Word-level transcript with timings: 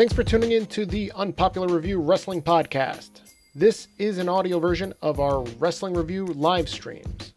Thanks 0.00 0.14
for 0.14 0.24
tuning 0.24 0.52
in 0.52 0.64
to 0.68 0.86
the 0.86 1.12
Unpopular 1.14 1.68
Review 1.68 2.00
Wrestling 2.00 2.40
Podcast. 2.40 3.20
This 3.54 3.88
is 3.98 4.16
an 4.16 4.30
audio 4.30 4.58
version 4.58 4.94
of 5.02 5.20
our 5.20 5.42
Wrestling 5.58 5.92
Review 5.92 6.24
live 6.24 6.70
streams. 6.70 7.34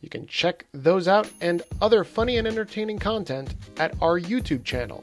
You 0.00 0.08
can 0.08 0.24
check 0.28 0.64
those 0.72 1.08
out 1.08 1.28
and 1.40 1.60
other 1.82 2.04
funny 2.04 2.36
and 2.36 2.46
entertaining 2.46 3.00
content 3.00 3.56
at 3.78 4.00
our 4.00 4.20
YouTube 4.20 4.62
channel. 4.62 5.02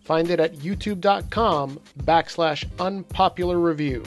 Find 0.00 0.30
it 0.30 0.40
at 0.40 0.54
youtube.com 0.54 1.78
backslash 2.00 2.68
unpopular 2.80 3.60
review. 3.60 4.02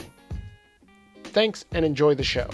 Thanks 1.24 1.64
and 1.72 1.86
enjoy 1.86 2.14
the 2.14 2.22
show. 2.22 2.50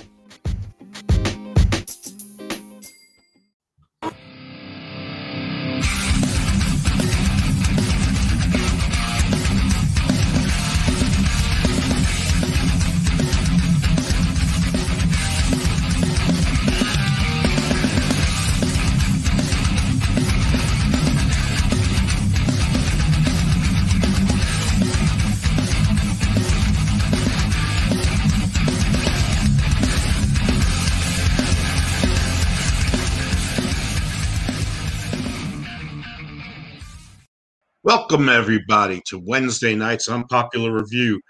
Welcome, 38.14 38.28
everybody, 38.28 39.02
to 39.06 39.18
Wednesday 39.18 39.74
night's 39.74 40.08
Unpopular 40.08 40.72
Review 40.72 41.20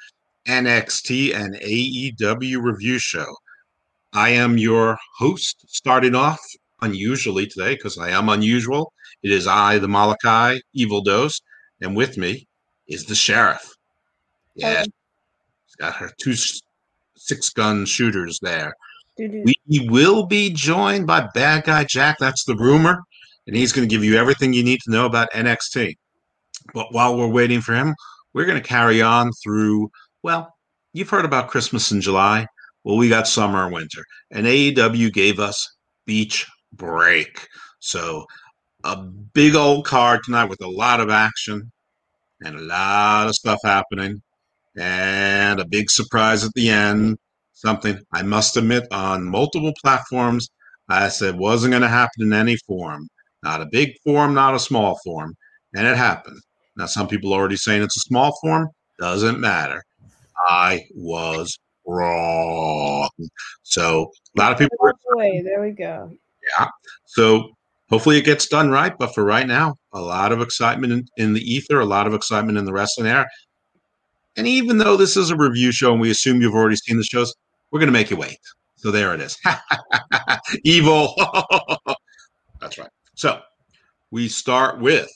NXT 0.47 1.35
and 1.35 1.55
AEW 1.55 2.63
review 2.63 2.99
show. 2.99 3.25
I 4.13 4.29
am 4.29 4.59
your 4.59 4.99
host, 5.17 5.65
starting 5.67 6.15
off 6.15 6.39
unusually 6.83 7.47
today 7.47 7.75
because 7.75 7.97
I 7.97 8.11
am 8.11 8.29
unusual. 8.29 8.93
It 9.23 9.33
is 9.33 9.47
I, 9.47 9.79
the 9.79 9.89
Malachi, 9.89 10.61
Evil 10.75 11.01
Dose, 11.01 11.41
and 11.81 11.97
with 11.97 12.19
me 12.19 12.47
is 12.87 13.07
the 13.07 13.15
Sheriff. 13.15 13.67
Yeah, 14.55 14.83
she's 14.83 15.77
got 15.79 15.95
her 15.95 16.11
two 16.21 16.35
six 17.17 17.49
gun 17.49 17.87
shooters 17.87 18.39
there. 18.43 18.75
We 19.17 19.57
will 19.89 20.27
be 20.27 20.51
joined 20.51 21.07
by 21.07 21.29
Bad 21.33 21.65
Guy 21.65 21.85
Jack. 21.85 22.19
That's 22.21 22.45
the 22.45 22.57
rumor. 22.57 23.01
And 23.47 23.57
he's 23.57 23.73
going 23.73 23.89
to 23.89 23.95
give 23.95 24.05
you 24.05 24.19
everything 24.19 24.53
you 24.53 24.63
need 24.63 24.81
to 24.83 24.91
know 24.91 25.07
about 25.07 25.33
NXT. 25.33 25.97
But 26.73 26.93
while 26.93 27.17
we're 27.17 27.29
waiting 27.29 27.61
for 27.61 27.75
him, 27.75 27.95
we're 28.33 28.47
going 28.47 28.61
to 28.61 28.69
carry 28.69 29.03
on 29.03 29.31
through, 29.43 29.91
well, 30.23 30.53
you've 30.93 31.11
heard 31.11 31.25
about 31.25 31.49
Christmas 31.49 31.93
in 31.93 32.01
July. 32.01 32.47
Well, 32.85 32.97
we 32.97 33.09
got 33.09 33.29
summer 33.29 33.65
and 33.65 33.75
winter. 33.75 34.05
And 34.31 34.47
AEW 34.47 35.13
gave 35.13 35.39
us 35.41 35.67
Beach 36.07 36.47
Break. 36.73 37.47
So 37.81 38.25
a 38.85 38.97
big 38.97 39.55
old 39.55 39.87
card 39.87 40.21
tonight 40.25 40.47
with 40.47 40.63
a 40.63 40.69
lot 40.69 41.01
of 41.01 41.11
action 41.11 41.71
and 42.45 42.57
a 42.57 42.63
lot 42.63 43.29
of 43.29 43.35
stuff 43.35 43.61
happening. 43.65 44.21
And 44.77 45.61
a 45.61 45.67
big 45.67 45.91
surprise 45.91 46.45
at 46.45 46.53
the 46.55 46.69
end. 46.71 47.19
Something 47.53 47.99
I 48.13 48.23
must 48.23 48.57
admit 48.57 48.85
on 48.91 49.25
multiple 49.25 49.73
platforms 49.81 50.49
I 50.89 51.09
said 51.09 51.39
wasn't 51.39 51.71
going 51.71 51.83
to 51.83 51.89
happen 51.89 52.23
in 52.23 52.33
any 52.33 52.57
form. 52.67 53.09
Not 53.43 53.63
a 53.63 53.67
big 53.71 53.93
form, 54.05 54.35
not 54.35 54.55
a 54.55 54.59
small 54.59 54.99
form. 55.05 55.35
And 55.75 55.87
it 55.87 55.97
happened. 55.97 56.41
Now, 56.77 56.87
some 56.87 57.09
people 57.09 57.33
are 57.33 57.39
already 57.39 57.57
saying 57.57 57.83
it's 57.83 57.97
a 57.97 58.01
small 58.01 58.37
form. 58.41 58.69
Doesn't 58.99 59.41
matter. 59.41 59.83
I 60.49 60.85
was 60.95 61.59
wrong. 61.87 63.09
So 63.63 64.11
a 64.37 64.41
lot 64.41 64.53
of 64.53 64.59
people. 64.59 64.77
Way, 65.17 65.43
there 65.43 65.63
we 65.63 65.71
go. 65.71 66.11
Yeah. 66.59 66.69
So 67.07 67.51
hopefully 67.89 68.19
it 68.19 68.25
gets 68.25 68.49
done 68.49 68.71
right. 68.71 68.97
But 68.99 69.15
for 69.15 69.25
right 69.25 69.47
now, 69.47 69.77
a 69.93 70.01
lot 70.01 70.33
of 70.33 70.41
excitement 70.41 70.93
in, 70.93 71.07
in 71.17 71.33
the 71.33 71.41
ether, 71.41 71.81
a 71.81 71.85
lot 71.85 72.07
of 72.07 72.15
excitement 72.15 72.59
in 72.59 72.65
the 72.65 72.73
wrestling 72.73 73.07
air. 73.07 73.27
And 74.37 74.47
even 74.47 74.79
though 74.79 74.97
this 74.97 75.17
is 75.17 75.31
a 75.31 75.37
review 75.37 75.71
show 75.71 75.93
and 75.93 76.01
we 76.01 76.11
assume 76.11 76.41
you've 76.41 76.55
already 76.55 76.77
seen 76.77 76.97
the 76.97 77.05
shows, 77.05 77.33
we're 77.71 77.79
going 77.79 77.89
to 77.89 77.93
make 77.93 78.11
you 78.11 78.17
wait. 78.17 78.39
So 78.77 78.91
there 78.91 79.15
it 79.15 79.21
is. 79.21 79.39
Evil. 80.65 81.15
That's 82.61 82.79
right. 82.79 82.91
So 83.15 83.41
we 84.11 84.29
start 84.29 84.81
with 84.81 85.11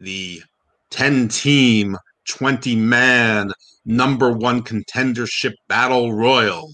the 0.00 0.42
10 0.92 1.28
team, 1.28 1.96
20 2.28 2.76
man, 2.76 3.50
number 3.84 4.30
one 4.30 4.62
contendership 4.62 5.54
battle 5.68 6.12
royal 6.12 6.70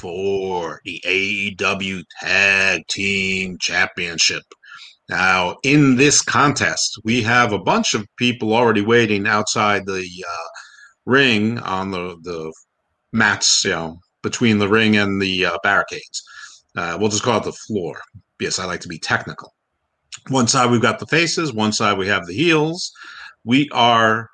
for 0.00 0.80
the 0.84 1.00
AEW 1.06 2.02
Tag 2.20 2.82
Team 2.88 3.58
Championship. 3.60 4.42
Now, 5.08 5.56
in 5.62 5.96
this 5.96 6.22
contest, 6.22 6.98
we 7.04 7.22
have 7.22 7.52
a 7.52 7.58
bunch 7.58 7.94
of 7.94 8.06
people 8.16 8.54
already 8.54 8.80
waiting 8.80 9.26
outside 9.26 9.84
the 9.86 10.08
uh, 10.28 10.48
ring 11.04 11.58
on 11.58 11.90
the, 11.90 12.16
the 12.22 12.52
mats, 13.12 13.64
you 13.64 13.72
know, 13.72 13.98
between 14.22 14.58
the 14.58 14.68
ring 14.68 14.96
and 14.96 15.20
the 15.20 15.46
uh, 15.46 15.58
barricades. 15.62 16.22
Uh, 16.76 16.96
we'll 16.98 17.10
just 17.10 17.22
call 17.24 17.38
it 17.38 17.44
the 17.44 17.52
floor 17.52 18.00
Yes, 18.40 18.58
I 18.58 18.64
like 18.64 18.80
to 18.80 18.88
be 18.88 18.98
technical. 18.98 19.54
One 20.28 20.48
side 20.48 20.70
we've 20.70 20.80
got 20.80 20.98
the 20.98 21.06
faces, 21.06 21.52
one 21.52 21.72
side 21.72 21.98
we 21.98 22.08
have 22.08 22.26
the 22.26 22.32
heels 22.32 22.92
we 23.44 23.68
are 23.70 24.28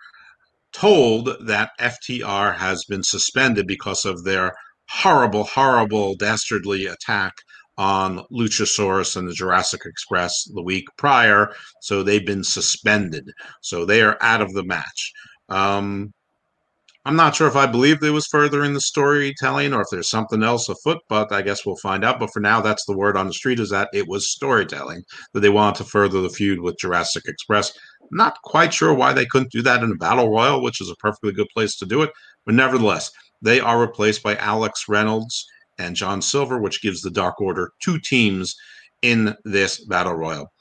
told 0.73 1.31
that 1.47 1.71
FTR 1.81 2.57
has 2.57 2.85
been 2.85 3.03
suspended 3.03 3.67
because 3.67 4.05
of 4.05 4.25
their 4.25 4.53
horrible, 4.91 5.45
horrible, 5.45 6.15
dastardly 6.17 6.87
attack 6.87 7.33
on 7.79 8.25
Luchasaurus 8.33 9.17
and 9.17 9.29
the 9.29 9.35
Jurassic 9.35 9.83
Express 9.85 10.45
the 10.55 10.63
week 10.63 10.85
prior. 10.97 11.53
So 11.83 12.03
they've 12.03 12.25
been 12.25 12.45
suspended. 12.45 13.31
So 13.63 13.85
they 13.85 14.03
are 14.03 14.17
out 14.21 14.41
of 14.41 14.53
the 14.53 14.65
match. 14.65 15.13
Um, 15.49 16.13
I'm 17.07 17.15
not 17.15 17.37
sure 17.37 17.47
if 17.47 17.55
I 17.55 17.67
believe 17.67 18.01
there 18.01 18.13
was 18.13 18.27
further 18.27 18.65
in 18.65 18.73
the 18.73 18.81
storytelling 18.81 19.73
or 19.73 19.83
if 19.83 19.87
there's 19.93 20.11
something 20.11 20.43
else 20.43 20.69
afoot, 20.69 20.99
but 21.09 21.31
I 21.31 21.41
guess 21.41 21.65
we'll 21.65 21.77
find 21.77 22.05
out. 22.05 22.19
But 22.19 22.33
for 22.33 22.41
now, 22.41 22.61
that's 22.61 22.85
the 22.85 22.97
word 22.97 23.17
on 23.17 23.29
the 23.29 23.33
street 23.33 23.61
is 23.61 23.71
that 23.71 23.89
it 23.95 24.09
was 24.09 24.33
storytelling 24.33 25.03
that 25.33 25.39
they 25.39 25.49
wanted 25.49 25.85
to 25.85 25.85
further 25.85 26.21
the 26.21 26.29
feud 26.29 26.61
with 26.61 26.79
Jurassic 26.81 27.23
Express. 27.29 27.73
Not 28.11 28.41
quite 28.43 28.73
sure 28.73 28.95
why 28.95 29.13
they 29.13 29.27
couldn't 29.27 29.53
do 29.53 29.63
that 29.63 29.83
in 29.83 29.93
a 29.93 29.97
battle 29.97 30.31
royal, 30.31 30.63
which 30.63 30.81
is 30.81 30.91
a 30.91 30.97
perfectly 30.97 31.33
good 31.33 31.49
place 31.53 31.77
to 31.77 31.87
do 31.87 32.03
it. 32.03 32.11
But 32.45 32.55
nevertheless, 32.55 33.11
they 33.43 33.61
are 33.61 33.81
replaced 33.81 34.23
by 34.23 34.37
Alex 34.37 34.85
Reynolds 34.89 35.47
and 35.79 35.97
John 35.97 36.23
Silver, 36.23 36.59
which 36.59 36.83
gives 36.83 37.03
the 37.03 37.11
Dark 37.11 37.41
Order 37.41 37.71
two 37.81 37.99
teams 37.99 38.55
in 39.03 39.35
this 39.45 39.85
battle 39.85 40.15
royal. 40.15 40.53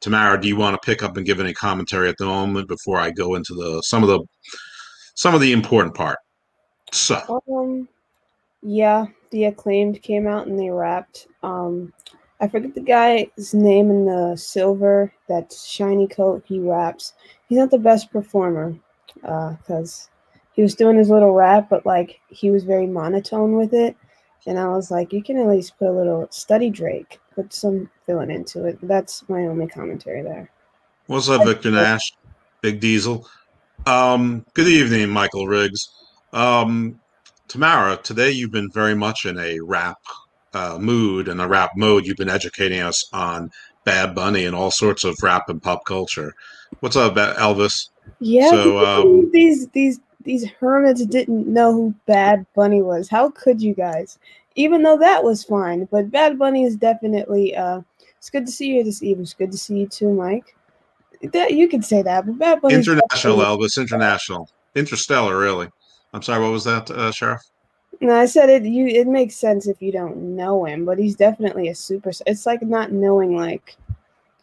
Tamara, 0.00 0.40
do 0.40 0.48
you 0.48 0.56
want 0.56 0.74
to 0.74 0.84
pick 0.84 1.02
up 1.02 1.16
and 1.16 1.26
give 1.26 1.38
any 1.38 1.52
commentary 1.52 2.08
at 2.08 2.16
the 2.18 2.26
moment 2.26 2.68
before 2.68 2.98
I 2.98 3.10
go 3.10 3.36
into 3.36 3.54
the 3.54 3.80
some 3.82 4.02
of 4.02 4.08
the 4.08 4.20
some 5.14 5.34
of 5.34 5.40
the 5.40 5.52
important 5.52 5.94
part. 5.94 6.18
So, 6.90 7.42
um, 7.50 7.88
yeah, 8.62 9.06
the 9.30 9.44
acclaimed 9.44 10.02
came 10.02 10.26
out 10.26 10.46
and 10.46 10.58
they 10.58 10.70
rapped. 10.70 11.26
Um, 11.42 11.92
I 12.42 12.48
forget 12.48 12.74
the 12.74 12.80
guy's 12.80 13.54
name 13.54 13.88
in 13.88 14.04
the 14.04 14.36
silver, 14.36 15.14
that 15.28 15.52
shiny 15.52 16.08
coat. 16.08 16.42
He 16.44 16.58
raps. 16.58 17.12
He's 17.48 17.58
not 17.58 17.70
the 17.70 17.78
best 17.78 18.10
performer 18.10 18.76
because 19.14 20.08
uh, 20.10 20.34
he 20.52 20.60
was 20.60 20.74
doing 20.74 20.96
his 20.96 21.08
little 21.08 21.34
rap, 21.34 21.68
but 21.70 21.86
like 21.86 22.18
he 22.28 22.50
was 22.50 22.64
very 22.64 22.88
monotone 22.88 23.56
with 23.56 23.72
it. 23.72 23.96
And 24.44 24.58
I 24.58 24.66
was 24.70 24.90
like, 24.90 25.12
you 25.12 25.22
can 25.22 25.38
at 25.38 25.46
least 25.46 25.78
put 25.78 25.86
a 25.86 25.92
little 25.92 26.26
study 26.30 26.68
Drake, 26.68 27.20
put 27.32 27.52
some 27.52 27.88
feeling 28.06 28.32
into 28.32 28.64
it. 28.64 28.76
That's 28.82 29.22
my 29.28 29.42
only 29.46 29.68
commentary 29.68 30.22
there. 30.22 30.50
What's 31.06 31.28
up, 31.28 31.46
Victor 31.46 31.70
Nash? 31.70 32.12
Big 32.60 32.80
Diesel. 32.80 33.24
Um, 33.86 34.44
good 34.54 34.66
evening, 34.66 35.10
Michael 35.10 35.46
Riggs. 35.46 35.90
Um, 36.32 37.00
Tamara, 37.46 37.98
today 37.98 38.32
you've 38.32 38.50
been 38.50 38.70
very 38.72 38.96
much 38.96 39.26
in 39.26 39.38
a 39.38 39.60
rap 39.60 39.98
uh, 40.54 40.78
mood 40.78 41.28
and 41.28 41.40
the 41.40 41.48
rap 41.48 41.72
mode. 41.76 42.06
You've 42.06 42.16
been 42.16 42.28
educating 42.28 42.80
us 42.80 43.04
on 43.12 43.50
Bad 43.84 44.14
Bunny 44.14 44.44
and 44.44 44.54
all 44.54 44.70
sorts 44.70 45.04
of 45.04 45.16
rap 45.22 45.48
and 45.48 45.62
pop 45.62 45.84
culture. 45.84 46.34
What's 46.80 46.96
up, 46.96 47.14
Elvis? 47.14 47.88
Yeah, 48.20 48.50
so, 48.50 48.78
um, 48.84 49.30
these 49.32 49.68
these 49.68 50.00
these 50.24 50.48
hermits 50.60 51.04
didn't 51.06 51.46
know 51.46 51.72
who 51.72 51.94
Bad 52.06 52.46
Bunny 52.54 52.82
was. 52.82 53.08
How 53.08 53.30
could 53.30 53.60
you 53.60 53.74
guys? 53.74 54.18
Even 54.54 54.82
though 54.82 54.98
that 54.98 55.24
was 55.24 55.44
fine, 55.44 55.86
but 55.90 56.10
Bad 56.10 56.38
Bunny 56.38 56.64
is 56.64 56.76
definitely. 56.76 57.56
Uh, 57.56 57.82
it's 58.18 58.30
good 58.30 58.46
to 58.46 58.52
see 58.52 58.68
you 58.68 58.84
this 58.84 59.02
evening. 59.02 59.24
It's 59.24 59.34
good 59.34 59.50
to 59.50 59.58
see 59.58 59.78
you 59.78 59.88
too, 59.88 60.12
Mike 60.12 60.54
that 61.30 61.52
you 61.52 61.68
could 61.68 61.84
say 61.84 62.02
that, 62.02 62.26
but 62.26 62.38
Bad 62.38 62.60
Bunny 62.60 62.74
international 62.74 63.38
Elvis, 63.38 63.80
international, 63.80 64.48
interstellar. 64.74 65.38
Really, 65.38 65.68
I'm 66.12 66.22
sorry. 66.22 66.42
What 66.42 66.52
was 66.52 66.64
that, 66.64 66.90
uh, 66.90 67.12
Sheriff? 67.12 67.42
No, 68.02 68.16
I 68.16 68.26
said 68.26 68.50
it. 68.50 68.64
You 68.64 68.88
it 68.88 69.06
makes 69.06 69.36
sense 69.36 69.68
if 69.68 69.80
you 69.80 69.92
don't 69.92 70.34
know 70.34 70.64
him, 70.64 70.84
but 70.84 70.98
he's 70.98 71.14
definitely 71.14 71.68
a 71.68 71.74
super. 71.74 72.10
It's 72.26 72.46
like 72.46 72.60
not 72.60 72.90
knowing 72.90 73.36
like 73.36 73.76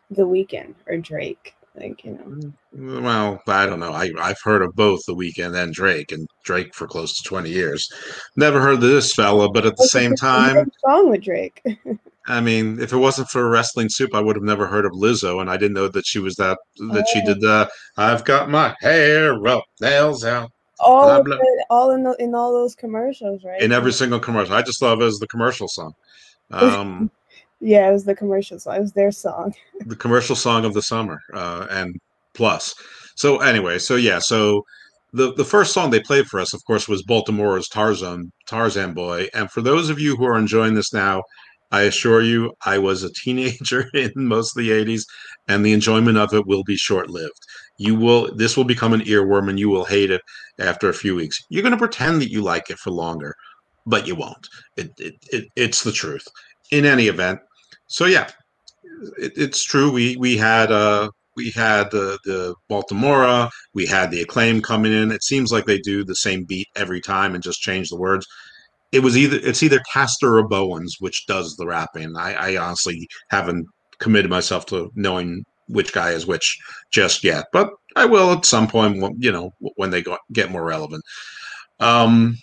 the 0.10 0.26
Weeknd 0.26 0.76
or 0.88 0.96
Drake 0.96 1.56
Like 1.76 2.06
you 2.06 2.14
know. 2.14 2.54
Mm, 2.74 3.04
well, 3.04 3.42
I 3.48 3.66
don't 3.66 3.82
know. 3.82 3.92
I 3.92 4.12
I've 4.18 4.40
heard 4.42 4.62
of 4.62 4.74
both 4.76 5.02
the 5.06 5.14
Weeknd 5.14 5.62
and 5.62 5.74
Drake, 5.74 6.14
and 6.14 6.26
Drake 6.46 6.74
for 6.74 6.88
close 6.88 7.18
to 7.18 7.24
twenty 7.28 7.50
years. 7.50 7.92
Never 8.38 8.62
heard 8.62 8.76
of 8.76 8.82
this 8.82 9.14
fella, 9.14 9.52
but 9.52 9.66
at 9.66 9.76
the 9.76 9.88
same 9.88 10.16
time, 10.16 10.72
song 10.86 11.10
with 11.10 11.22
Drake. 11.22 11.62
I 12.28 12.40
mean, 12.40 12.80
if 12.80 12.94
it 12.94 12.98
wasn't 12.98 13.28
for 13.28 13.50
wrestling 13.50 13.90
soup, 13.90 14.16
I 14.16 14.22
would 14.22 14.38
have 14.38 14.44
never 14.44 14.68
heard 14.68 14.86
of 14.86 14.94
Lizzo, 14.94 15.42
and 15.42 15.50
I 15.50 15.58
didn't 15.58 15.74
know 15.74 15.90
that 15.90 16.06
she 16.06 16.20
was 16.20 16.36
that 16.36 16.58
that 16.78 17.06
oh. 17.06 17.14
she 17.14 17.26
did 17.26 17.42
the 17.42 17.70
"I've 17.98 18.24
got 18.24 18.50
my 18.50 18.74
hair 18.80 19.46
up, 19.48 19.66
nails 19.82 20.24
out." 20.24 20.50
All 20.80 21.24
the, 21.24 21.66
all 21.70 21.92
in 21.92 22.04
the, 22.04 22.16
in 22.20 22.34
all 22.34 22.54
those 22.54 22.76
commercials, 22.76 23.44
right? 23.44 23.62
In 23.62 23.72
every 23.72 23.92
single 23.92 24.20
commercial, 24.20 24.56
I 24.56 24.62
just 24.62 24.82
love 24.82 25.02
it 25.02 25.06
as 25.06 25.18
the 25.20 25.28
commercial 25.28 25.68
song. 25.68 25.94
Um, 26.52 27.12
yeah, 27.60 27.90
it 27.90 27.92
was 27.92 28.06
the 28.06 28.16
commercial 28.16 28.60
song. 28.60 28.76
It 28.76 28.82
was 28.82 28.94
their 28.94 29.12
song. 29.12 29.54
the 29.86 29.96
commercial 29.96 30.36
song 30.36 30.66
of 30.66 30.74
the 30.74 30.82
summer, 30.82 31.20
uh, 31.34 31.68
and 31.70 32.00
plus. 32.34 32.74
So 33.16 33.40
anyway, 33.40 33.80
so 33.80 33.96
yeah, 33.96 34.20
so 34.20 34.64
the 35.14 35.34
the 35.34 35.46
first 35.46 35.74
song 35.74 35.90
they 35.90 36.00
played 36.00 36.28
for 36.28 36.40
us, 36.40 36.54
of 36.54 36.64
course, 36.66 36.88
was 36.88 37.04
Baltimora's 37.04 37.68
Tarzan 37.68 38.32
Tarzan 38.48 38.94
Boy. 38.94 39.28
And 39.34 39.52
for 39.52 39.62
those 39.62 39.90
of 39.90 40.00
you 40.00 40.16
who 40.16 40.26
are 40.26 40.38
enjoying 40.38 40.76
this 40.76 40.94
now, 40.94 41.24
I 41.72 41.84
assure 41.84 42.22
you, 42.22 42.54
I 42.66 42.78
was 42.78 43.04
a 43.04 43.14
teenager 43.14 43.90
in 43.94 44.12
most 44.16 44.56
of 44.56 44.64
the 44.64 44.70
80s, 44.70 45.04
and 45.48 45.66
the 45.66 45.74
enjoyment 45.74 46.18
of 46.18 46.34
it 46.34 46.48
will 46.48 46.64
be 46.64 46.76
short 46.76 47.10
lived. 47.10 47.46
You 47.80 47.96
will, 47.96 48.30
this 48.36 48.56
will 48.56 48.66
become 48.66 48.94
an 48.94 49.02
earworm, 49.02 49.50
and 49.50 49.60
you 49.60 49.70
will 49.70 49.86
hate 49.86 50.12
it 50.12 50.22
after 50.60 50.90
a 50.90 50.94
few 50.94 51.16
weeks. 51.16 51.40
You're 51.50 51.64
going 51.64 51.72
to 51.72 51.78
pretend 51.78 52.22
that 52.22 52.32
you 52.32 52.42
like 52.42 52.70
it 52.70 52.78
for 52.78 52.92
longer, 52.92 53.34
but 53.86 54.06
you 54.06 54.16
won't. 54.16 54.48
It, 54.78 54.92
it, 55.00 55.16
it 55.32 55.46
it's 55.56 55.84
the 55.84 55.92
truth. 55.92 56.28
In 56.72 56.86
any 56.86 57.08
event, 57.08 57.40
so 57.88 58.06
yeah, 58.06 58.30
it, 59.18 59.34
it's 59.36 59.64
true. 59.64 59.92
We 59.92 60.18
we 60.18 60.38
had 60.38 60.72
uh 60.72 61.10
we 61.36 61.50
had 61.52 61.90
the 61.90 62.20
the 62.26 62.54
Baltimora, 62.70 63.50
we 63.74 63.88
had 63.88 64.12
the 64.12 64.22
acclaim 64.22 64.62
coming 64.62 64.94
in. 64.94 65.12
It 65.12 65.24
seems 65.24 65.52
like 65.52 65.66
they 65.66 65.80
do 65.80 66.04
the 66.04 66.16
same 66.16 66.44
beat 66.44 66.68
every 66.76 67.02
time 67.02 67.34
and 67.34 67.44
just 67.44 67.62
change 67.62 67.90
the 67.90 67.98
words 67.98 68.28
it 68.92 69.04
was 69.04 69.18
either 69.18 69.38
it's 69.42 69.64
either 69.64 69.80
Caster 69.92 70.38
or 70.38 70.48
Bowens 70.48 70.98
which 71.00 71.26
does 71.28 71.56
the 71.56 71.66
rapping. 71.68 72.16
I, 72.18 72.34
I 72.34 72.58
honestly 72.58 73.08
haven't 73.30 73.68
committed 74.00 74.32
myself 74.32 74.66
to 74.68 74.92
knowing 74.96 75.44
which 75.70 75.94
guy 75.94 76.12
is 76.12 76.26
which 76.26 76.58
just 76.92 77.24
yet, 77.24 77.46
but 77.54 77.70
I 77.96 78.06
will 78.06 78.32
at 78.32 78.46
some 78.46 78.68
point. 78.68 78.98
You 79.20 79.32
know, 79.32 79.52
when 79.76 79.92
they 79.92 80.04
get 80.34 80.52
more 80.52 80.64
relevant. 80.64 81.04
Um, 81.80 82.38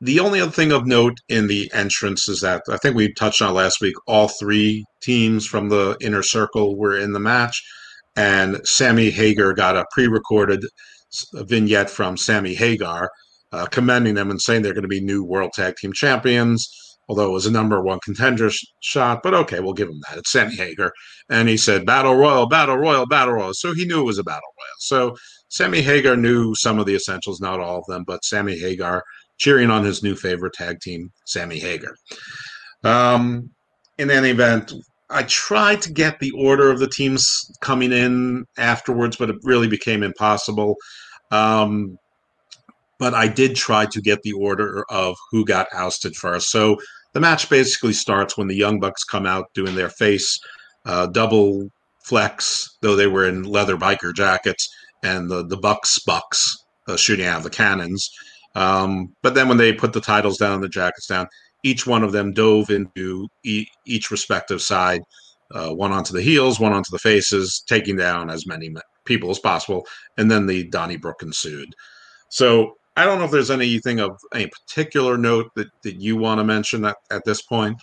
the 0.00 0.20
only 0.20 0.40
other 0.40 0.50
thing 0.50 0.72
of 0.72 0.86
note 0.86 1.18
in 1.28 1.46
the 1.46 1.70
entrance 1.72 2.28
is 2.28 2.40
that 2.40 2.62
I 2.68 2.76
think 2.76 2.96
we 2.96 3.12
touched 3.12 3.40
on 3.40 3.54
last 3.54 3.80
week. 3.80 3.94
All 4.06 4.28
three 4.28 4.84
teams 5.00 5.46
from 5.46 5.68
the 5.68 5.96
inner 6.00 6.22
circle 6.22 6.76
were 6.76 6.98
in 6.98 7.12
the 7.12 7.20
match, 7.20 7.62
and 8.16 8.60
Sammy 8.66 9.10
Hagar 9.10 9.54
got 9.54 9.76
a 9.76 9.86
pre-recorded 9.92 10.64
vignette 11.34 11.90
from 11.90 12.16
Sammy 12.16 12.54
Hagar 12.54 13.10
uh, 13.52 13.66
commending 13.66 14.14
them 14.14 14.30
and 14.30 14.40
saying 14.40 14.62
they're 14.62 14.74
going 14.74 14.82
to 14.82 14.88
be 14.88 15.00
new 15.00 15.22
World 15.22 15.52
Tag 15.52 15.76
Team 15.76 15.92
Champions. 15.92 16.91
Although 17.12 17.28
it 17.28 17.34
was 17.34 17.44
a 17.44 17.50
number 17.50 17.78
one 17.82 18.00
contender 18.02 18.48
sh- 18.48 18.64
shot, 18.80 19.22
but 19.22 19.34
okay, 19.34 19.60
we'll 19.60 19.74
give 19.74 19.90
him 19.90 20.00
that. 20.08 20.16
It's 20.16 20.32
Sammy 20.32 20.56
Hagar, 20.56 20.90
and 21.28 21.46
he 21.46 21.58
said 21.58 21.84
Battle 21.84 22.14
Royal, 22.14 22.46
Battle 22.46 22.78
Royal, 22.78 23.04
Battle 23.04 23.34
Royal. 23.34 23.52
So 23.52 23.74
he 23.74 23.84
knew 23.84 24.00
it 24.00 24.04
was 24.04 24.18
a 24.18 24.24
Battle 24.24 24.40
Royal. 24.40 24.78
So 24.78 25.16
Sammy 25.50 25.82
Hagar 25.82 26.16
knew 26.16 26.54
some 26.54 26.78
of 26.78 26.86
the 26.86 26.94
essentials, 26.94 27.38
not 27.38 27.60
all 27.60 27.80
of 27.80 27.84
them, 27.86 28.04
but 28.06 28.24
Sammy 28.24 28.58
Hagar 28.58 29.02
cheering 29.36 29.68
on 29.68 29.84
his 29.84 30.02
new 30.02 30.16
favorite 30.16 30.54
tag 30.54 30.80
team, 30.80 31.10
Sammy 31.26 31.58
Hagar. 31.58 31.94
Um, 32.82 33.50
in 33.98 34.10
any 34.10 34.30
event, 34.30 34.72
I 35.10 35.24
tried 35.24 35.82
to 35.82 35.92
get 35.92 36.18
the 36.18 36.30
order 36.30 36.70
of 36.70 36.78
the 36.78 36.88
teams 36.88 37.44
coming 37.60 37.92
in 37.92 38.46
afterwards, 38.56 39.18
but 39.18 39.28
it 39.28 39.36
really 39.42 39.68
became 39.68 40.02
impossible. 40.02 40.76
Um, 41.30 41.98
but 42.98 43.12
I 43.12 43.28
did 43.28 43.54
try 43.54 43.84
to 43.84 44.00
get 44.00 44.22
the 44.22 44.32
order 44.32 44.86
of 44.88 45.16
who 45.30 45.44
got 45.44 45.66
ousted 45.74 46.14
first. 46.14 46.50
So 46.50 46.78
the 47.12 47.20
match 47.20 47.48
basically 47.50 47.92
starts 47.92 48.36
when 48.36 48.48
the 48.48 48.56
Young 48.56 48.80
Bucks 48.80 49.04
come 49.04 49.26
out 49.26 49.46
doing 49.54 49.74
their 49.74 49.90
face 49.90 50.38
uh, 50.86 51.06
double 51.06 51.68
flex, 52.04 52.76
though 52.80 52.96
they 52.96 53.06
were 53.06 53.28
in 53.28 53.44
leather 53.44 53.76
biker 53.76 54.14
jackets, 54.14 54.68
and 55.02 55.30
the, 55.30 55.46
the 55.46 55.56
Bucks 55.56 55.98
Bucks 56.00 56.56
uh, 56.88 56.96
shooting 56.96 57.26
out 57.26 57.38
of 57.38 57.44
the 57.44 57.50
cannons. 57.50 58.10
Um, 58.54 59.14
but 59.22 59.34
then 59.34 59.48
when 59.48 59.56
they 59.56 59.72
put 59.72 59.92
the 59.92 60.00
titles 60.00 60.38
down, 60.38 60.60
the 60.60 60.68
jackets 60.68 61.06
down, 61.06 61.26
each 61.62 61.86
one 61.86 62.02
of 62.02 62.12
them 62.12 62.32
dove 62.32 62.70
into 62.70 63.28
e- 63.44 63.66
each 63.86 64.10
respective 64.10 64.60
side, 64.60 65.02
uh, 65.52 65.70
one 65.70 65.92
onto 65.92 66.12
the 66.12 66.22
heels, 66.22 66.58
one 66.58 66.72
onto 66.72 66.90
the 66.90 66.98
faces, 66.98 67.62
taking 67.66 67.96
down 67.96 68.30
as 68.30 68.46
many 68.46 68.74
people 69.04 69.30
as 69.30 69.38
possible. 69.38 69.86
And 70.18 70.30
then 70.30 70.46
the 70.46 70.68
Donnybrook 70.68 71.22
ensued. 71.22 71.74
So 72.30 72.76
I 72.96 73.04
don't 73.04 73.18
know 73.18 73.24
if 73.24 73.30
there's 73.30 73.50
anything 73.50 74.00
of 74.00 74.20
any 74.34 74.48
particular 74.48 75.16
note 75.16 75.50
that, 75.54 75.68
that 75.82 75.96
you 75.96 76.16
want 76.16 76.38
to 76.40 76.44
mention 76.44 76.84
at, 76.84 76.96
at 77.10 77.24
this 77.24 77.42
point. 77.42 77.80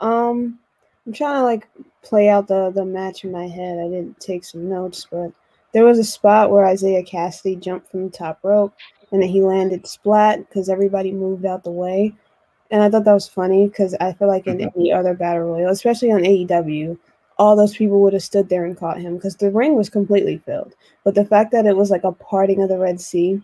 Um, 0.00 0.58
I'm 1.06 1.12
trying 1.12 1.36
to 1.36 1.42
like 1.42 1.68
play 2.02 2.28
out 2.28 2.48
the 2.48 2.70
the 2.70 2.84
match 2.84 3.24
in 3.24 3.32
my 3.32 3.46
head. 3.46 3.78
I 3.78 3.88
didn't 3.88 4.18
take 4.20 4.44
some 4.44 4.68
notes, 4.68 5.06
but 5.10 5.32
there 5.72 5.84
was 5.84 5.98
a 5.98 6.04
spot 6.04 6.50
where 6.50 6.66
Isiah 6.66 7.02
Kassidy 7.02 7.60
jumped 7.60 7.90
from 7.90 8.04
the 8.04 8.10
top 8.10 8.38
rope 8.42 8.74
and 9.12 9.22
then 9.22 9.28
he 9.28 9.42
landed 9.42 9.86
splat 9.86 10.38
because 10.38 10.68
everybody 10.68 11.12
moved 11.12 11.44
out 11.44 11.64
the 11.64 11.70
way. 11.70 12.14
And 12.70 12.82
I 12.82 12.90
thought 12.90 13.04
that 13.04 13.12
was 13.12 13.28
funny 13.28 13.68
because 13.68 13.94
I 14.00 14.12
feel 14.12 14.28
like 14.28 14.46
in 14.46 14.58
mm-hmm. 14.58 14.80
any 14.80 14.92
other 14.92 15.14
battle 15.14 15.42
royal, 15.42 15.70
especially 15.70 16.10
on 16.10 16.22
AEW, 16.22 16.98
all 17.38 17.54
those 17.54 17.76
people 17.76 18.00
would 18.00 18.14
have 18.14 18.22
stood 18.22 18.48
there 18.48 18.64
and 18.64 18.76
caught 18.76 18.98
him 18.98 19.16
because 19.16 19.36
the 19.36 19.50
ring 19.50 19.76
was 19.76 19.90
completely 19.90 20.38
filled. 20.38 20.74
But 21.04 21.14
the 21.14 21.24
fact 21.24 21.52
that 21.52 21.66
it 21.66 21.76
was 21.76 21.90
like 21.90 22.04
a 22.04 22.12
parting 22.12 22.62
of 22.62 22.68
the 22.68 22.78
Red 22.78 23.00
Sea 23.00 23.40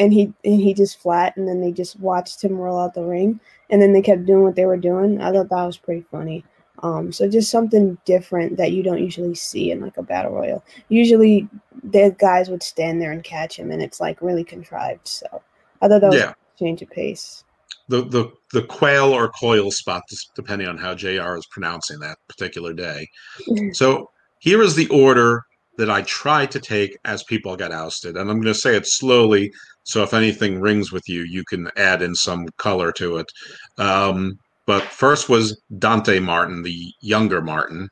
and 0.00 0.14
he 0.14 0.32
and 0.44 0.60
he 0.60 0.72
just 0.72 0.98
flat 0.98 1.36
and 1.36 1.46
then 1.46 1.60
they 1.60 1.70
just 1.70 2.00
watched 2.00 2.42
him 2.42 2.56
roll 2.56 2.80
out 2.80 2.94
the 2.94 3.04
ring 3.04 3.38
and 3.68 3.80
then 3.80 3.92
they 3.92 4.00
kept 4.00 4.24
doing 4.24 4.42
what 4.42 4.56
they 4.56 4.64
were 4.64 4.78
doing. 4.78 5.20
I 5.20 5.30
thought 5.30 5.50
that 5.50 5.64
was 5.64 5.76
pretty 5.76 6.06
funny. 6.10 6.42
Um, 6.82 7.12
so 7.12 7.28
just 7.28 7.50
something 7.50 7.98
different 8.06 8.56
that 8.56 8.72
you 8.72 8.82
don't 8.82 9.02
usually 9.04 9.34
see 9.34 9.70
in 9.70 9.80
like 9.80 9.98
a 9.98 10.02
battle 10.02 10.32
royal. 10.32 10.64
Usually 10.88 11.46
the 11.84 12.16
guys 12.18 12.48
would 12.48 12.62
stand 12.62 13.00
there 13.00 13.12
and 13.12 13.22
catch 13.22 13.58
him 13.58 13.70
and 13.70 13.82
it's 13.82 14.00
like 14.00 14.22
really 14.22 14.44
contrived 14.44 15.06
so 15.06 15.42
i 15.80 15.88
thought 15.88 16.02
that 16.02 16.10
was 16.10 16.20
yeah. 16.20 16.30
a 16.30 16.58
change 16.58 16.82
of 16.82 16.90
pace. 16.90 17.44
The, 17.88 18.02
the 18.02 18.32
the 18.52 18.62
quail 18.62 19.12
or 19.12 19.28
coil 19.28 19.70
spot 19.70 20.02
depending 20.34 20.68
on 20.68 20.78
how 20.78 20.94
jr 20.94 21.36
is 21.36 21.46
pronouncing 21.50 22.00
that 22.00 22.18
particular 22.26 22.72
day. 22.72 23.06
So 23.74 24.10
here 24.38 24.62
is 24.62 24.74
the 24.74 24.88
order 24.88 25.44
that 25.78 25.90
I 25.90 26.02
tried 26.02 26.50
to 26.52 26.60
take 26.60 26.96
as 27.04 27.22
people 27.24 27.56
got 27.56 27.72
ousted. 27.72 28.16
And 28.16 28.30
I'm 28.30 28.40
going 28.40 28.52
to 28.52 28.54
say 28.54 28.76
it 28.76 28.86
slowly 28.86 29.50
so 29.84 30.02
if 30.02 30.14
anything 30.14 30.60
rings 30.60 30.92
with 30.92 31.08
you, 31.08 31.22
you 31.22 31.44
can 31.44 31.68
add 31.76 32.02
in 32.02 32.14
some 32.14 32.46
color 32.58 32.92
to 32.92 33.18
it. 33.18 33.32
Um, 33.78 34.38
but 34.66 34.84
first 34.84 35.28
was 35.28 35.60
Dante 35.78 36.20
Martin, 36.20 36.62
the 36.62 36.92
younger 37.00 37.40
Martin. 37.40 37.88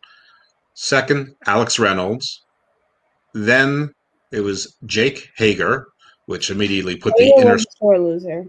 Second, 0.74 1.34
Alex 1.46 1.78
Reynolds. 1.78 2.44
Then 3.34 3.92
it 4.30 4.40
was 4.40 4.76
Jake 4.86 5.30
Hager, 5.36 5.88
which 6.26 6.50
immediately 6.50 6.96
put 6.96 7.14
Hager 7.18 7.34
the 7.34 7.40
inner 7.42 7.58
sore 7.58 7.98
loser. 7.98 8.46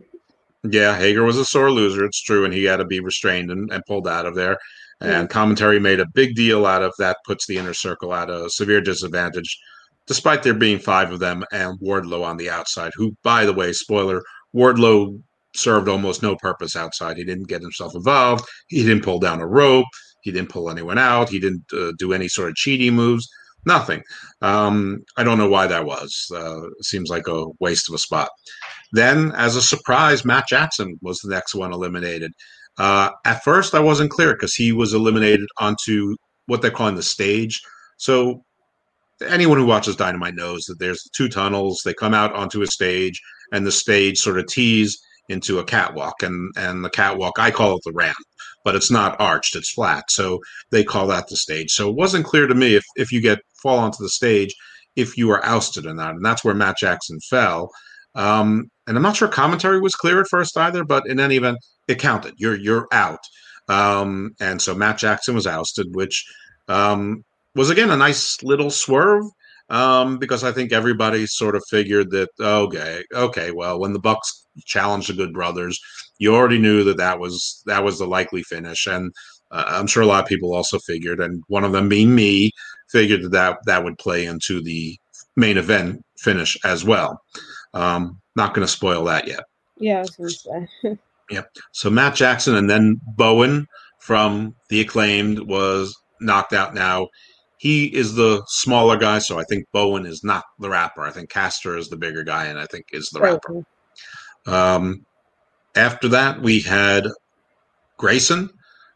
Yeah, 0.63 0.95
Hager 0.95 1.23
was 1.23 1.37
a 1.37 1.45
sore 1.45 1.71
loser. 1.71 2.05
It's 2.05 2.21
true, 2.21 2.45
and 2.45 2.53
he 2.53 2.65
had 2.65 2.77
to 2.77 2.85
be 2.85 2.99
restrained 2.99 3.49
and, 3.49 3.71
and 3.71 3.83
pulled 3.85 4.07
out 4.07 4.25
of 4.25 4.35
there. 4.35 4.57
And 5.01 5.29
commentary 5.29 5.79
made 5.79 5.99
a 5.99 6.07
big 6.13 6.35
deal 6.35 6.65
out 6.65 6.83
of 6.83 6.93
that. 6.99 7.17
Puts 7.25 7.47
the 7.47 7.57
inner 7.57 7.73
circle 7.73 8.13
at 8.13 8.29
a 8.29 8.49
severe 8.49 8.81
disadvantage 8.81 9.57
despite 10.09 10.41
there 10.41 10.55
being 10.55 10.79
five 10.79 11.11
of 11.11 11.19
them 11.19 11.45
and 11.51 11.79
Wardlow 11.79 12.23
on 12.23 12.35
the 12.35 12.49
outside, 12.49 12.91
who, 12.95 13.15
by 13.23 13.45
the 13.45 13.53
way, 13.53 13.71
spoiler, 13.71 14.23
Wardlow 14.55 15.21
served 15.55 15.87
almost 15.87 16.23
no 16.23 16.35
purpose 16.35 16.75
outside. 16.75 17.15
He 17.15 17.23
didn't 17.23 17.47
get 17.47 17.61
himself 17.61 17.93
involved. 17.93 18.43
He 18.69 18.81
didn't 18.81 19.03
pull 19.03 19.19
down 19.19 19.39
a 19.39 19.45
rope. 19.45 19.85
He 20.23 20.31
didn't 20.31 20.49
pull 20.49 20.71
anyone 20.71 20.97
out. 20.97 21.29
He 21.29 21.39
didn't 21.39 21.63
uh, 21.71 21.91
do 21.99 22.11
any 22.11 22.27
sort 22.27 22.49
of 22.49 22.55
cheating 22.55 22.95
moves. 22.95 23.29
Nothing. 23.65 24.01
Um, 24.41 25.03
I 25.15 25.23
don't 25.23 25.37
know 25.37 25.49
why 25.49 25.67
that 25.67 25.85
was. 25.85 26.25
Uh, 26.35 26.61
seems 26.81 27.09
like 27.11 27.27
a 27.27 27.45
waste 27.59 27.87
of 27.87 27.93
a 27.93 27.99
spot. 27.99 28.29
Then, 28.91 29.31
as 29.35 29.55
a 29.55 29.61
surprise, 29.61 30.25
Matt 30.25 30.47
Jackson 30.47 30.97
was 31.03 31.19
the 31.19 31.29
next 31.29 31.53
one 31.53 31.71
eliminated. 31.71 32.31
Uh, 32.77 33.09
at 33.25 33.43
first, 33.43 33.75
I 33.75 33.79
wasn't 33.79 34.11
clear 34.11 34.33
because 34.33 34.55
he 34.55 34.71
was 34.71 34.93
eliminated 34.93 35.47
onto 35.59 36.15
what 36.45 36.61
they're 36.61 36.71
calling 36.71 36.95
the 36.95 37.03
stage. 37.03 37.61
So 37.97 38.43
anyone 39.27 39.57
who 39.57 39.65
watches 39.65 39.95
Dynamite 39.95 40.35
knows 40.35 40.63
that 40.65 40.79
there's 40.79 41.03
two 41.15 41.29
tunnels. 41.29 41.81
They 41.83 41.93
come 41.93 42.13
out 42.13 42.33
onto 42.33 42.61
a 42.61 42.67
stage, 42.67 43.19
and 43.51 43.65
the 43.65 43.71
stage 43.71 44.17
sort 44.17 44.39
of 44.39 44.47
tees 44.47 44.97
into 45.29 45.59
a 45.59 45.63
catwalk, 45.63 46.23
and 46.23 46.51
and 46.57 46.83
the 46.83 46.89
catwalk 46.89 47.39
I 47.39 47.51
call 47.51 47.75
it 47.75 47.81
the 47.85 47.93
ramp, 47.93 48.17
but 48.63 48.75
it's 48.75 48.91
not 48.91 49.19
arched; 49.19 49.55
it's 49.55 49.71
flat. 49.71 50.05
So 50.09 50.39
they 50.71 50.83
call 50.83 51.07
that 51.07 51.27
the 51.27 51.37
stage. 51.37 51.71
So 51.71 51.89
it 51.89 51.95
wasn't 51.95 52.25
clear 52.25 52.47
to 52.47 52.55
me 52.55 52.75
if 52.75 52.85
if 52.95 53.11
you 53.11 53.21
get 53.21 53.39
fall 53.61 53.79
onto 53.79 54.03
the 54.03 54.09
stage, 54.09 54.53
if 54.95 55.17
you 55.17 55.29
are 55.31 55.45
ousted 55.45 55.85
or 55.85 55.93
not, 55.93 56.15
and 56.15 56.25
that's 56.25 56.43
where 56.43 56.55
Matt 56.55 56.77
Jackson 56.77 57.19
fell. 57.29 57.69
Um, 58.19 58.69
and 58.85 58.97
I'm 58.97 59.03
not 59.03 59.15
sure 59.15 59.29
commentary 59.29 59.79
was 59.79 59.95
clear 59.95 60.19
at 60.19 60.27
first 60.27 60.57
either, 60.57 60.83
but 60.83 61.07
in 61.07 61.19
any 61.19 61.37
event, 61.37 61.57
it 61.87 61.99
counted. 61.99 62.33
You're 62.37 62.57
you're 62.57 62.87
out. 62.91 63.21
Um, 63.69 64.35
and 64.41 64.61
so 64.61 64.75
Matt 64.75 64.97
Jackson 64.97 65.35
was 65.35 65.47
ousted, 65.47 65.95
which 65.95 66.25
um, 66.67 67.23
was 67.55 67.69
again 67.69 67.91
a 67.91 67.97
nice 67.97 68.43
little 68.43 68.71
swerve 68.71 69.23
um, 69.69 70.17
because 70.17 70.43
I 70.43 70.51
think 70.51 70.73
everybody 70.73 71.27
sort 71.27 71.55
of 71.55 71.63
figured 71.69 72.11
that 72.11 72.29
okay, 72.39 73.03
okay, 73.13 73.51
well, 73.51 73.79
when 73.79 73.93
the 73.93 73.99
Bucks 73.99 74.47
challenged 74.65 75.09
the 75.09 75.13
Good 75.13 75.33
Brothers, 75.33 75.79
you 76.17 76.35
already 76.35 76.59
knew 76.59 76.83
that 76.83 76.97
that 76.97 77.19
was 77.19 77.63
that 77.67 77.83
was 77.83 77.99
the 77.99 78.07
likely 78.07 78.43
finish, 78.43 78.85
and 78.85 79.13
uh, 79.51 79.63
I'm 79.67 79.87
sure 79.87 80.03
a 80.03 80.07
lot 80.07 80.23
of 80.23 80.29
people 80.29 80.53
also 80.53 80.77
figured, 80.79 81.21
and 81.21 81.41
one 81.47 81.63
of 81.63 81.71
them 81.71 81.87
being 81.87 82.13
me, 82.13 82.51
figured 82.89 83.23
that 83.23 83.31
that, 83.31 83.59
that 83.65 83.83
would 83.85 83.97
play 83.97 84.25
into 84.25 84.61
the 84.61 84.97
main 85.37 85.57
event 85.57 86.03
finish 86.17 86.57
as 86.65 86.83
well. 86.83 87.21
Um, 87.73 88.19
not 88.35 88.53
going 88.53 88.65
to 88.65 88.71
spoil 88.71 89.03
that 89.05 89.27
yet. 89.27 89.43
Yeah, 89.77 89.99
I 89.99 90.21
was 90.21 90.43
say. 90.43 90.97
yep. 91.29 91.49
So 91.71 91.89
Matt 91.89 92.15
Jackson 92.15 92.55
and 92.55 92.69
then 92.69 92.99
Bowen 93.15 93.67
from 93.99 94.55
the 94.69 94.81
acclaimed 94.81 95.39
was 95.39 95.95
knocked 96.21 96.53
out 96.53 96.73
now 96.73 97.07
he 97.59 97.87
is 97.87 98.15
the 98.15 98.41
smaller 98.47 98.97
guy, 98.97 99.19
so 99.19 99.37
I 99.37 99.43
think 99.43 99.65
Bowen 99.73 100.05
is 100.05 100.23
not 100.23 100.45
the 100.59 100.69
rapper. 100.69 101.01
I 101.01 101.11
think 101.11 101.29
Caster 101.29 101.77
is 101.77 101.89
the 101.89 101.97
bigger 101.97 102.23
guy, 102.23 102.45
and 102.45 102.57
I 102.57 102.65
think 102.65 102.85
is 102.93 103.09
the 103.09 103.19
rapper. 103.19 103.63
Um, 104.47 105.05
after 105.75 106.07
that, 106.07 106.41
we 106.41 106.61
had 106.61 107.05
Grayson, 107.97 108.49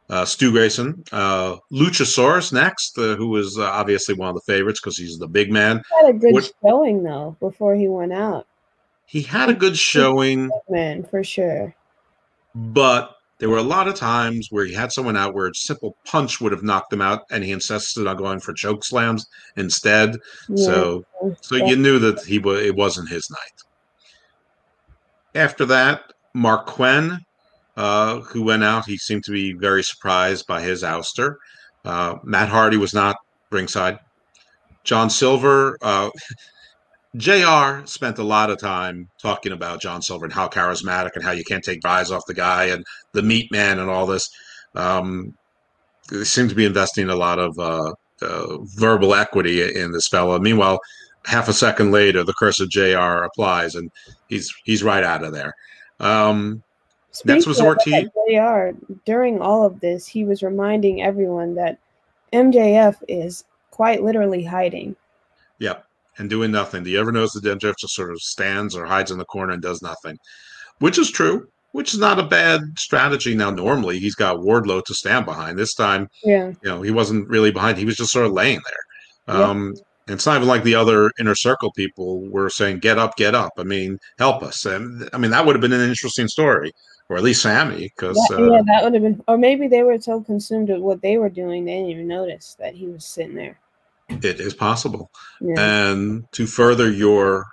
uh, 0.09 0.23
Stu 0.23 0.53
Grayson, 0.53 1.03
uh, 1.11 1.57
Luchasaurus 1.73 2.53
next, 2.53 2.97
uh, 2.97 3.15
who 3.15 3.27
was 3.27 3.59
uh, 3.59 3.63
obviously 3.63 4.15
one 4.15 4.29
of 4.29 4.35
the 4.35 4.41
favorites 4.47 4.79
because 4.79 4.97
he's 4.97 5.17
the 5.17 5.27
big 5.27 5.51
man. 5.51 5.81
He 5.89 6.05
had 6.05 6.15
a 6.15 6.17
good 6.17 6.33
what, 6.33 6.49
showing 6.65 7.03
though 7.03 7.35
before 7.41 7.75
he 7.75 7.89
went 7.89 8.13
out. 8.13 8.47
He 9.05 9.21
had 9.21 9.49
a 9.49 9.53
good 9.53 9.77
showing, 9.77 10.49
man, 10.69 11.03
for 11.03 11.23
sure. 11.23 11.75
But 12.55 13.15
there 13.39 13.49
were 13.49 13.57
a 13.57 13.63
lot 13.63 13.87
of 13.87 13.95
times 13.95 14.47
where 14.51 14.65
he 14.65 14.73
had 14.73 14.91
someone 14.91 15.17
out 15.17 15.33
where 15.33 15.47
a 15.47 15.53
simple 15.53 15.97
punch 16.05 16.39
would 16.39 16.51
have 16.51 16.63
knocked 16.63 16.89
them 16.89 17.01
out, 17.01 17.23
and 17.29 17.43
he 17.43 17.51
insisted 17.51 18.07
on 18.07 18.17
going 18.17 18.39
for 18.39 18.53
choke 18.53 18.83
slams 18.83 19.27
instead. 19.57 20.17
Yeah. 20.47 20.65
So, 20.65 21.05
so 21.41 21.55
you 21.55 21.75
knew 21.75 21.99
that 21.99 22.21
he 22.23 22.39
was 22.39 22.61
it 22.61 22.75
wasn't 22.75 23.09
his 23.09 23.29
night. 23.29 23.63
After 25.35 25.65
that, 25.65 26.13
Marq 26.35 26.67
Quen, 26.67 27.19
uh, 27.75 28.21
who 28.21 28.43
went 28.43 28.63
out, 28.63 28.85
he 28.85 28.97
seemed 28.97 29.23
to 29.25 29.31
be 29.31 29.53
very 29.53 29.83
surprised 29.83 30.47
by 30.47 30.61
his 30.61 30.83
ouster. 30.83 31.35
Uh, 31.83 32.15
Matt 32.23 32.49
Hardy 32.49 32.77
was 32.77 32.93
not 32.93 33.17
ringside. 33.51 33.99
John 34.83 35.09
Silver, 35.09 35.77
uh, 35.81 36.09
JR 37.15 37.85
spent 37.85 38.17
a 38.17 38.23
lot 38.23 38.49
of 38.49 38.59
time 38.59 39.07
talking 39.21 39.51
about 39.51 39.81
John 39.81 40.01
Silver 40.01 40.25
and 40.25 40.33
how 40.33 40.47
charismatic 40.47 41.11
and 41.15 41.23
how 41.23 41.31
you 41.31 41.43
can't 41.43 41.63
take 41.63 41.83
your 41.83 41.91
eyes 41.91 42.11
off 42.11 42.25
the 42.25 42.33
guy 42.33 42.65
and 42.65 42.83
the 43.11 43.21
meat 43.21 43.51
man 43.51 43.79
and 43.79 43.89
all 43.89 44.07
this. 44.07 44.29
Um, 44.73 45.35
they 46.09 46.23
seem 46.23 46.49
to 46.49 46.55
be 46.55 46.65
investing 46.65 47.09
a 47.09 47.15
lot 47.15 47.37
of 47.37 47.57
uh, 47.59 47.93
uh, 48.21 48.57
verbal 48.75 49.13
equity 49.13 49.61
in 49.61 49.91
this 49.91 50.07
fellow. 50.07 50.39
Meanwhile, 50.39 50.79
half 51.25 51.47
a 51.47 51.53
second 51.53 51.91
later, 51.91 52.23
the 52.23 52.33
curse 52.33 52.59
of 52.59 52.69
JR 52.69 53.23
applies 53.23 53.75
and 53.75 53.91
he's 54.27 54.51
he's 54.63 54.81
right 54.81 55.03
out 55.03 55.23
of 55.23 55.33
there. 55.33 55.53
Um, 55.99 56.63
next 57.25 57.45
was 57.45 57.61
Ortiz. 57.61 58.09
JR, 58.27 58.69
during 59.05 59.39
all 59.39 59.63
of 59.63 59.79
this, 59.81 60.07
he 60.07 60.25
was 60.25 60.41
reminding 60.41 61.03
everyone 61.03 61.53
that 61.55 61.77
MJF 62.33 62.95
is 63.07 63.43
quite 63.69 64.03
literally 64.03 64.43
hiding. 64.43 64.95
Yep 65.59 65.85
and 66.17 66.29
doing 66.29 66.51
nothing. 66.51 66.83
Do 66.83 66.89
you 66.89 66.99
ever 66.99 67.11
notice 67.11 67.33
that 67.33 67.43
MJF 67.43 67.77
just 67.77 67.95
sort 67.95 68.11
of 68.11 68.21
stands 68.21 68.75
or 68.75 68.85
hides 68.85 69.11
in 69.11 69.17
the 69.17 69.25
corner 69.25 69.53
and 69.53 69.61
does 69.61 69.81
nothing? 69.81 70.17
Which 70.79 70.97
is 70.97 71.11
true, 71.11 71.47
which 71.71 71.93
is 71.93 71.99
not 71.99 72.19
a 72.19 72.23
bad 72.23 72.61
strategy. 72.77 73.35
Now, 73.35 73.49
normally 73.49 73.99
he's 73.99 74.15
got 74.15 74.37
Wardlow 74.37 74.83
to 74.85 74.93
stand 74.93 75.25
behind. 75.25 75.57
This 75.57 75.73
time, 75.73 76.09
yeah, 76.23 76.49
you 76.61 76.69
know, 76.69 76.81
he 76.81 76.91
wasn't 76.91 77.27
really 77.29 77.51
behind. 77.51 77.77
He 77.77 77.85
was 77.85 77.97
just 77.97 78.11
sort 78.11 78.25
of 78.25 78.31
laying 78.33 78.61
there. 78.65 79.35
Um, 79.35 79.73
And 80.07 80.15
it's 80.15 80.25
not 80.25 80.35
even 80.35 80.49
like 80.49 80.63
the 80.63 80.75
other 80.75 81.09
inner 81.17 81.33
circle 81.33 81.71
people 81.71 82.27
were 82.29 82.49
saying, 82.49 82.79
"Get 82.79 82.99
up, 82.99 83.15
get 83.15 83.33
up." 83.33 83.53
I 83.57 83.63
mean, 83.63 83.97
help 84.19 84.43
us. 84.43 84.65
And 84.65 85.09
I 85.13 85.17
mean, 85.17 85.31
that 85.31 85.45
would 85.45 85.55
have 85.55 85.61
been 85.61 85.71
an 85.71 85.89
interesting 85.89 86.27
story, 86.27 86.73
or 87.07 87.15
at 87.15 87.23
least 87.23 87.41
Sammy, 87.41 87.83
because 87.83 88.17
uh, 88.29 88.51
yeah, 88.51 88.61
that 88.65 88.83
would 88.83 88.93
have 88.93 89.03
been. 89.03 89.23
Or 89.29 89.37
maybe 89.37 89.69
they 89.69 89.81
were 89.81 89.99
so 90.01 90.19
consumed 90.19 90.67
with 90.67 90.81
what 90.81 91.01
they 91.01 91.17
were 91.17 91.29
doing, 91.29 91.63
they 91.63 91.75
didn't 91.75 91.91
even 91.91 92.07
notice 92.09 92.57
that 92.59 92.75
he 92.75 92.87
was 92.87 93.05
sitting 93.05 93.35
there. 93.35 93.57
It 94.21 94.39
is 94.39 94.53
possible. 94.53 95.09
Yeah. 95.41 95.55
And 95.57 96.31
to 96.33 96.45
further 96.45 96.91
your 96.91 97.45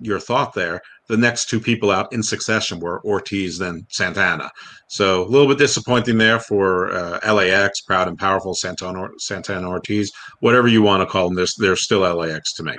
your 0.00 0.18
thought 0.18 0.54
there, 0.54 0.80
the 1.08 1.16
next 1.16 1.48
two 1.48 1.60
people 1.60 1.90
out 1.90 2.12
in 2.12 2.22
succession 2.22 2.80
were 2.80 3.02
Ortiz 3.04 3.58
then 3.58 3.86
Santana. 3.90 4.50
So 4.88 5.22
a 5.22 5.28
little 5.28 5.48
bit 5.48 5.58
disappointing 5.58 6.18
there 6.18 6.40
for 6.40 6.90
uh, 6.92 7.32
LAX, 7.32 7.80
proud 7.80 8.08
and 8.08 8.18
powerful 8.18 8.54
Santana, 8.54 9.08
Santana 9.18 9.68
Ortiz, 9.68 10.10
whatever 10.40 10.68
you 10.68 10.82
want 10.82 11.02
to 11.02 11.06
call 11.06 11.28
them. 11.28 11.36
They're, 11.36 11.46
they're 11.58 11.76
still 11.76 12.00
LAX 12.00 12.54
to 12.54 12.62
me. 12.62 12.76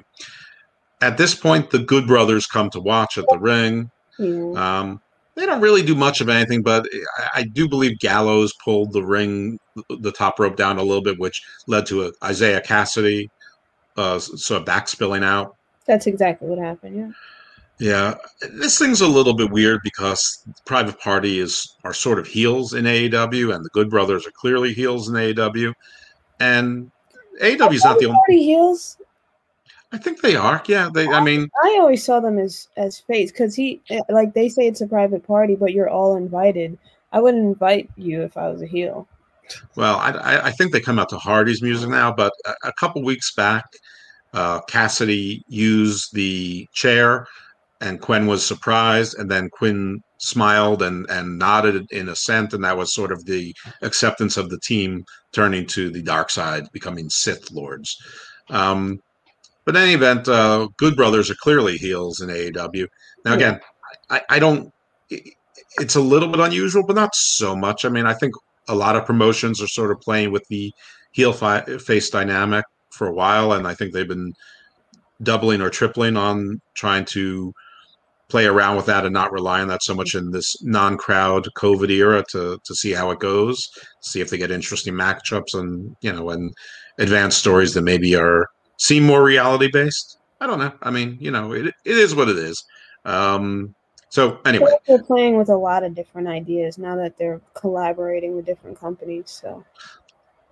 At 1.01 1.17
this 1.17 1.35
point, 1.35 1.69
the 1.69 1.79
Good 1.79 2.07
Brothers 2.07 2.47
come 2.47 2.69
to 2.71 2.79
watch 2.79 3.17
at 3.17 3.25
the 3.29 3.37
ring. 3.39 3.91
Yeah. 4.17 4.79
Um, 4.79 5.01
they 5.35 5.45
don't 5.45 5.61
really 5.61 5.83
do 5.83 5.95
much 5.95 6.21
of 6.21 6.29
anything, 6.29 6.61
but 6.61 6.87
I, 7.17 7.41
I, 7.41 7.43
do 7.43 7.67
believe 7.67 7.99
Gallows 7.99 8.53
pulled 8.63 8.93
the 8.93 9.03
ring, 9.03 9.59
the 9.89 10.11
top 10.11 10.39
rope 10.39 10.55
down 10.55 10.77
a 10.77 10.83
little 10.83 11.03
bit, 11.03 11.19
which 11.19 11.43
led 11.67 11.85
to 11.87 12.05
a 12.05 12.29
Isiah 12.29 12.61
Kassidy 12.61 13.29
uh, 13.97 14.19
sort 14.19 14.61
of 14.61 14.65
back 14.65 14.87
spilling 14.87 15.23
out. 15.23 15.55
That's 15.85 16.07
exactly 16.07 16.47
what 16.47 16.59
happened. 16.59 16.97
Yeah. 16.97 17.11
Yeah, 17.77 18.15
this 18.53 18.79
thing's 18.79 19.01
a 19.01 19.07
little 19.07 19.33
bit 19.33 19.51
weird 19.51 19.81
because 19.83 20.45
Private 20.65 20.97
Party 20.97 21.39
is 21.39 21.75
are 21.83 21.93
sort 21.93 22.19
of 22.19 22.25
heels 22.25 22.73
in 22.73 22.85
AEW, 22.85 23.53
and 23.53 23.65
the 23.65 23.69
Good 23.73 23.89
Brothers 23.89 24.25
are 24.25 24.31
clearly 24.31 24.73
heels 24.73 25.09
in 25.09 25.15
AEW, 25.15 25.73
and 26.39 26.89
AEW 27.41 27.73
is 27.73 27.83
not 27.83 27.99
the 27.99 28.05
only 28.05 28.43
heels. 28.43 28.95
I 29.91 29.97
think 29.97 30.21
they 30.21 30.35
are. 30.35 30.61
Yeah, 30.67 30.89
they. 30.93 31.07
I, 31.07 31.19
I 31.19 31.23
mean, 31.23 31.49
I 31.63 31.77
always 31.79 32.03
saw 32.03 32.19
them 32.19 32.37
as 32.37 32.67
as 32.77 32.99
face 32.99 33.31
because 33.31 33.55
he 33.55 33.81
eh, 33.89 34.01
like 34.09 34.33
they 34.33 34.49
say 34.49 34.67
it's 34.67 34.81
a 34.81 34.87
private 34.87 35.25
party, 35.25 35.55
but 35.55 35.73
you're 35.73 35.89
all 35.89 36.15
invited. 36.15 36.77
I 37.11 37.19
wouldn't 37.19 37.45
invite 37.45 37.89
you 37.95 38.21
if 38.23 38.35
I 38.35 38.49
was 38.49 38.61
a 38.61 38.67
heel. 38.67 39.07
Well, 39.75 39.97
I, 39.97 40.47
I 40.47 40.51
think 40.51 40.71
they 40.71 40.79
come 40.79 40.99
out 40.99 41.09
to 41.09 41.17
Hardy's 41.17 41.61
music 41.61 41.89
now, 41.89 42.11
but 42.11 42.33
a, 42.45 42.69
a 42.69 42.73
couple 42.79 43.03
weeks 43.03 43.33
back, 43.35 43.63
uh, 44.33 44.59
Kassidy 44.61 45.43
used 45.47 46.13
the 46.13 46.67
chair, 46.73 47.27
and 47.79 48.01
Quen 48.01 48.25
was 48.25 48.45
surprised, 48.45 49.17
and 49.19 49.29
then 49.29 49.49
Quen 49.57 50.01
smiled 50.17 50.81
and 50.81 51.05
and 51.09 51.37
nodded 51.37 51.87
in 51.91 52.09
assent, 52.09 52.53
and 52.53 52.63
that 52.63 52.77
was 52.77 52.93
sort 52.93 53.11
of 53.11 53.25
the 53.25 53.55
acceptance 53.81 54.35
of 54.37 54.49
the 54.49 54.59
team 54.59 55.05
turning 55.31 55.65
to 55.67 55.89
the 55.89 56.01
dark 56.01 56.29
side, 56.29 56.63
becoming 56.73 57.09
Sith 57.09 57.51
lords. 57.51 57.95
Um, 58.49 58.99
but 59.65 59.75
in 59.75 59.81
any 59.81 59.93
event, 59.93 60.27
uh, 60.27 60.67
Good 60.77 60.95
Brothers 60.95 61.29
are 61.29 61.35
clearly 61.35 61.77
heels 61.77 62.21
in 62.21 62.29
AEW. 62.29 62.87
Now, 63.25 63.33
again, 63.33 63.59
I, 64.09 64.21
I 64.29 64.39
don't. 64.39 64.71
It's 65.09 65.95
a 65.95 66.01
little 66.01 66.29
bit 66.29 66.39
unusual, 66.39 66.85
but 66.85 66.95
not 66.95 67.15
so 67.15 67.55
much. 67.55 67.83
I 67.83 67.89
mean, 67.89 68.05
I 68.05 68.13
think 68.13 68.33
a 68.67 68.75
lot 68.75 68.95
of 68.95 69.05
promotions 69.05 69.61
are 69.61 69.67
sort 69.67 69.91
of 69.91 69.99
playing 70.01 70.31
with 70.31 70.47
the 70.47 70.71
heel 71.11 71.33
fi- 71.33 71.63
face 71.79 72.09
dynamic 72.09 72.65
for 72.91 73.07
a 73.07 73.13
while, 73.13 73.53
and 73.53 73.67
I 73.67 73.73
think 73.73 73.93
they've 73.93 74.07
been 74.07 74.33
doubling 75.23 75.61
or 75.61 75.69
tripling 75.69 76.17
on 76.17 76.61
trying 76.75 77.05
to 77.05 77.53
play 78.29 78.45
around 78.45 78.75
with 78.75 78.85
that 78.87 79.05
and 79.05 79.13
not 79.13 79.31
rely 79.31 79.61
on 79.61 79.67
that 79.67 79.83
so 79.83 79.93
much 79.93 80.15
in 80.15 80.31
this 80.31 80.61
non-crowd 80.63 81.47
COVID 81.57 81.89
era 81.89 82.23
to 82.29 82.59
to 82.63 82.75
see 82.75 82.91
how 82.91 83.11
it 83.11 83.19
goes, 83.19 83.69
see 84.01 84.21
if 84.21 84.29
they 84.29 84.37
get 84.37 84.51
interesting 84.51 84.93
matchups 84.93 85.53
and 85.53 85.95
you 86.01 86.11
know 86.11 86.29
and 86.29 86.53
advanced 86.97 87.39
stories 87.39 87.73
that 87.73 87.81
maybe 87.81 88.15
are 88.15 88.47
seem 88.77 89.03
more 89.03 89.23
reality 89.23 89.69
based. 89.71 90.17
I 90.39 90.47
don't 90.47 90.59
know. 90.59 90.73
I 90.81 90.91
mean, 90.91 91.17
you 91.19 91.31
know, 91.31 91.53
it, 91.53 91.67
it 91.67 91.97
is 91.97 92.15
what 92.15 92.29
it 92.29 92.37
is. 92.37 92.63
Um, 93.05 93.75
so 94.09 94.39
anyway, 94.45 94.71
they're 94.87 95.03
playing 95.03 95.37
with 95.37 95.49
a 95.49 95.57
lot 95.57 95.83
of 95.83 95.95
different 95.95 96.27
ideas 96.27 96.77
now 96.77 96.95
that 96.95 97.17
they're 97.17 97.41
collaborating 97.53 98.35
with 98.35 98.45
different 98.45 98.79
companies. 98.79 99.29
So 99.29 99.65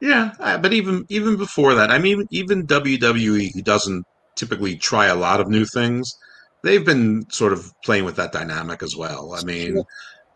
yeah, 0.01 0.31
but 0.61 0.73
even 0.73 1.05
even 1.09 1.37
before 1.37 1.73
that, 1.75 1.89
I 1.89 1.99
mean, 1.99 2.27
even 2.31 2.67
WWE, 2.67 3.63
doesn't 3.63 4.05
typically 4.35 4.75
try 4.75 5.05
a 5.05 5.15
lot 5.15 5.39
of 5.39 5.47
new 5.47 5.65
things, 5.65 6.17
they've 6.63 6.85
been 6.85 7.29
sort 7.29 7.53
of 7.53 7.71
playing 7.83 8.05
with 8.05 8.15
that 8.17 8.31
dynamic 8.31 8.83
as 8.83 8.95
well. 8.95 9.33
I 9.33 9.43
mean. 9.43 9.83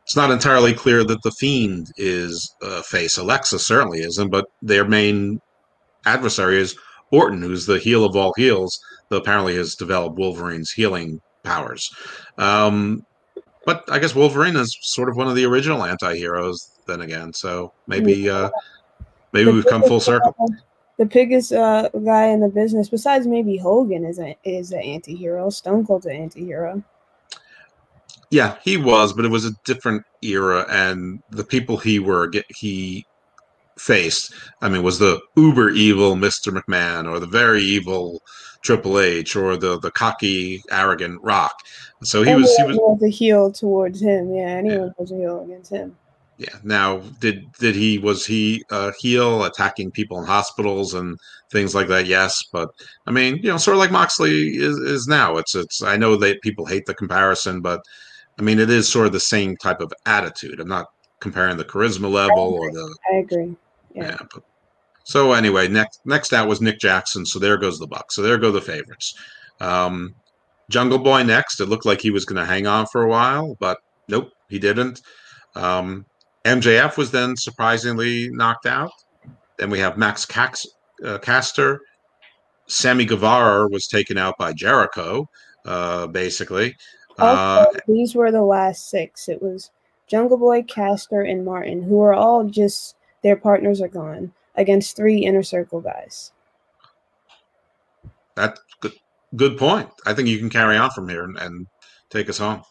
It's 0.03 0.15
not 0.15 0.31
entirely 0.31 0.71
clear 0.73 1.03
that 1.03 1.21
the 1.23 1.31
Fiend 1.31 1.91
is 1.97 2.55
a 2.61 2.81
face. 2.81 3.17
Alexa 3.17 3.59
certainly 3.59 3.99
isn't, 3.99 4.29
but 4.29 4.45
their 4.61 4.85
main 4.85 5.41
adversary 6.05 6.61
is 6.61 6.77
Orton, 7.11 7.41
who's 7.41 7.65
the 7.65 7.79
heel 7.79 8.03
of 8.03 8.15
all 8.15 8.33
heels, 8.37 8.79
though 9.09 9.17
apparently 9.17 9.55
has 9.55 9.75
developed 9.75 10.17
Wolverine's 10.17 10.71
healing 10.71 11.21
powers. 11.43 11.93
Um, 12.37 13.05
but 13.65 13.83
I 13.91 13.99
guess 13.99 14.15
Wolverine 14.15 14.55
is 14.55 14.77
sort 14.81 15.09
of 15.09 15.17
one 15.17 15.27
of 15.27 15.35
the 15.35 15.45
original 15.45 15.83
anti-heroes 15.83 16.71
then 16.85 17.01
again. 17.01 17.33
So 17.33 17.73
maybe 17.85 18.29
uh, 18.29 18.49
maybe 19.33 19.45
the 19.45 19.53
we've 19.53 19.65
come 19.65 19.83
full 19.83 19.99
circle. 19.99 20.35
Uh, 20.39 20.47
the 20.97 21.05
biggest 21.05 21.53
uh, 21.53 21.89
guy 21.89 22.27
in 22.27 22.39
the 22.39 22.47
business, 22.47 22.89
besides 22.89 23.27
maybe 23.27 23.57
Hogan, 23.57 24.05
is 24.05 24.19
a 24.19 24.35
is 24.43 24.71
an 24.71 24.79
anti-hero. 24.79 25.49
Stone 25.49 25.85
Cold's 25.85 26.05
an 26.05 26.15
anti-hero. 26.15 26.83
Yeah, 28.29 28.57
he 28.63 28.77
was, 28.77 29.13
but 29.13 29.23
it 29.23 29.29
was 29.29 29.45
a 29.45 29.51
different 29.63 30.03
era, 30.21 30.65
and 30.69 31.21
the 31.29 31.43
people 31.43 31.77
he 31.77 31.99
were 31.99 32.31
he 32.49 33.05
faced. 33.79 34.33
I 34.61 34.69
mean, 34.69 34.83
was 34.83 34.99
the 34.99 35.19
uber 35.35 35.69
evil 35.69 36.15
Mr. 36.15 36.51
McMahon 36.51 37.09
or 37.09 37.19
the 37.19 37.27
very 37.27 37.61
evil 37.61 38.21
Triple 38.63 38.99
H 38.99 39.35
or 39.35 39.55
the 39.57 39.79
the 39.79 39.91
cocky, 39.91 40.61
arrogant 40.71 41.21
Rock. 41.23 41.53
So 42.03 42.23
he 42.23 42.35
was 42.35 42.53
he 42.57 42.63
was, 42.63 42.77
was 42.77 43.03
a 43.03 43.09
heel 43.09 43.51
towards 43.51 44.01
him. 44.01 44.33
Yeah, 44.33 44.45
anyone 44.45 44.87
yeah. 44.87 44.93
was 44.97 45.11
a 45.11 45.15
heel 45.15 45.43
against 45.43 45.71
him. 45.71 45.95
Yeah. 46.37 46.55
Now, 46.63 46.97
did 47.19 47.51
did 47.53 47.75
he 47.75 47.97
was 47.97 48.25
he 48.25 48.63
a 48.69 48.91
heel 48.99 49.43
attacking 49.45 49.91
people 49.91 50.19
in 50.19 50.25
hospitals 50.25 50.93
and 50.93 51.17
things 51.51 51.73
like 51.73 51.87
that? 51.87 52.05
Yes, 52.05 52.43
but 52.51 52.69
I 53.07 53.11
mean, 53.11 53.37
you 53.37 53.49
know, 53.49 53.57
sort 53.57 53.75
of 53.75 53.79
like 53.79 53.91
Moxley 53.91 54.57
is 54.57 54.77
is 54.77 55.07
now. 55.07 55.37
It's 55.37 55.55
it's. 55.55 55.81
I 55.81 55.97
know 55.97 56.15
that 56.17 56.41
people 56.41 56.65
hate 56.65 56.85
the 56.85 56.93
comparison, 56.93 57.61
but 57.61 57.81
I 58.37 58.43
mean, 58.43 58.59
it 58.59 58.69
is 58.69 58.87
sort 58.87 59.07
of 59.07 59.13
the 59.13 59.19
same 59.19 59.57
type 59.57 59.81
of 59.81 59.91
attitude. 60.05 60.59
I'm 60.59 60.67
not 60.67 60.87
comparing 61.19 61.57
the 61.57 61.65
charisma 61.65 62.11
level 62.11 62.53
or 62.53 62.71
the. 62.71 62.95
I 63.11 63.17
agree. 63.17 63.55
Yeah. 63.97 64.09
yeah 64.09 64.17
but, 64.33 64.43
so 65.03 65.31
anyway, 65.31 65.67
next 65.67 66.01
next 66.05 66.33
out 66.33 66.47
was 66.47 66.59
Nick 66.59 66.79
Jackson. 66.79 67.25
So 67.25 67.39
there 67.39 67.57
goes 67.57 67.79
the 67.79 67.87
Bucks. 67.87 68.15
So 68.15 68.21
there 68.21 68.37
go 68.37 68.51
the 68.51 68.61
favorites. 68.61 69.15
Um, 69.61 70.15
Jungle 70.69 70.99
Boy 70.99 71.23
next. 71.23 71.61
It 71.61 71.67
looked 71.67 71.85
like 71.85 72.01
he 72.01 72.11
was 72.11 72.25
going 72.25 72.39
to 72.39 72.45
hang 72.45 72.67
on 72.67 72.87
for 72.87 73.03
a 73.03 73.07
while, 73.07 73.55
but 73.59 73.77
nope, 74.09 74.31
he 74.49 74.59
didn't. 74.59 75.01
Um, 75.55 76.05
MJF 76.43 76.97
was 76.97 77.09
then 77.09 77.37
surprisingly 77.37 78.29
knocked 78.31 78.65
out. 78.65 78.91
Then 79.57 79.69
we 79.69 79.79
have 79.79 79.97
Max 79.97 80.25
Cax, 80.25 80.65
uh, 81.05 81.17
Caster. 81.19 81.79
Sammy 82.67 83.05
Guevara 83.05 83.69
was 83.69 83.87
taken 83.87 84.17
out 84.17 84.37
by 84.37 84.51
Jericho, 84.51 85.29
uh, 85.65 86.07
basically. 86.07 86.75
Uh, 87.17 87.65
these 87.87 88.13
were 88.13 88.31
the 88.31 88.43
last 88.43 88.89
six. 88.89 89.29
It 89.29 89.41
was 89.41 89.71
Jungle 90.05 90.37
Boy, 90.37 90.63
Caster, 90.63 91.21
and 91.21 91.45
Martin, 91.45 91.81
who 91.81 92.01
are 92.01 92.13
all 92.13 92.43
just 92.43 92.96
their 93.27 93.35
partners 93.35 93.81
are 93.81 93.89
gone 93.89 94.31
against 94.55 94.95
three 94.95 95.17
inner 95.17 95.43
circle 95.43 95.81
guys. 95.81 96.31
That's 98.35 98.61
good. 98.79 98.93
Good 99.35 99.57
point. 99.57 99.89
I 100.05 100.13
think 100.13 100.29
you 100.29 100.37
can 100.37 100.49
carry 100.49 100.77
on 100.77 100.91
from 100.91 101.09
here 101.09 101.25
and, 101.25 101.37
and 101.39 101.67
take 102.09 102.29
us 102.29 102.37
home. 102.37 102.63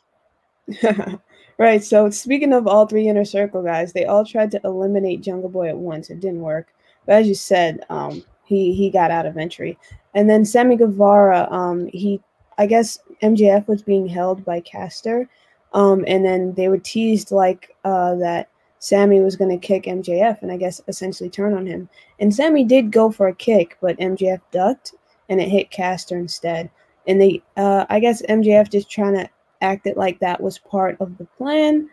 right. 1.58 1.84
So 1.84 2.08
speaking 2.08 2.54
of 2.54 2.66
all 2.66 2.86
three 2.86 3.06
inner 3.06 3.26
circle 3.26 3.62
guys, 3.62 3.92
they 3.92 4.06
all 4.06 4.24
tried 4.24 4.50
to 4.52 4.60
eliminate 4.64 5.20
Jungle 5.20 5.50
Boy 5.50 5.68
at 5.68 5.76
once. 5.76 6.08
It 6.08 6.20
didn't 6.20 6.40
work. 6.40 6.68
But 7.04 7.16
as 7.16 7.28
you 7.28 7.34
said, 7.34 7.84
um, 7.90 8.24
he 8.46 8.72
he 8.72 8.88
got 8.88 9.10
out 9.10 9.26
of 9.26 9.36
entry. 9.36 9.78
And 10.14 10.30
then 10.30 10.46
Sammy 10.46 10.76
Guevara, 10.76 11.46
um, 11.50 11.88
he 11.92 12.22
I 12.56 12.64
guess 12.64 12.98
MJF 13.22 13.68
was 13.68 13.82
being 13.82 14.08
held 14.08 14.42
by 14.42 14.60
Caster. 14.60 15.28
Um, 15.74 16.06
and 16.06 16.24
then 16.24 16.54
they 16.54 16.68
were 16.68 16.78
teased 16.78 17.30
like 17.30 17.76
uh, 17.84 18.14
that 18.14 18.48
Sammy 18.78 19.20
was 19.20 19.36
going 19.36 19.50
to 19.50 19.66
kick 19.66 19.84
MJF 19.84 20.42
and 20.42 20.52
I 20.52 20.56
guess 20.56 20.80
essentially 20.88 21.30
turn 21.30 21.54
on 21.54 21.66
him. 21.66 21.88
And 22.20 22.34
Sammy 22.34 22.64
did 22.64 22.92
go 22.92 23.10
for 23.10 23.28
a 23.28 23.34
kick, 23.34 23.76
but 23.80 23.98
MJF 23.98 24.40
ducked 24.50 24.94
and 25.28 25.40
it 25.40 25.48
hit 25.48 25.70
Caster 25.70 26.18
instead. 26.18 26.70
And 27.06 27.20
they, 27.20 27.42
uh, 27.56 27.86
I 27.88 28.00
guess 28.00 28.22
MJF 28.22 28.70
just 28.70 28.90
trying 28.90 29.14
to 29.14 29.28
act 29.60 29.86
it 29.86 29.96
like 29.96 30.18
that 30.20 30.42
was 30.42 30.58
part 30.58 30.96
of 31.00 31.16
the 31.18 31.24
plan, 31.24 31.88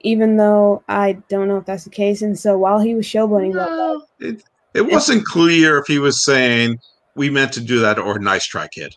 even 0.00 0.36
though 0.36 0.82
I 0.88 1.14
don't 1.28 1.48
know 1.48 1.56
if 1.56 1.66
that's 1.66 1.84
the 1.84 1.90
case. 1.90 2.22
And 2.22 2.38
so 2.38 2.56
while 2.56 2.78
he 2.78 2.94
was 2.94 3.06
showboating 3.06 3.54
no, 3.54 4.04
it, 4.20 4.42
it 4.74 4.82
wasn't 4.82 5.24
clear 5.24 5.78
if 5.78 5.86
he 5.86 5.98
was 5.98 6.24
saying 6.24 6.78
we 7.14 7.30
meant 7.30 7.52
to 7.54 7.60
do 7.60 7.80
that 7.80 7.98
or 7.98 8.18
nice 8.18 8.46
try, 8.46 8.68
kid. 8.68 8.96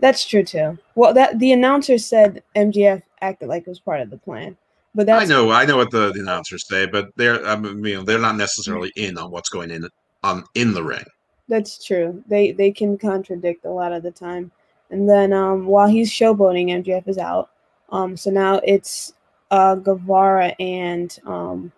That's 0.00 0.26
true 0.26 0.42
too. 0.42 0.78
Well, 0.94 1.14
that 1.14 1.38
the 1.38 1.52
announcer 1.52 1.96
said 1.96 2.42
MJF 2.56 3.02
acted 3.20 3.48
like 3.48 3.62
it 3.62 3.68
was 3.68 3.80
part 3.80 4.00
of 4.00 4.10
the 4.10 4.18
plan. 4.18 4.56
But 4.94 5.06
that's 5.06 5.24
I 5.24 5.34
know, 5.34 5.50
I 5.50 5.64
know 5.64 5.78
what 5.78 5.90
the, 5.90 6.12
the 6.12 6.20
announcers 6.20 6.66
say, 6.68 6.86
but 6.86 7.08
they're 7.16 7.44
I 7.46 7.56
mean, 7.56 7.84
you 7.84 7.96
know, 7.96 8.02
they're 8.02 8.18
not 8.18 8.36
necessarily 8.36 8.92
in 8.96 9.16
on 9.16 9.30
what's 9.30 9.48
going 9.48 9.70
in 9.70 9.88
on 10.22 10.44
in 10.54 10.74
the 10.74 10.82
ring. 10.82 11.04
That's 11.48 11.84
true. 11.84 12.22
They 12.28 12.52
they 12.52 12.70
can 12.70 12.98
contradict 12.98 13.64
a 13.64 13.70
lot 13.70 13.92
of 13.92 14.02
the 14.02 14.10
time. 14.10 14.50
And 14.90 15.08
then 15.08 15.32
um, 15.32 15.66
while 15.66 15.88
he's 15.88 16.10
showboating, 16.10 16.68
MJF 16.68 17.08
is 17.08 17.18
out. 17.18 17.50
Um, 17.90 18.16
so 18.16 18.30
now 18.30 18.60
it's 18.64 19.14
uh, 19.50 19.74
Guevara 19.76 20.54
and 20.60 21.18
um, 21.26 21.72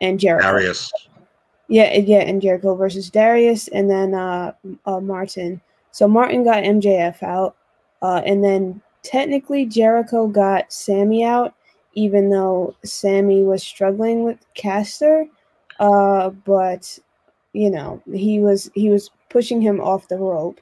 and 0.00 0.18
Jericho. 0.18 0.46
Darius. 0.46 0.92
Yeah, 1.68 1.96
yeah, 1.96 2.18
and 2.18 2.42
Jericho 2.42 2.74
versus 2.74 3.10
Darius, 3.10 3.68
and 3.68 3.88
then 3.88 4.14
uh, 4.14 4.52
uh, 4.86 5.00
Martin. 5.00 5.60
So 5.92 6.08
Martin 6.08 6.42
got 6.42 6.64
MJF 6.64 7.22
out, 7.22 7.56
uh, 8.02 8.22
and 8.24 8.42
then 8.42 8.82
technically 9.04 9.66
Jericho 9.66 10.26
got 10.26 10.72
Sammy 10.72 11.24
out, 11.24 11.54
even 11.94 12.30
though 12.30 12.74
Sammy 12.84 13.42
was 13.42 13.62
struggling 13.62 14.24
with 14.24 14.38
Caster. 14.54 15.26
Uh, 15.78 16.30
but 16.30 16.98
you 17.52 17.70
know 17.70 18.02
he 18.12 18.38
was 18.40 18.70
he 18.74 18.90
was 18.90 19.10
pushing 19.28 19.60
him 19.60 19.80
off 19.80 20.08
the 20.08 20.18
rope. 20.18 20.60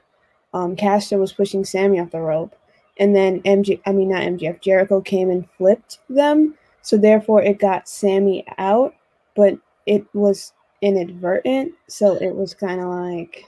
Um, 0.53 0.75
Caster 0.75 1.17
was 1.17 1.33
pushing 1.33 1.63
Sammy 1.65 1.99
off 1.99 2.11
the 2.11 2.21
rope, 2.21 2.55
and 2.97 3.15
then 3.15 3.41
MJ 3.43 3.81
I 3.85 3.91
mean 3.91 4.09
not 4.09 4.23
MJF 4.23 4.61
Jericho 4.61 5.01
came 5.01 5.29
and 5.29 5.49
flipped 5.57 5.99
them. 6.09 6.55
So 6.81 6.97
therefore 6.97 7.41
it 7.41 7.59
got 7.59 7.89
Sammy 7.89 8.45
out, 8.57 8.95
but 9.35 9.57
it 9.85 10.05
was 10.13 10.53
inadvertent. 10.81 11.73
So 11.87 12.15
it 12.15 12.33
was 12.33 12.53
kind 12.53 12.79
of 12.79 12.87
like 12.87 13.45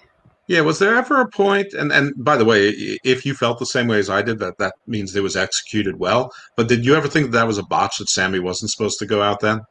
yeah, 0.52 0.60
was 0.60 0.80
there 0.80 0.98
ever 0.98 1.22
a 1.22 1.30
point? 1.30 1.74
And 1.74 1.94
and 1.94 2.14
by 2.18 2.36
the 2.36 2.44
way, 2.44 2.68
if 3.06 3.26
you 3.26 3.34
felt 3.34 3.58
the 3.58 3.66
same 3.66 3.88
way 3.88 4.00
as 4.00 4.10
I 4.10 4.22
did, 4.22 4.38
that 4.40 4.58
that 4.58 4.74
means 4.86 5.16
it 5.16 5.24
was 5.24 5.38
executed 5.38 5.98
well. 5.98 6.34
But 6.58 6.68
did 6.68 6.86
you 6.86 6.94
ever 6.94 7.08
think 7.08 7.28
that, 7.28 7.38
that 7.38 7.48
was 7.48 7.58
a 7.58 7.64
botch 7.64 8.00
that 8.00 8.10
Sammy 8.10 8.40
wasn't 8.40 8.72
supposed 8.72 9.00
to 9.00 9.06
go 9.06 9.22
out 9.22 9.40
then? 9.40 9.62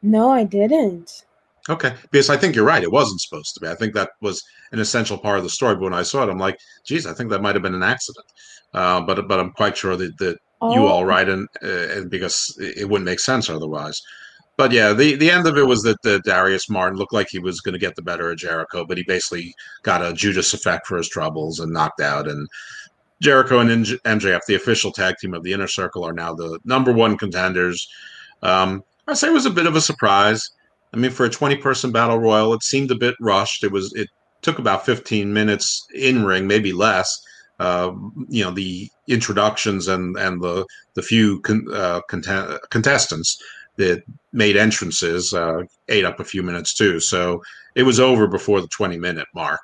No, 0.00 0.30
I 0.30 0.44
didn't. 0.44 1.24
Okay, 1.68 1.92
because 2.12 2.30
I 2.30 2.36
think 2.36 2.54
you're 2.54 2.64
right. 2.64 2.84
It 2.84 2.92
wasn't 2.92 3.20
supposed 3.20 3.52
to 3.54 3.60
be. 3.60 3.68
I 3.68 3.74
think 3.74 3.94
that 3.94 4.10
was 4.20 4.44
an 4.70 4.78
essential 4.78 5.18
part 5.18 5.38
of 5.38 5.44
the 5.44 5.50
story. 5.50 5.74
But 5.74 5.84
when 5.84 5.94
I 5.94 6.02
saw 6.02 6.22
it, 6.22 6.30
I'm 6.30 6.38
like, 6.38 6.58
geez, 6.86 7.04
I 7.04 7.12
think 7.12 7.30
that 7.30 7.42
might 7.42 7.56
have 7.56 7.62
been 7.62 7.74
an 7.74 7.82
accident. 7.82 8.26
Uh, 8.72 9.00
but 9.00 9.26
but 9.26 9.40
I'm 9.40 9.50
quite 9.50 9.76
sure 9.76 9.96
that, 9.96 10.16
that 10.18 10.38
oh. 10.60 10.72
you 10.72 10.86
all 10.86 11.04
right, 11.04 11.28
and, 11.28 11.48
uh, 11.64 11.88
and 11.96 12.08
because 12.08 12.56
it 12.60 12.88
wouldn't 12.88 13.06
make 13.06 13.20
sense 13.20 13.50
otherwise 13.50 14.00
but 14.56 14.70
yeah, 14.72 14.92
the, 14.92 15.16
the 15.16 15.30
end 15.30 15.46
of 15.46 15.58
it 15.58 15.66
was 15.66 15.82
that 15.82 16.00
the 16.02 16.20
Darius 16.20 16.70
Martin 16.70 16.98
looked 16.98 17.12
like 17.12 17.28
he 17.28 17.40
was 17.40 17.60
going 17.60 17.72
to 17.72 17.78
get 17.78 17.96
the 17.96 18.02
better 18.02 18.30
of 18.30 18.38
Jericho, 18.38 18.84
but 18.84 18.96
he 18.96 19.04
basically 19.04 19.54
got 19.82 20.04
a 20.04 20.12
Judas 20.12 20.54
effect 20.54 20.86
for 20.86 20.96
his 20.96 21.08
troubles 21.08 21.58
and 21.58 21.72
knocked 21.72 22.00
out. 22.00 22.28
And 22.28 22.48
Jericho 23.20 23.58
and 23.58 23.70
MJF, 23.70 24.40
the 24.46 24.54
official 24.54 24.92
tag 24.92 25.16
team 25.18 25.34
of 25.34 25.42
the 25.42 25.52
Inner 25.52 25.66
Circle, 25.66 26.04
are 26.04 26.12
now 26.12 26.34
the 26.34 26.60
number 26.64 26.92
one 26.92 27.18
contenders. 27.18 27.88
Um, 28.42 28.84
I 29.08 29.14
say 29.14 29.28
it 29.28 29.32
was 29.32 29.46
a 29.46 29.50
bit 29.50 29.66
of 29.66 29.74
a 29.74 29.80
surprise. 29.80 30.50
I 30.92 30.98
mean, 30.98 31.10
for 31.10 31.26
a 31.26 31.30
20 31.30 31.56
person 31.56 31.90
battle 31.90 32.18
royal, 32.18 32.54
it 32.54 32.62
seemed 32.62 32.92
a 32.92 32.96
bit 32.96 33.16
rushed. 33.20 33.64
It 33.64 33.72
was 33.72 33.92
it 33.94 34.08
took 34.42 34.60
about 34.60 34.86
15 34.86 35.32
minutes 35.32 35.84
in 35.94 36.24
ring, 36.24 36.46
maybe 36.46 36.72
less. 36.72 37.20
Uh, 37.58 37.92
you 38.28 38.44
know, 38.44 38.50
the 38.50 38.88
introductions 39.08 39.88
and 39.88 40.16
and 40.16 40.42
the 40.42 40.66
the 40.94 41.02
few 41.02 41.40
con, 41.40 41.66
uh, 41.72 42.00
contestants 42.70 43.38
that 43.76 44.02
made 44.32 44.56
entrances 44.56 45.32
uh, 45.34 45.62
ate 45.88 46.04
up 46.04 46.20
a 46.20 46.24
few 46.24 46.42
minutes 46.42 46.74
too. 46.74 47.00
So 47.00 47.42
it 47.74 47.82
was 47.82 48.00
over 48.00 48.26
before 48.26 48.60
the 48.60 48.68
20 48.68 48.98
minute 48.98 49.26
mark. 49.34 49.60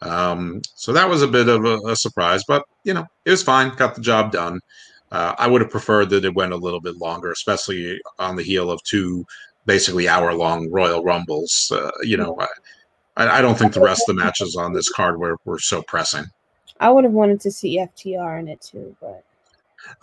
Um, 0.00 0.62
so 0.74 0.92
that 0.92 1.08
was 1.08 1.22
a 1.22 1.28
bit 1.28 1.48
of 1.48 1.64
a, 1.64 1.78
a, 1.86 1.96
surprise, 1.96 2.42
but 2.46 2.64
you 2.82 2.92
know, 2.92 3.06
it 3.24 3.30
was 3.30 3.42
fine. 3.42 3.74
Got 3.76 3.94
the 3.94 4.00
job 4.00 4.32
done. 4.32 4.60
Uh, 5.12 5.34
I 5.38 5.46
would 5.46 5.60
have 5.60 5.70
preferred 5.70 6.10
that 6.10 6.24
it 6.24 6.34
went 6.34 6.52
a 6.52 6.56
little 6.56 6.80
bit 6.80 6.96
longer, 6.96 7.30
especially 7.30 8.00
on 8.18 8.34
the 8.34 8.42
heel 8.42 8.70
of 8.70 8.82
two 8.82 9.24
basically 9.64 10.08
hour 10.08 10.34
long 10.34 10.70
Royal 10.70 11.04
Rumbles. 11.04 11.70
Uh, 11.72 11.90
you 12.02 12.16
know, 12.16 12.36
I, 13.16 13.38
I, 13.38 13.42
don't 13.42 13.56
think 13.56 13.74
the 13.74 13.80
rest 13.80 14.08
of 14.08 14.16
the 14.16 14.22
matches 14.22 14.56
on 14.56 14.72
this 14.72 14.90
card 14.90 15.20
were, 15.20 15.36
were 15.44 15.60
so 15.60 15.82
pressing. 15.82 16.24
I 16.80 16.90
would 16.90 17.04
have 17.04 17.12
wanted 17.12 17.40
to 17.42 17.52
see 17.52 17.78
FTR 17.78 18.40
in 18.40 18.48
it 18.48 18.60
too, 18.60 18.96
but 19.00 19.22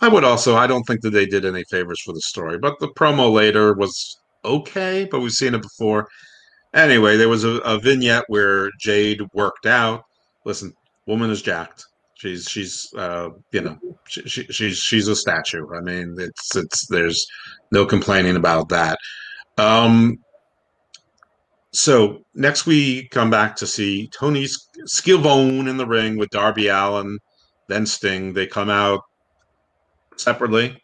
I 0.00 0.08
would 0.08 0.24
also. 0.24 0.56
I 0.56 0.66
don't 0.66 0.84
think 0.84 1.02
that 1.02 1.10
they 1.10 1.26
did 1.26 1.44
any 1.44 1.64
favors 1.64 2.00
for 2.02 2.12
the 2.12 2.20
story, 2.20 2.58
but 2.58 2.78
the 2.80 2.88
promo 2.88 3.32
later 3.32 3.74
was 3.74 4.18
okay. 4.44 5.06
But 5.10 5.20
we've 5.20 5.32
seen 5.32 5.54
it 5.54 5.62
before. 5.62 6.08
Anyway, 6.74 7.16
there 7.16 7.28
was 7.28 7.44
a, 7.44 7.56
a 7.58 7.78
vignette 7.78 8.24
where 8.28 8.70
Jade 8.78 9.22
worked 9.34 9.66
out. 9.66 10.04
Listen, 10.44 10.72
woman 11.06 11.30
is 11.30 11.42
jacked. 11.42 11.84
She's 12.14 12.44
she's 12.48 12.92
uh, 12.96 13.30
you 13.52 13.62
know 13.62 13.78
she, 14.06 14.22
she, 14.28 14.44
she's 14.44 14.78
she's 14.78 15.08
a 15.08 15.16
statue. 15.16 15.66
I 15.74 15.80
mean, 15.80 16.16
it's 16.18 16.54
it's 16.56 16.86
there's 16.88 17.26
no 17.72 17.86
complaining 17.86 18.36
about 18.36 18.68
that. 18.68 18.98
Um, 19.58 20.18
so 21.72 22.24
next 22.34 22.66
we 22.66 23.08
come 23.08 23.30
back 23.30 23.56
to 23.56 23.66
see 23.66 24.08
Tony 24.08 24.46
Schiavone 24.86 25.68
in 25.68 25.76
the 25.76 25.86
ring 25.86 26.16
with 26.16 26.30
Darby 26.30 26.68
Allin, 26.68 27.18
then 27.68 27.86
Sting. 27.86 28.32
They 28.32 28.46
come 28.46 28.70
out 28.70 29.00
separately. 30.20 30.80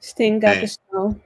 Sting 0.00 0.38
got 0.38 0.56
and 0.56 0.62
the 0.64 0.68
snow. 0.68 1.20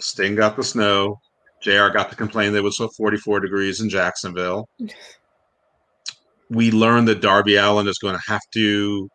Sting 0.00 0.34
got 0.34 0.56
the 0.56 0.64
snow. 0.64 1.20
JR 1.60 1.88
got 1.88 2.10
to 2.10 2.16
complain 2.16 2.52
that 2.52 2.58
it 2.58 2.64
was 2.64 2.76
44 2.76 3.40
degrees 3.40 3.80
in 3.80 3.88
Jacksonville. 3.88 4.68
we 6.50 6.70
learned 6.70 7.08
that 7.08 7.20
Darby 7.20 7.56
Allin 7.56 7.86
is 7.86 7.98
going 7.98 8.14
to 8.14 8.22
have 8.26 8.40
to 8.54 9.08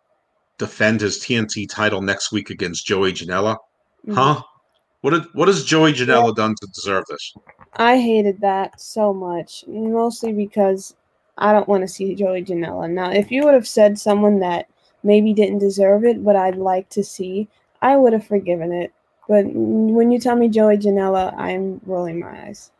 defend 0.58 1.02
his 1.02 1.20
TNT 1.20 1.68
title 1.70 2.02
next 2.02 2.32
week 2.32 2.50
against 2.50 2.86
Joey 2.86 3.12
Janela. 3.12 3.56
Mm-hmm. 4.06 4.14
Huh? 4.14 4.42
What 5.02 5.12
did, 5.12 5.24
what 5.34 5.48
has 5.50 5.66
Joey 5.66 5.94
Janela 5.94 6.34
done 6.34 6.56
to 6.62 6.68
deserve 6.68 7.04
this? 7.10 7.34
I 7.74 7.98
hated 7.98 8.40
that 8.42 8.80
so 8.80 9.14
much, 9.14 9.66
mostly 9.68 10.32
because 10.32 10.96
I 11.38 11.52
don't 11.52 11.68
want 11.68 11.82
to 11.82 11.88
see 11.88 12.16
Joey 12.16 12.44
Janela. 12.44 12.90
Now, 12.90 13.12
if 13.12 13.32
you 13.32 13.44
would 13.44 13.54
have 13.54 13.68
said 13.68 14.00
someone 14.00 14.40
that 14.40 14.68
maybe 15.04 15.34
didn't 15.34 15.60
deserve 15.60 16.06
it, 16.06 16.24
but 16.24 16.36
I'd 16.36 16.56
like 16.56 16.90
to 16.90 17.04
see, 17.04 17.48
I 17.82 17.98
would 17.98 18.14
have 18.14 18.26
forgiven 18.26 18.72
it. 18.72 18.94
But 19.28 19.46
when 19.54 20.12
you 20.12 20.20
tell 20.20 20.36
me 20.36 20.50
Joey 20.50 20.78
Janela, 20.78 21.34
I'm 21.38 21.80
rolling 21.86 22.20
my 22.20 22.48
eyes. 22.48 22.72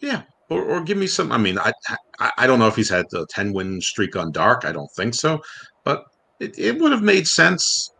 Yeah, 0.00 0.22
or, 0.48 0.62
or 0.62 0.80
give 0.82 0.98
me 0.98 1.06
some. 1.06 1.32
I 1.32 1.38
mean, 1.38 1.58
I, 1.58 1.72
I, 2.18 2.30
I 2.38 2.46
don't 2.46 2.58
know 2.58 2.68
if 2.68 2.76
he's 2.76 2.90
had 2.90 3.06
a 3.14 3.26
ten 3.26 3.52
win 3.52 3.80
streak 3.80 4.16
on 4.16 4.32
Dark. 4.32 4.64
I 4.64 4.72
don't 4.72 4.90
think 4.92 5.14
so, 5.14 5.40
but 5.84 6.04
it, 6.40 6.58
it 6.58 6.78
would 6.78 6.92
have 6.92 7.02
made 7.02 7.26
sense, 7.26 7.92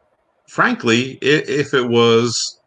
frankly, 0.49 1.19
if, 1.23 1.49
if 1.49 1.75
it 1.75 1.89
was 1.89 2.61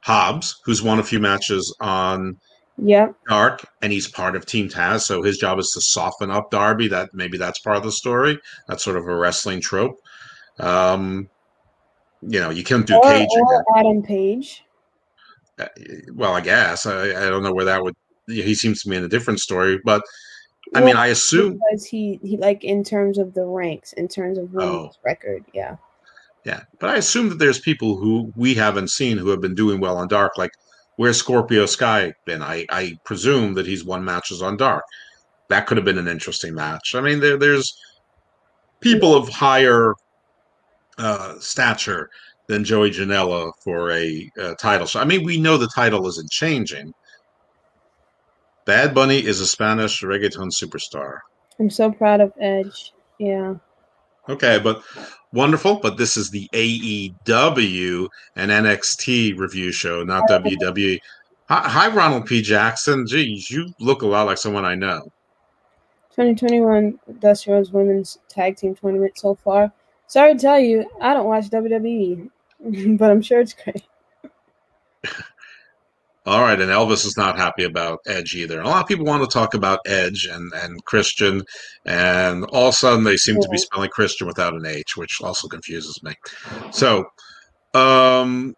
Hobbs, 0.00 0.60
who's 0.64 0.82
won 0.82 0.98
a 0.98 1.04
few 1.04 1.20
matches 1.20 1.74
on 1.80 2.38
Yep. 2.78 3.14
Dark, 3.28 3.66
and 3.80 3.90
he's 3.90 4.06
part 4.06 4.36
of 4.36 4.44
Team 4.44 4.68
Taz, 4.68 5.02
so 5.02 5.22
his 5.22 5.38
job 5.38 5.58
is 5.58 5.70
to 5.70 5.80
soften 5.80 6.30
up 6.30 6.50
Darby. 6.50 6.88
That 6.88 7.08
maybe 7.14 7.38
that's 7.38 7.58
part 7.60 7.78
of 7.78 7.82
the 7.82 7.92
story. 7.92 8.38
That's 8.68 8.84
sort 8.84 8.98
of 8.98 9.06
a 9.06 9.16
wrestling 9.16 9.60
trope. 9.62 9.98
Um, 10.58 11.28
you 12.22 12.40
know, 12.40 12.50
you 12.50 12.64
can't 12.64 12.86
do 12.86 12.96
Or, 12.96 13.02
Cage. 13.02 13.28
or 13.40 13.64
Adam 13.78 14.02
Page. 14.02 14.64
Uh, 15.58 15.66
well, 16.12 16.34
I 16.34 16.40
guess 16.40 16.86
I, 16.86 17.10
I 17.10 17.28
don't 17.30 17.42
know 17.42 17.52
where 17.52 17.64
that 17.66 17.82
would. 17.82 17.94
He 18.26 18.54
seems 18.54 18.82
to 18.82 18.88
be 18.90 18.96
in 18.96 19.04
a 19.04 19.08
different 19.08 19.40
story, 19.40 19.78
but 19.84 20.02
I 20.74 20.80
mean, 20.80 20.96
I 20.96 21.08
assume, 21.08 21.60
because 21.70 21.86
he, 21.86 22.18
he 22.24 22.36
like 22.36 22.64
in 22.64 22.82
terms 22.82 23.18
of 23.18 23.34
the 23.34 23.44
ranks, 23.44 23.92
in 23.92 24.08
terms 24.08 24.36
of 24.36 24.50
Oh. 24.58 24.90
record, 25.04 25.44
yeah. 25.54 25.76
yeah, 26.44 26.62
but 26.80 26.90
I 26.90 26.96
assume 26.96 27.28
that 27.28 27.38
there's 27.38 27.60
people 27.60 27.96
who 27.96 28.32
we 28.34 28.54
haven't 28.54 28.88
seen 28.90 29.16
who 29.16 29.28
have 29.28 29.40
been 29.40 29.54
doing 29.54 29.78
well 29.80 29.96
on 29.96 30.08
Dark. 30.08 30.36
Like, 30.36 30.50
where's 30.96 31.18
Scorpio 31.18 31.66
Sky 31.66 32.12
been? 32.24 32.42
I 32.42 32.66
I 32.70 32.98
presume 33.04 33.54
that 33.54 33.66
he's 33.66 33.84
won 33.84 34.04
matches 34.04 34.42
on 34.42 34.56
Dark. 34.56 34.84
That 35.48 35.66
could 35.68 35.76
have 35.76 35.84
been 35.84 35.98
an 35.98 36.08
interesting 36.08 36.52
match. 36.54 36.96
I 36.96 37.00
mean, 37.00 37.20
there 37.20 37.36
there's 37.38 37.80
people 38.80 39.14
of 39.14 39.28
higher 39.28 39.94
uh, 40.98 41.38
stature 41.38 42.10
than 42.46 42.64
Joey 42.64 42.90
Janela 42.90 43.52
for 43.60 43.90
a, 43.90 44.30
uh 44.40 44.54
title. 44.54 44.86
So 44.86 45.00
I 45.00 45.04
mean, 45.04 45.24
we 45.24 45.38
know 45.38 45.56
the 45.56 45.68
title 45.68 46.06
isn't 46.08 46.30
changing. 46.30 46.92
Bad 48.64 48.94
Bunny 48.94 49.18
is 49.18 49.40
a 49.40 49.46
Spanish 49.46 50.02
reggaeton 50.02 50.50
superstar. 50.50 51.20
I'm 51.58 51.70
so 51.70 51.90
proud 51.90 52.20
of 52.20 52.32
Edge. 52.40 52.92
Yeah. 53.18 53.54
Okay, 54.28 54.58
but 54.58 54.82
wonderful. 55.32 55.76
But 55.76 55.96
this 55.96 56.16
is 56.16 56.30
the 56.30 56.48
AEW 56.52 58.08
and 58.34 58.50
NXT 58.50 59.38
review 59.38 59.72
show, 59.72 60.02
not 60.02 60.24
WWE. 60.30 61.00
Hi, 61.48 61.68
hi, 61.68 61.94
Ronald 61.94 62.26
P. 62.26 62.42
Jackson. 62.42 63.06
Geez, 63.06 63.50
you 63.50 63.72
look 63.78 64.02
a 64.02 64.06
lot 64.06 64.26
like 64.26 64.38
someone 64.38 64.64
I 64.64 64.74
know. 64.74 65.02
2021 66.10 66.98
Dusty 67.20 67.52
Rhodes 67.52 67.70
Women's 67.70 68.18
Tag 68.28 68.56
Team 68.56 68.74
Tournament 68.74 69.16
so 69.16 69.34
far. 69.36 69.72
Sorry 70.06 70.34
to 70.34 70.38
tell 70.38 70.58
you, 70.58 70.88
I 71.00 71.14
don't 71.14 71.26
watch 71.26 71.50
WWE, 71.50 72.30
but 72.98 73.10
I'm 73.10 73.22
sure 73.22 73.40
it's 73.40 73.54
great. 73.54 73.82
All 76.26 76.40
right, 76.40 76.60
and 76.60 76.72
Elvis 76.72 77.06
is 77.06 77.16
not 77.16 77.38
happy 77.38 77.62
about 77.62 78.00
Edge 78.04 78.34
either. 78.34 78.60
A 78.60 78.68
lot 78.68 78.82
of 78.82 78.88
people 78.88 79.06
want 79.06 79.22
to 79.22 79.32
talk 79.32 79.54
about 79.54 79.78
Edge 79.86 80.26
and, 80.28 80.52
and 80.54 80.84
Christian, 80.84 81.42
and 81.84 82.44
all 82.46 82.68
of 82.68 82.74
a 82.74 82.76
sudden 82.76 83.04
they 83.04 83.16
seem 83.16 83.40
to 83.40 83.48
be 83.48 83.58
spelling 83.58 83.90
Christian 83.90 84.26
without 84.26 84.54
an 84.54 84.66
H, 84.66 84.96
which 84.96 85.20
also 85.22 85.46
confuses 85.46 86.02
me. 86.02 86.14
So, 86.72 87.04
um, 87.74 88.56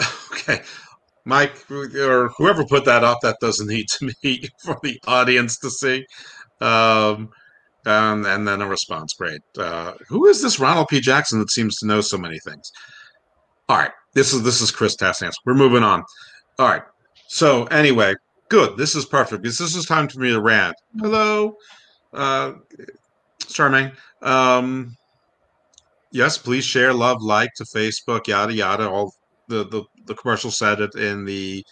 okay, 0.32 0.62
Mike 1.26 1.70
or 1.70 2.30
whoever 2.38 2.64
put 2.64 2.86
that 2.86 3.04
up, 3.04 3.18
that 3.20 3.36
doesn't 3.42 3.68
need 3.68 3.88
to 3.98 4.10
be 4.22 4.48
for 4.64 4.78
the 4.82 4.98
audience 5.06 5.58
to 5.58 5.68
see. 5.68 6.06
Um, 6.62 7.28
and, 7.86 8.26
and 8.26 8.46
then 8.46 8.62
a 8.62 8.66
response. 8.66 9.14
Great. 9.14 9.40
Uh, 9.58 9.92
who 10.08 10.26
is 10.26 10.42
this 10.42 10.60
Ronald 10.60 10.88
P. 10.88 11.00
Jackson 11.00 11.38
that 11.38 11.50
seems 11.50 11.76
to 11.78 11.86
know 11.86 12.00
so 12.00 12.18
many 12.18 12.38
things? 12.40 12.70
All 13.68 13.78
right, 13.78 13.92
this 14.12 14.32
is 14.32 14.42
this 14.42 14.60
is 14.60 14.70
Chris 14.70 14.96
Tassans. 14.96 15.34
We're 15.46 15.54
moving 15.54 15.82
on. 15.82 16.04
All 16.58 16.68
right. 16.68 16.82
So 17.28 17.64
anyway, 17.66 18.14
good. 18.48 18.76
This 18.76 18.94
is 18.94 19.06
perfect 19.06 19.42
because 19.42 19.58
this 19.58 19.74
is 19.74 19.86
time 19.86 20.08
for 20.08 20.20
me 20.20 20.30
to 20.30 20.40
rant. 20.40 20.76
Hello, 21.00 21.56
uh, 22.12 22.52
Charmaine. 23.40 23.94
Um, 24.22 24.96
yes, 26.12 26.36
please 26.36 26.64
share, 26.64 26.92
love, 26.92 27.22
like 27.22 27.54
to 27.54 27.64
Facebook, 27.64 28.26
yada 28.26 28.52
yada. 28.52 28.88
All 28.88 29.14
the 29.48 29.64
the 29.68 29.82
the 30.06 30.14
commercial 30.14 30.50
said 30.50 30.80
it 30.80 30.94
in 30.94 31.24
the 31.24 31.64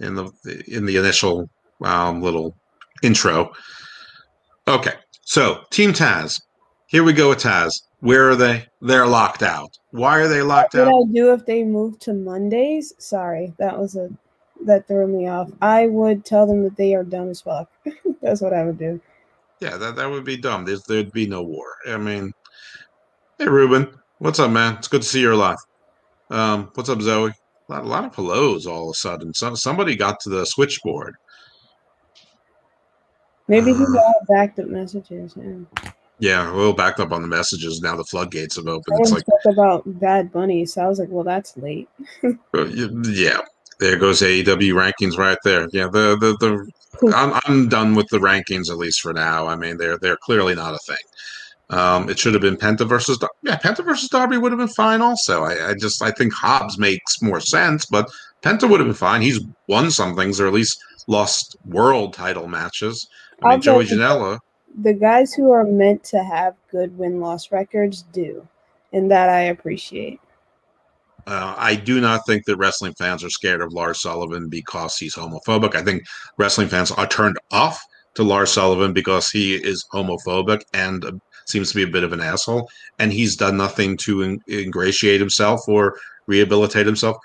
in 0.00 0.14
the 0.14 0.64
in 0.68 0.86
the 0.86 0.96
initial 0.96 1.48
um, 1.82 2.22
little 2.22 2.54
intro. 3.02 3.52
Okay, 4.68 4.94
so 5.32 5.64
Team 5.70 5.94
Taz. 5.94 6.42
Here 6.88 7.02
we 7.02 7.14
go 7.14 7.30
with 7.30 7.38
Taz. 7.38 7.84
Where 8.00 8.28
are 8.28 8.36
they? 8.36 8.66
They're 8.82 9.06
locked 9.06 9.42
out. 9.42 9.78
Why 9.90 10.18
are 10.18 10.28
they 10.28 10.42
locked 10.42 10.74
out? 10.74 10.88
What 10.88 10.88
out? 10.88 10.98
would 10.98 11.08
I 11.08 11.12
do 11.14 11.32
if 11.32 11.46
they 11.46 11.64
moved 11.64 12.02
to 12.02 12.12
Mondays? 12.12 12.92
Sorry, 12.98 13.54
that 13.58 13.78
was 13.78 13.96
a 13.96 14.10
that 14.66 14.86
threw 14.86 15.06
me 15.06 15.28
off. 15.28 15.50
I 15.62 15.86
would 15.86 16.26
tell 16.26 16.46
them 16.46 16.62
that 16.64 16.76
they 16.76 16.94
are 16.94 17.02
dumb 17.02 17.30
as 17.30 17.40
fuck. 17.40 17.70
That's 18.20 18.42
what 18.42 18.52
I 18.52 18.62
would 18.62 18.76
do. 18.76 19.00
Yeah, 19.60 19.78
that, 19.78 19.96
that 19.96 20.10
would 20.10 20.24
be 20.24 20.36
dumb. 20.36 20.66
There's, 20.66 20.82
there'd 20.82 21.12
be 21.12 21.26
no 21.26 21.42
war. 21.42 21.64
I 21.88 21.96
mean, 21.96 22.34
hey, 23.38 23.46
Ruben. 23.46 23.88
What's 24.18 24.38
up, 24.38 24.50
man? 24.50 24.74
It's 24.74 24.88
good 24.88 25.00
to 25.00 25.08
see 25.08 25.22
you're 25.22 25.32
alive. 25.32 25.56
Um, 26.28 26.70
what's 26.74 26.90
up, 26.90 27.00
Zoe? 27.00 27.30
A 27.30 27.72
lot, 27.72 27.84
a 27.84 27.88
lot 27.88 28.04
of 28.04 28.14
hellos 28.14 28.66
all 28.66 28.90
of 28.90 28.94
a 28.96 28.98
sudden. 28.98 29.32
Some, 29.32 29.56
somebody 29.56 29.96
got 29.96 30.20
to 30.20 30.28
the 30.28 30.44
switchboard. 30.44 31.16
Maybe 33.48 33.72
he 33.72 33.84
got 33.92 34.14
backed 34.28 34.58
up 34.58 34.66
messages. 34.66 35.34
Yeah. 35.36 35.90
Yeah, 36.18 36.48
a 36.48 36.54
little 36.54 36.72
backed 36.72 37.00
up 37.00 37.10
on 37.10 37.20
the 37.20 37.26
messages. 37.26 37.80
Now 37.80 37.96
the 37.96 38.04
floodgates 38.04 38.54
have 38.54 38.68
opened. 38.68 39.00
It's 39.00 39.10
like, 39.10 39.24
about 39.44 39.82
Bad 39.98 40.30
Bunny, 40.30 40.64
so 40.66 40.82
I 40.82 40.86
was 40.86 41.00
like, 41.00 41.08
well, 41.10 41.24
that's 41.24 41.56
late. 41.56 41.88
uh, 42.24 42.66
yeah, 42.66 43.40
there 43.80 43.96
goes 43.96 44.20
AEW 44.22 44.72
rankings 44.72 45.18
right 45.18 45.38
there. 45.42 45.66
Yeah, 45.72 45.88
the 45.88 46.16
the 46.20 46.36
the 46.38 47.12
I'm 47.16 47.40
I'm 47.44 47.68
done 47.68 47.96
with 47.96 48.06
the 48.10 48.18
rankings 48.18 48.70
at 48.70 48.76
least 48.76 49.00
for 49.00 49.12
now. 49.12 49.48
I 49.48 49.56
mean, 49.56 49.78
they're 49.78 49.98
they're 49.98 50.16
clearly 50.16 50.54
not 50.54 50.74
a 50.74 50.78
thing. 50.86 50.96
Um, 51.70 52.08
it 52.08 52.18
should 52.18 52.34
have 52.34 52.42
been 52.42 52.56
Penta 52.56 52.86
versus 52.86 53.18
Dar- 53.18 53.30
yeah, 53.42 53.56
Penta 53.56 53.84
versus 53.84 54.08
Darby 54.08 54.38
would 54.38 54.52
have 54.52 54.58
been 54.58 54.68
fine. 54.68 55.00
Also, 55.00 55.42
I, 55.42 55.70
I 55.70 55.74
just 55.74 56.02
I 56.02 56.12
think 56.12 56.32
Hobbs 56.32 56.78
makes 56.78 57.20
more 57.20 57.40
sense, 57.40 57.84
but 57.86 58.08
Penta 58.42 58.70
would 58.70 58.78
have 58.78 58.86
been 58.86 58.94
fine. 58.94 59.22
He's 59.22 59.40
won 59.66 59.90
some 59.90 60.14
things, 60.14 60.38
or 60.38 60.46
at 60.46 60.52
least 60.52 60.78
lost 61.08 61.56
world 61.64 62.14
title 62.14 62.46
matches. 62.46 63.08
I 63.44 63.50
mean, 63.50 63.60
Joey 63.60 63.86
Janela. 63.86 64.38
The 64.80 64.94
guys 64.94 65.34
who 65.34 65.50
are 65.50 65.64
meant 65.64 66.02
to 66.04 66.22
have 66.22 66.54
good 66.70 66.96
win 66.96 67.20
loss 67.20 67.52
records 67.52 68.02
do, 68.12 68.46
and 68.92 69.10
that 69.10 69.28
I 69.28 69.42
appreciate. 69.42 70.20
Uh, 71.26 71.54
I 71.56 71.76
do 71.76 72.00
not 72.00 72.26
think 72.26 72.46
that 72.46 72.56
wrestling 72.56 72.94
fans 72.94 73.22
are 73.22 73.30
scared 73.30 73.60
of 73.60 73.72
Lars 73.72 74.00
Sullivan 74.00 74.48
because 74.48 74.96
he's 74.96 75.14
homophobic. 75.14 75.74
I 75.76 75.82
think 75.82 76.02
wrestling 76.36 76.68
fans 76.68 76.90
are 76.90 77.06
turned 77.06 77.38
off 77.52 77.80
to 78.14 78.22
Lars 78.22 78.52
Sullivan 78.52 78.92
because 78.92 79.30
he 79.30 79.54
is 79.54 79.86
homophobic 79.92 80.62
and 80.74 81.04
uh, 81.04 81.12
seems 81.46 81.70
to 81.70 81.76
be 81.76 81.84
a 81.84 81.92
bit 81.92 82.04
of 82.04 82.12
an 82.12 82.20
asshole. 82.20 82.68
And 82.98 83.12
he's 83.12 83.36
done 83.36 83.56
nothing 83.56 83.96
to 83.98 84.22
in- 84.22 84.42
ingratiate 84.48 85.20
himself 85.20 85.60
or 85.68 85.96
rehabilitate 86.26 86.86
himself 86.86 87.16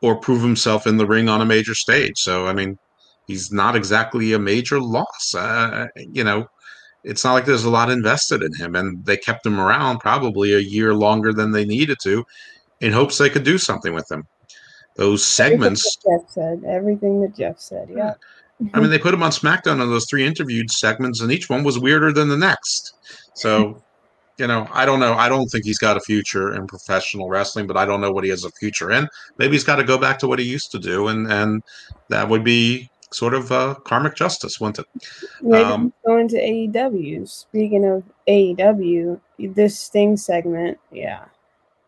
or 0.00 0.16
prove 0.16 0.42
himself 0.42 0.86
in 0.86 0.96
the 0.96 1.06
ring 1.06 1.28
on 1.28 1.40
a 1.40 1.46
major 1.46 1.74
stage. 1.74 2.18
So, 2.18 2.46
I 2.46 2.52
mean, 2.52 2.78
he's 3.26 3.52
not 3.52 3.76
exactly 3.76 4.32
a 4.32 4.38
major 4.38 4.80
loss. 4.80 5.34
Uh, 5.34 5.86
you 5.96 6.24
know, 6.24 6.46
it's 7.04 7.24
not 7.24 7.34
like 7.34 7.44
there's 7.44 7.64
a 7.64 7.70
lot 7.70 7.90
invested 7.90 8.42
in 8.42 8.54
him, 8.54 8.74
and 8.74 9.04
they 9.04 9.16
kept 9.16 9.44
him 9.44 9.60
around 9.60 9.98
probably 9.98 10.54
a 10.54 10.60
year 10.60 10.94
longer 10.94 11.32
than 11.32 11.52
they 11.52 11.64
needed 11.64 11.98
to 12.02 12.24
in 12.80 12.92
hopes 12.92 13.18
they 13.18 13.30
could 13.30 13.44
do 13.44 13.58
something 13.58 13.94
with 13.94 14.10
him. 14.10 14.26
Those 14.96 15.26
segments, 15.26 15.98
Everything 16.06 16.18
that 16.18 16.22
Jeff 16.22 16.30
said. 16.30 16.64
Everything 16.68 17.20
that 17.20 17.36
Jeff 17.36 17.58
said. 17.58 17.88
Yeah. 17.94 18.14
I 18.72 18.80
mean, 18.80 18.90
they 18.90 18.98
put 18.98 19.12
him 19.12 19.22
on 19.22 19.32
SmackDown 19.32 19.80
on 19.80 19.90
those 19.90 20.06
three 20.08 20.24
interviewed 20.24 20.70
segments, 20.70 21.20
and 21.20 21.32
each 21.32 21.50
one 21.50 21.64
was 21.64 21.78
weirder 21.78 22.12
than 22.12 22.28
the 22.28 22.36
next. 22.36 22.94
So, 23.34 23.82
you 24.38 24.46
know, 24.46 24.68
I 24.72 24.84
don't 24.84 25.00
know. 25.00 25.14
I 25.14 25.28
don't 25.28 25.48
think 25.48 25.64
he's 25.64 25.78
got 25.78 25.96
a 25.96 26.00
future 26.00 26.54
in 26.54 26.66
professional 26.66 27.28
wrestling, 27.28 27.66
but 27.66 27.76
I 27.76 27.84
don't 27.84 28.00
know 28.00 28.12
what 28.12 28.24
he 28.24 28.30
has 28.30 28.44
a 28.44 28.50
future 28.52 28.92
in. 28.92 29.08
Maybe 29.38 29.52
he's 29.52 29.64
got 29.64 29.76
to 29.76 29.84
go 29.84 29.98
back 29.98 30.18
to 30.20 30.28
what 30.28 30.38
he 30.38 30.44
used 30.44 30.70
to 30.72 30.78
do, 30.78 31.08
and 31.08 31.30
and 31.30 31.62
that 32.08 32.28
would 32.28 32.44
be 32.44 32.88
sort 33.14 33.34
of 33.34 33.52
uh, 33.52 33.74
karmic 33.84 34.16
justice, 34.16 34.60
wasn't 34.60 34.80
it? 34.80 35.54
Um, 35.54 35.92
going 36.04 36.28
to 36.28 36.36
AEW. 36.36 37.28
Speaking 37.28 37.84
of 37.84 38.02
AEW, 38.28 39.20
this 39.38 39.78
Sting 39.78 40.16
segment, 40.16 40.78
yeah. 40.90 41.24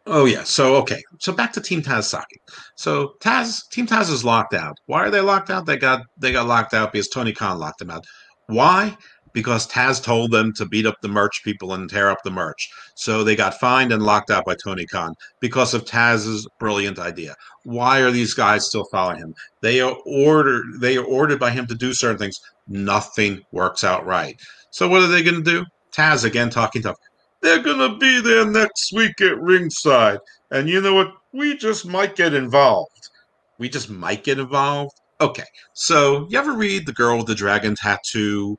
Oh 0.07 0.25
yeah. 0.25 0.45
So 0.45 0.77
okay. 0.77 1.03
So 1.19 1.33
back 1.33 1.53
to 1.55 1.61
Team 1.61 1.83
Taz 1.83 2.05
Saki. 2.05 2.41
So 2.77 3.15
Taz, 3.21 3.69
Team 3.71 3.87
Taz 3.87 4.11
is 4.11 4.25
locked 4.25 4.55
out. 4.55 4.79
Why 4.87 5.05
are 5.05 5.11
they 5.11 5.21
locked 5.21 5.51
out? 5.51 5.67
They 5.67 5.77
got 5.77 6.03
they 6.17 6.31
got 6.33 6.47
locked 6.47 6.75
out 6.75 6.93
because 6.93 7.09
Tony 7.09 7.33
Khan 7.33 7.59
locked 7.59 7.81
them 7.81 7.91
out. 7.91 8.05
Why? 8.47 8.97
Because 9.37 9.69
Taz 9.69 10.03
told 10.03 10.31
them 10.31 10.51
to 10.55 10.65
beat 10.65 10.87
up 10.87 10.99
the 11.03 11.09
merch 11.09 11.45
people 11.45 11.75
and 11.75 11.91
tear 11.91 12.11
up 12.11 12.23
the 12.25 12.31
merch. 12.31 12.71
So 12.95 13.23
they 13.23 13.37
got 13.37 13.61
fined 13.61 13.93
and 13.93 14.03
locked 14.03 14.31
out 14.31 14.47
by 14.47 14.55
Tony 14.55 14.87
Khan 14.87 15.13
because 15.41 15.75
of 15.75 15.85
Taz's 15.85 16.49
brilliant 16.59 16.99
idea. 16.99 17.35
Why 17.65 18.01
are 18.01 18.11
these 18.11 18.33
guys 18.33 18.65
still 18.65 18.87
following 18.91 19.19
him? 19.19 19.35
They 19.61 19.83
are 19.83 19.95
ordered 20.07 20.81
they 20.81 20.97
are 20.97 21.05
ordered 21.05 21.39
by 21.39 21.51
him 21.51 21.67
to 21.67 21.75
do 21.75 21.93
certain 21.93 22.17
things. 22.17 22.41
Nothing 22.67 23.43
works 23.53 23.85
out 23.85 24.07
right. 24.07 24.41
So 24.71 24.89
what 24.89 25.03
are 25.03 25.09
they 25.09 25.23
going 25.23 25.45
to 25.45 25.51
do? 25.51 25.67
Taz 25.93 26.25
again 26.25 26.49
talking 26.49 26.81
tough. 26.81 26.97
They're 27.43 27.63
going 27.63 27.91
to 27.91 27.99
be 27.99 28.23
there 28.23 28.47
next 28.47 28.91
week 28.95 29.21
at 29.21 29.39
ringside. 29.39 30.19
And 30.51 30.67
you 30.67 30.81
know 30.81 30.95
what? 30.95 31.13
We 31.33 31.59
just 31.59 31.85
might 31.85 32.17
get 32.17 32.33
involved. 32.33 33.11
We 33.59 33.69
just 33.69 33.91
might 33.91 34.25
get 34.25 34.39
involved. 34.39 34.99
Okay. 35.21 35.45
So, 35.75 36.27
you 36.31 36.39
ever 36.39 36.53
read 36.53 36.87
The 36.87 36.93
Girl 36.93 37.19
with 37.19 37.27
the 37.27 37.35
Dragon 37.35 37.75
Tattoo 37.75 38.59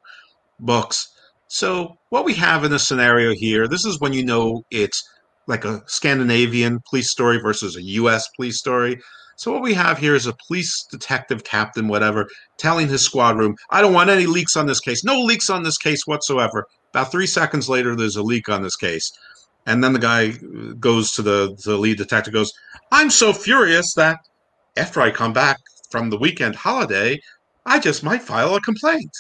books? 0.60 1.10
So, 1.48 1.98
what 2.10 2.26
we 2.26 2.34
have 2.36 2.64
in 2.64 2.74
a 2.74 2.80
scenario 2.80 3.34
here, 3.34 3.68
this 3.68 3.86
is 3.86 4.00
when 4.00 4.14
you 4.14 4.26
know 4.26 4.64
it's 4.70 5.02
like 5.48 5.64
a 5.64 5.82
Scandinavian 5.88 6.82
police 6.90 7.10
story 7.10 7.40
versus 7.40 7.76
a 7.76 7.82
US 7.82 8.28
police 8.36 8.58
story. 8.58 9.00
So, 9.38 9.52
what 9.52 9.62
we 9.62 9.74
have 9.76 9.98
here 9.98 10.16
is 10.16 10.28
a 10.28 10.36
police 10.48 10.86
detective 10.92 11.44
captain, 11.44 11.88
whatever, 11.88 12.28
telling 12.58 12.90
his 12.90 13.02
squad 13.02 13.38
room, 13.38 13.56
I 13.70 13.82
don't 13.82 13.94
want 13.94 14.10
any 14.10 14.26
leaks 14.26 14.58
on 14.58 14.66
this 14.66 14.80
case. 14.80 15.04
No 15.04 15.22
leaks 15.22 15.50
on 15.50 15.64
this 15.64 15.78
case 15.78 16.06
whatsoever. 16.06 16.66
About 16.94 17.12
three 17.12 17.28
seconds 17.28 17.70
later, 17.70 17.96
there's 17.96 18.16
a 18.16 18.24
leak 18.24 18.50
on 18.50 18.62
this 18.62 18.76
case. 18.76 19.12
And 19.68 19.84
then 19.84 19.94
the 19.94 20.00
guy 20.00 20.30
uh, 20.30 20.74
goes 20.80 21.12
to 21.14 21.22
the, 21.22 21.56
the 21.66 21.78
lead 21.78 21.98
detective, 21.98 22.34
goes, 22.34 22.52
I'm 22.92 23.10
so 23.10 23.32
furious 23.32 23.94
that 23.96 24.18
after 24.78 25.02
I 25.02 25.12
come 25.12 25.34
back 25.34 25.58
from 25.92 26.10
the 26.10 26.18
weekend 26.18 26.56
holiday, 26.56 27.20
I 27.66 27.80
just 27.80 28.04
might 28.04 28.24
file 28.24 28.56
a 28.56 28.62
complaint. 28.62 29.12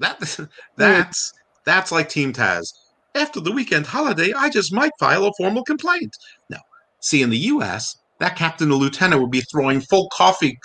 That 0.00 0.48
that's 0.76 1.32
that's 1.64 1.92
like 1.92 2.08
Team 2.08 2.32
Taz. 2.32 2.72
After 3.14 3.40
the 3.40 3.52
weekend 3.52 3.86
holiday, 3.86 4.32
I 4.32 4.50
just 4.50 4.72
might 4.72 4.92
file 4.98 5.24
a 5.26 5.32
formal 5.36 5.64
complaint. 5.64 6.16
No, 6.48 6.58
see, 7.00 7.22
in 7.22 7.30
the 7.30 7.38
U.S., 7.38 7.96
that 8.18 8.36
captain 8.36 8.70
or 8.70 8.78
lieutenant 8.78 9.20
would 9.20 9.30
be 9.30 9.40
throwing 9.42 9.80
full 9.80 10.08
coffee 10.12 10.58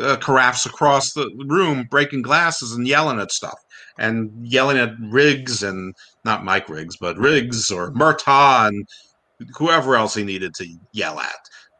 uh, 0.00 0.16
carafes 0.16 0.66
across 0.66 1.12
the 1.12 1.30
room, 1.46 1.86
breaking 1.90 2.22
glasses 2.22 2.72
and 2.72 2.86
yelling 2.86 3.20
at 3.20 3.30
stuff, 3.30 3.58
and 3.98 4.30
yelling 4.42 4.76
at 4.76 4.90
Riggs 5.00 5.62
and 5.62 5.94
not 6.24 6.44
Mike 6.44 6.68
Riggs, 6.68 6.96
but 6.96 7.16
Riggs 7.16 7.70
or 7.70 7.92
Murtaugh 7.92 8.68
and 8.68 8.88
whoever 9.56 9.96
else 9.96 10.14
he 10.14 10.24
needed 10.24 10.54
to 10.54 10.66
yell 10.92 11.20
at 11.20 11.34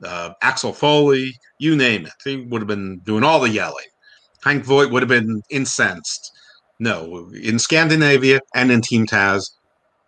uh, 0.05 0.31
Axel 0.43 0.73
Foley, 0.73 1.35
you 1.59 1.77
name 1.77 2.07
it. 2.07 2.13
He 2.25 2.37
would 2.37 2.61
have 2.61 2.69
been 2.69 2.99
doing 3.01 3.25
all 3.25 3.41
the 3.41 3.49
yelling. 3.49 3.85
Hank 4.43 4.65
Voight 4.65 4.91
would 4.91 5.03
have 5.03 5.09
been 5.09 5.43
incensed. 5.51 6.31
No, 6.79 7.31
in 7.41 7.59
Scandinavia 7.59 8.41
and 8.55 8.73
in 8.73 8.81
Team 8.81 9.07
Taz, 9.07 9.43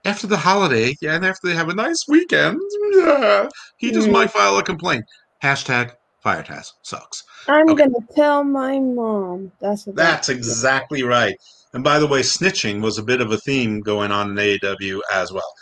after 0.04 0.26
the 0.26 0.36
holiday, 0.36 0.94
yeah, 1.00 1.14
and 1.14 1.24
after 1.24 1.48
they 1.48 1.54
have 1.54 1.68
a 1.68 1.74
nice 1.74 2.04
weekend, 2.08 2.60
yeah, 2.92 3.48
he 3.76 3.90
just 3.90 4.08
mm. 4.08 4.12
might 4.12 4.30
file 4.30 4.58
a 4.58 4.62
complaint. 4.62 5.04
Hashtag 5.42 5.92
fire 6.20 6.42
Taz 6.42 6.72
sucks. 6.82 7.22
I'm 7.48 7.68
okay. 7.70 7.84
gonna 7.84 8.06
tell 8.14 8.42
my 8.42 8.78
mom. 8.78 9.52
That's 9.60 9.86
what 9.86 9.96
that's 9.96 10.28
exactly 10.28 11.02
right. 11.02 11.36
And 11.72 11.84
by 11.84 11.98
the 11.98 12.06
way, 12.06 12.20
snitching 12.20 12.80
was 12.80 12.98
a 12.98 13.02
bit 13.02 13.20
of 13.20 13.32
a 13.32 13.38
theme 13.38 13.80
going 13.80 14.10
on 14.10 14.30
in 14.30 14.36
AEW 14.36 15.00
as 15.12 15.32
well. 15.32 15.52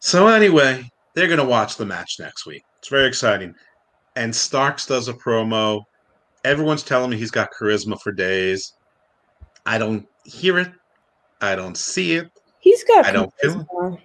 So 0.00 0.28
anyway, 0.28 0.90
they're 1.14 1.28
gonna 1.28 1.44
watch 1.44 1.76
the 1.76 1.86
match 1.86 2.16
next 2.18 2.46
week. 2.46 2.62
It's 2.78 2.88
very 2.88 3.06
exciting. 3.06 3.54
And 4.16 4.34
Starks 4.34 4.86
does 4.86 5.08
a 5.08 5.14
promo. 5.14 5.84
Everyone's 6.44 6.82
telling 6.82 7.10
me 7.10 7.16
he's 7.16 7.30
got 7.30 7.50
charisma 7.58 8.00
for 8.00 8.12
days. 8.12 8.72
I 9.66 9.78
don't 9.78 10.06
hear 10.24 10.58
it. 10.58 10.72
I 11.40 11.54
don't 11.54 11.76
see 11.76 12.14
it. 12.14 12.30
He's 12.60 12.84
got 12.84 13.06
I 13.06 13.12
don't 13.12 13.32
feel 13.40 13.60
it. 13.60 14.00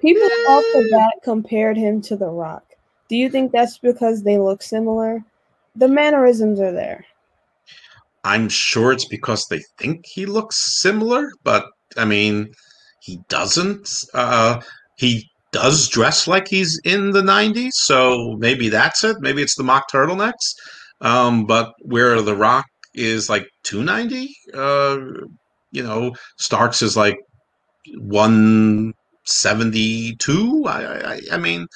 People 0.00 0.22
yeah. 0.22 0.50
off 0.50 0.64
the 0.72 0.88
bat 0.90 1.14
compared 1.22 1.76
him 1.76 2.00
to 2.02 2.16
The 2.16 2.28
Rock. 2.28 2.64
Do 3.08 3.16
you 3.16 3.30
think 3.30 3.52
that's 3.52 3.78
because 3.78 4.22
they 4.22 4.38
look 4.38 4.62
similar? 4.62 5.22
The 5.76 5.88
mannerisms 5.88 6.60
are 6.60 6.72
there. 6.72 7.04
I'm 8.24 8.48
sure 8.48 8.92
it's 8.92 9.04
because 9.04 9.46
they 9.48 9.60
think 9.78 10.06
he 10.06 10.24
looks 10.24 10.80
similar, 10.80 11.30
but 11.42 11.66
I 11.96 12.06
mean, 12.06 12.52
he 13.00 13.20
doesn't. 13.28 13.88
Uh, 14.14 14.62
he 14.96 15.30
does 15.52 15.88
dress 15.88 16.26
like 16.26 16.48
he's 16.48 16.80
in 16.84 17.10
the 17.10 17.22
90s, 17.22 17.72
so 17.74 18.36
maybe 18.38 18.68
that's 18.68 19.04
it. 19.04 19.18
Maybe 19.20 19.42
it's 19.42 19.56
the 19.56 19.62
mock 19.62 19.90
turtlenecks. 19.90 20.54
Um, 21.00 21.44
but 21.44 21.74
where 21.82 22.20
The 22.22 22.34
Rock 22.34 22.66
is 22.94 23.28
like 23.28 23.48
290, 23.64 24.34
uh, 24.54 24.98
you 25.72 25.82
know, 25.82 26.14
Starks 26.38 26.82
is 26.82 26.96
like 26.96 27.18
172. 27.96 30.64
I, 30.66 31.14
I, 31.14 31.20
I 31.32 31.38
mean, 31.38 31.66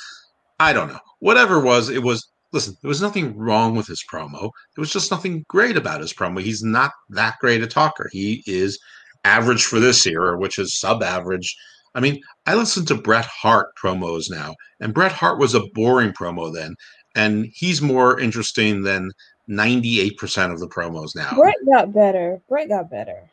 I 0.61 0.73
don't 0.73 0.89
know. 0.89 1.01
Whatever 1.21 1.59
it 1.59 1.65
was, 1.65 1.89
it 1.89 2.03
was 2.03 2.29
listen, 2.53 2.77
there 2.83 2.89
was 2.89 3.03
nothing 3.03 3.37
wrong 3.37 3.77
with 3.77 3.87
his 3.87 4.05
promo. 4.11 4.41
There 4.41 4.83
was 4.83 4.93
just 4.93 5.11
nothing 5.11 5.45
great 5.49 5.77
about 5.77 6.01
his 6.01 6.13
promo. 6.13 6.41
He's 6.41 6.63
not 6.63 6.93
that 7.11 7.37
great 7.41 7.63
a 7.63 7.67
talker. 7.67 8.09
He 8.13 8.43
is 8.47 8.79
average 9.25 9.65
for 9.65 9.81
this 9.81 10.07
era, 10.07 10.39
which 10.39 10.59
is 10.59 10.79
sub 10.79 11.03
average 11.03 11.55
I 11.95 12.01
mean, 12.01 12.21
I 12.47 12.55
listen 12.55 12.85
to 12.87 12.95
Bret 12.95 13.27
Hart 13.27 13.69
promos 13.83 14.31
now, 14.31 14.55
and 14.81 14.95
Bret 14.95 15.13
Hart 15.13 15.39
was 15.39 15.55
a 15.55 15.67
boring 15.75 16.13
promo 16.13 16.55
then, 16.55 16.75
and 17.17 17.47
he's 17.53 17.83
more 17.83 18.21
interesting 18.21 18.83
than 18.83 19.11
98% 19.49 20.53
of 20.53 20.61
the 20.61 20.69
promos 20.69 21.17
now. 21.17 21.35
Bret 21.35 21.55
got 21.67 21.93
better. 21.93 22.41
Bret 22.49 22.69
got 22.69 22.91
better. 22.91 23.31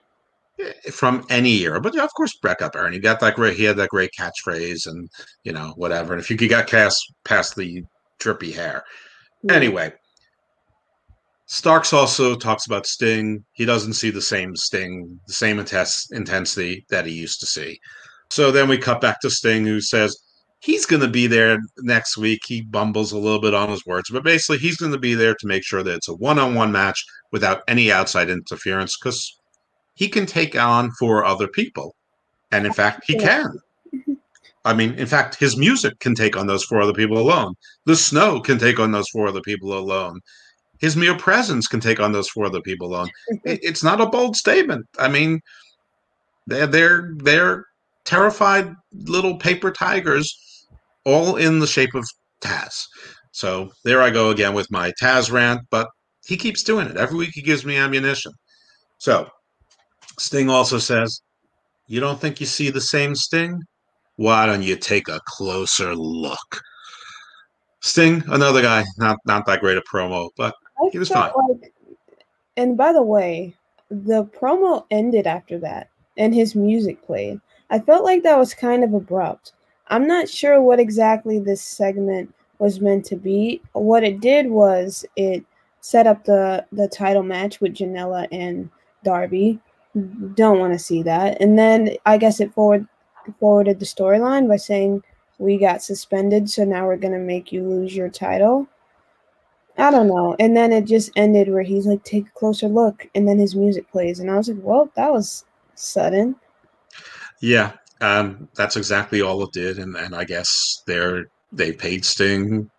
Eh, 0.59 0.71
from 0.91 1.25
any 1.29 1.59
era. 1.61 1.81
But 1.81 1.93
yeah, 1.93 2.03
of 2.03 2.13
course, 2.13 2.35
Bret 2.35 2.59
got 2.59 2.73
better. 2.73 2.85
And 2.85 2.93
he 2.93 2.99
got 2.99 3.19
that 3.19 3.35
great, 3.35 3.57
he 3.57 3.63
had 3.63 3.77
that 3.77 3.89
great 3.89 4.11
catchphrase 4.17 4.87
and, 4.87 5.09
you 5.43 5.51
know, 5.51 5.73
whatever. 5.75 6.13
And 6.13 6.21
if 6.21 6.29
you 6.29 6.37
could 6.37 6.49
get 6.49 6.69
past, 6.69 7.13
past 7.23 7.55
the 7.55 7.83
drippy 8.19 8.51
hair. 8.51 8.83
Yeah. 9.43 9.53
Anyway, 9.53 9.93
Starks 11.47 11.93
also 11.93 12.35
talks 12.35 12.65
about 12.65 12.87
Sting. 12.87 13.43
He 13.53 13.65
doesn't 13.65 13.93
see 13.93 14.09
the 14.09 14.21
same 14.21 14.55
Sting, 14.55 15.19
the 15.27 15.33
same 15.33 15.59
intensity 15.59 16.85
that 16.89 17.05
he 17.05 17.13
used 17.13 17.39
to 17.41 17.45
see. 17.45 17.79
So 18.31 18.51
then 18.51 18.67
we 18.67 18.77
cut 18.77 19.01
back 19.01 19.19
to 19.21 19.29
Sting, 19.29 19.65
who 19.65 19.79
says 19.79 20.17
he's 20.59 20.85
going 20.85 21.01
to 21.01 21.07
be 21.07 21.27
there 21.27 21.59
next 21.79 22.17
week. 22.17 22.41
He 22.45 22.61
bumbles 22.61 23.11
a 23.11 23.17
little 23.17 23.41
bit 23.41 23.53
on 23.53 23.69
his 23.69 23.85
words, 23.85 24.09
but 24.09 24.23
basically, 24.23 24.57
he's 24.57 24.77
going 24.77 24.91
to 24.91 24.97
be 24.97 25.13
there 25.13 25.35
to 25.35 25.47
make 25.47 25.63
sure 25.63 25.83
that 25.83 25.95
it's 25.95 26.09
a 26.09 26.15
one 26.15 26.39
on 26.39 26.55
one 26.55 26.71
match 26.71 27.03
without 27.31 27.61
any 27.67 27.91
outside 27.91 28.29
interference 28.29 28.97
because 28.97 29.37
he 29.95 30.07
can 30.07 30.25
take 30.25 30.55
on 30.55 30.91
four 30.91 31.25
other 31.25 31.47
people. 31.47 31.95
And 32.51 32.65
in 32.65 32.73
fact, 32.73 33.03
he 33.07 33.17
can. 33.17 33.59
I 34.65 34.73
mean, 34.73 34.93
in 34.95 35.05
fact, 35.05 35.35
his 35.35 35.57
music 35.57 35.99
can 35.99 36.15
take 36.15 36.35
on 36.35 36.47
those 36.47 36.63
four 36.63 36.81
other 36.81 36.93
people 36.93 37.19
alone. 37.19 37.53
The 37.85 37.95
snow 37.95 38.39
can 38.39 38.57
take 38.57 38.79
on 38.79 38.91
those 38.91 39.07
four 39.09 39.27
other 39.27 39.41
people 39.41 39.77
alone. 39.77 40.19
His 40.79 40.97
mere 40.97 41.15
presence 41.15 41.67
can 41.67 41.79
take 41.79 41.99
on 41.99 42.11
those 42.11 42.27
four 42.29 42.45
other 42.45 42.61
people 42.61 42.87
alone. 42.87 43.09
it's 43.45 43.83
not 43.83 44.01
a 44.01 44.07
bold 44.07 44.35
statement. 44.35 44.85
I 44.97 45.07
mean, 45.07 45.39
they're 46.47 46.67
they're 46.67 47.11
they're 47.17 47.65
terrified 48.05 48.73
little 48.93 49.37
paper 49.37 49.71
tigers, 49.71 50.35
all 51.05 51.35
in 51.37 51.59
the 51.59 51.67
shape 51.67 51.93
of 51.95 52.07
Taz. 52.41 52.85
So 53.31 53.71
there 53.83 54.01
I 54.01 54.09
go 54.09 54.29
again 54.29 54.53
with 54.53 54.71
my 54.71 54.91
Taz 55.01 55.31
rant, 55.31 55.61
but 55.69 55.89
he 56.25 56.37
keeps 56.37 56.63
doing 56.63 56.87
it. 56.87 56.97
Every 56.97 57.17
week 57.17 57.31
he 57.33 57.41
gives 57.41 57.65
me 57.65 57.77
ammunition. 57.77 58.31
So 58.97 59.29
Sting 60.17 60.49
also 60.49 60.79
says, 60.79 61.21
You 61.87 61.99
don't 61.99 62.19
think 62.19 62.39
you 62.39 62.45
see 62.45 62.69
the 62.69 62.81
same 62.81 63.15
Sting? 63.15 63.61
Why 64.17 64.45
don't 64.45 64.63
you 64.63 64.75
take 64.75 65.07
a 65.07 65.19
closer 65.27 65.93
look? 65.95 66.61
Sting, 67.81 68.23
another 68.27 68.61
guy, 68.61 68.83
not 68.97 69.19
not 69.25 69.45
that 69.45 69.59
great 69.59 69.77
a 69.77 69.81
promo, 69.81 70.29
but 70.37 70.55
I 70.81 70.89
he 70.91 70.97
was 70.97 71.09
fine. 71.09 71.31
Like, 71.35 71.73
and 72.57 72.75
by 72.75 72.93
the 72.93 73.03
way, 73.03 73.53
the 73.91 74.23
promo 74.23 74.85
ended 74.89 75.27
after 75.27 75.59
that, 75.59 75.89
and 76.17 76.33
his 76.33 76.55
music 76.55 77.05
played. 77.05 77.39
I 77.69 77.79
felt 77.79 78.03
like 78.03 78.23
that 78.23 78.39
was 78.39 78.53
kind 78.53 78.83
of 78.83 78.93
abrupt. 78.93 79.53
I'm 79.87 80.07
not 80.07 80.29
sure 80.29 80.61
what 80.61 80.79
exactly 80.79 81.39
this 81.39 81.61
segment 81.61 82.33
was 82.59 82.81
meant 82.81 83.05
to 83.05 83.15
be. 83.15 83.61
What 83.73 84.03
it 84.03 84.19
did 84.21 84.49
was 84.49 85.05
it 85.15 85.45
set 85.81 86.07
up 86.07 86.23
the 86.25 86.65
the 86.71 86.87
title 86.87 87.23
match 87.23 87.61
with 87.61 87.75
Janela 87.75 88.27
and 88.31 88.69
Darby. 89.03 89.59
Don't 90.33 90.59
want 90.59 90.73
to 90.73 90.79
see 90.79 91.03
that. 91.03 91.39
And 91.41 91.57
then 91.57 91.95
I 92.05 92.17
guess 92.17 92.39
it 92.39 92.53
forward 92.53 92.87
forwarded 93.39 93.79
the 93.79 93.85
storyline 93.85 94.47
by 94.47 94.57
saying 94.57 95.03
we 95.37 95.57
got 95.57 95.83
suspended, 95.83 96.49
so 96.49 96.63
now 96.63 96.85
we're 96.85 96.97
gonna 96.97 97.19
make 97.19 97.51
you 97.51 97.63
lose 97.63 97.95
your 97.95 98.09
title. 98.09 98.67
I 99.77 99.91
don't 99.91 100.07
know. 100.07 100.35
And 100.39 100.55
then 100.55 100.71
it 100.71 100.85
just 100.85 101.11
ended 101.17 101.49
where 101.49 101.61
he's 101.61 101.85
like, 101.85 102.03
take 102.03 102.27
a 102.27 102.39
closer 102.39 102.67
look, 102.67 103.07
and 103.13 103.27
then 103.27 103.37
his 103.37 103.55
music 103.55 103.91
plays, 103.91 104.19
and 104.19 104.31
I 104.31 104.37
was 104.37 104.49
like, 104.49 104.57
well, 104.61 104.89
that 104.95 105.11
was 105.11 105.45
sudden. 105.75 106.35
Yeah, 107.41 107.73
um, 108.01 108.49
that's 108.55 108.75
exactly 108.75 109.21
all 109.21 109.41
it 109.43 109.51
did, 109.53 109.79
and, 109.79 109.95
and 109.95 110.15
I 110.15 110.23
guess 110.23 110.83
they're 110.85 111.25
they 111.51 111.71
paid 111.71 112.03
Sting, 112.03 112.69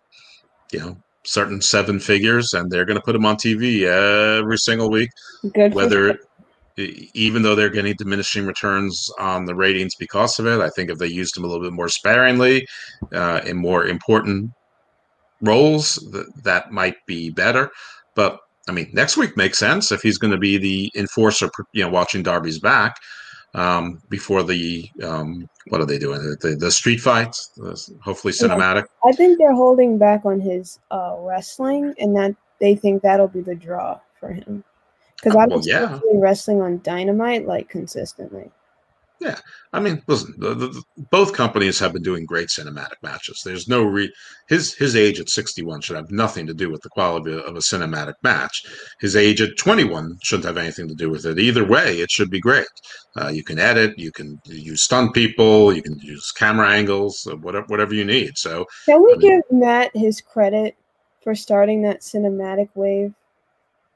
you 0.71 0.79
know, 0.79 0.97
certain 1.23 1.61
seven 1.61 1.99
figures, 1.99 2.53
and 2.53 2.69
they're 2.69 2.85
going 2.85 2.99
to 2.99 3.03
put 3.03 3.15
him 3.15 3.25
on 3.25 3.35
TV 3.35 3.83
every 3.83 4.57
single 4.57 4.89
week. 4.89 5.09
Good. 5.53 5.73
Whether 5.73 6.19
even 6.77 7.41
though 7.41 7.55
they're 7.55 7.69
getting 7.69 7.95
diminishing 7.95 8.45
returns 8.45 9.09
on 9.19 9.45
the 9.45 9.55
ratings 9.55 9.95
because 9.95 10.37
of 10.37 10.45
it, 10.45 10.59
I 10.59 10.69
think 10.69 10.91
if 10.91 10.99
they 10.99 11.07
used 11.07 11.35
him 11.35 11.43
a 11.43 11.47
little 11.47 11.63
bit 11.63 11.73
more 11.73 11.89
sparingly 11.89 12.67
uh, 13.13 13.41
in 13.45 13.57
more 13.57 13.85
important 13.85 14.51
roles, 15.41 15.95
that 16.11 16.27
that 16.43 16.71
might 16.71 17.03
be 17.07 17.31
better. 17.31 17.71
But 18.13 18.39
I 18.67 18.73
mean, 18.73 18.89
next 18.93 19.17
week 19.17 19.35
makes 19.35 19.57
sense 19.57 19.91
if 19.91 20.03
he's 20.03 20.19
going 20.19 20.31
to 20.31 20.37
be 20.37 20.57
the 20.57 20.91
enforcer, 20.95 21.49
you 21.73 21.83
know, 21.83 21.89
watching 21.89 22.21
Darby's 22.21 22.59
back 22.59 22.97
um, 23.57 24.01
before 24.09 24.43
the 24.43 24.89
um, 25.03 25.49
what 25.67 25.81
are 25.81 25.85
they 25.85 25.97
doing? 25.97 26.21
The, 26.39 26.55
the 26.55 26.71
street 26.71 27.01
fights, 27.01 27.51
hopefully 28.01 28.31
cinematic. 28.31 28.85
I 29.03 29.11
think 29.11 29.37
they're 29.37 29.53
holding 29.53 29.97
back 29.97 30.25
on 30.25 30.39
his 30.39 30.79
uh, 30.91 31.15
wrestling, 31.19 31.93
and 31.99 32.15
that 32.15 32.35
they 32.61 32.75
think 32.75 33.01
that'll 33.01 33.27
be 33.27 33.41
the 33.41 33.55
draw 33.55 33.99
for 34.19 34.31
him. 34.31 34.63
Because 35.15 35.35
I 35.35 35.47
was 35.47 35.67
well, 35.67 35.81
yeah. 35.91 35.99
wrestling 36.13 36.61
on 36.61 36.79
Dynamite 36.83 37.47
like 37.47 37.67
consistently. 37.67 38.51
Yeah, 39.19 39.39
I 39.73 39.79
mean, 39.79 40.03
listen, 40.07 40.35
the, 40.37 40.53
the, 40.53 40.83
both 41.09 41.33
companies 41.33 41.79
have 41.79 41.91
been 41.91 42.03
doing 42.03 42.25
great 42.25 42.49
cinematic 42.49 43.01
matches. 43.01 43.41
There's 43.43 43.67
no 43.67 43.83
re 43.83 44.13
his 44.47 44.75
his 44.75 44.95
age 44.95 45.19
at 45.19 45.29
61 45.29 45.81
should 45.81 45.95
have 45.95 46.11
nothing 46.11 46.45
to 46.45 46.53
do 46.53 46.69
with 46.69 46.81
the 46.81 46.89
quality 46.89 47.33
of 47.33 47.55
a 47.55 47.59
cinematic 47.59 48.13
match. 48.21 48.63
His 48.99 49.15
age 49.15 49.41
at 49.41 49.57
21 49.57 50.19
shouldn't 50.21 50.45
have 50.45 50.57
anything 50.57 50.87
to 50.87 50.93
do 50.93 51.09
with 51.09 51.25
it. 51.25 51.39
Either 51.39 51.65
way, 51.65 51.99
it 51.99 52.11
should 52.11 52.29
be 52.29 52.39
great. 52.39 52.67
Uh, 53.15 53.29
you 53.29 53.43
can 53.43 53.57
edit, 53.57 53.97
you 53.97 54.11
can 54.11 54.39
use 54.45 54.83
stunt 54.83 55.15
people, 55.15 55.73
you 55.73 55.81
can 55.81 55.97
use 55.99 56.31
camera 56.31 56.69
angles, 56.69 57.27
uh, 57.31 57.35
whatever 57.37 57.65
whatever 57.67 57.95
you 57.95 58.05
need. 58.05 58.37
So, 58.37 58.65
can 58.85 59.03
we 59.03 59.13
I 59.13 59.17
mean, 59.17 59.21
give 59.21 59.41
Matt 59.51 59.91
his 59.95 60.21
credit 60.21 60.77
for 61.23 61.33
starting 61.33 61.81
that 61.81 62.01
cinematic 62.01 62.69
wave? 62.75 63.13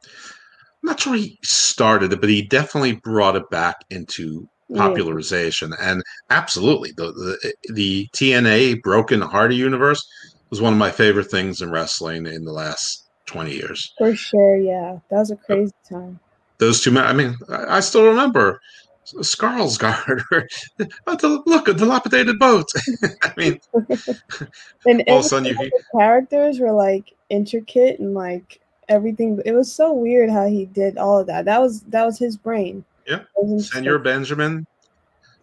I'm 0.03 0.87
not 0.87 0.99
sure 0.99 1.13
he 1.13 1.37
started 1.43 2.11
it, 2.11 2.21
but 2.21 2.29
he 2.29 2.41
definitely 2.41 2.93
brought 2.93 3.35
it 3.35 3.47
back 3.51 3.85
into 3.91 4.49
popularization. 4.75 5.73
Yeah. 5.77 5.91
And 5.91 6.03
absolutely, 6.29 6.91
the, 6.91 7.11
the 7.11 7.73
the 7.73 8.07
TNA 8.13 8.81
Broken 8.81 9.21
Hardy 9.21 9.55
universe 9.55 10.05
was 10.49 10.61
one 10.61 10.73
of 10.73 10.79
my 10.79 10.91
favorite 10.91 11.31
things 11.31 11.61
in 11.61 11.71
wrestling 11.71 12.25
in 12.25 12.45
the 12.45 12.51
last 12.51 13.09
twenty 13.25 13.53
years. 13.53 13.93
For 13.97 14.15
sure, 14.15 14.57
yeah, 14.57 14.99
that 15.09 15.17
was 15.17 15.31
a 15.31 15.35
crazy 15.35 15.73
time. 15.89 16.19
Those 16.57 16.81
two 16.81 16.91
men. 16.91 17.05
I 17.05 17.13
mean, 17.13 17.37
I, 17.49 17.77
I 17.77 17.79
still 17.79 18.05
remember 18.05 18.61
Skarsgård. 19.07 20.47
oh, 21.07 21.43
look, 21.45 21.67
a 21.67 21.73
dilapidated 21.73 22.39
boat. 22.39 22.67
I 23.23 23.33
mean, 23.37 23.59
and 24.85 25.03
all 25.07 25.19
of 25.19 25.25
a 25.25 25.27
sudden 25.27 25.45
you 25.45 25.55
the 25.55 25.83
characters 25.97 26.59
were 26.59 26.71
like 26.71 27.13
intricate 27.29 27.99
and 27.99 28.13
like 28.13 28.61
everything. 28.89 29.41
It 29.45 29.53
was 29.53 29.73
so 29.73 29.93
weird 29.93 30.29
how 30.29 30.47
he 30.47 30.65
did 30.65 30.97
all 30.97 31.19
of 31.19 31.27
that. 31.27 31.45
That 31.45 31.61
was 31.61 31.81
that 31.83 32.05
was 32.05 32.19
his 32.19 32.37
brain. 32.37 32.85
Yeah. 33.11 33.59
Senor 33.59 33.99
Benjamin. 33.99 34.65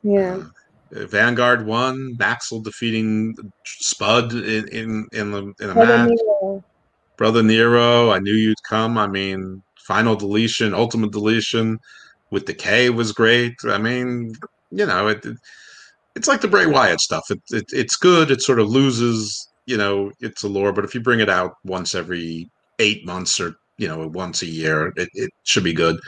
Yeah. 0.02 0.44
Uh, 0.94 1.06
Vanguard 1.06 1.66
won. 1.66 2.16
Maxwell 2.18 2.60
defeating 2.60 3.36
Spud 3.64 4.32
in 4.32 4.68
in 4.68 5.06
in 5.12 5.30
the 5.32 5.54
in 5.60 5.70
a 5.70 5.74
Brother 5.74 5.98
match. 5.98 6.08
Nero. 6.08 6.64
Brother 7.16 7.42
Nero. 7.42 8.10
I 8.10 8.20
knew 8.20 8.32
you'd 8.32 8.62
come. 8.62 8.96
I 8.96 9.06
mean, 9.06 9.62
final 9.76 10.16
deletion, 10.16 10.72
ultimate 10.72 11.12
deletion 11.12 11.78
with 12.30 12.46
Decay 12.46 12.90
was 12.90 13.12
great. 13.12 13.54
I 13.64 13.78
mean, 13.78 14.34
you 14.70 14.86
know, 14.86 15.08
it, 15.08 15.24
it 15.26 15.36
it's 16.14 16.28
like 16.28 16.40
the 16.40 16.48
Bray 16.48 16.66
Wyatt 16.66 17.00
stuff. 17.00 17.30
It, 17.30 17.42
it 17.50 17.66
it's 17.72 17.96
good. 17.96 18.30
It 18.30 18.40
sort 18.40 18.60
of 18.60 18.70
loses, 18.70 19.48
you 19.66 19.76
know, 19.76 20.10
its 20.20 20.42
allure. 20.42 20.72
But 20.72 20.86
if 20.86 20.94
you 20.94 21.00
bring 21.00 21.20
it 21.20 21.28
out 21.28 21.56
once 21.64 21.94
every 21.94 22.50
eight 22.78 23.04
months 23.04 23.38
or 23.38 23.56
you 23.76 23.88
know 23.88 24.08
once 24.08 24.40
a 24.40 24.46
year, 24.46 24.94
it, 24.96 25.10
it 25.12 25.30
should 25.42 25.64
be 25.64 25.74
good 25.74 25.98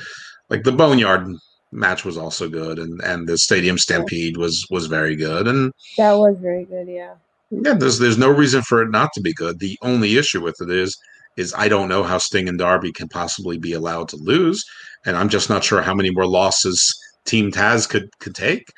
like 0.51 0.65
the 0.65 0.73
Boneyard 0.73 1.29
match 1.73 2.05
was 2.05 2.17
also 2.17 2.49
good, 2.49 2.79
and 2.79 3.01
and 3.03 3.29
the 3.29 3.39
Stadium 3.39 3.79
Stampede 3.79 4.37
was 4.37 4.67
was 4.71 4.87
very 4.87 5.17
good, 5.17 5.47
and 5.47 5.73
that 5.97 6.13
was 6.13 6.37
very 6.39 6.65
good. 6.65 6.89
Yeah. 6.89 7.15
Yeah, 7.51 7.75
there's 7.75 7.99
there's 7.99 8.19
no 8.19 8.31
reason 8.31 8.63
for 8.63 8.83
it 8.83 8.91
not 8.91 9.13
to 9.15 9.21
be 9.21 9.33
good. 9.33 9.59
The 9.59 9.77
only 9.83 10.17
issue 10.17 10.41
with 10.41 10.61
it 10.61 10.71
is 10.71 10.97
is 11.37 11.55
I 11.57 11.69
don't 11.69 11.89
know 11.89 12.03
how 12.03 12.19
Sting 12.19 12.49
and 12.49 12.59
Darby 12.59 12.93
can 12.93 13.09
possibly 13.09 13.59
be 13.59 13.73
allowed 13.73 14.09
to 14.11 14.17
lose, 14.17 14.65
and 15.05 15.17
I'm 15.17 15.29
just 15.29 15.51
not 15.51 15.65
sure 15.65 15.83
how 15.83 15.95
many 15.95 16.11
more 16.11 16.27
losses 16.27 16.95
Team 17.25 17.51
Taz 17.51 17.89
could 17.89 18.17
could 18.19 18.35
take. 18.35 18.69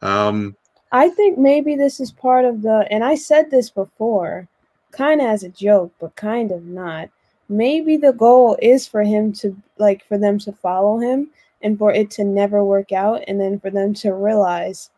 Um, 0.00 0.56
I 0.92 1.08
think 1.10 1.38
maybe 1.38 1.76
this 1.76 2.00
is 2.00 2.10
part 2.10 2.44
of 2.44 2.62
the, 2.62 2.86
and 2.90 3.02
I 3.02 3.14
said 3.14 3.50
this 3.50 3.70
before, 3.70 4.46
kind 4.90 5.22
of 5.22 5.26
as 5.28 5.42
a 5.42 5.48
joke, 5.48 5.92
but 6.00 6.16
kind 6.16 6.52
of 6.52 6.64
not 6.64 7.08
maybe 7.52 7.96
the 7.96 8.12
goal 8.12 8.56
is 8.62 8.86
for 8.86 9.02
him 9.02 9.32
to 9.32 9.54
like 9.78 10.04
for 10.06 10.18
them 10.18 10.38
to 10.38 10.52
follow 10.52 10.98
him 10.98 11.28
and 11.62 11.78
for 11.78 11.92
it 11.92 12.10
to 12.10 12.24
never 12.24 12.64
work 12.64 12.92
out 12.92 13.22
and 13.28 13.40
then 13.40 13.58
for 13.58 13.70
them 13.70 13.94
to 13.94 14.12
realize 14.12 14.90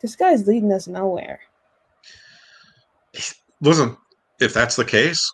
this 0.00 0.16
guy's 0.16 0.46
leading 0.46 0.72
us 0.72 0.86
nowhere 0.86 1.40
listen 3.60 3.96
if 4.40 4.54
that's 4.54 4.76
the 4.76 4.84
case 4.84 5.32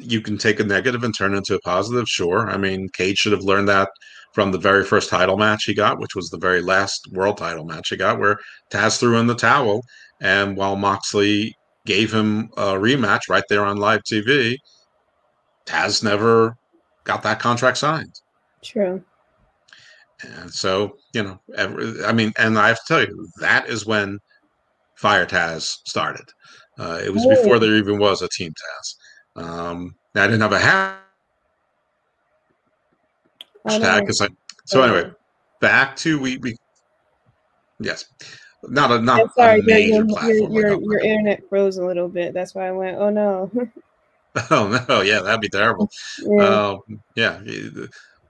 you 0.00 0.20
can 0.20 0.36
take 0.36 0.58
a 0.58 0.64
negative 0.64 1.04
and 1.04 1.16
turn 1.16 1.34
it 1.34 1.38
into 1.38 1.54
a 1.54 1.60
positive 1.60 2.08
sure 2.08 2.50
i 2.50 2.56
mean 2.56 2.88
cage 2.90 3.18
should 3.18 3.32
have 3.32 3.44
learned 3.44 3.68
that 3.68 3.88
from 4.32 4.50
the 4.50 4.58
very 4.58 4.84
first 4.84 5.08
title 5.08 5.36
match 5.36 5.64
he 5.64 5.74
got 5.74 6.00
which 6.00 6.14
was 6.14 6.28
the 6.30 6.38
very 6.38 6.60
last 6.60 7.08
world 7.12 7.38
title 7.38 7.64
match 7.64 7.88
he 7.90 7.96
got 7.96 8.18
where 8.18 8.36
taz 8.70 8.98
threw 8.98 9.18
in 9.18 9.26
the 9.26 9.34
towel 9.34 9.82
and 10.20 10.56
while 10.56 10.76
moxley 10.76 11.54
gave 11.86 12.12
him 12.12 12.50
a 12.56 12.72
rematch 12.72 13.28
right 13.28 13.44
there 13.48 13.64
on 13.64 13.76
live 13.76 14.02
tv 14.02 14.56
Taz 15.66 16.02
never 16.02 16.56
got 17.04 17.22
that 17.22 17.40
contract 17.40 17.78
signed. 17.78 18.20
True. 18.62 19.02
And 20.40 20.52
so, 20.52 20.96
you 21.12 21.22
know, 21.22 21.40
I 22.04 22.12
mean, 22.12 22.32
and 22.38 22.58
I 22.58 22.68
have 22.68 22.78
to 22.78 22.84
tell 22.86 23.00
you, 23.00 23.28
that 23.40 23.68
is 23.68 23.86
when 23.86 24.18
Fire 24.96 25.26
Taz 25.26 25.78
started. 25.86 26.24
Uh, 26.78 27.00
it 27.04 27.12
was 27.12 27.26
before 27.26 27.58
there 27.58 27.76
even 27.76 27.98
was 27.98 28.22
a 28.22 28.28
Team 28.28 28.52
Taz. 28.52 29.42
Um, 29.42 29.94
I 30.14 30.26
didn't 30.26 30.40
have 30.40 30.52
a 30.52 30.58
hashtag. 33.66 34.20
I, 34.20 34.28
so 34.64 34.82
anyway, 34.82 35.10
back 35.60 35.96
to 35.96 36.20
we 36.20 36.38
we 36.38 36.56
yes, 37.80 38.06
not 38.64 38.90
a 38.90 39.00
not 39.00 39.20
I'm 39.20 39.28
sorry, 39.36 39.60
a 39.60 39.62
major 39.62 40.04
your, 40.04 40.04
your, 40.04 40.50
your, 40.50 40.82
your 40.82 40.98
internet 41.00 41.48
froze 41.48 41.76
a 41.76 41.84
little 41.84 42.08
bit. 42.08 42.34
That's 42.34 42.54
why 42.54 42.68
I 42.68 42.72
went, 42.72 42.96
oh 42.98 43.10
no. 43.10 43.50
Oh 44.50 44.84
no, 44.88 45.00
yeah, 45.02 45.20
that'd 45.20 45.40
be 45.40 45.48
terrible. 45.48 45.88
Yeah. 46.18 46.42
Uh, 46.42 46.78
yeah. 47.14 47.40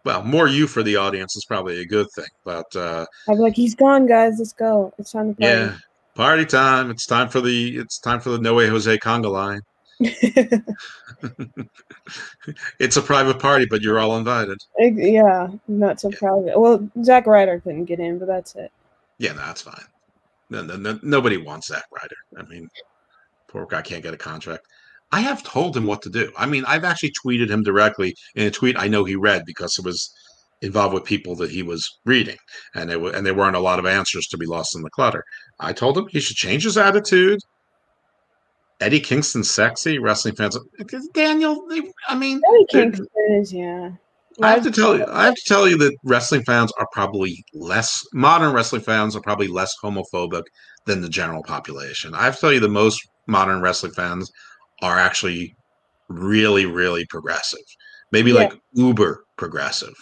Well, 0.04 0.22
more 0.22 0.48
you 0.48 0.66
for 0.66 0.82
the 0.82 0.96
audience 0.96 1.34
is 1.36 1.46
probably 1.46 1.80
a 1.80 1.86
good 1.86 2.08
thing, 2.14 2.26
but 2.44 2.66
uh, 2.76 3.06
I'm 3.26 3.38
like, 3.38 3.54
he's 3.54 3.74
gone, 3.74 4.06
guys. 4.06 4.34
Let's 4.38 4.52
go. 4.52 4.92
It's 4.98 5.12
time 5.12 5.34
to 5.34 5.40
party. 5.40 5.54
Yeah, 5.54 5.76
party 6.14 6.44
time. 6.44 6.90
It's 6.90 7.06
time 7.06 7.30
for 7.30 7.40
the 7.40 7.78
it's 7.78 7.98
time 7.98 8.20
for 8.20 8.28
the 8.30 8.38
No 8.38 8.54
Way 8.54 8.68
Jose 8.68 8.98
conga 8.98 9.30
line. 9.30 9.62
it's 12.78 12.96
a 12.96 13.02
private 13.02 13.38
party, 13.38 13.66
but 13.68 13.80
you're 13.80 13.98
all 13.98 14.16
invited. 14.16 14.58
Yeah, 14.78 15.48
not 15.68 16.00
so 16.00 16.10
yeah. 16.10 16.18
private. 16.18 16.60
Well, 16.60 16.88
Zack 17.02 17.26
Ryder 17.26 17.60
couldn't 17.60 17.86
get 17.86 18.00
in, 18.00 18.18
but 18.18 18.26
that's 18.26 18.54
it. 18.56 18.70
Yeah, 19.18 19.32
no, 19.32 19.38
that's 19.38 19.62
fine. 19.62 19.84
No, 20.50 20.62
no, 20.62 20.76
no, 20.76 20.98
nobody 21.02 21.38
wants 21.38 21.68
Zack 21.68 21.84
Ryder. 21.90 22.16
I 22.38 22.42
mean, 22.42 22.68
poor 23.48 23.66
guy 23.66 23.82
can't 23.82 24.02
get 24.02 24.14
a 24.14 24.18
contract. 24.18 24.66
I 25.14 25.20
have 25.20 25.44
told 25.44 25.76
him 25.76 25.86
what 25.86 26.02
to 26.02 26.10
do. 26.10 26.32
I 26.36 26.44
mean, 26.44 26.64
I've 26.66 26.82
actually 26.82 27.12
tweeted 27.24 27.48
him 27.48 27.62
directly 27.62 28.16
in 28.34 28.48
a 28.48 28.50
tweet 28.50 28.76
I 28.76 28.88
know 28.88 29.04
he 29.04 29.14
read 29.14 29.44
because 29.46 29.78
it 29.78 29.84
was 29.84 30.12
involved 30.60 30.92
with 30.92 31.04
people 31.04 31.36
that 31.36 31.52
he 31.52 31.62
was 31.62 31.88
reading, 32.04 32.36
and 32.74 32.90
it 32.90 32.94
w- 32.94 33.14
and 33.14 33.24
there 33.24 33.32
weren't 33.32 33.54
a 33.54 33.60
lot 33.60 33.78
of 33.78 33.86
answers 33.86 34.26
to 34.26 34.36
be 34.36 34.44
lost 34.44 34.74
in 34.74 34.82
the 34.82 34.90
clutter. 34.90 35.22
I 35.60 35.72
told 35.72 35.96
him 35.96 36.08
he 36.08 36.18
should 36.18 36.34
change 36.34 36.64
his 36.64 36.76
attitude. 36.76 37.38
Eddie 38.80 38.98
Kingston, 38.98 39.44
sexy. 39.44 40.00
Wrestling 40.00 40.34
fans, 40.34 40.58
Daniel. 41.12 41.64
They, 41.68 41.82
I 42.08 42.16
mean, 42.16 42.40
Eddie 42.48 42.66
Kingston 42.68 43.06
is 43.38 43.52
yeah. 43.52 43.92
I 44.42 44.50
have 44.50 44.64
to 44.64 44.72
tell 44.72 44.98
you, 44.98 45.06
I 45.08 45.26
have 45.26 45.36
to 45.36 45.44
tell 45.46 45.68
you 45.68 45.78
that 45.78 45.96
wrestling 46.02 46.42
fans 46.42 46.72
are 46.80 46.88
probably 46.90 47.44
less 47.54 48.04
modern 48.12 48.52
wrestling 48.52 48.82
fans 48.82 49.14
are 49.14 49.20
probably 49.20 49.46
less 49.46 49.76
homophobic 49.80 50.42
than 50.86 51.02
the 51.02 51.08
general 51.08 51.44
population. 51.44 52.16
I 52.16 52.24
have 52.24 52.34
to 52.34 52.40
tell 52.40 52.52
you, 52.52 52.58
the 52.58 52.68
most 52.68 53.00
modern 53.28 53.60
wrestling 53.60 53.92
fans 53.92 54.28
are 54.82 54.98
actually 54.98 55.56
really, 56.08 56.66
really 56.66 57.06
progressive. 57.06 57.64
Maybe 58.10 58.30
yeah. 58.30 58.38
like 58.38 58.60
uber 58.72 59.24
progressive. 59.36 59.94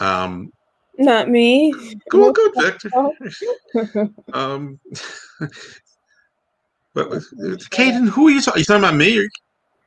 Um, 0.00 0.52
Not 0.98 1.28
me. 1.28 1.72
Cool, 2.10 2.32
good, 2.32 2.52
Victor. 2.56 2.90
um, 4.32 4.78
but 6.94 7.10
Caden, 7.70 8.08
who 8.08 8.28
are 8.28 8.30
you 8.30 8.42
talking? 8.42 8.60
You 8.60 8.64
talking 8.64 8.84
about 8.84 8.94
me? 8.94 9.28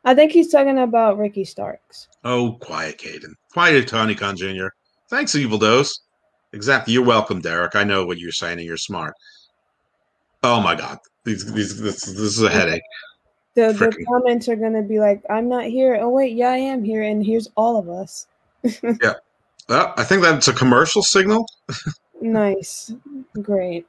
I 0.06 0.16
think 0.16 0.32
he's 0.32 0.52
talking 0.52 0.80
about 0.80 1.18
Ricky 1.18 1.44
Starks. 1.44 2.08
Oh, 2.24 2.58
quiet, 2.62 2.98
Caden. 2.98 3.34
Quiet, 3.52 3.88
Tony 3.88 4.16
Khan 4.16 4.36
Jr. 4.36 4.68
Thanks, 5.10 5.36
Evil 5.36 5.58
Dose. 5.58 6.02
Exactly. 6.54 6.94
You're 6.94 7.06
welcome, 7.06 7.42
Derek. 7.42 7.76
I 7.76 7.84
know 7.84 8.06
what 8.06 8.18
you're 8.18 8.32
saying, 8.32 8.60
and 8.60 8.66
you're 8.66 8.78
smart. 8.78 9.14
Oh 10.42 10.62
my 10.62 10.74
God, 10.74 10.98
these, 11.26 11.52
these, 11.54 11.80
this, 11.82 12.02
this 12.02 12.18
is 12.18 12.42
a 12.42 12.50
headache 12.50 12.82
the, 13.68 13.74
the 13.74 14.06
comments 14.06 14.48
are 14.48 14.56
going 14.56 14.74
to 14.74 14.82
be 14.82 15.00
like, 15.00 15.22
I'm 15.30 15.50
not 15.50 15.66
here. 15.66 15.98
Oh, 16.00 16.10
wait, 16.10 16.36
yeah, 16.36 16.50
I 16.50 16.58
am 16.58 16.84
here. 16.84 17.04
And 17.04 17.26
here's 17.26 17.50
all 17.56 17.78
of 17.78 17.90
us. 17.90 18.28
yeah. 18.84 19.14
Well, 19.68 19.94
I 19.98 20.04
think 20.04 20.24
that's 20.24 20.48
a 20.48 20.54
commercial 20.54 21.02
signal. 21.04 21.46
nice. 22.22 22.92
Great. 23.42 23.86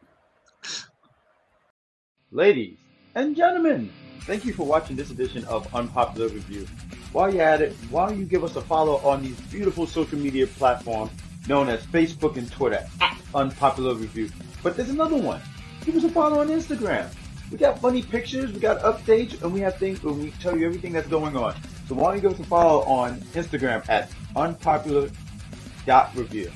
Ladies 2.30 2.78
and 3.14 3.34
gentlemen, 3.34 3.90
thank 4.20 4.44
you 4.44 4.52
for 4.52 4.64
watching 4.64 4.94
this 4.94 5.10
edition 5.10 5.44
of 5.46 5.72
Unpopular 5.74 6.28
Review. 6.28 6.66
While 7.12 7.34
you're 7.34 7.42
at 7.42 7.60
it, 7.60 7.72
why 7.90 8.08
don't 8.08 8.18
you 8.18 8.24
give 8.24 8.44
us 8.44 8.54
a 8.56 8.60
follow 8.60 8.96
on 8.98 9.22
these 9.22 9.40
beautiful 9.42 9.86
social 9.86 10.18
media 10.18 10.46
platforms 10.46 11.10
known 11.48 11.68
as 11.68 11.84
Facebook 11.86 12.36
and 12.36 12.50
Twitter 12.52 12.86
at 13.00 13.16
Unpopular 13.34 13.94
Review. 13.94 14.30
But 14.62 14.76
there's 14.76 14.90
another 14.90 15.16
one. 15.16 15.40
Give 15.84 15.96
us 15.96 16.04
a 16.04 16.10
follow 16.10 16.40
on 16.40 16.48
Instagram. 16.48 17.12
We 17.50 17.58
got 17.58 17.80
funny 17.80 18.02
pictures, 18.02 18.52
we 18.52 18.60
got 18.60 18.80
updates, 18.82 19.42
and 19.42 19.52
we 19.52 19.58
have 19.60 19.76
things 19.76 20.02
where 20.04 20.14
we 20.14 20.30
tell 20.32 20.56
you 20.56 20.66
everything 20.66 20.92
that's 20.92 21.08
going 21.08 21.36
on. 21.36 21.56
So 21.88 21.96
why 21.96 22.04
don't 22.04 22.14
you 22.16 22.22
give 22.22 22.32
us 22.38 22.38
a 22.38 22.44
follow 22.48 22.82
on 22.82 23.18
Instagram 23.32 23.88
at 23.88 24.08
unpopular.review. 24.36 26.52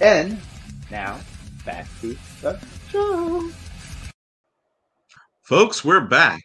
And 0.00 0.40
now, 0.90 1.20
back 1.64 1.86
to 2.00 2.16
the 2.40 2.58
show. 2.90 3.48
Folks, 5.42 5.84
we're 5.84 6.00
back. 6.00 6.42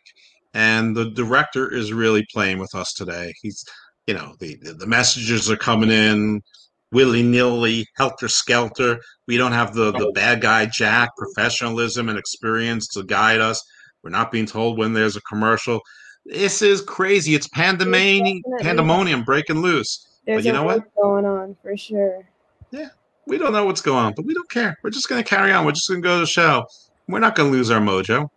And 0.53 0.95
the 0.95 1.09
director 1.09 1.73
is 1.73 1.91
really 1.91 2.27
playing 2.31 2.59
with 2.59 2.75
us 2.75 2.93
today. 2.93 3.33
He's, 3.41 3.65
you 4.05 4.13
know, 4.13 4.35
the, 4.39 4.55
the 4.61 4.85
messages 4.85 5.49
are 5.49 5.57
coming 5.57 5.89
in 5.89 6.43
willy 6.91 7.23
nilly, 7.23 7.85
helter 7.95 8.27
skelter. 8.27 8.99
We 9.27 9.37
don't 9.37 9.51
have 9.51 9.73
the, 9.73 9.91
the 9.91 10.07
oh. 10.07 10.11
bad 10.13 10.41
guy 10.41 10.65
Jack, 10.67 11.11
professionalism 11.17 12.09
and 12.09 12.17
experience 12.17 12.87
to 12.89 13.03
guide 13.03 13.41
us. 13.41 13.63
We're 14.03 14.09
not 14.09 14.31
being 14.31 14.45
told 14.45 14.77
when 14.77 14.93
there's 14.93 15.15
a 15.15 15.21
commercial. 15.21 15.81
This 16.25 16.61
is 16.61 16.81
crazy. 16.81 17.35
It's 17.35 17.47
pandemonium, 17.47 18.41
pandemonium 18.59 19.23
breaking 19.23 19.61
loose. 19.61 20.07
There's 20.25 20.43
but 20.43 20.45
you 20.45 20.53
know 20.53 20.63
what? 20.63 20.83
going 20.95 21.25
on 21.25 21.55
for 21.61 21.75
sure. 21.75 22.27
Yeah, 22.71 22.89
we 23.25 23.37
don't 23.37 23.53
know 23.53 23.65
what's 23.65 23.81
going 23.81 24.05
on, 24.05 24.13
but 24.15 24.25
we 24.25 24.33
don't 24.33 24.49
care. 24.49 24.77
We're 24.83 24.89
just 24.89 25.09
going 25.09 25.23
to 25.23 25.27
carry 25.27 25.51
on. 25.51 25.65
We're 25.65 25.71
just 25.71 25.87
going 25.87 26.01
to 26.01 26.07
go 26.07 26.15
to 26.15 26.21
the 26.21 26.27
show. 26.27 26.65
We're 27.07 27.19
not 27.19 27.35
going 27.35 27.51
to 27.51 27.57
lose 27.57 27.71
our 27.71 27.79
mojo. 27.79 28.29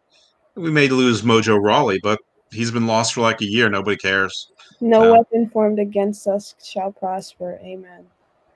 We 0.54 0.70
may 0.70 0.88
lose 0.88 1.22
Mojo 1.22 1.62
Rawley, 1.62 1.98
but 2.02 2.18
he's 2.50 2.70
been 2.70 2.86
lost 2.86 3.14
for 3.14 3.20
like 3.20 3.40
a 3.40 3.46
year. 3.46 3.68
Nobody 3.68 3.96
cares. 3.96 4.50
No 4.80 5.02
um, 5.02 5.18
weapon 5.18 5.50
formed 5.50 5.78
against 5.78 6.26
us 6.26 6.54
shall 6.62 6.92
prosper. 6.92 7.58
Amen. 7.62 8.06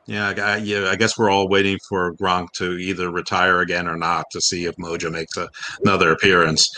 Yeah, 0.06 0.34
I, 0.36 0.56
yeah. 0.58 0.88
I 0.88 0.96
guess 0.96 1.18
we're 1.18 1.30
all 1.30 1.48
waiting 1.48 1.78
for 1.88 2.14
Gronk 2.14 2.52
to 2.54 2.72
either 2.78 3.10
retire 3.10 3.60
again 3.60 3.88
or 3.88 3.96
not 3.96 4.26
to 4.30 4.40
see 4.40 4.64
if 4.64 4.76
Mojo 4.76 5.10
makes 5.10 5.36
a, 5.36 5.48
another 5.84 6.12
appearance. 6.12 6.68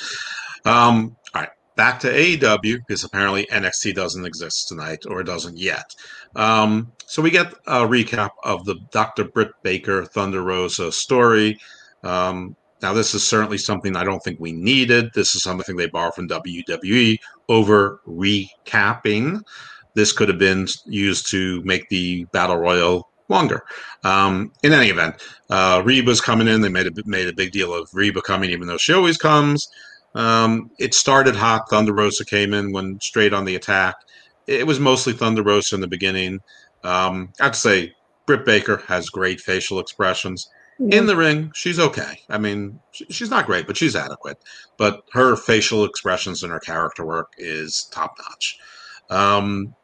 Um, 0.65 1.15
all 1.35 1.43
right, 1.43 1.51
back 1.77 2.01
to 2.01 2.09
AEW 2.09 2.79
because 2.87 3.05
apparently 3.05 3.47
NXT 3.47 3.95
doesn't 3.95 4.25
exist 4.25 4.69
tonight 4.69 5.05
or 5.07 5.23
doesn't 5.23 5.59
yet. 5.59 5.95
Um, 6.37 6.93
so 7.07 7.21
we 7.21 7.31
get 7.31 7.53
a 7.67 7.81
recap 7.87 8.31
of 8.45 8.65
the 8.65 8.77
Dr. 8.93 9.25
Britt 9.25 9.51
Baker 9.63 10.07
Thunder 10.07 10.43
Rosa 10.43 10.91
story. 10.91 11.59
Um, 12.03 12.57
now, 12.81 12.93
this 12.93 13.15
is 13.15 13.27
certainly 13.27 13.59
something 13.59 13.97
I 13.97 14.05
don't 14.05 14.21
think 14.21 14.39
we 14.39 14.53
needed. 14.53 15.11
This 15.15 15.35
is 15.35 15.43
something 15.43 15.77
they 15.77 15.89
borrowed 15.89 16.15
from 16.15 16.29
WWE 16.29 17.19
over 17.49 18.01
recapping. 18.07 19.43
This 19.95 20.13
could 20.13 20.29
have 20.29 20.39
been 20.39 20.69
used 20.87 21.29
to 21.31 21.61
make 21.65 21.89
the 21.89 22.25
battle 22.27 22.57
royal 22.57 23.09
longer. 23.29 23.63
Um, 24.05 24.53
in 24.63 24.73
any 24.73 24.89
event, 24.89 25.17
uh, 25.51 25.83
Reba's 25.85 26.21
coming 26.21 26.49
in. 26.49 26.61
They 26.61 26.69
made 26.69 26.87
a 26.87 26.93
made 27.05 27.29
a 27.29 27.33
big 27.33 27.53
deal 27.53 27.75
of 27.75 27.89
Reba 27.93 28.23
coming, 28.23 28.51
even 28.51 28.67
though 28.67 28.79
she 28.79 28.93
always 28.93 29.17
comes. 29.17 29.69
Um, 30.15 30.71
it 30.79 30.95
started 30.95 31.37
hot. 31.37 31.69
Thunder 31.69 31.93
Rosa 31.93 32.25
came 32.25 32.55
in, 32.55 32.73
went 32.73 33.03
straight 33.03 33.33
on 33.33 33.45
the 33.45 33.57
attack. 33.57 33.97
It 34.47 34.67
was 34.67 34.81
mostly 34.81 35.13
Thunder 35.13 35.43
Rosa 35.43 35.75
in 35.75 35.81
the 35.81 35.87
beginning. 35.87 36.41
Um, 36.83 37.33
I 37.41 37.45
have 37.45 37.53
to 37.53 37.59
say, 37.59 37.95
Britt 38.27 38.45
Baker 38.45 38.83
has 38.89 39.11
great 39.11 39.41
facial 39.41 39.79
expressions. 39.79 40.49
In 40.91 41.07
the 41.07 41.17
ring, 41.17 41.51
she's 41.55 41.81
okay. 41.81 42.21
I 42.29 42.39
mean, 42.39 42.79
she's 42.93 43.31
not 43.31 43.47
great, 43.47 43.67
but 43.67 43.77
she's 43.77 43.97
adequate. 43.97 44.39
But 44.77 45.03
her 45.13 45.35
facial 45.35 45.85
expressions 45.85 46.45
and 46.45 46.53
her 46.53 46.61
character 46.61 47.05
work 47.05 47.33
is 47.37 47.89
top 47.91 48.17
notch. 48.19 48.59
Um, 49.11 49.75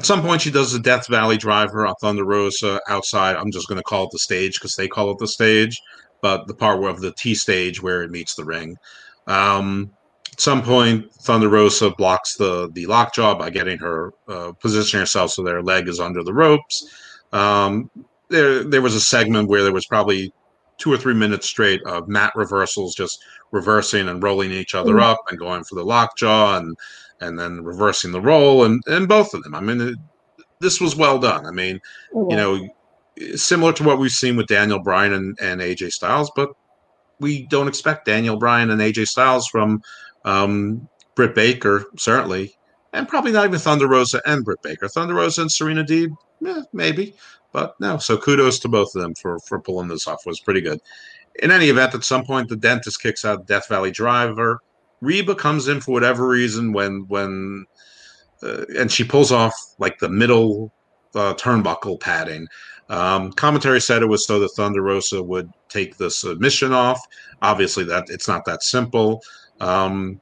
at 0.00 0.06
some 0.06 0.22
point, 0.22 0.40
she 0.40 0.50
does 0.50 0.72
the 0.72 0.78
Death 0.78 1.08
Valley 1.08 1.36
driver 1.36 1.86
on 1.86 1.94
Thunder 1.96 2.24
Rosa 2.24 2.80
outside. 2.88 3.36
I'm 3.36 3.52
just 3.52 3.68
going 3.68 3.76
to 3.76 3.84
call 3.84 4.04
it 4.04 4.10
the 4.10 4.18
stage 4.18 4.54
because 4.54 4.74
they 4.74 4.88
call 4.88 5.10
it 5.10 5.18
the 5.18 5.28
stage, 5.28 5.78
but 6.22 6.46
the 6.46 6.54
part 6.54 6.82
of 6.82 7.02
the 7.02 7.12
T 7.12 7.34
stage 7.34 7.82
where 7.82 8.02
it 8.02 8.10
meets 8.10 8.34
the 8.34 8.46
ring. 8.46 8.78
Um, 9.26 9.90
at 10.32 10.40
some 10.40 10.62
point, 10.62 11.12
Thunder 11.12 11.50
Rosa 11.50 11.90
blocks 11.90 12.36
the 12.36 12.70
the 12.72 12.86
lockjaw 12.86 13.34
by 13.34 13.50
getting 13.50 13.76
her 13.76 14.14
uh, 14.26 14.52
positioning 14.52 15.02
herself 15.02 15.32
so 15.32 15.42
their 15.42 15.62
leg 15.62 15.86
is 15.86 16.00
under 16.00 16.22
the 16.22 16.32
ropes. 16.32 16.88
Um, 17.34 17.90
there 18.30 18.64
there 18.64 18.80
was 18.80 18.94
a 18.94 19.02
segment 19.02 19.50
where 19.50 19.62
there 19.62 19.74
was 19.74 19.84
probably 19.84 20.32
two 20.78 20.90
or 20.90 20.96
three 20.96 21.12
minutes 21.12 21.46
straight 21.46 21.82
of 21.82 22.08
mat 22.08 22.32
reversals, 22.34 22.94
just 22.94 23.22
reversing 23.50 24.08
and 24.08 24.22
rolling 24.22 24.50
each 24.50 24.74
other 24.74 24.94
mm-hmm. 24.94 25.10
up 25.10 25.18
and 25.28 25.38
going 25.38 25.62
for 25.62 25.74
the 25.74 25.84
lockjaw 25.84 26.56
and 26.56 26.74
and 27.20 27.38
then 27.38 27.62
reversing 27.62 28.12
the 28.12 28.20
role 28.20 28.64
and 28.64 28.82
and 28.86 29.08
both 29.08 29.34
of 29.34 29.42
them. 29.42 29.54
I 29.54 29.60
mean, 29.60 29.80
it, 29.80 29.98
this 30.60 30.80
was 30.80 30.96
well 30.96 31.18
done. 31.18 31.46
I 31.46 31.50
mean, 31.50 31.80
mm-hmm. 32.14 32.30
you 32.30 32.36
know, 32.36 33.36
similar 33.36 33.72
to 33.74 33.84
what 33.84 33.98
we've 33.98 34.10
seen 34.10 34.36
with 34.36 34.46
Daniel 34.46 34.78
Bryan 34.78 35.12
and, 35.12 35.38
and 35.40 35.60
AJ 35.60 35.92
Styles, 35.92 36.30
but 36.34 36.50
we 37.18 37.46
don't 37.46 37.68
expect 37.68 38.06
Daniel 38.06 38.36
Bryan 38.36 38.70
and 38.70 38.80
AJ 38.80 39.08
Styles 39.08 39.46
from 39.46 39.82
um, 40.24 40.88
Britt 41.14 41.34
Baker, 41.34 41.86
certainly, 41.96 42.54
and 42.92 43.08
probably 43.08 43.32
not 43.32 43.44
even 43.44 43.58
Thunder 43.58 43.88
Rosa 43.88 44.20
and 44.26 44.44
Britt 44.44 44.62
Baker. 44.62 44.88
Thunder 44.88 45.14
Rosa 45.14 45.42
and 45.42 45.52
Serena 45.52 45.84
Deeb, 45.84 46.10
yeah, 46.40 46.62
maybe. 46.72 47.14
But 47.52 47.78
no, 47.80 47.98
so 47.98 48.16
kudos 48.16 48.58
to 48.60 48.68
both 48.68 48.94
of 48.94 49.02
them 49.02 49.14
for 49.14 49.38
for 49.40 49.58
pulling 49.60 49.88
this 49.88 50.06
off. 50.06 50.22
It 50.24 50.28
was 50.28 50.40
pretty 50.40 50.60
good. 50.60 50.80
In 51.42 51.50
any 51.50 51.68
event, 51.68 51.94
at 51.94 52.04
some 52.04 52.24
point, 52.24 52.48
the 52.48 52.56
dentist 52.56 53.02
kicks 53.02 53.24
out 53.24 53.46
Death 53.46 53.68
Valley 53.68 53.90
Driver. 53.90 54.60
Reba 55.00 55.34
comes 55.34 55.68
in 55.68 55.80
for 55.80 55.92
whatever 55.92 56.28
reason 56.28 56.72
when 56.72 57.06
when 57.08 57.66
uh, 58.42 58.64
and 58.78 58.90
she 58.90 59.04
pulls 59.04 59.32
off 59.32 59.54
like 59.78 59.98
the 59.98 60.08
middle 60.08 60.72
uh, 61.14 61.34
turnbuckle 61.34 62.00
padding. 62.00 62.46
Um, 62.88 63.32
commentary 63.32 63.80
said 63.80 64.02
it 64.02 64.06
was 64.06 64.26
so 64.26 64.40
that 64.40 64.50
Thunder 64.56 64.82
Rosa 64.82 65.22
would 65.22 65.50
take 65.68 65.96
the 65.96 66.10
submission 66.10 66.72
off. 66.72 67.00
Obviously, 67.40 67.84
that 67.84 68.10
it's 68.10 68.28
not 68.28 68.44
that 68.46 68.62
simple. 68.62 69.22
Um, 69.60 70.20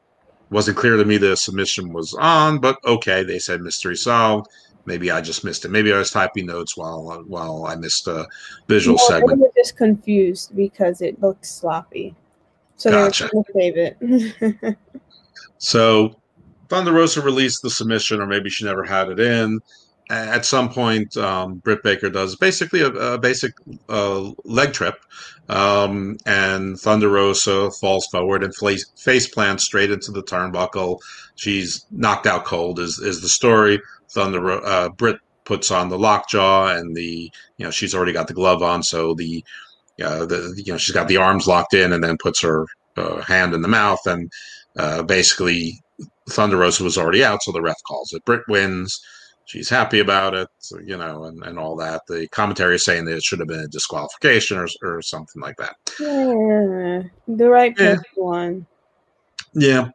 wasn't 0.50 0.76
clear 0.76 0.96
to 0.96 1.04
me 1.04 1.16
the 1.16 1.36
submission 1.36 1.92
was 1.92 2.14
on, 2.14 2.58
but 2.58 2.78
okay, 2.84 3.22
they 3.22 3.38
said 3.38 3.60
mystery 3.60 3.96
solved. 3.96 4.48
Maybe 4.86 5.10
I 5.10 5.20
just 5.20 5.44
missed 5.44 5.64
it. 5.64 5.70
Maybe 5.70 5.92
I 5.92 5.98
was 5.98 6.10
typing 6.10 6.46
notes 6.46 6.76
while 6.76 7.22
while 7.26 7.66
I 7.66 7.74
missed 7.76 8.06
a 8.06 8.26
visual 8.68 8.96
no, 8.96 9.04
segment. 9.06 9.38
I 9.38 9.42
was 9.42 9.52
just 9.56 9.76
confused 9.76 10.56
because 10.56 11.02
it 11.02 11.20
looked 11.20 11.46
sloppy, 11.46 12.14
so 12.78 12.90
gotcha. 12.90 13.28
they 13.32 13.42
save 13.52 13.74
it. 13.76 14.78
so 15.58 16.14
Thunder 16.68 16.92
Rosa 16.92 17.20
released 17.20 17.62
the 17.62 17.70
submission, 17.70 18.20
or 18.20 18.26
maybe 18.26 18.48
she 18.48 18.64
never 18.64 18.84
had 18.84 19.10
it 19.10 19.20
in. 19.20 19.60
At 20.10 20.46
some 20.46 20.70
point, 20.70 21.14
um, 21.18 21.56
Britt 21.56 21.82
Baker 21.82 22.08
does 22.08 22.34
basically 22.34 22.80
a, 22.80 22.88
a 22.88 23.18
basic 23.18 23.52
uh, 23.90 24.30
leg 24.44 24.72
trip, 24.72 24.94
um, 25.50 26.16
and 26.24 26.80
Thunder 26.80 27.10
Rosa 27.10 27.70
falls 27.72 28.06
forward 28.06 28.42
and 28.42 28.54
face, 28.56 28.86
face 28.96 29.28
plants 29.28 29.64
straight 29.64 29.90
into 29.90 30.10
the 30.10 30.22
turnbuckle. 30.22 31.00
She's 31.34 31.84
knocked 31.90 32.26
out 32.26 32.46
cold. 32.46 32.78
Is 32.78 32.98
is 32.98 33.20
the 33.20 33.28
story? 33.28 33.82
Thunder 34.08 34.64
uh, 34.64 34.88
Britt 34.88 35.18
puts 35.44 35.70
on 35.70 35.90
the 35.90 35.98
lockjaw, 35.98 36.74
and 36.74 36.96
the 36.96 37.30
you 37.58 37.64
know 37.66 37.70
she's 37.70 37.94
already 37.94 38.12
got 38.14 38.28
the 38.28 38.34
glove 38.34 38.62
on, 38.62 38.82
so 38.82 39.12
the 39.12 39.44
uh, 40.02 40.26
the 40.26 40.54
you 40.56 40.72
know 40.72 40.78
she's 40.78 40.94
got 40.94 41.08
the 41.08 41.16
arms 41.16 41.46
locked 41.46 41.74
in, 41.74 41.92
and 41.92 42.02
then 42.02 42.16
puts 42.18 42.40
her 42.42 42.66
uh, 42.96 43.20
hand 43.20 43.54
in 43.54 43.62
the 43.62 43.68
mouth, 43.68 44.04
and 44.06 44.30
uh, 44.76 45.02
basically 45.02 45.80
Thunder 46.30 46.56
Rosa 46.56 46.84
was 46.84 46.98
already 46.98 47.24
out, 47.24 47.42
so 47.42 47.52
the 47.52 47.62
ref 47.62 47.76
calls 47.86 48.12
it. 48.12 48.24
Britt 48.24 48.42
wins. 48.48 49.00
She's 49.46 49.70
happy 49.70 50.00
about 50.00 50.34
it, 50.34 50.48
you 50.84 50.98
know, 50.98 51.24
and, 51.24 51.42
and 51.42 51.58
all 51.58 51.74
that. 51.76 52.02
The 52.06 52.28
commentary 52.28 52.74
is 52.74 52.84
saying 52.84 53.06
that 53.06 53.16
it 53.16 53.22
should 53.22 53.38
have 53.38 53.48
been 53.48 53.60
a 53.60 53.68
disqualification 53.68 54.58
or, 54.58 54.68
or 54.82 55.00
something 55.00 55.40
like 55.40 55.56
that. 55.56 55.74
Yeah, 55.98 57.04
the 57.26 57.48
right 57.48 57.74
yeah. 57.78 57.96
one. 58.14 58.66
Yeah, 59.54 59.88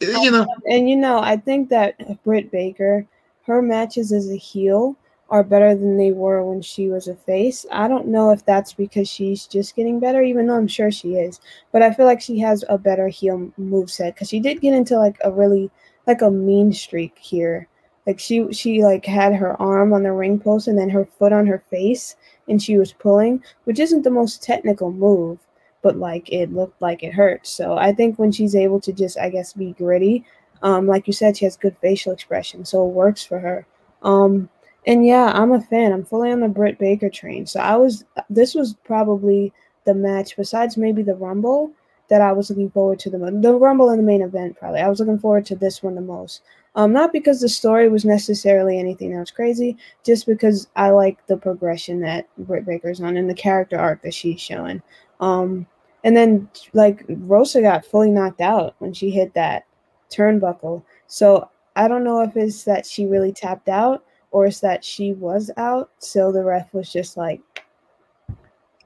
you 0.00 0.30
know, 0.30 0.46
and 0.70 0.88
you 0.88 0.96
know, 0.96 1.18
I 1.18 1.36
think 1.36 1.68
that 1.68 2.22
Britt 2.24 2.50
Baker 2.50 3.06
her 3.46 3.62
matches 3.62 4.12
as 4.12 4.30
a 4.30 4.36
heel 4.36 4.96
are 5.34 5.42
better 5.42 5.74
than 5.74 5.96
they 5.96 6.12
were 6.12 6.44
when 6.44 6.62
she 6.62 6.88
was 6.88 7.08
a 7.08 7.16
face. 7.16 7.66
I 7.72 7.88
don't 7.88 8.06
know 8.06 8.30
if 8.30 8.46
that's 8.46 8.72
because 8.72 9.08
she's 9.08 9.48
just 9.48 9.74
getting 9.74 9.98
better, 9.98 10.22
even 10.22 10.46
though 10.46 10.54
I'm 10.54 10.68
sure 10.68 10.92
she 10.92 11.16
is. 11.16 11.40
But 11.72 11.82
I 11.82 11.92
feel 11.92 12.06
like 12.06 12.20
she 12.20 12.38
has 12.38 12.64
a 12.68 12.78
better 12.78 13.08
heel 13.08 13.50
move 13.56 13.90
set 13.90 14.14
because 14.14 14.28
she 14.28 14.38
did 14.38 14.60
get 14.60 14.74
into 14.74 14.96
like 14.96 15.18
a 15.24 15.32
really 15.32 15.72
like 16.06 16.22
a 16.22 16.30
mean 16.30 16.72
streak 16.72 17.18
here. 17.18 17.66
Like 18.06 18.20
she 18.20 18.52
she 18.52 18.84
like 18.84 19.04
had 19.04 19.34
her 19.34 19.60
arm 19.60 19.92
on 19.92 20.04
the 20.04 20.12
ring 20.12 20.38
post 20.38 20.68
and 20.68 20.78
then 20.78 20.90
her 20.90 21.04
foot 21.04 21.32
on 21.32 21.48
her 21.48 21.64
face 21.68 22.14
and 22.48 22.62
she 22.62 22.78
was 22.78 22.92
pulling, 22.92 23.42
which 23.64 23.80
isn't 23.80 24.02
the 24.02 24.10
most 24.10 24.40
technical 24.40 24.92
move, 24.92 25.40
but 25.82 25.96
like 25.96 26.32
it 26.32 26.52
looked 26.52 26.80
like 26.80 27.02
it 27.02 27.12
hurt. 27.12 27.44
So 27.44 27.76
I 27.76 27.92
think 27.92 28.20
when 28.20 28.30
she's 28.30 28.54
able 28.54 28.80
to 28.82 28.92
just 28.92 29.18
I 29.18 29.30
guess 29.30 29.52
be 29.52 29.72
gritty 29.72 30.24
um, 30.62 30.86
like 30.86 31.06
you 31.06 31.12
said, 31.12 31.36
she 31.36 31.44
has 31.44 31.56
good 31.58 31.76
facial 31.82 32.12
expression, 32.12 32.64
so 32.64 32.86
it 32.86 32.92
works 32.92 33.22
for 33.22 33.38
her. 33.38 33.66
Um, 34.02 34.48
And 34.86 35.06
yeah, 35.06 35.32
I'm 35.34 35.52
a 35.52 35.60
fan. 35.60 35.92
I'm 35.92 36.04
fully 36.04 36.30
on 36.30 36.40
the 36.40 36.48
Britt 36.48 36.78
Baker 36.78 37.08
train. 37.08 37.46
So 37.46 37.60
I 37.60 37.76
was. 37.76 38.04
This 38.28 38.54
was 38.54 38.74
probably 38.84 39.52
the 39.84 39.94
match, 39.94 40.36
besides 40.36 40.76
maybe 40.76 41.02
the 41.02 41.14
Rumble, 41.14 41.72
that 42.08 42.20
I 42.20 42.32
was 42.32 42.50
looking 42.50 42.70
forward 42.70 42.98
to 43.00 43.10
the 43.10 43.18
most. 43.18 43.42
The 43.42 43.54
Rumble 43.54 43.90
in 43.90 43.96
the 43.96 44.02
main 44.02 44.22
event, 44.22 44.58
probably. 44.58 44.80
I 44.80 44.88
was 44.88 45.00
looking 45.00 45.18
forward 45.18 45.46
to 45.46 45.56
this 45.56 45.82
one 45.82 45.94
the 45.94 46.00
most. 46.00 46.42
Um, 46.76 46.92
not 46.92 47.12
because 47.12 47.40
the 47.40 47.48
story 47.48 47.88
was 47.88 48.04
necessarily 48.04 48.78
anything 48.78 49.12
that 49.12 49.20
was 49.20 49.30
crazy, 49.30 49.76
just 50.04 50.26
because 50.26 50.68
I 50.74 50.90
like 50.90 51.24
the 51.26 51.36
progression 51.36 52.00
that 52.00 52.26
Britt 52.36 52.66
Baker's 52.66 53.00
on 53.00 53.16
and 53.16 53.30
the 53.30 53.34
character 53.34 53.78
arc 53.78 54.02
that 54.02 54.12
she's 54.12 54.40
showing. 54.40 54.82
Um, 55.20 55.66
and 56.02 56.16
then 56.16 56.48
like 56.72 57.04
Rosa 57.08 57.62
got 57.62 57.86
fully 57.86 58.10
knocked 58.10 58.40
out 58.40 58.74
when 58.78 58.92
she 58.92 59.10
hit 59.10 59.32
that 59.34 59.64
turnbuckle. 60.10 60.82
So 61.06 61.48
I 61.76 61.88
don't 61.88 62.04
know 62.04 62.22
if 62.22 62.36
it's 62.36 62.64
that 62.64 62.86
she 62.86 63.06
really 63.06 63.32
tapped 63.32 63.68
out 63.68 64.04
or 64.34 64.46
it's 64.46 64.58
that 64.58 64.84
she 64.84 65.12
was 65.12 65.48
out. 65.56 65.90
So 66.00 66.32
the 66.32 66.42
ref 66.42 66.74
was 66.74 66.92
just 66.92 67.16
like, 67.16 67.40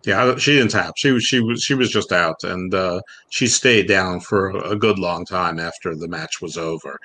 yeah, 0.05 0.37
she 0.37 0.53
didn't 0.53 0.73
tap. 0.73 0.95
She 0.97 1.11
was 1.11 1.25
she 1.25 1.41
was 1.41 1.63
she 1.63 1.75
was 1.75 1.91
just 1.91 2.13
out, 2.13 2.45
and 2.45 2.73
uh, 2.73 3.01
she 3.31 3.47
stayed 3.47 3.89
down 3.89 4.21
for 4.21 4.51
a 4.51 4.77
good 4.77 4.99
long 4.99 5.25
time 5.25 5.59
after 5.59 5.97
the 5.97 6.07
match 6.07 6.41
was 6.43 6.59
over. 6.59 7.01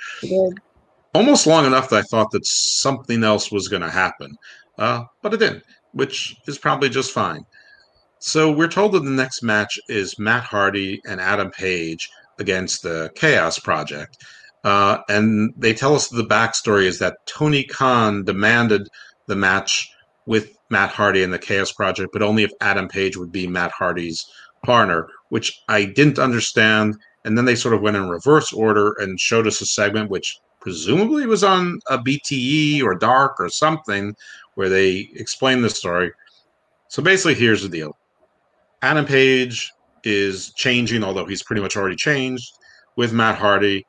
Almost 1.15 1.47
long 1.47 1.65
enough 1.65 1.89
that 1.89 1.99
I 1.99 2.01
thought 2.03 2.31
that 2.31 2.45
something 2.45 3.23
else 3.23 3.49
was 3.51 3.69
going 3.69 3.81
to 3.81 3.89
happen, 3.89 4.35
uh, 4.77 5.05
but 5.21 5.33
it 5.33 5.37
didn't, 5.37 5.63
which 5.93 6.35
is 6.45 6.57
probably 6.57 6.89
just 6.89 7.11
fine. 7.11 7.45
So 8.19 8.51
we're 8.51 8.67
told 8.67 8.91
that 8.91 9.03
the 9.03 9.09
next 9.09 9.41
match 9.41 9.79
is 9.87 10.19
Matt 10.19 10.43
Hardy 10.43 11.01
and 11.07 11.21
Adam 11.21 11.49
Page 11.51 12.09
against 12.39 12.83
the 12.83 13.09
Chaos 13.15 13.57
Project. 13.57 14.17
Uh, 14.63 14.99
and 15.09 15.53
they 15.57 15.73
tell 15.73 15.95
us 15.95 16.07
the 16.07 16.23
backstory 16.23 16.85
is 16.85 16.99
that 16.99 17.25
Tony 17.25 17.63
Khan 17.63 18.23
demanded 18.23 18.87
the 19.27 19.35
match 19.35 19.89
with 20.25 20.57
Matt 20.69 20.91
Hardy 20.91 21.23
and 21.23 21.33
the 21.33 21.39
Chaos 21.39 21.71
Project, 21.71 22.11
but 22.13 22.21
only 22.21 22.43
if 22.43 22.51
Adam 22.61 22.87
Page 22.87 23.17
would 23.17 23.31
be 23.31 23.45
Matt 23.45 23.71
Hardy's 23.71 24.25
partner, 24.63 25.07
which 25.29 25.61
I 25.67 25.83
didn't 25.85 26.19
understand. 26.19 26.95
And 27.25 27.37
then 27.37 27.45
they 27.45 27.55
sort 27.55 27.73
of 27.73 27.81
went 27.81 27.97
in 27.97 28.09
reverse 28.09 28.53
order 28.53 28.93
and 28.99 29.19
showed 29.19 29.47
us 29.47 29.61
a 29.61 29.65
segment 29.65 30.09
which 30.09 30.39
presumably 30.59 31.25
was 31.25 31.43
on 31.43 31.79
a 31.89 31.97
BTE 31.97 32.81
or 32.83 32.95
Dark 32.95 33.35
or 33.39 33.49
something 33.49 34.15
where 34.55 34.69
they 34.69 35.09
explained 35.15 35.63
the 35.63 35.69
story. 35.69 36.11
So 36.87 37.03
basically, 37.03 37.33
here's 37.33 37.63
the 37.63 37.69
deal 37.69 37.97
Adam 38.81 39.05
Page 39.05 39.71
is 40.03 40.53
changing, 40.53 41.03
although 41.03 41.25
he's 41.25 41.43
pretty 41.43 41.61
much 41.61 41.75
already 41.75 41.95
changed, 41.95 42.57
with 42.95 43.13
Matt 43.13 43.37
Hardy 43.37 43.85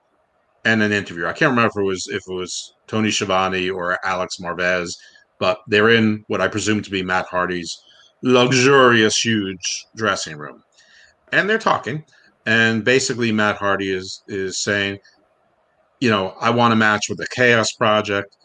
and 0.64 0.82
an 0.82 0.92
interview. 0.92 1.26
I 1.26 1.32
can't 1.32 1.50
remember 1.50 1.68
if 1.68 1.82
it 1.82 1.86
was 1.86 2.06
if 2.08 2.22
it 2.28 2.34
was 2.34 2.74
Tony 2.86 3.10
Schiavone 3.10 3.70
or 3.70 3.98
Alex 4.04 4.38
Marvez 4.40 4.94
but 5.38 5.60
they're 5.66 5.90
in 5.90 6.24
what 6.28 6.40
I 6.40 6.48
presume 6.48 6.82
to 6.82 6.90
be 6.90 7.02
Matt 7.02 7.26
Hardy's 7.26 7.82
luxurious, 8.22 9.22
huge 9.22 9.86
dressing 9.96 10.36
room, 10.38 10.62
and 11.32 11.48
they're 11.48 11.58
talking. 11.58 12.04
And 12.46 12.84
basically, 12.84 13.32
Matt 13.32 13.56
Hardy 13.56 13.90
is 13.90 14.22
is 14.28 14.58
saying, 14.58 14.98
you 16.00 16.10
know, 16.10 16.34
I 16.40 16.50
want 16.50 16.72
a 16.72 16.76
match 16.76 17.08
with 17.08 17.18
the 17.18 17.26
Chaos 17.28 17.72
Project. 17.72 18.36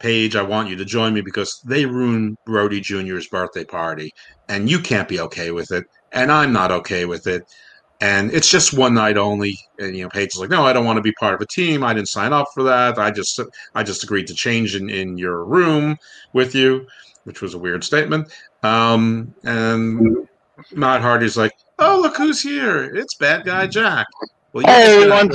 Page, 0.00 0.36
I 0.36 0.42
want 0.42 0.68
you 0.68 0.76
to 0.76 0.84
join 0.84 1.14
me 1.14 1.22
because 1.22 1.62
they 1.64 1.86
ruined 1.86 2.36
Brody 2.44 2.80
Jr.'s 2.80 3.28
birthday 3.28 3.64
party, 3.64 4.12
and 4.48 4.68
you 4.68 4.78
can't 4.78 5.08
be 5.08 5.20
okay 5.20 5.50
with 5.50 5.70
it, 5.70 5.84
and 6.12 6.30
I'm 6.30 6.52
not 6.52 6.72
okay 6.72 7.04
with 7.04 7.26
it 7.26 7.44
and 8.04 8.30
it's 8.34 8.50
just 8.50 8.74
one 8.74 8.92
night 8.92 9.16
only. 9.16 9.58
And 9.78 9.96
you 9.96 10.02
know, 10.02 10.10
Page 10.10 10.34
is 10.34 10.36
like, 10.36 10.50
"No, 10.50 10.66
I 10.66 10.74
don't 10.74 10.84
want 10.84 10.98
to 10.98 11.02
be 11.02 11.12
part 11.12 11.32
of 11.32 11.40
a 11.40 11.46
team. 11.46 11.82
I 11.82 11.94
didn't 11.94 12.08
sign 12.08 12.34
up 12.34 12.48
for 12.52 12.62
that. 12.62 12.98
I 12.98 13.10
just 13.10 13.40
I 13.74 13.82
just 13.82 14.02
agreed 14.02 14.26
to 14.26 14.34
change 14.34 14.76
in 14.76 14.90
in 14.90 15.16
your 15.16 15.44
room 15.44 15.96
with 16.34 16.54
you," 16.54 16.86
which 17.24 17.40
was 17.40 17.54
a 17.54 17.58
weird 17.58 17.82
statement. 17.82 18.30
Um, 18.62 19.34
and 19.44 20.28
Matt 20.72 21.00
Hardy's 21.00 21.38
like, 21.38 21.52
"Oh, 21.78 21.98
look 22.02 22.18
who's 22.18 22.42
here! 22.42 22.94
It's 22.94 23.14
Bad 23.14 23.46
Guy 23.46 23.66
Jack." 23.66 24.06
Well, 24.52 24.66
hey, 24.66 24.96
everyone, 24.96 25.30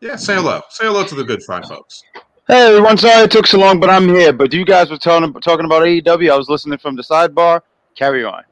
yeah, 0.00 0.16
say 0.16 0.34
hello. 0.34 0.60
Say 0.68 0.84
hello 0.84 1.04
to 1.04 1.14
the 1.14 1.24
good 1.24 1.42
fine 1.42 1.62
folks. 1.62 2.02
Hey, 2.48 2.68
everyone. 2.68 2.98
Sorry 2.98 3.24
it 3.24 3.30
took 3.30 3.46
so 3.46 3.58
long, 3.58 3.80
but 3.80 3.88
I'm 3.88 4.06
here. 4.08 4.32
But 4.32 4.52
you 4.52 4.66
guys 4.66 4.90
were 4.90 4.98
talking 4.98 5.32
talking 5.40 5.64
about 5.64 5.82
AEW. 5.84 6.30
I 6.30 6.36
was 6.36 6.50
listening 6.50 6.78
from 6.78 6.96
the 6.96 7.02
sidebar. 7.02 7.62
Carry 7.94 8.24
on. 8.24 8.44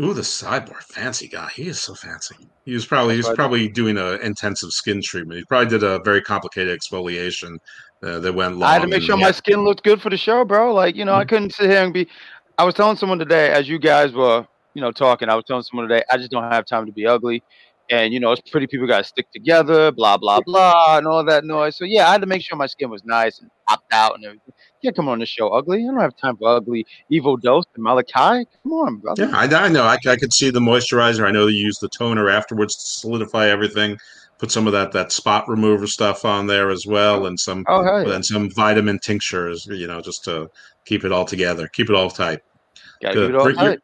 Ooh, 0.00 0.14
the 0.14 0.22
sidebar, 0.22 0.80
fancy 0.82 1.28
guy. 1.28 1.50
He 1.54 1.68
is 1.68 1.80
so 1.80 1.94
fancy. 1.94 2.36
He 2.64 2.72
was 2.72 2.86
probably 2.86 3.14
he 3.14 3.18
was 3.18 3.30
probably 3.34 3.68
doing 3.68 3.98
an 3.98 4.20
intensive 4.22 4.70
skin 4.70 5.02
treatment. 5.02 5.38
He 5.38 5.44
probably 5.44 5.68
did 5.68 5.82
a 5.82 6.00
very 6.04 6.22
complicated 6.22 6.78
exfoliation 6.78 7.58
uh, 8.02 8.18
that 8.20 8.32
went 8.32 8.56
long. 8.56 8.70
I 8.70 8.74
had 8.74 8.82
to 8.82 8.88
make 8.88 9.02
sure 9.02 9.16
my 9.16 9.30
skin 9.30 9.62
looked 9.62 9.82
good 9.82 10.00
for 10.00 10.08
the 10.08 10.16
show, 10.16 10.44
bro. 10.44 10.72
Like 10.72 10.96
you 10.96 11.04
know, 11.04 11.12
mm-hmm. 11.12 11.20
I 11.20 11.24
couldn't 11.26 11.54
sit 11.54 11.68
here 11.68 11.82
and 11.82 11.92
be. 11.92 12.08
I 12.56 12.64
was 12.64 12.74
telling 12.74 12.96
someone 12.96 13.18
today, 13.18 13.50
as 13.50 13.68
you 13.68 13.78
guys 13.78 14.12
were, 14.12 14.46
you 14.74 14.80
know, 14.80 14.92
talking. 14.92 15.28
I 15.28 15.34
was 15.34 15.44
telling 15.44 15.62
someone 15.64 15.88
today, 15.88 16.02
I 16.10 16.16
just 16.16 16.30
don't 16.30 16.50
have 16.50 16.64
time 16.64 16.86
to 16.86 16.92
be 16.92 17.06
ugly, 17.06 17.42
and 17.90 18.12
you 18.12 18.20
know, 18.20 18.32
it's 18.32 18.50
pretty 18.50 18.66
people 18.66 18.86
got 18.86 18.98
to 18.98 19.04
stick 19.04 19.30
together, 19.32 19.90
blah 19.92 20.16
blah 20.16 20.40
blah, 20.40 20.98
and 20.98 21.06
all 21.06 21.24
that 21.24 21.44
noise. 21.44 21.76
So 21.76 21.84
yeah, 21.84 22.08
I 22.08 22.12
had 22.12 22.20
to 22.20 22.26
make 22.26 22.42
sure 22.42 22.56
my 22.56 22.66
skin 22.66 22.90
was 22.90 23.04
nice 23.04 23.40
and 23.40 23.50
popped 23.68 23.92
out 23.92 24.14
and 24.14 24.24
everything 24.24 24.52
can't 24.82 24.96
come 24.96 25.08
on 25.08 25.18
the 25.18 25.26
show 25.26 25.48
ugly. 25.48 25.82
I 25.82 25.90
don't 25.90 26.00
have 26.00 26.16
time 26.16 26.36
for 26.36 26.48
ugly 26.48 26.86
Evil 27.08 27.36
Dose 27.36 27.64
and 27.74 27.84
Malachi. 27.84 28.46
Come 28.62 28.72
on, 28.72 28.96
brother. 28.96 29.26
Yeah, 29.26 29.36
I, 29.36 29.44
I 29.44 29.68
know. 29.68 29.84
I, 29.84 29.98
I 30.06 30.16
could 30.16 30.32
see 30.32 30.50
the 30.50 30.60
moisturizer. 30.60 31.26
I 31.26 31.30
know 31.30 31.46
they 31.46 31.52
use 31.52 31.78
the 31.78 31.88
toner 31.88 32.28
afterwards 32.30 32.76
to 32.76 32.82
solidify 32.82 33.48
everything. 33.48 33.98
Put 34.38 34.50
some 34.50 34.66
of 34.66 34.72
that 34.72 34.92
that 34.92 35.12
spot 35.12 35.46
remover 35.48 35.86
stuff 35.86 36.24
on 36.24 36.46
there 36.46 36.70
as 36.70 36.86
well, 36.86 37.26
and 37.26 37.38
some 37.38 37.64
oh, 37.68 37.84
hey. 37.84 38.10
and 38.10 38.24
some 38.24 38.50
vitamin 38.50 38.98
tinctures. 38.98 39.66
You 39.66 39.86
know, 39.86 40.00
just 40.00 40.24
to 40.24 40.48
keep 40.86 41.04
it 41.04 41.12
all 41.12 41.26
together, 41.26 41.68
keep 41.68 41.90
it 41.90 41.94
all 41.94 42.10
tight. 42.10 42.40
Got 43.02 43.14
keep 43.14 43.22
it 43.22 43.34
all 43.34 43.52
tight. 43.52 43.80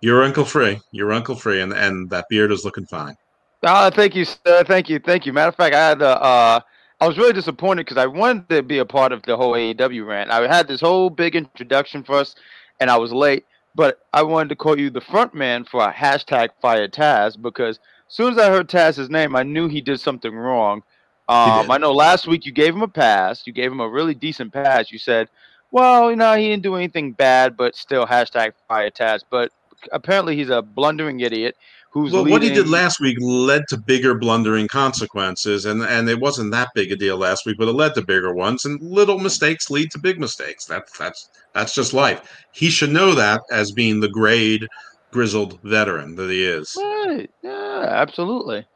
You're, 0.00 0.14
you're 0.14 0.24
uncle 0.24 0.46
free. 0.46 0.80
You're 0.90 1.12
uncle 1.12 1.34
free, 1.34 1.60
and 1.60 1.74
and 1.74 2.08
that 2.08 2.24
beard 2.30 2.50
is 2.50 2.64
looking 2.64 2.86
fine. 2.86 3.14
Uh, 3.62 3.90
thank 3.90 4.14
you, 4.14 4.24
sir. 4.24 4.64
Thank 4.64 4.88
you, 4.88 4.98
thank 4.98 5.26
you. 5.26 5.32
Matter 5.32 5.50
of 5.50 5.56
fact, 5.56 5.74
I 5.74 5.88
had 5.88 5.98
the 5.98 6.20
uh, 6.22 6.60
I 7.00 7.08
was 7.08 7.18
really 7.18 7.32
disappointed 7.32 7.84
because 7.84 7.96
I 7.96 8.06
wanted 8.06 8.48
to 8.48 8.62
be 8.62 8.78
a 8.78 8.84
part 8.84 9.12
of 9.12 9.22
the 9.22 9.36
whole 9.36 9.52
AEW 9.52 10.06
rant. 10.06 10.30
I 10.30 10.46
had 10.46 10.68
this 10.68 10.80
whole 10.80 11.10
big 11.10 11.36
introduction 11.36 12.02
for 12.02 12.16
us, 12.16 12.34
and 12.78 12.90
I 12.90 12.96
was 12.96 13.12
late. 13.12 13.44
But 13.74 14.00
I 14.12 14.22
wanted 14.22 14.48
to 14.50 14.56
call 14.56 14.78
you 14.78 14.90
the 14.90 15.00
front 15.00 15.34
man 15.34 15.64
for 15.64 15.82
a 15.82 15.92
hashtag 15.92 16.50
fire 16.60 16.88
Taz 16.88 17.40
because 17.40 17.78
as 18.08 18.14
soon 18.14 18.32
as 18.32 18.38
I 18.38 18.50
heard 18.50 18.68
Taz's 18.68 19.08
name, 19.08 19.36
I 19.36 19.44
knew 19.44 19.68
he 19.68 19.80
did 19.80 20.00
something 20.00 20.34
wrong. 20.34 20.82
Um, 21.28 21.70
I 21.70 21.78
know 21.78 21.92
last 21.92 22.26
week 22.26 22.44
you 22.44 22.50
gave 22.50 22.74
him 22.74 22.82
a 22.82 22.88
pass. 22.88 23.46
You 23.46 23.52
gave 23.52 23.70
him 23.70 23.78
a 23.78 23.88
really 23.88 24.14
decent 24.14 24.52
pass. 24.52 24.90
You 24.90 24.98
said, 24.98 25.28
well, 25.70 26.10
you 26.10 26.16
know, 26.16 26.34
he 26.34 26.48
didn't 26.48 26.64
do 26.64 26.74
anything 26.74 27.12
bad, 27.12 27.56
but 27.56 27.76
still 27.76 28.06
hashtag 28.06 28.52
fire 28.66 28.90
Taz. 28.90 29.22
But 29.30 29.52
apparently 29.92 30.34
he's 30.34 30.50
a 30.50 30.62
blundering 30.62 31.20
idiot 31.20 31.56
who's 31.90 32.12
well, 32.12 32.22
leading... 32.22 32.32
what 32.32 32.42
he 32.42 32.50
did 32.50 32.68
last 32.68 33.00
week 33.00 33.18
led 33.20 33.62
to 33.68 33.76
bigger 33.76 34.14
blundering 34.14 34.68
consequences, 34.68 35.66
and 35.66 35.82
and 35.82 36.08
it 36.08 36.18
wasn't 36.18 36.50
that 36.52 36.70
big 36.74 36.90
a 36.92 36.96
deal 36.96 37.16
last 37.16 37.44
week, 37.44 37.56
but 37.58 37.68
it 37.68 37.72
led 37.72 37.94
to 37.94 38.02
bigger 38.02 38.32
ones, 38.32 38.64
and 38.64 38.80
little 38.80 39.18
mistakes 39.18 39.70
lead 39.70 39.90
to 39.90 39.98
big 39.98 40.18
mistakes. 40.18 40.64
That's 40.64 40.96
that's 40.96 41.28
that's 41.52 41.74
just 41.74 41.92
life. 41.92 42.44
He 42.52 42.70
should 42.70 42.90
know 42.90 43.14
that 43.14 43.42
as 43.50 43.72
being 43.72 44.00
the 44.00 44.08
grade 44.08 44.66
grizzled 45.10 45.60
veteran 45.62 46.14
that 46.14 46.30
he 46.30 46.44
is. 46.44 46.74
Right? 46.76 47.30
Yeah, 47.42 47.84
absolutely. 47.88 48.66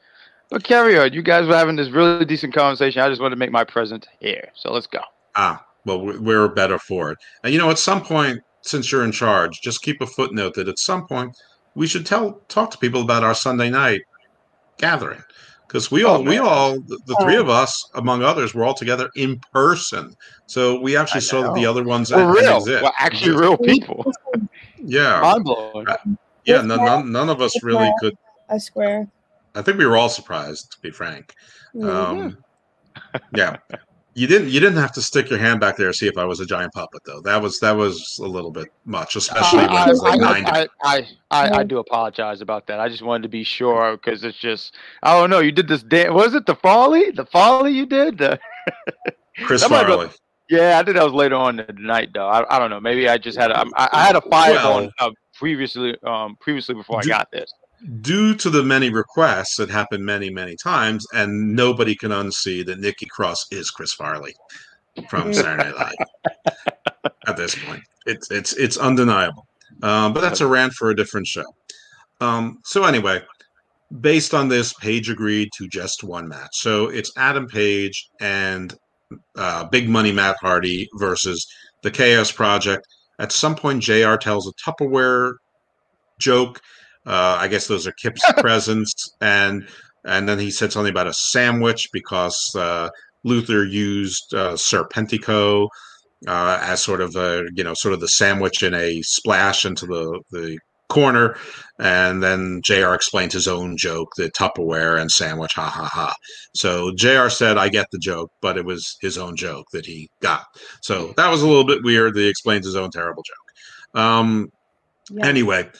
But 0.50 0.64
carry 0.64 0.98
on. 0.98 1.12
You 1.12 1.22
guys 1.22 1.46
were 1.46 1.56
having 1.56 1.76
this 1.76 1.90
really 1.90 2.24
decent 2.24 2.54
conversation. 2.54 3.00
I 3.02 3.08
just 3.08 3.20
wanted 3.20 3.36
to 3.36 3.38
make 3.38 3.52
my 3.52 3.64
presence 3.64 4.06
here, 4.20 4.50
so 4.54 4.72
let's 4.72 4.86
go. 4.86 5.00
Ah, 5.36 5.64
well, 5.84 6.00
we're 6.00 6.48
better 6.48 6.78
for 6.78 7.12
it. 7.12 7.18
And 7.42 7.52
you 7.52 7.58
know, 7.58 7.70
at 7.70 7.78
some 7.78 8.02
point, 8.02 8.40
since 8.62 8.90
you're 8.90 9.04
in 9.04 9.12
charge, 9.12 9.60
just 9.60 9.82
keep 9.82 10.00
a 10.00 10.06
footnote 10.06 10.54
that 10.54 10.68
at 10.68 10.78
some 10.78 11.06
point 11.06 11.36
we 11.74 11.86
should 11.86 12.06
tell 12.06 12.40
talk 12.48 12.70
to 12.70 12.78
people 12.78 13.02
about 13.02 13.24
our 13.24 13.34
Sunday 13.34 13.70
night 13.70 14.02
gathering. 14.78 15.22
Because 15.66 15.90
we 15.90 16.04
all 16.04 16.18
oh, 16.18 16.22
we 16.22 16.38
all 16.38 16.78
the, 16.80 17.00
the 17.06 17.16
three 17.22 17.36
of 17.36 17.48
us 17.48 17.90
among 17.94 18.22
others 18.22 18.54
were 18.54 18.64
all 18.64 18.74
together 18.74 19.10
in 19.16 19.40
person. 19.52 20.14
So 20.46 20.78
we 20.78 20.96
actually 20.96 21.22
saw 21.22 21.42
that 21.42 21.54
the 21.54 21.66
other 21.66 21.82
ones 21.82 22.12
were 22.12 22.32
real. 22.32 22.58
exist. 22.58 22.82
well 22.82 22.94
actually 22.98 23.36
real 23.36 23.56
people. 23.56 24.12
Yeah. 24.86 25.20
Mind 25.20 25.44
blowing 25.44 25.88
uh, 25.88 25.96
yeah 26.44 26.60
none, 26.60 26.84
none, 26.84 27.12
none 27.12 27.28
of 27.28 27.40
us 27.40 27.62
really 27.62 27.90
could 28.00 28.16
i 28.48 28.58
swear 28.58 29.08
i 29.54 29.62
think 29.62 29.78
we 29.78 29.86
were 29.86 29.96
all 29.96 30.08
surprised 30.08 30.72
to 30.72 30.80
be 30.80 30.90
frank. 30.90 31.34
Um, 31.82 32.38
yeah 33.34 33.56
you 34.14 34.26
didn't 34.26 34.48
you 34.48 34.60
didn't 34.60 34.78
have 34.78 34.92
to 34.92 35.02
stick 35.02 35.28
your 35.28 35.38
hand 35.38 35.60
back 35.60 35.76
there 35.76 35.88
to 35.88 35.94
see 35.94 36.06
if 36.06 36.16
I 36.16 36.24
was 36.24 36.40
a 36.40 36.46
giant 36.46 36.72
puppet 36.72 37.02
though. 37.04 37.20
That 37.20 37.42
was 37.42 37.58
that 37.60 37.72
was 37.72 38.18
a 38.22 38.26
little 38.26 38.50
bit 38.50 38.68
much, 38.84 39.16
especially 39.16 39.60
uh, 39.60 39.68
when 39.68 39.76
I, 39.76 39.84
it 39.84 39.88
was 39.88 40.02
like 40.02 40.20
I, 40.20 40.40
nine. 40.40 40.46
I, 40.46 40.68
I, 40.82 41.06
I, 41.30 41.50
I, 41.58 41.62
do 41.64 41.78
apologize 41.78 42.40
about 42.40 42.66
that. 42.68 42.78
I 42.78 42.88
just 42.88 43.02
wanted 43.02 43.24
to 43.24 43.28
be 43.28 43.42
sure 43.42 43.96
because 43.96 44.22
it's 44.22 44.38
just 44.38 44.76
I 45.02 45.18
don't 45.18 45.30
know. 45.30 45.40
You 45.40 45.52
did 45.52 45.66
this 45.66 45.82
dance. 45.82 46.12
Was 46.12 46.34
it 46.34 46.46
the 46.46 46.54
folly? 46.54 47.10
The 47.10 47.26
folly 47.26 47.72
you 47.72 47.86
did? 47.86 48.18
The 48.18 48.38
Chris 49.44 49.64
Farley. 49.64 50.10
Yeah, 50.48 50.78
I 50.78 50.84
think 50.84 50.96
that 50.96 51.04
was 51.04 51.14
later 51.14 51.36
on 51.36 51.58
in 51.58 51.66
the 51.66 51.82
night 51.82 52.10
though. 52.14 52.28
I, 52.28 52.56
I 52.56 52.58
don't 52.58 52.70
know. 52.70 52.80
Maybe 52.80 53.08
I 53.08 53.18
just 53.18 53.38
had 53.38 53.50
a, 53.50 53.64
I, 53.74 53.88
I 53.92 54.06
had 54.06 54.14
a 54.14 54.20
fire 54.20 54.52
well, 54.54 54.74
on 54.74 54.92
uh, 55.00 55.10
previously 55.34 55.96
um 56.04 56.36
previously 56.40 56.74
before 56.74 57.00
do, 57.00 57.08
I 57.08 57.18
got 57.18 57.30
this 57.32 57.52
due 58.00 58.34
to 58.34 58.50
the 58.50 58.62
many 58.62 58.90
requests 58.90 59.56
that 59.56 59.70
happened 59.70 60.04
many, 60.04 60.30
many 60.30 60.56
times, 60.56 61.06
and 61.12 61.54
nobody 61.54 61.94
can 61.94 62.10
unsee 62.10 62.64
that 62.66 62.80
Nikki 62.80 63.06
Cross 63.06 63.46
is 63.50 63.70
Chris 63.70 63.92
Farley 63.92 64.34
from 65.08 65.34
Saturday 65.34 65.70
Night 65.70 65.74
Live. 65.76 67.12
at 67.26 67.36
this 67.36 67.54
point. 67.54 67.82
It's 68.06 68.30
it's 68.30 68.52
it's 68.54 68.76
undeniable. 68.76 69.46
Um, 69.82 70.12
but 70.12 70.20
that's 70.20 70.40
a 70.40 70.46
rant 70.46 70.72
for 70.72 70.90
a 70.90 70.96
different 70.96 71.26
show. 71.26 71.44
Um, 72.20 72.60
so 72.64 72.84
anyway, 72.84 73.22
based 74.00 74.34
on 74.34 74.48
this, 74.48 74.72
Page 74.74 75.10
agreed 75.10 75.50
to 75.56 75.68
just 75.68 76.04
one 76.04 76.28
match. 76.28 76.50
So 76.52 76.88
it's 76.88 77.12
Adam 77.16 77.46
Page 77.46 78.08
and 78.20 78.74
uh, 79.36 79.64
Big 79.64 79.88
Money 79.88 80.12
Matt 80.12 80.36
Hardy 80.40 80.88
versus 80.94 81.46
the 81.82 81.90
Chaos 81.90 82.30
Project. 82.30 82.86
At 83.18 83.32
some 83.32 83.54
point, 83.54 83.82
JR 83.82 84.16
tells 84.16 84.48
a 84.48 84.52
Tupperware 84.52 85.34
joke. 86.18 86.60
Uh, 87.06 87.36
I 87.40 87.48
guess 87.48 87.66
those 87.66 87.86
are 87.86 87.92
Kip's 87.92 88.22
presents, 88.38 89.14
and 89.20 89.66
and 90.04 90.28
then 90.28 90.38
he 90.38 90.50
said 90.50 90.72
something 90.72 90.90
about 90.90 91.06
a 91.06 91.12
sandwich 91.14 91.88
because 91.92 92.54
uh, 92.56 92.90
Luther 93.24 93.64
used 93.64 94.34
uh, 94.34 94.54
Serpentico 94.54 95.68
uh, 96.26 96.58
as 96.62 96.82
sort 96.82 97.00
of 97.00 97.16
a 97.16 97.44
you 97.54 97.64
know 97.64 97.74
sort 97.74 97.94
of 97.94 98.00
the 98.00 98.08
sandwich 98.08 98.62
in 98.62 98.74
a 98.74 99.02
splash 99.02 99.64
into 99.64 99.86
the 99.86 100.20
the 100.30 100.58
corner, 100.88 101.36
and 101.78 102.22
then 102.22 102.60
Jr. 102.62 102.94
explained 102.94 103.32
his 103.32 103.48
own 103.48 103.76
joke, 103.76 104.10
the 104.16 104.30
Tupperware 104.30 105.00
and 105.00 105.10
sandwich, 105.10 105.52
ha 105.54 105.68
ha 105.68 105.84
ha. 105.84 106.14
So 106.54 106.92
Jr. 106.94 107.28
said, 107.28 107.58
"I 107.58 107.68
get 107.68 107.86
the 107.90 107.98
joke," 107.98 108.30
but 108.40 108.56
it 108.56 108.64
was 108.64 108.96
his 109.00 109.18
own 109.18 109.36
joke 109.36 109.66
that 109.72 109.86
he 109.86 110.08
got. 110.20 110.44
So 110.82 111.12
that 111.16 111.30
was 111.30 111.42
a 111.42 111.46
little 111.48 111.64
bit 111.66 111.82
weird. 111.82 112.14
That 112.14 112.20
he 112.20 112.28
explains 112.28 112.66
his 112.66 112.76
own 112.76 112.90
terrible 112.90 113.22
joke. 113.22 114.00
Um, 114.02 114.48
Yeah. 115.10 115.26
Anyway, 115.26 115.70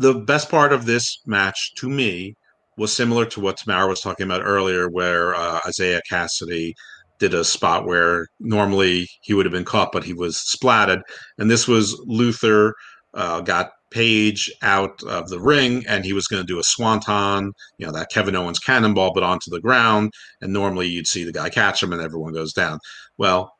the 0.00 0.14
best 0.14 0.48
part 0.48 0.72
of 0.72 0.86
this 0.86 1.20
match 1.26 1.74
to 1.76 1.88
me 1.88 2.34
was 2.78 2.92
similar 2.92 3.26
to 3.26 3.40
what 3.40 3.58
Tamara 3.58 3.86
was 3.86 4.00
talking 4.00 4.24
about 4.24 4.42
earlier, 4.42 4.88
where 4.88 5.34
uh, 5.34 5.60
Isiah 5.68 6.00
Kassidy 6.10 6.72
did 7.18 7.34
a 7.34 7.44
spot 7.44 7.84
where 7.84 8.26
normally 8.38 9.06
he 9.20 9.34
would 9.34 9.44
have 9.44 9.52
been 9.52 9.64
caught, 9.64 9.92
but 9.92 10.02
he 10.02 10.14
was 10.14 10.36
splatted. 10.38 11.02
And 11.36 11.50
this 11.50 11.68
was 11.68 12.00
Luther 12.06 12.74
uh, 13.12 13.42
got 13.42 13.72
Page 13.90 14.50
out 14.62 15.02
of 15.02 15.28
the 15.28 15.40
ring, 15.40 15.84
and 15.88 16.04
he 16.04 16.12
was 16.12 16.28
going 16.28 16.40
to 16.40 16.46
do 16.46 16.60
a 16.60 16.64
swanton, 16.64 17.52
you 17.76 17.84
know, 17.84 17.92
that 17.92 18.10
Kevin 18.10 18.36
Owens 18.36 18.60
cannonball, 18.60 19.12
but 19.12 19.24
onto 19.24 19.50
the 19.50 19.60
ground. 19.60 20.12
And 20.40 20.52
normally 20.52 20.86
you'd 20.86 21.08
see 21.08 21.24
the 21.24 21.32
guy 21.32 21.50
catch 21.50 21.82
him, 21.82 21.92
and 21.92 22.00
everyone 22.00 22.32
goes 22.32 22.52
down. 22.52 22.78
Well, 23.18 23.52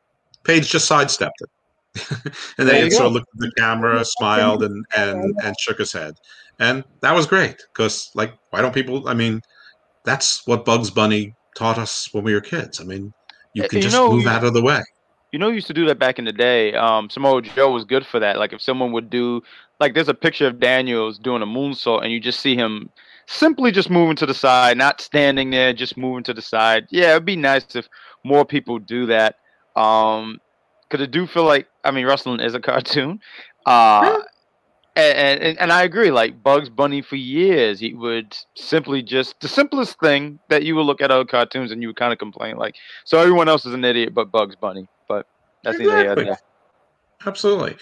Page 0.45 0.70
just 0.70 0.86
sidestepped 0.86 1.41
it. 1.41 1.51
and 2.11 2.32
There 2.57 2.66
then 2.66 2.84
he 2.84 2.91
sort 2.91 3.03
go. 3.03 3.07
of 3.09 3.12
looked 3.14 3.28
at 3.34 3.41
the 3.41 3.53
camera, 3.59 4.05
smiled, 4.05 4.62
and 4.62 4.84
and 4.97 5.34
and 5.43 5.55
shook 5.59 5.78
his 5.78 5.93
head, 5.93 6.14
and 6.59 6.84
that 7.01 7.14
was 7.14 7.26
great. 7.26 7.57
Because 7.72 8.11
like, 8.14 8.32
why 8.51 8.61
don't 8.62 8.74
people? 8.74 9.09
I 9.09 9.14
mean, 9.14 9.41
that's 10.05 10.47
what 10.47 10.64
Bugs 10.64 10.91
Bunny 10.91 11.34
taught 11.57 11.78
us 11.78 12.09
when 12.12 12.22
we 12.24 12.32
were 12.32 12.41
kids. 12.41 12.80
I 12.80 12.84
mean, 12.84 13.12
you 13.55 13.64
can 13.68 13.78
you 13.78 13.82
just 13.82 13.95
know, 13.97 14.12
move 14.12 14.22
you- 14.22 14.28
out 14.28 14.45
of 14.45 14.55
the 14.55 14.62
way. 14.62 14.82
You 15.32 15.38
know, 15.38 15.47
you 15.49 15.55
used 15.55 15.68
to 15.68 15.74
do 15.74 15.86
that 15.86 16.01
back 16.01 16.18
in 16.18 16.24
the 16.24 16.32
day. 16.32 16.74
Um, 16.74 17.09
Samoa 17.09 17.41
Joe 17.43 17.70
was 17.70 17.84
good 17.84 18.05
for 18.05 18.18
that. 18.18 18.38
Like 18.38 18.53
if 18.53 18.61
someone 18.61 18.91
would 18.91 19.11
do, 19.11 19.41
like, 19.78 19.95
there's 19.95 20.09
a 20.09 20.14
picture 20.14 20.49
of 20.49 20.59
Daniels 20.59 21.20
doing 21.20 21.41
a 21.41 21.47
moonsault, 21.47 22.03
and 22.03 22.11
you 22.11 22.18
just 22.18 22.41
see 22.41 22.57
him 22.57 22.91
simply 23.26 23.70
just 23.70 23.91
moving 23.91 24.16
to 24.16 24.26
the 24.26 24.34
side, 24.34 24.76
not 24.76 25.01
standing 25.01 25.51
there, 25.51 25.72
just 25.72 25.97
moving 25.97 26.24
to 26.24 26.34
the 26.34 26.43
side. 26.43 26.88
Yeah, 26.91 27.11
it'd 27.12 27.24
be 27.24 27.36
nice 27.36 27.64
if 27.76 27.88
more 28.24 28.45
people 28.45 28.80
do 28.80 29.07
that. 29.07 29.36
Um, 29.76 30.41
because 30.91 31.07
I 31.07 31.09
do 31.09 31.26
feel 31.26 31.45
like, 31.45 31.68
I 31.84 31.91
mean, 31.93 32.05
wrestling 32.05 32.41
is 32.41 32.55
a 32.55 32.61
cartoon. 32.61 33.20
Uh, 33.64 34.18
and, 34.97 35.41
and 35.41 35.59
and 35.59 35.72
I 35.72 35.84
agree. 35.84 36.11
Like 36.11 36.43
Bugs 36.43 36.68
Bunny, 36.68 37.01
for 37.01 37.16
years, 37.16 37.78
he 37.78 37.95
would 37.95 38.36
simply 38.55 39.03
just 39.03 39.38
the 39.41 39.49
simplest 39.49 40.01
thing 40.01 40.41
that 40.49 40.64
you 40.64 40.74
would 40.76 40.82
look 40.86 41.01
at 41.01 41.11
other 41.11 41.24
cartoons 41.24 41.70
and 41.70 41.80
you 41.80 41.88
would 41.88 41.97
kind 41.97 42.12
of 42.12 42.18
complain 42.18 42.57
like, 42.57 42.74
so 43.05 43.18
everyone 43.18 43.49
else 43.49 43.64
is 43.64 43.74
an 43.74 43.84
idiot 43.84 44.12
but 44.14 44.30
Bugs 44.32 44.57
Bunny. 44.57 44.88
But 45.09 45.26
that's 45.62 45.78
neither 45.78 45.97
here 45.97 46.14
nor 46.16 46.24
there. 46.24 46.41
Absolutely. 47.24 47.76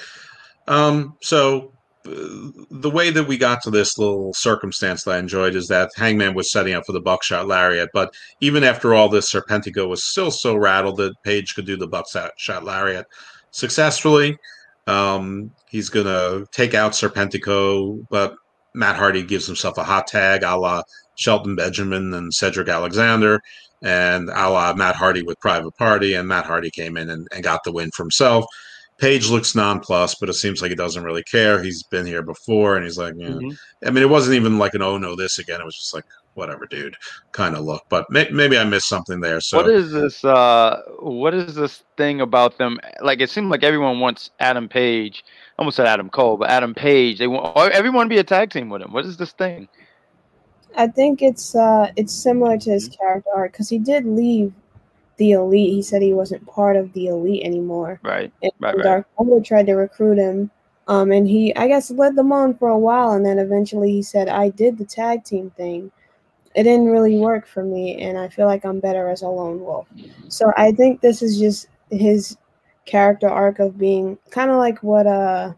Um, 0.67 1.17
so 1.23 1.73
the 2.05 2.91
way 2.93 3.11
that 3.11 3.27
we 3.27 3.37
got 3.37 3.63
to 3.63 3.71
this 3.71 3.99
little 3.99 4.33
circumstance 4.35 5.05
that 5.05 5.13
I 5.13 5.19
enjoyed 5.19 5.55
is 5.55 5.67
that 5.69 5.91
Hangman 5.97 6.35
was 6.35 6.51
setting 6.51 6.75
up 6.75 6.85
for 6.87 6.93
the 6.93 7.01
buckshot 7.01 7.47
lariat, 7.47 7.91
but 7.93 8.15
even 8.41 8.65
after 8.65 8.95
all 8.95 9.09
this, 9.09 9.31
Serpentico 9.31 9.89
was 9.89 10.05
still 10.05 10.31
so 10.31 10.57
rattled 10.57 10.97
that 10.99 11.13
Page 11.23 11.55
could 11.55 11.67
do 11.67 11.77
the 11.77 11.89
buckshot 11.89 12.65
lariat 12.65 13.07
successfully. 13.51 14.37
Um, 14.87 15.51
he's 15.69 15.89
gonna 15.91 16.47
take 16.53 16.75
out 16.75 16.93
Serpentico, 16.93 18.07
but 18.11 18.35
Matt 18.75 18.97
Hardy 18.97 19.23
gives 19.23 19.47
himself 19.47 19.77
a 19.77 19.85
hot 19.85 20.07
tag, 20.07 20.43
a 20.43 20.57
la 20.57 20.83
Shelton 21.17 21.57
Benjamin 21.57 22.15
and 22.15 22.33
Cedric 22.33 22.69
Alexander, 22.69 23.41
and 23.83 24.31
a 24.31 24.49
la 24.49 24.73
Matt 24.75 24.95
Hardy 24.95 25.23
with 25.23 25.39
Private 25.41 25.77
Party, 25.77 26.15
and 26.15 26.29
Matt 26.29 26.47
Hardy 26.47 26.71
came 26.71 26.97
in 26.97 27.11
and, 27.11 27.27
and 27.35 27.43
got 27.43 27.65
the 27.65 27.73
win 27.73 27.91
for 27.95 28.05
himself. 28.05 28.45
Page 28.99 29.29
looks 29.31 29.55
nonplussed, 29.55 30.19
but 30.19 30.29
it 30.29 30.35
seems 30.35 30.61
like 30.61 30.71
he 30.71 30.75
doesn't 30.75 31.05
really 31.05 31.23
care. 31.23 31.63
He's 31.63 31.85
been 31.85 32.05
here 32.05 32.23
before, 32.23 32.75
and 32.77 32.85
he's 32.85 32.99
like, 32.99 33.15
yeah. 33.17 33.29
Mhm. 33.29 33.57
I 33.87 33.91
mean, 33.91 34.03
it 34.03 34.09
wasn't 34.11 34.35
even 34.37 34.59
like 34.59 34.75
an 34.75 34.83
oh 34.83 34.99
no 34.99 35.15
this 35.15 35.39
again. 35.39 35.61
It 35.61 35.65
was 35.65 35.77
just 35.77 35.95
like 35.95 36.05
whatever, 36.35 36.67
dude, 36.67 36.97
kind 37.33 37.57
of 37.57 37.65
look. 37.65 37.83
But 37.89 38.07
may- 38.11 38.29
maybe 38.31 38.59
I 38.59 38.65
missed 38.65 38.89
something 38.89 39.21
there. 39.21 39.41
So 39.41 39.57
What 39.59 39.69
is 39.69 39.93
this? 39.93 40.25
Uh, 40.25 40.83
what 41.01 41.33
is 41.35 41.55
this 41.55 41.83
thing 41.97 42.21
about 42.21 42.59
them? 42.59 42.81
Like 43.01 43.21
it 43.21 43.31
seemed 43.31 43.51
like 43.51 43.63
everyone 43.63 44.01
wants 44.01 44.31
Adam 44.41 44.69
Page. 44.69 45.25
I 45.27 45.63
almost 45.63 45.77
said 45.77 45.87
Adam 45.87 46.11
Cole, 46.11 46.37
but 46.37 46.51
Adam 46.51 46.75
Page. 46.75 47.19
They 47.19 47.27
want 47.29 47.57
everyone 47.73 48.07
to 48.07 48.11
be 48.11 48.19
a 48.19 48.25
tag 48.25 48.51
team 48.51 48.69
with 48.69 48.83
him. 48.83 48.93
What 48.93 49.05
is 49.07 49.17
this 49.17 49.33
thing? 49.33 49.69
I 50.77 50.87
think 50.87 51.23
it's 51.23 51.55
uh 51.55 51.91
it's 51.97 52.13
similar 52.15 52.59
to 52.59 52.71
his 52.71 52.89
character 52.89 53.31
arc 53.35 53.53
because 53.53 53.69
he 53.69 53.79
did 53.79 54.05
leave 54.07 54.53
the 55.19 55.33
elite. 55.33 55.73
He 55.73 55.83
said 55.83 56.01
he 56.01 56.15
wasn't 56.15 56.47
part 56.47 56.77
of 56.77 56.93
the 56.95 57.09
elite 57.09 57.45
anymore. 57.45 58.01
Right. 58.03 58.33
And 58.43 58.53
Right, 58.59 58.75
right. 58.77 58.83
Dark 58.83 59.07
Order 59.17 59.45
tried 59.45 59.67
to 59.67 59.75
recruit 59.75 60.19
him. 60.19 60.51
Um, 60.89 61.13
and 61.13 61.29
he, 61.29 61.55
I 61.55 61.69
guess, 61.69 61.91
led 61.91 62.17
them 62.17 62.33
on 62.33 62.55
for 62.55 62.71
a 62.71 62.79
while, 62.79 63.13
and 63.13 63.25
then 63.25 63.39
eventually 63.39 63.93
he 63.93 64.03
said, 64.03 64.27
"I 64.29 64.49
did 64.49 64.79
the 64.79 64.87
tag 64.87 65.23
team 65.23 65.51
thing. 65.51 65.93
It 66.55 66.63
didn't 66.63 66.87
really 66.87 67.19
work 67.19 67.47
for 67.47 67.63
me, 67.63 68.01
and 68.03 68.17
I 68.17 68.29
feel 68.29 68.47
like 68.47 68.65
I'm 68.65 68.81
better 68.81 69.11
as 69.11 69.21
a 69.21 69.29
lone 69.29 69.61
wolf." 69.61 69.87
So 70.29 70.51
I 70.57 70.73
think 70.73 71.03
this 71.03 71.21
is 71.21 71.39
just 71.39 71.69
his 71.91 72.39
character 72.87 73.29
arc 73.29 73.59
of 73.59 73.77
being 73.77 74.17
kind 74.31 74.51
of 74.51 74.57
like 74.57 74.83
what 74.83 75.07
uh, 75.07 75.53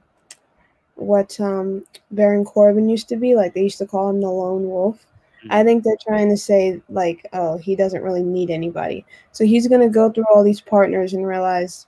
what 0.97 1.39
um 1.41 1.85
Baron 2.11 2.45
Corbin 2.45 2.89
used 2.89 3.09
to 3.11 3.17
be. 3.17 3.37
Like 3.37 3.55
they 3.55 3.63
used 3.63 3.79
to 3.79 3.87
call 3.87 4.11
him 4.11 4.21
the 4.21 4.29
lone 4.29 4.69
wolf. 4.69 5.07
I 5.49 5.57
mm-hmm. 5.59 5.67
think 5.67 5.85
they're 5.85 5.97
trying 6.07 6.29
to 6.29 6.37
say 6.37 6.83
like, 6.91 7.27
oh, 7.33 7.57
he 7.57 7.75
doesn't 7.75 8.03
really 8.03 8.23
need 8.23 8.51
anybody. 8.51 9.05
So 9.33 9.45
he's 9.45 9.69
gonna 9.69 9.89
go 9.89 10.11
through 10.11 10.27
all 10.33 10.45
these 10.45 10.61
partners 10.61 11.15
and 11.15 11.27
realize. 11.27 11.87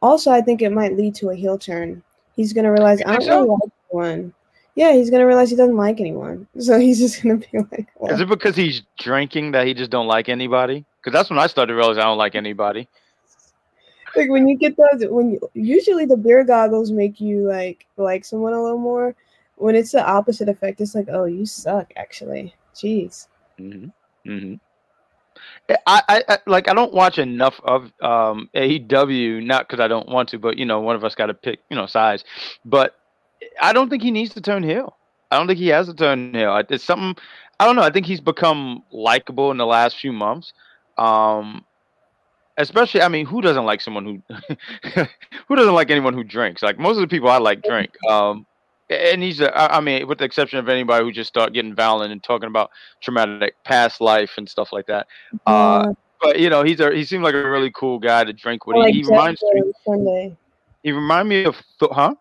Also, 0.00 0.30
I 0.30 0.40
think 0.40 0.62
it 0.62 0.70
might 0.70 0.96
lead 0.96 1.14
to 1.16 1.30
a 1.30 1.34
heel 1.34 1.58
turn. 1.58 2.02
He's 2.34 2.52
gonna 2.52 2.72
realize 2.72 3.02
I 3.04 3.16
don't 3.16 3.28
really 3.28 3.48
like 3.48 3.72
anyone. 3.90 4.32
Yeah, 4.74 4.92
he's 4.92 5.10
gonna 5.10 5.26
realize 5.26 5.50
he 5.50 5.56
doesn't 5.56 5.76
like 5.76 6.00
anyone. 6.00 6.46
So 6.60 6.78
he's 6.78 6.98
just 6.98 7.22
gonna 7.22 7.36
be 7.36 7.58
like, 7.70 7.88
well, 7.96 8.14
Is 8.14 8.20
it 8.20 8.28
because 8.28 8.56
he's 8.56 8.82
drinking 8.98 9.50
that 9.52 9.66
he 9.66 9.74
just 9.74 9.90
don't 9.90 10.06
like 10.06 10.28
anybody? 10.28 10.84
Because 11.00 11.12
that's 11.12 11.30
when 11.30 11.38
I 11.38 11.46
started 11.46 11.72
to 11.72 11.76
realize 11.76 11.98
I 11.98 12.04
don't 12.04 12.18
like 12.18 12.36
anybody. 12.36 12.88
like 14.16 14.30
when 14.30 14.48
you 14.48 14.56
get 14.56 14.76
those 14.76 15.04
when 15.10 15.32
you, 15.32 15.50
usually 15.52 16.06
the 16.06 16.16
beer 16.16 16.42
goggles 16.42 16.90
make 16.90 17.20
you 17.20 17.46
like 17.46 17.86
like 17.98 18.24
someone 18.24 18.54
a 18.54 18.62
little 18.62 18.78
more. 18.78 19.14
When 19.56 19.74
it's 19.74 19.90
the 19.90 20.08
opposite 20.08 20.48
effect, 20.48 20.80
it's 20.80 20.94
like, 20.94 21.08
oh, 21.10 21.24
you 21.24 21.44
suck. 21.44 21.92
Actually, 21.96 22.54
jeez. 22.78 23.28
Mm-hmm. 23.58 24.30
Mm-hmm. 24.30 24.54
I, 25.86 26.02
I, 26.08 26.24
I 26.28 26.38
like 26.46 26.68
I 26.68 26.74
don't 26.74 26.92
watch 26.92 27.18
enough 27.18 27.60
of 27.64 27.92
um 28.00 28.48
AEW 28.54 29.44
not 29.44 29.68
because 29.68 29.80
I 29.80 29.88
don't 29.88 30.08
want 30.08 30.28
to, 30.30 30.38
but 30.38 30.58
you 30.58 30.64
know 30.64 30.80
one 30.80 30.96
of 30.96 31.04
us 31.04 31.14
got 31.14 31.26
to 31.26 31.34
pick 31.34 31.60
you 31.70 31.76
know 31.76 31.86
size. 31.86 32.24
But 32.64 32.96
I 33.60 33.72
don't 33.72 33.88
think 33.88 34.02
he 34.02 34.10
needs 34.10 34.34
to 34.34 34.40
turn 34.40 34.62
heel. 34.62 34.96
I 35.30 35.36
don't 35.36 35.46
think 35.46 35.58
he 35.58 35.68
has 35.68 35.86
to 35.86 35.94
turn 35.94 36.34
heel. 36.34 36.60
It's 36.70 36.84
something 36.84 37.16
I 37.60 37.66
don't 37.66 37.76
know. 37.76 37.82
I 37.82 37.90
think 37.90 38.06
he's 38.06 38.20
become 38.20 38.82
likable 38.92 39.50
in 39.50 39.56
the 39.56 39.66
last 39.66 39.98
few 39.98 40.12
months. 40.12 40.52
Um, 40.96 41.64
especially 42.56 43.02
I 43.02 43.08
mean, 43.08 43.26
who 43.26 43.40
doesn't 43.40 43.64
like 43.64 43.80
someone 43.80 44.04
who 44.04 44.36
who 45.48 45.56
doesn't 45.56 45.74
like 45.74 45.90
anyone 45.90 46.14
who 46.14 46.24
drinks? 46.24 46.62
Like 46.62 46.78
most 46.78 46.96
of 46.96 47.02
the 47.02 47.08
people 47.08 47.28
I 47.28 47.38
like 47.38 47.62
drink. 47.62 47.90
Um, 48.08 48.46
and 48.90 49.22
he's 49.22 49.40
a, 49.40 49.56
I 49.56 49.78
I 49.78 49.80
mean, 49.80 50.06
with 50.06 50.18
the 50.18 50.24
exception 50.24 50.58
of 50.58 50.68
anybody 50.68 51.04
who 51.04 51.12
just 51.12 51.28
start 51.28 51.52
getting 51.52 51.74
violent 51.74 52.12
and 52.12 52.22
talking 52.22 52.48
about 52.48 52.70
traumatic 53.00 53.54
past 53.64 54.00
life 54.00 54.32
and 54.38 54.48
stuff 54.48 54.72
like 54.72 54.86
that. 54.86 55.06
Uh, 55.46 55.84
Yeah, 55.86 55.92
But 56.22 56.38
you 56.40 56.50
know, 56.50 56.62
he's 56.62 56.80
a 56.80 56.94
he 56.94 57.04
seemed 57.04 57.24
like 57.24 57.34
a 57.34 57.48
really 57.48 57.70
cool 57.72 57.98
guy 57.98 58.24
to 58.24 58.32
drink 58.32 58.66
with. 58.66 58.76
Like 58.76 58.94
he, 58.94 59.00
he 59.02 59.06
reminds 59.08 59.42
me. 59.42 59.72
Sunday. 59.86 60.36
He 60.82 60.92
remind 60.92 61.28
me 61.28 61.44
of 61.44 61.56
Th- 61.80 61.92
huh? 61.92 62.14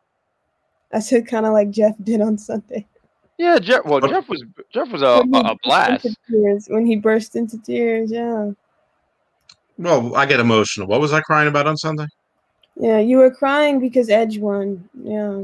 I 0.93 0.99
said 0.99 1.27
kind 1.27 1.45
of 1.45 1.53
like 1.53 1.69
Jeff 1.69 1.95
did 2.03 2.21
on 2.21 2.37
Sunday. 2.37 2.87
Yeah, 3.37 3.59
Jeff. 3.59 3.85
Well, 3.85 4.01
Jeff 4.01 4.27
was 4.29 4.43
Jeff 4.73 4.89
was 4.89 5.01
a, 5.01 5.21
When 5.27 5.45
a, 5.45 5.51
a 5.51 5.55
blast. 5.63 6.07
tears, 6.29 6.67
when 6.69 6.85
he 6.85 6.95
burst 6.95 7.35
into 7.35 7.57
tears, 7.59 8.11
yeah. 8.11 8.51
well, 9.77 10.15
I 10.15 10.25
get 10.25 10.39
emotional. 10.39 10.87
What 10.87 11.01
was 11.01 11.13
I 11.13 11.21
crying 11.21 11.47
about 11.47 11.67
on 11.67 11.77
Sunday? 11.77 12.07
Yeah, 12.75 12.99
you 12.99 13.17
were 13.17 13.31
crying 13.31 13.79
because 13.79 14.09
Edge 14.09 14.37
won. 14.39 14.89
Yeah. 15.03 15.43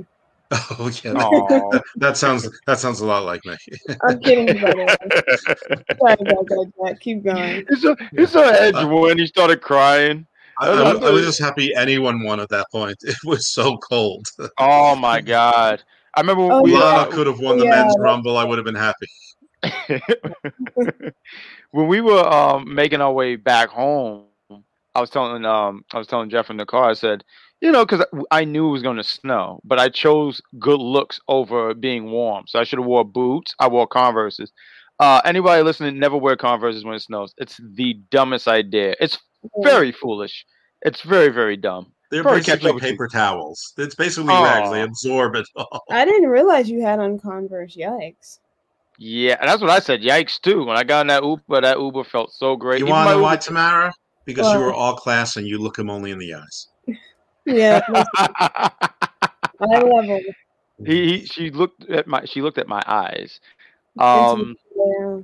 Oh 0.79 0.91
yeah, 1.03 1.13
Aw. 1.13 1.79
that 1.97 2.17
sounds 2.17 2.47
that 2.67 2.79
sounds 2.79 2.99
a 2.99 3.05
lot 3.05 3.25
like 3.25 3.43
me. 3.45 3.55
I'm 4.03 4.19
kidding 4.19 4.49
about 4.63 4.97
it. 5.01 5.13
Sorry 5.99 6.15
about 6.19 6.47
that, 6.47 6.71
Jack. 6.83 6.99
Keep 6.99 7.23
going. 7.23 7.65
He 7.69 7.75
saw, 7.75 7.95
he 8.15 8.25
saw 8.25 8.43
Edge 8.49 8.83
when 8.85 9.17
he 9.17 9.25
started 9.27 9.61
crying. 9.61 10.25
I, 10.59 10.67
I, 10.69 10.93
was, 10.93 11.03
I 11.03 11.09
was 11.11 11.25
just 11.25 11.39
happy 11.39 11.73
anyone 11.75 12.23
won 12.23 12.39
at 12.39 12.49
that 12.49 12.67
point. 12.71 12.97
It 13.01 13.15
was 13.25 13.51
so 13.51 13.77
cold. 13.77 14.25
Oh 14.59 14.95
my 14.95 15.21
god! 15.21 15.83
I 16.13 16.21
remember 16.21 16.43
Oh, 16.53 16.61
we 16.61 16.73
yeah. 16.73 16.79
Lana 16.79 17.01
uh, 17.01 17.11
could 17.11 17.27
have 17.27 17.39
won 17.39 17.57
the 17.57 17.65
Yeah, 17.65 17.71
men's 17.71 17.95
rumble. 17.99 18.37
I 18.37 18.43
would 18.43 18.57
have 18.59 18.65
been 18.65 18.75
happy. 18.75 19.07
when 21.71 21.87
we 21.87 22.01
were 22.01 22.25
um 22.27 22.73
making 22.73 23.01
our 23.01 23.11
way 23.11 23.35
back 23.35 23.69
home, 23.69 24.25
I 24.93 25.01
was 25.01 25.09
telling 25.09 25.45
um 25.45 25.83
I 25.93 25.97
was 25.97 26.07
telling 26.07 26.29
Jeff 26.29 26.49
in 26.49 26.57
the 26.57 26.65
car. 26.65 26.89
I 26.89 26.93
said, 26.93 27.23
you 27.64 27.72
know, 27.72 27.86
because 27.86 28.05
I 28.30 28.43
knew 28.43 28.68
it 28.68 28.72
was 28.72 28.82
going 28.82 28.97
to 28.97 29.05
snow, 29.05 29.61
but 29.64 29.80
I 29.80 29.88
chose 29.88 30.41
good 30.59 30.82
looks 30.82 31.22
over 31.30 31.74
being 31.74 32.11
warm. 32.11 32.43
So 32.45 32.59
I 32.59 32.66
should 32.66 32.78
have 32.78 32.86
wore 32.86 33.05
boots. 33.05 33.55
I 33.57 33.70
wore 33.70 33.88
Converse's. 33.88 34.51
Uh, 34.99 35.22
anybody 35.24 35.64
listening, 35.64 35.97
never 35.97 36.18
wear 36.18 36.36
Converse's 36.36 36.84
when 36.84 36.95
it 36.95 36.99
snows. 37.01 37.34
It's 37.38 37.61
the 37.76 37.93
dumbest 38.11 38.49
idea. 38.49 38.95
It's 38.99 39.18
very 39.64 39.93
foolish. 39.93 40.45
It's 40.82 41.01
very 41.03 41.30
very 41.30 41.55
dumb. 41.55 41.93
They're 42.11 42.22
Probably 42.22 42.41
catch 42.41 42.59
basically 42.59 42.70
up 42.70 42.76
with 42.76 42.84
you. 42.84 42.89
paper 42.91 43.07
towels. 43.07 43.74
It's 43.78 43.95
basically 43.95 44.34
rags. 44.34 44.70
They 44.70 44.82
absorb 44.82 45.36
it 45.36 45.47
all. 45.55 45.84
I 45.89 46.03
didn't 46.03 46.30
realize 46.30 46.70
you 46.70 46.82
had 46.82 46.99
on 46.99 47.18
Converse. 47.18 47.78
Yikes. 47.78 48.39
Yeah, 48.99 49.38
and 49.39 49.49
that's 49.49 49.61
what 49.61 49.72
I 49.72 49.80
said. 49.80 50.01
Yikes 50.01 50.39
too. 50.39 50.66
When 50.66 50.76
I 50.76 50.84
got 50.84 51.01
in 51.01 51.07
that 51.07 51.24
Uber, 51.24 51.61
that 51.61 51.80
Uber 51.80 52.03
felt 52.03 52.34
so 52.34 52.57
great. 52.57 52.80
You 52.80 52.88
want 52.88 53.07
to 53.09 53.16
know 53.16 53.22
why, 53.22 53.38
Tamara? 53.38 53.93
Because 54.26 54.53
you 54.53 54.59
Why? 54.59 54.66
were 54.66 54.74
all 54.74 54.95
class 54.95 55.38
and 55.38 55.47
you 55.47 55.57
look 55.57 55.80
him 55.80 55.89
only 55.89 56.11
in 56.11 56.20
the 56.20 56.34
eyes. 56.34 56.68
Yeah, 57.45 57.81
I 58.15 58.69
leveled. 59.59 60.05
he, 60.85 61.19
he 61.19 61.25
she 61.25 61.49
looked 61.51 61.89
at 61.89 62.07
my 62.07 62.25
she 62.25 62.41
looked 62.41 62.57
at 62.57 62.67
my 62.67 62.81
eyes. 62.87 63.39
Um 63.99 64.55
Yeah. 64.75 65.19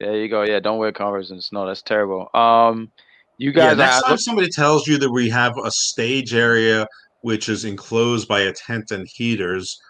there 0.00 0.16
you 0.16 0.28
go. 0.28 0.42
Yeah, 0.42 0.60
don't 0.60 0.78
wear 0.78 0.92
Converse 0.92 1.30
in 1.30 1.36
the 1.36 1.42
snow. 1.42 1.66
That's 1.66 1.82
terrible. 1.82 2.28
Um 2.34 2.90
you 3.38 3.50
Yeah, 3.50 3.74
guys 3.74 3.76
next 3.78 4.02
I- 4.04 4.08
time 4.08 4.18
somebody 4.18 4.48
tells 4.48 4.86
you 4.86 4.98
that 4.98 5.10
we 5.10 5.28
have 5.30 5.56
a 5.62 5.70
stage 5.70 6.34
area 6.34 6.86
which 7.22 7.48
is 7.48 7.64
enclosed 7.64 8.28
by 8.28 8.40
a 8.40 8.52
tent 8.52 8.90
and 8.90 9.08
heaters, 9.14 9.80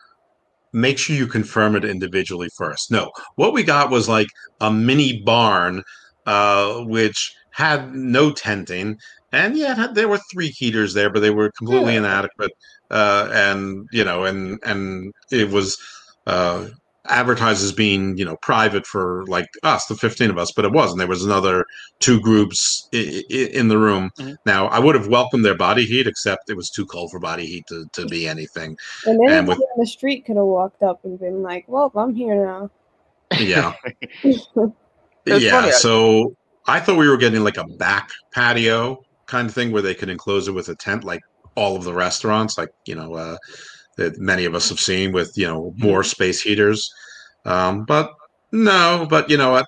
make 0.73 0.99
sure 0.99 1.17
you 1.17 1.27
confirm 1.27 1.75
it 1.75 1.85
individually 1.85 2.49
first. 2.57 2.91
No, 2.93 3.11
what 3.35 3.53
we 3.53 3.65
got 3.65 3.91
was 3.91 4.09
like 4.09 4.29
a 4.61 4.71
mini 4.71 5.21
barn, 5.25 5.83
uh, 6.27 6.83
which 6.85 7.35
had 7.51 7.93
no 7.93 8.31
tenting, 8.31 8.97
and 9.35 9.57
yeah, 9.57 9.73
it 9.73 9.79
had, 9.79 9.95
there 9.95 10.09
were 10.09 10.21
three 10.33 10.49
heaters 10.49 10.95
there, 10.95 11.11
but 11.11 11.21
they 11.21 11.31
were 11.31 11.51
completely 11.59 11.93
Yeah. 11.95 11.99
inadequate, 12.01 12.53
uh, 12.91 13.29
and 13.33 13.87
you 13.93 14.05
know, 14.05 14.25
and 14.25 14.59
and 14.65 15.13
it 15.31 15.51
was. 15.51 15.77
Uh, 16.27 16.69
advertised 17.11 17.63
as 17.63 17.71
being 17.71 18.17
you 18.17 18.25
know 18.25 18.35
private 18.41 18.87
for 18.87 19.27
like 19.27 19.45
us 19.63 19.85
the 19.85 19.95
15 19.95 20.31
of 20.31 20.39
us 20.39 20.51
but 20.53 20.65
it 20.65 20.73
wasn't 20.73 20.97
there 20.99 21.07
was 21.07 21.23
another 21.23 21.67
two 22.01 22.19
groups 22.19 22.89
i- 22.95 23.23
i- 23.31 23.51
in 23.53 23.69
the 23.69 23.77
room 23.77 24.11
Mhm. 24.19 24.37
now 24.47 24.69
i 24.69 24.79
would 24.79 24.95
have 24.95 25.07
welcomed 25.09 25.45
their 25.45 25.55
body 25.55 25.85
heat 25.85 26.07
except 26.07 26.49
it 26.49 26.57
was 26.57 26.71
too 26.71 26.87
cold 26.87 27.11
for 27.11 27.21
body 27.21 27.45
heat 27.45 27.65
to, 27.69 27.85
to 27.93 28.07
be 28.07 28.27
anything 28.27 28.75
And 29.05 29.21
And 29.21 29.29
anybody 29.31 29.59
with- 29.59 29.69
on 29.75 29.81
the 29.81 29.87
street 29.87 30.25
could 30.25 30.37
have 30.37 30.47
walked 30.47 30.83
up 30.83 31.05
and 31.05 31.21
been 31.21 31.43
like, 31.43 31.67
"Well, 31.69 31.93
I'm 31.95 32.15
here 32.15 32.37
now." 32.43 32.71
yeah 33.39 33.75
yeah 35.27 35.51
funny, 35.61 35.73
so 35.73 36.35
i 36.67 36.81
thought 36.81 36.97
we 36.97 37.09
were 37.09 37.19
getting 37.19 37.45
like 37.45 37.59
a 37.59 37.65
back 37.65 38.09
patio 38.33 39.04
kind 39.27 39.49
of 39.49 39.55
thing 39.55 39.73
where 39.73 39.83
they 39.83 39.95
could 39.95 40.09
enclose 40.09 40.49
it 40.49 40.53
with 40.53 40.69
a 40.69 40.75
tent 40.75 41.05
like 41.05 41.23
all 41.57 41.77
of 41.77 41.85
the 41.85 41.93
restaurants 41.95 42.59
like 42.59 42.71
you 42.87 42.95
know 42.95 43.15
uh 43.15 43.37
that 43.97 44.19
many 44.19 44.45
of 44.45 44.55
us 44.55 44.69
have 44.69 44.81
seen 44.81 45.13
with 45.13 45.33
you 45.37 45.47
know 45.47 45.73
more 45.77 46.01
Mm-hmm. 46.01 46.09
space 46.09 46.41
heaters 46.43 46.93
um 47.45 47.85
but 47.85 48.13
no 48.53 49.07
but 49.09 49.31
you 49.31 49.37
know 49.37 49.53
what 49.53 49.67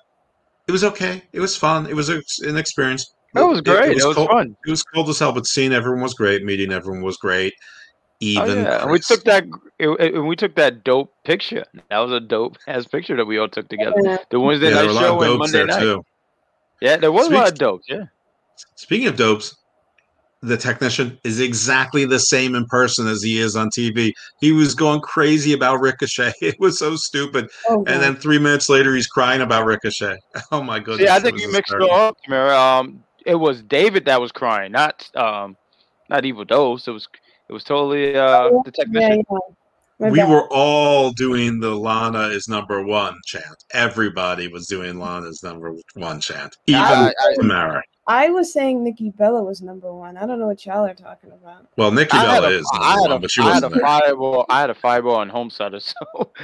it 0.67 0.71
was 0.71 0.83
okay 0.83 1.23
it 1.33 1.39
was 1.39 1.55
fun 1.55 1.87
it 1.87 1.95
was 1.95 2.09
an 2.09 2.57
experience 2.57 3.13
That 3.33 3.45
was 3.45 3.61
great. 3.61 3.97
It 3.97 4.05
was, 4.05 4.15
cold, 4.15 4.29
fun. 4.29 4.55
it 4.65 4.69
was 4.69 4.83
cold 4.83 5.07
as 5.09 5.19
hell 5.19 5.31
but 5.31 5.45
seeing 5.47 5.71
everyone 5.73 6.01
was 6.01 6.13
great 6.13 6.43
meeting 6.43 6.71
everyone 6.71 7.03
was 7.03 7.17
great 7.17 7.53
Oh, 8.19 8.25
even 8.25 8.63
yeah. 8.63 8.81
and 8.81 8.89
we 8.91 8.97
took 8.99 9.23
that 9.25 9.45
it, 9.77 9.87
it- 9.89 10.15
and 10.15 10.27
we 10.27 10.35
took 10.35 10.55
that 10.55 10.83
dope 10.83 11.13
picture. 11.23 11.63
That 11.91 11.99
was 11.99 12.11
a 12.11 12.19
dope 12.19 12.57
ass 12.67 12.87
picture 12.87 13.15
that 13.15 13.25
we 13.27 13.37
all 13.37 13.47
took 13.47 13.69
together. 13.69 13.93
The 14.31 14.39
Wednesday 14.39 14.69
yeah, 14.71 14.81
there 14.81 14.85
night 14.87 14.93
were 14.93 14.97
a 14.97 15.01
show 15.03 15.21
and 15.21 15.37
Monday 15.37 15.65
night. 15.65 15.79
too 15.79 16.03
Yeah, 16.81 16.97
there 16.97 17.11
was 17.11 17.27
a 17.27 17.29
lot 17.29 17.41
of 17.43 17.47
Speaks- 17.49 17.59
dopes. 17.59 17.85
Yeah. 17.87 18.05
Speaking 18.75 19.07
of 19.07 19.15
dopes, 19.15 19.55
the 20.41 20.57
technician 20.57 21.17
is 21.23 21.39
exactly 21.39 22.05
the 22.05 22.19
same 22.19 22.53
in 22.55 22.65
person 22.67 23.07
as 23.07 23.23
he 23.23 23.39
is 23.39 23.55
on 23.55 23.69
TV. 23.69 24.11
He 24.39 24.51
was 24.51 24.75
going 24.75 25.01
crazy 25.01 25.53
about 25.53 25.81
Ricochet. 25.81 26.33
It 26.41 26.55
was 26.59 26.77
so 26.77 26.95
stupid. 26.95 27.49
Oh, 27.69 27.83
And 27.87 28.01
then 28.01 28.15
three 28.15 28.37
minutes 28.37 28.69
later, 28.69 28.93
he's 28.95 29.07
crying 29.07 29.41
about 29.41 29.65
Ricochet. 29.65 30.17
Oh 30.51 30.61
my 30.61 30.79
goodness! 30.79 31.07
See, 31.09 31.13
I 31.13 31.17
it 31.17 31.21
think 31.23 31.33
was 31.33 31.41
you 31.43 31.51
mixed 31.51 31.73
it 31.73 31.91
up, 31.91 32.17
Tamara. 32.23 32.55
Um, 32.57 33.03
it 33.25 33.35
was 33.35 33.61
David 33.63 34.05
that 34.05 34.21
was 34.21 34.31
crying, 34.31 34.71
not 34.71 35.09
um, 35.15 35.57
not 36.09 36.23
Evil 36.23 36.45
Dose. 36.45 36.87
It 36.87 36.91
was 36.91 37.07
it 37.49 37.53
was 37.53 37.63
totally 37.63 38.15
uh 38.15 38.49
the 38.63 38.71
technician. 38.71 39.23
yeah. 39.29 39.37
My 39.99 40.11
We 40.11 40.19
bad. 40.19 40.29
were 40.29 40.47
all 40.53 41.11
doing 41.11 41.59
the 41.59 41.71
Lana 41.75 42.27
is 42.27 42.47
number 42.47 42.83
one 42.83 43.15
chant. 43.25 43.45
Everybody 43.73 44.47
was 44.47 44.67
doing 44.67 44.99
Lana's 44.99 45.41
number 45.41 45.73
one 45.95 46.21
chant. 46.21 46.55
Even 46.67 46.81
I- 46.83 47.13
I- 47.19 47.33
Tamara. 47.41 47.81
I 48.07 48.29
was 48.29 48.53
saying 48.53 48.85
Nikki 48.85 49.09
Bella 49.09 49.43
was 49.43 49.61
number 49.61 49.93
one. 49.93 50.15
I 50.15 50.25
don't 50.25 50.39
know 50.39 50.47
what 50.47 50.65
y'all 50.65 50.85
are 50.85 50.93
talking 50.93 51.31
about. 51.31 51.67
Well, 51.75 51.91
Nikki 51.91 52.17
I 52.17 52.25
Bella 52.25 52.47
a, 52.47 52.51
is 52.51 52.69
I 52.73 52.77
number 52.77 52.89
had 52.89 53.01
one, 53.01 53.11
a, 53.11 53.19
but 53.19 53.31
she 53.31 53.41
I 53.41 53.45
had 53.45 53.53
wasn't 53.55 53.73
a 53.73 53.75
there. 53.75 53.85
fireball. 53.85 54.45
I 54.49 54.61
had 54.61 54.69
a 54.69 54.75
fireball 54.75 55.15
on 55.15 55.27
Homesteader, 55.29 55.79
so 55.81 55.95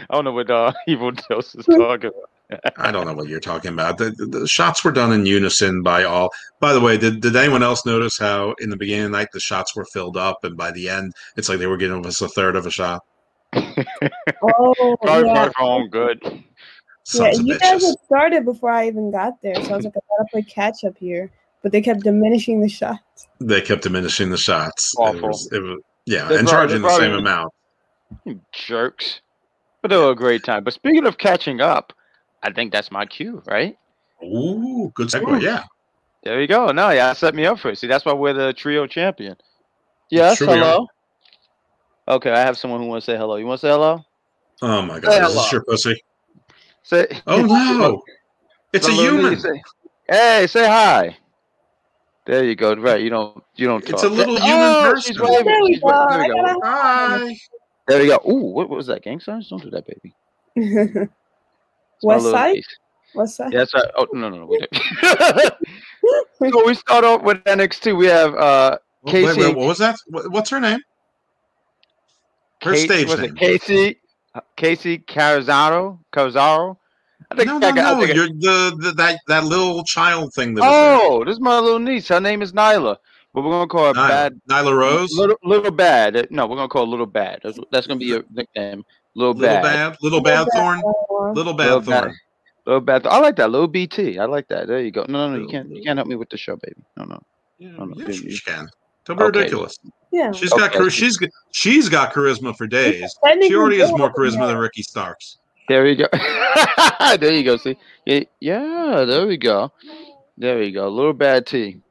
I 0.09 0.14
don't 0.14 0.26
know 0.26 0.34
what 0.34 0.51
uh, 0.51 0.74
Evil 0.88 1.11
Dose 1.11 1.55
is 1.55 1.66
talking 1.72 2.11
about. 2.11 2.30
I 2.78 2.91
don't 2.91 3.07
know 3.07 3.14
what 3.14 3.30
you're 3.30 3.39
talking 3.39 3.72
about. 3.72 3.97
The, 3.97 4.11
the, 4.11 4.26
the 4.26 4.47
shots 4.47 4.84
were 4.84 4.91
done 4.91 5.14
in 5.14 5.26
unison 5.26 5.82
by 5.82 6.03
all. 6.03 6.30
By 6.59 6.74
the 6.74 6.82
way, 6.82 6.97
did, 6.97 7.22
did 7.22 7.36
anyone 7.36 7.64
else 7.64 7.86
notice 7.86 8.18
how 8.18 8.53
in 8.59 8.70
the 8.70 8.78
beginning 8.78 9.05
of 9.05 9.11
the 9.11 9.18
night 9.18 9.30
the 9.32 9.39
shots 9.39 9.76
were 9.76 9.86
filled 9.86 10.18
up, 10.18 10.43
and 10.43 10.57
by 10.57 10.72
the 10.72 10.89
end 10.89 11.14
it's 11.38 11.47
like 11.49 11.59
they 11.59 11.68
were 11.68 11.78
giving 11.78 12.05
us 12.05 12.22
a 12.22 12.28
third 12.28 12.55
of 12.57 12.66
a 12.66 12.72
shot? 12.72 13.03
Oh, 13.55 14.97
Probably 15.01 15.28
yeah. 15.28 15.34
brought 15.34 15.55
home 15.55 15.88
good. 15.89 16.20
Yeah, 16.24 16.39
Sons 17.03 17.39
of 17.39 17.47
you 17.47 17.57
guys 17.57 17.86
had 17.86 17.95
started 18.05 18.45
before 18.45 18.70
I 18.70 18.88
even 18.88 19.11
got 19.11 19.41
there, 19.41 19.55
so 19.55 19.74
I 19.74 19.76
was 19.78 19.86
like, 19.86 19.95
I 19.95 19.99
gotta 20.18 20.30
play 20.32 20.41
catch 20.43 20.84
up 20.84 20.97
here. 20.97 21.32
But 21.64 21.72
they 21.72 21.82
kept 21.82 22.01
diminishing 22.01 22.61
the 22.61 22.70
shots. 22.70 23.28
They 23.39 23.61
kept 23.61 23.84
diminishing 23.84 24.30
the 24.30 24.38
shots. 24.38 24.93
It 24.97 25.01
Awful. 25.01 25.30
was, 25.30 25.49
it 25.51 25.59
was, 25.64 25.80
yeah, 26.05 26.28
They 26.28 26.38
and 26.38 26.45
brought- 26.47 26.53
charging 26.70 26.82
the 26.82 26.89
same 26.89 27.11
brought- 27.11 27.20
amount. 27.20 27.53
Jerks. 28.51 29.22
But 29.82 29.89
they 29.89 29.97
were 29.97 30.11
a 30.11 30.16
great 30.16 30.43
time. 30.43 30.64
But 30.64 30.74
speaking 30.74 31.05
of 31.05 31.18
catching 31.18 31.61
up, 31.61 31.93
I 32.43 32.51
think 32.51 32.72
that's 32.72 32.91
my 32.91 33.05
cue, 33.05 33.41
right? 33.47 33.78
Ooh, 34.24 34.91
good 34.95 35.07
segue. 35.09 35.41
Yeah, 35.41 35.64
There 36.24 36.39
you 36.39 36.47
go. 36.47 36.68
No, 36.72 36.89
yeah, 36.91 37.11
set 37.14 37.36
me 37.36 37.45
up 37.45 37.59
for 37.59 37.72
it. 37.72 37.78
See, 37.78 37.88
that's 37.88 38.05
why 38.05 38.14
we're 38.14 38.34
the 38.34 38.53
trio 38.53 38.88
champion. 38.88 39.36
Yes, 40.09 40.38
Sure 40.38 40.47
hello. 40.47 40.88
Okay, 42.07 42.32
I 42.32 42.39
have 42.39 42.57
someone 42.57 42.82
who 42.82 42.88
wants 42.88 43.05
to 43.07 43.14
say 43.14 43.18
hello. 43.18 43.36
You 43.38 43.45
want 43.45 43.59
to 43.61 43.68
say 43.68 43.72
hello? 43.72 44.03
Oh 44.61 44.82
my 44.82 44.99
god, 44.99 45.11
Say 45.11 45.18
is 45.18 45.28
hello. 45.28 45.41
this 45.43 45.51
your 45.51 45.64
pussy? 45.64 46.03
Say. 46.84 47.07
Oh 47.28 47.41
no, 47.45 48.01
it's 48.74 48.88
a 48.88 48.91
Little 48.91 49.20
human. 49.22 49.39
Say- 49.39 49.61
hey, 50.09 50.47
say 50.47 50.66
hi. 50.68 51.18
There 52.26 52.44
you 52.46 52.56
go. 52.56 52.74
Right, 52.76 53.02
you 53.02 53.10
don't. 53.10 53.44
You 53.56 53.68
don't. 53.68 53.84
It's 53.90 54.02
talk. 54.02 54.12
a 54.12 54.14
little 54.14 54.38
oh, 54.40 54.42
human 54.42 55.02
She's 55.02 55.18
person. 55.18 55.34
waving. 55.34 55.46
There 55.46 55.64
we 55.64 55.80
go. 55.80 56.08
There 56.10 56.20
we 56.20 56.28
go. 56.28 56.60
Hi. 56.64 57.38
There 57.88 58.00
we 58.00 58.08
go. 58.08 58.20
Ooh, 58.30 58.52
what, 58.54 58.70
what 58.70 58.78
was 58.78 58.88
that? 58.88 59.04
Gang 59.04 59.20
signs? 59.20 59.50
Don't 59.50 59.62
do 59.62 59.70
that, 59.72 59.86
baby. 59.86 61.10
It's 62.04 62.06
my 62.06 62.16
West 62.16 62.32
Side? 62.32 62.56
niece. 62.56 62.78
What's 63.14 63.38
that? 63.38 63.54
Yeah, 63.54 63.60
that's 63.60 63.74
right. 63.74 63.86
Oh 63.96 64.08
no, 64.14 64.30
no, 64.30 64.40
no. 64.40 64.46
we 64.46 64.60
so 66.52 66.66
we 66.66 66.74
start 66.74 67.06
off 67.06 67.22
with 67.22 67.44
NXT. 67.46 67.96
We 67.98 68.08
have 68.08 68.36
uh 68.36 68.78
Wait, 69.04 69.38
wait, 69.38 69.56
what 69.56 69.68
was 69.68 69.78
that? 69.80 69.98
What's 70.10 70.50
her 70.50 70.60
name? 70.60 70.80
Her 72.62 72.72
Casey, 72.72 72.86
stage 72.88 73.08
was 73.08 73.20
name. 73.20 73.30
it 73.30 73.36
Casey 73.38 74.00
Casey 74.56 74.98
Carazaro 75.00 76.00
Carazaro. 76.12 76.78
I 77.34 77.36
think 77.36 77.48
No, 77.48 77.56
I 77.56 77.60
no, 77.60 77.72
got- 77.76 77.78
I 77.78 77.94
no. 77.94 78.00
think 78.00 78.12
I- 78.12 78.14
You're 78.14 78.28
the, 78.28 78.76
the 78.80 78.92
that 78.94 79.20
that 79.28 79.44
little 79.44 79.84
child 79.84 80.34
thing. 80.34 80.54
That 80.56 80.62
was 80.62 80.70
oh, 80.74 80.98
there. 81.00 81.12
Oh, 81.12 81.24
this 81.26 81.34
is 81.34 81.40
my 81.42 81.60
little 81.60 81.80
niece. 81.80 82.08
Her 82.08 82.20
name 82.20 82.42
is 82.42 82.54
Nyla, 82.54 82.98
but 83.34 83.42
we're 83.44 83.52
gonna 83.52 83.68
call 83.68 83.88
her 83.88 83.94
Nyla, 83.94 84.08
Bad. 84.08 84.42
Nyla 84.50 84.78
Rose. 84.78 85.18
Little, 85.18 85.38
little 85.44 85.72
bad. 85.72 86.28
No, 86.32 86.46
we're 86.48 86.56
gonna 86.56 86.68
call 86.70 86.86
her 86.86 86.92
Little 86.92 87.06
Bad. 87.06 87.40
That's, 87.44 87.60
that's 87.72 87.88
gonna 87.88 88.00
be 88.00 88.06
your 88.06 88.24
nickname. 88.32 88.84
Little, 89.16 89.34
Little 89.34 89.56
Bad. 89.56 89.64
bad, 89.64 89.98
little 90.02 90.22
bad 90.22 90.48
thorn, 90.56 90.82
little 90.82 91.34
Little 91.34 91.54
bad 91.54 91.86
Bad. 91.86 92.02
thorn. 92.04 92.16
Little 92.66 92.82
Bad. 92.82 93.06
I 93.08 93.20
like 93.20 93.36
that. 93.36 93.50
Little 93.52 93.68
BT. 93.68 94.18
I 94.20 94.26
like 94.26 94.48
that. 94.48 94.68
There 94.68 94.80
you 94.80 94.92
go. 94.92 95.06
No, 95.10 95.30
no, 95.30 95.36
no. 95.38 95.42
You 95.44 95.48
can't. 95.50 95.70
You 95.70 95.84
can't 95.84 95.98
help 95.98 96.08
me 96.08 96.16
with 96.16 96.30
the 96.30 96.38
show, 96.38 96.56
baby. 96.56 96.82
No, 96.98 97.04
no. 97.06 97.22
Yeah, 97.60 97.70
Oh, 97.78 97.86
no, 97.86 97.94
yeah, 97.98 98.06
baby. 98.06 98.18
she, 98.18 98.32
she 98.32 98.42
can. 98.50 98.68
Don't 99.06 99.18
be 99.18 99.24
Okay. 99.26 99.40
ridiculous. 99.40 99.78
Yeah. 100.12 100.32
She's 100.32 100.50
got 100.52 100.70
Okay. 100.70 100.78
char- 100.80 100.90
she's 100.90 101.18
got- 101.18 101.30
she's 101.52 101.90
got 101.90 102.14
charisma 102.14 102.56
for 102.56 102.68
days. 102.68 103.14
She 103.42 103.56
already 103.56 103.80
has 103.80 103.92
more 103.92 104.14
charisma 104.14 104.48
than 104.48 104.58
Ricky 104.58 104.82
Starks. 104.84 105.40
There 105.70 105.88
you 105.88 105.95
go. 105.95 106.07
there 107.20 107.34
you 107.34 107.43
go. 107.43 107.57
See. 107.57 107.78
Yeah, 108.05 108.22
yeah. 108.39 109.05
There 109.07 109.26
we 109.28 109.38
go. 109.38 109.72
There 110.38 110.57
we 110.59 110.72
go. 110.72 110.88
A 110.88 110.89
Little 110.89 111.14
Bad 111.14 111.45
tea. 111.45 111.82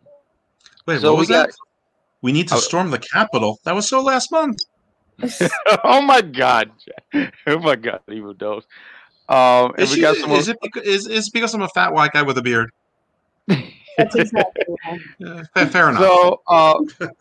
Wait, 0.87 1.01
So 1.01 1.13
what 1.13 1.19
we 1.19 1.21
was 1.21 1.29
got- 1.29 1.49
that? 1.49 1.57
We 2.23 2.31
need 2.33 2.49
to 2.49 2.55
Oh. 2.55 2.59
storm 2.59 2.91
the 2.91 2.99
Capitol. 3.01 3.59
That 3.65 3.75
was 3.75 3.89
so 3.89 4.01
last 4.03 4.31
month. 4.31 4.61
oh 5.85 6.01
my 6.03 6.21
god. 6.21 6.71
Oh 7.47 7.59
my 7.59 7.77
god. 7.77 8.01
Evil 8.11 8.35
dose. 8.35 8.65
Um, 9.29 9.73
and 9.73 9.81
Is, 9.81 9.91
we 9.91 9.97
she, 9.97 10.01
got 10.03 10.17
someone. 10.17 10.39
is 10.39 10.49
it 10.49 10.59
because, 10.63 10.83
is, 10.83 11.07
is 11.09 11.27
it 11.29 11.33
because 11.33 11.55
I'm 11.55 11.63
a 11.63 11.69
fat 11.69 11.93
white 11.93 12.13
guy 12.13 12.23
with 12.23 12.37
a 12.39 12.43
beard? 12.43 12.71
That's 13.99 14.15
exactly 14.15 14.65
why. 14.85 14.99
Yeah, 15.19 15.43
fair, 15.55 15.67
fair 15.67 15.89
enough. 15.91 16.03
So, 16.03 16.41
uh, 16.49 16.75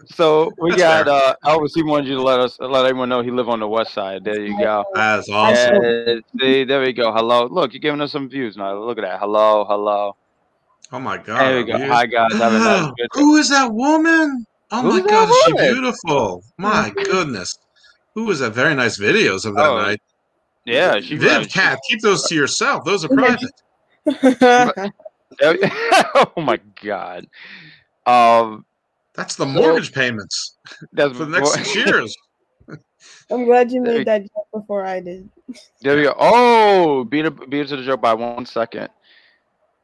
so 0.06 0.52
we 0.60 0.72
got 0.76 1.06
fair. 1.06 1.14
uh, 1.14 1.34
Elvis. 1.46 1.72
He 1.76 1.84
wanted 1.84 2.08
you 2.08 2.16
to 2.16 2.22
let 2.22 2.40
us 2.40 2.58
let 2.60 2.86
everyone 2.86 3.10
know 3.10 3.22
he 3.22 3.32
live 3.32 3.50
on 3.50 3.60
the 3.60 3.68
west 3.68 3.94
side. 3.94 4.24
There 4.24 4.40
you 4.42 4.58
go. 4.60 4.86
That's 4.94 5.30
awesome. 5.30 5.82
Yeah, 5.84 6.16
see, 6.40 6.64
there 6.64 6.82
we 6.82 6.94
go. 6.94 7.12
Hello. 7.12 7.46
Look, 7.46 7.74
you're 7.74 7.80
giving 7.82 8.02
us 8.02 8.12
some 8.12 8.30
views 8.30 8.56
now. 8.58 8.78
Look 8.78 8.98
at 8.98 9.02
that. 9.02 9.20
Hello, 9.20 9.66
hello. 9.68 10.16
Oh 10.94 11.00
my 11.00 11.18
god. 11.18 11.40
There 11.42 11.58
we 11.58 11.64
go. 11.72 11.78
you- 11.78 11.92
Hi 11.92 12.06
guys. 12.06 12.34
Have 12.34 12.54
a 12.54 12.60
nice 12.60 12.92
good 12.98 13.08
who 13.14 13.38
is 13.38 13.50
that 13.50 13.72
woman? 13.74 14.46
Oh 14.72 14.82
Who's 14.84 14.94
my 14.94 15.02
that 15.02 15.10
god, 15.10 15.30
is 15.30 15.44
she 15.46 15.74
beautiful? 15.74 16.44
My 16.58 16.92
goodness. 17.06 17.58
Who 18.16 18.26
was 18.26 18.40
that? 18.40 18.52
Very 18.54 18.76
nice 18.76 18.98
videos 19.00 19.46
of 19.46 19.56
that 19.56 19.66
Oh, 19.70 19.78
night. 19.82 20.02
Yeah, 20.66 21.00
she. 21.02 21.18
Viv, 21.18 21.50
Cat, 21.50 21.80
keep 21.90 22.02
those 22.02 22.24
to 22.28 22.36
yourself. 22.36 22.84
Those 22.86 23.04
are 23.04 23.10
private. 24.06 24.92
oh 26.16 26.34
my 26.38 26.60
god. 26.84 27.28
Um, 28.06 28.66
That's 29.16 29.36
the 29.36 29.46
mortgage 29.46 29.94
payments 29.94 30.58
that's 30.94 31.18
for 31.18 31.26
the 31.26 31.40
next 31.40 31.54
six 31.54 31.76
years. 31.88 32.16
I'm 33.30 33.46
glad 33.46 33.72
you 33.72 33.82
made 33.82 34.06
that 34.08 34.22
joke 34.24 34.48
before 34.54 34.86
I 34.86 35.00
did. 35.00 35.30
There 35.82 35.96
we 35.96 36.04
go. 36.04 36.16
Oh, 36.20 37.04
beat 37.06 37.26
it, 37.26 37.50
beat 37.50 37.62
it 37.62 37.68
to 37.70 37.78
the 37.78 37.84
joke 37.84 38.02
by 38.02 38.14
one 38.14 38.46
second. 38.46 38.90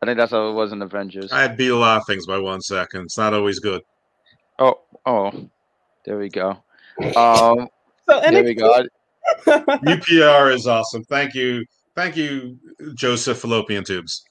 I 0.02 0.06
think 0.06 0.18
that's 0.18 0.32
how 0.32 0.50
it 0.50 0.54
was 0.54 0.72
in 0.74 0.82
Avengers. 0.82 1.32
I 1.32 1.48
beat 1.48 1.70
a 1.70 1.76
lot 1.76 1.98
of 1.98 2.06
things 2.06 2.28
by 2.28 2.38
one 2.38 2.62
second. 2.62 3.04
It's 3.04 3.18
not 3.18 3.34
always 3.34 3.60
good. 3.60 3.82
Oh, 4.60 4.82
oh, 5.06 5.50
there 6.06 6.18
we 6.18 6.30
go. 6.30 6.64
Um, 7.16 7.70
So 8.08 8.22
there 8.22 8.44
we 8.44 8.54
go. 8.54 8.84
UPR 9.48 10.54
is 10.56 10.68
awesome. 10.68 11.04
Thank 11.06 11.34
you. 11.34 11.66
Thank 11.96 12.16
you, 12.16 12.60
Joseph 12.94 13.40
Fallopian 13.40 13.84
Tubes. 13.84 14.24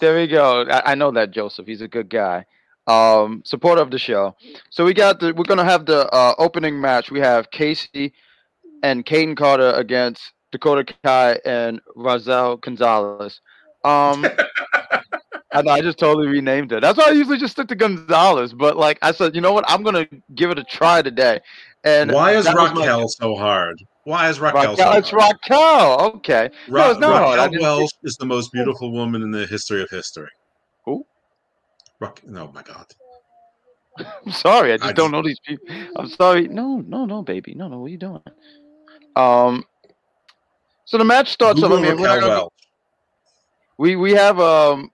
There 0.00 0.16
we 0.16 0.26
go. 0.26 0.62
I, 0.62 0.92
I 0.92 0.94
know 0.94 1.10
that 1.12 1.30
Joseph. 1.30 1.66
He's 1.66 1.80
a 1.80 1.88
good 1.88 2.08
guy. 2.08 2.44
Um, 2.86 3.42
supporter 3.44 3.82
of 3.82 3.90
the 3.90 3.98
show. 3.98 4.34
So 4.70 4.84
we 4.84 4.94
got 4.94 5.20
the. 5.20 5.34
We're 5.34 5.44
gonna 5.44 5.64
have 5.64 5.86
the 5.86 6.08
uh, 6.10 6.34
opening 6.38 6.80
match. 6.80 7.10
We 7.10 7.20
have 7.20 7.50
Casey 7.50 8.14
and 8.82 9.04
Kayden 9.04 9.36
Carter 9.36 9.72
against 9.72 10.32
Dakota 10.52 10.94
Kai 11.04 11.38
and 11.44 11.80
Razel 11.96 12.60
Gonzalez. 12.60 13.40
Um, 13.84 14.26
I 15.52 15.60
I 15.66 15.80
just 15.80 15.98
totally 15.98 16.28
renamed 16.28 16.72
it. 16.72 16.82
That's 16.82 16.98
why 16.98 17.06
I 17.08 17.12
usually 17.12 17.38
just 17.38 17.52
stick 17.52 17.68
to 17.68 17.74
Gonzalez. 17.74 18.52
But 18.52 18.76
like 18.76 18.98
I 19.02 19.12
said, 19.12 19.34
you 19.34 19.40
know 19.40 19.52
what? 19.52 19.64
I'm 19.68 19.82
gonna 19.82 20.06
give 20.34 20.50
it 20.50 20.58
a 20.58 20.64
try 20.64 21.02
today. 21.02 21.40
And 21.84 22.12
Why 22.12 22.32
is 22.32 22.46
was 22.46 22.54
my- 22.54 22.68
Raquel 22.70 23.08
so 23.08 23.34
hard? 23.34 23.82
Why 24.08 24.30
is 24.30 24.40
Raquel, 24.40 24.70
Raquel, 24.70 24.76
so 24.76 24.98
it's 24.98 25.10
hard? 25.10 25.36
Raquel. 25.50 26.00
Okay. 26.16 26.48
Ra- 26.66 26.86
no, 26.86 26.90
it's 26.92 27.00
not 27.00 27.22
hard. 27.22 27.38
I 27.40 27.44
Raquel 27.44 27.60
just- 27.60 27.62
Welch 27.62 27.90
is 28.04 28.16
the 28.16 28.24
most 28.24 28.50
beautiful 28.52 28.90
woman 28.90 29.20
in 29.20 29.30
the 29.30 29.46
history 29.46 29.82
of 29.82 29.90
history. 29.90 30.30
Who? 30.86 31.04
Ra- 32.00 32.14
no, 32.26 32.50
my 32.54 32.62
God. 32.62 32.86
I'm 34.24 34.32
sorry, 34.32 34.72
I 34.72 34.78
just 34.78 34.88
I 34.88 34.92
don't 34.92 35.08
just- 35.08 35.12
know 35.12 35.22
these 35.22 35.40
people. 35.40 35.66
I'm 35.96 36.08
sorry. 36.08 36.48
No, 36.48 36.78
no, 36.86 37.04
no, 37.04 37.20
baby. 37.20 37.52
No, 37.54 37.68
no, 37.68 37.80
what 37.80 37.88
are 37.88 37.90
you 37.90 37.98
doing? 37.98 38.22
Um 39.14 39.64
so 40.86 40.96
the 40.96 41.04
match 41.04 41.28
starts 41.30 41.62
up. 41.62 41.70
I 41.70 41.74
mean, 41.74 41.84
Raquel 41.90 42.20
gonna- 42.20 42.28
Welch. 42.28 42.52
we 43.76 43.96
we 43.96 44.12
have 44.12 44.40
um 44.40 44.90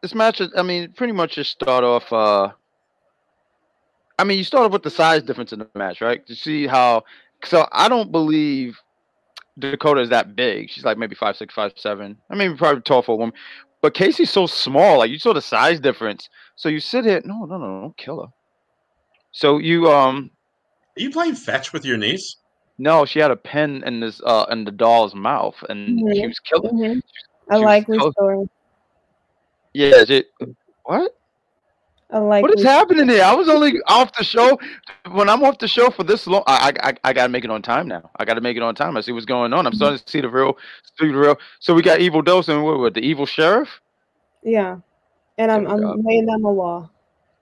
this 0.00 0.14
match 0.14 0.40
I 0.56 0.62
mean, 0.62 0.92
pretty 0.92 1.12
much 1.12 1.34
just 1.34 1.50
start 1.50 1.82
off 1.82 2.12
uh 2.12 2.52
I 4.16 4.22
mean, 4.22 4.38
you 4.38 4.44
start 4.44 4.64
off 4.66 4.70
with 4.72 4.84
the 4.84 4.90
size 4.90 5.24
difference 5.24 5.52
in 5.52 5.58
the 5.58 5.68
match, 5.74 6.00
right? 6.00 6.24
To 6.28 6.36
see 6.36 6.68
how 6.68 7.02
so 7.44 7.66
I 7.72 7.88
don't 7.88 8.12
believe 8.12 8.78
Dakota 9.58 10.00
is 10.00 10.10
that 10.10 10.36
big. 10.36 10.70
She's 10.70 10.84
like 10.84 10.98
maybe 10.98 11.14
five 11.14 11.36
six, 11.36 11.54
five 11.54 11.72
seven. 11.76 12.16
I 12.30 12.34
mean, 12.34 12.56
probably 12.56 12.82
tall 12.82 13.02
for 13.02 13.12
a 13.12 13.16
woman. 13.16 13.34
But 13.80 13.94
Casey's 13.94 14.30
so 14.30 14.46
small. 14.46 14.98
Like 14.98 15.10
you 15.10 15.18
saw 15.18 15.32
the 15.32 15.42
size 15.42 15.78
difference. 15.80 16.28
So 16.56 16.68
you 16.68 16.80
sit 16.80 17.04
here. 17.04 17.20
No, 17.24 17.44
no, 17.44 17.58
no, 17.58 17.80
don't 17.82 17.96
kill 17.96 18.22
her. 18.22 18.28
So 19.32 19.58
you 19.58 19.90
um 19.90 20.30
Are 20.96 21.00
you 21.02 21.10
playing 21.10 21.34
fetch 21.34 21.72
with 21.72 21.84
your 21.84 21.96
niece? 21.96 22.36
no, 22.78 23.04
she 23.04 23.18
had 23.18 23.30
a 23.30 23.36
pen 23.36 23.82
in 23.86 24.00
this 24.00 24.20
uh 24.24 24.46
in 24.50 24.64
the 24.64 24.70
doll's 24.72 25.14
mouth, 25.14 25.56
and 25.68 25.98
she 26.14 26.22
Mhm. 26.22 26.26
was 26.28 26.38
killing. 26.40 26.76
Mhm. 26.76 26.94
She 26.94 27.02
I 27.50 27.54
was 27.56 27.62
like 27.64 27.86
this 27.86 28.02
story. 28.12 28.48
Yeah, 29.74 30.04
she, 30.04 30.24
what? 30.84 31.12
I 32.10 32.18
What 32.20 32.58
is 32.58 32.64
happening 32.64 33.08
here? 33.08 33.22
I 33.22 33.34
was 33.34 33.48
only 33.48 33.80
off 33.86 34.12
the 34.16 34.24
show. 34.24 34.58
When 35.10 35.28
I'm 35.28 35.42
off 35.42 35.58
the 35.58 35.68
show 35.68 35.90
for 35.90 36.04
this 36.04 36.26
long, 36.26 36.42
I 36.46 36.72
I, 36.82 36.88
I, 36.88 36.94
I 37.04 37.12
gotta 37.12 37.28
make 37.28 37.44
it 37.44 37.50
on 37.50 37.60
time 37.60 37.86
now. 37.86 38.10
I 38.16 38.24
gotta 38.24 38.40
make 38.40 38.56
it 38.56 38.62
on 38.62 38.74
time. 38.74 38.96
I 38.96 39.02
see 39.02 39.12
what's 39.12 39.26
going 39.26 39.52
on. 39.52 39.66
I'm 39.66 39.74
starting 39.74 39.98
to 39.98 40.10
see 40.10 40.22
the 40.22 40.30
real, 40.30 40.56
see 40.98 41.08
the 41.08 41.18
real. 41.18 41.36
So 41.60 41.74
we 41.74 41.82
got 41.82 42.00
evil 42.00 42.22
dose 42.22 42.48
and 42.48 42.64
what, 42.64 42.78
what 42.78 42.94
the 42.94 43.00
evil 43.00 43.26
sheriff? 43.26 43.80
Yeah. 44.42 44.78
And 45.36 45.52
I'm 45.52 45.64
There 45.64 45.74
we 45.76 45.80
go. 45.82 45.92
I'm 45.92 46.02
laying 46.04 46.26
down 46.26 46.42
the 46.42 46.48
law. 46.48 46.90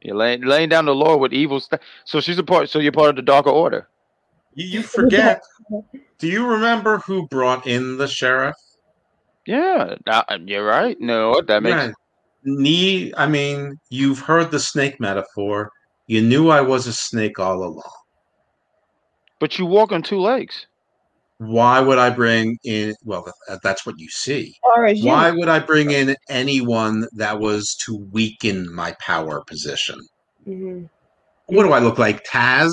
You're 0.03 0.17
laying 0.17 0.43
laying 0.43 0.69
down 0.69 0.87
the 0.87 0.95
law 0.95 1.17
with 1.17 1.33
evil 1.33 1.61
stuff. 1.61 1.81
So 2.05 2.21
she's 2.21 2.39
a 2.39 2.45
part. 2.45 2.69
So 2.69 2.81
you're 2.81 2.93
part 2.93 3.11
of 3.11 3.17
the 3.17 3.23
darker 3.23 3.51
order. 3.51 3.89
You, 4.55 4.67
you 4.67 4.83
forget. 4.83 5.43
Do 6.19 6.29
you 6.29 6.47
remember 6.47 6.99
who 6.99 7.29
brought 7.29 7.67
in 7.67 7.99
the 7.99 8.09
sheriff? 8.09 8.57
Yeah, 9.47 9.95
that- 10.07 10.49
you're 10.49 10.67
right. 10.67 11.01
No, 11.01 11.41
that 11.43 11.63
makes 11.63 11.77
Right. 11.77 11.95
Nee, 12.47 13.13
I 13.17 13.27
mean, 13.27 13.77
you've 13.91 14.21
heard 14.21 14.53
the 14.53 14.61
snake 14.61 15.01
metaphor. 15.01 15.71
You 16.07 16.23
knew 16.23 16.49
I 16.49 16.61
was 16.61 16.87
a 16.87 16.93
snake 16.93 17.41
all 17.41 17.65
along. 17.65 17.83
But 19.41 19.59
you 19.59 19.67
walk 19.67 19.91
on 19.91 20.03
two 20.03 20.21
legs. 20.21 20.67
Why 21.39 21.81
would 21.81 21.99
I 21.99 22.09
bring 22.11 22.57
in? 22.65 22.95
Well, 23.05 23.31
that's 23.65 23.85
what 23.85 23.97
you 23.99 24.09
see. 24.09 24.55
Or 24.63 24.87
as 24.87 25.01
you 25.01 25.09
Why 25.09 25.33
would 25.33 25.49
I 25.49 25.59
bring 25.59 25.91
in 25.91 26.15
anyone 26.31 27.07
that 27.17 27.41
was 27.41 27.75
to 27.85 27.97
weaken 28.13 28.73
my 28.73 28.95
power 29.01 29.43
position? 29.47 29.99
Mhm. 30.49 30.89
What 31.47 31.65
do 31.65 31.73
I 31.73 31.81
look 31.81 31.99
like, 31.99 32.25
Taz? 32.25 32.71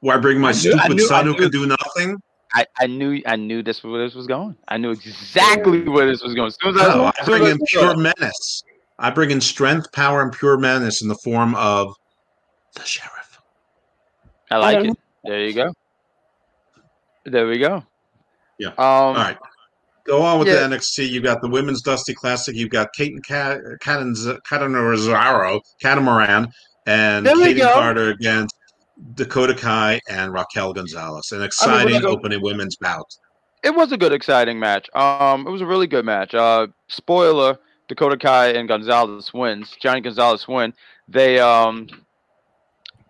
Where 0.00 0.16
I 0.16 0.20
bring 0.20 0.40
my 0.40 0.48
I 0.48 0.52
knew- 0.52 0.58
stupid 0.58 0.96
knew- 0.96 1.04
I 1.04 1.06
son 1.06 1.26
who 1.26 1.32
knew- 1.32 1.38
can 1.38 1.50
do 1.50 1.66
nothing? 1.66 2.20
I, 2.54 2.66
I 2.78 2.86
knew 2.86 3.22
I 3.24 3.36
knew 3.36 3.62
this 3.62 3.82
where 3.82 4.04
this 4.04 4.14
was 4.14 4.26
going. 4.26 4.56
I 4.68 4.76
knew 4.76 4.90
exactly 4.90 5.88
where 5.88 6.06
this 6.06 6.22
was 6.22 6.34
going. 6.34 6.48
As 6.48 6.58
soon 6.60 6.76
as 6.76 6.82
I, 6.82 6.94
No, 6.94 7.06
as 7.06 7.14
I 7.20 7.24
bring 7.24 7.46
in 7.46 7.58
pure 7.66 7.96
menace. 7.96 8.62
I 9.02 9.10
bring 9.10 9.30
in 9.32 9.40
strength, 9.40 9.90
power, 9.92 10.22
and 10.22 10.32
pure 10.32 10.56
menace 10.56 11.02
in 11.02 11.08
the 11.08 11.16
form 11.16 11.54
of 11.56 11.94
the 12.74 12.84
sheriff. 12.84 13.40
I 14.50 14.56
like 14.58 14.76
don't 14.78 14.90
it. 14.90 14.96
There 15.24 15.40
you 15.44 15.52
go. 15.54 15.72
There 17.26 17.46
we 17.46 17.58
go. 17.58 17.84
Yeah. 18.58 18.68
Um, 18.68 18.76
All 18.78 19.14
right. 19.14 19.36
Go 20.06 20.22
on 20.22 20.38
with 20.38 20.48
Yeah. 20.48 20.66
the 20.66 20.76
NXT. 20.76 21.08
You've 21.08 21.22
got 21.24 21.40
the 21.42 21.48
Women's 21.48 21.82
Dusty 21.82 22.14
Classic. 22.14 22.54
You've 22.56 22.70
got 22.70 22.92
Kate 22.92 23.12
and 23.12 23.24
Cat, 23.24 23.60
Catanzaro, 23.80 25.60
Catamaran, 25.80 26.48
and 26.86 27.26
There 27.26 27.34
Katie 27.36 27.60
go. 27.60 27.72
Carter 27.72 28.08
against 28.10 28.54
Dakota 29.14 29.54
Kai 29.54 30.00
and 30.08 30.32
Raquel 30.32 30.72
Gonzalez. 30.72 31.30
An 31.32 31.42
exciting 31.42 31.94
gonna- 32.00 32.08
opening 32.08 32.42
women's 32.42 32.76
bout. 32.76 33.06
it 33.62 33.74
was 33.74 33.92
a 33.92 33.96
good, 33.96 34.12
exciting 34.12 34.58
match. 34.58 34.88
Um, 34.94 35.46
it 35.46 35.50
was 35.50 35.60
a 35.60 35.66
really 35.66 35.86
good 35.86 36.04
match. 36.04 36.34
Uh, 36.34 36.66
spoiler: 36.88 37.56
Dakota 37.88 38.16
Kai 38.16 38.48
and 38.48 38.68
Gonzalez 38.68 39.32
wins. 39.32 39.76
Johnny 39.80 40.00
Gonzalez 40.00 40.46
win. 40.48 40.72
They 41.08 41.38
um, 41.38 41.88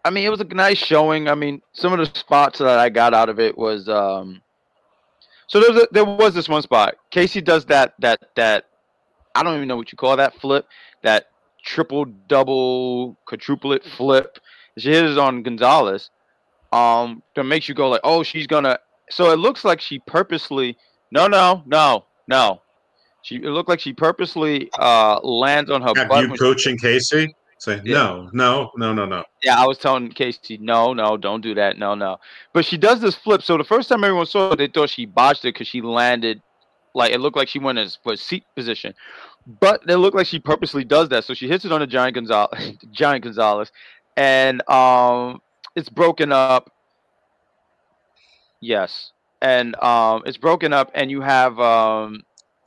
I 0.05 0.11
mean, 0.11 0.27
it 0.27 0.31
was 0.31 0.41
a 0.41 0.45
nice 0.45 0.79
showing. 0.79 1.29
I 1.29 1.35
mean, 1.35 1.63
some 1.73 1.93
of 1.93 1.99
the 1.99 2.19
spots 2.19 2.59
that 2.59 2.79
I 2.79 2.89
got 2.89 3.15
out 3.15 3.29
of 3.29 3.39
it 3.39 3.57
was 3.57 3.89
um, 3.89 4.43
so 5.47 5.61
there 5.61 5.73
was 5.73 5.83
a, 5.83 5.89
there 5.93 6.05
was 6.05 6.35
this 6.35 6.49
one 6.49 6.63
spot. 6.63 6.97
Casey 7.11 7.41
does 7.41 7.67
that 7.67 7.95
that 8.01 8.21
that 8.37 8.67
I 9.35 9.43
don't 9.43 9.57
even 9.57 9.69
know 9.69 9.77
what 9.77 9.93
you 9.93 9.97
call 9.97 10.17
that 10.17 10.35
flip. 10.41 10.67
That 11.03 11.27
triple 11.63 12.07
double 12.07 13.17
quadruplet 13.27 13.85
flip. 13.85 14.39
She 14.79 14.91
hit 14.91 15.05
it 15.05 15.19
on 15.19 15.43
Gonzalez. 15.43 16.11
Um, 16.73 17.23
that 17.37 17.45
makes 17.45 17.69
you 17.69 17.75
go 17.75 17.91
like, 17.91 18.01
oh, 18.03 18.23
she's 18.23 18.47
gonna 18.47 18.79
so 19.11 19.31
it 19.31 19.37
looks 19.37 19.65
like 19.65 19.81
she 19.81 19.99
purposely 19.99 20.77
no 21.11 21.27
no 21.27 21.63
no 21.67 22.07
no 22.27 22.62
she 23.23 23.37
it 23.37 23.45
looked 23.45 23.69
like 23.69 23.81
she 23.81 23.93
purposely 23.93 24.71
uh 24.79 25.19
lands 25.23 25.71
on 25.71 25.83
her 25.83 25.95
Have 25.95 26.09
butt 26.09 26.25
you 26.25 26.29
when 26.29 26.39
she- 26.39 26.45
coaching 26.45 26.79
Casey? 26.79 27.35
Say 27.59 27.81
Yeah. 27.85 27.95
no, 27.95 28.31
no, 28.33 28.71
no, 28.77 28.93
no, 28.93 29.07
no. 29.07 29.25
yeah 29.43 29.61
i 29.61 29.67
was 29.67 29.79
telling 29.79 30.09
casey 30.11 30.59
no 30.61 30.93
no 30.93 31.17
don't 31.17 31.41
do 31.43 31.55
that 31.55 31.79
no 31.79 31.95
no 31.95 32.19
but 32.53 32.65
she 32.65 32.77
does 32.77 33.01
this 33.01 33.15
flip 33.15 33.43
so 33.43 33.57
the 33.57 33.65
first 33.65 33.89
time 33.89 34.05
everyone 34.05 34.27
saw 34.27 34.45
it 34.47 34.57
they 34.57 34.67
thought 34.67 34.89
she 34.91 35.05
botched 35.07 35.45
it 35.45 35.49
because 35.55 35.67
she 35.69 35.81
landed 35.81 36.41
like 36.95 37.13
it 37.13 37.21
looked 37.21 37.37
like 37.37 37.49
she 37.49 37.59
went 37.59 37.79
in 37.79 37.89
for 38.03 38.17
seat 38.17 38.45
position 38.57 38.93
but 39.61 39.81
it 39.89 39.97
looked 39.97 40.17
like 40.17 40.27
she 40.27 40.39
purposely 40.41 40.85
does 40.85 41.09
that 41.09 41.25
so 41.25 41.35
she 41.35 41.49
hits 41.49 41.65
it 41.65 41.73
on 41.73 41.81
the 41.81 41.87
giant 41.87 42.15
gonzalez 42.15 42.77
giant 42.91 43.23
gonzalez 43.23 43.71
and 44.17 44.69
um 44.69 45.41
it's 45.77 45.89
broken 45.89 46.33
up 46.33 46.63
yes 48.61 49.13
and 49.41 49.75
um 49.83 50.23
it's 50.27 50.37
broken 50.39 50.73
up 50.73 50.91
and 50.95 51.11
you 51.11 51.21
have 51.21 51.59
um 51.61 52.23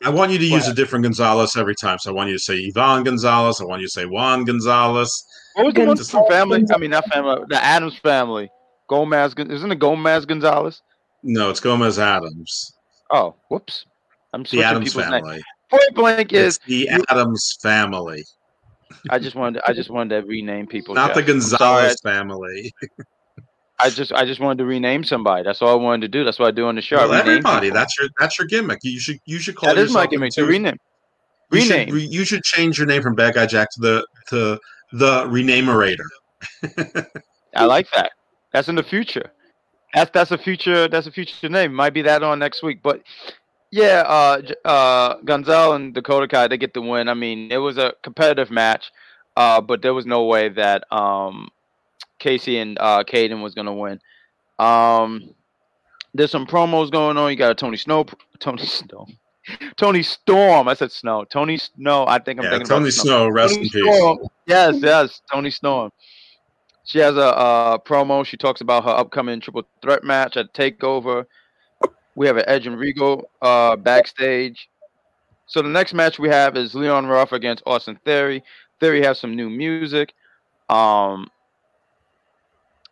I 0.05 0.09
want 0.09 0.31
you 0.31 0.37
to 0.37 0.45
use 0.45 0.63
What? 0.63 0.71
a 0.71 0.75
different 0.75 1.03
Gonzalez 1.03 1.55
every 1.57 1.75
time. 1.75 1.97
So 1.99 2.11
I 2.11 2.13
want 2.13 2.29
you 2.29 2.35
to 2.35 2.39
say 2.39 2.55
Yvonne 2.57 3.03
Gonzalez. 3.03 3.59
I 3.59 3.65
want 3.65 3.81
you 3.81 3.87
to 3.87 3.91
say 3.91 4.05
Juan 4.05 4.45
Gonzalez. 4.45 5.11
What 5.55 5.65
was 5.65 5.73
the 5.73 5.85
one 5.85 5.97
from 5.97 6.27
family? 6.29 6.63
I 6.73 6.77
mean, 6.77 6.91
not 6.91 7.05
family. 7.11 7.43
The 7.49 7.63
Addams 7.63 7.97
family. 7.97 8.49
Gomez. 8.87 9.33
Isn't 9.37 9.71
it 9.71 9.79
Gomez 9.79 10.25
Gonzalez? 10.25 10.81
No, 11.23 11.49
it's 11.49 11.59
Gomez 11.59 11.97
Addams. 11.97 12.73
Oh, 13.09 13.35
whoops. 13.49 13.85
I'm 14.33 14.43
The 14.43 14.49
switching 14.49 14.63
Addams 14.65 14.93
people's 14.93 15.09
names. 15.09 15.23
family. 15.25 15.43
Point 15.69 15.95
blank 15.95 16.33
is 16.33 16.57
It's 16.57 16.65
the 16.65 16.89
Addams 16.89 17.57
family. 17.61 18.23
I 19.09 19.17
just 19.17 19.35
wanted 19.35 19.61
I 19.67 19.73
just 19.73 19.89
wanted 19.89 20.21
to 20.21 20.27
rename 20.27 20.67
people. 20.67 20.93
Not 20.93 21.15
the 21.15 21.21
Jeff. 21.21 21.29
I'm 21.29 21.33
Gonzalez 21.39 21.97
family. 22.03 22.73
I 23.79 23.89
just 23.89 24.11
I 24.13 24.25
just 24.25 24.39
wanted 24.39 24.59
to 24.59 24.65
rename 24.65 25.03
somebody. 25.03 25.43
That's 25.43 25.61
all 25.61 25.69
I 25.69 25.75
wanted 25.75 26.01
to 26.01 26.07
do. 26.07 26.23
That's 26.23 26.39
what 26.39 26.47
I 26.47 26.51
do 26.51 26.67
on 26.67 26.75
the 26.75 26.81
show. 26.81 26.97
Well, 26.97 27.09
rename 27.09 27.27
everybody, 27.27 27.67
people. 27.67 27.79
that's 27.79 27.97
your 27.99 28.07
that's 28.19 28.39
your 28.39 28.47
gimmick. 28.47 28.79
You 28.83 28.99
should 28.99 29.19
you 29.25 29.39
should 29.39 29.55
call 29.55 29.73
that 29.73 29.77
is 29.77 29.91
my 29.93 30.07
gimmick. 30.07 30.31
To 30.33 30.41
into- 30.41 30.51
rename. 30.51 30.77
You 31.51 31.61
should, 31.61 31.71
Rename. 31.91 32.11
you 32.11 32.25
should 32.25 32.43
change 32.43 32.77
your 32.77 32.87
name 32.87 33.03
from 33.03 33.13
Bad 33.15 33.35
Guy 33.35 33.45
Jack 33.45 33.69
to 33.71 33.79
the 33.79 34.07
to 34.29 34.59
the 34.93 35.25
renamerator. 35.25 35.97
I 37.55 37.65
like 37.65 37.87
that. 37.91 38.11
That's 38.51 38.67
in 38.67 38.75
the 38.75 38.83
future. 38.83 39.31
That's 39.93 40.11
that's 40.11 40.31
a 40.31 40.37
future. 40.37 40.87
That's 40.87 41.07
a 41.07 41.11
future 41.11 41.49
name. 41.49 41.73
Might 41.73 41.93
be 41.93 42.01
that 42.01 42.23
on 42.23 42.39
next 42.39 42.63
week. 42.63 42.81
But 42.81 43.03
yeah, 43.71 44.03
uh, 44.07 44.41
uh, 44.67 45.17
Gonzalo 45.23 45.75
and 45.75 45.93
Dakota 45.93 46.27
Kai 46.27 46.47
they 46.47 46.57
get 46.57 46.73
the 46.73 46.81
win. 46.81 47.07
I 47.09 47.13
mean, 47.13 47.51
it 47.51 47.57
was 47.57 47.77
a 47.77 47.93
competitive 48.03 48.49
match, 48.49 48.91
uh, 49.37 49.61
but 49.61 49.81
there 49.81 49.93
was 49.93 50.05
no 50.05 50.25
way 50.25 50.49
that 50.49 50.83
um, 50.91 51.49
Kacy 52.25 52.61
and 52.61 52.77
uh, 52.79 53.03
Kayden 53.03 53.41
was 53.41 53.53
gonna 53.53 53.73
win. 53.73 53.99
Um, 54.59 55.33
there's 56.13 56.31
some 56.31 56.47
promos 56.47 56.91
going 56.91 57.17
on. 57.17 57.29
You 57.29 57.37
got 57.37 57.51
a 57.51 57.55
Tony 57.55 57.77
Snow, 57.77 58.05
Tony 58.39 58.65
Snow, 58.65 59.05
Toni 59.77 60.01
Storm. 60.03 60.67
I 60.67 60.73
said 60.73 60.91
Snow. 60.91 61.25
Tony 61.25 61.57
Snow. 61.57 62.05
I 62.07 62.19
think 62.19 62.39
I'm 62.39 62.45
Yeah, 62.45 62.51
thinking 62.51 62.67
Tony 62.67 62.89
about 62.89 63.05
Snow, 63.05 63.27
rest 63.29 63.55
Tony 63.55 63.65
in 63.65 63.69
peace. 63.69 64.17
Yes, 64.47 64.79
yes, 64.81 65.21
Toni 65.31 65.51
Storm. 65.51 65.91
She 66.85 66.99
has 66.99 67.17
a 67.17 67.35
uh, 67.35 67.77
promo. 67.79 68.25
She 68.25 68.37
talks 68.37 68.61
about 68.61 68.83
her 68.83 68.91
upcoming 68.91 69.41
triple 69.41 69.63
threat 69.81 70.03
match 70.03 70.37
at 70.37 70.53
Takeover. 70.53 71.25
We 72.15 72.27
have 72.27 72.37
an 72.37 72.45
Edge 72.47 72.67
and 72.67 72.77
Regal 72.79 73.29
uh, 73.41 73.75
backstage. 73.75 74.69
So 75.47 75.61
the 75.61 75.69
next 75.69 75.93
match 75.93 76.17
we 76.17 76.29
have 76.29 76.55
is 76.55 76.73
Leon 76.75 77.07
Ruff 77.07 77.31
against 77.31 77.63
Austin 77.65 77.99
Theory. 78.05 78.43
Theory 78.79 79.03
has 79.03 79.19
some 79.19 79.35
new 79.35 79.49
music. 79.49 80.13
Um, 80.69 81.27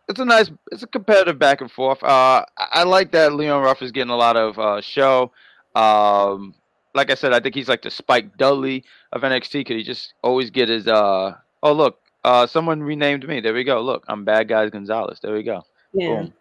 it's 0.10 0.20
a 0.20 0.26
nice, 0.26 0.52
it's 0.72 0.84
a 0.84 0.88
competitive 0.88 1.40
back 1.40 1.62
and 1.62 1.72
forth. 1.72 2.04
Uh, 2.04 2.44
I, 2.58 2.68
I 2.74 2.84
like 2.84 3.12
that 3.12 3.34
Leon 3.34 3.64
Ruff 3.64 3.82
is 3.82 3.92
getting 3.92 4.12
a 4.12 4.16
lot 4.18 4.36
of 4.36 4.58
uh, 4.60 4.82
show. 4.82 5.32
Um, 5.76 6.54
like 6.96 7.10
I 7.12 7.16
said, 7.16 7.34
I 7.34 7.40
think 7.40 7.56
he's 7.56 7.70
like 7.70 7.82
the 7.82 7.90
Spike 7.92 8.38
Dudley 8.38 8.84
of 9.12 9.22
NXT. 9.22 9.66
Could 9.66 9.78
he 9.78 9.84
just 9.84 10.14
always 10.24 10.50
get 10.50 10.70
his? 10.70 10.88
Uh, 10.88 11.36
oh 11.64 11.74
look, 11.74 12.00
uh, 12.24 12.46
someone 12.48 12.82
renamed 12.84 13.28
me. 13.28 13.40
There 13.40 13.54
we 13.54 13.64
go. 13.64 13.82
Look, 13.82 14.04
I'm 14.08 14.24
Bad 14.24 14.48
Guys 14.48 14.70
Gonzalez. 14.70 15.20
There 15.22 15.34
we 15.34 15.44
go. 15.44 15.64
Yeah. 15.94 16.08
Boom. 16.08 16.34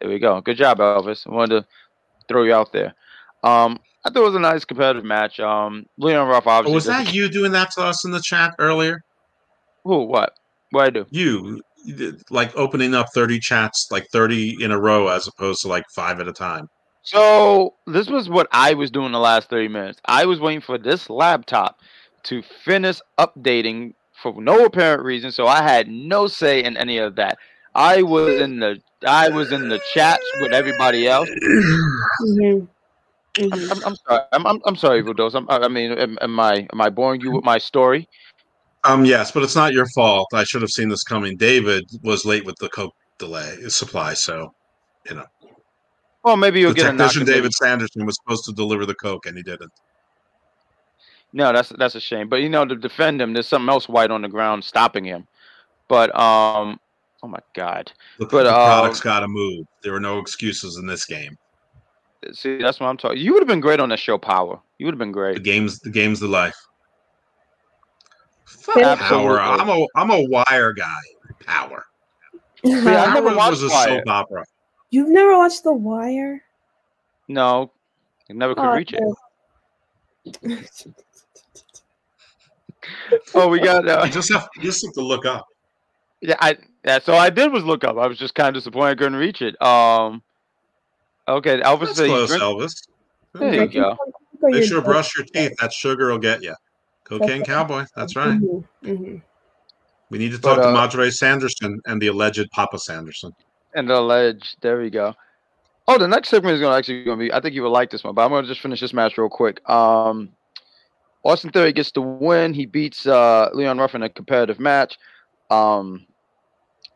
There 0.00 0.10
we 0.10 0.18
go. 0.18 0.40
Good 0.40 0.56
job, 0.56 0.78
Elvis. 0.78 1.26
I 1.26 1.34
wanted 1.34 1.60
to 1.62 1.66
throw 2.28 2.42
you 2.44 2.54
out 2.54 2.72
there. 2.72 2.94
Um, 3.44 3.78
I 4.04 4.10
thought 4.10 4.20
it 4.22 4.24
was 4.26 4.34
a 4.34 4.40
nice 4.40 4.64
competitive 4.64 5.04
match. 5.04 5.38
Um, 5.38 5.86
Leon 5.98 6.28
Ruff 6.28 6.44
Oh, 6.46 6.50
obviously. 6.50 6.74
was 6.74 6.86
that 6.86 7.12
you 7.14 7.28
doing 7.28 7.52
that 7.52 7.70
to 7.72 7.82
us 7.82 8.04
in 8.04 8.10
the 8.10 8.20
chat 8.20 8.54
earlier? 8.58 9.04
Who? 9.84 10.04
What? 10.04 10.34
What 10.70 10.86
I 10.86 10.90
do? 10.90 11.06
You, 11.10 11.44
you 11.44 11.52
did, 11.54 11.62
like 12.30 12.54
opening 12.56 12.94
up 12.94 13.06
thirty 13.14 13.38
chats, 13.38 13.88
like 13.90 14.06
thirty 14.12 14.56
in 14.62 14.70
a 14.70 14.80
row, 14.80 15.08
as 15.08 15.26
opposed 15.28 15.62
to 15.62 15.68
like 15.68 15.84
five 15.94 16.20
at 16.20 16.28
a 16.28 16.32
time. 16.32 16.68
So 17.02 17.74
this 17.86 18.08
was 18.08 18.28
what 18.28 18.46
I 18.52 18.74
was 18.74 18.90
doing 18.90 19.10
the 19.10 19.18
last 19.18 19.50
30 19.50 19.68
minutes. 19.68 20.00
I 20.04 20.24
was 20.24 20.38
waiting 20.38 20.60
for 20.60 20.78
this 20.78 21.10
laptop 21.10 21.80
to 22.24 22.42
finish 22.42 23.00
updating 23.18 23.94
for 24.22 24.40
no 24.40 24.64
apparent 24.64 25.02
reason, 25.02 25.32
so 25.32 25.48
I 25.48 25.62
had 25.62 25.88
no 25.88 26.28
say 26.28 26.62
in 26.62 26.76
any 26.76 26.98
of 26.98 27.16
that. 27.16 27.38
I 27.74 28.02
was 28.02 28.40
in 28.40 28.60
the 28.60 28.80
I 29.04 29.30
was 29.30 29.50
in 29.50 29.68
the 29.68 29.80
chats 29.92 30.22
with 30.40 30.52
everybody 30.52 31.08
else. 31.08 31.28
Mhm. 32.20 32.68
I'm. 33.38 33.52
I'm, 33.70 33.82
I'm 33.84 33.96
sorry. 33.96 34.20
I'm, 34.32 34.46
I'm, 34.46 34.60
I'm 34.66 34.76
sorry, 34.76 35.02
Vudos. 35.02 35.34
I'm, 35.34 35.48
I 35.48 35.66
mean, 35.68 35.92
am, 35.92 36.18
am 36.20 36.38
I 36.38 36.68
am 36.72 36.80
I 36.80 36.90
boring 36.90 37.20
you 37.22 37.32
with 37.32 37.44
my 37.44 37.58
story? 37.58 38.08
Um, 38.84 39.04
yes, 39.04 39.30
but 39.30 39.42
it's 39.42 39.54
not 39.54 39.72
your 39.72 39.86
fault. 39.94 40.28
I 40.34 40.44
should 40.44 40.62
have 40.62 40.70
seen 40.70 40.88
this 40.88 41.04
coming. 41.04 41.36
David 41.36 41.84
was 42.02 42.24
late 42.24 42.44
with 42.44 42.56
the 42.56 42.68
coke 42.68 42.94
delay 43.18 43.56
supply, 43.68 44.14
so 44.14 44.52
you 45.08 45.14
know 45.14 45.24
Well, 46.24 46.36
maybe 46.36 46.60
you'll 46.60 46.70
the 46.70 46.76
get 46.76 46.86
technician 46.86 47.24
David 47.24 47.52
Sanderson 47.52 48.04
was 48.04 48.16
supposed 48.22 48.44
to 48.46 48.52
deliver 48.52 48.84
the 48.86 48.94
coke, 48.94 49.26
and 49.26 49.36
he 49.36 49.42
didn't. 49.42 49.72
No, 51.32 51.52
that's 51.52 51.70
that's 51.78 51.94
a 51.94 52.00
shame. 52.00 52.28
But 52.28 52.42
you 52.42 52.48
know, 52.48 52.64
to 52.64 52.76
defend 52.76 53.20
him, 53.20 53.32
there's 53.32 53.48
something 53.48 53.68
else 53.68 53.88
white 53.88 54.10
on 54.10 54.22
the 54.22 54.28
ground 54.28 54.64
stopping 54.64 55.04
him. 55.04 55.26
But 55.88 56.14
um, 56.18 56.78
oh 57.22 57.28
my 57.28 57.40
God. 57.54 57.92
The, 58.18 58.26
But, 58.26 58.44
the 58.44 58.50
uh, 58.50 58.80
product's 58.80 59.00
got 59.00 59.20
to 59.20 59.28
move. 59.28 59.66
There 59.82 59.92
were 59.92 60.00
no 60.00 60.18
excuses 60.18 60.76
in 60.76 60.86
this 60.86 61.04
game. 61.04 61.36
See, 62.32 62.58
that's 62.58 62.78
what 62.78 62.86
I'm 62.86 62.96
talking. 62.96 63.18
You 63.18 63.32
would 63.32 63.42
have 63.42 63.48
been 63.48 63.60
great 63.60 63.80
on 63.80 63.88
that 63.88 63.98
show, 63.98 64.16
Power. 64.16 64.60
You 64.78 64.86
would 64.86 64.94
have 64.94 64.98
been 64.98 65.12
great. 65.12 65.34
The 65.34 65.40
game's 65.40 65.78
the 65.80 65.90
game's 65.90 66.20
the 66.20 66.28
life. 66.28 66.56
Fuck 68.60 68.98
power. 68.98 69.40
I'm 69.40 69.68
a 69.68 69.86
I'm 69.96 70.10
a 70.10 70.22
wire 70.28 70.72
guy. 70.72 71.00
Power. 71.46 71.84
See, 72.64 72.72
I 72.72 73.12
never 73.14 73.28
Power 73.28 73.36
watched 73.36 73.50
was 73.50 73.62
a 73.64 73.68
Wire. 73.68 73.88
soap 73.98 74.04
opera. 74.08 74.44
You've 74.90 75.08
never 75.08 75.36
watched 75.36 75.64
The 75.64 75.72
Wire? 75.72 76.42
No, 77.28 77.72
I 78.30 78.34
never 78.34 78.54
could 78.54 78.64
Oh, 78.64 78.74
reach 78.74 78.92
it. 78.92 79.02
Oh, 83.34 83.48
we 83.48 83.60
got. 83.60 83.86
Uh, 83.88 84.02
You 84.04 84.10
just 84.12 84.32
have 84.32 84.48
you 84.56 84.62
just 84.62 84.84
have 84.84 84.94
to 84.94 85.00
look 85.02 85.24
up. 85.24 85.46
yeah, 86.20 86.34
I. 86.40 86.56
Yeah, 86.84 86.98
so 86.98 87.14
I 87.14 87.30
did 87.30 87.52
was 87.52 87.62
look 87.62 87.84
up. 87.84 87.96
I 87.96 88.08
was 88.08 88.18
just 88.18 88.34
kind 88.34 88.48
of 88.48 88.54
disappointed 88.54 88.90
I 88.90 88.94
couldn't 88.96 89.16
reach 89.16 89.40
it. 89.42 89.60
Um. 89.62 90.22
Okay, 91.28 91.60
Elvis 91.60 91.80
That's 91.86 91.96
said 91.98 92.06
he 92.06 92.10
close, 92.12 92.28
drink- 92.28 92.42
Elvis. 92.42 92.72
There 93.34 93.54
you 93.64 93.68
go. 93.68 93.96
Make 94.42 94.64
sure 94.64 94.80
to 94.80 94.84
brush 94.84 95.16
your 95.16 95.24
teeth. 95.26 95.56
That 95.60 95.72
sugar 95.72 96.08
will 96.10 96.18
get 96.18 96.42
you. 96.42 96.54
Cocaine 97.18 97.44
cowboy. 97.44 97.84
That's 97.96 98.16
right. 98.16 98.38
Mhm, 98.40 98.64
mhm. 98.84 99.22
We 100.10 100.18
need 100.18 100.32
to 100.32 100.38
But, 100.38 100.56
talk 100.56 100.62
to 100.64 100.68
uh, 100.68 100.72
Madre 100.72 101.10
Sanderson 101.10 101.80
and 101.86 102.00
the 102.00 102.08
alleged 102.08 102.50
Papa 102.50 102.78
Sanderson. 102.78 103.32
and 103.74 103.88
the 103.88 104.00
ledge. 104.00 104.56
There 104.60 104.78
we 104.78 104.90
go. 104.90 105.14
Oh, 105.88 105.98
the 105.98 106.06
next 106.06 106.28
segment 106.28 106.54
is 106.54 106.60
going 106.60 106.72
to 106.72 106.76
actually 106.78 107.02
going 107.04 107.18
to 107.18 107.24
be. 107.24 107.32
I 107.32 107.40
think 107.40 107.54
you 107.54 107.62
would 107.62 107.70
like 107.70 107.90
this 107.90 108.04
one, 108.04 108.14
but 108.14 108.22
I'm 108.24 108.30
going 108.30 108.44
to 108.44 108.48
just 108.48 108.60
finish 108.60 108.80
this 108.80 108.92
match 108.92 109.16
real 109.18 109.28
quick. 109.30 109.66
Um, 109.68 110.28
Austin 111.24 111.50
Theory 111.50 111.72
gets 111.72 111.90
the 111.92 112.02
win. 112.02 112.52
He 112.54 112.66
beats 112.66 113.06
uh, 113.06 113.48
Leon 113.54 113.78
Ruff 113.78 113.94
in 113.94 114.02
a 114.02 114.08
competitive 114.08 114.60
match. 114.60 114.98
Um, 115.50 116.06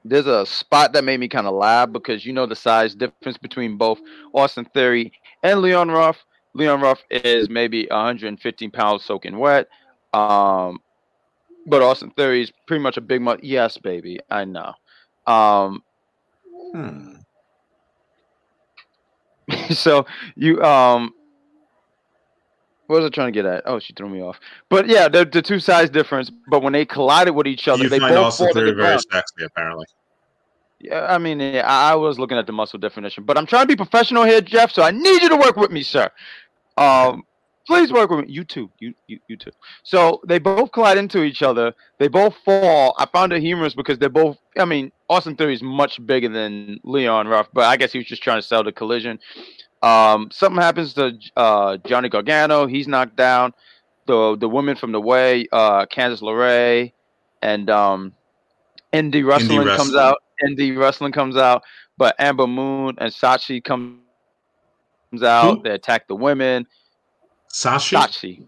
there's 0.05 0.27
a 0.27 0.47
spot 0.47 0.93
that 0.93 1.03
made 1.05 1.19
me 1.19 1.29
kind 1.29 1.47
of 1.49 1.55
laugh 1.55 1.91
because 1.91 2.25
you 2.25 2.33
know 2.33 2.47
the 2.47 2.55
size 2.55 2.95
difference 2.95 3.39
between 3.39 3.77
both 3.77 3.99
Austin 4.35 4.65
Theory 4.67 5.13
and 5.43 5.61
Leon 5.63 5.91
Ruff. 5.91 6.25
Leon 6.55 6.81
Ruff 6.81 7.03
is 7.11 7.49
maybe 7.51 7.87
115 7.91 8.71
pounds 8.71 9.05
soaking 9.05 9.39
wet. 9.39 9.69
Um, 10.17 10.79
but 11.67 11.83
Austin 11.83 12.11
Theory 12.11 12.43
is 12.43 12.53
pretty 12.67 12.83
much 12.83 12.97
a 12.97 13.01
big 13.01 13.21
mu 13.21 13.37
Yes, 13.43 13.77
baby, 13.79 14.21
I 14.31 14.45
know. 14.45 14.73
Um, 15.27 15.83
Hmm. 16.73 17.15
so 19.71 20.07
you 20.35 20.63
um 20.63 21.13
what 22.87 22.97
was 22.97 23.07
I 23.07 23.09
trying 23.09 23.33
to 23.33 23.33
get 23.33 23.47
at? 23.47 23.63
Oh, 23.67 23.79
she 23.81 23.93
threw 23.95 24.09
me 24.09 24.21
off. 24.23 24.39
But 24.71 24.89
yeah, 24.89 25.09
the 25.09 25.25
the 25.25 25.43
two 25.43 25.59
size 25.59 25.91
difference. 25.91 26.31
But 26.49 26.63
when 26.63 26.73
they 26.73 26.85
collided 26.85 27.35
with 27.35 27.47
each 27.47 27.67
other, 27.69 27.85
You 27.85 27.89
they 27.89 27.99
find 27.99 28.15
both 28.15 28.27
Austin 28.27 28.49
Theory 28.53 28.71
the 28.71 28.77
very 28.77 28.99
sexy, 28.99 29.45
apparently. 29.45 29.87
Yeah, 30.81 31.07
I 31.09 31.19
mean, 31.19 31.41
yeah, 31.41 31.67
I 31.67 31.95
was 31.95 32.19
looking 32.19 32.39
at 32.39 32.47
the 32.47 32.53
muscle 32.53 32.79
definition, 32.79 33.25
but 33.25 33.39
I'm 33.39 33.47
trying 33.47 33.63
to 33.63 33.69
be 33.69 33.77
professional 33.77 34.25
here, 34.25 34.41
Jeff. 34.41 34.71
So 34.71 34.83
I 34.83 34.91
need 34.91 35.23
you 35.23 35.29
to 35.31 35.37
work 35.37 35.57
with 35.57 35.71
me, 35.71 35.83
sir. 35.83 36.09
Um, 36.77 37.23
please 37.67 37.93
work 37.93 38.11
with 38.11 38.21
me. 38.27 38.33
You 38.33 38.45
too. 38.45 38.71
You 38.79 38.95
you 39.07 39.19
you 39.29 39.37
too. 39.37 39.51
So 39.83 40.21
they 40.27 40.39
both 40.39 40.73
collide 40.73 40.99
into 40.99 41.23
each 41.23 41.43
other. 41.43 41.75
They 41.99 42.09
both 42.09 42.35
fall. 42.45 42.95
I 42.99 43.07
found 43.07 43.33
it 43.33 43.41
humorous 43.41 43.75
because 43.75 43.99
they're 43.99 44.09
both. 44.09 44.39
I 44.59 44.65
mean, 44.65 44.93
Austin 45.09 45.37
Theory 45.37 45.55
is 45.55 45.63
much 45.63 46.05
bigger 46.07 46.29
than 46.29 46.81
Leon 46.85 47.29
Ruff, 47.29 47.49
but 47.53 47.65
I 47.65 47.77
guess 47.77 47.93
he 47.93 47.99
was 47.99 48.07
just 48.07 48.23
trying 48.23 48.39
to 48.39 48.47
sell 48.47 48.63
the 48.65 48.73
collision. 48.73 49.19
Um, 49.83 50.31
something 50.33 50.61
happens 50.61 50.95
to 50.95 51.13
uh, 51.37 51.77
Johnny 51.87 52.09
Gargano. 52.09 52.67
He's 52.67 52.89
knocked 52.89 53.17
down. 53.17 53.53
The 54.07 54.37
the 54.37 54.49
woman 54.49 54.77
from 54.77 54.93
the 54.93 55.01
way, 55.01 55.47
uh, 55.53 55.87
Candice 55.87 56.23
LeRae, 56.23 56.93
and 57.43 57.69
um, 57.69 58.13
Indi 58.93 59.23
Hartwell 59.23 59.49
comes 59.49 59.67
Wrestling. 59.67 59.97
out. 60.01 60.17
Indi 60.47 60.75
Hartwell 60.77 61.11
comes 61.11 61.37
out, 61.37 61.63
but 61.99 62.15
Ember 62.19 62.47
Moon 62.47 62.95
and 62.99 63.13
Sachi 63.13 63.63
come- 63.63 64.03
comes 65.11 65.23
out. 65.23 65.57
Who? 65.57 65.63
They 65.65 65.71
attack 65.71 66.07
the 66.09 66.15
women. 66.15 66.67
Sashi? 67.57 67.97
Sachi. 67.97 68.47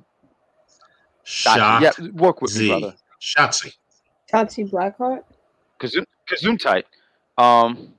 Sachi. 1.24 1.56
Shot. 1.56 1.82
Yeah, 1.82 1.92
work 2.12 2.42
with 2.42 2.52
me, 2.52 2.58
Z. 2.58 2.68
brother. 2.68 2.94
Shotzi. 3.20 3.74
Shotzi 4.30 4.70
Blackheart? 4.70 5.22
Kazun 5.80 6.04
Kazuntight. 6.30 6.84
Um, 7.38 7.94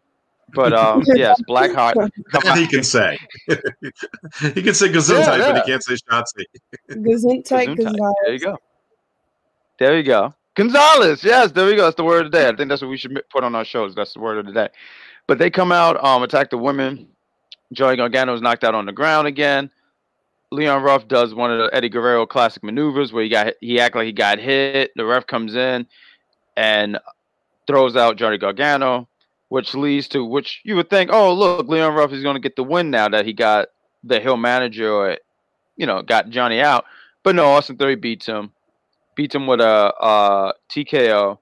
but 0.53 0.73
um, 0.73 1.03
yes, 1.07 1.41
Blackheart. 1.49 2.11
That 2.31 2.57
he 2.57 2.67
can 2.67 2.83
say. 2.83 3.17
he 3.47 4.61
can 4.61 4.75
say 4.75 4.89
Gesundheit, 4.89 5.39
Yeah, 5.39 5.51
but 5.51 5.65
he 5.65 5.71
can't 5.71 5.83
say 5.83 5.95
Shotzi. 5.95 6.43
Gesundheit 6.91 7.75
Gesundheit. 7.75 7.77
Gonzalez. 7.77 8.13
There 8.23 8.33
you 8.33 8.39
go. 8.39 8.57
There 9.79 9.97
you 9.97 10.03
go. 10.03 10.33
Gonzalez. 10.55 11.23
Yes, 11.23 11.51
there 11.51 11.65
we 11.65 11.75
go. 11.75 11.85
That's 11.85 11.95
the 11.95 12.03
word 12.03 12.27
of 12.27 12.31
the 12.31 12.37
day. 12.37 12.47
I 12.47 12.55
think 12.55 12.69
that's 12.69 12.83
what 12.83 12.89
we 12.89 12.97
should 12.97 13.19
put 13.31 13.43
on 13.43 13.55
our 13.55 13.65
shows. 13.65 13.95
That's 13.95 14.13
the 14.13 14.19
word 14.19 14.37
of 14.37 14.45
the 14.45 14.53
day. 14.53 14.69
But 15.25 15.39
they 15.39 15.49
come 15.49 15.71
out, 15.71 16.03
um, 16.03 16.21
attack 16.21 16.51
the 16.51 16.57
women. 16.57 17.07
Joey 17.73 17.95
Gargano 17.95 18.35
is 18.35 18.41
knocked 18.41 18.63
out 18.63 18.75
on 18.75 18.85
the 18.85 18.91
ground 18.91 19.27
again. 19.27 19.71
Leon 20.51 20.81
Ruff 20.81 21.07
does 21.07 21.33
one 21.33 21.51
of 21.51 21.59
the 21.59 21.75
Eddie 21.75 21.89
Guerrero 21.89 22.25
classic 22.25 22.63
maneuvers 22.63 23.13
where 23.13 23.23
he 23.23 23.29
got 23.29 23.53
he 23.61 23.79
act 23.79 23.95
like 23.95 24.05
he 24.05 24.11
got 24.11 24.39
hit. 24.39 24.91
The 24.95 25.05
ref 25.05 25.27
comes 25.27 25.55
in 25.55 25.85
and 26.57 26.99
throws 27.67 27.95
out 27.95 28.17
Johnny 28.17 28.37
Gargano, 28.37 29.07
which 29.49 29.75
leads 29.75 30.07
to 30.09 30.25
which 30.25 30.61
you 30.63 30.75
would 30.75 30.89
think, 30.89 31.11
oh 31.11 31.33
look, 31.33 31.67
Leon 31.67 31.93
Ruff 31.93 32.11
is 32.11 32.23
going 32.23 32.35
to 32.35 32.39
get 32.39 32.55
the 32.55 32.63
win 32.63 32.89
now 32.89 33.09
that 33.09 33.25
he 33.25 33.33
got 33.33 33.67
the 34.03 34.19
Hill 34.19 34.37
manager 34.37 34.91
or 34.91 35.17
you 35.77 35.85
know 35.85 36.01
got 36.01 36.29
Johnny 36.29 36.59
out. 36.59 36.85
But 37.21 37.35
no, 37.35 37.45
Austin 37.45 37.77
Theory 37.77 37.95
beats 37.95 38.25
him, 38.25 38.51
beats 39.15 39.35
him 39.35 39.45
with 39.45 39.61
a, 39.61 39.93
a 39.99 40.53
TKO, 40.69 41.37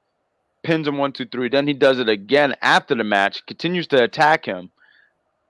pins 0.64 0.88
him 0.88 0.97
one 0.97 1.14
two 1.14 1.26
three. 1.26 1.47
Then 1.47 1.66
he 1.66 1.74
does 1.74 1.99
it 1.99 2.10
again 2.10 2.55
after 2.62 2.93
the 2.93 3.05
match, 3.05 3.45
continues 3.45 3.88
to 3.88 4.03
attack 4.03 4.45
him, 4.45 4.70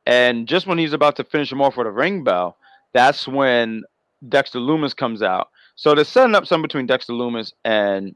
and 0.05 0.47
just 0.47 0.67
when 0.67 0.77
he's 0.77 0.93
about 0.93 1.15
to 1.15 1.23
finish 1.23 1.51
him 1.51 1.61
off 1.61 1.75
with 1.75 1.87
a 1.87 1.91
ring 1.91 2.23
bell, 2.23 2.55
that's 2.97 3.27
when 3.27 3.83
Dexter 4.27 4.57
Lumis 4.57 4.95
comes 4.95 5.21
out. 5.21 5.49
So 5.75 5.93
they're 5.93 6.03
setting 6.03 6.33
up 6.33 6.47
something 6.47 6.63
between 6.63 6.87
Dexter 6.87 7.13
Lumis 7.13 7.53
and 7.63 8.15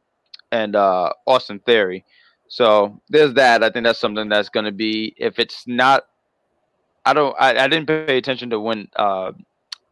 and 0.51 0.75
uh, 0.75 1.13
Austin 1.27 1.59
Theory. 1.59 2.03
So 2.47 2.99
there's 3.07 3.35
that. 3.35 3.63
I 3.63 3.69
think 3.69 3.85
that's 3.85 3.99
something 3.99 4.27
that's 4.27 4.49
going 4.49 4.65
to 4.65 4.71
be 4.71 5.13
if 5.17 5.37
it's 5.37 5.67
not. 5.67 6.05
I 7.05 7.13
don't. 7.13 7.35
I, 7.39 7.63
I 7.63 7.67
didn't 7.67 7.85
pay 7.85 8.17
attention 8.17 8.49
to 8.49 8.59
when 8.59 8.87
uh, 8.95 9.33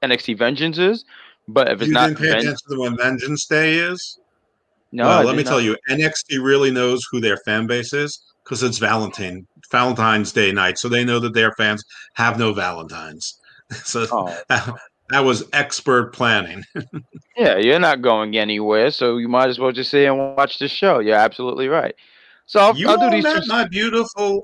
NXT 0.01 0.39
Vengeance 0.39 0.79
is, 0.79 1.05
but 1.47 1.71
if 1.71 1.81
it's 1.81 1.87
you 1.87 1.93
not, 1.93 2.07
didn't 2.07 2.19
pay 2.19 2.29
Ven- 2.29 2.39
attention 2.39 2.69
to 2.71 2.79
when 2.79 2.97
Vengeance 2.97 3.45
Day 3.45 3.75
is. 3.75 4.19
no, 4.91 5.05
well, 5.05 5.23
let 5.23 5.35
me 5.35 5.43
not. 5.43 5.49
tell 5.49 5.61
you, 5.61 5.77
NXT 5.89 6.43
really 6.43 6.71
knows 6.71 7.01
who 7.11 7.21
their 7.21 7.37
fan 7.37 7.67
base 7.67 7.93
is 7.93 8.19
because 8.43 8.63
it's 8.63 8.79
Valentine 8.79 9.45
Valentine's 9.71 10.31
Day 10.31 10.51
night, 10.51 10.79
so 10.79 10.89
they 10.89 11.05
know 11.05 11.19
that 11.19 11.35
their 11.35 11.51
fans 11.53 11.83
have 12.15 12.39
no 12.39 12.53
Valentines. 12.53 13.38
So 13.83 14.07
Oh. 14.11 14.35
that 15.09 15.19
was 15.21 15.43
expert 15.53 16.13
planning. 16.13 16.63
Yeah, 17.37 17.55
you're 17.57 17.79
not 17.79 18.01
going 18.01 18.35
anywhere, 18.37 18.91
so 18.91 19.15
you 19.17 19.29
might 19.29 19.47
as 19.47 19.57
well 19.59 19.71
just 19.71 19.91
sit 19.91 20.05
and 20.09 20.17
watch 20.35 20.59
the 20.59 20.67
show. 20.67 20.99
You're 20.99 21.15
absolutely 21.15 21.69
right. 21.69 21.95
So 22.47 22.59
I'll, 22.59 22.75
you 22.77 22.89
I'll 22.89 22.97
do 22.97 23.09
these 23.09 23.23
two. 23.23 23.47
my 23.47 23.65
beautiful, 23.65 24.41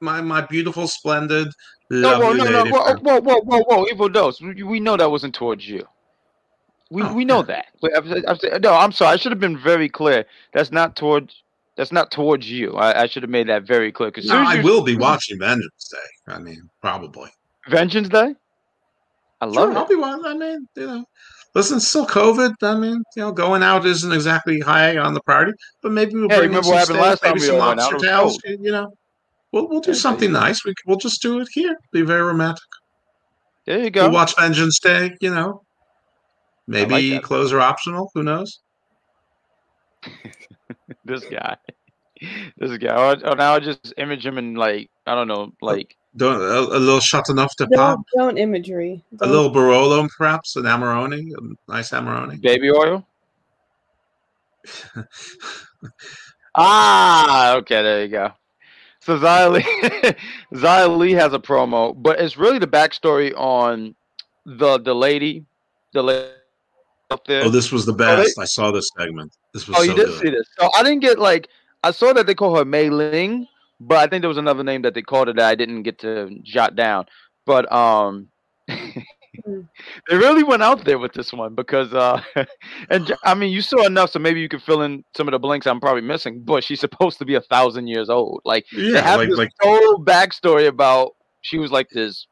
my 0.00 0.20
my 0.20 0.40
beautiful, 0.40 0.88
splendid, 0.88 1.48
No, 1.88 2.18
whoa, 2.18 2.32
no, 2.32 2.42
no, 2.44 2.58
lady. 2.62 2.70
whoa, 2.70 2.94
whoa, 2.96 3.20
whoa, 3.20 3.40
whoa, 3.42 3.62
whoa, 3.62 3.86
evil 3.86 4.08
dose. 4.08 4.40
We, 4.40 4.60
we 4.64 4.80
know 4.80 4.96
that 4.96 5.08
wasn't 5.08 5.36
towards 5.36 5.68
you. 5.68 5.86
We 6.90 7.02
Oh, 7.02 7.14
we 7.14 7.24
know 7.24 7.42
that. 7.42 7.66
I've, 7.96 8.40
said- 8.40 8.62
no, 8.64 8.74
I'm 8.74 8.90
sorry. 8.90 9.12
I 9.12 9.16
should 9.16 9.30
have 9.32 9.38
been 9.40 9.56
very 9.58 9.88
clear. 9.88 10.24
That's 10.52 10.72
not 10.72 10.96
towards. 10.96 11.42
That's 11.76 11.92
not 11.92 12.10
towards 12.10 12.50
you. 12.50 12.74
I, 12.74 13.02
I 13.02 13.06
should 13.06 13.22
have 13.22 13.30
made 13.30 13.48
that 13.48 13.62
very 13.62 13.92
clear. 13.92 14.10
Because 14.10 14.26
No, 14.26 14.36
I 14.44 14.60
will 14.62 14.82
be 14.82 14.96
watching 14.96 15.38
Vengeance 15.38 15.88
Day. 15.92 16.32
I 16.34 16.38
mean, 16.40 16.68
probably. 16.80 17.30
Vengeance 17.68 18.08
Day. 18.08 18.34
I 19.42 19.46
love 19.46 19.72
Sure, 19.72 19.76
I'll 19.76 19.84
it. 19.84 19.90
be 19.90 19.96
watching. 19.96 20.26
I 20.26 20.34
mean, 20.34 20.68
you 20.76 20.86
know, 20.86 21.04
listen, 21.54 21.78
it's 21.78 21.88
still 21.88 22.06
COVID. 22.06 22.54
I 22.62 22.76
mean, 22.76 23.02
you 23.16 23.22
know, 23.22 23.32
going 23.32 23.62
out 23.62 23.86
isn't 23.86 24.12
exactly 24.12 24.60
high 24.60 24.96
on 24.98 25.14
the 25.14 25.20
priority, 25.22 25.54
but 25.82 25.92
maybe 25.92 26.14
we'll 26.14 26.30
Hey, 26.30 26.38
bring 26.40 26.54
in 26.54 26.62
some 26.64 26.74
what 26.74 26.84
steak, 26.86 26.96
last 27.00 27.22
maybe 27.24 27.40
we 27.40 27.48
some 27.48 27.58
all 27.58 27.68
went 27.68 27.80
out? 27.80 27.92
lobster 27.92 28.06
tails. 28.06 28.38
You 28.44 28.72
know, 28.72 28.92
we'll 29.52 29.68
we'll 29.68 29.80
do 29.80 29.92
Yeah, 29.92 29.94
something 29.94 30.28
you 30.28 30.34
nice. 30.34 30.64
We 30.64 30.74
we'll 30.86 30.98
just 30.98 31.22
do 31.22 31.40
it 31.40 31.48
here. 31.52 31.76
Be 31.92 32.02
very 32.02 32.22
romantic. 32.22 32.62
There 33.66 33.78
you 33.80 33.90
go. 33.90 34.04
We'll 34.04 34.12
watch 34.12 34.36
Vengeance 34.36 34.78
Day. 34.80 35.16
You 35.20 35.34
know, 35.34 35.62
maybe 36.66 37.10
that. 37.10 37.22
clothes 37.24 37.52
are 37.52 37.60
optional. 37.60 38.10
Who 38.14 38.22
knows? 38.22 38.60
this 41.04 41.24
guy. 41.26 41.56
This 42.56 42.78
guy. 42.78 42.94
Oh, 42.94 43.16
oh, 43.24 43.34
now 43.34 43.54
I 43.54 43.58
just 43.58 43.94
image 43.96 44.24
him 44.24 44.38
in 44.38 44.54
like 44.54 44.90
I 45.06 45.16
don't 45.16 45.26
know, 45.26 45.50
like 45.60 45.96
Don't 46.16 46.40
a, 46.40 46.76
a 46.76 46.78
little 46.78 47.00
shot 47.00 47.30
enough 47.30 47.54
to 47.56 47.66
pop. 47.68 48.00
Don't, 48.14 48.28
don't 48.28 48.38
imagery. 48.38 49.02
A 49.14 49.16
Don't- 49.18 49.30
little 49.30 49.50
Barolo, 49.50 50.06
perhaps 50.16 50.56
an 50.56 50.64
Amarone, 50.64 51.32
a 51.32 51.70
nice 51.72 51.90
Amarone. 51.90 52.40
baby 52.40 52.70
oil. 52.70 53.06
Ah, 56.54 57.54
okay, 57.56 57.82
there 57.82 58.02
you 58.02 58.08
go. 58.08 58.30
So 59.00 59.18
Xia 59.18 59.50
Li, 59.50 59.62
Xia 60.52 60.96
Li 60.98 61.12
has 61.12 61.32
a 61.32 61.38
promo, 61.38 61.94
but 62.00 62.20
it's 62.20 62.36
really 62.36 62.58
the 62.58 62.66
backstory 62.66 63.32
on 63.36 63.94
the 64.44 64.78
the 64.78 64.94
lady, 64.94 65.44
the 65.94 66.02
lady 66.02 66.28
up 67.10 67.24
there. 67.26 67.42
Oh, 67.44 67.48
this 67.48 67.72
was 67.72 67.86
the 67.86 67.92
they- 67.94 68.04
best. 68.04 68.38
I 68.38 68.44
saw 68.44 68.70
this 68.70 68.90
segment. 68.96 69.32
This 69.54 69.66
was 69.66 69.76
Oh, 69.78 69.80
so 69.80 69.84
you 69.90 69.94
did 69.96 70.06
good. 70.06 70.20
see 70.20 70.30
this. 70.30 70.46
So 70.58 70.68
I 70.76 70.82
didn't 70.82 71.00
get 71.00 71.18
like 71.18 71.48
I 71.82 71.90
saw 71.90 72.12
that 72.12 72.26
they 72.26 72.34
call 72.34 72.54
her 72.56 72.64
Mei 72.66 72.90
Ling, 72.90 73.48
but 73.86 73.98
I 73.98 74.06
think 74.06 74.22
there 74.22 74.28
was 74.28 74.38
another 74.38 74.64
name 74.64 74.82
that 74.82 74.94
they 74.94 75.02
called 75.02 75.28
it 75.28 75.36
that 75.36 75.48
I 75.48 75.54
didn't 75.54 75.82
get 75.82 75.98
to 76.00 76.30
jot 76.42 76.76
down. 76.76 77.06
But 77.46 77.70
um 77.72 78.28
they 78.68 80.16
really 80.16 80.42
went 80.42 80.62
out 80.62 80.84
there 80.84 80.98
with 80.98 81.12
this 81.12 81.32
one 81.32 81.54
because 81.54 81.92
uh 81.94 82.22
and 82.90 83.12
I 83.24 83.34
mean 83.34 83.52
you 83.52 83.62
saw 83.62 83.84
enough 83.86 84.10
so 84.10 84.18
maybe 84.18 84.40
you 84.40 84.48
could 84.48 84.62
fill 84.62 84.82
in 84.82 85.04
some 85.16 85.28
of 85.28 85.32
the 85.32 85.38
blanks 85.38 85.66
I'm 85.66 85.80
probably 85.80 86.02
missing, 86.02 86.42
but 86.44 86.64
she's 86.64 86.80
supposed 86.80 87.18
to 87.18 87.24
be 87.24 87.34
a 87.34 87.40
thousand 87.40 87.88
years 87.88 88.08
old. 88.08 88.42
Like 88.44 88.64
they 88.92 89.00
Yeah, 89.00 89.02
have 89.02 89.20
like 89.20 89.28
this 89.28 89.38
like 89.38 89.50
whole 89.60 90.04
backstory 90.04 90.66
about 90.66 91.12
she 91.42 91.58
was 91.58 91.70
like 91.70 91.88
this 91.90 92.26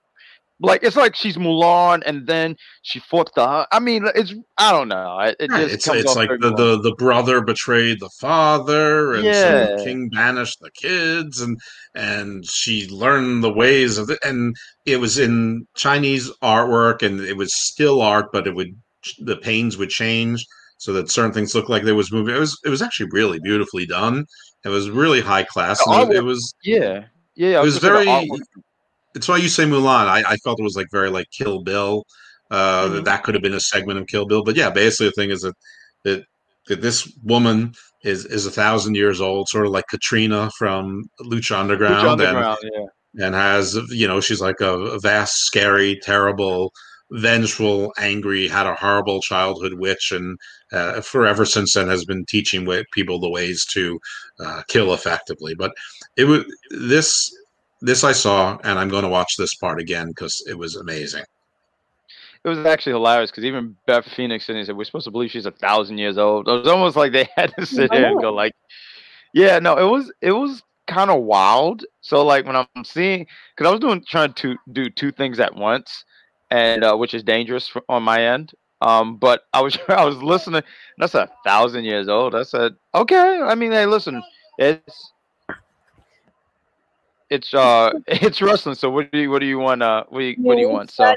like 0.60 0.82
it's 0.82 0.96
like 0.96 1.16
she's 1.16 1.36
Mulan 1.36 2.02
and 2.06 2.26
then 2.26 2.56
she 2.82 2.98
fought 2.98 3.34
the 3.34 3.66
I 3.72 3.78
mean 3.78 4.06
it's 4.14 4.34
I 4.58 4.72
don't 4.72 4.88
know. 4.88 5.18
It, 5.20 5.36
it 5.40 5.50
it's 5.52 5.88
it's 5.88 6.16
like 6.16 6.28
the, 6.28 6.54
the 6.54 6.80
the 6.80 6.94
brother 6.96 7.40
betrayed 7.40 8.00
the 8.00 8.10
father, 8.20 9.14
and 9.14 9.24
so 9.24 9.76
the 9.76 9.84
king 9.84 10.08
banished 10.10 10.60
the 10.60 10.70
kids, 10.70 11.40
and 11.40 11.58
and 11.94 12.46
she 12.46 12.88
learned 12.88 13.42
the 13.42 13.52
ways 13.52 13.98
of 13.98 14.10
it, 14.10 14.18
and 14.24 14.54
it 14.86 14.98
was 14.98 15.18
in 15.18 15.66
Chinese 15.74 16.30
artwork, 16.42 17.02
and 17.02 17.20
it 17.20 17.36
was 17.36 17.54
still 17.54 18.02
art, 18.02 18.30
but 18.32 18.46
it 18.46 18.54
would 18.54 18.76
the 19.20 19.36
panes 19.36 19.76
would 19.78 19.88
change 19.88 20.44
so 20.76 20.92
that 20.94 21.10
certain 21.10 21.32
things 21.32 21.54
looked 21.54 21.68
like 21.68 21.84
they 21.84 21.92
was 21.92 22.12
moving. 22.12 22.34
It 22.34 22.38
was 22.38 22.58
it 22.64 22.70
was 22.70 22.82
actually 22.82 23.10
really 23.12 23.38
beautifully 23.40 23.86
done. 23.86 24.26
It 24.64 24.68
was 24.68 24.90
really 24.90 25.20
high 25.20 25.44
class. 25.44 25.80
And 25.86 26.12
it, 26.12 26.22
was 26.22 26.54
Yeah, 26.64 27.04
yeah. 27.34 27.60
It 27.60 27.64
was 27.64 27.78
gonna 27.78 28.04
say 28.04 28.04
the 28.04 28.04
very. 28.04 28.40
It's 29.14 29.28
why 29.28 29.38
you 29.38 29.48
say 29.48 29.64
Mulan. 29.64 30.06
I, 30.06 30.22
I 30.26 30.36
felt 30.38 30.60
it 30.60 30.64
was 30.64 30.76
like 30.76 30.88
very 30.90 31.10
like 31.10 31.26
Kill 31.30 31.62
Bill. 31.62 32.04
Uh, 32.50 32.88
Mhm. 32.88 33.04
That 33.04 33.22
could 33.22 33.34
have 33.34 33.42
been 33.42 33.54
a 33.54 33.60
segment 33.60 33.98
of 33.98 34.06
Kill 34.06 34.26
Bill, 34.26 34.42
but 34.42 34.56
yeah, 34.56 34.70
basically 34.70 35.06
the 35.06 35.12
thing 35.12 35.30
is 35.30 35.42
that 35.42 35.54
that, 36.04 36.24
that 36.66 36.82
this 36.82 37.12
woman 37.22 37.72
is 38.02 38.24
is 38.26 38.46
a 38.46 38.50
thousand 38.50 38.96
years 38.96 39.20
old, 39.20 39.48
sort 39.48 39.66
of 39.66 39.72
like 39.72 39.84
Catrina 39.88 40.50
from 40.58 41.04
Lucha 41.22 41.58
Underground, 41.58 42.20
Lucha 42.20 42.58
and 42.60 42.70
yeah. 42.74 43.26
and 43.26 43.34
has 43.34 43.74
you 43.90 44.08
know 44.08 44.20
she's 44.20 44.40
like 44.40 44.60
a, 44.60 44.72
a 44.72 44.98
vast, 44.98 45.44
scary, 45.44 45.98
terrible, 46.02 46.72
vengeful, 47.12 47.92
angry, 47.98 48.48
had 48.48 48.66
a 48.66 48.74
horrible 48.74 49.20
childhood 49.20 49.74
witch, 49.74 50.12
and 50.12 50.38
uh, 50.72 51.00
forever 51.00 51.44
since 51.44 51.74
then 51.74 51.88
has 51.88 52.04
been 52.04 52.24
teaching 52.26 52.66
people 52.92 53.18
the 53.20 53.30
ways 53.30 53.64
to 53.66 54.00
uh, 54.38 54.62
kill 54.68 54.94
effectively. 54.94 55.54
But 55.54 55.72
it 56.16 56.24
was 56.24 56.44
this 56.70 57.30
this 57.80 58.04
I 58.04 58.12
saw, 58.12 58.58
and 58.64 58.78
I'm 58.78 58.88
going 58.88 59.04
to 59.04 59.08
watch 59.08 59.36
this 59.36 59.54
part 59.54 59.80
again 59.80 60.08
because 60.08 60.42
it 60.46 60.56
was 60.56 60.76
amazing. 60.76 61.24
It 62.42 62.48
was 62.48 62.58
actually 62.60 62.92
hilarious 62.92 63.30
because 63.30 63.44
even 63.44 63.76
Beth 63.86 64.06
Phoenix 64.06 64.48
and 64.48 64.56
he 64.56 64.64
said 64.64 64.76
we're 64.76 64.84
supposed 64.84 65.04
to 65.04 65.10
believe 65.10 65.30
she's 65.30 65.46
a 65.46 65.50
thousand 65.50 65.98
years 65.98 66.16
old. 66.16 66.48
It 66.48 66.52
was 66.52 66.68
almost 66.68 66.96
like 66.96 67.12
they 67.12 67.28
had 67.36 67.52
to 67.58 67.66
sit 67.66 67.90
there 67.90 68.10
and 68.10 68.20
go 68.20 68.32
like, 68.32 68.54
yeah, 69.34 69.58
no, 69.58 69.76
it 69.76 69.84
was 69.84 70.10
it 70.22 70.32
was 70.32 70.62
kind 70.86 71.10
of 71.10 71.22
wild. 71.22 71.84
So 72.00 72.24
like 72.24 72.46
when 72.46 72.56
I'm 72.56 72.84
seeing, 72.84 73.26
because 73.54 73.68
I 73.68 73.70
was 73.70 73.80
doing 73.80 74.02
trying 74.06 74.32
to 74.34 74.56
do 74.72 74.88
two 74.88 75.12
things 75.12 75.38
at 75.38 75.54
once, 75.54 76.04
and 76.50 76.82
uh, 76.82 76.96
which 76.96 77.14
is 77.14 77.22
dangerous 77.22 77.68
for, 77.68 77.82
on 77.88 78.02
my 78.02 78.22
end. 78.22 78.52
Um, 78.80 79.16
but 79.16 79.42
I 79.52 79.60
was 79.60 79.78
I 79.88 80.04
was 80.04 80.16
listening. 80.22 80.62
That's 80.98 81.14
a 81.14 81.30
thousand 81.44 81.84
years 81.84 82.08
old. 82.08 82.34
I 82.34 82.42
said, 82.42 82.74
okay. 82.94 83.40
I 83.42 83.54
mean, 83.54 83.72
hey, 83.72 83.86
listen, 83.86 84.22
it's 84.58 85.12
it's 87.30 87.54
uh 87.54 87.92
it's 88.06 88.42
wrestling. 88.42 88.74
So 88.74 88.90
what 88.90 89.10
do 89.12 89.18
you 89.18 89.30
what 89.30 89.38
do 89.40 89.46
you 89.46 89.58
want? 89.58 89.82
Uh, 89.82 90.04
what 90.08 90.20
do 90.20 90.24
you, 90.26 90.36
what 90.38 90.56
do 90.56 90.60
you 90.60 90.68
want? 90.68 90.90
So. 90.90 91.14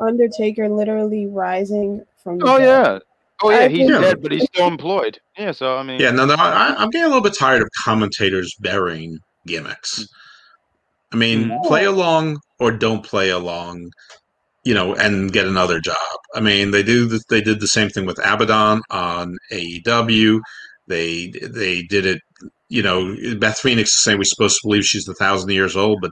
Undertaker 0.00 0.68
literally 0.68 1.26
rising 1.26 2.04
from. 2.22 2.38
the 2.38 2.46
Oh 2.46 2.58
dead. 2.58 2.66
yeah. 2.66 2.98
Oh 3.42 3.50
yeah, 3.50 3.68
he's 3.68 3.88
think- 3.88 4.00
dead, 4.00 4.22
but 4.22 4.32
he's 4.32 4.44
still 4.44 4.66
employed. 4.68 5.18
Yeah, 5.36 5.52
so 5.52 5.76
I 5.76 5.82
mean, 5.82 6.00
Yeah, 6.00 6.10
no, 6.12 6.24
no, 6.24 6.34
I, 6.38 6.74
I'm 6.78 6.88
getting 6.90 7.04
a 7.04 7.08
little 7.08 7.22
bit 7.22 7.36
tired 7.36 7.62
of 7.62 7.68
commentators 7.84 8.54
burying 8.60 9.18
gimmicks. 9.46 10.06
I 11.12 11.16
mean, 11.16 11.48
Mhm. 11.48 11.62
play 11.64 11.84
along 11.84 12.38
or 12.58 12.70
don't 12.72 13.04
play 13.04 13.30
along, 13.30 13.90
you 14.64 14.72
know, 14.74 14.94
and 14.94 15.32
get 15.32 15.46
another 15.46 15.80
job. 15.80 15.96
I 16.34 16.40
mean, 16.40 16.70
they 16.70 16.82
do. 16.82 17.08
th- 17.08 17.22
They 17.28 17.40
did 17.40 17.60
the 17.60 17.66
same 17.68 17.88
thing 17.90 18.06
with 18.06 18.18
Abaddon 18.24 18.82
on 18.90 19.36
AEW. 19.52 20.40
They 20.86 21.32
they 21.42 21.82
did 21.82 22.06
it. 22.06 22.20
You 22.68 22.82
know, 22.82 23.16
Beth 23.38 23.58
Phoenix 23.58 23.90
is 23.90 24.02
saying 24.02 24.18
we're 24.18 24.24
supposed 24.24 24.56
to 24.60 24.66
believe 24.68 24.84
she's 24.84 25.08
a 25.08 25.14
thousand 25.14 25.50
years 25.50 25.76
old, 25.76 25.98
but 26.00 26.10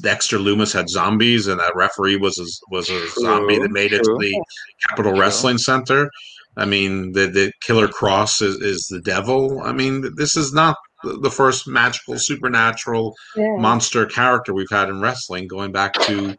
Dexter 0.00 0.38
Lumis 0.38 0.72
had 0.72 0.88
zombies, 0.88 1.46
and 1.46 1.60
that 1.60 1.72
referee 1.74 2.16
was 2.16 2.38
a, 2.38 2.46
was 2.74 2.88
a 2.88 3.08
zombie 3.20 3.58
that 3.58 3.70
made 3.70 3.92
it 3.92 4.04
to 4.04 4.16
the 4.18 4.44
Capitol 4.88 5.12
True. 5.12 5.20
Wrestling 5.20 5.58
Center. 5.58 6.10
I 6.56 6.64
mean, 6.64 7.12
the, 7.12 7.26
the 7.26 7.52
Killer 7.62 7.88
Cross 7.88 8.42
is, 8.42 8.56
is 8.56 8.86
the 8.88 9.00
devil. 9.00 9.62
I 9.62 9.72
mean, 9.72 10.04
this 10.16 10.36
is 10.36 10.52
not 10.52 10.76
the 11.04 11.18
the 11.18 11.30
first 11.30 11.66
magical, 11.66 12.18
supernatural 12.18 13.14
Yeah. 13.36 13.56
monster 13.58 14.04
character 14.06 14.52
we've 14.52 14.70
had 14.70 14.88
in 14.88 15.00
wrestling, 15.00 15.48
going 15.48 15.72
back 15.72 15.94
to 15.94 16.36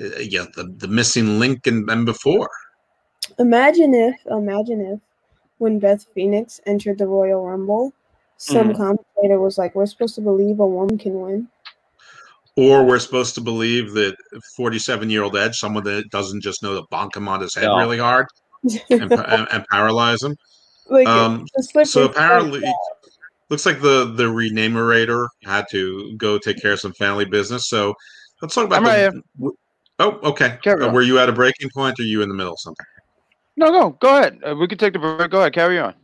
uh, 0.00 0.18
yeah, 0.18 0.46
the, 0.56 0.64
the 0.76 0.88
missing 0.88 1.38
link 1.38 1.66
and, 1.66 1.88
and 1.88 2.04
before. 2.04 2.50
Imagine 3.38 3.94
if, 3.94 4.16
imagine 4.26 4.80
if, 4.80 5.00
when 5.58 5.78
Beth 5.78 6.04
Phoenix 6.14 6.60
entered 6.66 6.98
the 6.98 7.06
Royal 7.06 7.44
Rumble, 7.46 7.92
some 8.44 8.68
Mhm. 8.68 8.76
commentator 8.76 9.40
was 9.40 9.56
like, 9.56 9.74
"We're 9.74 9.86
supposed 9.86 10.14
to 10.16 10.20
believe 10.20 10.60
a 10.60 10.66
woman 10.66 10.98
can 10.98 11.18
win." 11.20 11.48
Or 12.56 12.84
we're 12.84 12.98
supposed 13.00 13.34
to 13.36 13.40
believe 13.40 13.94
that 13.94 14.16
47 14.56 15.10
year 15.10 15.22
old 15.22 15.36
Edge, 15.36 15.56
someone 15.56 15.82
that 15.84 16.10
doesn't 16.10 16.42
just 16.42 16.62
know 16.62 16.74
to 16.78 16.86
bonk 16.92 17.16
him 17.16 17.26
on 17.26 17.40
his 17.40 17.54
head 17.54 17.64
No. 17.64 17.78
really 17.78 17.98
hard 17.98 18.26
and, 18.62 18.82
and, 19.12 19.48
and 19.50 19.64
paralyze 19.70 20.22
him. 20.22 20.36
like, 20.88 21.08
Um, 21.08 21.46
so 21.84 22.04
apparently, 22.04 22.60
guy. 22.60 22.72
looks 23.48 23.66
like 23.66 23.80
the 23.80 24.12
the 24.14 24.24
renamerator 24.24 25.26
had 25.42 25.64
to 25.70 26.14
go 26.16 26.38
take 26.38 26.60
care 26.60 26.72
of 26.74 26.80
some 26.80 26.92
family 26.92 27.24
business. 27.24 27.68
So 27.68 27.94
let's 28.42 28.54
talk 28.54 28.66
about. 28.66 28.78
I'm 28.78 28.84
right 28.84 29.22
the, 29.38 29.52
oh, 29.98 30.10
okay. 30.22 30.58
Uh, 30.66 30.90
were 30.92 31.02
you 31.02 31.18
at 31.18 31.28
a 31.28 31.32
breaking 31.32 31.70
point, 31.74 31.98
or 31.98 32.02
you 32.04 32.22
in 32.22 32.28
the 32.28 32.34
middle 32.34 32.52
of 32.52 32.60
something? 32.60 32.86
No, 33.56 33.70
go, 33.70 33.90
go 34.00 34.18
ahead. 34.18 34.38
Uh, 34.46 34.54
we 34.54 34.68
can 34.68 34.78
take 34.78 34.92
the 34.92 34.98
break. 34.98 35.30
Go 35.30 35.40
ahead, 35.40 35.54
carry 35.54 35.78
on. 35.80 35.94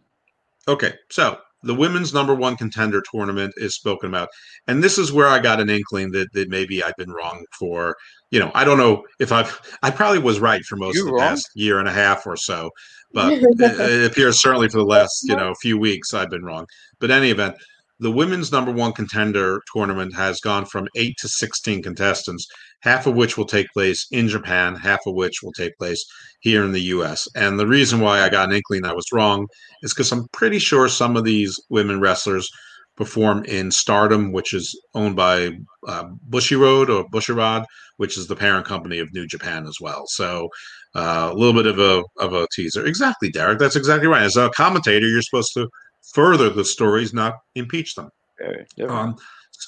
Okay, 0.67 0.95
so 1.11 1.39
the 1.63 1.75
women's 1.75 2.15
number 2.15 2.35
one 2.35 2.57
contender 2.57 3.03
tournament 3.11 3.53
is 3.57 3.75
spoken 3.75 4.09
about, 4.09 4.29
and 4.67 4.83
this 4.83 4.99
is 4.99 5.13
where 5.13 5.29
I 5.29 5.39
got 5.39 5.61
an 5.61 5.71
inkling 5.71 6.11
that 6.13 6.33
that 6.33 6.49
maybe 6.49 6.83
I've 6.83 6.97
been 6.97 7.11
wrong 7.11 7.45
for. 7.59 7.97
You 8.31 8.41
know, 8.41 8.51
I 8.55 8.65
don't 8.65 8.79
know 8.79 9.05
if 9.19 9.33
I've. 9.33 9.61
I 9.83 9.91
probably 9.91 10.21
was 10.21 10.41
right 10.41 10.63
for 10.65 10.77
most 10.77 10.97
You 10.97 11.03
of 11.03 11.07
the 11.09 11.13
wrong? 11.15 11.29
past 11.29 11.51
year 11.55 11.79
and 11.79 11.89
a 11.89 11.93
half 11.93 12.27
or 12.27 12.37
so, 12.37 12.71
but 13.13 13.33
it, 13.35 13.61
it 13.61 14.11
appears 14.11 14.41
certainly 14.41 14.69
for 14.69 14.79
the 14.79 14.85
last 14.85 15.25
you 15.25 15.37
know 15.37 15.55
few 15.61 15.79
weeks 15.79 16.15
I've 16.15 16.31
been 16.31 16.45
wrong. 16.45 16.67
But 16.99 17.11
any 17.11 17.31
event, 17.31 17.57
the 18.01 18.11
women's 18.11 18.51
number 18.51 18.73
one 18.73 18.93
contender 18.93 19.61
tournament 19.73 20.15
has 20.17 20.41
gone 20.41 20.65
from 20.65 20.89
eight 20.97 21.17
to 21.19 21.29
sixteen 21.29 21.83
contestants, 21.83 22.47
half 22.81 23.07
of 23.07 23.15
which 23.15 23.37
will 23.37 23.47
take 23.47 23.69
place 23.73 24.07
in 24.11 24.29
Japan, 24.29 24.75
half 24.75 25.01
of 25.07 25.15
which 25.15 25.43
will 25.43 25.53
take 25.53 25.77
place 25.79 26.05
here 26.41 26.65
in 26.65 26.73
the 26.73 26.81
U.S. 26.95 27.29
And 27.37 27.59
the 27.59 27.67
reason 27.67 28.01
why 28.01 28.21
I 28.21 28.29
got 28.29 28.49
an 28.49 28.55
inkling 28.55 28.85
I 28.85 28.93
was 28.93 29.13
wrong 29.13 29.47
is 29.83 29.93
because 29.93 30.11
I'm 30.13 30.27
pretty 30.33 30.59
sure 30.59 30.89
some 30.89 31.17
of 31.17 31.25
these 31.25 31.59
women 31.69 32.01
wrestlers 32.01 32.51
perform 32.97 33.45
in 33.45 33.71
Stardom, 33.71 34.33
which 34.33 34.53
is 34.53 34.79
owned 34.95 35.17
by 35.17 35.57
uh, 35.87 36.05
Bushiroad 36.29 36.89
or 36.89 37.09
Bushiroad, 37.09 37.65
which 37.97 38.19
is 38.19 38.27
the 38.27 38.37
parent 38.37 38.67
company 38.67 38.99
of 38.99 39.13
New 39.15 39.27
Japan 39.27 39.67
as 39.67 39.77
well. 39.81 40.05
So 40.07 40.49
uh, 40.95 41.31
a 41.33 41.35
little 41.35 41.55
bit 41.55 41.67
of 41.67 41.79
a 41.79 42.03
of 42.19 42.35
a 42.35 42.47
teaser. 42.55 42.85
Exactly, 42.85 43.31
Derek. 43.31 43.59
That's 43.59 43.77
exactly 43.77 44.09
right. 44.09 44.23
As 44.23 44.37
a 44.37 44.51
commentator, 44.51 45.07
you're 45.07 45.23
supposed 45.23 45.55
to 45.55 45.69
further 46.13 46.51
the 46.51 46.65
stories, 46.65 47.13
not 47.13 47.35
impeach 47.55 47.95
them. 47.95 48.11
Very, 48.39 48.67
very. 48.77 48.91
Um, 48.91 49.17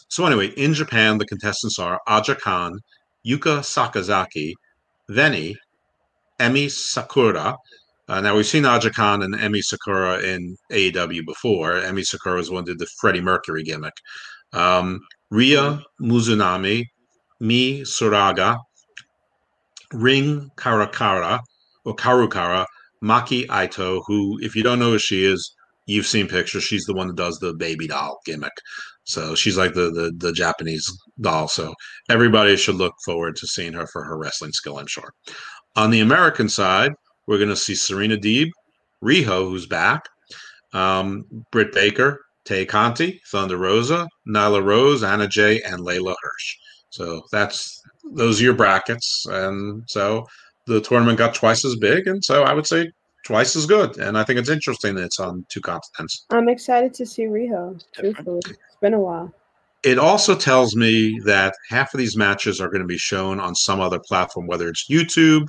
so 0.09 0.27
anyway, 0.27 0.49
in 0.49 0.75
Japan, 0.75 1.19
the 1.19 1.27
contestants 1.27 1.79
are 1.79 2.01
Aja 2.07 2.35
Kong, 2.35 2.81
Yuka 3.27 3.61
Sakazaki, 3.61 4.55
Veny, 5.11 5.55
Emi 6.41 6.71
Sakura. 6.71 7.57
Uh, 8.09 8.21
now 8.21 8.37
we've 8.37 8.47
seen 8.47 8.65
Aja 8.65 8.91
Kong 8.91 9.23
and 9.23 9.35
Emi 9.35 9.63
Sakura 9.63 10.21
in 10.21 10.57
AEW 10.71 11.25
before. 11.27 11.81
Emi 11.81 12.05
Sakura 12.05 12.41
is 12.41 12.51
one 12.51 12.65
that 12.65 12.73
did 12.73 12.79
the 12.79 12.87
Freddie 13.01 13.21
Mercury 13.21 13.63
gimmick. 13.63 13.95
Um, 14.53 15.01
Ryo 15.31 15.81
Mizunami, 16.01 16.85
Mei 17.41 17.81
Suruga, 17.83 18.59
Ring 19.93 20.51
Karakara 20.57 21.41
or 21.85 21.95
Karukara, 21.97 22.67
Maki 23.03 23.47
Itoh, 23.47 24.03
who, 24.07 24.39
if 24.43 24.55
you 24.55 24.63
don't 24.63 24.79
know 24.79 24.93
who 24.93 24.99
she 24.99 25.25
is, 25.25 25.55
you've 25.87 26.07
seen 26.07 26.29
pictures. 26.29 26.65
She's 26.65 26.85
the 26.85 26.95
one 26.95 27.09
that 27.09 27.17
does 27.17 27.39
the 27.39 27.55
baby 27.55 27.87
doll 27.87 28.21
gimmick. 28.25 28.53
So 29.05 29.35
she's 29.35 29.57
like 29.57 29.75
the, 29.75 29.91
the 29.91 30.13
the 30.17 30.33
Japanese 30.33 30.91
doll. 31.21 31.49
So 31.49 31.75
everybody 32.09 32.57
should 32.57 32.77
look 32.77 32.95
forward 33.05 33.37
to 33.37 33.47
seeing 33.47 33.73
her 33.73 33.87
for 33.89 34.05
her 34.05 34.17
wrestling 34.17 34.53
skill, 34.53 34.79
I'm 34.79 34.87
sure. 34.87 35.13
On 35.77 35.91
the 35.91 36.01
American 36.01 36.49
side, 36.49 36.93
we're 37.27 37.39
going 37.39 37.49
to 37.49 37.57
see 37.57 37.75
Serena 37.75 38.17
Deeb, 38.17 38.49
Riho, 39.03 39.49
who's 39.49 39.67
back, 39.67 40.03
um, 40.73 41.25
Britt 41.51 41.73
Baker, 41.73 42.21
Tay 42.45 42.67
Conti, 42.67 43.21
Thunder 43.31 43.57
Rosa, 43.57 44.09
Nyla 44.29 44.65
Rose, 44.65 45.03
Anna 45.03 45.27
Jay, 45.29 45.63
and 45.63 45.81
Leyla 45.81 46.15
Hirsch. 46.23 46.57
So 46.91 47.23
that's 47.33 47.81
those 48.13 48.41
are 48.41 48.45
your 48.45 48.55
brackets, 48.55 49.25
and 49.29 49.83
so 49.89 50.27
the 50.67 50.81
tournament 50.81 51.19
got 51.19 51.35
twice 51.35 51.65
as 51.65 51.77
big, 51.77 52.07
and 52.07 52.23
so 52.23 52.43
I 52.43 52.53
would 52.53 52.67
say 52.67 52.91
twice 53.25 53.57
as 53.57 53.67
good. 53.67 53.99
And 53.99 54.19
I 54.19 54.25
think 54.25 54.39
it's 54.39 54.49
interesting 54.49 54.95
that 54.97 55.05
it's 55.05 55.21
on 55.21 55.45
two 55.49 55.61
continents. 55.61 56.27
I'm 56.31 56.49
excited 56.49 56.95
to 56.95 57.07
see 57.07 57.25
Riho. 57.25 57.83
Truthfully, 57.93 58.41
it's 58.47 58.77
been 58.81 58.95
a 58.95 59.01
while. 59.01 59.33
It 59.83 59.99
also 59.99 60.37
tells 60.37 60.77
me 60.77 61.19
that 61.25 61.55
half 61.69 61.93
of 61.93 61.99
these 61.99 62.17
matches 62.17 62.61
are 62.61 62.69
going 62.69 62.83
to 62.83 62.87
be 62.87 62.99
shown 62.99 63.41
on 63.41 63.55
some 63.55 63.81
other 63.81 63.99
platform, 63.99 64.47
whether 64.47 64.69
it's 64.69 64.89
YouTube 64.89 65.49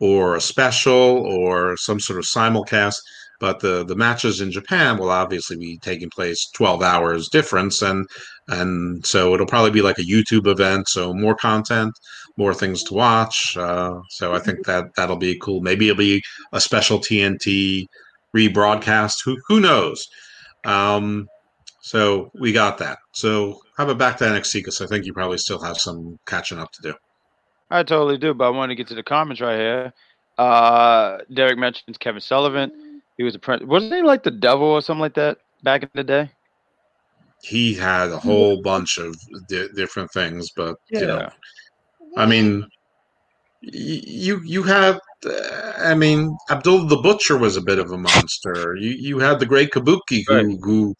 or 0.00 0.36
a 0.36 0.40
special 0.40 0.92
or 0.92 1.76
some 1.76 2.00
sort 2.00 2.18
of 2.18 2.24
simulcast. 2.24 2.96
But 3.40 3.60
the 3.60 3.84
the 3.84 3.94
matches 3.94 4.40
in 4.40 4.50
Japan 4.50 4.98
will 4.98 5.10
obviously 5.10 5.56
be 5.56 5.78
taking 5.78 6.10
place 6.10 6.50
12 6.54 6.82
hours 6.82 7.28
difference, 7.28 7.82
and 7.82 8.04
and 8.48 9.06
so 9.06 9.32
it'll 9.32 9.46
probably 9.46 9.70
be 9.70 9.82
like 9.82 9.98
a 9.98 10.02
YouTube 10.02 10.48
event, 10.48 10.88
so 10.88 11.14
more 11.14 11.36
content, 11.36 11.92
more 12.38 12.54
things 12.54 12.82
to 12.84 12.94
watch. 12.94 13.56
Uh, 13.56 14.00
so 14.08 14.32
I 14.32 14.38
think 14.38 14.64
that 14.64 14.94
that'll 14.96 15.16
be 15.16 15.38
cool. 15.40 15.60
Maybe 15.60 15.88
it'll 15.88 15.98
be 15.98 16.22
a 16.52 16.60
special 16.60 16.98
TNT 16.98 17.86
rebroadcast. 18.34 19.16
Who 19.24 19.36
who 19.48 19.60
knows? 19.60 20.08
Um, 20.64 21.26
so 21.80 22.30
we 22.40 22.52
got 22.52 22.78
that. 22.78 22.98
So 23.12 23.60
how 23.76 23.84
about 23.84 23.98
back 23.98 24.16
to 24.18 24.24
NXT? 24.24 24.54
Because 24.54 24.80
I 24.80 24.86
think 24.86 25.04
you 25.04 25.12
probably 25.12 25.38
still 25.38 25.60
have 25.62 25.76
some 25.78 26.18
catching 26.26 26.58
up 26.58 26.70
to 26.72 26.82
do. 26.82 26.94
I 27.70 27.82
totally 27.82 28.16
do, 28.16 28.32
but 28.32 28.46
I 28.46 28.50
want 28.50 28.70
to 28.70 28.76
get 28.76 28.86
to 28.88 28.94
the 28.94 29.02
comments 29.02 29.40
right 29.42 29.58
here. 29.58 29.92
Uh, 30.38 31.18
Derek 31.34 31.58
mentions 31.58 31.98
Kevin 31.98 32.20
Sullivan. 32.20 33.02
He 33.16 33.24
was 33.24 33.34
a 33.34 33.38
prince. 33.38 33.64
Wasn't 33.64 33.92
he 33.92 34.02
like 34.02 34.22
the 34.22 34.30
devil 34.30 34.68
or 34.68 34.80
something 34.80 35.00
like 35.00 35.14
that 35.14 35.38
back 35.64 35.82
in 35.82 35.90
the 35.94 36.04
day? 36.04 36.30
He 37.42 37.74
had 37.74 38.10
a 38.10 38.18
whole 38.18 38.62
bunch 38.62 38.98
of 38.98 39.16
di- 39.48 39.68
different 39.74 40.10
things, 40.12 40.50
but 40.56 40.76
you 40.88 41.06
know, 41.06 41.18
Yeah. 41.18 41.30
I 42.18 42.26
mean, 42.26 42.66
you 43.62 44.40
you 44.44 44.62
had, 44.64 44.98
uh, 45.24 45.72
I 45.78 45.94
mean, 45.94 46.36
Abdul 46.50 46.86
the 46.88 46.96
Butcher 46.96 47.36
was 47.38 47.56
a 47.56 47.62
bit 47.70 47.78
of 47.78 47.90
a 47.92 47.98
monster. 47.98 48.76
You 48.76 48.90
you 48.90 49.18
had 49.20 49.38
the 49.38 49.46
Great 49.46 49.70
Kabuki 49.70 50.24
who 50.26 50.34
Right. 50.34 50.58
who 50.62 50.94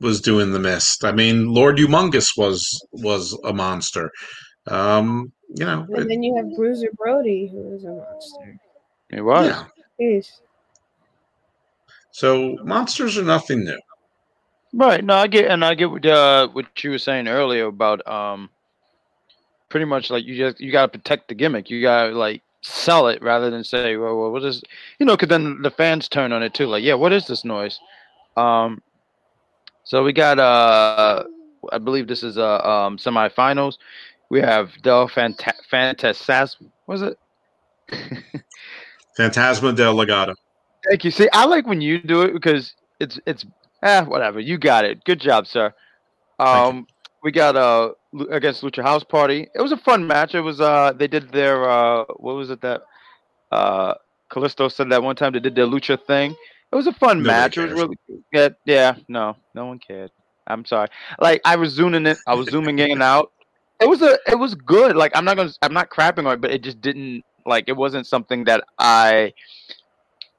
was 0.00 0.20
doing 0.20 0.52
the 0.52 0.58
mist. 0.58 1.04
I 1.04 1.12
mean, 1.12 1.52
Lord 1.54 1.76
Humongous 1.78 2.28
was 2.36 2.60
was 2.92 3.38
a 3.44 3.52
monster. 3.52 4.10
Um, 4.66 5.32
you 5.54 5.64
know, 5.64 5.86
And 5.96 6.10
then 6.10 6.22
you 6.22 6.34
have 6.36 6.56
Bruiser 6.56 6.88
Brody, 6.96 7.48
who 7.52 7.74
is 7.76 7.84
a 7.84 7.90
monster. 7.90 8.58
He 9.10 9.20
was. 9.20 9.46
yeah. 9.46 9.64
Jeez. 10.00 10.26
So 12.12 12.56
monsters 12.64 13.16
are 13.18 13.22
nothing 13.24 13.64
new. 13.64 13.78
Right. 14.72 15.04
No, 15.04 15.14
I 15.14 15.26
get 15.26 15.50
and 15.50 15.64
I 15.64 15.74
get 15.74 15.90
what, 15.90 16.04
uh, 16.06 16.48
what 16.48 16.66
you 16.82 16.90
were 16.90 16.98
saying 16.98 17.28
earlier 17.28 17.66
about 17.66 18.06
um, 18.08 18.48
pretty 19.72 19.86
much 19.86 20.10
like 20.10 20.24
you 20.26 20.36
just 20.36 20.60
you 20.60 20.70
gotta 20.70 20.88
protect 20.88 21.28
the 21.28 21.34
gimmick. 21.34 21.70
You 21.70 21.80
gotta 21.80 22.10
like 22.10 22.42
sell 22.60 23.08
it 23.08 23.22
rather 23.22 23.50
than 23.50 23.64
say, 23.64 23.96
well, 23.96 24.16
well 24.20 24.30
what 24.30 24.44
is 24.44 24.62
you 24.98 25.06
know? 25.06 25.14
Because 25.14 25.30
then 25.30 25.62
the 25.62 25.70
fans 25.70 26.08
turn 26.08 26.30
on 26.30 26.42
it 26.42 26.52
too. 26.52 26.66
Like, 26.66 26.84
yeah, 26.84 26.94
what 26.94 27.10
is 27.10 27.26
this 27.26 27.42
noise? 27.42 27.80
Um, 28.36 28.82
so 29.84 30.04
we 30.04 30.12
got 30.12 30.38
uh, 30.38 31.24
I 31.72 31.78
believe 31.78 32.06
this 32.06 32.22
is 32.22 32.36
uh 32.36 32.58
um 32.58 32.98
semifinals. 32.98 33.78
We 34.28 34.40
have 34.40 34.70
Del 34.82 35.08
Fanta- 35.08 35.64
Fantasas. 35.70 36.56
Was 36.86 37.00
it? 37.00 37.18
Fantasma 39.18 39.74
del 39.74 39.94
Legado. 39.94 40.34
Thank 40.86 41.04
you. 41.04 41.10
See, 41.10 41.28
I 41.32 41.46
like 41.46 41.66
when 41.66 41.80
you 41.80 41.98
do 41.98 42.20
it 42.22 42.34
because 42.34 42.74
it's 43.00 43.18
it's 43.26 43.46
eh, 43.82 44.02
whatever. 44.02 44.38
You 44.38 44.58
got 44.58 44.84
it. 44.84 45.02
Good 45.04 45.20
job, 45.20 45.46
sir. 45.46 45.72
Um, 46.38 46.86
we 47.22 47.32
got 47.32 47.56
uh 47.56 47.92
against 48.30 48.62
Lucha 48.62 48.82
House 48.82 49.04
Party. 49.04 49.48
It 49.54 49.62
was 49.62 49.72
a 49.72 49.76
fun 49.76 50.06
match. 50.06 50.34
It 50.34 50.40
was 50.40 50.60
uh 50.60 50.92
they 50.92 51.06
did 51.08 51.30
their 51.30 51.68
uh 51.68 52.04
what 52.16 52.34
was 52.34 52.50
it 52.50 52.60
that 52.62 52.82
uh 53.50 53.94
Kalisto 54.30 54.70
said 54.72 54.90
that 54.90 55.02
one 55.02 55.16
time 55.16 55.32
they 55.32 55.40
did 55.40 55.54
their 55.54 55.66
Lucha 55.66 56.00
thing. 56.06 56.34
It 56.72 56.76
was 56.76 56.86
a 56.86 56.92
fun 56.92 57.22
match. 57.22 57.58
It 57.58 57.64
was 57.64 57.72
really 57.72 57.98
good. 58.32 58.56
Yeah, 58.64 58.96
no, 59.08 59.36
no 59.54 59.66
one 59.66 59.78
cared. 59.78 60.10
I'm 60.46 60.64
sorry. 60.64 60.88
Like 61.20 61.42
I 61.44 61.56
was 61.56 61.72
zooming 61.72 62.06
in, 62.06 62.16
I 62.26 62.34
was 62.34 62.48
zooming 62.48 62.78
in 62.78 62.92
and 62.92 63.02
out. 63.02 63.30
It 63.80 63.88
was 63.88 64.00
a, 64.00 64.18
it 64.26 64.38
was 64.38 64.54
good. 64.54 64.96
Like 64.96 65.12
I'm 65.14 65.24
not 65.24 65.36
gonna, 65.36 65.52
I'm 65.60 65.74
not 65.74 65.90
crapping 65.90 66.26
on 66.26 66.34
it, 66.34 66.40
but 66.40 66.50
it 66.50 66.62
just 66.62 66.80
didn't 66.80 67.24
like 67.44 67.64
it 67.68 67.76
wasn't 67.76 68.06
something 68.06 68.44
that 68.44 68.64
I 68.78 69.34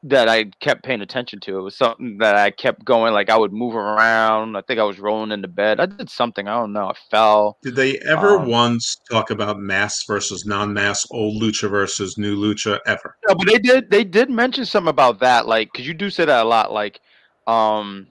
that 0.05 0.27
I 0.27 0.45
kept 0.59 0.83
paying 0.83 1.01
attention 1.01 1.39
to. 1.41 1.57
It 1.57 1.61
was 1.61 1.77
something 1.77 2.17
that 2.17 2.35
I 2.35 2.51
kept 2.51 2.83
going. 2.83 3.13
Like 3.13 3.29
I 3.29 3.37
would 3.37 3.53
move 3.53 3.73
around. 3.73 4.57
I 4.57 4.61
think 4.61 4.79
I 4.79 4.83
was 4.83 4.99
rolling 4.99 5.31
into 5.31 5.47
bed. 5.47 5.79
I 5.79 5.85
did 5.85 6.09
something. 6.09 6.47
I 6.47 6.55
don't 6.55 6.73
know. 6.73 6.89
I 6.89 6.93
fell. 7.09 7.57
Did 7.63 7.75
they 7.75 7.99
ever 7.99 8.39
Um, 8.39 8.49
once 8.49 8.97
talk 9.09 9.31
about 9.31 9.59
mass 9.59 10.03
versus 10.05 10.45
non-mass, 10.45 11.07
old 11.11 11.41
lucha 11.41 11.69
versus 11.69 12.17
new 12.17 12.35
lucha? 12.35 12.79
Ever? 12.85 13.15
No, 13.27 13.35
but 13.35 13.47
they 13.47 13.57
did. 13.59 13.89
They 13.89 14.03
did 14.03 14.29
mention 14.29 14.65
something 14.65 14.89
about 14.89 15.19
that. 15.21 15.47
Like, 15.47 15.71
cause 15.73 15.87
you 15.87 15.93
do 15.93 16.09
say 16.09 16.25
that 16.25 16.43
a 16.45 16.47
lot. 16.47 16.73
Like, 16.73 16.99
um, 17.47 18.07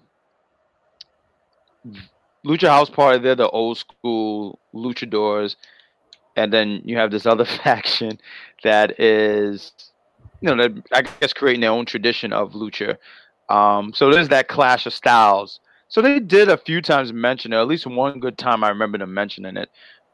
Lucha 2.46 2.68
House 2.68 2.88
Party. 2.88 3.18
They're 3.18 3.34
the 3.34 3.50
old 3.50 3.76
school 3.76 4.58
luchadors, 4.74 5.56
and 6.36 6.50
then 6.50 6.80
you 6.86 6.96
have 6.96 7.10
this 7.10 7.26
other 7.26 7.44
faction 7.64 8.18
that 8.64 8.98
is 8.98 9.72
you 10.42 10.54
know, 10.54 10.68
I 10.92 11.02
guess 11.02 11.32
creating 11.32 11.60
their 11.60 11.70
own 11.70 11.86
tradition 11.86 12.32
of 12.32 12.52
lucha. 12.52 12.96
Um, 13.48 13.92
so 13.94 14.10
there's 14.10 14.28
that 14.28 14.48
clash 14.48 14.86
of 14.86 14.92
styles. 14.92 15.60
So 15.88 16.00
they 16.00 16.20
did 16.20 16.48
a 16.48 16.56
few 16.56 16.80
times 16.80 17.12
mention 17.12 17.52
it. 17.52 17.56
At 17.56 17.68
least 17.68 17.86
one 17.86 18.18
good 18.18 18.38
time 18.38 18.64
I 18.64 18.68
remember 18.70 18.98
them 18.98 19.14
mentioning 19.14 19.56
it. 19.56 19.68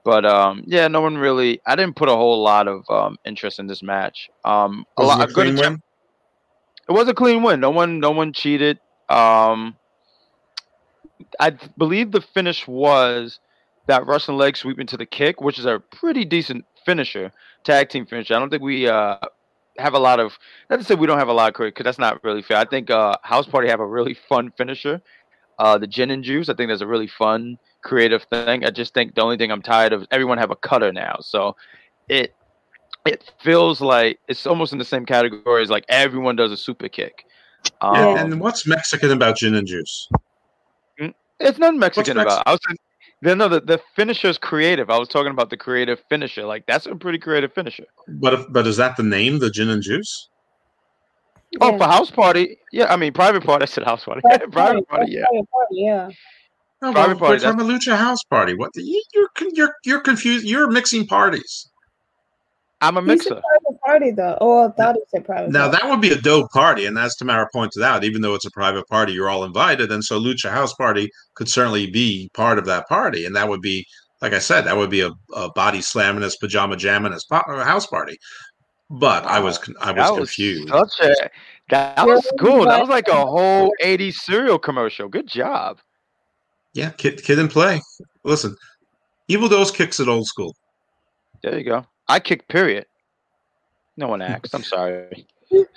But 0.05 0.25
um, 0.25 0.65
yeah, 0.67 0.89
no 0.89 1.01
one 1.01 1.17
really. 1.17 1.61
I 1.67 1.77
didn't 1.77 1.97
put 1.97 2.09
a 2.09 2.17
whole 2.17 2.43
lot 2.43 2.69
of 2.69 2.89
um, 2.91 3.17
interest 3.25 3.59
in 3.59 3.67
this 3.67 3.83
match. 3.83 4.29
Um, 4.45 4.85
a 4.97 5.03
lot. 5.03 5.21
it 5.21 5.31
a 5.31 5.33
clean 5.33 5.59
attempt- 5.59 5.83
win? 5.83 5.83
It 6.89 6.93
was 6.93 7.09
a 7.09 7.15
clean 7.15 7.43
win. 7.43 7.61
No 7.61 7.71
one, 7.71 8.01
no 8.01 8.11
one 8.11 8.33
cheated. 8.33 8.79
Um, 9.09 9.77
I 11.39 11.51
believe 11.77 12.13
the 12.13 12.23
finish 12.23 12.67
was 12.67 13.41
that 13.87 14.07
Russian 14.07 14.37
leg 14.37 14.57
sweep 14.57 14.81
into 14.81 14.97
the 14.97 15.07
kick, 15.07 15.41
which 15.41 15.59
is 15.59 15.67
a 15.67 15.81
pretty 15.81 16.25
decent 16.25 16.65
finisher, 16.85 17.31
tag 17.65 17.91
team 17.91 18.07
finisher. 18.07 18.35
I 18.35 18.39
don't 18.39 18.51
think 18.51 18.63
we 18.63 18.89
uh, 18.89 19.19
have 19.79 19.95
a 19.95 19.99
lot 19.99 20.21
of. 20.21 20.39
Not 20.71 20.79
to 20.79 20.85
say 20.85 20.95
we 20.95 21.07
don't 21.07 21.19
have 21.19 21.29
a 21.29 21.33
lot 21.33 21.49
of 21.49 21.55
credit, 21.55 21.75
because 21.75 21.85
that's 21.85 21.99
not 21.99 22.23
really 22.25 22.43
fair. 22.43 22.59
I 22.59 22.65
think 22.65 22.91
uh, 22.91 23.17
House 23.23 23.47
Party 23.47 23.69
have 23.69 23.81
a 23.81 23.87
really 23.87 24.15
fun 24.15 24.53
finisher. 24.57 25.01
Uh, 25.59 25.77
the 25.77 25.87
gin 25.87 26.11
and 26.11 26.23
juice, 26.23 26.49
I 26.49 26.55
think 26.55 26.69
that's 26.71 26.83
a 26.83 26.87
really 26.87 27.09
fun, 27.09 27.59
creative 27.83 28.23
thing. 28.25 28.65
I 28.65 28.71
just 28.71 28.95
think 28.95 29.15
the 29.15 29.23
only 29.23 29.37
thing 29.37 29.51
I'm 29.51 29.63
tired 29.63 29.93
of 29.93 30.07
everyone 30.11 30.39
have 30.39 30.51
a 30.51 30.57
cutter 30.57 30.93
now, 30.93 31.17
so 31.21 31.57
it 32.09 32.35
it 33.07 33.33
feels 33.41 33.81
like 33.81 34.21
it's 34.29 34.47
almost 34.47 34.73
in 34.73 34.79
the 34.79 34.85
same 34.85 35.07
category 35.07 35.63
as 35.63 35.71
like 35.71 35.85
everyone 35.89 36.37
does 36.37 36.53
a 36.53 36.57
super 36.57 36.89
kick. 36.89 37.25
Um, 37.81 37.95
Yeah. 37.95 38.25
And 38.25 38.41
what's 38.41 38.67
Mexican 38.67 39.11
about 39.11 39.37
gin 39.37 39.55
and 39.55 39.67
juice? 39.67 40.09
It's 41.41 41.59
nothing 41.59 41.79
Mexican 41.79 42.17
Mex- 42.17 42.33
about. 42.33 42.43
I 42.47 42.53
was 42.53 42.61
saying, 43.25 43.39
no, 43.39 43.49
no, 43.49 43.49
the, 43.49 43.61
the 43.61 43.81
finisher's 43.97 44.39
creative. 44.39 44.91
I 44.91 44.99
was 44.99 45.09
talking 45.09 45.31
about 45.33 45.51
the 45.51 45.57
creative 45.57 46.03
finisher. 46.09 46.45
Like 46.45 46.67
that's 46.67 46.87
a 46.87 46.95
pretty 46.95 47.19
creative 47.19 47.53
finisher. 47.53 47.85
But 48.07 48.35
if, 48.35 48.47
but 48.53 48.67
is 48.67 48.77
that 48.77 48.97
the 48.97 49.03
name, 49.03 49.39
the 49.39 49.51
gin 49.51 49.71
and 49.71 49.83
juice? 49.83 50.29
Oh, 51.61 51.73
Yeah. 51.73 51.79
for 51.79 51.85
house 51.85 52.11
party, 52.11 52.59
yeah. 52.73 52.93
I 52.93 52.97
mean, 52.97 53.13
private 53.13 53.43
party. 53.45 53.63
I 53.65 53.67
said 53.67 53.85
house 53.85 54.05
party. 54.05 54.21
Private 54.23 54.51
private 54.53 54.89
party, 54.89 55.01
party, 55.07 55.13
yeah. 55.13 55.25
private 55.31 55.51
party, 55.51 55.75
yeah. 55.77 56.09
No, 56.81 56.93
Private 56.93 57.09
well, 57.15 57.19
party, 57.19 57.45
we're 57.45 57.53
talking 57.53 57.61
about 57.67 57.81
lucha 57.81 57.97
house 57.97 58.23
party. 58.31 58.55
What 58.55 58.73
the, 58.75 58.83
you- 58.83 59.03
you're 59.15 59.29
you're 59.53 59.75
you're 59.85 60.01
confused. 60.01 60.47
You're 60.47 60.71
mixing 60.71 61.07
parties. 61.07 61.71
I'm 62.81 62.97
a 62.97 63.01
He 63.01 63.07
mixer. 63.09 63.29
said 63.31 63.43
private 63.43 63.81
party 63.85 64.11
though. 64.13 64.39
Oh, 64.41 64.69
I 64.69 64.73
thought 64.73 64.95
he 64.95 65.03
said 65.09 65.25
private. 65.25 65.51
Now 65.51 65.69
party. 65.69 65.79
that 65.83 65.91
would 65.91 66.01
be 66.01 66.11
a 66.13 66.21
dope 66.21 66.51
party, 66.53 66.87
and 66.87 66.97
as 66.99 67.17
Tamara 67.17 67.49
pointed 67.53 67.83
out, 67.83 68.05
even 68.05 68.23
though 68.23 68.35
it's 68.35 68.45
a 68.45 68.51
private 68.53 68.87
party, 68.89 69.13
you're 69.13 69.29
all 69.29 69.45
invited, 69.45 69.91
and 69.91 70.05
so 70.05 70.21
Lucha 70.21 70.51
House 70.51 70.75
Party 70.75 71.11
could 71.35 71.49
certainly 71.49 71.91
be 71.91 72.31
part 72.35 72.59
of 72.59 72.67
that 72.67 72.89
party, 72.89 73.25
and 73.27 73.35
that 73.35 73.49
would 73.49 73.61
be, 73.63 73.85
like 74.23 74.33
I 74.33 74.39
said, 74.39 74.63
that 74.63 74.77
would 74.77 74.91
be 74.91 75.01
a, 75.01 75.11
a 75.35 75.51
body 75.53 75.79
slammingest, 75.81 76.39
pajama 76.41 76.77
jammingest 76.77 77.29
po- 77.31 77.43
uh, 77.53 77.65
house 77.65 77.87
party. 77.87 78.17
But 78.91 79.25
I 79.25 79.41
was 79.41 79.59
I 79.81 79.91
was 79.93 80.09
That 80.11 80.17
confused. 80.17 80.69
such 80.71 81.01
a 81.21 81.31
that 81.71 82.07
was 82.07 82.27
cool. 82.41 82.65
That 82.65 82.81
was 82.81 82.89
like 82.89 83.09
a 83.09 83.27
whole 83.27 83.71
'80s 83.85 84.15
cereal 84.15 84.59
commercial. 84.59 85.09
Good 85.09 85.27
job. 85.27 85.79
yeah, 86.75 86.91
kid, 86.91 87.23
kid 87.23 87.39
and 87.39 87.51
play. 87.51 87.83
Listen, 88.25 88.57
Evil 89.27 89.49
Dose 89.49 89.71
kicks 89.71 90.01
it 90.01 90.09
old 90.09 90.27
school. 90.27 90.55
There 91.43 91.59
you 91.59 91.65
go. 91.65 91.85
I 92.09 92.21
kicked. 92.21 92.49
Period. 92.49 92.87
No 93.97 94.09
one 94.09 94.23
asked. 94.23 94.55
I'm 94.55 94.63
sorry. 94.65 95.27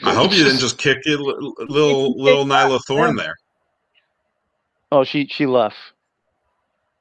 I 0.04 0.14
hope 0.14 0.32
you 0.32 0.44
didn't 0.44 0.60
just 0.60 0.78
kick 0.78 0.98
it, 1.06 1.20
little 1.20 1.54
little, 1.60 2.22
little 2.22 2.46
Nyla 2.46 2.80
Thorne 2.88 3.16
there. 3.16 3.36
Oh, 4.92 5.04
she 5.04 5.28
she 5.28 5.46
left. 5.46 5.76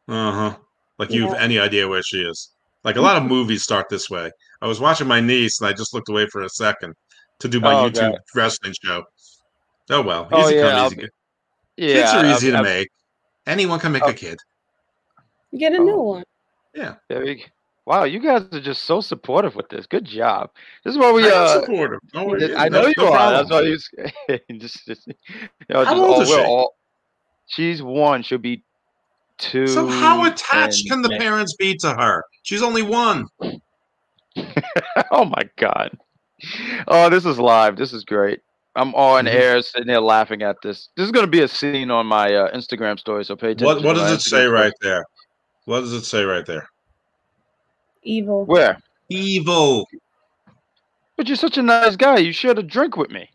Uh 0.08 0.32
huh. 0.32 0.56
Like 0.98 1.10
you 1.10 1.24
have 1.26 1.34
Yeah. 1.34 1.40
any 1.42 1.58
idea 1.58 1.88
where 1.88 2.02
she 2.02 2.20
is. 2.22 2.50
Like 2.84 2.96
a 2.96 3.00
lot 3.00 3.16
of 3.16 3.24
movies 3.24 3.62
start 3.62 3.88
this 3.88 4.08
way. 4.08 4.30
I 4.62 4.66
was 4.66 4.80
watching 4.80 5.06
my 5.08 5.20
niece 5.20 5.60
and 5.60 5.68
I 5.68 5.72
just 5.72 5.92
looked 5.94 6.08
away 6.08 6.26
for 6.26 6.42
a 6.42 6.48
second 6.48 6.94
to 7.40 7.48
do 7.48 7.60
my 7.60 7.72
Oh, 7.74 7.88
YouTube 7.90 8.12
God. 8.12 8.18
wrestling 8.34 8.74
show. 8.84 9.04
Oh 9.90 10.02
well, 10.02 10.28
Oh, 10.30 10.46
easy 10.46 10.56
yeah, 10.56 10.70
come, 10.70 10.86
easy 10.86 10.96
be- 10.96 11.02
go. 11.02 11.08
Yeah, 11.76 11.94
Kids 11.94 12.10
are 12.12 12.24
I- 12.24 12.32
easy 12.34 12.48
I- 12.54 12.56
to 12.56 12.62
make. 12.62 12.88
Anyone 13.46 13.80
can 13.80 13.92
make 13.92 14.04
Oh. 14.04 14.08
a 14.10 14.14
kid. 14.14 14.38
Get 15.56 15.72
a 15.72 15.78
Oh. 15.78 15.84
new 15.84 15.96
one. 15.98 16.24
Yeah. 16.74 16.94
There 17.08 17.24
you 17.26 17.34
go. 17.36 17.42
Wow, 17.86 18.04
you 18.04 18.20
guys 18.20 18.42
are 18.52 18.60
just 18.60 18.84
so 18.84 19.00
supportive 19.00 19.56
with 19.56 19.68
this. 19.68 19.86
Good 19.86 20.04
job. 20.04 20.50
This 20.84 20.92
is 20.92 20.98
what 20.98 21.14
we 21.14 21.24
I 21.26 21.30
uh 21.30 21.60
supportive. 21.60 22.00
Th- 22.12 22.52
I 22.56 22.68
No- 22.68 22.82
know 22.82 22.86
you 22.88 22.94
no 22.98 23.06
are. 23.06 23.10
problem. 23.10 23.48
That's 23.48 23.50
why 23.50 24.36
you 24.48 24.58
just, 24.60 24.86
just 24.86 25.06
you 25.06 25.14
know, 25.70 25.84
How 25.84 25.94
just 25.94 25.96
old 25.96 26.14
all, 26.14 26.20
is 26.22 26.28
she? 26.28 26.34
all- 26.34 26.74
she's 27.46 27.82
one. 27.82 28.22
She'll 28.22 28.38
be 28.38 28.62
two. 29.38 29.66
So 29.66 29.86
how 29.86 30.24
attached 30.26 30.88
can 30.88 31.02
the 31.02 31.08
parents 31.10 31.54
be 31.56 31.74
to 31.78 31.92
her? 31.94 32.24
She's 32.42 32.62
only 32.62 32.82
one. 32.82 33.26
oh 35.10 35.24
my 35.24 35.42
god. 35.56 35.96
Oh, 36.86 37.08
this 37.10 37.24
is 37.26 37.38
live. 37.38 37.76
This 37.76 37.92
is 37.92 38.04
great. 38.04 38.40
I'm 38.76 38.94
all 38.94 39.16
in 39.18 39.26
Mhm. 39.26 39.34
air, 39.34 39.62
sitting 39.62 39.88
there 39.88 40.00
laughing 40.00 40.42
at 40.42 40.56
this. 40.62 40.90
This 40.96 41.04
is 41.06 41.12
gonna 41.12 41.26
be 41.26 41.42
a 41.42 41.48
scene 41.48 41.90
on 41.90 42.06
my 42.06 42.32
uh, 42.34 42.54
Instagram 42.56 42.98
story. 42.98 43.24
So 43.24 43.34
pay 43.36 43.48
attention. 43.52 43.66
What 43.66 43.82
what 43.82 43.96
does 43.96 44.12
it 44.12 44.16
Instagram 44.16 44.20
say 44.20 44.42
story. 44.44 44.48
right 44.48 44.72
there? 44.80 45.04
What 45.64 45.80
does 45.80 45.92
it 45.92 46.04
say 46.04 46.22
right 46.24 46.46
there? 46.46 46.68
Evil. 48.02 48.44
Where? 48.46 48.78
Evil. 49.08 49.86
But 51.16 51.28
you're 51.28 51.36
such 51.36 51.58
a 51.58 51.62
nice 51.62 51.96
guy. 51.96 52.18
You 52.18 52.32
shared 52.32 52.58
a 52.58 52.62
drink 52.62 52.96
with 52.96 53.10
me. 53.10 53.28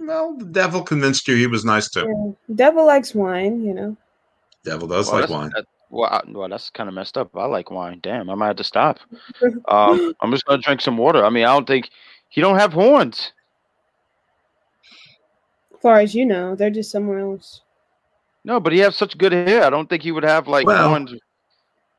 Well, 0.00 0.36
the 0.36 0.44
devil 0.46 0.82
convinced 0.82 1.26
you 1.28 1.36
he 1.36 1.46
was 1.46 1.64
nice 1.64 1.88
too. 1.90 2.06
Yeah. 2.48 2.54
Devil 2.54 2.86
likes 2.86 3.14
wine, 3.14 3.62
you 3.64 3.74
know. 3.74 3.96
Devil 4.64 4.88
does 4.88 5.10
Well, 5.10 5.20
like 5.20 5.30
wine. 5.30 5.50
that- 5.54 5.66
well, 5.90 6.08
I, 6.10 6.22
well, 6.26 6.48
that's 6.48 6.70
kind 6.70 6.88
of 6.88 6.94
messed 6.94 7.18
up. 7.18 7.36
I 7.36 7.44
like 7.44 7.70
wine. 7.70 8.00
Damn, 8.02 8.30
I 8.30 8.34
might 8.34 8.46
have 8.46 8.56
to 8.56 8.64
stop. 8.64 8.98
Um, 9.68 10.14
I'm 10.20 10.30
just 10.30 10.44
gonna 10.46 10.62
drink 10.62 10.80
some 10.80 10.96
water. 10.96 11.24
I 11.24 11.28
mean, 11.30 11.44
I 11.44 11.52
don't 11.52 11.66
think 11.66 11.90
he 12.30 12.40
don't 12.40 12.58
have 12.58 12.72
horns. 12.72 13.32
As 15.74 15.80
far 15.82 15.98
as 16.00 16.14
you 16.14 16.24
know, 16.24 16.54
they're 16.54 16.70
just 16.70 16.90
somewhere 16.90 17.18
else. 17.18 17.60
No, 18.44 18.58
but 18.60 18.72
he 18.72 18.78
has 18.80 18.96
such 18.96 19.18
good 19.18 19.32
hair. 19.32 19.64
I 19.64 19.70
don't 19.70 19.88
think 19.88 20.02
he 20.02 20.12
would 20.12 20.24
have 20.24 20.48
like 20.48 20.66
Well, 20.66 20.88
horns. 20.88 21.12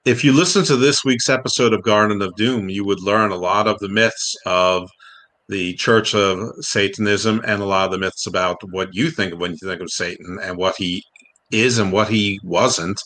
If 0.06 0.24
you 0.24 0.34
listen 0.34 0.64
to 0.66 0.76
this 0.76 1.04
week's 1.06 1.30
episode 1.30 1.74
of 1.74 1.82
Garden 1.84 2.22
of 2.22 2.36
Doom, 2.36 2.70
you 2.70 2.84
would 2.86 3.02
learn 3.02 3.32
a 3.32 3.36
lot 3.36 3.68
of 3.68 3.80
the 3.80 3.88
myths 3.90 4.36
of 4.46 4.90
the 5.50 5.74
Church 5.76 6.14
of 6.14 6.50
Satanism 6.60 7.42
and 7.46 7.62
a 7.62 7.66
lot 7.66 7.86
of 7.86 7.92
the 7.92 7.98
myths 7.98 8.28
about 8.28 8.58
what 8.72 8.94
you 8.94 9.10
think 9.12 9.34
of 9.34 9.40
when 9.40 9.52
you 9.52 9.58
think 9.58 9.82
of 9.82 9.90
Satan 9.90 10.40
and 10.42 10.58
what 10.58 10.76
he 10.78 11.04
is 11.52 11.78
and 11.78 11.92
what 11.92 12.10
he 12.10 12.40
wasn't, 12.44 13.00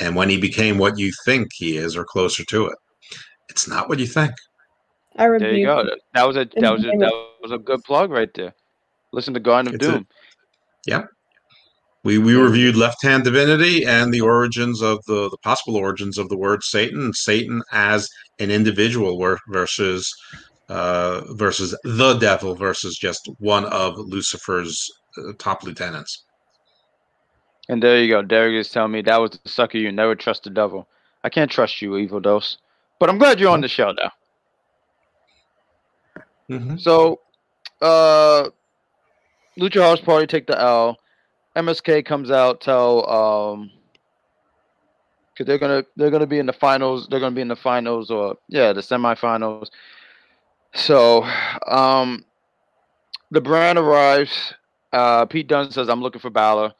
and 0.00 0.16
when 0.16 0.28
he 0.28 0.38
became 0.40 0.78
what 0.78 0.98
you 0.98 1.12
think 1.24 1.48
he 1.54 1.76
is 1.76 1.96
or 1.96 2.04
closer 2.04 2.44
to 2.44 2.66
it. 2.66 2.76
It's 3.48 3.68
not 3.68 3.88
what 3.88 3.98
you 3.98 4.06
think. 4.06 4.32
I 5.16 5.28
There 5.28 5.52
you 5.52 5.66
go. 5.66 5.84
That- 5.84 6.00
That 6.14 6.26
was 6.26 6.36
a 6.36 6.46
that 6.56 6.72
was 6.72 6.84
a, 6.84 6.90
that 6.98 7.26
was 7.42 7.52
a 7.52 7.58
good 7.58 7.82
plug 7.84 8.10
right 8.10 8.30
there. 8.34 8.54
Listen 9.12 9.34
to 9.34 9.40
Garden 9.40 9.68
of 9.68 9.74
It's 9.74 9.86
a- 9.86 9.92
Doom. 9.92 10.06
We 12.04 12.18
we 12.18 12.34
reviewed 12.34 12.76
Left 12.76 13.02
Hand 13.02 13.24
Divinity 13.24 13.84
and 13.84 14.12
the 14.12 14.20
origins 14.20 14.82
of 14.82 15.04
the 15.06 15.28
the 15.30 15.38
possible 15.38 15.76
origins 15.76 16.18
of 16.18 16.28
the 16.28 16.36
word 16.36 16.64
Satan, 16.64 17.12
Satan 17.12 17.62
as 17.70 18.08
an 18.40 18.50
individual 18.50 19.16
versus 19.48 20.12
uh, 20.68 21.22
versus 21.34 21.76
the 21.84 22.14
devil 22.14 22.54
versus 22.54 22.96
just 22.96 23.28
one 23.38 23.66
of 23.66 23.96
Lucifer's 23.98 24.90
uh, 25.18 25.32
top 25.38 25.62
lieutenants. 25.62 26.24
And 27.68 27.82
there 27.82 28.02
you 28.02 28.12
go. 28.12 28.22
Derek 28.22 28.54
is 28.54 28.70
telling 28.70 28.92
me 28.92 29.02
that 29.02 29.20
was 29.20 29.30
the 29.30 29.48
sucker 29.48 29.78
you 29.78 29.92
never 29.92 30.14
trust 30.14 30.44
the 30.44 30.50
devil. 30.50 30.88
I 31.22 31.28
can't 31.28 31.50
trust 31.50 31.80
you, 31.80 31.96
evil 31.96 32.20
dose. 32.20 32.58
But 32.98 33.10
I'm 33.10 33.18
glad 33.18 33.38
you're 33.38 33.50
on 33.50 33.60
the 33.60 33.68
show 33.68 33.92
now. 33.92 34.12
Mhm. 36.50 36.80
So, 36.80 37.20
uh, 37.80 38.50
Lucha 39.58 39.80
House 39.82 40.00
Party 40.00 40.26
take 40.26 40.46
the 40.46 40.60
L. 40.60 40.98
MSK 41.56 42.04
comes 42.04 42.30
out, 42.30 42.60
tell 42.60 43.08
um, 43.10 43.70
because 45.32 45.46
they're 45.46 45.58
gonna 45.58 45.84
they're 45.96 46.10
gonna 46.10 46.26
be 46.26 46.38
in 46.38 46.46
the 46.46 46.52
finals. 46.52 47.08
They're 47.08 47.20
gonna 47.20 47.34
be 47.34 47.40
in 47.40 47.48
the 47.48 47.56
finals 47.56 48.10
or 48.10 48.36
yeah, 48.48 48.72
the 48.72 48.80
semifinals. 48.80 49.68
So, 50.74 51.24
um, 51.66 52.24
the 53.30 53.40
brand 53.40 53.78
arrives. 53.78 54.54
Uh, 54.92 55.26
Pete 55.26 55.48
Dunne 55.48 55.70
says, 55.70 55.88
"I'm 55.88 56.02
looking 56.02 56.20
for 56.20 56.30
Balor." 56.30 56.72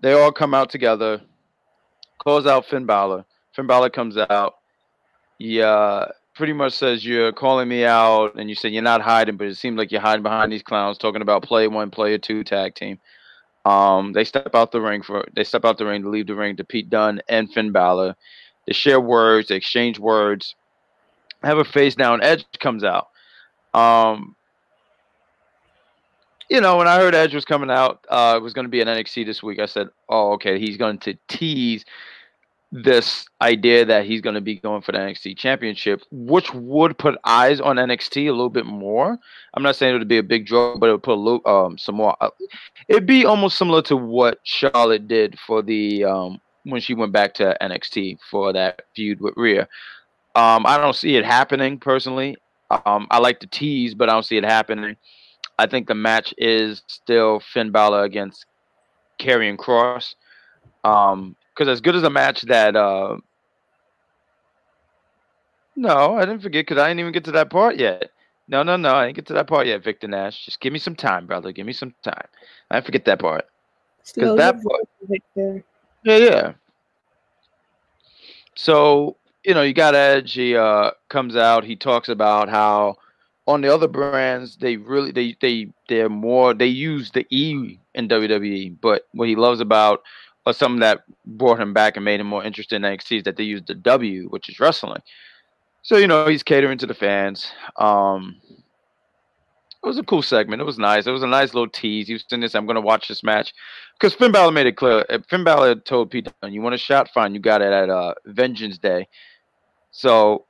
They 0.00 0.12
all 0.12 0.32
come 0.32 0.54
out 0.54 0.70
together. 0.70 1.20
Calls 2.18 2.46
out 2.46 2.66
Finn 2.66 2.86
Balor. 2.86 3.24
Finn 3.54 3.66
Balor 3.66 3.90
comes 3.90 4.16
out. 4.16 4.54
Yeah, 5.38 6.06
pretty 6.34 6.52
much 6.52 6.72
says 6.72 7.04
you're 7.04 7.32
calling 7.32 7.68
me 7.68 7.84
out 7.84 8.34
and 8.36 8.48
you 8.48 8.54
said 8.54 8.72
you're 8.72 8.82
not 8.82 9.00
hiding, 9.00 9.36
but 9.36 9.46
it 9.46 9.56
seems 9.56 9.76
like 9.76 9.92
you're 9.92 10.00
hiding 10.00 10.22
behind 10.22 10.52
these 10.52 10.62
clowns 10.62 10.98
talking 10.98 11.22
about 11.22 11.42
play 11.42 11.68
one, 11.68 11.90
player 11.90 12.18
two 12.18 12.44
tag 12.44 12.74
team. 12.74 12.98
Um, 13.64 14.12
they 14.12 14.24
step 14.24 14.54
out 14.54 14.72
the 14.72 14.80
ring 14.80 15.02
for 15.02 15.24
they 15.34 15.44
step 15.44 15.64
out 15.64 15.78
the 15.78 15.86
ring 15.86 16.02
to 16.02 16.08
leave 16.08 16.26
the 16.26 16.34
ring 16.34 16.56
to 16.56 16.64
Pete 16.64 16.90
Dunne 16.90 17.20
and 17.28 17.52
Finn 17.52 17.70
Balor. 17.70 18.16
They 18.66 18.72
share 18.72 19.00
words, 19.00 19.48
they 19.48 19.56
exchange 19.56 19.98
words. 19.98 20.54
Have 21.42 21.58
a 21.58 21.64
face 21.64 21.94
down. 21.94 22.22
Edge 22.22 22.44
comes 22.60 22.84
out. 22.84 23.08
Um, 23.74 24.36
you 26.48 26.60
know, 26.60 26.76
when 26.76 26.86
I 26.86 26.96
heard 26.96 27.14
Edge 27.14 27.34
was 27.34 27.44
coming 27.44 27.70
out, 27.70 28.04
uh, 28.08 28.34
it 28.36 28.42
was 28.42 28.52
going 28.52 28.66
to 28.66 28.70
be 28.70 28.80
an 28.80 28.88
NXT 28.88 29.26
this 29.26 29.42
week. 29.42 29.58
I 29.58 29.66
said, 29.66 29.88
"Oh, 30.08 30.32
okay, 30.32 30.58
he's 30.58 30.76
going 30.76 30.98
to 30.98 31.16
tease 31.28 31.84
this 32.72 33.26
idea 33.42 33.84
that 33.84 34.06
he's 34.06 34.22
going 34.22 34.34
to 34.34 34.40
be 34.40 34.56
going 34.56 34.80
for 34.80 34.92
the 34.92 34.98
NXT 34.98 35.36
championship, 35.36 36.02
which 36.10 36.52
would 36.54 36.96
put 36.96 37.18
eyes 37.22 37.60
on 37.60 37.76
NXT 37.76 38.28
a 38.28 38.30
little 38.30 38.48
bit 38.48 38.64
more. 38.64 39.18
I'm 39.52 39.62
not 39.62 39.76
saying 39.76 39.94
it 39.94 39.98
would 39.98 40.08
be 40.08 40.16
a 40.16 40.22
big 40.22 40.46
draw, 40.46 40.78
but 40.78 40.88
it 40.88 40.92
would 40.92 41.02
put 41.02 41.12
a 41.12 41.20
little, 41.20 41.42
um, 41.44 41.76
some 41.76 41.96
more. 41.96 42.16
Uh, 42.18 42.30
it'd 42.88 43.06
be 43.06 43.26
almost 43.26 43.58
similar 43.58 43.82
to 43.82 43.96
what 43.96 44.38
Charlotte 44.44 45.06
did 45.06 45.38
for 45.38 45.60
the 45.60 46.04
um, 46.04 46.40
when 46.64 46.80
she 46.80 46.94
went 46.94 47.12
back 47.12 47.34
to 47.34 47.56
NXT 47.60 48.18
for 48.30 48.54
that 48.54 48.82
feud 48.96 49.20
with 49.20 49.34
Rhea. 49.36 49.68
Um, 50.34 50.64
I 50.64 50.78
don't 50.78 50.96
see 50.96 51.16
it 51.16 51.26
happening 51.26 51.78
personally. 51.78 52.38
Um, 52.86 53.06
I 53.10 53.18
like 53.18 53.40
the 53.40 53.46
tease, 53.46 53.94
but 53.94 54.08
I 54.08 54.12
don't 54.14 54.24
see 54.24 54.38
it 54.38 54.44
happening. 54.44 54.96
I 55.58 55.66
think 55.66 55.88
the 55.88 55.94
match 55.94 56.32
is 56.38 56.82
still 56.86 57.40
Finn 57.40 57.70
Balor 57.70 58.04
against 58.04 58.46
Karrion 59.20 59.58
Kross. 59.58 60.14
Um, 60.84 61.36
because 61.54 61.68
as 61.68 61.80
good 61.80 61.96
as 61.96 62.02
a 62.02 62.10
match 62.10 62.42
that 62.42 62.76
uh, 62.76 63.16
no, 65.76 66.16
I 66.16 66.20
didn't 66.24 66.42
forget 66.42 66.66
because 66.66 66.78
I 66.80 66.88
didn't 66.88 67.00
even 67.00 67.12
get 67.12 67.24
to 67.24 67.32
that 67.32 67.50
part 67.50 67.76
yet. 67.76 68.10
No, 68.48 68.62
no, 68.62 68.76
no, 68.76 68.94
I 68.94 69.06
didn't 69.06 69.16
get 69.16 69.26
to 69.26 69.34
that 69.34 69.46
part 69.46 69.66
yet, 69.66 69.82
Victor 69.82 70.08
Nash. 70.08 70.44
Just 70.44 70.60
give 70.60 70.72
me 70.72 70.78
some 70.78 70.96
time, 70.96 71.26
brother. 71.26 71.52
Give 71.52 71.66
me 71.66 71.72
some 71.72 71.94
time. 72.02 72.26
I 72.70 72.80
forget 72.80 73.04
that 73.06 73.20
part. 73.20 73.46
Because 74.14 74.36
that 74.36 74.62
part, 74.62 74.88
Victor. 75.08 75.64
Yeah, 76.04 76.16
yeah. 76.16 76.52
So 78.54 79.16
you 79.44 79.54
know, 79.54 79.62
you 79.62 79.72
got 79.72 79.94
Edge. 79.94 80.32
He 80.32 80.56
uh, 80.56 80.90
comes 81.08 81.36
out. 81.36 81.64
He 81.64 81.76
talks 81.76 82.08
about 82.08 82.48
how 82.48 82.96
on 83.46 83.60
the 83.60 83.72
other 83.72 83.88
brands 83.88 84.56
they 84.56 84.76
really 84.76 85.10
they 85.10 85.36
they 85.40 85.68
they're 85.88 86.08
more 86.08 86.54
they 86.54 86.66
use 86.66 87.10
the 87.10 87.26
E 87.30 87.78
in 87.94 88.08
WWE, 88.08 88.76
but 88.80 89.06
what 89.12 89.28
he 89.28 89.36
loves 89.36 89.60
about 89.60 90.02
or 90.44 90.52
something 90.52 90.80
that 90.80 91.02
brought 91.24 91.60
him 91.60 91.72
back 91.72 91.96
and 91.96 92.04
made 92.04 92.20
him 92.20 92.26
more 92.26 92.44
interested 92.44 92.76
in 92.76 92.82
NXT 92.82 93.18
is 93.18 93.24
that 93.24 93.36
they 93.36 93.44
used 93.44 93.66
the 93.66 93.74
W, 93.74 94.28
which 94.28 94.48
is 94.48 94.58
wrestling. 94.58 95.02
So 95.82 95.96
you 95.96 96.06
know 96.06 96.26
he's 96.26 96.42
catering 96.42 96.78
to 96.78 96.86
the 96.86 96.94
fans. 96.94 97.52
Um, 97.76 98.40
it 99.82 99.86
was 99.86 99.98
a 99.98 100.04
cool 100.04 100.22
segment. 100.22 100.62
It 100.62 100.64
was 100.64 100.78
nice. 100.78 101.06
It 101.06 101.10
was 101.10 101.24
a 101.24 101.28
nice 101.28 101.54
little 101.54 101.68
tease. 101.68 102.06
He 102.06 102.12
was 102.12 102.24
saying 102.28 102.40
this. 102.40 102.54
I'm 102.54 102.66
going 102.66 102.76
to 102.76 102.80
watch 102.80 103.08
this 103.08 103.24
match 103.24 103.52
because 103.98 104.14
Finn 104.14 104.30
Balor 104.30 104.52
made 104.52 104.66
it 104.66 104.76
clear. 104.76 105.04
Finn 105.28 105.42
Balor 105.42 105.76
told 105.76 106.10
Pete, 106.10 106.28
"You 106.48 106.62
want 106.62 106.76
a 106.76 106.78
shot? 106.78 107.10
Fine. 107.12 107.34
You 107.34 107.40
got 107.40 107.62
it 107.62 107.72
at 107.72 107.90
uh, 107.90 108.14
Vengeance 108.26 108.78
Day." 108.78 109.08
So 109.90 110.46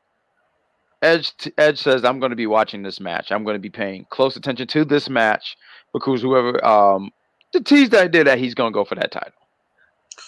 Edge 1.01 1.33
Edge 1.57 1.79
says, 1.79 2.05
"I'm 2.05 2.21
going 2.21 2.31
to 2.31 2.37
be 2.37 2.47
watching 2.47 2.83
this 2.83 3.01
match. 3.01 3.33
I'm 3.33 3.43
going 3.43 3.55
to 3.55 3.61
be 3.61 3.71
paying 3.71 4.07
close 4.11 4.37
attention 4.37 4.67
to 4.69 4.85
this 4.85 5.09
match 5.09 5.57
because 5.95 6.21
whoever 6.21 6.63
um 6.65 7.11
the 7.55 7.61
tease 7.61 7.93
I 7.95 8.09
did 8.09 8.27
that 8.27 8.39
he's 8.39 8.55
going 8.55 8.73
to 8.73 8.75
go 8.75 8.85
for 8.85 8.97
that 8.97 9.13
title." 9.13 9.42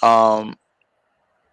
Um, 0.02 0.56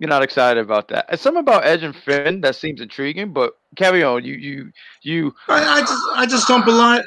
you're 0.02 0.10
not 0.10 0.24
excited 0.24 0.60
about 0.60 0.88
that. 0.88 1.06
It's 1.10 1.22
something 1.22 1.42
about 1.42 1.64
Edge 1.64 1.84
and 1.84 1.96
Finn 1.96 2.42
that 2.42 2.56
seems 2.56 2.82
intriguing, 2.82 3.34
but 3.34 3.54
carry 3.76 4.04
on. 4.04 4.26
You 4.26 4.34
you 4.34 4.72
you. 5.04 5.36
I, 5.48 5.78
I 5.78 5.82
just 5.82 6.04
I 6.16 6.26
just 6.26 6.48
don't 6.48 6.66
believe 6.66 7.04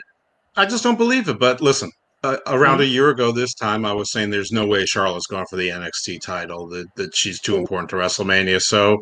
I 0.56 0.64
just 0.64 0.84
don't 0.84 0.96
believe 0.96 1.28
it. 1.28 1.40
But 1.40 1.60
listen, 1.60 1.90
uh, 2.22 2.36
around 2.46 2.74
mm-hmm. 2.74 2.82
a 2.82 2.94
year 2.94 3.10
ago 3.10 3.32
this 3.32 3.52
time, 3.52 3.84
I 3.84 3.92
was 3.92 4.12
saying 4.12 4.30
there's 4.30 4.52
no 4.52 4.64
way 4.64 4.86
Charlotte's 4.86 5.26
going 5.26 5.44
for 5.50 5.56
the 5.56 5.70
NXT 5.70 6.20
title. 6.20 6.68
That 6.68 6.86
that 6.94 7.16
she's 7.16 7.40
too 7.40 7.56
important 7.56 7.90
to 7.90 7.96
WrestleMania. 7.96 8.62
So. 8.62 8.98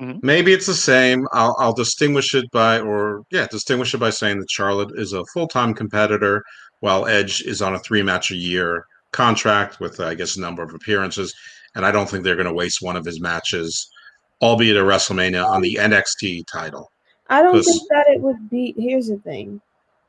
Mm-hmm. 0.00 0.26
Maybe 0.26 0.52
it's 0.52 0.66
the 0.66 0.74
same. 0.74 1.24
I'll, 1.30 1.54
I'll 1.60 1.72
distinguish 1.72 2.34
it 2.34 2.50
by, 2.50 2.80
or 2.80 3.22
yeah, 3.30 3.46
distinguish 3.46 3.94
it 3.94 3.98
by 3.98 4.10
saying 4.10 4.40
that 4.40 4.50
Charlotte 4.50 4.90
is 4.96 5.12
a 5.12 5.24
full 5.26 5.46
time 5.46 5.72
competitor, 5.72 6.42
while 6.80 7.06
Edge 7.06 7.42
is 7.42 7.62
on 7.62 7.76
a 7.76 7.78
three 7.78 8.02
match 8.02 8.32
a 8.32 8.34
year 8.34 8.86
contract 9.12 9.78
with, 9.78 10.00
I 10.00 10.14
guess, 10.14 10.34
a 10.34 10.40
number 10.40 10.64
of 10.64 10.74
appearances 10.74 11.32
and 11.74 11.84
I 11.84 11.90
don't 11.90 12.08
think 12.08 12.24
they're 12.24 12.36
going 12.36 12.46
to 12.46 12.54
waste 12.54 12.82
one 12.82 12.96
of 12.96 13.04
his 13.04 13.20
matches, 13.20 13.90
albeit 14.40 14.76
a 14.76 14.80
WrestleMania, 14.80 15.46
on 15.46 15.60
the 15.60 15.76
NXT 15.80 16.46
title. 16.46 16.90
I 17.28 17.42
don't 17.42 17.62
think 17.62 17.82
that 17.90 18.06
it 18.08 18.20
would 18.20 18.50
be. 18.50 18.74
Here's 18.76 19.08
the 19.08 19.16
thing: 19.18 19.60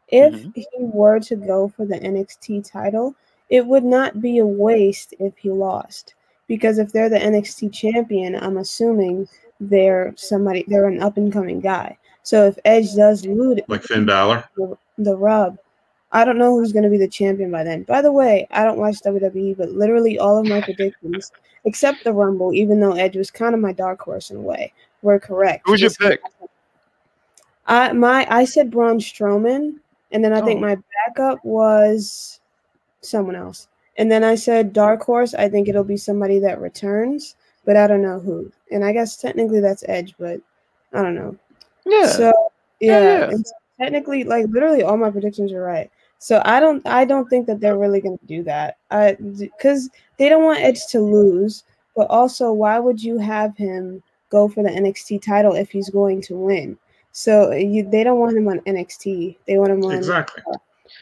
if 0.09 0.33
mm-hmm. 0.33 0.49
he 0.53 0.65
were 0.79 1.19
to 1.21 1.35
go 1.35 1.69
for 1.69 1.85
the 1.85 1.99
NXT 1.99 2.69
title, 2.69 3.15
it 3.49 3.65
would 3.65 3.83
not 3.83 4.21
be 4.21 4.39
a 4.39 4.45
waste 4.45 5.13
if 5.19 5.37
he 5.37 5.49
lost. 5.49 6.15
Because 6.47 6.77
if 6.77 6.91
they're 6.91 7.09
the 7.09 7.17
NXT 7.17 7.73
champion, 7.73 8.35
I'm 8.35 8.57
assuming 8.57 9.27
they're 9.59 10.13
somebody, 10.15 10.63
they're 10.67 10.87
an 10.87 11.01
up 11.01 11.17
and 11.17 11.33
coming 11.33 11.59
guy. 11.59 11.97
So 12.23 12.45
if 12.47 12.57
Edge 12.65 12.93
does 12.95 13.25
lose, 13.25 13.59
like 13.67 13.83
Finn 13.83 14.05
Balor, 14.05 14.43
the, 14.55 14.77
the 14.97 15.15
rub, 15.15 15.57
I 16.15 16.23
don't 16.23 16.37
know 16.37 16.57
who's 16.57 16.71
going 16.71 16.83
to 16.83 16.89
be 16.89 16.97
the 16.97 17.09
champion 17.09 17.51
by 17.51 17.65
then. 17.65 17.83
By 17.83 18.01
the 18.01 18.11
way, 18.11 18.47
I 18.51 18.63
don't 18.63 18.77
watch 18.77 19.01
WWE, 19.01 19.57
but 19.57 19.71
literally 19.71 20.17
all 20.17 20.37
of 20.37 20.47
my 20.47 20.61
predictions, 20.61 21.33
except 21.65 22.05
the 22.05 22.13
Rumble, 22.13 22.53
even 22.53 22.79
though 22.79 22.93
Edge 22.93 23.17
was 23.17 23.29
kind 23.29 23.53
of 23.53 23.59
my 23.59 23.73
dark 23.73 23.99
horse 23.99 24.31
in 24.31 24.37
a 24.37 24.41
way, 24.41 24.71
were 25.01 25.19
correct. 25.19 25.63
Who's 25.65 25.81
your 25.81 25.91
pick? 25.91 26.21
I 27.67 27.91
my 27.91 28.25
I 28.29 28.45
said 28.45 28.71
Braun 28.71 28.99
Strowman, 28.99 29.75
and 30.13 30.23
then 30.23 30.31
I 30.31 30.39
oh. 30.39 30.45
think 30.45 30.61
my 30.61 30.77
backup 31.05 31.43
was 31.43 32.39
someone 33.01 33.35
else. 33.35 33.67
And 33.97 34.09
then 34.09 34.23
I 34.23 34.35
said 34.35 34.71
dark 34.71 35.01
horse. 35.01 35.33
I 35.33 35.49
think 35.49 35.67
it'll 35.67 35.83
be 35.83 35.97
somebody 35.97 36.39
that 36.39 36.61
returns, 36.61 37.35
but 37.65 37.75
I 37.75 37.87
don't 37.87 38.01
know 38.01 38.19
who. 38.19 38.49
And 38.71 38.85
I 38.85 38.93
guess 38.93 39.17
technically 39.17 39.59
that's 39.59 39.83
Edge, 39.89 40.15
but 40.17 40.39
I 40.93 41.01
don't 41.01 41.15
know. 41.15 41.35
Yeah. 41.85 42.07
So 42.07 42.31
yeah, 42.79 43.31
yeah. 43.31 43.37
technically, 43.81 44.23
like 44.23 44.45
literally, 44.47 44.81
all 44.81 44.95
my 44.95 45.11
predictions 45.11 45.51
are 45.51 45.61
right. 45.61 45.91
So 46.25 46.41
I 46.43 46.59
don't 46.59 46.81
I 46.87 47.05
don't 47.05 47.29
think 47.29 47.45
that 47.45 47.59
they're 47.59 47.77
really 47.77 48.01
going 48.01 48.17
to 48.17 48.25
do 48.25 48.41
that. 48.45 48.77
cuz 49.61 49.91
they 50.17 50.27
don't 50.27 50.43
want 50.43 50.59
Edge 50.59 50.87
to 50.87 50.99
lose, 50.99 51.63
but 51.95 52.09
also 52.09 52.51
why 52.51 52.79
would 52.79 53.03
you 53.03 53.19
have 53.19 53.55
him 53.55 54.01
go 54.31 54.47
for 54.47 54.63
the 54.63 54.69
NXT 54.69 55.21
title 55.21 55.53
if 55.53 55.69
he's 55.69 55.91
going 55.91 56.23
to 56.23 56.35
win? 56.35 56.79
So 57.11 57.51
you, 57.51 57.87
they 57.87 58.03
don't 58.03 58.17
want 58.17 58.35
him 58.35 58.47
on 58.47 58.59
NXT. 58.61 59.37
They 59.45 59.59
want 59.59 59.71
him 59.73 59.83
on 59.83 59.91
Exactly. 59.91 60.41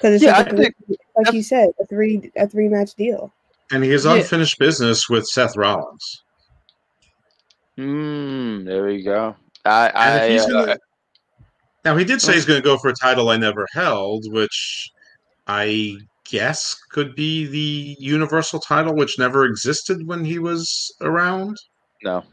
Cuz 0.02 0.16
it's 0.16 0.24
yeah, 0.26 0.40
like, 0.40 0.58
think, 0.58 0.76
like 1.16 1.32
you 1.32 1.42
said, 1.42 1.70
a 1.80 1.86
three 1.86 2.30
a 2.36 2.46
three 2.46 2.68
match 2.68 2.94
deal. 2.96 3.32
And 3.72 3.82
he 3.82 3.92
has 3.92 4.04
unfinished 4.04 4.58
yeah. 4.60 4.68
business 4.68 5.08
with 5.08 5.26
Seth 5.26 5.56
Rollins. 5.56 6.24
Hmm, 7.78 8.66
there 8.66 8.84
we 8.84 9.02
go. 9.04 9.38
I, 9.64 9.90
I 9.96 10.36
uh, 10.36 10.48
gonna, 10.50 10.78
now 11.86 11.96
he 11.96 12.04
did 12.04 12.22
say 12.22 12.34
he's 12.34 12.44
going 12.44 12.62
to 12.62 12.70
go 12.72 12.78
for 12.78 12.90
a 12.90 12.94
title 12.94 13.30
I 13.30 13.38
never 13.38 13.66
held, 13.74 14.26
which 14.34 14.92
I 15.48 15.98
guess 16.30 16.76
could 16.92 17.16
be 17.16 17.46
the 17.46 17.96
Universal 18.00 18.62
title, 18.62 18.96
which 18.96 19.20
never 19.20 19.46
existed 19.46 20.08
when 20.08 20.26
he 20.26 20.40
was 20.40 20.94
around. 21.02 21.58
No. 22.04 22.24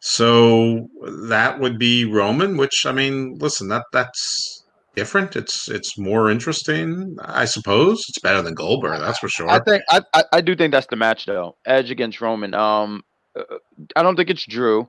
So 0.00 0.88
that 1.28 1.60
would 1.60 1.78
be 1.78 2.04
Roman, 2.04 2.56
which 2.56 2.84
I 2.86 2.92
mean, 2.92 3.36
listen, 3.38 3.68
that 3.68 3.84
that's 3.92 4.64
different. 4.96 5.36
It's 5.36 5.68
it's 5.68 5.96
more 5.96 6.30
interesting, 6.30 7.16
I 7.20 7.44
suppose. 7.44 8.04
It's 8.08 8.18
better 8.18 8.42
than 8.42 8.54
Goldberg, 8.54 9.00
that's 9.00 9.18
for 9.18 9.28
sure. 9.28 9.48
I 9.48 9.60
think 9.60 9.82
I 9.88 10.02
I, 10.12 10.24
I 10.32 10.40
do 10.40 10.56
think 10.56 10.72
that's 10.72 10.88
the 10.88 10.96
match 10.96 11.26
though. 11.26 11.56
Edge 11.66 11.90
against 11.90 12.20
Roman. 12.20 12.52
Um, 12.54 13.04
uh, 13.38 13.42
I 13.94 14.02
don't 14.02 14.16
think 14.16 14.30
it's 14.30 14.44
Drew. 14.44 14.88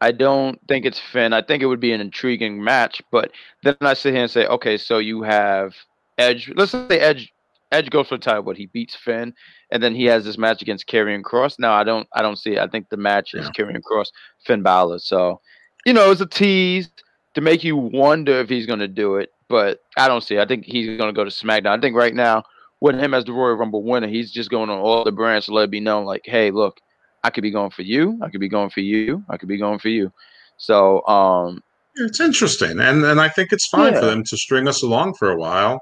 I 0.00 0.12
don't 0.12 0.58
think 0.66 0.86
it's 0.86 0.98
Finn. 0.98 1.34
I 1.34 1.42
think 1.42 1.62
it 1.62 1.66
would 1.66 1.80
be 1.80 1.92
an 1.92 2.00
intriguing 2.00 2.64
match, 2.64 3.02
but 3.12 3.32
then 3.62 3.76
I 3.82 3.92
sit 3.92 4.14
here 4.14 4.22
and 4.22 4.30
say, 4.30 4.46
okay, 4.46 4.78
so 4.78 4.96
you 4.96 5.22
have 5.22 5.74
Edge. 6.20 6.52
Let's 6.54 6.72
say 6.72 6.98
Edge 6.98 7.32
Edge 7.72 7.90
goes 7.90 8.08
for 8.08 8.16
the 8.16 8.24
title, 8.24 8.42
but 8.42 8.56
he 8.56 8.66
beats 8.66 8.96
Finn, 8.96 9.32
and 9.70 9.82
then 9.82 9.94
he 9.94 10.04
has 10.06 10.24
this 10.24 10.36
match 10.36 10.60
against 10.60 10.88
Karrion 10.88 11.22
Kross. 11.22 11.58
Now 11.58 11.72
I 11.72 11.84
don't 11.84 12.08
I 12.12 12.22
don't 12.22 12.36
see 12.36 12.52
it. 12.52 12.58
I 12.58 12.66
think 12.66 12.88
the 12.88 12.96
match 12.96 13.34
is 13.34 13.46
yeah. 13.46 13.50
Karrion 13.64 13.80
Kross, 13.80 14.08
Finn 14.44 14.62
Balor. 14.62 14.98
So, 14.98 15.40
you 15.86 15.92
know, 15.92 16.10
it's 16.10 16.20
a 16.20 16.26
tease 16.26 16.90
to 17.34 17.40
make 17.40 17.62
you 17.62 17.76
wonder 17.76 18.32
if 18.40 18.48
he's 18.48 18.66
going 18.66 18.80
to 18.80 18.88
do 18.88 19.16
it, 19.16 19.30
but 19.48 19.80
I 19.96 20.08
don't 20.08 20.22
see. 20.22 20.36
It. 20.36 20.40
I 20.40 20.46
think 20.46 20.64
he's 20.64 20.98
going 20.98 21.14
to 21.14 21.16
go 21.16 21.24
to 21.24 21.30
SmackDown. 21.30 21.78
I 21.78 21.80
think 21.80 21.94
right 21.94 22.14
now, 22.14 22.42
with 22.80 22.98
him 22.98 23.14
as 23.14 23.24
the 23.24 23.32
Royal 23.32 23.54
Rumble 23.54 23.84
winner, 23.84 24.08
he's 24.08 24.32
just 24.32 24.50
going 24.50 24.68
on 24.68 24.78
all 24.78 25.04
the 25.04 25.12
brands 25.12 25.46
to 25.46 25.54
let 25.54 25.64
it 25.64 25.70
be 25.70 25.80
known, 25.80 26.04
like, 26.04 26.22
hey, 26.24 26.50
look, 26.50 26.80
I 27.22 27.30
could 27.30 27.42
be 27.42 27.52
going 27.52 27.70
for 27.70 27.82
you. 27.82 28.18
I 28.20 28.30
could 28.30 28.40
be 28.40 28.48
going 28.48 28.70
for 28.70 28.80
you. 28.80 29.22
I 29.28 29.36
could 29.36 29.48
be 29.48 29.58
going 29.58 29.78
for 29.78 29.90
you. 29.90 30.12
So, 30.56 31.06
um, 31.06 31.62
it's 31.96 32.20
interesting, 32.20 32.80
and 32.80 33.04
and 33.04 33.20
I 33.20 33.28
think 33.28 33.52
it's 33.52 33.66
fine 33.66 33.92
yeah. 33.92 34.00
for 34.00 34.06
them 34.06 34.24
to 34.24 34.36
string 34.36 34.66
us 34.68 34.82
along 34.82 35.14
for 35.14 35.30
a 35.30 35.36
while 35.36 35.80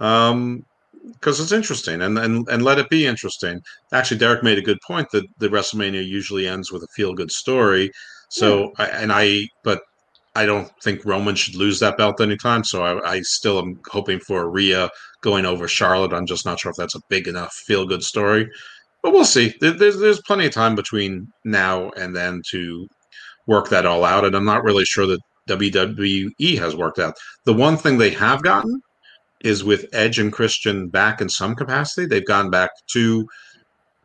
um, 0.00 0.64
because 1.12 1.40
it's 1.40 1.52
interesting 1.52 2.02
and, 2.02 2.18
and 2.18 2.46
and 2.48 2.62
let 2.62 2.78
it 2.78 2.90
be 2.90 3.06
interesting. 3.06 3.60
Actually, 3.92 4.18
Derek 4.18 4.42
made 4.42 4.58
a 4.58 4.62
good 4.62 4.78
point 4.86 5.08
that 5.12 5.24
the 5.38 5.48
WrestleMania 5.48 6.06
usually 6.06 6.46
ends 6.46 6.70
with 6.70 6.82
a 6.82 6.88
feel 6.94 7.14
good 7.14 7.30
story. 7.30 7.90
So, 8.30 8.72
yeah. 8.78 8.84
I, 8.84 8.86
and 8.88 9.12
I, 9.12 9.48
but 9.64 9.80
I 10.34 10.46
don't 10.46 10.70
think 10.82 11.04
Roman 11.04 11.34
should 11.34 11.54
lose 11.54 11.80
that 11.80 11.96
belt 11.96 12.20
anytime. 12.20 12.62
So 12.62 12.84
I, 12.84 13.14
I 13.14 13.20
still 13.22 13.58
am 13.58 13.80
hoping 13.88 14.20
for 14.20 14.50
Rhea 14.50 14.90
going 15.20 15.46
over 15.46 15.66
Charlotte. 15.66 16.12
I'm 16.12 16.26
just 16.26 16.44
not 16.44 16.60
sure 16.60 16.70
if 16.70 16.76
that's 16.76 16.94
a 16.94 17.02
big 17.08 17.26
enough 17.26 17.52
feel 17.66 17.86
good 17.86 18.02
story, 18.02 18.48
but 19.02 19.12
we'll 19.12 19.24
see. 19.24 19.54
There's 19.60 19.98
there's 19.98 20.20
plenty 20.22 20.46
of 20.46 20.52
time 20.52 20.74
between 20.74 21.32
now 21.44 21.90
and 21.96 22.14
then 22.14 22.42
to 22.50 22.86
work 23.46 23.68
that 23.70 23.86
all 23.86 24.04
out, 24.04 24.24
and 24.24 24.36
I'm 24.36 24.44
not 24.44 24.62
really 24.62 24.84
sure 24.84 25.06
that 25.06 25.20
WWE 25.48 26.58
has 26.58 26.76
worked 26.76 26.98
out. 26.98 27.14
The 27.44 27.54
one 27.54 27.76
thing 27.76 27.96
they 27.96 28.10
have 28.10 28.42
gotten 28.42 28.80
is 29.42 29.64
with 29.64 29.86
Edge 29.92 30.18
and 30.18 30.32
Christian 30.32 30.88
back 30.88 31.20
in 31.20 31.28
some 31.28 31.54
capacity. 31.54 32.06
They've 32.06 32.26
gone 32.26 32.50
back 32.50 32.70
to 32.88 33.26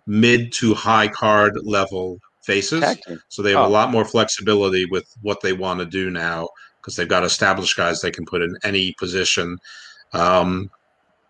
mid 0.06 0.52
to 0.54 0.74
high 0.74 1.08
card 1.08 1.58
level 1.64 2.20
faces. 2.42 2.84
So 3.30 3.42
they 3.42 3.52
have 3.52 3.62
Oh. 3.62 3.68
a 3.68 3.70
lot 3.70 3.90
more 3.92 4.06
flexibility 4.06 4.86
with 4.86 5.06
what 5.22 5.42
they 5.42 5.54
want 5.54 5.80
to 5.80 5.86
do 5.86 6.10
now 6.10 6.50
because 6.82 6.96
they've 6.96 7.08
got 7.08 7.24
established 7.24 7.78
guys 7.78 8.02
they 8.02 8.12
can 8.12 8.26
put 8.26 8.42
in 8.42 8.58
any 8.64 8.94
position. 9.00 9.58
Um, 10.12 10.70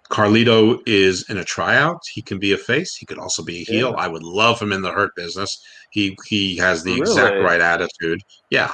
Carlito 0.10 0.80
is 0.86 1.28
in 1.30 1.38
a 1.38 1.44
tryout. 1.44 2.02
He 2.14 2.22
can 2.22 2.38
be 2.40 2.52
a 2.52 2.58
face. 2.58 2.96
He 2.96 3.06
could 3.06 3.18
also 3.18 3.44
be 3.44 3.62
a 3.62 3.64
heel. 3.64 3.92
Yeah. 3.92 4.04
I 4.04 4.08
would 4.08 4.24
love 4.24 4.60
him 4.62 4.72
in 4.72 4.82
the 4.82 4.92
hurt 4.92 5.16
business. 5.16 5.64
He 5.92 6.18
he 6.26 6.58
has 6.58 6.84
the 6.84 6.96
exact 6.96 7.38
right 7.42 7.62
attitude. 7.62 8.22
Yeah. 8.50 8.72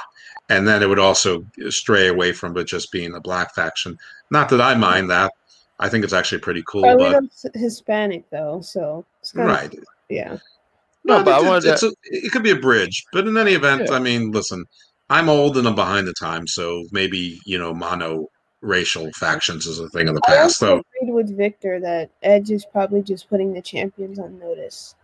And 0.50 0.66
then 0.68 0.82
it 0.82 0.88
would 0.88 0.98
also 0.98 1.46
stray 1.70 2.08
away 2.08 2.32
from 2.32 2.56
it 2.58 2.64
just 2.64 2.92
being 2.92 3.14
a 3.14 3.20
black 3.20 3.54
faction. 3.54 3.96
Not 4.30 4.48
that 4.50 4.60
I 4.60 4.74
mind 4.74 5.08
that. 5.10 5.32
I 5.78 5.88
think 5.88 6.04
it's 6.04 6.12
actually 6.12 6.40
pretty 6.40 6.62
cool. 6.68 6.82
but 6.82 6.98
Carlito's 6.98 7.46
Hispanic 7.54 8.28
though, 8.30 8.60
so 8.60 9.06
it's 9.20 9.32
kind 9.32 9.48
right. 9.48 9.72
of 9.72 9.84
yeah. 10.10 10.36
No, 11.04 11.22
but 11.24 11.32
I 11.32 11.36
it's- 11.38 11.48
wanted 11.48 11.68
it's 11.70 11.80
to- 11.80 11.86
a, 11.88 11.92
it 12.26 12.32
could 12.32 12.42
be 12.42 12.50
a 12.50 12.56
bridge. 12.56 13.06
But 13.14 13.26
in 13.26 13.36
any 13.38 13.52
event, 13.52 13.84
Yeah. 13.88 13.94
I 13.94 13.98
mean, 14.00 14.32
listen, 14.32 14.66
I'm 15.08 15.30
old 15.30 15.56
and 15.56 15.66
I'm 15.66 15.74
behind 15.74 16.06
the 16.06 16.12
times, 16.12 16.52
so 16.52 16.84
maybe 16.92 17.40
you 17.46 17.56
know, 17.58 17.72
mono 17.72 18.28
racial 18.60 19.10
factions 19.12 19.66
is 19.66 19.78
a 19.78 19.88
thing 19.88 20.06
of 20.08 20.14
the 20.16 20.20
I 20.28 20.32
past. 20.36 20.62
also 20.62 20.66
So 20.66 20.82
agreed 21.00 21.14
with 21.14 21.34
Victor 21.36 21.80
that 21.80 22.10
Edge 22.22 22.50
is 22.50 22.66
probably 22.66 23.02
just 23.02 23.30
putting 23.30 23.54
the 23.54 23.62
champions 23.62 24.18
on 24.18 24.38
notice, 24.38 24.94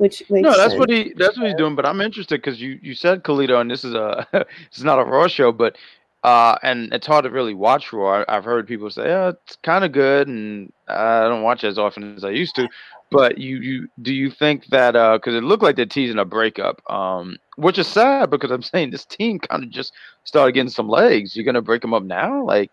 which 0.00 0.24
makes 0.30 0.48
No, 0.48 0.56
that's 0.58 0.76
sense. 0.76 0.78
what 0.78 0.90
he 0.90 1.12
that's 1.16 1.38
what 1.38 1.46
he's 1.46 1.54
doing. 1.56 1.76
But 1.76 1.86
I'm 1.86 2.00
interested 2.00 2.36
because 2.40 2.60
you 2.60 2.78
you 2.82 2.94
said 2.94 3.22
Carlito, 3.22 3.60
and 3.60 3.70
this 3.70 3.84
is 3.84 3.94
a 3.94 4.26
it's 4.66 4.82
not 4.82 4.98
a 4.98 5.04
Raw 5.04 5.28
show, 5.28 5.52
but 5.52 5.76
uh, 6.24 6.56
and 6.62 6.92
it's 6.92 7.06
hard 7.06 7.24
to 7.24 7.30
really 7.30 7.54
watch 7.54 7.92
Raw. 7.92 8.22
I, 8.22 8.36
I've 8.36 8.44
heard 8.44 8.66
people 8.68 8.90
say, 8.90 9.08
yeah, 9.08 9.30
it's 9.30 9.56
kind 9.56 9.84
of 9.84 9.92
good, 9.92 10.28
and 10.28 10.72
I 10.88 11.22
don't 11.28 11.42
watch 11.42 11.64
it 11.64 11.68
as 11.68 11.78
often 11.78 12.04
as 12.04 12.14
I 12.14 12.20
used 12.30 12.44
to. 12.46 12.58
But 13.00 13.28
you 13.28 13.46
you 13.48 13.78
do 13.90 14.12
you 14.14 14.30
think 14.30 14.66
that 14.66 14.96
uh 14.96 15.16
because 15.18 15.34
it 15.34 15.42
looked 15.42 15.62
like 15.62 15.76
they're 15.76 15.86
teasing 15.86 16.18
a 16.18 16.24
breakup, 16.24 16.80
um, 16.90 17.36
which 17.56 17.78
is 17.78 17.86
sad 17.88 18.30
because 18.30 18.50
I'm 18.50 18.62
saying 18.62 18.90
this 18.90 19.04
team 19.04 19.38
kind 19.38 19.62
of 19.64 19.70
just 19.70 19.92
started 20.24 20.52
getting 20.52 20.70
some 20.70 20.88
legs. 20.88 21.36
You're 21.36 21.44
gonna 21.44 21.62
break 21.62 21.82
them 21.82 21.94
up 21.94 22.02
now, 22.04 22.44
like 22.44 22.70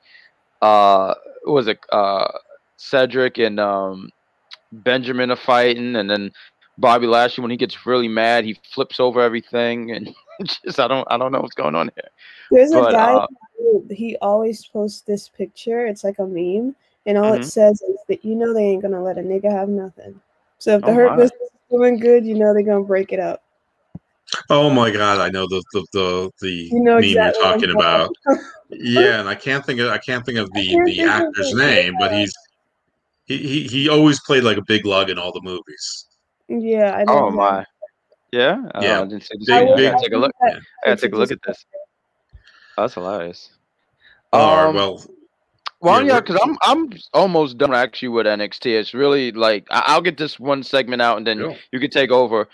uh, 0.61 1.13
was 1.45 1.67
it 1.67 1.79
uh 1.91 2.27
Cedric 2.77 3.37
and 3.37 3.59
um 3.59 4.09
Benjamin 4.71 5.31
are 5.31 5.35
fighting, 5.37 5.95
and 5.95 6.09
then 6.09 6.31
Bobby 6.77 7.07
Lashley 7.07 7.41
when 7.41 7.51
he 7.51 7.57
gets 7.57 7.85
really 7.85 8.07
mad, 8.07 8.45
he 8.45 8.53
flips 8.73 8.99
over 8.99 9.21
everything, 9.21 9.91
and 9.91 10.13
just 10.65 10.79
I 10.79 10.87
don't 10.87 11.07
I 11.09 11.17
don't 11.17 11.31
know 11.31 11.39
what's 11.41 11.55
going 11.55 11.75
on 11.75 11.91
here. 11.95 12.09
There's 12.51 12.71
a 12.71 12.81
guy 12.91 13.13
uh, 13.15 13.27
he 13.89 14.15
always 14.21 14.65
posts 14.65 15.01
this 15.01 15.27
picture. 15.27 15.85
It's 15.87 16.03
like 16.03 16.19
a 16.19 16.25
meme, 16.25 16.75
and 17.05 17.17
all 17.17 17.33
Mhm. 17.33 17.41
it 17.41 17.45
says 17.45 17.81
is 17.81 17.97
that 18.07 18.23
you 18.23 18.35
know 18.35 18.53
they 18.53 18.63
ain't 18.63 18.81
gonna 18.83 19.01
let 19.01 19.17
a 19.17 19.21
nigga 19.21 19.51
have 19.51 19.69
nothing. 19.69 20.19
So 20.59 20.75
if 20.75 20.83
the 20.83 20.91
Oh 20.91 20.95
hurt 20.95 21.09
my. 21.09 21.15
business 21.23 21.41
is 21.41 21.49
doing 21.71 21.97
good, 21.99 22.25
you 22.25 22.35
know 22.35 22.53
they're 22.53 22.63
gonna 22.63 22.83
break 22.83 23.11
it 23.11 23.19
up. 23.19 23.43
Oh 24.49 24.69
my 24.69 24.91
god, 24.91 25.19
I 25.19 25.29
know 25.29 25.47
the 25.47 25.63
the 25.73 25.85
the, 25.93 26.31
the 26.41 26.69
You 26.71 26.81
know 26.81 26.95
meme 26.97 27.03
exactly 27.05 27.43
you're 27.43 27.53
talking 27.53 27.71
about. 27.71 28.15
yeah, 28.69 29.19
and 29.19 29.29
I 29.29 29.35
can't 29.35 29.65
think 29.65 29.79
of 29.79 29.89
I 29.89 29.97
can't 29.97 30.25
think 30.25 30.37
of 30.37 30.51
the 30.53 30.77
the 30.85 31.03
actor's 31.03 31.53
name, 31.53 31.95
but 31.99 32.11
he's 32.13 32.33
he, 33.25 33.37
he 33.37 33.63
he 33.63 33.89
always 33.89 34.19
played 34.21 34.43
like 34.43 34.57
a 34.57 34.63
big 34.67 34.85
lug 34.85 35.09
in 35.09 35.17
all 35.17 35.31
the 35.31 35.41
movies. 35.41 36.06
Yeah, 36.47 36.95
I 36.97 37.03
Oh 37.07 37.29
know. 37.29 37.31
my, 37.31 37.65
yeah, 38.31 38.57
oh, 38.75 38.81
Yeah. 38.83 39.01
I 39.01 39.03
didn't 39.05 39.23
see 39.23 39.37
this. 39.37 39.47
Big- 39.47 39.69
I 39.69 39.91
gotta 39.91 40.03
take 40.03 40.13
a 40.13 40.17
look. 40.17 40.31
I 40.41 40.47
Yeah. 40.47 40.55
I 40.85 40.89
gotta 40.89 41.01
take 41.01 41.13
a 41.13 41.17
look 41.17 41.31
at 41.31 41.41
just- 41.45 41.65
this. 41.71 41.81
Oh, 42.77 42.83
that's 42.83 42.93
hilarious. 42.93 43.49
Or 44.33 44.67
Um, 44.67 44.75
well, 44.75 45.03
Well, 45.79 46.01
Yeah, 46.01 46.13
yeah, 46.15 46.19
because 46.21 46.39
I'm 46.43 46.57
I'm 46.63 46.89
almost 47.13 47.57
done 47.59 47.71
actually 47.73 48.07
with 48.09 48.25
NXT. 48.25 48.65
It's 48.79 48.93
really 48.95 49.31
like 49.31 49.67
I- 49.69 49.83
I'll 49.87 50.01
get 50.01 50.17
this 50.17 50.39
one 50.39 50.63
segment 50.63 51.01
out 51.03 51.17
and 51.17 51.27
then 51.27 51.37
Sure. 51.37 51.55
you 51.71 51.79
can 51.79 51.91
take 51.91 52.11
over. 52.11 52.47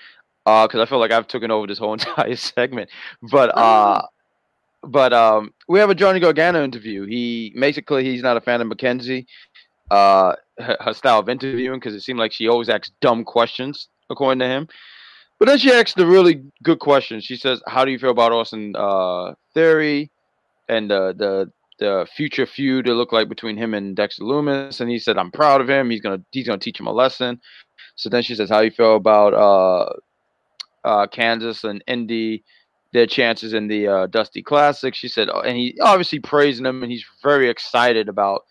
Uh, 0.45 0.67
because 0.67 0.81
I 0.81 0.85
feel 0.85 0.99
like 0.99 1.11
I've 1.11 1.27
taken 1.27 1.49
over 1.51 1.65
this 1.67 1.77
whole 1.77 1.93
entire 1.99 2.35
segment. 2.35 2.89
But 3.31 3.57
uh, 3.57 4.01
but 4.83 5.13
um, 5.13 5.53
we 5.69 5.79
have 5.79 5.89
a 5.89 5.95
Johnny 5.95 6.19
Gargano 6.19 6.61
interview. 6.65 7.05
He 7.05 7.53
makes 7.55 7.77
it 7.77 7.83
clear 7.85 8.01
he's 8.01 8.21
not 8.23 8.35
a 8.35 8.41
fan 8.41 8.59
of 8.61 8.67
McKenzie. 8.67 9.25
uh, 9.89 10.35
her, 10.59 10.93
style 10.93 11.19
of 11.19 11.29
interviewing 11.29 11.79
because 11.79 11.95
it 11.95 12.01
seemed 12.01 12.19
like 12.19 12.31
she 12.31 12.47
always 12.47 12.69
asked 12.69 12.93
dumb 13.01 13.23
questions 13.23 13.87
according 14.09 14.39
to 14.39 14.47
him. 14.47 14.67
But 15.39 15.47
then 15.47 15.57
she 15.57 15.71
asked 15.71 15.97
the 15.97 16.05
really 16.05 16.43
good 16.61 16.79
question. 16.79 17.19
She 17.19 17.35
says, 17.35 17.61
"How 17.67 17.85
do 17.85 17.91
you 17.91 17.99
feel 17.99 18.11
about 18.11 18.31
Austin 18.31 18.75
uh, 18.75 19.33
Theory 19.53 20.11
and 20.69 20.89
the 20.89 21.51
the 21.79 22.07
future 22.15 22.45
feud 22.45 22.87
it 22.87 22.93
looked 22.93 23.11
like 23.11 23.27
between 23.27 23.57
him 23.57 23.73
and 23.73 23.95
Dexter 23.95 24.23
Lumis?" 24.23 24.79
And 24.79 24.89
he 24.89 24.99
said, 24.99 25.17
"I'm 25.17 25.31
proud 25.31 25.59
of 25.59 25.69
him. 25.69 25.89
He's 25.89 26.01
gonna 26.01 26.21
he's 26.31 26.47
gonna 26.47 26.59
teach 26.59 26.79
him 26.79 26.87
a 26.87 26.93
lesson." 26.93 27.41
So 27.95 28.09
then 28.09 28.23
she 28.23 28.35
says, 28.35 28.49
"How 28.49 28.59
do 28.59 28.65
you 28.65 28.71
feel 28.71 28.95
about 28.95 29.33
uh, 29.33 30.87
uh, 30.87 31.07
Candice 31.07 31.63
and 31.63 31.83
Indy, 31.87 32.43
their 32.93 33.07
chances 33.07 33.53
in 33.53 33.67
the 33.67 33.87
uh, 33.87 34.07
Dusty 34.07 34.41
Classic?" 34.41 34.95
She 34.95 35.07
said, 35.07 35.29
oh, 35.29 35.41
and 35.41 35.57
he 35.57 35.77
obviously 35.81 36.19
praising 36.19 36.63
them, 36.63 36.83
and 36.83 36.91
he's 36.91 37.05
very 37.21 37.49
excited 37.49 38.07
about 38.07 38.43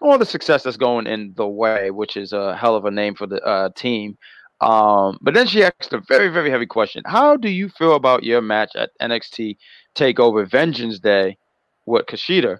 all 0.00 0.18
the 0.18 0.26
success 0.26 0.62
that's 0.62 0.76
going 0.76 1.06
in 1.06 1.34
the 1.36 1.46
way, 1.46 1.90
which 1.90 2.16
is 2.16 2.32
a 2.32 2.56
hell 2.56 2.76
of 2.76 2.84
a 2.84 2.90
name 2.90 3.14
for 3.14 3.26
the 3.26 3.42
uh, 3.44 3.70
team. 3.74 4.16
Um, 4.60 5.18
but 5.20 5.34
then 5.34 5.46
she 5.46 5.62
asked 5.62 5.92
a 5.92 6.00
very, 6.00 6.28
very 6.28 6.50
heavy 6.50 6.66
question. 6.66 7.02
How 7.06 7.36
do 7.36 7.48
you 7.48 7.68
feel 7.68 7.94
about 7.94 8.24
your 8.24 8.40
match 8.40 8.72
at 8.74 8.90
NXT 9.00 9.56
Takeover 9.94 10.48
Vengeance 10.48 10.98
Day 10.98 11.38
with 11.86 12.06
Kushida? 12.06 12.58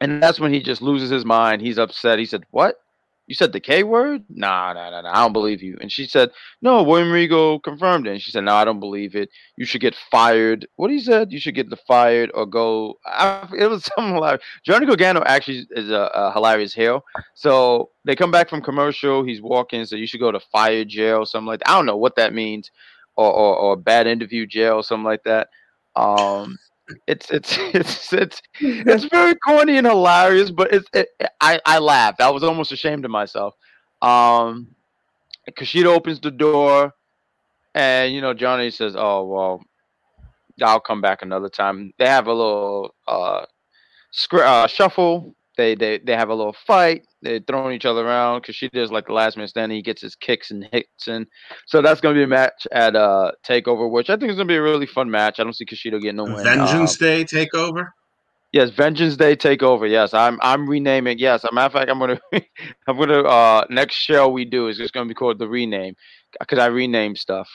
And 0.00 0.22
that's 0.22 0.40
when 0.40 0.52
he 0.52 0.62
just 0.62 0.82
loses 0.82 1.10
his 1.10 1.24
mind. 1.24 1.62
He's 1.62 1.78
upset. 1.78 2.18
He 2.18 2.24
said, 2.24 2.44
What? 2.50 2.76
You 3.30 3.36
said 3.36 3.52
the 3.52 3.60
K 3.60 3.84
word? 3.84 4.24
Nah, 4.28 4.72
nah, 4.72 4.90
nah, 4.90 5.02
nah. 5.02 5.12
I 5.12 5.22
don't 5.22 5.32
believe 5.32 5.62
you. 5.62 5.78
And 5.80 5.92
she 5.92 6.04
said, 6.04 6.32
No, 6.62 6.82
William 6.82 7.12
Regal 7.12 7.60
confirmed 7.60 8.08
it. 8.08 8.10
And 8.10 8.20
she 8.20 8.32
said, 8.32 8.42
No, 8.42 8.56
I 8.56 8.64
don't 8.64 8.80
believe 8.80 9.14
it. 9.14 9.30
You 9.56 9.64
should 9.64 9.80
get 9.80 9.94
fired. 9.94 10.66
What 10.74 10.90
he 10.90 10.98
said? 10.98 11.30
You 11.30 11.38
should 11.38 11.54
get 11.54 11.68
fired 11.86 12.32
or 12.34 12.44
go. 12.44 12.98
I, 13.06 13.48
it 13.56 13.70
was 13.70 13.84
something 13.84 14.16
like 14.16 14.40
Johnny 14.64 14.84
Gargano 14.84 15.22
actually 15.24 15.64
is 15.70 15.90
a, 15.90 16.10
a 16.12 16.32
hilarious 16.32 16.74
heel. 16.74 17.04
So 17.34 17.90
they 18.04 18.16
come 18.16 18.32
back 18.32 18.50
from 18.50 18.62
commercial. 18.62 19.22
He's 19.22 19.40
walking. 19.40 19.84
So 19.84 19.94
you 19.94 20.08
should 20.08 20.18
go 20.18 20.32
to 20.32 20.40
fire 20.40 20.84
jail, 20.84 21.24
something 21.24 21.46
like 21.46 21.60
that. 21.60 21.70
I 21.70 21.76
don't 21.76 21.86
know 21.86 21.96
what 21.96 22.16
that 22.16 22.34
means, 22.34 22.72
or 23.14 23.32
or, 23.32 23.56
or 23.56 23.76
bad 23.76 24.08
interview 24.08 24.44
jail, 24.44 24.82
something 24.82 25.04
like 25.04 25.22
that. 25.22 25.50
Um, 25.94 26.58
it's 27.06 27.30
it's 27.30 27.56
it's 27.74 28.12
it's 28.12 28.42
it's 28.60 29.04
very 29.04 29.34
corny 29.36 29.78
and 29.78 29.86
hilarious, 29.86 30.50
but 30.50 30.72
it's 30.72 30.88
it, 30.92 31.08
I 31.40 31.60
I 31.64 31.78
laughed. 31.78 32.20
I 32.20 32.30
was 32.30 32.42
almost 32.42 32.72
ashamed 32.72 33.04
of 33.04 33.10
myself. 33.10 33.54
Um, 34.02 34.74
Kushida 35.50 35.86
opens 35.86 36.20
the 36.20 36.30
door, 36.30 36.94
and 37.74 38.12
you 38.12 38.20
know 38.20 38.34
Johnny 38.34 38.70
says, 38.70 38.94
"Oh 38.96 39.24
well, 39.24 39.62
I'll 40.62 40.80
come 40.80 41.00
back 41.00 41.22
another 41.22 41.48
time." 41.48 41.92
They 41.98 42.06
have 42.06 42.26
a 42.26 42.32
little 42.32 42.94
uh, 43.06 43.46
scr- 44.10 44.42
uh 44.42 44.66
shuffle. 44.66 45.34
They 45.60 45.74
they 45.74 45.98
they 45.98 46.16
have 46.16 46.30
a 46.30 46.34
little 46.34 46.56
fight. 46.66 47.02
They're 47.20 47.40
throwing 47.46 47.76
each 47.76 47.84
other 47.84 48.06
around. 48.06 48.40
because 48.40 48.56
she 48.56 48.68
does 48.70 48.90
like 48.90 49.06
the 49.08 49.12
last 49.12 49.36
man 49.36 49.46
standing. 49.46 49.76
He 49.76 49.82
gets 49.82 50.00
his 50.00 50.14
kicks 50.16 50.50
and 50.50 50.66
hits 50.72 51.06
and 51.06 51.26
So 51.66 51.82
that's 51.82 52.00
gonna 52.00 52.14
be 52.14 52.22
a 52.22 52.26
match 52.26 52.66
at 52.72 52.96
uh 52.96 53.32
Takeover, 53.46 53.90
which 53.90 54.08
I 54.08 54.16
think 54.16 54.30
is 54.30 54.36
gonna 54.36 54.46
be 54.46 54.56
a 54.56 54.62
really 54.62 54.86
fun 54.86 55.10
match. 55.10 55.38
I 55.38 55.44
don't 55.44 55.52
see 55.54 55.66
Kushida 55.66 56.00
getting 56.00 56.18
a 56.18 56.24
win. 56.24 56.42
Vengeance 56.44 56.92
Um, 56.92 57.06
Day 57.06 57.24
takeover. 57.24 57.88
Yes, 58.52 58.70
Vengeance 58.70 59.16
Day 59.16 59.36
Takeover. 59.36 59.88
Yes, 59.88 60.12
I'm 60.14 60.38
I'm 60.42 60.66
renaming. 60.68 61.18
Yes, 61.18 61.44
as 61.44 61.50
a 61.50 61.54
matter 61.54 61.66
of 61.66 61.72
fact, 61.74 61.90
I'm 61.90 61.98
gonna 61.98 62.18
I'm 62.88 62.96
gonna 62.98 63.20
uh 63.22 63.64
next 63.68 63.96
show 63.96 64.28
we 64.28 64.44
do 64.46 64.68
is 64.68 64.78
just 64.78 64.94
gonna 64.94 65.06
be 65.06 65.14
called 65.14 65.38
the 65.38 65.46
rename 65.48 65.94
because 66.40 66.58
I 66.58 66.66
rename 66.66 67.14
stuff. 67.16 67.48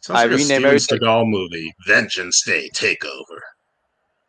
Sounds 0.00 0.18
I 0.18 0.22
like 0.24 0.32
a 0.32 0.34
rename 0.34 0.46
Steven 0.46 0.66
everything. 0.66 0.98
Seagal 1.00 1.28
movie. 1.28 1.72
Vengeance 1.86 2.42
Day 2.44 2.68
takeover. 2.74 3.38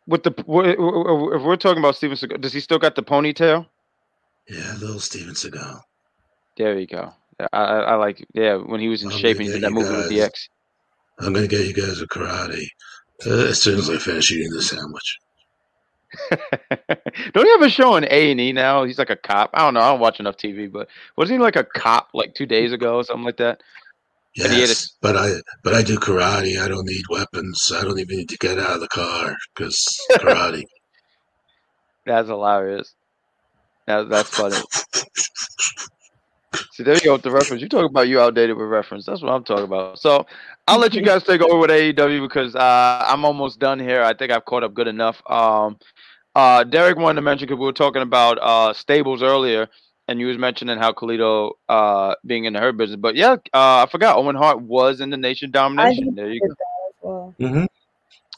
With 0.07 0.23
the 0.23 0.31
if 0.31 1.41
we're 1.43 1.57
talking 1.57 1.79
about 1.79 1.95
Steven 1.95 2.15
Seagal, 2.15 2.41
does 2.41 2.53
he 2.53 2.59
still 2.61 2.79
got 2.79 2.95
the 2.95 3.03
ponytail? 3.03 3.67
Yeah, 4.47 4.75
little 4.79 4.99
Steven 4.99 5.33
Seagal. 5.33 5.81
There 6.57 6.79
you 6.79 6.87
go. 6.87 7.13
I, 7.53 7.59
I 7.61 7.95
like 7.95 8.25
yeah 8.33 8.55
when 8.55 8.79
he 8.79 8.87
was 8.87 9.03
in 9.03 9.11
Oh, 9.11 9.15
shape 9.15 9.37
and 9.37 9.45
he 9.45 9.51
did 9.51 9.61
that 9.63 9.71
movie 9.71 9.95
with 9.95 10.09
the 10.09 10.15
DX. 10.15 10.49
I'm 11.19 11.33
gonna 11.33 11.47
get 11.47 11.67
you 11.67 11.73
guys 11.73 12.01
a 12.01 12.07
karate 12.07 12.67
uh, 13.25 13.47
as 13.47 13.61
soon 13.61 13.77
as 13.77 13.89
I 13.89 13.97
finish 13.97 14.31
eating 14.31 14.51
the 14.51 14.61
sandwich. 14.61 15.19
don't 17.33 17.45
he 17.45 17.51
have 17.51 17.61
a 17.61 17.69
show 17.69 17.93
on 17.93 18.05
A 18.05 18.31
and 18.31 18.39
E 18.39 18.53
now? 18.53 18.85
He's 18.85 18.97
like 18.97 19.09
a 19.09 19.15
cop. 19.15 19.51
I 19.53 19.59
don't 19.59 19.73
know. 19.73 19.81
I 19.81 19.91
don't 19.91 19.99
watch 19.99 20.19
enough 20.19 20.37
TV, 20.37 20.71
but 20.71 20.87
wasn't 21.17 21.39
he 21.39 21.43
like 21.43 21.57
a 21.57 21.63
cop 21.63 22.09
like 22.13 22.33
two 22.33 22.45
days 22.45 22.71
ago 22.71 22.95
or 22.95 23.03
something 23.03 23.25
like 23.25 23.37
that? 23.37 23.61
And 24.43 24.53
he 24.53 24.59
had 24.59 24.69
Yes, 24.69 24.95
but 25.01 25.15
I 25.15 25.33
but 25.63 25.73
I 25.73 25.81
do 25.83 25.97
karate. 25.97 26.59
I 26.59 26.67
don't 26.67 26.87
need 26.87 27.03
weapons. 27.09 27.71
I 27.73 27.83
don't 27.83 27.99
even 27.99 28.17
need 28.17 28.29
to 28.29 28.37
get 28.37 28.59
out 28.59 28.75
of 28.75 28.81
the 28.81 28.87
car 28.87 29.35
because 29.55 29.99
karate. 30.11 30.63
That's 32.05 32.29
hilarious. 32.29 32.93
That, 33.87 34.09
that's 34.09 34.29
funny. 34.29 34.55
See, 36.73 36.83
there 36.83 36.95
you 36.95 37.01
go 37.01 37.13
with 37.13 37.21
the 37.21 37.31
reference. 37.31 37.61
You 37.61 37.69
talk 37.69 37.89
about 37.89 38.07
you 38.07 38.19
outdated 38.19 38.57
with 38.57 38.67
reference. 38.67 39.05
That's 39.05 39.21
what 39.21 39.31
I'm 39.31 39.43
talking 39.43 39.65
about. 39.65 39.99
So 39.99 40.25
I'll 40.67 40.79
let 40.79 40.93
you 40.93 41.01
guys 41.01 41.23
take 41.23 41.41
over 41.41 41.57
with 41.57 41.69
AEW 41.69 42.21
because 42.21 42.55
uh, 42.55 43.05
I'm 43.07 43.25
almost 43.25 43.59
done 43.59 43.79
here. 43.79 44.03
I 44.03 44.13
think 44.13 44.31
I've 44.31 44.45
caught 44.45 44.63
up 44.63 44.73
good 44.73 44.87
enough. 44.87 45.21
Um, 45.29 45.77
uh, 46.35 46.63
Derek 46.63 46.97
wanted 46.97 47.15
to 47.15 47.21
mention 47.21 47.47
because 47.47 47.59
we 47.59 47.65
were 47.65 47.73
talking 47.73 48.01
about 48.01 48.37
uh, 48.41 48.73
stables 48.73 49.23
earlier. 49.23 49.67
And 50.07 50.19
you 50.19 50.27
was 50.27 50.37
mentioning 50.37 50.77
how 50.77 50.91
Carlito 50.93 51.51
uh 51.69 52.15
being 52.25 52.45
in 52.45 52.53
the 52.53 52.59
hurt 52.59 52.77
business, 52.77 52.99
but 52.99 53.15
yeah, 53.15 53.33
uh, 53.53 53.83
I 53.83 53.87
forgot 53.91 54.17
Owen 54.17 54.35
Hart 54.35 54.61
was 54.61 55.01
in 55.01 55.09
the 55.09 55.17
Nation 55.17 55.51
Domination. 55.51 56.15
There 56.15 56.31
you 56.31 56.41
go. 57.03 57.33
Mm-hmm. 57.39 57.65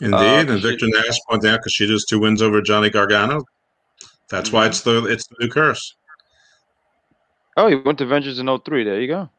Indeed, 0.02 0.16
Uh, 0.50 0.52
and 0.54 0.62
Victor 0.62 0.88
Nash 0.88 1.18
pointed 1.30 1.52
out 1.52 1.60
because 1.60 1.74
she 1.74 1.86
does 1.86 2.06
two 2.06 2.20
wins 2.20 2.42
over 2.42 2.62
Johnny 2.62 2.90
Gargano. 2.90 3.42
That's 4.30 4.52
why 4.52 4.66
Mhm. 4.66 4.70
it's 4.70 4.82
the 4.82 5.06
it's 5.06 5.28
the 5.28 5.36
new 5.40 5.50
curse. 5.50 5.96
Oh, 7.58 7.68
he 7.68 7.76
went 7.76 7.98
to 7.98 8.06
Ventures 8.06 8.40
in 8.40 8.48
03. 8.48 8.84
There 8.84 9.02
you 9.02 9.08
go. 9.08 9.30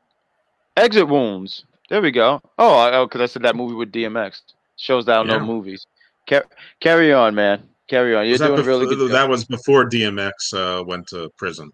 Exit 0.76 1.08
wounds. 1.08 1.64
There 1.88 2.02
we 2.02 2.10
go. 2.10 2.40
Oh, 2.58 2.74
I, 2.74 2.92
oh, 2.96 3.06
because 3.06 3.20
I 3.22 3.26
said 3.26 3.42
that 3.42 3.56
movie 3.56 3.74
with 3.74 3.90
DMX 3.92 4.42
shows 4.76 5.06
that 5.06 5.12
I 5.12 5.16
don't 5.16 5.28
Yeah. 5.28 5.38
know 5.38 5.44
movies. 5.46 5.86
Car- 6.28 6.44
carry 6.80 7.12
on, 7.12 7.34
man. 7.34 7.62
Carry 7.88 8.14
on. 8.14 8.24
You're 8.24 8.32
Was 8.34 8.40
that, 8.40 8.48
doing 8.48 8.60
bef- 8.60 8.66
really 8.66 8.86
good. 8.86 8.98
job. 8.98 9.10
that 9.10 9.28
was 9.28 9.44
before 9.44 9.88
DMX 9.88 10.52
uh, 10.54 10.84
went 10.84 11.06
to 11.08 11.30
prison, 11.36 11.72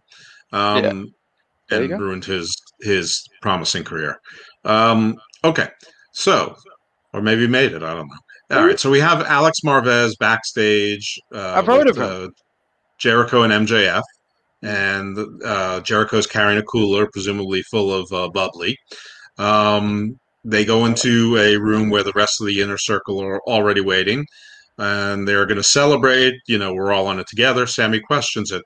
um, 0.52 0.85
you 0.85 1.12
and 1.70 2.01
ruined 2.01 2.24
his 2.24 2.56
his 2.81 3.27
promising 3.43 3.85
career. 3.85 4.20
Um, 4.64 5.16
okay, 5.44 5.68
so 6.12 6.56
or 7.12 7.23
maybe 7.23 7.47
made 7.47 7.73
it. 7.73 7.82
I 7.82 7.94
don't 7.94 8.09
know. 8.09 8.59
All 8.59 8.64
right, 8.64 8.78
so 8.78 8.90
we 8.90 9.01
have 9.01 9.23
Alex 9.23 9.59
Marvez 9.64 10.16
backstage. 10.18 11.18
Uh, 11.35 11.55
I've 11.56 11.66
heard 11.66 11.86
with, 11.86 11.98
of 11.98 12.02
him. 12.02 12.28
Uh, 12.28 12.28
Jericho 12.98 13.43
and 13.43 13.66
MJF, 13.66 14.02
and 14.62 15.18
uh, 15.44 15.81
Jericho's 15.81 16.27
carrying 16.27 16.59
a 16.59 16.62
cooler, 16.62 17.09
presumably 17.12 17.62
full 17.62 17.93
of 17.93 18.12
uh, 18.12 18.28
bubbly. 18.28 18.78
Um, 19.39 20.18
they 20.44 20.64
go 20.64 20.86
into 20.86 21.36
a 21.36 21.56
room 21.56 21.90
where 21.90 22.05
the 22.05 22.12
rest 22.14 22.40
of 22.40 22.47
the 22.47 22.60
inner 22.62 22.78
circle 22.78 23.20
are 23.20 23.40
already 23.48 23.81
waiting, 23.81 24.27
and 24.78 25.27
they're 25.27 25.47
going 25.47 25.56
to 25.56 25.64
celebrate. 25.64 26.35
You 26.47 26.59
know, 26.59 26.73
we're 26.73 26.93
all 26.93 27.10
in 27.10 27.18
it 27.18 27.27
together. 27.27 27.66
Sammy 27.66 28.01
questions 28.01 28.52
it. 28.52 28.62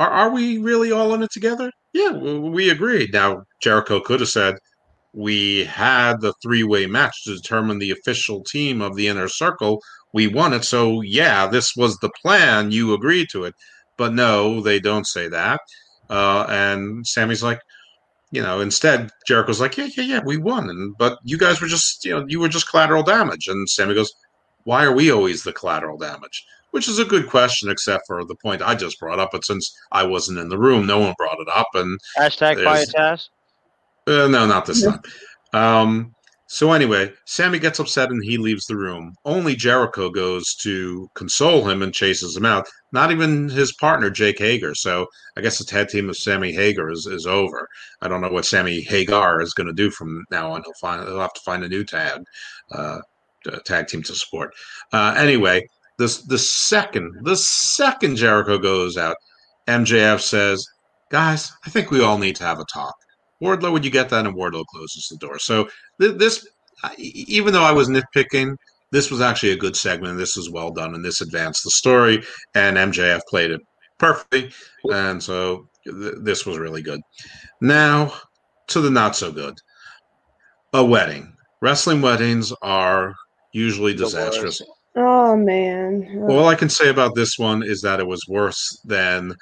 Are, 0.00 0.10
are 0.10 0.30
we 0.30 0.56
really 0.56 0.90
all 0.90 1.12
in 1.12 1.22
it 1.22 1.30
together? 1.30 1.70
Yeah, 1.92 2.12
we 2.12 2.70
agreed. 2.70 3.12
Now, 3.12 3.42
Jericho 3.62 4.00
could 4.00 4.20
have 4.20 4.30
said, 4.30 4.56
we 5.12 5.64
had 5.64 6.20
the 6.20 6.32
three 6.42 6.62
way 6.62 6.86
match 6.86 7.24
to 7.24 7.36
determine 7.36 7.78
the 7.78 7.90
official 7.90 8.42
team 8.42 8.80
of 8.80 8.96
the 8.96 9.08
inner 9.08 9.28
circle. 9.28 9.82
We 10.14 10.26
won 10.26 10.54
it. 10.54 10.64
So, 10.64 11.02
yeah, 11.02 11.46
this 11.46 11.76
was 11.76 11.98
the 11.98 12.10
plan. 12.22 12.72
You 12.72 12.94
agreed 12.94 13.28
to 13.32 13.44
it. 13.44 13.54
But 13.98 14.14
no, 14.14 14.62
they 14.62 14.80
don't 14.80 15.06
say 15.06 15.28
that. 15.28 15.60
Uh, 16.08 16.46
and 16.48 17.06
Sammy's 17.06 17.42
like, 17.42 17.60
you 18.30 18.40
know, 18.40 18.60
instead, 18.60 19.10
Jericho's 19.26 19.60
like, 19.60 19.76
yeah, 19.76 19.88
yeah, 19.96 20.04
yeah, 20.04 20.20
we 20.24 20.38
won. 20.38 20.70
And, 20.70 20.96
but 20.96 21.18
you 21.24 21.36
guys 21.36 21.60
were 21.60 21.68
just, 21.68 22.04
you 22.06 22.12
know, 22.12 22.24
you 22.26 22.40
were 22.40 22.48
just 22.48 22.70
collateral 22.70 23.02
damage. 23.02 23.48
And 23.48 23.68
Sammy 23.68 23.94
goes, 23.94 24.12
why 24.64 24.84
are 24.84 24.94
we 24.94 25.10
always 25.10 25.42
the 25.42 25.52
collateral 25.52 25.98
damage? 25.98 26.46
Which 26.70 26.88
is 26.88 26.98
a 26.98 27.04
good 27.04 27.28
question, 27.28 27.68
except 27.68 28.06
for 28.06 28.24
the 28.24 28.36
point 28.36 28.62
I 28.62 28.74
just 28.74 29.00
brought 29.00 29.18
up. 29.18 29.30
But 29.32 29.44
since 29.44 29.74
I 29.90 30.04
wasn't 30.04 30.38
in 30.38 30.48
the 30.48 30.58
room, 30.58 30.86
no 30.86 31.00
one 31.00 31.14
brought 31.18 31.40
it 31.40 31.48
up. 31.54 31.66
And 31.74 31.98
Hashtag 32.16 32.64
Taz. 32.64 33.28
uh, 34.06 34.28
no, 34.28 34.46
not 34.46 34.66
this 34.66 34.84
time. 34.84 35.00
Um, 35.52 36.14
so 36.52 36.72
anyway, 36.72 37.12
Sammy 37.26 37.60
gets 37.60 37.78
upset 37.78 38.10
and 38.10 38.24
he 38.24 38.36
leaves 38.36 38.66
the 38.66 38.76
room. 38.76 39.14
Only 39.24 39.54
Jericho 39.54 40.10
goes 40.10 40.54
to 40.56 41.08
console 41.14 41.68
him 41.68 41.80
and 41.80 41.94
chases 41.94 42.36
him 42.36 42.44
out. 42.44 42.66
Not 42.90 43.12
even 43.12 43.48
his 43.48 43.72
partner, 43.74 44.10
Jake 44.10 44.40
Hager. 44.40 44.74
So 44.74 45.06
I 45.36 45.42
guess 45.42 45.58
the 45.58 45.64
tag 45.64 45.90
team 45.90 46.08
of 46.08 46.16
Sammy 46.16 46.52
Hager 46.52 46.90
is, 46.90 47.06
is 47.06 47.24
over. 47.24 47.68
I 48.02 48.08
don't 48.08 48.20
know 48.20 48.32
what 48.32 48.46
Sammy 48.46 48.80
Hagar 48.80 49.40
is 49.40 49.54
going 49.54 49.68
to 49.68 49.72
do 49.72 49.92
from 49.92 50.24
now 50.32 50.50
on. 50.50 50.64
He'll 50.64 50.74
find 50.80 51.06
he'll 51.06 51.20
have 51.20 51.34
to 51.34 51.40
find 51.42 51.62
a 51.62 51.68
new 51.68 51.84
tag 51.84 52.20
uh, 52.72 52.98
tag 53.64 53.86
team 53.86 54.02
to 54.02 54.14
support. 54.16 54.52
Uh, 54.92 55.14
anyway, 55.16 55.64
this 56.00 56.22
the 56.22 56.38
second 56.38 57.14
the 57.22 57.36
second 57.36 58.16
Jericho 58.16 58.58
goes 58.58 58.96
out, 58.96 59.16
MJF 59.68 60.20
says, 60.20 60.66
"Guys, 61.10 61.52
I 61.66 61.70
think 61.70 61.90
we 61.90 62.02
all 62.02 62.18
need 62.18 62.36
to 62.36 62.44
have 62.44 62.58
a 62.58 62.64
talk." 62.64 62.94
Wardlow, 63.42 63.72
would 63.72 63.84
you 63.84 63.90
get 63.90 64.08
that? 64.08 64.26
And 64.26 64.34
Wardlow 64.34 64.64
closes 64.66 65.08
the 65.08 65.18
door. 65.18 65.38
So 65.38 65.68
th- 66.00 66.16
this, 66.16 66.46
even 66.98 67.52
though 67.52 67.62
I 67.62 67.72
was 67.72 67.88
nitpicking, 67.88 68.56
this 68.90 69.10
was 69.10 69.20
actually 69.20 69.52
a 69.52 69.56
good 69.56 69.76
segment. 69.76 70.18
This 70.18 70.36
was 70.36 70.50
well 70.50 70.70
done, 70.70 70.94
and 70.94 71.04
this 71.04 71.20
advanced 71.20 71.64
the 71.64 71.70
story. 71.70 72.22
And 72.54 72.78
MJF 72.78 73.20
played 73.28 73.50
it 73.50 73.60
perfectly, 73.98 74.50
and 74.90 75.22
so 75.22 75.68
th- 75.84 76.14
this 76.22 76.46
was 76.46 76.58
really 76.58 76.82
good. 76.82 77.00
Now 77.60 78.14
to 78.68 78.80
the 78.80 78.90
not 78.90 79.16
so 79.16 79.30
good. 79.30 79.58
A 80.72 80.82
wedding. 80.84 81.34
Wrestling 81.60 82.00
weddings 82.00 82.52
are 82.62 83.14
usually 83.52 83.92
disastrous. 83.92 84.62
Oh 84.96 85.36
man. 85.36 86.24
All 86.28 86.46
I 86.48 86.54
can 86.54 86.68
say 86.68 86.88
about 86.88 87.14
this 87.14 87.38
one 87.38 87.62
is 87.62 87.80
that 87.82 88.00
it 88.00 88.06
was 88.06 88.24
worse 88.28 88.80
than 88.84 89.34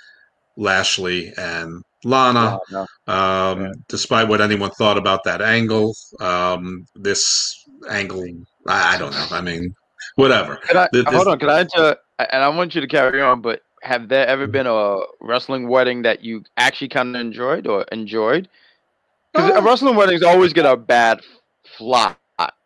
Lashley 0.57 1.33
and 1.39 1.83
Lana. 2.05 2.59
No, 2.71 2.87
no. 3.07 3.13
Um, 3.13 3.61
Yeah. 3.63 3.73
Despite 3.89 4.29
what 4.29 4.41
anyone 4.41 4.71
thought 4.73 4.99
about 4.99 5.25
that 5.25 5.41
angle, 5.43 5.95
um, 6.21 6.87
this 6.95 7.65
angle, 7.91 8.25
I, 8.67 8.95
I 8.95 8.99
don't 8.99 9.13
know. 9.13 9.27
I 9.31 9.41
mean, 9.41 9.75
whatever. 10.17 10.57
Can 10.57 10.77
I, 10.77 10.89
Th- 10.93 11.05
this- 11.05 11.15
hold 11.15 11.29
on, 11.29 11.39
can 11.39 11.49
I 11.51 11.61
enter? 11.61 11.97
And 12.19 12.43
I 12.43 12.49
want 12.49 12.75
you 12.75 12.81
to 12.81 12.87
carry 12.89 13.21
on, 13.23 13.41
but 13.41 13.63
have 13.83 14.09
there 14.09 14.27
ever 14.27 14.47
been 14.49 14.67
a 14.67 14.99
wrestling 15.21 15.69
wedding 15.69 16.03
that 16.03 16.25
you 16.25 16.43
actually 16.57 16.89
kind 16.89 17.15
of 17.15 17.21
enjoyed 17.21 17.67
or 17.69 17.83
enjoyed? 17.93 18.49
Because 19.33 19.53
Uh, 19.53 19.63
wrestling 19.63 19.95
weddings 19.95 20.23
always 20.25 20.53
get 20.53 20.67
a 20.67 20.77
bad 20.77 21.21
flop. 21.77 22.19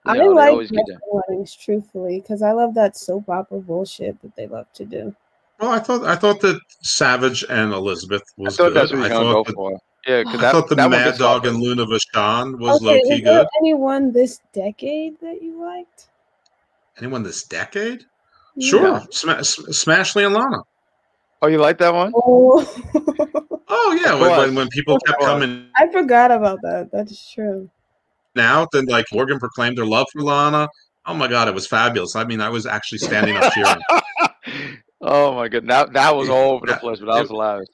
You 0.05 0.13
I 0.13 0.17
know, 0.19 0.31
they 0.31 0.35
like 0.35 0.51
always 0.51 0.73
weddings, 1.11 1.55
truthfully, 1.55 2.21
because 2.21 2.43
I 2.43 2.51
love 2.53 2.75
that 2.75 2.97
soap 2.97 3.29
opera 3.29 3.61
bullshit 3.61 4.21
that 4.23 4.35
they 4.35 4.49
love 4.49 4.67
to 4.75 4.85
do. 4.85 5.15
Well, 5.61 5.71
I 5.71 5.79
thought 5.79 6.05
I 6.05 6.17
thought 6.17 6.41
that 6.41 6.61
Savage 6.81 7.45
and 7.49 7.73
Elizabeth 7.73 8.23
I 8.39 8.43
was 8.43 8.57
thought 8.57 8.73
good. 8.73 8.75
that's 8.75 8.93
what 8.93 9.03
I 9.03 9.09
you're 9.09 9.11
gonna 9.11 9.25
go 9.33 9.33
thought, 9.35 9.47
that, 9.47 9.55
for. 9.55 9.79
Yeah, 10.09 10.23
because 10.25 10.43
I 10.43 10.51
thought 10.51 10.69
the 10.69 10.75
that 10.75 10.91
Mad 10.91 11.19
Dog 11.19 11.43
hard. 11.43 11.55
and 11.55 11.63
Luna 11.63 11.87
Vachon 11.87 12.59
was 12.59 12.83
okay, 12.83 12.85
low 12.85 12.97
is 12.97 13.09
key 13.09 13.21
there 13.21 13.39
good. 13.39 13.47
anyone 13.61 14.13
this 14.13 14.41
decade 14.53 15.21
that 15.21 15.41
you 15.41 15.61
liked? 15.63 16.09
Anyone 16.99 17.23
this 17.23 17.45
decade? 17.45 18.05
Yeah. 18.57 18.69
Sure, 18.69 19.01
Sma- 19.13 19.37
S- 19.39 19.61
Smashley 19.85 20.27
and 20.27 20.35
Lana. 20.35 20.59
Oh, 21.43 21.47
you 21.47 21.59
like 21.59 21.79
that 21.79 21.95
one? 21.95 22.13
Oh, 22.25 23.59
Oh 23.69 23.99
yeah, 24.05 24.15
when, 24.21 24.31
when 24.37 24.55
when 24.55 24.69
people 24.69 24.99
kept 24.99 25.21
coming 25.21 25.69
I 25.77 25.91
forgot 25.91 26.31
about 26.31 26.61
that. 26.63 26.91
That's 26.93 27.33
true. 27.33 27.71
Out, 28.39 28.69
then 28.73 28.87
like 28.87 29.05
Morgan 29.13 29.39
proclaimed 29.39 29.77
her 29.79 29.85
love 29.85 30.07
for 30.13 30.23
Lana. 30.23 30.69
Oh 31.05 31.15
my 31.15 31.29
god, 31.29 31.49
it 31.49 31.55
was 31.55 31.67
fabulous. 31.67 32.17
I 32.17 32.25
mean, 32.25 32.41
I 32.41 32.49
was 32.49 32.65
actually 32.65 32.99
standing 32.99 33.37
up 33.37 33.53
cheering. 33.53 33.77
oh 35.03 35.35
my 35.35 35.49
god, 35.49 35.67
that 35.67 35.93
that 35.93 36.17
was 36.17 36.29
all 36.31 36.53
over 36.53 36.67
the 36.67 36.77
place, 36.77 36.99
but 37.01 37.07
that 37.13 37.21
was 37.21 37.29
hilarious. 37.29 37.69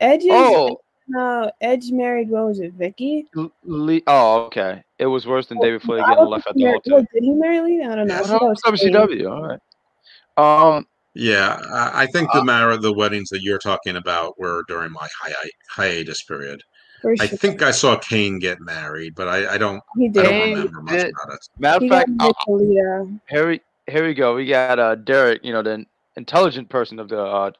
Edge 0.00 0.22
Oh, 0.30 0.78
no 1.08 1.50
Edge 1.60 1.90
married. 1.90 2.28
What 2.30 2.46
was 2.46 2.60
it, 2.60 2.78
Vickie? 2.78 3.24
L- 3.36 3.52
Le- 3.64 4.00
oh, 4.06 4.42
okay. 4.44 4.82
It 4.98 5.06
was 5.06 5.26
worse 5.26 5.46
than 5.46 5.58
David 5.60 5.82
Flair 5.82 6.04
I 6.04 6.10
getting 6.10 6.26
left 6.26 6.46
at 6.46 6.54
the 6.54 6.62
married- 6.64 6.74
altar. 6.86 6.94
Wait, 6.96 7.06
did 7.12 7.24
he 7.24 7.30
marry 7.32 7.60
Lita? 7.60 7.84
I 7.90 7.94
don't 7.96 8.06
know. 8.06 8.14
I 8.14 8.18
Yes. 8.18 8.28
thought 8.28 8.42
Oh, 8.42 8.46
was 8.70 8.80
Kane. 8.80 8.92
WCW. 8.92 9.30
All 9.30 9.42
right. 9.48 10.76
Um, 10.76 10.86
Yeah, 11.14 11.58
I, 11.72 12.02
I 12.02 12.06
think 12.06 12.30
Uh, 12.32 12.38
the 12.38 12.44
matter 12.44 12.76
the 12.76 12.92
weddings 12.92 13.28
that 13.30 13.42
you're 13.42 13.58
talking 13.58 13.96
about 13.96 14.38
were 14.38 14.62
during 14.68 14.92
my 14.92 15.08
hi- 15.20 15.32
hiatus 15.74 16.22
period. 16.22 16.62
For 17.02 17.14
I 17.20 17.26
think 17.26 17.62
I 17.62 17.72
saw 17.72 17.98
Kane 17.98 18.38
get 18.38 18.60
married, 18.60 19.14
but 19.16 19.28
I, 19.28 19.54
I 19.54 19.58
don't 19.58 19.82
he 19.98 20.06
I 20.06 20.22
don't 20.22 20.40
remember 20.52 20.80
much 20.82 20.94
did- 20.94 21.12
about 21.24 21.34
it. 21.34 21.48
matter 21.58 21.84
of 21.84 21.90
fact, 21.90 22.10
uh, 22.20 22.32
here 23.28 23.48
we 23.48 23.60
here 23.88 24.06
we 24.06 24.14
go. 24.14 24.34
We 24.36 24.46
got 24.46 24.78
uh 24.78 24.94
Derek, 24.94 25.44
you 25.44 25.52
know, 25.52 25.62
the 25.62 25.84
intelligent 26.16 26.68
person 26.68 26.98
of 26.98 27.08
the 27.08 27.20
uh, 27.20 27.50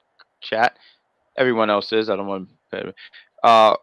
chat. 0.41 0.79
Everyone 1.37 1.71
else 1.71 1.93
is. 1.93 2.09
I 2.09 2.17
don't 2.17 2.27
want 2.29 2.49
to. 2.73 2.95
Uh, 3.43 3.75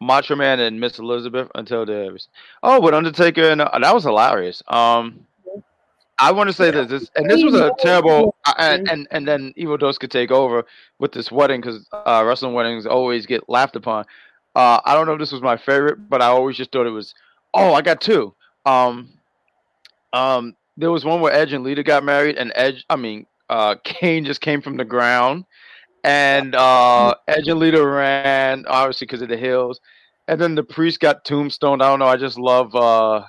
Macho 0.00 0.36
Man 0.36 0.60
and 0.60 0.78
Miss 0.78 0.98
Elizabeth 1.00 1.48
until 1.56 1.84
the 1.84 2.16
oh, 2.62 2.80
but 2.80 2.94
Undertaker 2.94 3.50
and 3.50 3.60
uh, 3.60 3.76
that 3.80 3.92
was 3.94 4.04
hilarious. 4.04 4.62
Um, 4.68 5.26
I 6.20 6.30
want 6.32 6.48
to 6.48 6.52
say 6.52 6.66
Yeah. 6.66 6.82
this, 6.82 6.88
this 7.02 7.10
and 7.16 7.28
this 7.30 7.42
was 7.42 7.54
a 7.54 7.72
terrible, 7.78 8.34
uh, 8.44 8.52
and 8.58 8.86
Mhm. 8.86 8.92
and 8.92 9.08
and 9.10 9.26
then 9.28 9.52
Evil 9.56 9.76
Dose 9.76 9.98
could 9.98 10.10
take 10.10 10.30
over 10.30 10.64
with 10.98 11.12
this 11.12 11.32
wedding 11.32 11.60
because 11.60 11.88
uh, 11.92 12.22
wrestling 12.26 12.54
weddings 12.54 12.86
always 12.86 13.26
get 13.26 13.48
laughed 13.48 13.74
upon. 13.76 14.04
Uh, 14.54 14.80
I 14.84 14.94
don't 14.94 15.06
know 15.06 15.12
if 15.12 15.18
this 15.18 15.32
was 15.32 15.42
my 15.42 15.56
favorite, 15.56 16.08
but 16.08 16.20
I 16.22 16.26
always 16.26 16.56
just 16.56 16.72
thought 16.72 16.86
it 16.86 16.90
was. 16.90 17.14
Oh, 17.54 17.74
I 17.74 17.82
got 17.82 18.00
two. 18.00 18.34
Um, 18.66 19.10
um, 20.12 20.56
there 20.76 20.90
was 20.90 21.04
one 21.04 21.20
where 21.20 21.32
Edge 21.32 21.52
and 21.52 21.64
Lita 21.64 21.82
got 21.82 22.04
married, 22.04 22.36
and 22.36 22.52
Edge, 22.54 22.84
I 22.90 22.96
mean, 22.96 23.26
uh, 23.48 23.76
Kane 23.84 24.24
just 24.24 24.40
came 24.40 24.60
from 24.60 24.76
the 24.76 24.84
ground, 24.84 25.44
and 26.04 26.54
uh, 26.54 27.14
Edge 27.26 27.48
and 27.48 27.58
Lita 27.58 27.84
ran 27.84 28.64
obviously 28.66 29.06
because 29.06 29.22
of 29.22 29.28
the 29.28 29.36
hills, 29.36 29.80
and 30.28 30.40
then 30.40 30.54
the 30.54 30.62
priest 30.64 31.00
got 31.00 31.24
tombstoned. 31.24 31.82
I 31.82 31.88
don't 31.88 31.98
know. 31.98 32.06
I 32.06 32.16
just 32.16 32.38
love 32.38 32.74
uh, 32.74 33.22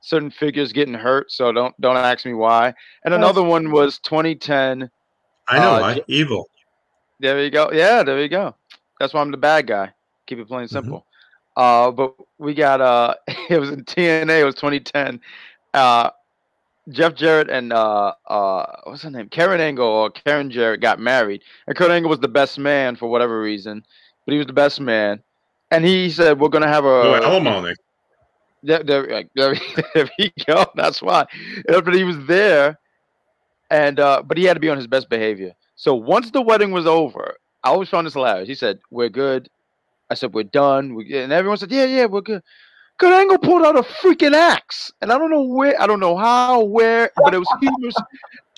certain 0.00 0.30
figures 0.30 0.72
getting 0.72 0.94
hurt, 0.94 1.30
so 1.32 1.52
don't 1.52 1.78
don't 1.80 1.96
ask 1.96 2.24
me 2.24 2.34
why. 2.34 2.74
And 3.04 3.14
another 3.14 3.42
one 3.42 3.70
was 3.70 3.98
2010. 4.00 4.90
I 5.48 5.58
know 5.58 5.74
Uh, 5.74 5.80
why 5.80 6.00
evil. 6.08 6.48
There 7.20 7.42
you 7.42 7.50
go. 7.50 7.70
Yeah, 7.72 8.02
there 8.02 8.20
you 8.20 8.28
go. 8.28 8.54
That's 9.00 9.14
why 9.14 9.20
I'm 9.20 9.30
the 9.30 9.36
bad 9.36 9.66
guy. 9.66 9.92
Keep 10.26 10.40
it 10.40 10.48
plain 10.48 10.62
and 10.62 10.70
Mhm. 10.70 10.70
simple. 10.70 11.06
Uh, 11.56 11.90
but 11.92 12.14
we 12.38 12.54
got 12.54 12.80
uh, 12.80 13.14
it 13.50 13.58
was 13.60 13.70
in 13.70 13.84
TNA. 13.84 14.30
It 14.30 14.34
was 14.44 14.44
2010. 14.46 15.20
Uh, 15.74 16.10
Jeff 16.90 17.14
Jarrett 17.14 17.50
and 17.50 17.72
uh, 17.72 18.12
uh, 18.28 18.66
what's 18.84 19.02
her 19.02 19.10
name? 19.10 19.28
Karen 19.28 19.60
Angle 19.60 19.86
or 19.86 20.10
Karen 20.10 20.50
Jarrett 20.50 20.80
got 20.80 20.98
married, 20.98 21.42
and 21.66 21.76
Kurt 21.76 21.90
Angle 21.90 22.08
was 22.10 22.20
the 22.20 22.28
best 22.28 22.58
man 22.58 22.96
for 22.96 23.08
whatever 23.08 23.40
reason. 23.40 23.84
but 24.26 24.32
he 24.32 24.38
was 24.38 24.46
the 24.46 24.52
best 24.52 24.80
man. 24.80 25.22
And 25.70 25.84
he 25.84 26.10
said, 26.10 26.38
"We're 26.40 26.48
gonna 26.48 26.68
have 26.68 26.84
a 26.84 26.88
Oh, 26.88 27.14
alimony. 27.22 27.74
there, 28.62 28.82
there, 28.82 29.26
there, 29.34 29.54
there 29.94 30.08
we 30.18 30.32
go. 30.46 30.66
That's 30.74 31.02
why. 31.02 31.26
But 31.66 31.94
he 31.94 32.04
was 32.04 32.18
there, 32.26 32.78
and 33.70 33.98
uh, 33.98 34.22
but 34.24 34.36
he 34.38 34.44
had 34.44 34.54
to 34.54 34.60
be 34.60 34.68
on 34.68 34.76
his 34.76 34.86
best 34.86 35.08
behavior. 35.08 35.52
So 35.76 35.94
once 35.94 36.30
the 36.30 36.42
wedding 36.42 36.70
was 36.72 36.86
over, 36.86 37.34
I 37.62 37.68
always 37.70 37.88
found 37.88 38.06
this 38.06 38.14
hilarious. 38.14 38.48
He 38.48 38.54
said, 38.54 38.80
"We're 38.90 39.08
good." 39.08 39.48
I 40.10 40.14
said, 40.14 40.34
"We're 40.34 40.44
done." 40.44 40.94
We, 40.94 41.16
and 41.18 41.32
everyone 41.32 41.58
said, 41.58 41.72
"Yeah, 41.72 41.84
yeah, 41.84 42.06
we're 42.06 42.20
good." 42.20 42.42
Kurt 42.98 43.12
Angle 43.12 43.38
pulled 43.38 43.62
out 43.62 43.76
a 43.76 43.82
freaking 43.82 44.32
axe, 44.32 44.90
and 45.02 45.12
I 45.12 45.18
don't 45.18 45.30
know 45.30 45.42
where, 45.42 45.78
I 45.80 45.86
don't 45.86 46.00
know 46.00 46.16
how, 46.16 46.64
where, 46.64 47.10
but 47.16 47.34
it 47.34 47.38
was 47.38 47.48
humorous. 47.60 47.94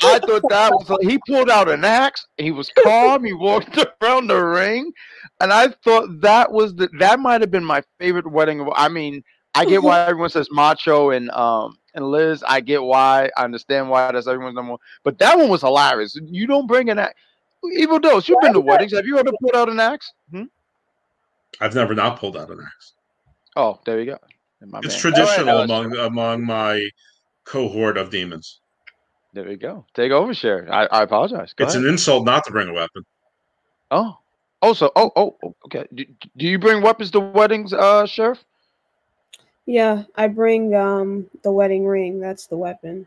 I 0.01 0.21
thought 0.21 0.49
that 0.49 0.71
was 0.73 0.89
like, 0.89 1.01
he 1.01 1.19
pulled 1.27 1.51
out 1.51 1.69
an 1.69 1.85
axe. 1.85 2.25
He 2.37 2.53
was 2.53 2.71
calm. 2.85 3.25
He 3.25 3.33
walked 3.33 3.77
around 4.03 4.29
the 4.29 4.41
ring, 4.41 4.93
and 5.41 5.53
I 5.53 5.69
thought 5.85 6.21
that 6.21 6.53
was 6.53 6.75
the 6.77 6.89
that 7.01 7.19
might 7.19 7.41
have 7.41 7.51
been 7.51 7.65
my 7.65 7.83
favorite 7.99 8.31
wedding. 8.31 8.61
Of, 8.61 8.69
I 8.77 8.89
mean, 8.89 9.25
I 9.57 9.65
get 9.65 9.83
why 9.83 10.01
everyone 10.07 10.31
says 10.31 10.49
Macho 10.53 11.11
and 11.11 11.31
um 11.33 11.77
and 11.95 12.09
Liz. 12.09 12.45
I 12.47 12.61
get 12.61 12.83
why. 12.83 13.31
I 13.37 13.45
understand 13.45 13.91
why 13.91 14.13
that's 14.13 14.29
everyone's 14.29 14.55
number 14.55 14.73
one. 14.73 14.81
But 15.03 15.19
that 15.19 15.37
one 15.37 15.49
was 15.49 15.63
hilarious. 15.63 16.17
You 16.23 16.47
don't 16.47 16.69
bring 16.69 16.91
an 16.91 16.99
axe. 17.01 17.15
Evil 17.73 17.99
Dose, 17.99 18.29
you've 18.29 18.41
been 18.41 18.53
to 18.53 18.61
weddings. 18.61 18.93
Have 18.93 19.05
you 19.05 19.19
ever 19.19 19.33
pulled 19.41 19.57
out 19.57 19.69
an 19.69 19.81
axe? 19.81 20.13
Hmm? 20.31 20.45
I've 21.61 21.75
never 21.75 21.95
not 21.95 22.19
pulled 22.19 22.37
out 22.37 22.51
an 22.51 22.61
axe. 22.65 22.93
Oh, 23.57 23.81
there 23.85 23.99
you 24.01 24.07
go. 24.07 24.19
My 24.67 24.81
It's 24.81 24.95
man. 24.95 25.01
traditional 25.01 25.49
All 25.51 25.57
right, 25.57 25.71
uh, 25.71 25.75
among 25.75 25.97
among 25.97 26.45
my 26.47 26.89
cohort 27.45 27.97
of 27.97 28.11
demons. 28.11 28.61
There 29.33 29.45
we 29.45 29.57
go. 29.57 29.85
Take 29.95 30.11
over, 30.13 30.35
Sherry. 30.35 30.69
I, 30.69 30.85
I 30.87 31.03
apologize. 31.03 31.53
Go 31.55 31.65
it's 31.65 31.75
ahead. 31.75 31.85
an 31.85 31.91
insult 31.91 32.25
not 32.25 32.45
to 32.45 32.53
bring 32.53 32.69
a 32.69 32.73
weapon. 32.73 33.05
Oh. 33.91 34.19
Also, 34.61 34.91
oh, 34.97 35.13
oh, 35.15 35.37
oh, 35.45 35.55
okay. 35.67 35.87
Do, 35.95 36.05
do 36.37 36.47
you 36.47 36.59
bring 36.59 36.83
weapons 36.83 37.13
to 37.13 37.21
weddings, 37.21 37.73
uh, 37.73 38.07
Sheriff? 38.07 38.45
Yeah, 39.67 40.05
I 40.17 40.29
bring 40.29 40.75
um 40.75 41.27
the 41.45 41.53
wedding 41.53 41.87
ring. 41.87 42.21
That's 42.21 42.47
the 42.47 42.57
weapon. 42.57 43.07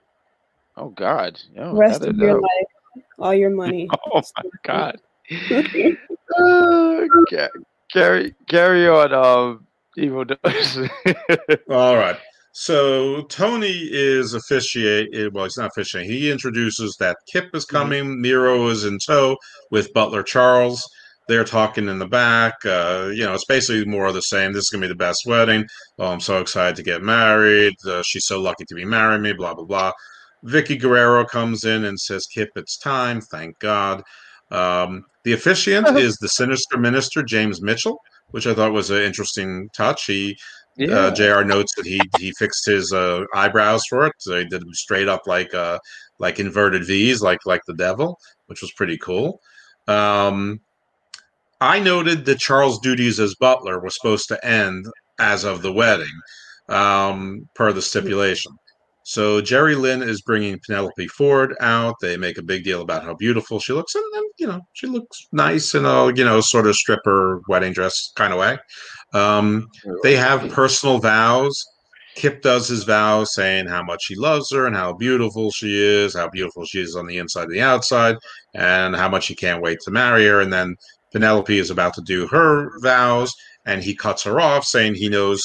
Oh 0.77 0.89
God. 0.89 1.41
Yo, 1.55 1.73
Rest 1.73 2.03
of 2.03 2.15
your 2.15 2.39
life, 2.39 3.03
all 3.19 3.33
your 3.33 3.49
money. 3.49 3.89
Oh 4.13 4.21
my 4.37 4.49
God. 4.63 5.01
uh, 5.51 7.07
ca- 7.29 7.49
carry 7.93 8.33
carry 8.47 8.87
on, 8.87 9.13
um, 9.13 9.67
evil 9.97 10.25
does. 10.25 10.77
All 11.69 11.95
right. 11.95 12.17
So 12.53 13.21
Tony 13.23 13.87
is 13.91 14.33
officiate. 14.33 15.33
Well, 15.33 15.45
he's 15.45 15.57
not 15.57 15.71
officiating. 15.75 16.11
He 16.11 16.29
introduces 16.31 16.95
that 16.99 17.17
Kip 17.31 17.49
is 17.53 17.65
Mm-hmm. 17.65 17.75
coming. 17.77 18.21
Miro 18.21 18.67
is 18.67 18.83
in 18.85 18.97
tow 19.05 19.37
with 19.71 19.93
Butler 19.93 20.23
Charles. 20.23 20.83
They're 21.27 21.45
talking 21.45 21.87
in 21.87 21.99
the 21.99 22.07
back. 22.07 22.55
Uh, 22.65 23.09
you 23.13 23.23
know, 23.23 23.33
it's 23.33 23.45
basically 23.45 23.85
more 23.85 24.07
of 24.07 24.13
the 24.15 24.21
same. 24.21 24.51
This 24.51 24.63
is 24.63 24.69
gonna 24.69 24.81
be 24.81 24.87
the 24.89 24.95
best 24.95 25.23
wedding. 25.25 25.65
Oh, 25.97 26.07
I'm 26.07 26.19
so 26.19 26.41
excited 26.41 26.75
to 26.75 26.83
get 26.83 27.01
married. 27.03 27.75
Uh, 27.87 28.01
she's 28.03 28.25
so 28.25 28.41
lucky 28.41 28.65
to 28.65 28.75
be 28.75 28.83
marrying 28.85 29.21
me. 29.21 29.31
Blah 29.33 29.53
blah 29.53 29.63
blah. 29.65 29.91
Vickie 30.43 30.81
Guerrero 30.81 31.23
comes 31.23 31.63
in 31.63 31.85
and 31.85 31.97
says, 31.99 32.25
"Kip, 32.33 32.49
it's 32.55 32.77
time." 32.77 33.21
Thank 33.21 33.59
God. 33.59 34.01
Um, 34.51 35.05
the 35.23 35.33
officiant 35.33 35.87
is 35.97 36.17
the 36.17 36.29
sinister 36.29 36.77
minister 36.77 37.23
James 37.23 37.61
Mitchell, 37.61 37.99
which 38.31 38.47
I 38.47 38.53
thought 38.53 38.73
was 38.73 38.89
an 38.89 39.01
interesting 39.01 39.69
touch. 39.73 40.05
He 40.05 40.37
uh, 40.89 41.11
JR 41.11 41.43
notes 41.43 41.73
that 41.75 41.85
he 41.85 42.01
he 42.17 42.31
fixed 42.39 42.65
his 42.65 42.91
uh, 42.91 43.23
eyebrows 43.35 43.83
for 43.87 44.05
it. 44.05 44.13
So 44.19 44.37
he 44.37 44.45
did 44.45 44.61
them 44.61 44.73
straight 44.73 45.07
up 45.07 45.27
like 45.27 45.53
uh, 45.53 45.79
like 46.19 46.39
inverted 46.39 46.85
V's, 46.85 47.21
like 47.21 47.39
like 47.45 47.61
the 47.67 47.75
devil, 47.75 48.17
which 48.47 48.61
was 48.61 48.71
pretty 48.73 48.97
cool. 48.97 49.39
Um, 49.87 50.61
I 51.59 51.79
noted 51.79 52.25
that 52.25 52.39
Charles' 52.39 52.79
duties 52.79 53.19
as 53.19 53.35
butler 53.35 53.79
was 53.79 53.95
supposed 53.95 54.27
to 54.29 54.45
end 54.45 54.85
as 55.19 55.43
of 55.43 55.61
the 55.61 55.71
wedding, 55.71 56.07
um, 56.69 57.47
per 57.53 57.71
the 57.71 57.81
stipulation. 57.81 58.51
So 59.03 59.41
Jerry 59.41 59.75
Lynn 59.75 60.03
is 60.03 60.21
bringing 60.21 60.59
Penelope 60.65 61.07
Ford 61.07 61.55
out. 61.59 61.95
They 62.01 62.17
make 62.17 62.37
a 62.37 62.43
big 62.43 62.63
deal 62.63 62.81
about 62.81 63.03
how 63.03 63.15
beautiful 63.15 63.59
she 63.59 63.73
looks, 63.73 63.95
and, 63.95 64.03
and 64.15 64.25
you 64.37 64.47
know 64.47 64.61
she 64.73 64.87
looks 64.87 65.27
nice 65.31 65.73
in 65.73 65.85
a 65.85 66.13
you 66.13 66.23
know 66.23 66.41
sort 66.41 66.67
of 66.67 66.75
stripper 66.75 67.41
wedding 67.47 67.73
dress 67.73 68.11
kind 68.15 68.33
of 68.33 68.39
way. 68.39 68.57
Um, 69.13 69.67
they 70.03 70.15
have 70.15 70.49
personal 70.51 70.99
vows. 70.99 71.65
Kip 72.15 72.41
does 72.41 72.67
his 72.67 72.83
vows 72.83 73.33
saying 73.33 73.67
how 73.67 73.83
much 73.83 74.05
he 74.07 74.15
loves 74.15 74.51
her 74.51 74.67
and 74.67 74.75
how 74.75 74.93
beautiful 74.93 75.49
she 75.51 75.81
is, 75.81 76.13
how 76.13 76.29
beautiful 76.29 76.65
she 76.65 76.81
is 76.81 76.95
on 76.95 77.07
the 77.07 77.17
inside 77.17 77.43
and 77.43 77.53
the 77.53 77.61
outside, 77.61 78.17
and 78.53 78.95
how 78.95 79.07
much 79.09 79.27
he 79.27 79.35
can't 79.35 79.61
wait 79.61 79.79
to 79.81 79.91
marry 79.91 80.25
her. 80.27 80.41
And 80.41 80.51
then 80.51 80.75
Penelope 81.11 81.57
is 81.57 81.69
about 81.69 81.93
to 81.95 82.01
do 82.01 82.27
her 82.27 82.71
vows, 82.81 83.33
and 83.65 83.81
he 83.81 83.95
cuts 83.95 84.23
her 84.23 84.41
off, 84.41 84.65
saying 84.65 84.95
he 84.95 85.09
knows, 85.09 85.41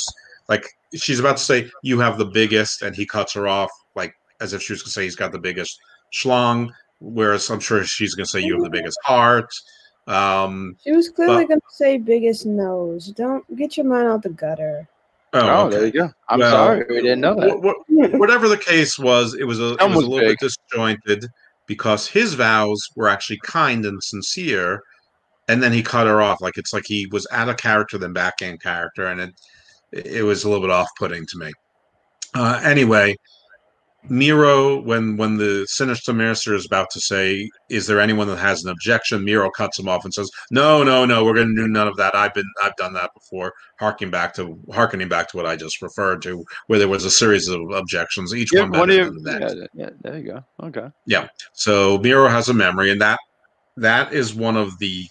like, 0.49 0.67
she's 0.95 1.19
about 1.21 1.37
to 1.39 1.43
say, 1.43 1.71
You 1.83 1.99
have 2.01 2.19
the 2.19 2.27
biggest, 2.27 2.83
and 2.83 2.95
he 2.95 3.07
cuts 3.07 3.33
her 3.35 3.49
off, 3.49 3.71
like, 3.95 4.15
as 4.41 4.53
if 4.53 4.63
she 4.63 4.73
was 4.73 4.83
going 4.83 4.87
to 4.89 4.93
say 4.93 5.03
he's 5.05 5.17
got 5.17 5.33
the 5.33 5.39
biggest 5.39 5.79
schlong, 6.15 6.71
whereas 7.01 7.49
I'm 7.51 7.61
sure 7.61 7.85
she's 7.85 8.15
going 8.15 8.27
to 8.27 8.31
say, 8.31 8.41
You 8.41 8.55
have 8.55 8.63
the 8.63 8.71
biggest 8.71 8.99
heart. 9.05 9.49
Um, 10.07 10.77
She 10.85 10.93
was 10.93 11.09
clearly 11.09 11.45
But- 11.45 11.49
gonna 11.49 11.61
say 11.71 11.99
biggest 11.99 12.47
nose. 12.47 13.09
Don't 13.09 13.45
get 13.57 13.77
your 13.77 13.87
mind 13.87 14.07
out 14.09 14.23
the 14.23 14.29
gutter. 14.29 14.87
Oh, 15.33 15.65
oh, 15.67 15.69
there 15.69 15.85
you 15.87 15.91
go. 15.93 16.11
I'm 16.29 16.39
Well, 16.39 16.51
sorry, 16.51 16.85
we 16.89 17.03
didn't 17.03 17.21
know 17.21 17.35
that. 17.35 17.51
Wh- 17.59 17.93
wh- 17.93 18.19
whatever 18.19 18.49
the 18.49 18.57
case 18.57 18.99
was, 18.99 19.35
it 19.35 19.45
was 19.45 19.59
a, 19.61 19.73
it 19.75 19.83
was 19.83 19.97
was 19.97 20.05
a 20.05 20.09
little 20.09 20.29
big. 20.29 20.39
bit 20.39 20.53
disjointed 20.71 21.27
because 21.67 22.07
his 22.07 22.35
vows 22.35 22.81
were 22.95 23.09
actually 23.09 23.39
kind 23.43 23.85
and 23.85 24.01
sincere, 24.03 24.81
and 25.49 25.61
then 25.63 25.73
he 25.73 25.83
cut 25.83 26.07
her 26.07 26.23
off. 26.23 26.41
Like 26.41 26.57
it's 26.57 26.73
like 26.73 26.85
he 26.87 27.07
was 27.11 27.27
out 27.33 27.49
of 27.49 27.57
character 27.57 27.99
than 27.99 28.13
back 28.13 28.41
in 28.41 28.57
character, 28.59 29.07
and 29.09 29.21
it 29.21 29.35
it 29.93 30.25
was 30.25 30.45
a 30.45 30.49
little 30.49 30.67
bit 30.67 30.71
off 30.73 30.89
putting 30.99 31.27
to 31.27 31.39
me. 31.39 31.53
Uh, 32.35 32.61
anyway, 32.65 33.15
Miro, 34.09 34.81
when 34.83 35.17
when 35.17 35.37
the 35.37 35.67
sinister 35.69 36.13
minister 36.13 36.55
is 36.55 36.65
about 36.65 36.89
to 36.93 37.01
say, 37.01 37.49
"Is 37.71 37.87
there 37.89 38.01
anyone 38.01 38.29
that 38.29 38.37
has 38.39 38.63
an 38.63 38.71
objection?" 38.71 39.25
Miro 39.25 39.51
cuts 39.51 39.79
him 39.79 39.89
off 39.89 40.05
and 40.05 40.15
says, 40.15 40.31
"No, 40.51 40.85
no, 40.85 41.05
no. 41.05 41.25
We're 41.25 41.35
going 41.35 41.55
to 41.57 41.63
do 41.63 41.67
none 41.67 41.89
of 41.89 41.97
that. 41.97 42.15
I've 42.15 42.33
been 42.33 42.49
I've 42.63 42.77
done 42.77 42.93
that 42.93 43.11
before." 43.15 43.53
Harking 43.81 44.11
back 44.11 44.33
to 44.35 44.59
harkening 44.73 45.09
back 45.09 45.29
to 45.31 45.37
what 45.37 45.47
I 45.47 45.57
just 45.57 45.83
referred 45.83 46.23
to, 46.23 46.45
where 46.69 46.79
there 46.79 46.89
was 46.89 47.05
a 47.05 47.11
series 47.11 47.49
of 47.49 47.61
objections, 47.73 48.33
each 48.35 48.53
Yeah, 48.53 48.63
one 48.63 48.71
better 48.71 49.07
than 49.07 49.23
the 49.23 49.39
next. 49.39 49.57
yeah, 49.57 49.67
yeah, 49.75 49.91
there 50.03 50.19
you 50.19 50.25
go. 50.33 50.45
Okay. 50.63 50.87
Yeah. 51.07 51.27
So 51.55 51.99
Miro 51.99 52.29
has 52.29 52.49
a 52.49 52.55
memory, 52.55 52.93
and 52.93 53.01
that 53.01 53.19
that 53.77 54.13
is 54.13 54.35
one 54.35 54.57
of 54.57 54.79
the 54.79 55.09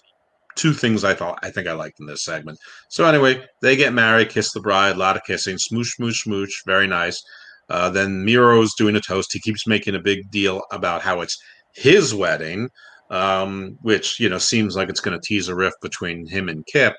two 0.56 0.72
things 0.72 1.04
I 1.04 1.14
thought 1.14 1.38
I 1.42 1.50
think 1.50 1.68
I 1.68 1.72
liked 1.72 2.00
in 2.00 2.06
this 2.06 2.24
segment. 2.24 2.58
So 2.88 3.04
anyway, 3.04 3.44
they 3.62 3.76
get 3.76 3.92
married, 3.92 4.30
kiss 4.30 4.52
the 4.52 4.60
bride, 4.60 4.96
a 4.96 4.98
lot 4.98 5.16
of 5.16 5.22
kissing, 5.24 5.58
smooch, 5.58 5.94
smooch, 5.94 6.22
smooch, 6.22 6.62
very 6.66 6.86
nice. 6.86 7.22
Uh, 7.68 7.90
then 7.90 8.24
Miro's 8.24 8.74
doing 8.74 8.96
a 8.96 9.00
toast. 9.00 9.32
He 9.32 9.40
keeps 9.40 9.66
making 9.66 9.94
a 9.94 10.00
big 10.00 10.30
deal 10.30 10.62
about 10.72 11.02
how 11.02 11.20
it's 11.20 11.38
his 11.74 12.14
wedding, 12.14 12.70
um, 13.10 13.78
which 13.82 14.18
you 14.18 14.28
know 14.28 14.38
seems 14.38 14.76
like 14.76 14.88
it's 14.88 15.00
going 15.00 15.18
to 15.18 15.26
tease 15.26 15.48
a 15.48 15.54
rift 15.54 15.76
between 15.82 16.26
him 16.26 16.48
and 16.48 16.66
Kip. 16.66 16.94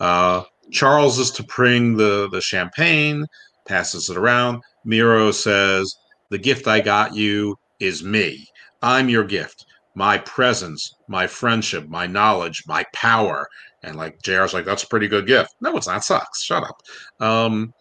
Uh, 0.00 0.42
Charles 0.70 1.18
is 1.18 1.30
to 1.32 1.42
bring 1.44 1.96
the 1.96 2.28
the 2.30 2.40
champagne, 2.40 3.26
passes 3.66 4.10
it 4.10 4.16
around. 4.16 4.62
Miro 4.84 5.30
says, 5.30 5.94
"The 6.30 6.38
gift 6.38 6.66
I 6.66 6.80
got 6.80 7.14
you 7.14 7.56
is 7.80 8.02
me. 8.02 8.46
I'm 8.82 9.08
your 9.08 9.24
gift. 9.24 9.64
My 9.94 10.18
presence, 10.18 10.94
my 11.08 11.26
friendship, 11.26 11.88
my 11.88 12.06
knowledge, 12.06 12.62
my 12.66 12.84
power." 12.92 13.48
And 13.82 13.96
like 13.96 14.20
JR's 14.22 14.54
like, 14.54 14.64
"That's 14.64 14.82
a 14.84 14.88
pretty 14.88 15.08
good 15.08 15.26
gift." 15.26 15.54
No, 15.60 15.76
it's 15.76 15.86
not. 15.86 16.04
Sucks. 16.04 16.42
Shut 16.42 16.64
up. 16.64 16.80
Um, 17.20 17.72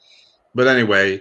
but 0.56 0.68
anyway, 0.68 1.20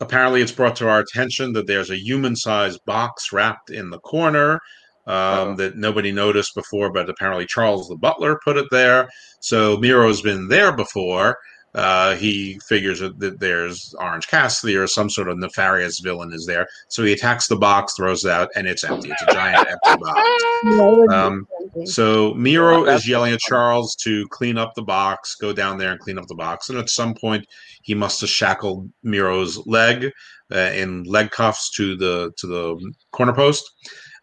apparently 0.00 0.42
it's 0.42 0.52
brought 0.52 0.76
to 0.76 0.88
our 0.88 1.00
attention 1.00 1.52
that 1.54 1.66
there's 1.66 1.90
a 1.90 1.98
human-sized 1.98 2.84
box 2.84 3.32
wrapped 3.32 3.70
in 3.70 3.90
the 3.90 4.00
corner 4.00 4.60
um, 5.06 5.56
that 5.56 5.76
nobody 5.76 6.12
noticed 6.12 6.54
before, 6.54 6.92
but 6.92 7.08
apparently 7.08 7.46
Charles 7.46 7.88
the 7.88 7.96
butler 7.96 8.40
put 8.44 8.56
it 8.56 8.66
there. 8.70 9.08
So 9.40 9.76
Miro's 9.76 10.20
been 10.20 10.48
there 10.48 10.72
before. 10.72 11.38
Uh, 11.76 12.16
he 12.16 12.58
figures 12.60 13.00
that 13.00 13.18
that 13.18 13.38
there's 13.38 13.94
Orange 14.00 14.26
Cassidy 14.28 14.76
or 14.76 14.86
some 14.86 15.10
sort 15.10 15.28
of 15.28 15.38
nefarious 15.38 15.98
villain 15.98 16.32
is 16.32 16.46
there. 16.46 16.66
So 16.88 17.04
he 17.04 17.12
attacks 17.12 17.48
the 17.48 17.56
box, 17.56 17.94
throws 17.94 18.24
it 18.24 18.30
out, 18.30 18.48
and 18.56 18.66
it's 18.66 18.82
empty. 18.82 19.10
It's 19.10 19.22
a 19.22 19.32
giant 19.32 19.68
empty 19.70 20.02
box. 20.02 20.20
No, 20.64 20.94
it 20.94 20.98
was 20.98 21.12
Um. 21.12 21.46
So 21.84 22.32
Miro 22.32 22.86
is 22.86 23.06
yelling 23.06 23.34
at 23.34 23.40
Charles 23.40 23.94
to 23.96 24.26
clean 24.28 24.56
up 24.56 24.74
the 24.74 24.82
box, 24.82 25.34
go 25.34 25.52
down 25.52 25.76
there 25.76 25.92
and 25.92 26.00
clean 26.00 26.16
up 26.16 26.26
the 26.26 26.34
box. 26.34 26.70
And 26.70 26.78
at 26.78 26.88
some 26.88 27.14
point, 27.14 27.46
he 27.82 27.94
must 27.94 28.22
have 28.22 28.30
shackled 28.30 28.90
Miro's 29.02 29.66
leg 29.66 30.10
uh, 30.50 30.70
in 30.74 31.02
leg 31.04 31.30
cuffs 31.30 31.70
to 31.72 31.94
the 31.94 32.32
to 32.38 32.46
the 32.46 32.92
corner 33.12 33.34
post. 33.34 33.70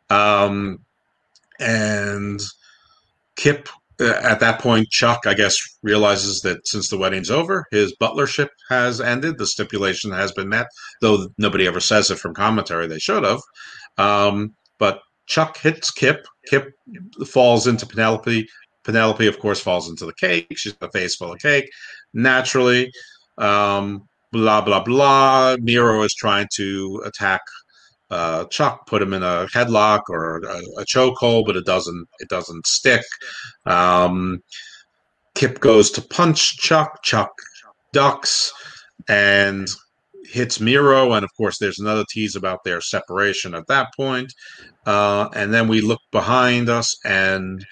Um, 0.10 0.80
and 1.60 2.42
Kip, 3.36 3.70
at 4.00 4.40
that 4.40 4.60
point, 4.60 4.90
Chuck, 4.90 5.22
I 5.26 5.34
guess, 5.34 5.58
realizes 5.84 6.42
that 6.42 6.68
since 6.68 6.90
the 6.90 6.98
wedding's 6.98 7.32
over, 7.32 7.66
his 7.72 7.96
butlership 8.02 8.50
has 8.70 9.00
ended. 9.00 9.38
The 9.38 9.46
stipulation 9.46 10.12
has 10.12 10.32
been 10.32 10.50
met, 10.50 10.68
though 11.02 11.28
nobody 11.38 11.68
ever 11.68 11.80
says 11.80 12.10
it 12.10 12.20
from 12.20 12.34
commentary. 12.34 12.88
They 12.88 13.00
should 13.00 13.24
have. 13.24 13.42
Um, 13.98 14.56
but 14.80 15.02
Chuck 15.28 15.58
hits 15.58 15.92
Kip. 15.92 16.26
Kip 16.48 16.72
falls 17.28 17.68
into 17.68 17.86
Penelope. 17.86 18.48
Penelope, 18.84 19.28
of 19.28 19.40
course, 19.40 19.60
falls 19.60 19.90
into 19.90 20.06
the 20.06 20.14
cake. 20.14 20.48
She's 20.58 20.74
got 20.74 20.90
a 20.90 20.92
face 20.92 21.16
full 21.16 21.32
of 21.32 21.40
cake. 21.40 21.70
Naturally, 22.14 22.92
um, 23.38 24.08
blah 24.32 24.62
blah 24.62 24.84
blah. 24.84 25.56
Miro 25.62 26.04
is 26.04 26.14
trying 26.16 26.48
to 26.56 27.02
attack 27.06 27.42
uh, 28.10 28.46
Chuck, 28.46 28.86
put 28.88 29.02
him 29.02 29.14
in 29.14 29.24
a 29.24 29.48
headlock 29.54 30.02
or 30.10 30.38
a, 30.38 30.82
a 30.82 30.86
chokehold, 30.86 31.46
but 31.46 31.56
it 31.56 31.66
doesn't 31.66 32.08
it 32.20 32.30
doesn't 32.30 32.68
stick. 32.68 33.04
Um, 33.66 34.40
Kip 35.36 35.60
goes 35.60 35.90
to 35.92 36.02
punch 36.02 36.58
Chuck. 36.58 37.02
Chuck 37.04 37.32
ducks 37.94 38.52
and 39.08 39.68
hits 40.26 40.60
Miro, 40.60 41.14
and 41.14 41.24
of 41.24 41.30
course, 41.38 41.58
there's 41.60 41.80
another 41.80 42.04
tease 42.10 42.36
about 42.36 42.64
their 42.64 42.82
separation 42.82 43.54
at 43.54 43.68
that 43.68 43.88
point. 43.96 44.34
Uh, 44.86 45.30
and 45.34 45.54
then 45.54 45.68
we 45.68 45.80
look 45.80 46.02
behind 46.12 46.70
us, 46.70 46.96
and 47.06 47.66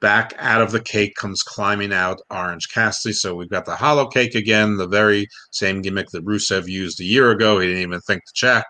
back 0.00 0.34
out 0.38 0.62
of 0.62 0.72
the 0.72 0.80
cake 0.80 1.14
comes 1.14 1.42
climbing 1.42 1.92
out 1.92 2.20
Orange 2.30 2.68
Cassidy. 2.72 3.12
So 3.12 3.34
we've 3.34 3.50
got 3.50 3.64
the 3.64 3.76
hollow 3.76 4.06
cake 4.06 4.34
again, 4.34 4.76
the 4.76 4.88
very 4.88 5.26
same 5.50 5.80
gimmick 5.82 6.08
that 6.12 6.24
Rusev 6.24 6.68
used 6.68 7.00
a 7.00 7.04
year 7.04 7.30
ago. 7.30 7.58
He 7.58 7.68
didn't 7.68 7.82
even 7.82 8.00
think 8.00 8.22
to 8.24 8.32
check 8.34 8.66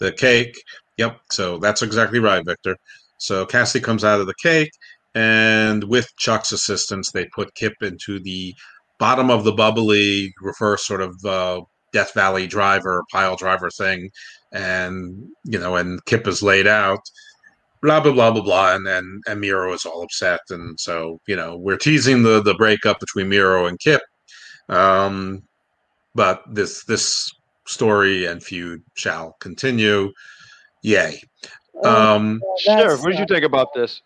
the 0.00 0.12
cake. 0.12 0.56
Yep. 0.96 1.20
So 1.30 1.58
that's 1.58 1.82
exactly 1.82 2.18
right, 2.18 2.44
Victor. 2.44 2.76
So 3.18 3.46
Cassie 3.46 3.80
comes 3.80 4.04
out 4.04 4.20
of 4.20 4.26
the 4.26 4.34
cake, 4.42 4.72
and 5.14 5.84
with 5.84 6.08
Chuck's 6.16 6.52
assistance, 6.52 7.10
they 7.10 7.26
put 7.26 7.54
Kip 7.54 7.74
into 7.82 8.18
the 8.20 8.54
bottom 8.98 9.30
of 9.30 9.44
the 9.44 9.52
bubbly 9.52 10.32
reverse 10.40 10.86
sort 10.86 11.02
of 11.02 11.14
uh, 11.24 11.60
Death 11.92 12.14
Valley 12.14 12.46
driver, 12.46 13.02
pile 13.12 13.36
driver 13.36 13.70
thing, 13.70 14.10
and 14.52 15.28
you 15.44 15.58
know, 15.58 15.76
and 15.76 16.04
Kip 16.06 16.26
is 16.26 16.42
laid 16.42 16.66
out. 16.66 17.00
Blah 17.82 18.00
blah 18.00 18.12
blah 18.12 18.30
blah 18.30 18.42
blah, 18.42 18.74
and 18.74 18.86
then 18.86 19.20
and 19.26 19.40
Miro 19.40 19.72
is 19.72 19.86
all 19.86 20.02
upset, 20.02 20.40
and 20.50 20.78
so 20.78 21.18
you 21.26 21.36
know 21.36 21.56
we're 21.56 21.78
teasing 21.78 22.22
the 22.22 22.42
the 22.42 22.54
breakup 22.54 23.00
between 23.00 23.28
Miro 23.28 23.66
and 23.66 23.80
Kip, 23.80 24.02
um, 24.68 25.42
but 26.14 26.42
this 26.52 26.84
this 26.84 27.32
story 27.70 28.26
and 28.26 28.42
feud 28.42 28.82
shall 28.94 29.36
continue. 29.40 30.12
Yay! 30.82 31.22
Oh, 31.82 32.16
Um, 32.16 32.42
yeah, 32.64 32.76
that 32.76 32.82
Sure. 32.82 32.96
What 32.98 33.10
did 33.10 33.18
you 33.20 33.26
think 33.26 33.44
about 33.44 33.72
this? 33.74 34.02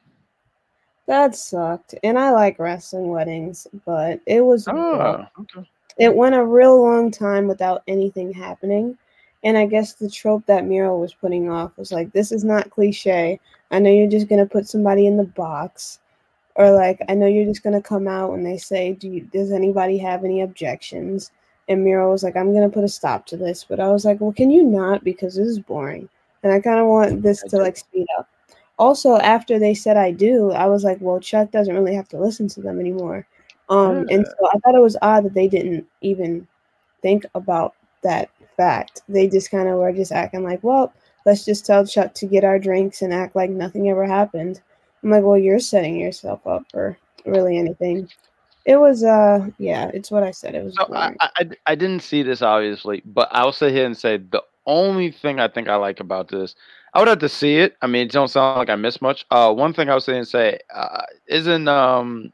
That 1.07 1.35
sucked. 1.35 1.95
And 2.03 2.19
I 2.19 2.31
like 2.31 2.59
wrestling 2.59 3.09
weddings, 3.09 3.67
but 3.85 4.21
it 4.27 4.41
was 4.43 4.67
rough. 4.67 5.29
Oh, 5.39 5.43
okay. 5.43 5.69
it 5.99 6.15
went 6.15 6.35
a 6.35 6.45
real 6.45 6.81
long 6.83 7.11
time 7.11 7.47
without 7.47 7.83
anything 7.87 8.33
happening. 8.33 8.97
And 9.43 9.59
I 9.59 9.67
guess 9.67 9.93
the 9.95 10.09
trope 10.11 10.47
that 10.47 10.65
Miro 10.65 10.97
was 10.99 11.13
putting 11.13 11.51
off 11.51 11.77
was 11.77 11.93
like, 11.93 12.13
this 12.13 12.33
is 12.33 12.45
not 12.45 12.71
cliche. 12.71 13.39
I 13.71 13.79
know 13.79 13.91
you're 13.91 14.09
just 14.09 14.29
gonna 14.29 14.47
put 14.47 14.67
somebody 14.67 15.07
in 15.07 15.19
the 15.19 15.25
box, 15.25 15.99
or 16.55 16.71
like, 16.71 17.01
I 17.09 17.15
know 17.15 17.27
you're 17.27 17.45
just 17.45 17.63
gonna 17.63 17.83
come 17.83 18.09
out 18.09 18.31
when 18.31 18.43
they 18.45 18.57
say, 18.57 18.93
"Do 18.93 19.09
you, 19.09 19.21
does 19.23 19.53
anybody 19.53 19.99
have 19.99 20.25
any 20.25 20.41
objections?" 20.41 21.31
And 21.69 21.85
Miro 21.85 22.11
was 22.11 22.23
like, 22.23 22.37
"I'm 22.37 22.53
gonna 22.53 22.69
put 22.69 22.85
a 22.85 22.89
stop 22.89 23.27
to 23.27 23.37
this," 23.37 23.65
but 23.65 23.81
I 23.81 23.91
was 23.91 24.05
like, 24.05 24.21
"Well, 24.21 24.33
can 24.33 24.51
you 24.51 24.63
not? 24.63 25.05
Because 25.05 25.37
this 25.37 25.49
is 25.49 25.59
boring, 25.59 26.09
and 26.43 26.53
I 26.53 26.61
kind 26.61 26.81
of 26.81 26.87
want 26.87 27.23
this 27.23 27.43
to 27.43 27.57
like 27.59 27.77
speed 27.77 28.07
up." 28.19 28.29
Also, 28.79 29.17
after 29.19 29.59
they 29.59 29.75
said 29.75 29.97
I 29.97 30.11
do, 30.11 30.51
I 30.53 30.67
was 30.67 30.85
like, 30.85 30.99
"Well, 31.01 31.21
Chuck 31.21 31.51
doesn't 31.51 31.75
really 31.75 31.95
have 31.95 32.09
to 32.11 32.19
listen 32.19 32.49
to 32.49 32.61
them 32.61 32.81
anymore." 32.81 33.27
Um, 33.71 34.07
and 34.11 34.27
so 34.27 34.49
I 34.53 34.59
thought 34.59 34.75
it 34.75 34.83
was 34.83 34.97
odd 35.01 35.25
that 35.25 35.35
they 35.35 35.49
didn't 35.49 35.87
even 36.03 36.47
think 37.03 37.25
about 37.35 37.75
that 38.03 38.31
fact. 38.57 39.03
They 39.09 39.29
just 39.29 39.51
kind 39.51 39.69
of 39.69 39.79
were 39.79 39.93
just 39.93 40.13
acting 40.13 40.45
like, 40.45 40.63
well, 40.63 40.93
let's 41.27 41.45
just 41.45 41.67
tell 41.67 41.87
Chuck 41.87 42.15
to 42.15 42.27
get 42.27 42.45
our 42.45 42.59
drinks 42.59 43.03
and 43.03 43.13
act 43.13 43.35
like 43.35 43.51
nothing 43.51 43.89
ever 43.89 44.07
happened. 44.07 44.61
I'm 45.03 45.11
like, 45.11 45.25
well, 45.25 45.39
you're 45.39 45.59
setting 45.59 45.97
yourself 45.99 46.47
up 46.47 46.65
for 46.71 46.97
really 47.25 47.59
anything. 47.59 48.09
It 48.65 48.77
was, 48.77 49.05
uh, 49.05 49.49
yeah, 49.59 49.91
it's 49.93 50.11
what 50.11 50.23
I 50.23 50.31
said. 50.31 50.55
It 50.55 50.65
was. 50.65 50.75
So 50.75 50.87
I. 50.95 51.15
I, 51.21 51.51
I- 51.67 51.75
didn't 51.75 52.01
see 52.01 52.23
this 52.23 52.41
obviously, 52.43 53.03
but 53.05 53.29
I'll 53.31 53.53
sit 53.53 53.73
here 53.73 53.85
and 53.87 53.97
say 53.97 54.17
the 54.17 54.43
only 54.67 55.11
thing 55.11 55.39
I 55.39 55.49
think 55.49 55.69
I 55.69 55.77
like 55.77 56.01
about 56.01 56.29
this, 56.29 56.55
I 56.95 56.99
would 57.01 57.09
have 57.09 57.19
to 57.19 57.29
see 57.29 57.57
it. 57.59 57.77
I 57.83 57.87
mean, 57.87 58.07
it 58.07 58.13
don't 58.13 58.29
sound 58.29 58.59
like 58.59 58.71
I 58.71 58.77
missed 58.77 59.03
much. 59.03 59.27
Uh, 59.31 59.53
one 59.53 59.75
thing 59.75 59.91
I 59.91 59.95
was 59.95 60.05
saying, 60.05 60.25
say, 60.25 60.61
uh, 60.75 61.03
isn't 61.27 61.69
um, 61.69 62.33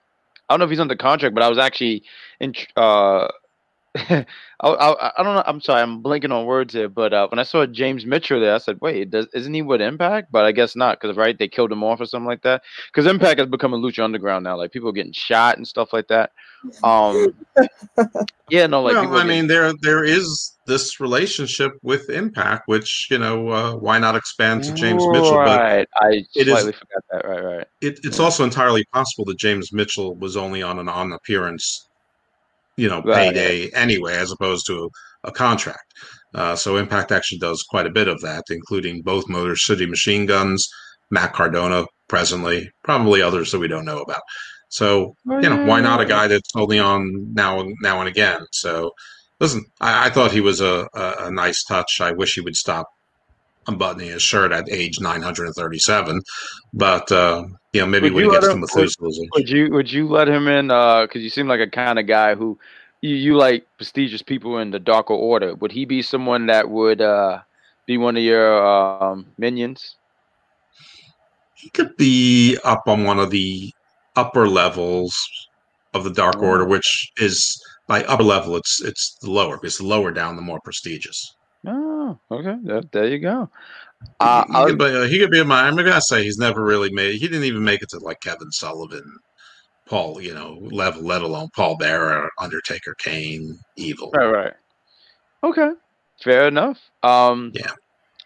I 0.48 0.52
don't 0.52 0.60
know 0.60 0.64
if 0.64 0.70
he's 0.70 0.80
under 0.80 0.96
contract, 0.96 1.34
but 1.34 1.42
I 1.42 1.48
was 1.48 1.58
actually 1.58 2.04
in. 2.38 2.54
Uh, 2.76 3.28
I, 3.96 4.24
I, 4.62 5.10
I 5.18 5.22
don't 5.22 5.34
know. 5.34 5.42
I'm 5.46 5.60
sorry, 5.60 5.82
I'm 5.82 6.00
blinking 6.00 6.30
on 6.30 6.46
words 6.46 6.74
here, 6.74 6.88
but 6.88 7.12
uh, 7.12 7.26
when 7.28 7.40
I 7.40 7.42
saw 7.42 7.66
James 7.66 8.06
Mitchell 8.06 8.38
there, 8.40 8.54
I 8.54 8.58
said, 8.58 8.78
"Wait, 8.80 9.10
does, 9.10 9.26
isn't 9.34 9.52
he 9.52 9.62
with 9.62 9.80
Impact?" 9.80 10.30
But 10.30 10.44
I 10.44 10.52
guess 10.52 10.76
not, 10.76 11.00
because 11.00 11.16
right, 11.16 11.36
they 11.36 11.48
killed 11.48 11.72
him 11.72 11.82
off 11.82 12.00
or 12.00 12.06
something 12.06 12.28
like 12.28 12.42
that. 12.42 12.62
Because 12.86 13.06
Impact 13.06 13.40
has 13.40 13.48
become 13.48 13.74
a 13.74 13.78
lucha 13.78 14.04
underground 14.04 14.44
now, 14.44 14.56
like 14.56 14.70
people 14.70 14.88
are 14.88 14.92
getting 14.92 15.12
shot 15.12 15.56
and 15.56 15.66
stuff 15.66 15.92
like 15.92 16.06
that. 16.06 16.30
Um, 16.84 17.34
yeah, 18.48 18.66
no, 18.68 18.82
like 18.82 18.92
well, 18.94 19.02
people 19.02 19.16
are 19.16 19.20
I 19.20 19.22
getting- 19.24 19.38
mean, 19.40 19.46
there 19.48 19.72
there 19.82 20.04
is 20.04 20.56
this 20.66 21.00
relationship 21.00 21.72
with 21.82 22.08
Impact, 22.10 22.62
which 22.66 23.08
you 23.10 23.18
know, 23.18 23.48
uh, 23.48 23.72
why 23.74 23.98
not 23.98 24.14
expand 24.14 24.62
to 24.64 24.72
James 24.72 25.04
Mitchell? 25.08 25.32
But 25.32 25.48
Right. 25.48 25.88
I 25.96 26.22
it 26.36 26.46
is- 26.46 26.58
forgot 26.62 27.04
that. 27.10 27.24
Right, 27.26 27.42
right. 27.44 27.66
it, 27.80 27.98
it's 28.04 28.20
also 28.20 28.44
entirely 28.44 28.84
possible 28.92 29.24
that 29.24 29.38
James 29.38 29.72
Mitchell 29.72 30.14
was 30.14 30.36
only 30.36 30.62
on 30.62 30.78
an 30.78 30.88
on 30.88 31.10
appearance, 31.12 31.88
you 32.80 32.88
know, 32.88 33.02
Right. 33.02 33.34
payday 33.34 33.54
anyway, 33.84 34.14
as 34.16 34.32
opposed 34.32 34.66
to 34.66 34.90
a 35.24 35.32
contract. 35.32 35.86
Uh, 36.34 36.54
so 36.56 36.76
Impact 36.76 37.10
actually 37.12 37.38
does 37.38 37.62
quite 37.72 37.86
a 37.86 37.90
bit 37.98 38.08
of 38.08 38.20
that, 38.22 38.44
including 38.50 39.02
both 39.02 39.28
Motor 39.28 39.56
City 39.56 39.86
Machine 39.86 40.26
Guns, 40.26 40.68
Matt 41.10 41.32
Cardona 41.32 41.84
presently, 42.08 42.70
probably 42.84 43.20
others 43.22 43.50
that 43.52 43.58
we 43.58 43.68
don't 43.68 43.84
know 43.84 44.00
about. 44.00 44.22
So 44.68 45.14
you 45.42 45.48
know, 45.50 45.64
why 45.66 45.80
not 45.80 46.00
a 46.00 46.04
guy 46.16 46.28
that's 46.28 46.54
only 46.54 46.78
on 46.78 47.00
now 47.34 47.58
and 47.60 47.74
now 47.82 47.98
and 48.00 48.08
again? 48.08 48.40
So 48.52 48.92
listen, 49.40 49.64
I, 49.80 50.06
I 50.06 50.10
thought 50.10 50.30
he 50.32 50.40
was 50.40 50.60
a, 50.60 50.88
a, 50.94 51.14
a 51.26 51.30
nice 51.30 51.64
touch. 51.64 52.00
I 52.00 52.12
wish 52.12 52.34
he 52.34 52.40
would 52.40 52.56
stop 52.56 52.86
unbuttoning 53.66 54.08
his 54.08 54.22
shirt 54.22 54.52
at 54.52 54.68
age 54.70 55.00
937, 55.00 56.20
but 56.72 57.10
uh, 57.12 57.44
you 57.72 57.80
know, 57.80 57.86
maybe 57.86 58.04
Would 58.10 58.14
when 58.14 58.24
you 58.24 58.30
he 58.30 58.36
gets 58.36 58.46
let 58.46 58.48
to 58.48 58.54
him- 58.54 58.60
Methuselah's. 58.60 59.28
Would 59.34 59.48
you 59.48 59.70
would 59.72 59.92
you 59.92 60.08
let 60.08 60.28
him 60.28 60.48
in? 60.48 60.70
Uh, 60.70 61.02
because 61.02 61.22
you 61.22 61.30
seem 61.30 61.46
like 61.48 61.60
a 61.60 61.68
kind 61.68 61.98
of 61.98 62.06
guy 62.06 62.34
who 62.34 62.58
you, 63.00 63.14
you 63.14 63.36
like 63.36 63.66
prestigious 63.76 64.22
people 64.22 64.58
in 64.58 64.70
the 64.70 64.78
darker 64.78 65.14
order. 65.14 65.54
Would 65.54 65.72
he 65.72 65.84
be 65.84 66.02
someone 66.02 66.46
that 66.46 66.68
would 66.68 67.00
uh 67.00 67.40
be 67.86 67.96
one 67.98 68.16
of 68.16 68.22
your 68.22 68.66
um 68.66 69.26
minions? 69.38 69.96
he 71.54 71.68
could 71.70 71.94
be 71.98 72.56
up 72.64 72.82
on 72.86 73.04
one 73.04 73.18
of 73.18 73.28
the 73.30 73.70
upper 74.16 74.48
levels 74.48 75.14
of 75.92 76.04
the 76.04 76.10
Dark 76.10 76.36
Oh. 76.38 76.46
Order, 76.46 76.64
which 76.66 77.12
is 77.18 77.62
by 77.86 78.02
upper 78.04 78.22
level, 78.22 78.56
it's 78.56 78.80
it's 78.80 79.16
the 79.20 79.30
lower 79.30 79.56
because 79.58 79.76
the 79.76 79.84
lower 79.86 80.10
down, 80.10 80.36
the 80.36 80.42
more 80.42 80.60
prestigious. 80.60 81.34
Oh, 81.66 81.89
okay. 82.30 82.56
There, 82.62 82.82
there 82.92 83.08
you 83.08 83.18
go. 83.18 83.50
Uh, 84.18 84.44
he, 84.46 84.52
he 84.52 84.64
could 84.66 84.78
be, 84.78 84.84
uh, 84.84 85.02
he 85.04 85.18
could 85.18 85.30
be 85.30 85.40
a 85.40 85.44
my. 85.44 85.62
I'm 85.62 85.76
gonna 85.76 86.00
say 86.00 86.22
he's 86.22 86.38
never 86.38 86.64
really 86.64 86.90
made. 86.92 87.14
He 87.14 87.28
didn't 87.28 87.44
even 87.44 87.62
make 87.62 87.82
it 87.82 87.90
to 87.90 87.98
like 87.98 88.20
Kevin 88.20 88.50
Sullivan, 88.50 89.18
Paul, 89.86 90.20
you 90.20 90.34
know, 90.34 90.58
level, 90.62 91.02
let 91.02 91.22
alone 91.22 91.48
Paul 91.54 91.76
Bearer, 91.76 92.30
Undertaker, 92.38 92.94
Kane, 92.98 93.58
Evil. 93.76 94.12
All 94.18 94.30
right. 94.30 94.54
Okay, 95.42 95.70
fair 96.22 96.48
enough. 96.48 96.78
Um, 97.02 97.52
Yeah. 97.54 97.72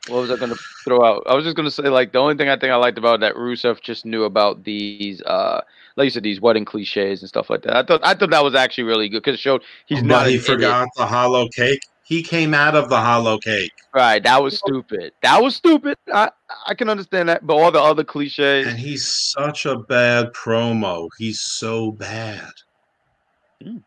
What 0.08 0.20
was 0.20 0.30
I 0.30 0.36
gonna 0.36 0.54
throw 0.84 1.02
out? 1.02 1.22
I 1.26 1.34
was 1.34 1.44
just 1.44 1.56
gonna 1.56 1.70
say 1.70 1.88
like 1.88 2.12
the 2.12 2.18
only 2.18 2.36
thing 2.36 2.50
I 2.50 2.58
think 2.58 2.70
I 2.70 2.76
liked 2.76 2.98
about 2.98 3.20
that 3.20 3.36
Rusev 3.36 3.80
just 3.80 4.04
knew 4.04 4.24
about 4.24 4.62
these, 4.62 5.22
uh, 5.22 5.62
like 5.96 6.04
you 6.04 6.10
said, 6.10 6.22
these 6.22 6.42
wedding 6.42 6.66
cliches 6.66 7.22
and 7.22 7.28
stuff 7.28 7.48
like 7.48 7.62
that. 7.62 7.74
I 7.74 7.82
thought 7.82 8.00
I 8.04 8.12
thought 8.12 8.30
that 8.30 8.44
was 8.44 8.54
actually 8.54 8.84
really 8.84 9.08
good 9.08 9.22
because 9.22 9.34
it 9.34 9.40
showed 9.40 9.62
he's 9.86 10.00
but 10.00 10.06
not. 10.06 10.26
he 10.26 10.34
an 10.34 10.40
idiot. 10.40 10.44
forgot 10.44 10.88
the 10.96 11.06
hollow 11.06 11.48
cake. 11.48 11.80
He 12.06 12.22
came 12.22 12.52
out 12.52 12.74
of 12.74 12.90
the 12.90 12.98
hollow 13.00 13.38
cake, 13.38 13.72
Right, 13.94 14.22
that 14.22 14.42
was 14.42 14.58
stupid. 14.58 15.12
That 15.22 15.42
was 15.42 15.56
stupid. 15.56 15.96
I 16.12 16.30
I 16.66 16.74
can 16.74 16.88
understand 16.90 17.28
that, 17.30 17.46
but 17.46 17.54
all 17.56 17.70
the 17.70 17.80
other 17.80 18.04
cliches. 18.04 18.66
and 18.66 18.78
he's 18.78 19.06
such 19.06 19.64
a 19.66 19.78
bad 19.78 20.32
promo. 20.34 21.08
He's 21.18 21.40
so 21.40 21.92
bad. 21.92 22.50
Hmm. 23.62 23.78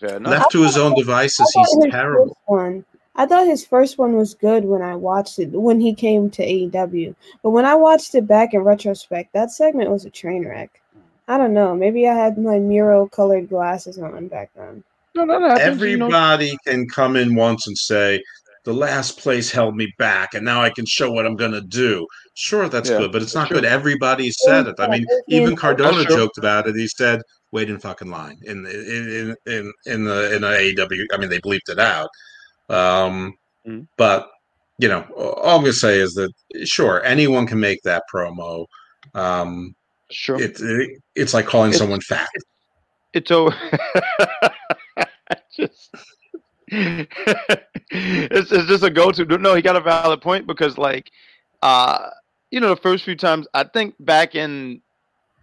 Fair 0.00 0.16
enough. 0.16 0.30
Left 0.30 0.50
to 0.52 0.62
his 0.62 0.76
own 0.76 0.94
devices, 0.94 1.50
he's 1.54 1.90
terrible. 1.90 2.36
one. 2.46 2.84
I 3.14 3.26
thought 3.26 3.46
his 3.46 3.64
first 3.66 3.98
one 3.98 4.16
was 4.16 4.34
good 4.34 4.64
when 4.64 4.80
I 4.80 4.96
watched 4.96 5.38
it 5.38 5.50
when 5.52 5.80
he 5.80 5.94
came 5.94 6.30
to 6.30 6.42
AEW. 6.46 7.14
But 7.42 7.50
when 7.50 7.64
I 7.66 7.74
watched 7.74 8.14
it 8.14 8.26
back 8.26 8.54
in 8.54 8.60
retrospect, 8.60 9.32
that 9.34 9.50
segment 9.50 9.90
was 9.90 10.04
a 10.04 10.10
train 10.10 10.46
wreck. 10.46 10.80
I 11.28 11.36
don't 11.38 11.52
know. 11.52 11.74
Maybe 11.74 12.08
I 12.08 12.14
had 12.14 12.38
my 12.38 12.58
Miro 12.58 13.06
colored 13.08 13.48
glasses 13.48 13.98
on 13.98 14.28
back 14.28 14.50
then. 14.56 14.82
No, 15.14 15.24
no, 15.24 15.38
no. 15.38 15.54
Everybody 15.54 16.56
can 16.66 16.88
come 16.88 17.16
in 17.16 17.34
once 17.34 17.66
and 17.66 17.76
say, 17.76 18.22
the 18.64 18.72
last 18.72 19.18
place 19.18 19.50
held 19.50 19.74
me 19.76 19.92
back, 19.98 20.34
and 20.34 20.44
now 20.44 20.62
I 20.62 20.70
can 20.70 20.86
show 20.86 21.10
what 21.10 21.26
I'm 21.26 21.34
going 21.36 21.50
to 21.52 21.60
do. 21.60 22.06
Sure, 22.34 22.68
that's 22.68 22.88
Yeah, 22.88 22.98
good, 22.98 23.12
but 23.12 23.20
it's 23.20 23.34
not 23.34 23.48
true. 23.48 23.56
good. 23.56 23.64
Everybody 23.64 24.30
said 24.30 24.68
it. 24.68 24.76
I 24.78 24.88
mean, 24.88 25.04
even 25.28 25.56
Cardona 25.56 25.96
That's 25.96 26.06
true. 26.06 26.16
joked 26.16 26.38
about 26.38 26.68
it. 26.68 26.76
He 26.76 26.86
said, 26.86 27.22
"Wait 27.50 27.68
in 27.68 27.78
fucking 27.80 28.08
line." 28.10 28.38
In 28.44 28.64
in 28.66 29.36
in 29.46 29.52
in 29.52 29.72
in 29.86 30.04
the 30.04 30.34
in 30.36 30.42
the 30.42 30.48
AEW, 30.48 31.06
I 31.12 31.16
mean, 31.18 31.28
they 31.28 31.40
bleeped 31.40 31.68
it 31.68 31.80
out. 31.80 32.08
Um, 32.70 33.34
Mhm. 33.66 33.88
but 33.98 34.30
you 34.78 34.88
know, 34.88 35.02
all 35.16 35.56
I'm 35.56 35.62
going 35.62 35.72
to 35.72 35.78
say 35.78 35.98
is 35.98 36.14
that 36.14 36.30
sure, 36.64 37.02
anyone 37.04 37.46
can 37.48 37.58
make 37.60 37.82
that 37.82 38.04
promo. 38.14 38.66
Um, 39.14 39.74
Sure. 40.10 40.40
It, 40.40 40.60
it 40.60 40.90
it's 41.16 41.32
like 41.34 41.46
calling 41.46 41.70
It's- 41.70 41.78
someone 41.80 42.00
fat. 42.02 42.28
it's 43.14 43.28
so 43.28 43.50
just 45.56 45.90
it's, 46.68 48.52
it's 48.52 48.68
just 48.68 48.84
a 48.84 48.90
go-to. 48.90 49.24
No 49.24 49.54
he 49.54 49.62
got 49.62 49.76
a 49.76 49.80
valid 49.80 50.20
point 50.20 50.46
because 50.46 50.78
like 50.78 51.10
uh 51.62 52.10
you 52.50 52.60
know 52.60 52.70
the 52.70 52.76
first 52.76 53.04
few 53.04 53.14
times 53.16 53.46
i 53.54 53.62
think 53.62 53.94
back 54.00 54.34
in 54.34 54.80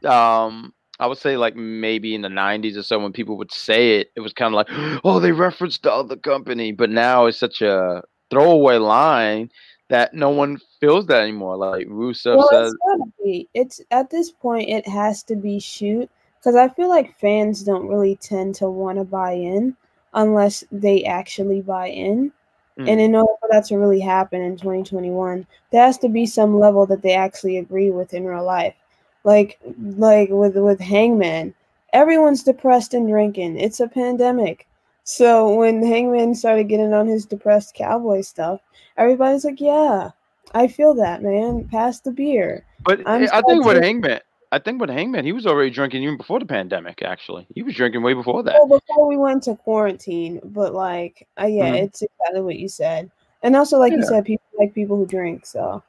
um 0.06 0.74
i 1.00 1.08
would 1.08 1.18
say 1.18 1.38
like 1.38 1.56
maybe 1.56 2.14
in 2.14 2.22
the 2.22 2.28
90s 2.28 2.78
or 2.78 2.84
so 2.84 3.00
when 3.00 3.14
people 3.14 3.38
would 3.38 3.52
say 3.52 4.00
it 4.00 4.12
it 4.16 4.22
was 4.22 4.34
kind 4.34 4.54
of 4.54 4.58
like 4.58 4.68
oh 5.04 5.20
they 5.20 5.32
referenced 5.32 5.84
the 5.84 5.92
other 5.92 6.16
company. 6.16 6.72
But 6.72 6.90
now 6.90 7.26
it's 7.26 7.38
such 7.38 7.62
a 7.62 8.04
throwaway 8.30 8.78
line 8.78 9.52
that 9.90 10.14
no 10.14 10.30
one 10.30 10.60
feels 10.80 11.08
that 11.08 11.24
anymore. 11.24 11.58
Like 11.58 11.88
rusev 11.88 12.38
well, 12.38 12.50
says 12.50 12.74
it's 12.74 13.12
be. 13.24 13.50
It's 13.54 13.82
at 13.92 14.10
this 14.10 14.32
point, 14.32 14.70
it 14.70 14.88
has 14.88 15.24
to 15.24 15.36
be 15.36 15.60
shoot 15.60 16.10
because 16.38 16.56
I 16.56 16.70
feel 16.70 16.90
like 16.90 17.18
fans 17.20 17.64
don't 17.64 17.88
really 17.88 18.16
tend 18.16 18.56
to 18.56 18.70
want 18.70 18.98
to 18.98 19.04
buy 19.04 19.34
in 19.34 19.76
unless 20.14 20.64
they 20.72 21.04
actually 21.04 21.62
buy 21.62 21.88
in. 21.88 22.32
Mm. 22.78 22.90
And 22.90 23.02
in 23.02 23.16
order 23.16 23.34
for 23.40 23.50
that 23.52 23.66
to 23.66 23.78
really 23.78 24.00
happen 24.00 24.42
in 24.42 24.58
2021, 24.58 25.46
there 25.72 25.84
has 25.84 25.98
to 26.00 26.10
be 26.10 26.26
some 26.26 26.60
level 26.60 26.86
that 26.86 27.02
they 27.02 27.14
actually 27.14 27.58
agree 27.58 27.92
with 27.92 28.14
in 28.14 28.26
real 28.26 28.46
life. 28.46 28.76
Like, 29.24 29.60
like 29.78 30.30
with 30.32 30.56
with 30.56 30.80
Hangman, 30.80 31.54
everyone's 31.92 32.44
depressed 32.44 32.94
and 32.94 33.08
drinking. 33.08 33.60
It's 33.60 33.82
a 33.82 33.88
pandemic. 33.88 34.66
So 35.04 35.54
when 35.54 35.86
Hangman 35.86 36.36
started 36.36 36.70
getting 36.70 36.94
on 36.94 37.08
his 37.08 37.26
depressed 37.26 37.74
cowboy 37.74 38.22
stuff, 38.22 38.62
everybody's 38.96 39.44
like, 39.44 39.60
"Yeah, 39.60 40.12
I 40.54 40.68
feel 40.68 40.94
that, 40.96 41.22
man. 41.22 41.68
Pass 41.68 42.00
the 42.00 42.12
beer." 42.12 42.64
But 42.84 43.02
I'm 43.06 43.28
I 43.34 43.42
think 43.42 43.66
with. 43.66 43.84
Hangman, 43.84 44.22
I 44.52 44.58
think 44.60 44.82
with 44.82 44.90
Hangman, 44.90 45.26
he 45.26 45.32
was 45.32 45.46
already 45.46 45.70
drinking 45.70 46.02
even 46.04 46.18
before 46.18 46.40
the 46.40 46.46
pandemic. 46.46 47.04
Actually, 47.04 47.46
he 47.54 47.62
was 47.62 47.76
drinking 47.76 48.02
way 48.02 48.14
before 48.14 48.42
that. 48.44 48.56
Well, 48.56 48.80
before 48.80 49.08
we 49.08 49.16
went 49.16 49.44
to 49.44 49.56
quarantine, 49.56 50.40
but 50.44 50.74
like, 50.74 51.28
uh, 51.40 51.46
yeah, 51.46 51.76
Mhm. 51.76 51.84
it's 51.84 52.02
exactly 52.02 52.42
what 52.42 52.58
you 52.58 52.68
said. 52.68 53.12
And 53.44 53.56
also, 53.56 53.78
like 53.78 53.94
you 53.94 54.04
said, 54.04 54.26
people 54.26 54.46
like 54.58 54.74
people 54.74 54.98
who 54.98 55.06
drink. 55.06 55.46
So 55.46 55.84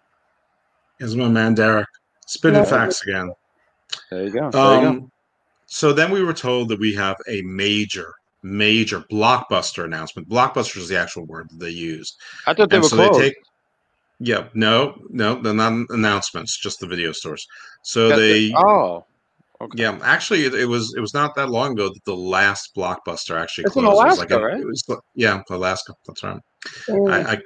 Is 0.99 1.16
my 1.16 1.28
man 1.28 1.55
Derek 1.55 1.89
spitting 2.27 2.59
Yeah. 2.61 2.65
facts 2.66 3.03
again? 3.03 3.32
There 4.11 4.24
you 4.24 4.31
go. 4.31 4.51
There 4.51 4.74
you 4.74 4.81
go. 4.82 4.89
Um, 4.89 5.12
so 5.65 5.95
then 5.95 6.11
we 6.11 6.23
were 6.23 6.35
told 6.35 6.69
that 6.69 6.78
we 6.78 6.95
have 6.95 7.16
a 7.27 7.41
major, 7.43 8.12
major 8.43 9.01
blockbuster 9.11 9.85
announcement. 9.85 10.28
Blockbuster 10.28 10.77
is 10.77 10.89
the 10.89 10.99
actual 10.99 11.24
word 11.24 11.49
that 11.49 11.59
they 11.59 11.70
used. 11.70 12.20
I 12.47 12.53
thought 12.53 12.69
they 12.69 12.77
and 12.77 12.82
were 12.82 12.89
so 12.91 12.97
closed. 12.97 13.20
they 13.20 13.28
take. 13.31 13.37
Yeah, 14.20 14.48
no, 14.55 14.94
no, 15.09 15.40
they're 15.40 15.55
not 15.55 15.72
announcements, 15.88 16.59
just 16.60 16.78
the 16.80 16.86
video 16.86 17.10
stores. 17.12 17.47
So 17.82 18.09
That's 18.09 18.20
they, 18.20 18.44
it. 18.47 18.55
oh, 18.55 19.05
okay. 19.62 19.82
yeah, 19.82 19.98
actually, 20.02 20.44
it, 20.44 20.55
it 20.55 20.66
was 20.66 20.92
it 20.97 21.01
was 21.01 21.14
not 21.14 21.34
that 21.36 21.48
long 21.48 21.72
ago 21.72 21.88
that 21.88 22.05
the 22.05 22.14
last 22.14 22.70
blockbuster 22.76 23.40
actually 23.40 23.64
It's 23.64 23.76
in 23.76 23.84
closed. 23.84 24.02
It 24.02 24.05
was 24.05 24.16
Alaska, 24.18 24.36
a- 24.38 24.42
right? 24.42 24.60
It 24.60 24.66
was, 24.66 24.84
yeah, 25.14 25.40
Alaska. 25.51 25.94
That's 26.06 26.22
right. 26.22 26.38
mm, 26.88 27.10
I, 27.10 27.32
I 27.32 27.38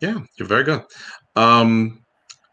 yeah, 0.00 0.18
you're 0.38 0.48
very 0.48 0.64
good. 0.64 0.82
Um, 1.36 2.00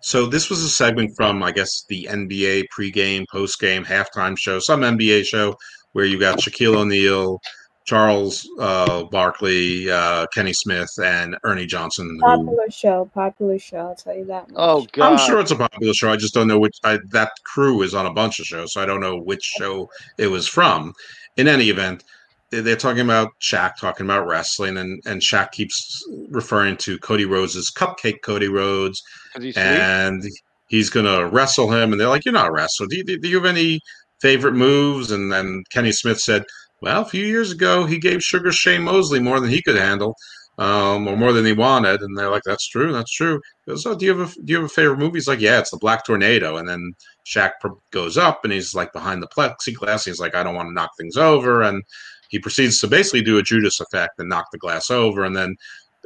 so 0.01 0.25
this 0.25 0.49
was 0.49 0.63
a 0.63 0.69
segment 0.69 1.11
from 1.17 1.43
I 1.43 1.51
guess 1.51 1.83
the 1.89 2.07
NBA 2.09 2.65
pregame, 2.75 3.25
postgame, 3.33 3.85
halftime 3.85 4.37
show, 4.37 4.59
some 4.59 4.81
NBA 4.81 5.25
show 5.25 5.55
where 5.91 6.05
you 6.05 6.17
got 6.17 6.39
Shaquille 6.39 6.77
O'Neal, 6.77 7.37
Charles 7.85 8.47
uh, 8.59 9.03
Barkley, 9.05 9.89
uh, 9.89 10.27
Kenny 10.33 10.53
Smith, 10.53 10.89
and 11.03 11.35
Ernie 11.43 11.65
Johnson. 11.65 12.07
Who 12.09 12.19
popular 12.21 12.69
show, 12.69 13.09
popular 13.13 13.57
show. 13.59 13.77
I'll 13.77 13.95
tell 13.95 14.15
you 14.15 14.25
that. 14.25 14.47
Much. 14.49 14.55
Oh 14.57 14.87
God. 14.91 15.11
I'm 15.13 15.17
sure 15.17 15.39
it's 15.39 15.51
a 15.51 15.55
popular 15.55 15.93
show. 15.93 16.11
I 16.11 16.15
just 16.15 16.33
don't 16.33 16.47
know 16.47 16.59
which. 16.59 16.77
I, 16.83 16.99
that 17.09 17.31
crew 17.45 17.81
is 17.81 17.93
on 17.93 18.05
a 18.05 18.13
bunch 18.13 18.39
of 18.39 18.45
shows, 18.45 18.73
so 18.73 18.81
I 18.81 18.85
don't 18.85 19.01
know 19.01 19.17
which 19.17 19.43
show 19.43 19.89
it 20.17 20.27
was 20.27 20.47
from. 20.47 20.93
In 21.37 21.47
any 21.47 21.69
event, 21.69 22.03
they- 22.51 22.59
they're 22.61 22.75
talking 22.75 23.01
about 23.01 23.29
Shaq 23.41 23.77
talking 23.79 24.05
about 24.05 24.27
wrestling, 24.27 24.77
and 24.77 25.01
and 25.05 25.21
Shaq 25.21 25.51
keeps 25.51 26.03
referring 26.29 26.77
to 26.77 26.97
Cody 26.99 27.25
Rhodes' 27.25 27.71
cupcake 27.71 28.21
Cody 28.23 28.47
Rhodes, 28.47 29.01
he's 29.39 29.55
sweet. 29.55 29.57
and 29.63 30.23
he's 30.67 30.89
gonna 30.89 31.27
wrestle 31.27 31.71
him. 31.71 31.91
And 31.91 31.99
they're 31.99 32.09
like, 32.09 32.25
"You're 32.25 32.33
not 32.33 32.47
a 32.49 32.51
wrestler. 32.51 32.87
Do 32.87 32.97
you, 32.97 33.03
do 33.03 33.27
you 33.27 33.35
have 33.37 33.45
any 33.45 33.79
favorite 34.21 34.53
moves?" 34.53 35.09
And 35.11 35.31
then 35.31 35.63
Kenny 35.73 35.91
Smith 35.91 36.19
said, 36.19 36.43
"Well, 36.81 37.01
a 37.01 37.05
few 37.05 37.25
years 37.25 37.51
ago, 37.51 37.85
he 37.85 37.97
gave 37.99 38.23
Sugar 38.23 38.51
Shane 38.51 38.83
Mosley 38.83 39.19
more 39.19 39.39
than 39.39 39.49
he 39.49 39.61
could 39.61 39.77
handle." 39.77 40.15
Um, 40.57 41.07
or 41.07 41.15
more 41.17 41.33
than 41.33 41.45
he 41.45 41.53
wanted, 41.53 42.01
and 42.01 42.17
they're 42.17 42.29
like, 42.29 42.43
"That's 42.43 42.67
true, 42.67 42.91
that's 42.91 43.11
true." 43.11 43.41
Goes, 43.67 43.85
"Oh, 43.85 43.95
do 43.95 44.05
you 44.05 44.17
have 44.17 44.31
a 44.31 44.41
do 44.43 44.51
you 44.53 44.57
have 44.57 44.65
a 44.65 44.69
favorite 44.69 44.99
movie?" 44.99 45.17
He's 45.17 45.27
like, 45.27 45.39
"Yeah, 45.39 45.59
it's 45.59 45.71
the 45.71 45.77
Black 45.77 46.05
Tornado." 46.05 46.57
And 46.57 46.67
then 46.67 46.93
Shaq 47.25 47.51
goes 47.91 48.17
up, 48.17 48.43
and 48.43 48.53
he's 48.53 48.75
like 48.75 48.91
behind 48.93 49.23
the 49.23 49.27
plexiglass. 49.27 50.05
He's 50.05 50.19
like, 50.19 50.35
"I 50.35 50.43
don't 50.43 50.55
want 50.55 50.67
to 50.69 50.73
knock 50.73 50.91
things 50.97 51.17
over," 51.17 51.61
and 51.63 51.83
he 52.29 52.39
proceeds 52.39 52.79
to 52.81 52.87
basically 52.87 53.21
do 53.21 53.37
a 53.37 53.43
Judas 53.43 53.79
effect 53.79 54.19
and 54.19 54.29
knock 54.29 54.47
the 54.51 54.57
glass 54.57 54.91
over, 54.91 55.23
and 55.23 55.35
then 55.35 55.55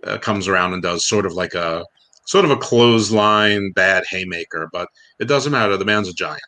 uh, 0.04 0.18
comes 0.20 0.48
around 0.48 0.74
and 0.74 0.82
does 0.84 1.06
sort 1.06 1.26
of 1.26 1.34
like 1.34 1.54
a 1.54 1.84
sort 2.26 2.46
of 2.46 2.52
a 2.52 2.58
clothesline 2.58 3.72
bad 3.74 4.04
haymaker, 4.10 4.70
but 4.72 4.88
it 5.20 5.26
doesn't 5.26 5.52
matter. 5.52 5.78
The 5.78 5.86
man's 5.86 6.10
a 6.10 6.14
giant. 6.14 6.42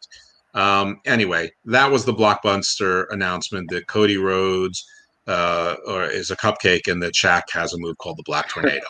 Um, 0.53 0.99
anyway, 1.05 1.51
that 1.65 1.91
was 1.91 2.05
the 2.05 2.13
blockbuster 2.13 3.05
announcement 3.11 3.69
that 3.71 3.87
Cody 3.87 4.17
Rhodes 4.17 4.85
uh, 5.27 5.75
or 5.85 6.05
is 6.05 6.31
a 6.31 6.35
cupcake 6.37 6.87
and 6.91 7.03
that 7.03 7.13
Shaq 7.13 7.43
has 7.51 7.73
a 7.73 7.77
move 7.77 7.97
called 7.97 8.17
the 8.17 8.23
Black 8.23 8.47
Tornado. 8.49 8.85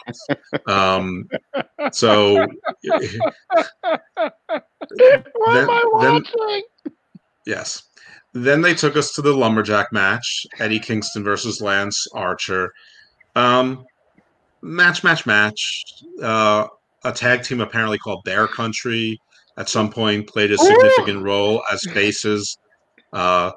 um, 0.67 1.27
so 1.91 2.45
What 2.85 4.33
then- 4.97 5.23
am 5.63 5.69
I 5.69 5.83
then- 6.01 6.13
watching? 6.13 6.61
Yes. 7.45 7.83
Then 8.33 8.61
they 8.61 8.73
took 8.75 8.95
us 8.97 9.13
to 9.13 9.21
the 9.21 9.33
lumberjack 9.33 9.91
match, 9.91 10.45
Eddie 10.59 10.79
Kingston 10.79 11.23
versus 11.23 11.61
Lance 11.61 12.05
Archer. 12.13 12.71
Um, 13.35 13.85
match, 14.61 15.03
match, 15.03 15.25
match. 15.25 15.83
Uh, 16.21 16.67
a 17.03 17.11
tag 17.11 17.43
team 17.43 17.61
apparently 17.61 17.97
called 17.97 18.23
Bear 18.25 18.47
Country 18.47 19.19
at 19.57 19.69
some 19.69 19.89
point 19.89 20.27
played 20.27 20.51
a 20.51 20.57
significant 20.57 21.23
role 21.23 21.63
as 21.71 21.81
faces. 21.91 22.57
Uh, 23.13 23.51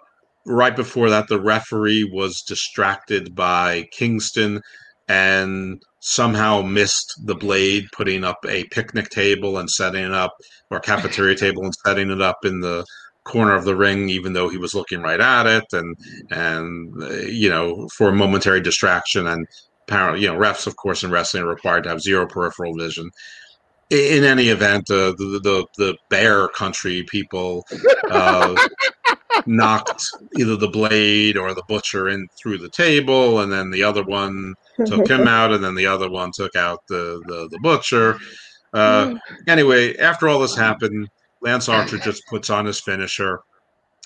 right 0.46 0.74
before 0.74 1.10
that, 1.10 1.28
the 1.28 1.40
referee 1.40 2.10
was 2.12 2.42
distracted 2.42 3.34
by 3.34 3.86
Kingston 3.92 4.60
and 5.08 5.82
somehow 6.00 6.62
missed 6.62 7.12
the 7.24 7.34
blade 7.34 7.84
putting 7.92 8.24
up 8.24 8.38
a 8.48 8.64
picnic 8.64 9.08
table 9.10 9.58
and 9.58 9.68
setting 9.68 10.04
it 10.04 10.12
up, 10.12 10.32
or 10.70 10.80
cafeteria 10.80 11.36
table 11.36 11.64
and 11.64 11.74
setting 11.84 12.10
it 12.10 12.22
up 12.22 12.44
in 12.44 12.60
the 12.60 12.84
corner 13.24 13.54
of 13.54 13.64
the 13.64 13.76
ring, 13.76 14.08
even 14.08 14.32
though 14.32 14.48
he 14.48 14.56
was 14.56 14.74
looking 14.74 15.02
right 15.02 15.20
at 15.20 15.46
it, 15.46 15.64
and 15.72 15.96
and 16.30 17.02
uh, 17.02 17.08
you 17.26 17.48
know 17.48 17.88
for 17.96 18.08
a 18.08 18.14
momentary 18.14 18.60
distraction. 18.60 19.26
And 19.26 19.46
apparently, 19.86 20.22
you 20.22 20.28
know, 20.28 20.38
refs, 20.38 20.66
of 20.66 20.76
course, 20.76 21.02
in 21.02 21.10
wrestling 21.10 21.42
are 21.42 21.48
required 21.48 21.84
to 21.84 21.90
have 21.90 22.00
zero 22.00 22.26
peripheral 22.26 22.74
vision. 22.74 23.10
In 23.90 24.22
any 24.22 24.48
event, 24.48 24.88
uh, 24.88 25.12
the, 25.18 25.40
the 25.42 25.66
the 25.76 25.96
Bear 26.08 26.46
Country 26.48 27.02
people 27.04 27.66
uh, 28.08 28.54
knocked 29.46 30.04
either 30.36 30.54
the 30.54 30.68
blade 30.68 31.36
or 31.36 31.54
the 31.54 31.64
butcher 31.66 32.08
in 32.08 32.28
through 32.36 32.58
the 32.58 32.68
table, 32.68 33.40
and 33.40 33.52
then 33.52 33.70
the 33.70 33.82
other 33.82 34.04
one 34.04 34.54
took 34.86 35.08
him 35.08 35.26
out, 35.28 35.52
and 35.52 35.64
then 35.64 35.74
the 35.74 35.86
other 35.86 36.08
one 36.08 36.30
took 36.30 36.54
out 36.54 36.86
the 36.86 37.20
the, 37.26 37.48
the 37.50 37.58
butcher. 37.62 38.18
Uh, 38.72 39.16
anyway, 39.48 39.96
after 39.96 40.28
all 40.28 40.38
this 40.38 40.54
happened, 40.54 41.08
Lance 41.40 41.68
Archer 41.68 41.98
just 41.98 42.22
puts 42.28 42.48
on 42.48 42.66
his 42.66 42.78
finisher, 42.80 43.40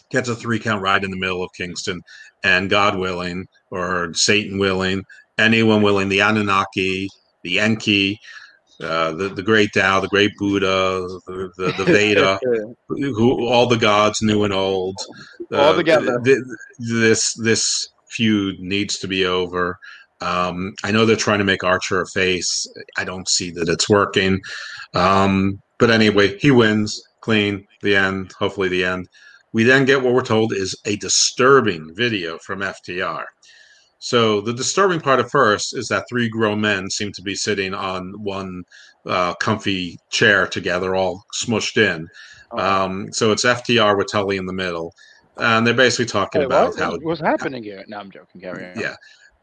gets 0.08 0.30
a 0.30 0.34
three 0.34 0.58
count 0.58 0.80
right 0.80 1.04
in 1.04 1.10
the 1.10 1.18
middle 1.18 1.42
of 1.42 1.52
Kingston, 1.52 2.02
and 2.42 2.70
God 2.70 2.96
willing, 2.96 3.46
or 3.70 4.14
Satan 4.14 4.58
willing, 4.58 5.04
anyone 5.36 5.82
willing, 5.82 6.08
the 6.08 6.20
Anunnaki, 6.20 7.10
the 7.42 7.60
Enki, 7.60 8.18
uh, 8.82 9.12
the 9.12 9.28
the 9.28 9.42
great 9.42 9.70
Tao, 9.72 10.00
the 10.00 10.08
great 10.08 10.32
Buddha, 10.36 11.06
the 11.26 11.50
the, 11.56 11.72
the 11.78 11.84
Veda, 11.84 12.38
who 12.88 13.46
all 13.46 13.66
the 13.66 13.76
gods 13.76 14.20
new 14.22 14.44
and 14.44 14.52
old, 14.52 14.96
uh, 15.52 15.56
All 15.56 15.74
together. 15.74 16.20
th- 16.24 16.38
this 16.78 17.34
this 17.34 17.88
feud 18.10 18.56
needs 18.60 18.98
to 18.98 19.08
be 19.08 19.24
over. 19.24 19.78
Um, 20.20 20.72
I 20.84 20.90
know 20.90 21.04
they're 21.04 21.16
trying 21.16 21.38
to 21.38 21.44
make 21.44 21.64
Archer 21.64 22.00
a 22.00 22.06
face. 22.06 22.66
I 22.96 23.04
don't 23.04 23.28
see 23.28 23.50
that 23.52 23.68
it's 23.68 23.88
working. 23.88 24.40
Um, 24.94 25.60
but 25.78 25.90
anyway, 25.90 26.38
he 26.38 26.50
wins 26.50 27.00
clean. 27.20 27.66
The 27.82 27.96
end. 27.96 28.32
Hopefully, 28.38 28.68
the 28.68 28.84
end. 28.84 29.08
We 29.52 29.62
then 29.62 29.84
get 29.84 30.02
what 30.02 30.14
we're 30.14 30.22
told 30.22 30.52
is 30.52 30.76
a 30.84 30.96
disturbing 30.96 31.90
video 31.94 32.38
from 32.38 32.60
FTR. 32.60 33.24
So 34.04 34.42
the 34.42 34.52
disturbing 34.52 35.00
part 35.00 35.18
at 35.18 35.30
first 35.30 35.74
is 35.74 35.88
that 35.88 36.04
three 36.10 36.28
grown 36.28 36.60
men 36.60 36.90
seem 36.90 37.10
to 37.12 37.22
be 37.22 37.34
sitting 37.34 37.72
on 37.72 38.12
one 38.22 38.64
uh, 39.06 39.32
comfy 39.36 39.98
chair 40.10 40.46
together, 40.46 40.94
all 40.94 41.22
smushed 41.32 41.78
in. 41.78 42.06
Oh. 42.52 42.58
Um, 42.58 43.08
so 43.14 43.32
it's 43.32 43.46
FTR 43.46 43.96
with 43.96 44.08
Tully 44.12 44.36
in 44.36 44.44
the 44.44 44.52
middle, 44.52 44.92
and 45.38 45.66
they're 45.66 45.72
basically 45.72 46.04
talking 46.04 46.40
Wait, 46.40 46.48
about 46.48 46.72
what? 46.72 46.78
how 46.78 46.98
What's 46.98 47.22
happening 47.22 47.62
here? 47.62 47.82
No, 47.88 47.96
I'm 47.96 48.10
joking. 48.10 48.44
On. 48.46 48.78
yeah. 48.78 48.94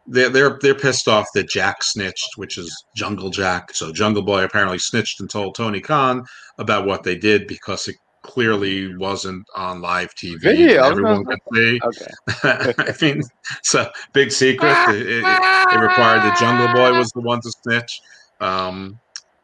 They're, 0.06 0.30
they're 0.30 0.60
they're 0.62 0.76
pissed 0.76 1.08
off 1.08 1.26
that 1.34 1.50
Jack 1.50 1.82
snitched, 1.82 2.30
which 2.36 2.60
is 2.60 2.72
Jungle 2.96 3.32
Jack. 3.32 3.74
So 3.74 3.92
Jungle 3.92 4.22
Boy 4.22 4.44
apparently 4.44 4.78
snitched 4.78 5.22
and 5.22 5.30
told 5.30 5.56
Tony 5.56 5.82
Khan 5.82 6.24
about 6.60 6.86
what 6.86 7.02
they 7.02 7.16
did 7.16 7.48
because 7.48 7.88
it 7.88 7.96
clearly 8.23 8.95
wasn't 8.98 9.45
on 9.56 9.81
live 9.81 10.14
TV. 10.15 10.39
Video, 10.39 10.84
Everyone 10.84 11.26
could 11.26 11.39
see. 11.53 11.80
Okay. 11.84 12.11
I 12.77 12.93
mean, 13.02 13.22
a 13.76 13.88
big 14.14 14.31
secret. 14.31 14.76
It, 14.89 15.07
it, 15.07 15.23
it 15.26 15.80
required 15.80 16.23
the 16.23 16.35
Jungle 16.39 16.68
Boy 16.73 16.98
was 16.98 17.11
the 17.11 17.22
one 17.22 17.41
to 17.41 17.52
snitch, 17.52 18.02
um, 18.39 18.99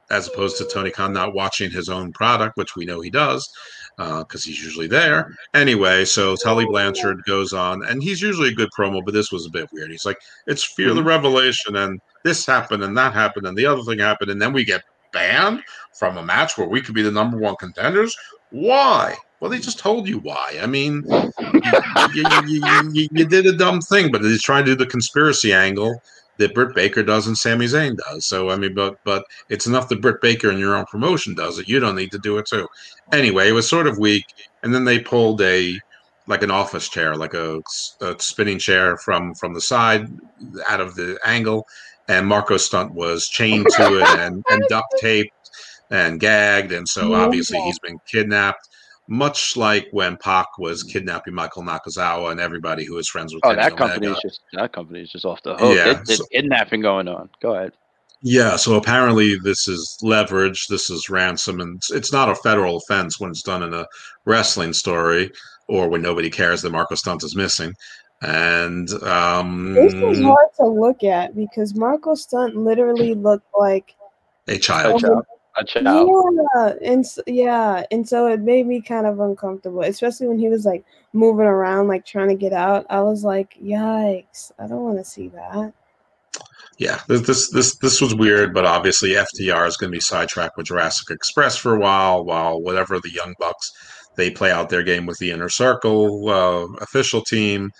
as 0.10 0.28
opposed 0.28 0.58
to 0.58 0.66
Tony 0.66 0.92
Khan 0.92 1.14
not 1.14 1.34
watching 1.34 1.72
his 1.72 1.90
own 1.90 2.14
product, 2.14 2.58
which 2.58 2.76
we 2.76 2.86
know 2.86 3.02
he 3.02 3.10
does 3.10 3.50
because 3.98 4.44
he's 4.44 4.64
usually 4.64 4.88
there. 4.88 5.36
Anyway, 5.54 6.06
so 6.06 6.36
Tully 6.36 6.66
Blanchard 6.66 7.24
goes 7.26 7.52
on, 7.52 7.84
and 7.86 8.02
he's 8.02 8.22
usually 8.22 8.50
a 8.50 8.56
good 8.56 8.70
promo, 8.78 9.04
but 9.04 9.14
this 9.14 9.32
was 9.32 9.48
a 9.48 9.52
bit 9.52 9.68
weird. 9.74 9.90
He's 9.90 10.06
like, 10.06 10.20
"It's 10.46 10.64
fear 10.64 10.94
the 10.94 11.04
revelation, 11.04 11.76
and 11.76 12.00
this 12.24 12.46
happened, 12.46 12.84
and 12.84 12.96
that 12.98 13.14
happened, 13.14 13.48
and 13.48 13.58
the 13.58 13.66
other 13.66 13.82
thing 13.82 14.00
happened, 14.00 14.30
and 14.30 14.42
then 14.42 14.54
we 14.54 14.64
get 14.64 14.84
banned 15.12 15.64
from 15.98 16.18
a 16.18 16.24
match 16.24 16.58
where 16.58 16.68
we 16.68 16.82
could 16.82 16.94
be 16.94 17.02
the 17.02 17.12
number 17.12 17.38
one 17.38 17.56
contenders. 17.56 18.16
Why? 18.52 19.16
Well, 19.40 19.52
they 19.52 19.60
just 19.60 19.80
told 19.80 20.08
you 20.08 20.20
why. 20.20 20.58
I 20.62 20.66
mean, 20.66 21.04
you, 21.08 22.24
you, 22.48 22.62
you, 22.92 23.10
you, 23.12 23.26
did 23.26 23.46
a 23.46 23.56
dumb 23.56 23.82
thing, 23.82 24.12
but 24.12 24.24
he's 24.24 24.42
trying 24.42 24.66
to 24.66 24.72
do 24.72 24.76
the 24.76 24.90
conspiracy 24.90 25.54
angle 25.54 26.02
that 26.38 26.54
Britt 26.56 26.76
Baker 26.76 27.04
does 27.04 27.28
and 27.28 27.38
Sami 27.38 27.66
Zayn 27.66 27.98
does. 27.98 28.26
So 28.26 28.50
I 28.50 28.56
mean, 28.56 28.74
but 28.74 28.98
but 29.04 29.26
it's 29.50 29.68
enough 29.68 29.90
that 29.90 30.02
Britt 30.02 30.22
Baker 30.22 30.50
and 30.50 30.60
your 30.60 30.76
own 30.76 30.86
promotion 30.86 31.36
does 31.36 31.60
it. 31.60 31.68
You 31.68 31.80
don't 31.80 31.96
need 31.96 32.12
to 32.12 32.20
do 32.20 32.38
it 32.38 32.48
too. 32.48 32.68
Anyway, 33.12 33.50
it 33.50 33.54
was 33.54 33.70
sort 33.70 33.88
of 33.88 34.00
weak, 34.00 34.26
and 34.64 34.74
then 34.74 34.86
they 34.86 35.00
pulled 35.00 35.42
a 35.42 35.80
like 36.28 36.44
an 36.44 36.52
office 36.52 36.90
chair, 36.90 37.16
like 37.16 37.34
a, 37.34 37.62
a 38.02 38.16
spinning 38.20 38.60
chair 38.60 38.98
from 38.98 39.36
from 39.36 39.54
the 39.54 39.62
side 39.62 40.10
out 40.68 40.82
of 40.82 40.96
the 40.96 41.20
angle, 41.26 41.68
and 42.08 42.26
Marco 42.26 42.58
Stunt 42.58 42.94
was 42.94 43.28
chained 43.28 43.68
to 43.72 44.00
it 44.00 44.20
and, 44.20 44.44
and 44.50 44.64
duct 44.70 44.94
taped 45.00 45.32
and 45.92 46.20
gagged, 46.20 46.72
and 46.72 46.88
so 46.88 47.10
Yeah. 47.12 47.18
obviously 47.18 47.60
he's 47.62 47.80
been 47.80 47.98
kidnapped. 48.12 48.68
Much 49.10 49.56
like 49.56 49.88
when 49.92 50.18
Pac 50.18 50.58
was 50.60 50.84
kidnapping 50.84 51.34
Michael 51.34 51.64
Nakazawa 51.64 52.32
and 52.32 52.42
everybody 52.42 52.84
who 52.84 52.96
was 52.96 53.08
friends 53.08 53.34
with 53.34 53.42
Oh, 53.46 53.50
Kenny 53.50 53.62
that 53.62 53.72
Omega. 53.72 53.88
company 53.88 54.08
is 54.12 54.20
just 54.22 54.42
that 54.54 54.74
company 54.74 55.02
is 55.02 55.10
just 55.12 55.24
off 55.24 55.42
the 55.44 55.56
hook. 55.56 55.76
Yeah, 55.76 55.84
There's- 55.86 56.08
there's 56.08 56.20
so- 56.20 56.26
kidnapping 56.34 56.82
going 56.82 57.08
on. 57.08 57.30
Go 57.42 57.56
ahead. 57.56 57.72
Yeah, 58.22 58.56
so 58.58 58.76
apparently 58.76 59.38
this 59.42 59.68
is 59.70 59.98
leverage, 60.02 60.68
this 60.68 60.90
is 60.90 61.08
ransom, 61.10 61.62
and 61.62 61.78
it's- 61.78 61.92
it's 61.96 62.12
not 62.12 62.28
a 62.30 62.36
federal 62.36 62.78
offense 62.78 63.18
when 63.20 63.30
it's 63.30 63.44
done 63.44 63.64
in 63.64 63.74
a 63.74 63.86
wrestling 64.26 64.74
story 64.74 65.32
or 65.70 65.88
when 65.88 66.02
nobody 66.02 66.30
cares 66.30 66.62
that 66.64 66.72
Marco 66.72 66.96
Stunt 66.96 67.24
is 67.24 67.36
missing. 67.36 67.74
And 68.22 68.90
um, 69.04 69.74
This 69.74 69.94
was 69.94 70.20
hard 70.20 70.48
to 70.58 70.66
look 70.66 71.04
at 71.04 71.36
because 71.36 71.76
Marco 71.76 72.16
Stunt 72.16 72.56
literally 72.58 73.14
looked 73.14 73.48
like 73.58 73.96
a 74.50 74.56
A 74.56 74.58
child. 74.58 75.04
Child. 75.64 76.10
A 76.10 76.14
child. 76.14 76.80
yeah, 76.82 76.92
and 76.92 77.06
s 77.06 77.20
yeah, 77.28 77.86
and 77.92 78.08
so 78.08 78.28
it 78.28 78.42
made 78.42 78.68
me 78.68 78.82
kind 78.82 79.06
of 79.06 79.20
uncomfortable, 79.20 79.82
especially 79.82 80.28
when 80.28 80.40
he 80.40 80.50
was 80.50 80.66
like 80.66 80.84
moving 81.14 81.46
around, 81.46 81.88
like 81.88 82.06
trying 82.06 82.30
to 82.30 82.36
get 82.36 82.54
out. 82.54 82.86
I 82.90 83.02
was 83.02 83.24
like, 83.24 83.56
"Yikes! 83.62 84.52
I 84.60 84.68
don't 84.68 84.84
want 84.84 84.98
to 84.98 85.06
see 85.06 85.30
that." 85.30 85.74
Yeah, 86.78 87.02
this, 87.08 87.22
this 87.22 87.50
this 87.52 87.76
this 87.78 88.02
was 88.02 88.14
weird, 88.14 88.54
but 88.54 88.66
obviously 88.66 89.12
FTR 89.12 89.68
is 89.68 89.78
going 89.78 89.92
to 89.92 89.96
be 89.96 90.02
sidetracked 90.02 90.58
with 90.58 90.68
Jurassic 90.68 91.10
Express 91.10 91.58
for 91.58 91.76
a 91.76 91.80
while, 91.80 92.24
while 92.24 92.62
whatever 92.62 93.00
the 93.00 93.12
Young 93.12 93.34
Bucks 93.40 93.72
they 94.16 94.30
play 94.30 94.52
out 94.52 94.70
their 94.70 94.84
game 94.84 95.06
with 95.06 95.18
the 95.20 95.32
Inner 95.32 95.50
Circle 95.50 96.30
uh, 96.30 96.68
official 96.82 97.22
team, 97.22 97.72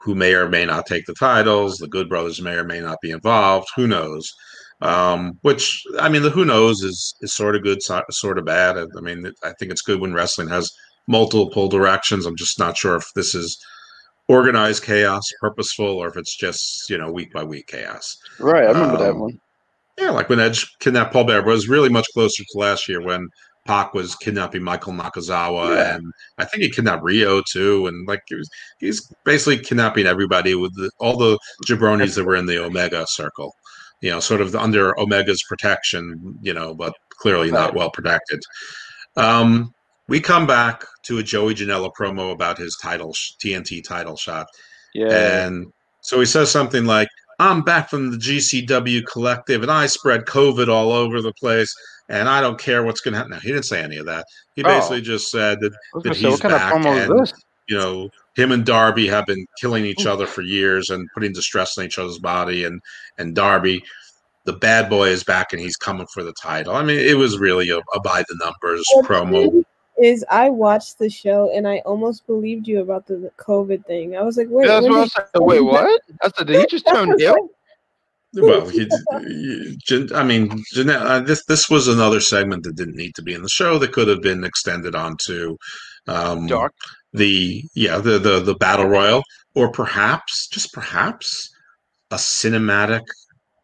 who 0.00 0.14
may 0.14 0.34
or 0.34 0.48
may 0.48 0.64
not 0.64 0.86
take 0.86 1.06
the 1.06 1.14
titles. 1.14 1.76
The 1.76 1.88
Good 1.88 2.08
Brothers 2.08 2.40
may 2.40 2.54
or 2.54 2.64
may 2.64 2.80
not 2.80 2.98
be 3.02 3.10
involved. 3.10 3.68
Who 3.76 3.86
knows? 3.86 4.32
Um, 4.82 5.38
which 5.42 5.82
I 5.98 6.08
mean, 6.08 6.22
the 6.22 6.30
who 6.30 6.44
knows 6.44 6.82
is 6.82 7.14
is 7.22 7.32
sort 7.34 7.56
of 7.56 7.62
good, 7.62 7.82
so- 7.82 8.02
sort 8.10 8.38
of 8.38 8.44
bad. 8.44 8.76
I 8.76 9.00
mean, 9.00 9.32
I 9.42 9.52
think 9.58 9.70
it's 9.72 9.82
good 9.82 10.00
when 10.00 10.12
wrestling 10.12 10.48
has 10.48 10.70
multiple 11.08 11.68
directions. 11.68 12.26
I'm 12.26 12.36
just 12.36 12.58
not 12.58 12.76
sure 12.76 12.96
if 12.96 13.06
this 13.14 13.34
is 13.34 13.56
organized 14.28 14.82
chaos, 14.82 15.22
purposeful, 15.40 15.86
or 15.86 16.08
if 16.08 16.16
it's 16.16 16.36
just 16.36 16.90
you 16.90 16.98
know 16.98 17.10
week 17.10 17.32
by 17.32 17.42
week 17.44 17.68
chaos. 17.68 18.16
Right, 18.38 18.64
I 18.64 18.72
remember 18.72 18.98
that 18.98 19.10
Um, 19.12 19.20
one. 19.20 19.40
Yeah, 19.98 20.10
like 20.10 20.28
when 20.28 20.40
Edge 20.40 20.76
kidnapped 20.80 21.12
Paul 21.14 21.24
Bearer 21.24 21.42
was 21.42 21.68
really 21.68 21.88
much 21.88 22.06
closer 22.12 22.42
to 22.44 22.58
last 22.58 22.86
year 22.86 23.00
when 23.00 23.28
Pac 23.66 23.94
was 23.94 24.14
kidnapping 24.14 24.62
Michael 24.62 24.92
Nakazawa, 24.92 25.74
Yeah. 25.74 25.94
and 25.96 26.12
I 26.36 26.44
think 26.44 26.62
he 26.64 26.70
kidnapped 26.70 27.02
Rio 27.02 27.42
too, 27.50 27.86
and 27.86 28.06
like 28.06 28.20
he 28.28 28.34
was, 28.34 28.48
he's 28.78 29.10
basically 29.24 29.58
kidnapping 29.58 30.06
everybody 30.06 30.54
with 30.54 30.74
the, 30.76 30.90
all 30.98 31.16
the 31.16 31.38
jabronis 31.66 32.14
that 32.16 32.24
were 32.24 32.36
in 32.36 32.44
the 32.46 32.62
Omega 32.62 33.06
circle, 33.06 33.54
you 34.00 34.10
know, 34.10 34.20
sort 34.20 34.40
of 34.40 34.54
under 34.54 34.98
Omega's 34.98 35.42
protection, 35.48 36.38
you 36.42 36.52
know, 36.54 36.74
but 36.74 36.92
clearly 37.10 37.50
not 37.50 37.74
well 37.74 37.90
protected. 37.90 38.40
Um, 39.16 39.72
we 40.08 40.20
come 40.20 40.46
back 40.46 40.84
to 41.04 41.18
a 41.18 41.22
Joey 41.22 41.54
Janela 41.54 41.90
promo 41.98 42.32
about 42.32 42.58
his 42.58 42.76
title, 42.80 43.12
sh- 43.12 43.32
TNT 43.42 43.82
title 43.82 44.16
shot. 44.16 44.46
Yeah. 44.94 45.46
And 45.46 45.66
so 46.02 46.20
he 46.20 46.26
says 46.26 46.50
something 46.50 46.84
like, 46.84 47.08
I'm 47.38 47.62
back 47.62 47.90
from 47.90 48.10
the 48.10 48.16
GCW 48.16 49.04
collective 49.06 49.62
and 49.62 49.70
I 49.70 49.86
spread 49.86 50.24
COVID 50.26 50.68
all 50.68 50.92
over 50.92 51.20
the 51.20 51.32
place 51.34 51.74
and 52.08 52.28
I 52.28 52.40
don't 52.40 52.58
care 52.58 52.82
what's 52.84 53.00
going 53.00 53.12
to 53.12 53.18
happen. 53.18 53.32
No, 53.32 53.38
he 53.38 53.48
didn't 53.48 53.64
say 53.64 53.82
any 53.82 53.96
of 53.98 54.06
that. 54.06 54.24
He 54.54 54.62
Oh. 54.64 54.68
basically 54.68 55.00
just 55.02 55.30
said 55.30 55.58
that, 55.60 55.72
that 56.04 56.14
say, 56.14 56.20
he's 56.20 56.30
what 56.30 56.40
kind 56.40 56.54
of 56.54 56.60
back 56.60 56.72
promo 56.74 56.86
and- 57.02 57.20
is 57.22 57.32
this? 57.32 57.42
you 57.68 57.76
know, 57.76 58.08
him 58.36 58.52
and 58.52 58.64
Darby 58.64 59.08
have 59.08 59.26
been 59.26 59.46
killing 59.58 59.86
each 59.86 60.06
other 60.06 60.26
for 60.26 60.42
years 60.42 60.90
and 60.90 61.08
putting 61.14 61.32
distress 61.32 61.76
on 61.78 61.84
each 61.84 61.98
other's 61.98 62.18
body. 62.18 62.64
And, 62.64 62.80
and 63.18 63.34
Darby, 63.34 63.82
the 64.44 64.52
bad 64.52 64.90
boy, 64.90 65.08
is 65.08 65.24
back 65.24 65.52
and 65.52 65.60
he's 65.60 65.76
coming 65.76 66.06
for 66.12 66.22
the 66.22 66.34
title. 66.40 66.74
I 66.74 66.82
mean, 66.84 66.98
it 66.98 67.16
was 67.16 67.38
really 67.38 67.70
a, 67.70 67.78
a 67.78 68.00
by 68.04 68.22
the 68.28 68.36
numbers 68.44 68.84
What's 68.92 69.08
promo. 69.08 69.64
Is 69.98 70.22
I 70.30 70.50
watched 70.50 70.98
the 70.98 71.08
show 71.08 71.50
and 71.54 71.66
I 71.66 71.78
almost 71.86 72.26
believed 72.26 72.68
you 72.68 72.80
about 72.82 73.06
the 73.06 73.30
COVID 73.38 73.86
thing. 73.86 74.14
I 74.14 74.20
was 74.22 74.36
like, 74.36 74.48
"Wait, 74.50 74.66
Yeah, 74.66 74.80
that's 74.80 74.86
what 74.88 74.92
I 74.92 74.94
did 74.94 75.00
was 75.00 75.12
saying. 75.14 75.46
Wait, 75.46 75.60
what? 75.62 76.02
That's 76.20 76.38
the 76.38 76.44
did 76.44 76.60
he 76.60 76.66
just 76.66 76.86
turn 76.86 77.16
ill? 77.20 77.48
Well, 78.34 78.68
he, 78.68 78.86
he- 79.86 80.08
I 80.14 80.22
mean, 80.22 80.50
Janela, 80.74 81.00
uh, 81.00 81.20
this 81.20 81.46
this 81.46 81.70
was 81.70 81.88
another 81.88 82.20
segment 82.20 82.64
that 82.64 82.76
didn't 82.76 82.96
need 82.96 83.14
to 83.14 83.22
be 83.22 83.32
in 83.32 83.42
the 83.42 83.48
show. 83.48 83.78
That 83.78 83.92
could 83.92 84.08
have 84.08 84.20
been 84.20 84.44
extended 84.44 84.94
onto 84.94 85.56
um, 86.06 86.46
Dark. 86.46 86.74
The 87.16 87.64
yeah 87.74 87.98
the 87.98 88.18
the 88.18 88.40
the 88.40 88.54
battle 88.54 88.86
royal, 88.86 89.22
or 89.54 89.70
perhaps 89.70 90.48
just 90.48 90.72
perhaps 90.72 91.50
a 92.10 92.16
cinematic 92.16 93.02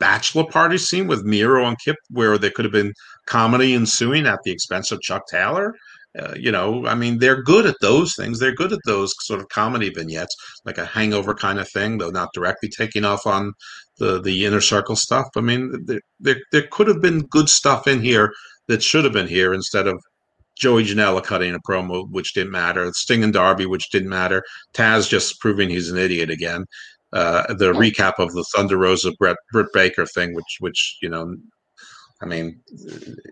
bachelor 0.00 0.44
party 0.44 0.78
scene 0.78 1.06
with 1.06 1.24
Miro 1.24 1.64
and 1.64 1.76
Kip, 1.84 1.96
where 2.10 2.36
there 2.38 2.50
could 2.50 2.64
have 2.64 2.72
been 2.72 2.92
comedy 3.26 3.74
ensuing 3.74 4.26
at 4.26 4.40
the 4.44 4.50
expense 4.50 4.90
of 4.90 5.00
Chuck 5.00 5.22
Taylor. 5.30 5.74
Uh, 6.18 6.34
you 6.36 6.52
know, 6.52 6.86
I 6.86 6.94
mean, 6.94 7.18
they're 7.18 7.42
good 7.42 7.64
at 7.64 7.76
those 7.80 8.14
things. 8.14 8.38
They're 8.38 8.54
good 8.54 8.72
at 8.72 8.80
those 8.84 9.14
sort 9.20 9.40
of 9.40 9.48
comedy 9.48 9.88
vignettes, 9.88 10.34
like 10.66 10.76
a 10.76 10.84
hangover 10.84 11.34
kind 11.34 11.58
of 11.58 11.70
thing, 11.70 11.98
though 11.98 12.10
not 12.10 12.34
directly 12.34 12.68
taking 12.68 13.04
off 13.04 13.26
on 13.26 13.52
the 13.98 14.20
the 14.20 14.44
inner 14.44 14.60
circle 14.60 14.96
stuff. 14.96 15.26
I 15.36 15.40
mean, 15.40 15.72
there 15.86 16.00
there, 16.20 16.40
there 16.52 16.66
could 16.70 16.88
have 16.88 17.00
been 17.00 17.26
good 17.30 17.48
stuff 17.48 17.86
in 17.86 18.02
here 18.02 18.32
that 18.68 18.82
should 18.82 19.04
have 19.04 19.12
been 19.12 19.28
here 19.28 19.54
instead 19.54 19.86
of 19.86 20.02
Joey 20.58 20.84
Janela 20.84 21.22
cutting 21.22 21.54
a 21.54 21.58
promo, 21.60 22.08
which 22.10 22.34
didn't 22.34 22.52
matter. 22.52 22.90
Sting 22.92 23.24
and 23.24 23.32
Darby, 23.32 23.66
which 23.66 23.90
didn't 23.90 24.08
matter. 24.10 24.42
Taz 24.74 25.08
just 25.08 25.40
proving 25.40 25.70
he's 25.70 25.90
an 25.90 25.98
idiot 25.98 26.30
again. 26.30 26.64
Uh, 27.12 27.52
the 27.54 27.72
recap 27.72 28.14
of 28.18 28.32
the 28.32 28.44
Thunder 28.54 28.78
Rosa 28.78 29.12
Brett 29.18 29.36
Britt 29.52 29.66
Baker 29.74 30.06
thing, 30.06 30.34
which 30.34 30.56
which 30.60 30.96
you 31.02 31.08
know, 31.08 31.36
I 32.22 32.26
mean, 32.26 32.60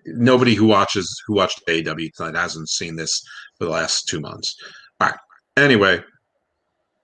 nobody 0.06 0.54
who 0.54 0.66
watches 0.66 1.22
who 1.26 1.34
watched 1.34 1.62
AEW 1.66 2.12
tonight 2.14 2.36
hasn't 2.38 2.68
seen 2.68 2.96
this 2.96 3.22
for 3.56 3.64
the 3.64 3.70
last 3.70 4.06
two 4.08 4.20
months. 4.20 4.54
All 5.00 5.08
right. 5.08 5.18
Anyway, 5.56 6.02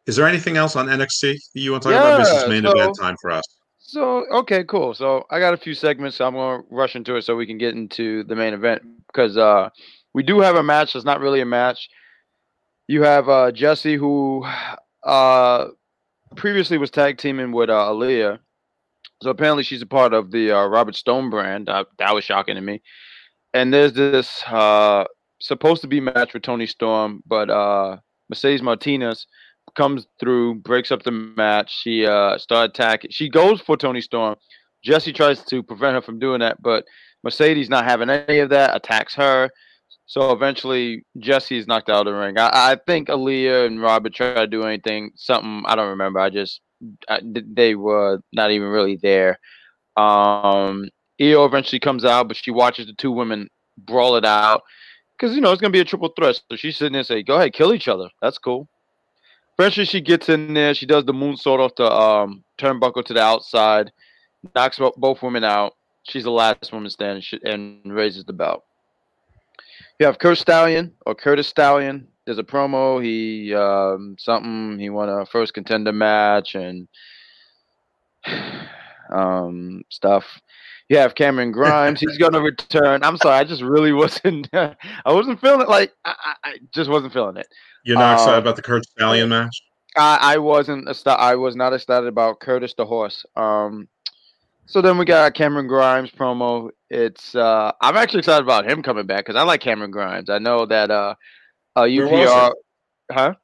is 0.06 0.16
there 0.16 0.26
anything 0.26 0.56
else 0.56 0.76
on 0.76 0.86
NXT 0.86 1.20
that 1.54 1.60
you 1.60 1.72
want 1.72 1.82
to 1.84 1.90
talk 1.90 1.98
about? 1.98 2.18
This 2.18 2.28
is 2.28 2.42
Yeah, 2.42 2.48
main 2.48 2.62
so- 2.64 2.72
event 2.72 2.96
time 3.00 3.16
for 3.20 3.30
us. 3.30 3.44
So 3.78 4.26
okay, 4.32 4.64
cool. 4.64 4.94
So 4.94 5.24
I 5.30 5.38
got 5.38 5.54
a 5.54 5.56
few 5.56 5.72
segments. 5.72 6.16
So 6.16 6.26
I'm 6.26 6.34
gonna 6.34 6.62
rush 6.70 6.96
into 6.96 7.14
it 7.16 7.22
so 7.22 7.36
we 7.36 7.46
can 7.46 7.56
get 7.56 7.74
into 7.74 8.24
the 8.24 8.34
main 8.34 8.52
event 8.52 8.82
because 9.06 9.36
uh, 9.36 9.70
we 10.16 10.22
do 10.22 10.40
have 10.40 10.56
a 10.56 10.62
match. 10.62 10.94
That's 10.94 11.04
not 11.04 11.20
really 11.20 11.42
a 11.42 11.44
match. 11.44 11.90
You 12.88 13.02
have 13.02 13.28
uh, 13.28 13.52
Jessi 13.52 13.98
who 13.98 14.46
uh, 15.04 15.66
previously 16.36 16.78
was 16.78 16.90
tag 16.90 17.18
teaming 17.18 17.52
with 17.52 17.68
uh, 17.68 17.90
Aliyah. 17.90 18.38
So 19.22 19.28
apparently 19.28 19.62
she's 19.62 19.82
a 19.82 19.86
part 19.86 20.14
of 20.14 20.30
the 20.30 20.52
uh, 20.52 20.66
Robert 20.68 20.96
Stone 20.96 21.28
brand. 21.28 21.68
Uh, 21.68 21.84
that 21.98 22.14
was 22.14 22.24
shocking 22.24 22.54
to 22.54 22.62
me. 22.62 22.80
And 23.52 23.74
there's 23.74 23.92
this 23.92 24.42
uh, 24.46 25.04
supposed 25.38 25.82
to 25.82 25.88
be 25.88 26.00
match 26.00 26.32
with 26.32 26.44
Toni 26.44 26.66
Storm, 26.66 27.22
but 27.26 27.50
uh, 27.50 27.98
Mercedes 28.30 28.62
Martinez 28.62 29.26
comes 29.74 30.06
through, 30.18 30.54
breaks 30.54 30.90
up 30.90 31.02
the 31.02 31.10
match. 31.10 31.70
She 31.82 32.06
uh 32.06 32.38
attacking. 32.50 33.10
She 33.10 33.28
goes 33.28 33.60
for 33.60 33.76
Toni 33.76 34.00
Storm. 34.00 34.36
Jessi 34.82 35.14
tries 35.14 35.44
to 35.44 35.62
prevent 35.62 35.94
her 35.94 36.00
from 36.00 36.18
doing 36.18 36.40
that, 36.40 36.62
but 36.62 36.86
Mercedes 37.22 37.68
not 37.68 37.84
having 37.84 38.08
any 38.08 38.38
of 38.38 38.48
that, 38.48 38.74
attacks 38.74 39.14
her. 39.14 39.50
So 40.06 40.30
eventually 40.32 41.04
Jessi's 41.18 41.66
knocked 41.66 41.90
out 41.90 42.06
of 42.06 42.12
the 42.12 42.18
ring. 42.18 42.38
I, 42.38 42.50
I 42.72 42.78
think 42.86 43.08
Aliyah 43.08 43.66
and 43.66 43.80
Robert 43.82 44.14
tried 44.14 44.34
to 44.36 44.46
do 44.46 44.62
anything, 44.64 45.10
something 45.16 45.64
I 45.66 45.74
don't 45.74 45.88
remember. 45.90 46.20
I 46.20 46.30
just 46.30 46.60
I, 47.08 47.20
they 47.24 47.74
were 47.74 48.20
not 48.32 48.50
even 48.52 48.68
really 48.68 48.96
there. 48.96 49.38
Um 49.96 50.88
Io 51.20 51.44
eventually 51.44 51.80
comes 51.80 52.04
out, 52.04 52.28
but 52.28 52.36
she 52.36 52.50
watches 52.50 52.86
the 52.86 52.92
two 52.92 53.10
women 53.10 53.48
brawl 53.78 54.16
it 54.16 54.24
out. 54.24 54.62
because 55.18 55.34
you 55.34 55.40
know 55.40 55.50
it's 55.52 55.60
gonna 55.60 55.72
be 55.72 55.80
a 55.80 55.84
triple 55.84 56.12
threat. 56.16 56.40
So 56.50 56.56
she's 56.56 56.76
sitting 56.76 56.92
there 56.92 57.02
saying, 57.04 57.24
"Go 57.26 57.36
ahead, 57.36 57.52
kill 57.54 57.72
each 57.74 57.88
other. 57.88 58.08
That's 58.22 58.38
cool." 58.38 58.68
Eventually, 59.58 59.86
she 59.86 60.00
gets 60.02 60.28
in 60.28 60.52
there. 60.54 60.74
She 60.74 60.86
does 60.86 61.04
the 61.06 61.14
moonsault 61.14 61.60
off 61.60 61.74
the 61.76 61.90
um, 61.90 62.44
turnbuckle 62.58 63.04
to 63.06 63.14
the 63.14 63.22
outside, 63.22 63.90
knocks 64.54 64.78
both 64.98 65.22
women 65.22 65.44
out. 65.44 65.72
She's 66.02 66.24
the 66.24 66.30
last 66.30 66.72
woman 66.72 66.90
standing 66.90 67.24
and 67.44 67.80
raises 67.84 68.24
the 68.24 68.34
belt. 68.34 68.64
You 69.98 70.06
have 70.06 70.18
Curt 70.18 70.38
Stallion 70.38 70.92
or 71.06 71.14
Curtis 71.14 71.48
Stallion. 71.48 72.08
There's 72.24 72.38
a 72.38 72.44
promo. 72.44 73.02
He 73.02 73.54
um, 73.54 74.16
something. 74.18 74.78
He 74.78 74.90
won 74.90 75.08
a 75.08 75.24
first 75.24 75.54
contender 75.54 75.92
match 75.92 76.54
and 76.54 76.88
um, 79.10 79.82
stuff. 79.88 80.24
You 80.88 80.98
have 80.98 81.14
Cameron 81.14 81.50
Grimes. 81.50 82.00
He's 82.00 82.18
going 82.18 82.32
to 82.32 82.40
return. 82.40 83.02
I'm 83.02 83.16
sorry. 83.16 83.38
I 83.38 83.44
just 83.44 83.62
really 83.62 83.92
wasn't. 83.92 84.48
I 84.52 84.76
wasn't 85.06 85.40
feeling 85.40 85.62
it. 85.62 85.68
Like 85.68 85.92
I, 86.04 86.34
I 86.44 86.58
just 86.72 86.90
wasn't 86.90 87.12
feeling 87.12 87.36
it. 87.36 87.48
You're 87.84 87.98
not 87.98 88.14
excited 88.14 88.34
um, 88.34 88.42
about 88.42 88.56
the 88.56 88.62
Curt 88.62 88.84
Stallion 88.86 89.28
match? 89.28 89.62
I, 89.96 90.18
I 90.34 90.38
wasn't. 90.38 90.88
I 91.06 91.36
was 91.36 91.56
not 91.56 91.72
excited 91.72 92.06
about 92.06 92.40
Curtis 92.40 92.74
the 92.76 92.84
horse. 92.84 93.24
Um, 93.36 93.88
so 94.66 94.82
then 94.82 94.98
we 94.98 95.04
got 95.04 95.34
Cameron 95.34 95.66
Grimes 95.66 96.10
promo. 96.10 96.70
It's 96.90 97.34
uh, 97.34 97.72
I'm 97.80 97.96
actually 97.96 98.20
excited 98.20 98.42
about 98.42 98.68
him 98.68 98.82
coming 98.82 99.06
back 99.06 99.24
because 99.24 99.36
I 99.36 99.42
like 99.42 99.60
Cameron 99.60 99.90
Grimes. 99.90 100.28
I 100.28 100.38
know 100.38 100.66
that 100.66 100.90
uh, 100.90 101.14
uh 101.74 101.82
UPR, 101.82 102.52
huh? 103.10 103.34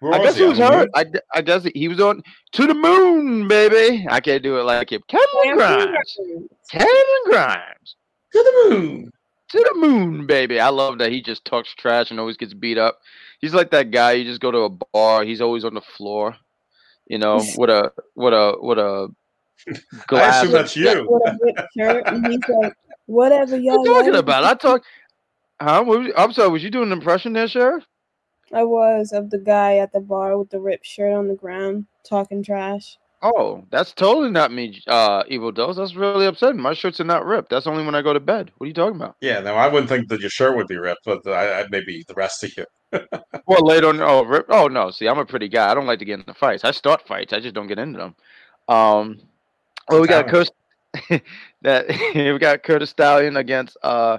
Where 0.00 0.14
I 0.14 0.22
guess 0.22 0.36
he 0.36 0.42
was 0.42 0.58
hurt. 0.58 0.90
I, 0.94 1.04
I 1.32 1.42
guess 1.42 1.64
he 1.74 1.86
was 1.86 2.00
on 2.00 2.22
to 2.52 2.66
the 2.66 2.74
moon, 2.74 3.46
baby. 3.46 4.04
I 4.10 4.20
can't 4.20 4.42
do 4.42 4.58
it 4.58 4.64
like 4.64 4.90
him. 4.90 5.02
Cameron 5.08 5.56
Grimes. 5.56 6.16
Cameron 6.70 7.22
Grimes. 7.26 7.96
To 8.32 8.42
the 8.42 8.70
moon. 8.70 9.12
To 9.50 9.58
the 9.58 9.78
moon, 9.78 10.26
baby. 10.26 10.58
I 10.58 10.70
love 10.70 10.98
that 10.98 11.12
he 11.12 11.22
just 11.22 11.44
talks 11.44 11.72
trash 11.74 12.10
and 12.10 12.18
always 12.18 12.36
gets 12.36 12.52
beat 12.52 12.78
up. 12.78 12.98
He's 13.40 13.54
like 13.54 13.70
that 13.70 13.90
guy. 13.90 14.12
You 14.12 14.24
just 14.24 14.40
go 14.40 14.50
to 14.50 14.60
a 14.60 14.70
bar. 14.92 15.24
He's 15.24 15.40
always 15.40 15.64
on 15.64 15.74
the 15.74 15.80
floor. 15.80 16.36
You 17.06 17.18
know, 17.18 17.40
with 17.56 17.70
a 17.70 17.92
with 18.16 18.32
a 18.32 18.56
with 18.60 18.78
a 18.78 19.08
glass. 19.08 19.21
I 20.10 20.40
assume 20.40 20.52
that's 20.52 20.76
you. 20.76 21.20
shirt, 21.76 22.06
and 22.06 22.26
he's 22.26 22.40
like, 22.48 22.74
whatever 23.06 23.56
y'all. 23.56 23.78
What 23.78 23.86
you 23.86 23.94
talking 23.94 24.16
about? 24.16 24.44
I 24.44 24.54
talk. 24.54 24.82
Huh? 25.60 25.84
I'm 26.16 26.32
sorry. 26.32 26.50
Was 26.50 26.62
you 26.62 26.70
doing 26.70 26.88
an 26.90 26.92
impression 26.92 27.32
there, 27.32 27.48
Sheriff? 27.48 27.84
I 28.52 28.64
was 28.64 29.12
of 29.12 29.30
the 29.30 29.38
guy 29.38 29.76
at 29.76 29.92
the 29.92 30.00
bar 30.00 30.36
with 30.36 30.50
the 30.50 30.60
ripped 30.60 30.86
shirt 30.86 31.12
on 31.12 31.28
the 31.28 31.34
ground 31.34 31.86
talking 32.04 32.42
trash. 32.42 32.98
Oh, 33.22 33.64
that's 33.70 33.92
totally 33.92 34.30
not 34.30 34.52
me, 34.52 34.82
uh, 34.88 35.22
Evil 35.28 35.52
Dose. 35.52 35.76
That's 35.76 35.94
really 35.94 36.26
upsetting. 36.26 36.60
My 36.60 36.74
shirts 36.74 36.98
are 36.98 37.04
not 37.04 37.24
ripped. 37.24 37.50
That's 37.50 37.68
only 37.68 37.84
when 37.84 37.94
I 37.94 38.02
go 38.02 38.12
to 38.12 38.18
bed. 38.18 38.50
What 38.58 38.64
are 38.64 38.68
you 38.68 38.74
talking 38.74 38.96
about? 38.96 39.14
Yeah, 39.20 39.38
no, 39.38 39.54
I 39.54 39.68
wouldn't 39.68 39.88
think 39.88 40.08
that 40.08 40.20
your 40.20 40.28
shirt 40.28 40.56
would 40.56 40.66
be 40.66 40.76
ripped, 40.76 41.04
but 41.04 41.24
I, 41.28 41.60
I 41.60 41.66
maybe 41.70 42.04
the 42.08 42.14
rest 42.14 42.42
of 42.42 42.56
you. 42.56 42.66
well, 43.46 43.64
later 43.64 43.88
on, 43.88 44.00
oh, 44.00 44.24
rip, 44.24 44.46
oh 44.48 44.66
no. 44.66 44.90
See, 44.90 45.06
I'm 45.06 45.20
a 45.20 45.24
pretty 45.24 45.48
guy. 45.48 45.70
I 45.70 45.74
don't 45.74 45.86
like 45.86 46.00
to 46.00 46.04
get 46.04 46.18
into 46.18 46.34
fights. 46.34 46.64
I 46.64 46.72
start 46.72 47.06
fights. 47.06 47.32
I 47.32 47.38
just 47.38 47.54
don't 47.54 47.68
get 47.68 47.78
into 47.78 47.98
them. 47.98 48.16
Um, 48.68 49.20
well, 49.88 50.00
we 50.00 50.08
got 50.08 50.28
Curtis. 50.28 50.50
that 51.62 51.86
we 52.14 52.38
got 52.38 52.62
Curtis 52.62 52.90
Stallion 52.90 53.36
against 53.36 53.76
uh 53.82 54.18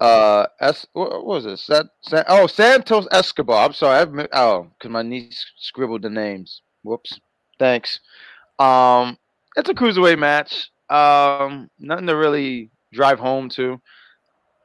uh 0.00 0.46
S 0.60 0.86
what, 0.92 1.24
was 1.24 1.44
this? 1.44 1.66
That, 1.66 1.86
oh 2.28 2.46
Santos 2.46 3.06
Escobar. 3.10 3.66
I'm 3.66 3.72
sorry. 3.72 4.00
I've 4.00 4.28
oh 4.32 4.68
because 4.78 4.90
my 4.90 5.02
niece 5.02 5.44
scribbled 5.58 6.02
the 6.02 6.10
names. 6.10 6.62
Whoops. 6.82 7.18
Thanks. 7.58 8.00
Um, 8.58 9.18
it's 9.56 9.70
a 9.70 9.74
cruiserweight 9.74 10.18
match. 10.18 10.70
Um, 10.90 11.70
nothing 11.78 12.06
to 12.06 12.16
really 12.16 12.70
drive 12.92 13.18
home 13.18 13.48
to. 13.50 13.80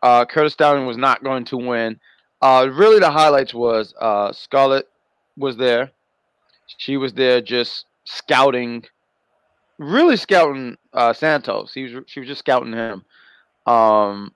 Uh, 0.01 0.25
Curtis 0.25 0.53
Stallion 0.53 0.85
was 0.85 0.97
not 0.97 1.23
going 1.23 1.45
to 1.45 1.57
win. 1.57 1.99
Uh, 2.41 2.69
really 2.71 2.99
the 2.99 3.11
highlights 3.11 3.53
was 3.53 3.93
uh 3.99 4.31
Scarlett 4.31 4.87
was 5.37 5.57
there. 5.57 5.91
She 6.77 6.97
was 6.97 7.13
there 7.13 7.41
just 7.41 7.85
scouting 8.05 8.85
really 9.79 10.17
scouting 10.17 10.77
uh, 10.93 11.13
Santos. 11.13 11.73
He 11.73 11.83
was 11.83 12.03
she 12.05 12.19
was 12.19 12.29
just 12.29 12.39
scouting 12.39 12.73
him. 12.73 13.03
Um, 13.65 14.33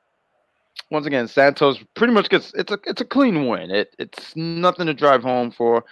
once 0.89 1.05
again, 1.05 1.27
Santos 1.27 1.79
pretty 1.93 2.13
much 2.13 2.29
gets 2.29 2.51
it's 2.55 2.71
a 2.71 2.79
it's 2.85 3.01
a 3.01 3.05
clean 3.05 3.47
win. 3.47 3.69
It 3.69 3.93
it's 3.99 4.35
nothing 4.35 4.87
to 4.87 4.93
drive 4.95 5.21
home 5.21 5.51
for. 5.51 5.85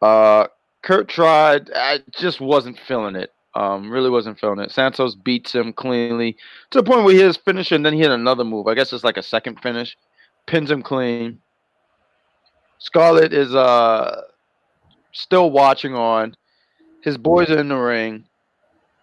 Uh, 0.00 0.46
Curt 0.82 1.08
tried, 1.08 1.70
I 1.74 2.00
just 2.12 2.40
wasn't 2.40 2.78
feeling 2.78 3.16
it. 3.16 3.32
Um, 3.54 3.90
really 3.90 4.10
wasn't 4.10 4.38
feeling 4.38 4.60
it. 4.60 4.70
Santos 4.70 5.14
beats 5.14 5.54
him 5.54 5.72
cleanly 5.72 6.36
to 6.70 6.78
the 6.78 6.84
point 6.84 7.04
where 7.04 7.14
he 7.14 7.20
his 7.20 7.36
finish 7.36 7.72
and 7.72 7.84
then 7.84 7.94
he 7.94 8.00
had 8.00 8.12
another 8.12 8.44
move. 8.44 8.68
I 8.68 8.74
guess 8.74 8.92
it's 8.92 9.02
like 9.02 9.16
a 9.16 9.22
second 9.22 9.60
finish, 9.60 9.96
pins 10.46 10.70
him 10.70 10.82
clean. 10.82 11.40
Scarlett 12.78 13.32
is 13.32 13.54
uh 13.54 14.22
still 15.12 15.50
watching 15.50 15.94
on. 15.94 16.36
His 17.02 17.16
boys 17.16 17.50
are 17.50 17.58
in 17.58 17.68
the 17.68 17.76
ring. 17.76 18.26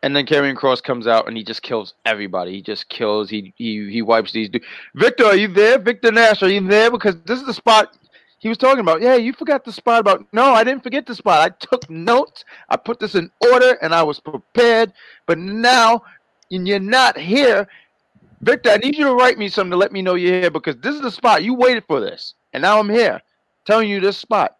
And 0.03 0.15
then 0.15 0.25
Karrion 0.25 0.55
Kross 0.55 0.84
comes 0.84 1.07
out 1.07 1.27
and 1.27 1.38
he 1.38 1.43
just 1.43 1.61
kills 1.61 1.93
everybody. 2.05 2.51
He 2.51 2.61
just 2.61 2.89
kills. 2.89 3.30
He 3.30 3.53
he 3.55 3.89
he 3.89 4.01
wipes 4.01 4.34
these 4.34 4.49
dudes. 4.49 4.65
Victor, 4.95 5.25
are 5.25 5.35
you 5.35 5.47
there? 5.47 5.80
Victor 5.80 6.11
Nash, 6.11 6.43
are 6.43 6.49
you 6.49 6.61
there? 6.67 6.91
Because 6.91 7.15
this 7.25 7.39
is 7.39 7.45
the 7.45 7.53
spot 7.53 7.97
he 8.39 8.49
was 8.49 8.57
talking 8.57 8.81
about. 8.81 9.01
Yeah, 9.01 9.15
you 9.15 9.31
forgot 9.31 9.63
the 9.63 9.71
spot 9.71 10.01
about. 10.01 10.27
No, 10.34 10.53
I 10.53 10.65
didn't 10.65 10.84
forget 10.84 11.05
the 11.05 11.15
spot. 11.15 11.39
I 11.49 11.55
took 11.65 11.89
notes. 11.89 12.43
I 12.67 12.75
put 12.75 12.99
this 12.99 13.15
in 13.15 13.31
order 13.49 13.77
and 13.81 13.95
I 13.95 14.03
was 14.03 14.19
prepared. 14.19 14.91
But 15.25 15.39
now 15.39 16.03
and 16.51 16.67
you're 16.67 16.80
not 16.80 17.17
here. 17.17 17.67
Victor, 18.41 18.71
I 18.71 18.77
need 18.77 18.97
you 18.97 19.05
to 19.05 19.15
write 19.15 19.38
me 19.38 19.47
something 19.47 19.71
to 19.71 19.77
let 19.77 19.93
me 19.93 20.01
know 20.01 20.15
you're 20.15 20.41
here 20.41 20.51
because 20.51 20.75
this 20.77 20.95
is 20.95 21.01
the 21.01 21.11
spot. 21.11 21.43
You 21.43 21.53
waited 21.53 21.85
for 21.88 22.01
this. 22.01 22.34
And 22.51 22.61
now 22.61 22.80
I'm 22.80 22.89
here 22.89 23.21
telling 23.65 23.89
you 23.89 24.01
this 24.01 24.17
spot. 24.17 24.57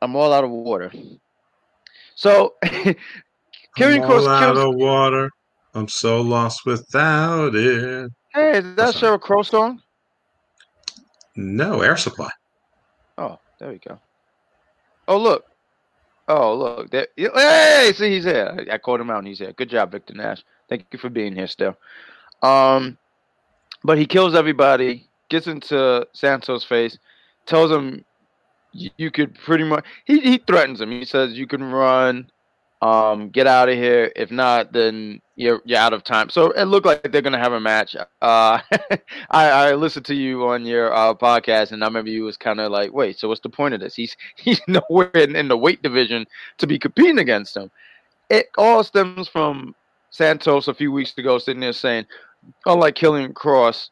I'm 0.00 0.16
all 0.16 0.32
out 0.32 0.44
of 0.44 0.50
water. 0.50 0.90
So 2.14 2.54
Carrying 3.76 4.02
Cross 4.02 4.26
out 4.26 4.56
of 4.56 4.74
water. 4.76 5.30
I'm 5.74 5.88
so 5.88 6.20
lost 6.20 6.64
without 6.64 7.54
it. 7.54 8.10
Hey, 8.32 8.58
is 8.58 8.74
that 8.76 8.94
Sheryl 8.94 9.20
Crow 9.20 9.42
song? 9.42 9.80
No, 11.36 11.80
Air 11.80 11.96
Supply. 11.96 12.30
Oh, 13.18 13.38
there 13.58 13.70
we 13.70 13.78
go. 13.78 13.98
Oh 15.08 15.18
look. 15.18 15.44
Oh 16.28 16.54
look. 16.54 16.90
There, 16.90 17.08
hey, 17.16 17.92
see 17.94 18.10
he's 18.10 18.24
here. 18.24 18.66
I 18.70 18.78
called 18.78 19.00
him 19.00 19.10
out 19.10 19.18
and 19.18 19.26
he's 19.26 19.40
here. 19.40 19.52
Good 19.52 19.70
job, 19.70 19.90
Victor 19.90 20.14
Nash. 20.14 20.44
Thank 20.68 20.86
you 20.92 20.98
for 20.98 21.10
being 21.10 21.34
here 21.34 21.48
still. 21.48 21.76
Um, 22.42 22.96
but 23.82 23.98
he 23.98 24.06
kills 24.06 24.34
everybody, 24.34 25.08
gets 25.28 25.46
into 25.46 26.06
Santos' 26.12 26.64
face, 26.64 26.98
tells 27.46 27.70
him 27.70 28.04
you 28.72 29.10
could 29.10 29.34
pretty 29.34 29.64
much 29.64 29.84
he, 30.04 30.20
he 30.20 30.38
threatens 30.38 30.80
him. 30.80 30.90
He 30.90 31.04
says 31.04 31.34
you 31.34 31.46
can 31.46 31.62
run 31.64 32.30
um, 32.84 33.30
get 33.30 33.46
out 33.46 33.70
of 33.70 33.76
here. 33.76 34.12
If 34.14 34.30
not, 34.30 34.72
then 34.72 35.22
you're 35.36 35.62
you're 35.64 35.78
out 35.78 35.94
of 35.94 36.04
time. 36.04 36.28
So 36.28 36.50
it 36.50 36.64
looked 36.64 36.84
like 36.84 37.10
they're 37.10 37.22
gonna 37.22 37.38
have 37.38 37.54
a 37.54 37.60
match. 37.60 37.96
Uh, 37.96 38.06
I, 39.30 39.48
I 39.48 39.74
listened 39.74 40.04
to 40.06 40.14
you 40.14 40.46
on 40.46 40.66
your 40.66 40.94
uh, 40.94 41.14
podcast, 41.14 41.72
and 41.72 41.82
I 41.82 41.86
remember 41.86 42.10
you 42.10 42.24
was 42.24 42.36
kind 42.36 42.60
of 42.60 42.70
like, 42.70 42.92
wait, 42.92 43.18
so 43.18 43.28
what's 43.28 43.40
the 43.40 43.48
point 43.48 43.72
of 43.72 43.80
this? 43.80 43.94
He's 43.94 44.14
he's 44.36 44.60
nowhere 44.68 45.08
in, 45.14 45.34
in 45.34 45.48
the 45.48 45.56
weight 45.56 45.82
division 45.82 46.26
to 46.58 46.66
be 46.66 46.78
competing 46.78 47.18
against 47.18 47.56
him. 47.56 47.70
It 48.28 48.50
all 48.58 48.84
stems 48.84 49.28
from 49.28 49.74
Santos 50.10 50.68
a 50.68 50.74
few 50.74 50.92
weeks 50.92 51.16
ago 51.16 51.38
sitting 51.38 51.60
there 51.60 51.72
saying, 51.72 52.04
unlike 52.66 52.96
Karrion 52.96 53.32
Kross, 53.32 53.88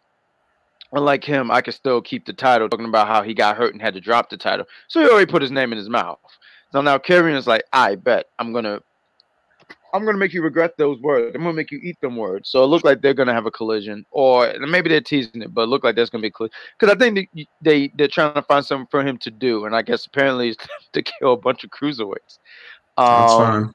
unlike 0.92 1.24
him, 1.24 1.50
I 1.50 1.62
could 1.62 1.74
still 1.74 2.02
keep 2.02 2.26
the 2.26 2.34
title, 2.34 2.68
talking 2.68 2.86
about 2.86 3.08
how 3.08 3.22
he 3.22 3.32
got 3.32 3.56
hurt 3.56 3.72
and 3.72 3.80
had 3.80 3.94
to 3.94 4.00
drop 4.00 4.28
the 4.28 4.36
title. 4.36 4.66
So 4.88 5.00
he 5.00 5.08
already 5.08 5.30
put 5.30 5.40
his 5.40 5.50
name 5.50 5.72
in 5.72 5.78
his 5.78 5.88
mouth. 5.88 6.18
So 6.72 6.80
now 6.80 6.98
Karrion 6.98 7.36
is 7.36 7.46
like, 7.46 7.64
I 7.72 7.96
bet 7.96 8.26
I'm 8.38 8.52
gonna 8.52 8.80
I'm 9.94 10.06
gonna 10.06 10.18
make 10.18 10.32
you 10.32 10.42
regret 10.42 10.76
those 10.78 10.98
words. 11.00 11.34
I'm 11.34 11.42
gonna 11.42 11.52
make 11.52 11.70
you 11.70 11.78
eat 11.82 12.00
them 12.00 12.16
words. 12.16 12.48
So 12.48 12.64
it 12.64 12.66
looked 12.66 12.84
like 12.84 13.02
they're 13.02 13.12
gonna 13.12 13.34
have 13.34 13.44
a 13.44 13.50
collision, 13.50 14.06
or 14.10 14.54
maybe 14.58 14.88
they're 14.88 15.02
teasing 15.02 15.42
it, 15.42 15.52
but 15.52 15.62
it 15.62 15.66
looked 15.66 15.84
like 15.84 15.96
there's 15.96 16.08
gonna 16.08 16.22
be 16.22 16.28
a 16.28 16.32
collision. 16.32 16.54
Because 16.78 16.94
I 16.94 16.98
think 16.98 17.28
they, 17.34 17.46
they 17.60 17.92
they're 17.96 18.08
trying 18.08 18.34
to 18.34 18.42
find 18.42 18.64
something 18.64 18.86
for 18.90 19.06
him 19.06 19.18
to 19.18 19.30
do, 19.30 19.66
and 19.66 19.76
I 19.76 19.82
guess 19.82 20.06
apparently 20.06 20.50
it's 20.50 20.66
to 20.92 21.02
kill 21.02 21.34
a 21.34 21.36
bunch 21.36 21.62
of 21.62 21.70
cruiserweights. 21.70 22.38
Um, 22.96 23.06
That's 23.06 23.32
fine. 23.34 23.72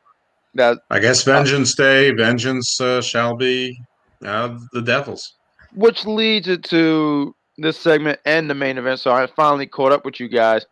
That 0.55 0.77
I 0.89 0.99
guess 0.99 1.23
vengeance 1.23 1.79
uh, 1.79 1.83
day, 1.83 2.11
vengeance 2.11 2.81
uh, 2.81 3.01
shall 3.01 3.35
be 3.35 3.79
uh, 4.25 4.57
the 4.73 4.81
Devils. 4.81 5.35
Which 5.75 6.05
leads 6.05 6.47
it 6.47 6.63
to 6.65 7.35
this 7.59 7.77
segment 7.77 8.19
and 8.25 8.49
the 8.49 8.55
main 8.55 8.79
event. 8.79 8.99
So 9.01 9.11
I 9.11 9.27
finally 9.27 9.67
caught 9.67 9.91
up 9.91 10.03
with 10.03 10.19
you 10.19 10.29
guys. 10.29 10.65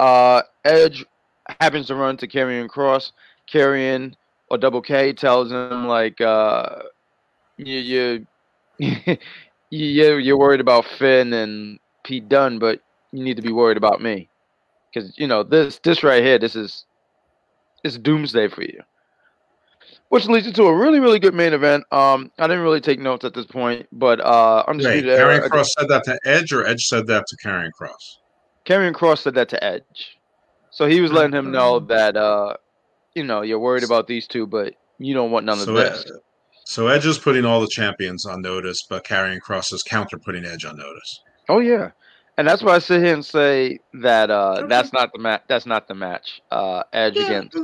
Uh, 0.00 0.42
Edge 0.64 1.04
happens 1.60 1.86
to 1.86 1.94
run 1.94 2.16
to 2.18 2.28
Karrion 2.28 2.68
Kross. 2.68 3.12
Karrion 3.52 4.14
or 4.50 4.58
Double 4.58 4.82
K 4.82 5.12
tells 5.12 5.50
him 5.50 5.86
like 5.86 6.20
uh, 6.20 6.82
you 7.56 7.78
you 7.78 8.26
you 9.70 10.16
you're 10.16 10.38
worried 10.38 10.60
about 10.60 10.84
Finn 10.84 11.32
and 11.32 11.78
Pete 12.04 12.28
Dunne, 12.28 12.58
but 12.58 12.80
you 13.12 13.24
need 13.24 13.36
to 13.36 13.42
be 13.42 13.52
worried 13.52 13.76
about 13.76 14.02
me 14.02 14.28
because 14.92 15.16
you 15.18 15.26
know 15.26 15.42
this 15.42 15.78
this 15.80 16.02
right 16.02 16.22
here 16.22 16.38
this 16.38 16.56
is 16.56 16.84
it's 17.84 17.96
doomsday 17.98 18.48
for 18.48 18.62
you. 18.62 18.80
which 20.08 20.26
leads 20.26 20.46
into 20.46 20.64
a 20.64 20.76
really, 20.76 21.00
really 21.00 21.18
good 21.18 21.34
main 21.34 21.52
event. 21.52 21.84
Um, 21.92 22.32
I 22.38 22.46
didn't 22.46 22.62
really 22.62 22.80
take 22.80 22.98
notes 22.98 23.24
at 23.24 23.34
this 23.34 23.46
point, 23.46 23.86
but 23.92 24.20
uh, 24.20 24.64
Wait, 24.66 24.72
undisputed 24.72 25.18
Karrion 25.18 25.40
era. 25.40 25.50
Kross 25.50 25.68
said 25.78 25.88
that 25.88 26.04
to 26.04 26.18
Edge, 26.24 26.52
or 26.52 26.66
Edge 26.66 26.86
said 26.86 27.06
that 27.06 27.26
to 27.26 27.36
Karrion 27.36 27.70
Kross? 27.78 28.18
Karrion 28.66 28.92
Kross 28.92 29.18
said 29.18 29.34
that 29.34 29.48
to 29.50 29.62
Edge, 29.62 30.17
so 30.78 30.86
he 30.86 31.00
was 31.00 31.10
letting 31.10 31.34
him 31.34 31.50
know 31.50 31.80
that 31.80 32.16
uh, 32.16 32.54
you 33.14 33.24
know, 33.24 33.42
you're 33.42 33.58
worried 33.58 33.82
about 33.82 34.06
these 34.06 34.28
two, 34.28 34.46
but 34.46 34.74
you 35.00 35.12
don't 35.12 35.32
want 35.32 35.44
none 35.44 35.58
So, 35.58 35.76
of 35.76 35.84
Ed- 35.84 35.92
this. 35.92 36.12
so 36.66 36.86
Edge 36.86 37.04
is 37.04 37.18
putting 37.18 37.44
all 37.44 37.60
the 37.60 37.66
champions 37.66 38.24
on 38.26 38.42
notice, 38.42 38.84
but 38.88 39.04
Karrion 39.04 39.40
Kross 39.40 39.72
is 39.72 39.82
counter 39.82 40.18
putting 40.18 40.44
Edge 40.44 40.64
on 40.64 40.76
notice. 40.76 41.20
Oh 41.48 41.58
yeah, 41.58 41.90
and 42.36 42.46
that's 42.46 42.62
why 42.62 42.76
I 42.76 42.78
sit 42.78 43.02
here 43.02 43.12
and 43.14 43.24
say 43.24 43.80
that 43.94 44.30
uh, 44.30 44.66
that's 44.68 44.92
not 44.92 45.10
the 45.12 45.18
match. 45.18 45.42
That's 45.48 45.66
not 45.66 45.88
the 45.88 45.94
match. 45.96 46.40
Uh, 46.52 46.84
Edge 46.92 47.16
against. 47.16 47.58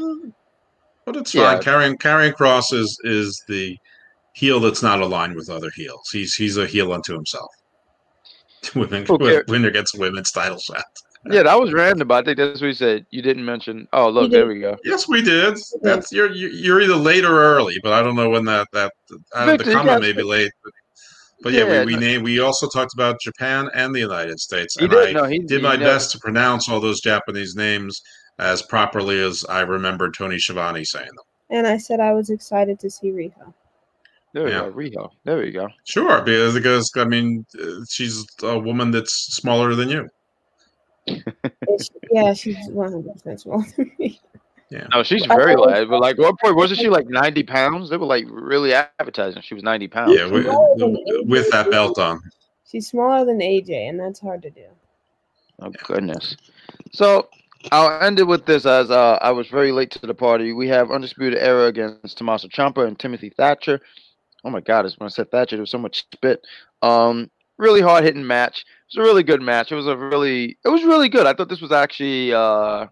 But 1.06 1.14
it's 1.16 1.32
Yeah. 1.32 1.52
fine. 1.54 1.62
Karrion 1.62 1.94
Karrion 1.98 2.32
Kross 2.34 2.72
is 2.72 2.98
is 3.04 3.40
the 3.46 3.78
heel 4.32 4.58
that's 4.58 4.82
not 4.82 5.00
aligned 5.00 5.36
with 5.36 5.48
other 5.50 5.70
heels. 5.76 6.10
He's 6.10 6.34
he's 6.34 6.56
a 6.56 6.66
heel 6.66 6.92
unto 6.92 7.14
himself. 7.14 7.50
Women, 8.74 9.06
Okay. 9.08 9.42
winner 9.46 9.70
gets 9.70 9.94
women's 9.94 10.32
title 10.32 10.58
shot. 10.58 10.82
Yeah, 11.30 11.42
that 11.44 11.58
was 11.58 11.72
random, 11.72 12.08
but 12.08 12.22
I 12.22 12.24
think 12.24 12.36
that's 12.38 12.60
what 12.60 12.66
he 12.68 12.74
said. 12.74 13.06
You 13.10 13.22
didn't 13.22 13.44
mention. 13.44 13.88
Oh, 13.92 14.10
look, 14.10 14.30
there 14.30 14.46
we 14.46 14.60
go. 14.60 14.76
Yes, 14.84 15.08
we 15.08 15.22
did. 15.22 15.58
That's 15.82 16.12
you're 16.12 16.30
you're 16.32 16.50
you're 16.50 16.80
either 16.82 16.96
late 16.96 17.24
or 17.24 17.42
early, 17.42 17.76
but 17.82 17.92
I 17.92 18.02
don't 18.02 18.14
know 18.16 18.28
when 18.30 18.44
that 18.44 18.68
that 18.72 18.92
uh, 19.34 19.46
Victor, 19.46 19.64
the 19.64 19.72
comment 19.72 19.88
got- 19.88 20.02
may 20.02 20.12
be 20.12 20.22
late. 20.22 20.52
But, 20.62 20.72
but 21.42 21.52
yeah, 21.54 21.64
Yeah, 21.66 21.80
we, 21.80 21.86
we 21.86 21.92
no- 21.94 21.98
named 22.00 22.24
we 22.24 22.40
also 22.40 22.68
talked 22.68 22.92
about 22.94 23.20
Japan 23.20 23.68
and 23.74 23.94
the 23.94 24.00
United 24.00 24.38
States, 24.40 24.76
He 24.78 24.84
and 24.84 24.92
did. 24.92 25.08
I 25.16 25.20
no, 25.20 25.24
he 25.24 25.38
did 25.38 25.60
he 25.60 25.62
my 25.62 25.76
never- 25.76 25.84
best 25.84 26.10
to 26.12 26.18
pronounce 26.18 26.68
all 26.68 26.80
those 26.80 27.00
Japanese 27.00 27.54
names 27.56 28.00
as 28.38 28.60
properly 28.62 29.18
as 29.20 29.44
I 29.48 29.60
remembered 29.60 30.14
Tony 30.14 30.38
Schiavone 30.38 30.84
saying 30.84 31.06
them. 31.06 31.24
And 31.50 31.66
I 31.66 31.78
said 31.78 32.00
I 32.00 32.12
was 32.12 32.30
excited 32.30 32.78
to 32.80 32.90
see 32.90 33.08
Riho. 33.10 33.54
There 34.32 34.44
we 34.44 34.50
Yeah. 34.50 34.58
go, 34.60 34.72
Riho. 34.72 35.10
There 35.24 35.38
we 35.38 35.52
go. 35.52 35.68
Sure, 35.84 36.20
because 36.22 36.54
because 36.54 36.90
I 36.96 37.04
mean 37.04 37.46
uh, 37.62 37.84
she's 37.88 38.26
a 38.42 38.58
woman 38.58 38.90
that's 38.90 39.12
smaller 39.34 39.74
than 39.74 39.88
you. 39.88 40.08
It's- 41.06 41.90
yeah, 42.10 42.32
she's 42.32 42.56
100% 42.68 43.40
smaller 43.40 43.64
than 43.76 43.90
me. 43.98 44.20
No, 44.92 45.02
she's 45.02 45.28
I 45.28 45.36
very 45.36 45.56
light. 45.56 45.88
But 45.88 46.00
like, 46.00 46.18
what 46.18 46.38
point 46.40 46.56
wasn't 46.56 46.80
she 46.80 46.88
like 46.88 47.06
ninety 47.06 47.42
pounds? 47.42 47.90
They 47.90 47.96
were 47.96 48.06
like 48.06 48.24
really 48.28 48.72
advertising 48.72 49.42
she 49.42 49.54
was 49.54 49.62
ninety 49.62 49.86
pounds. 49.86 50.16
Yeah, 50.16 50.26
with, 50.26 50.46
with 51.26 51.50
that 51.50 51.70
belt 51.70 51.98
on. 51.98 52.20
She's 52.66 52.88
smaller 52.88 53.24
than 53.24 53.38
AJ, 53.38 53.88
and 53.88 54.00
that's 54.00 54.18
hard 54.18 54.42
to 54.42 54.50
do. 54.50 54.64
Oh 55.60 55.70
goodness. 55.84 56.36
So 56.92 57.28
I'll 57.70 58.02
end 58.02 58.18
it 58.18 58.26
with 58.26 58.46
this 58.46 58.66
as 58.66 58.90
uh, 58.90 59.18
I 59.22 59.30
was 59.30 59.48
very 59.48 59.70
late 59.70 59.90
to 59.92 60.06
the 60.06 60.14
party. 60.14 60.52
We 60.52 60.68
have 60.68 60.90
Undisputed 60.90 61.38
Era 61.38 61.66
against 61.66 62.18
Tommaso 62.18 62.48
Ciampa 62.48 62.86
and 62.86 62.98
Timothy 62.98 63.30
Thatcher. 63.30 63.80
Oh 64.44 64.50
my 64.50 64.60
god, 64.60 64.86
it's 64.86 64.98
when 64.98 65.06
I 65.06 65.10
said 65.10 65.30
Thatcher, 65.30 65.56
there 65.56 65.62
was 65.62 65.70
so 65.70 65.78
much 65.78 66.04
spit. 66.12 66.44
Um 66.82 67.30
really 67.58 67.80
hard 67.80 68.04
hitting 68.04 68.26
match. 68.26 68.60
It 68.60 68.98
was 68.98 69.04
a 69.04 69.08
really 69.08 69.22
good 69.22 69.42
match. 69.42 69.72
It 69.72 69.76
was 69.76 69.86
a 69.86 69.96
really 69.96 70.58
it 70.64 70.68
was 70.68 70.84
really 70.84 71.08
good. 71.08 71.26
I 71.26 71.34
thought 71.34 71.48
this 71.48 71.60
was 71.60 71.72
actually 71.72 72.32
uh 72.32 72.86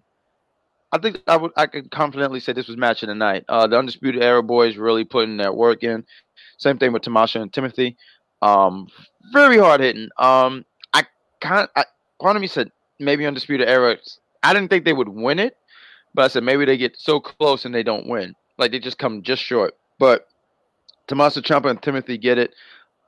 I 0.93 0.98
think 0.98 1.20
I 1.26 1.36
would 1.36 1.52
I 1.56 1.66
could 1.66 1.90
confidently 1.90 2.40
say 2.40 2.52
this 2.52 2.68
was 2.68 2.76
match 2.76 3.02
of 3.02 3.09
the 3.09 3.14
night. 3.14 3.44
Uh 3.48 3.66
the 3.66 3.78
Undisputed 3.78 4.22
Era 4.22 4.43
boys 4.43 4.76
really 4.76 5.05
putting 5.05 5.36
their 5.36 5.52
work 5.52 5.82
in. 5.82 6.05
Same 6.59 6.78
thing 6.78 6.93
with 6.93 7.02
Tommaso 7.02 7.40
and 7.40 7.52
Timothy. 7.52 7.97
Um 8.40 8.89
very 9.32 9.59
hard 9.59 9.80
hitting. 9.80 10.09
Um 10.18 10.64
I 10.93 11.05
can't 11.40 11.70
I 11.76 11.84
me 12.39 12.47
said 12.47 12.70
maybe 12.98 13.26
Undisputed 13.26 13.68
Era. 13.68 13.97
I 14.43 14.55
didn't 14.55 14.70
think 14.70 14.84
they 14.84 14.93
would 14.93 15.09
win 15.09 15.39
it, 15.39 15.56
but 16.14 16.24
I 16.24 16.28
said 16.28 16.44
maybe 16.44 16.64
they 16.64 16.76
get 16.76 16.97
so 16.98 17.20
close 17.20 17.64
and 17.64 17.74
they 17.74 17.82
don't 17.82 18.06
win. 18.06 18.34
Like 18.59 18.70
they 18.70 18.78
just 18.78 18.98
come 18.98 19.22
just 19.22 19.43
short. 19.43 19.74
But 19.98 20.28
Tommaso 21.06 21.40
Ciampa 21.40 21.70
and 21.70 21.82
Timothy 21.82 22.18
get 22.18 22.39
it. 22.39 22.55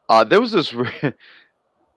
Uh, 0.08 0.24
there 0.24 0.40
was 0.40 0.52
this, 0.52 0.74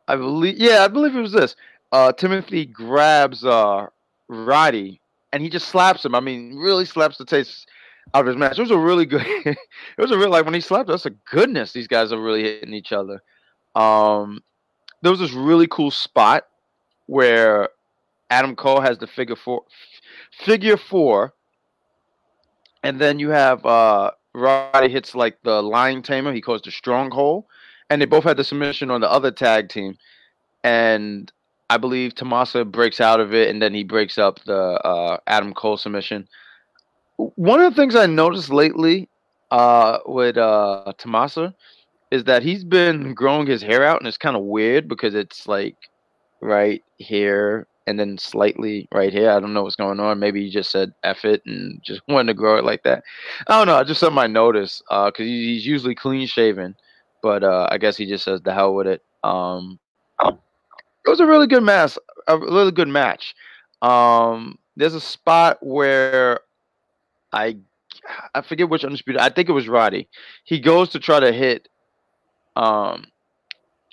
I 0.08 0.16
believe, 0.16 0.58
yeah, 0.58 0.84
I 0.84 0.88
believe 0.88 1.16
it 1.16 1.22
was 1.22 1.32
this. 1.32 1.56
Uh, 1.92 2.12
Timothy 2.12 2.66
grabs 2.66 3.44
uh, 3.46 3.88
Roddy 4.28 5.02
and 5.34 5.44
he 5.44 5.50
just 5.50 5.70
slaps 5.70 6.06
him. 6.06 6.16
I 6.16 6.20
mean, 6.20 6.56
really 6.56 6.86
slaps 6.86 7.18
the 7.18 7.26
taste 7.26 7.68
out 8.14 8.22
of 8.22 8.28
his 8.28 8.38
match. 8.38 8.58
It 8.58 8.62
was 8.62 8.72
a 8.72 8.78
really 8.78 9.06
good. 9.06 9.26
it 9.46 9.58
was 9.98 10.12
a 10.12 10.18
real 10.18 10.30
like 10.30 10.46
when 10.46 10.54
he 10.54 10.62
slapped. 10.62 10.90
That's 10.90 11.06
a 11.06 11.12
goodness. 11.12 11.74
These 11.74 11.88
guys 11.88 12.12
are 12.12 12.22
really 12.22 12.44
hitting 12.44 12.74
each 12.74 12.92
other. 12.92 13.22
Um, 13.76 14.42
there 15.02 15.12
was 15.12 15.20
this 15.20 15.34
really 15.34 15.68
cool 15.68 15.92
spot 15.92 16.46
where 17.06 17.70
Adam 18.30 18.56
Cole 18.56 18.82
has 18.82 18.98
the 18.98 19.08
figure 19.08 19.36
four, 19.36 19.64
figure 20.32 20.78
four, 20.78 21.34
and 22.84 23.00
then 23.00 23.20
you 23.20 23.30
have 23.30 23.66
uh 23.66 24.12
Roddy 24.34 24.90
hits 24.90 25.16
like 25.16 25.38
the 25.44 25.62
lion 25.62 26.02
tamer. 26.02 26.34
He 26.34 26.42
calls 26.42 26.62
the 26.62 26.72
stronghold, 26.72 27.46
and 27.90 28.02
they 28.02 28.06
both 28.06 28.24
had 28.24 28.38
the 28.38 28.44
submission 28.44 28.92
on 28.92 29.02
the 29.02 29.12
other 29.12 29.32
tag 29.32 29.70
team, 29.70 29.98
and 30.64 31.32
I 31.70 31.78
believe 31.78 32.16
Tommaso 32.16 32.64
breaks 32.64 33.02
out 33.02 33.20
of 33.20 33.34
it, 33.34 33.50
and 33.50 33.62
then 33.62 33.74
he 33.74 33.84
breaks 33.84 34.18
up 34.18 34.40
the 34.46 34.56
uh, 34.56 35.18
Adam 35.28 35.54
Cole 35.54 35.78
submission. 35.78 36.28
One 37.18 37.60
of 37.60 37.74
the 37.74 37.82
things 37.82 37.96
I 37.96 38.06
noticed 38.06 38.50
lately 38.50 39.10
uh, 39.52 40.00
with 40.06 40.38
uh, 40.38 40.94
Tommaso 40.98 41.54
is 42.12 42.24
that 42.26 42.44
he's 42.44 42.64
been 42.64 43.14
growing 43.14 43.48
his 43.48 43.62
hair 43.62 43.84
out, 43.84 44.00
and 44.00 44.08
it's 44.08 44.18
kind 44.18 44.38
of 44.38 44.44
weird 44.44 44.88
because 44.88 45.14
it's 45.14 45.48
like 45.48 45.76
right 46.42 46.84
here 46.98 47.68
and 47.86 48.00
then 48.00 48.18
slightly 48.18 48.88
right 48.94 49.12
here. 49.12 49.32
I 49.32 49.40
don't 49.40 49.54
know 49.54 49.64
what's 49.64 49.76
going 49.76 50.00
on. 50.00 50.20
Maybe 50.20 50.44
he 50.44 50.50
just 50.50 50.72
said 50.72 50.94
F 51.04 51.26
it 51.26 51.42
and 51.46 51.82
just 51.84 52.02
wanted 52.08 52.34
to 52.34 52.38
grow 52.38 52.58
it 52.58 52.66
like 52.66 52.84
that. 52.84 53.04
I 53.48 53.58
don't 53.58 53.68
know. 53.68 53.78
I 53.78 53.84
just 53.84 54.00
something 54.00 54.20
I 54.20 54.28
noticed 54.28 54.84
because 54.88 55.26
he's 55.26 55.66
usually 55.66 55.96
clean 55.96 56.28
shaven, 56.28 56.76
but 57.22 57.44
uh, 57.44 57.68
I 57.72 57.77
guess 57.77 57.98
he 57.98 58.06
just 58.06 58.23
says 58.23 58.41
the 58.41 58.53
hell 58.53 58.73
with 58.73 58.88
it. 58.88 59.03
Um, 59.23 59.80
it 60.22 61.10
was 61.10 61.19
a 61.19 61.26
really 61.26 61.48
good 61.48 61.64
match. 61.64 61.98
A 62.27 62.38
really 62.38 62.72
good 62.72 62.88
match. 62.88 63.35
Um, 63.81 64.57
there's 64.76 64.94
a 64.94 65.02
spot 65.02 65.57
where 65.61 66.41
I 67.31 67.57
I 68.34 68.41
forget 68.41 68.69
which 68.69 68.84
undisputed. 68.84 69.22
I 69.22 69.30
think 69.30 69.49
it 69.49 69.53
was 69.53 69.68
Roddy. 69.68 70.07
He 70.44 70.60
goes 70.60 70.89
to 70.89 70.99
try 70.99 71.19
to 71.19 71.31
hit 71.31 71.68
um 72.56 73.07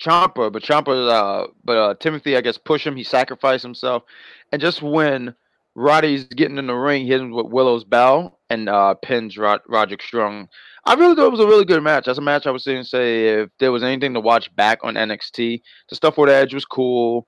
Ciampa, 0.01 0.51
but 0.51 0.61
Ciampa, 0.61 1.09
uh, 1.09 1.47
but 1.63 1.77
uh, 1.77 1.93
Timothy, 1.95 2.35
I 2.35 2.41
guess, 2.41 2.57
push 2.57 2.85
him. 2.85 2.95
He 2.95 3.03
sacrificed 3.03 3.63
himself, 3.63 4.03
and 4.51 4.61
just 4.61 4.81
when 4.81 5.33
Roddy's 5.75 6.23
getting 6.23 6.57
in 6.57 6.67
the 6.67 6.73
ring, 6.73 7.05
hitting 7.05 7.31
with 7.31 7.47
Willow's 7.47 7.83
bell 7.83 8.39
and 8.49 8.69
uh, 8.69 8.93
pins 8.95 9.37
Rod- 9.37 9.61
Roderick 9.67 10.01
Strong. 10.01 10.47
I 10.85 10.93
really 10.93 11.15
thought 11.15 11.27
it 11.27 11.31
was 11.31 11.41
a 11.41 11.47
really 11.47 11.65
good 11.65 11.83
match. 11.83 12.05
That's 12.05 12.17
a 12.17 12.21
match 12.21 12.47
I 12.47 12.51
was 12.51 12.63
say 12.63 13.27
if 13.41 13.49
there 13.59 13.71
was 13.71 13.83
anything 13.83 14.13
to 14.13 14.19
watch 14.19 14.55
back 14.55 14.79
on 14.83 14.93
NXT, 14.93 15.61
the 15.89 15.95
stuff 15.95 16.17
with 16.17 16.29
Edge 16.29 16.53
was 16.53 16.63
cool. 16.63 17.27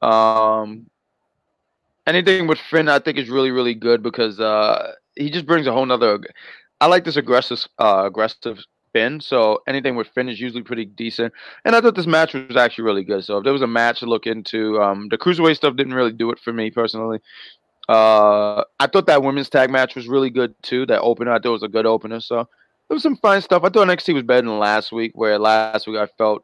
Um, 0.00 0.86
anything 2.06 2.46
with 2.46 2.58
Finn, 2.58 2.88
I 2.88 2.98
think 2.98 3.18
is 3.18 3.28
really, 3.28 3.50
really 3.50 3.74
good 3.74 4.02
because 4.02 4.38
uh, 4.38 4.92
he 5.16 5.30
just 5.30 5.46
brings 5.46 5.66
a 5.66 5.72
whole 5.72 5.86
nother. 5.86 6.20
I 6.80 6.86
like 6.86 7.04
this 7.04 7.16
aggressive, 7.16 7.66
uh, 7.78 8.04
aggressive 8.06 8.62
Finn. 8.96 9.20
So 9.20 9.62
anything 9.66 9.94
with 9.94 10.08
Finn 10.08 10.30
is 10.30 10.40
usually 10.40 10.62
pretty 10.62 10.86
decent. 10.86 11.34
And 11.66 11.76
I 11.76 11.82
thought 11.82 11.96
this 11.96 12.06
match 12.06 12.32
was 12.32 12.56
actually 12.56 12.84
really 12.84 13.04
good. 13.04 13.24
So 13.24 13.36
if 13.36 13.44
there 13.44 13.52
was 13.52 13.60
a 13.60 13.66
match 13.66 14.00
to 14.00 14.06
look 14.06 14.26
into, 14.26 14.80
um, 14.80 15.08
the 15.10 15.18
cruiserweight 15.18 15.56
stuff 15.56 15.76
didn't 15.76 15.92
really 15.92 16.12
do 16.12 16.30
it 16.30 16.38
for 16.38 16.50
me 16.50 16.70
personally. 16.70 17.18
Uh, 17.90 18.64
I 18.80 18.86
thought 18.86 19.06
that 19.06 19.22
women's 19.22 19.50
tag 19.50 19.70
match 19.70 19.94
was 19.94 20.08
really 20.08 20.30
good 20.30 20.54
too. 20.62 20.86
That 20.86 21.02
opener, 21.02 21.32
I 21.32 21.38
thought 21.38 21.52
was 21.52 21.62
a 21.62 21.68
good 21.68 21.84
opener. 21.84 22.20
So 22.20 22.48
there 22.88 22.94
was 22.94 23.02
some 23.02 23.16
fine 23.16 23.42
stuff. 23.42 23.64
I 23.64 23.68
thought 23.68 23.86
NXT 23.86 24.14
was 24.14 24.22
better 24.22 24.46
than 24.46 24.58
last 24.58 24.92
week, 24.92 25.12
where 25.14 25.38
last 25.38 25.86
week 25.86 25.98
I 25.98 26.06
felt 26.06 26.42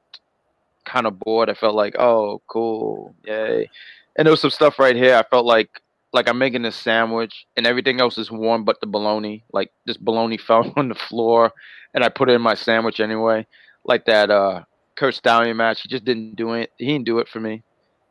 kind 0.85 1.07
of 1.07 1.19
bored. 1.19 1.49
I 1.49 1.55
felt 1.55 1.75
like, 1.75 1.97
oh, 1.99 2.43
cool, 2.49 3.15
yay. 3.25 3.71
And 4.17 4.27
there 4.27 4.31
was 4.31 4.43
some 4.43 4.51
stuff 4.51 4.79
right 4.79 4.95
here. 4.95 5.17
I 5.17 5.23
felt 5.23 5.47
like 5.47 5.81
like 6.13 6.29
I'm 6.29 6.39
making 6.39 6.63
this 6.63 6.77
sandwich 6.77 7.47
and 7.57 7.67
everything 7.67 8.01
else 8.01 8.19
is 8.19 8.31
warm 8.31 8.65
but 8.65 8.81
the 8.81 8.87
bologna. 8.87 9.45
Like 9.53 9.73
this 9.87 9.97
bologna 9.97 10.37
fell 10.49 10.73
on 10.77 10.89
the 10.89 10.95
floor 10.95 11.53
and 11.95 12.05
I 12.05 12.09
put 12.09 12.29
it 12.29 12.35
in 12.35 12.43
my 12.43 12.55
sandwich 12.55 13.01
anyway. 13.01 13.47
Like 13.85 14.05
that 14.07 14.31
uh 14.31 14.63
Curt 14.97 15.15
Stallion 15.15 15.57
match. 15.57 15.83
He 15.83 15.89
just 15.89 16.05
didn't 16.05 16.37
do 16.37 16.53
it. 16.53 16.71
He 16.79 16.87
didn't 16.87 17.07
do 17.07 17.19
it 17.19 17.29
for 17.29 17.41
me. 17.41 17.63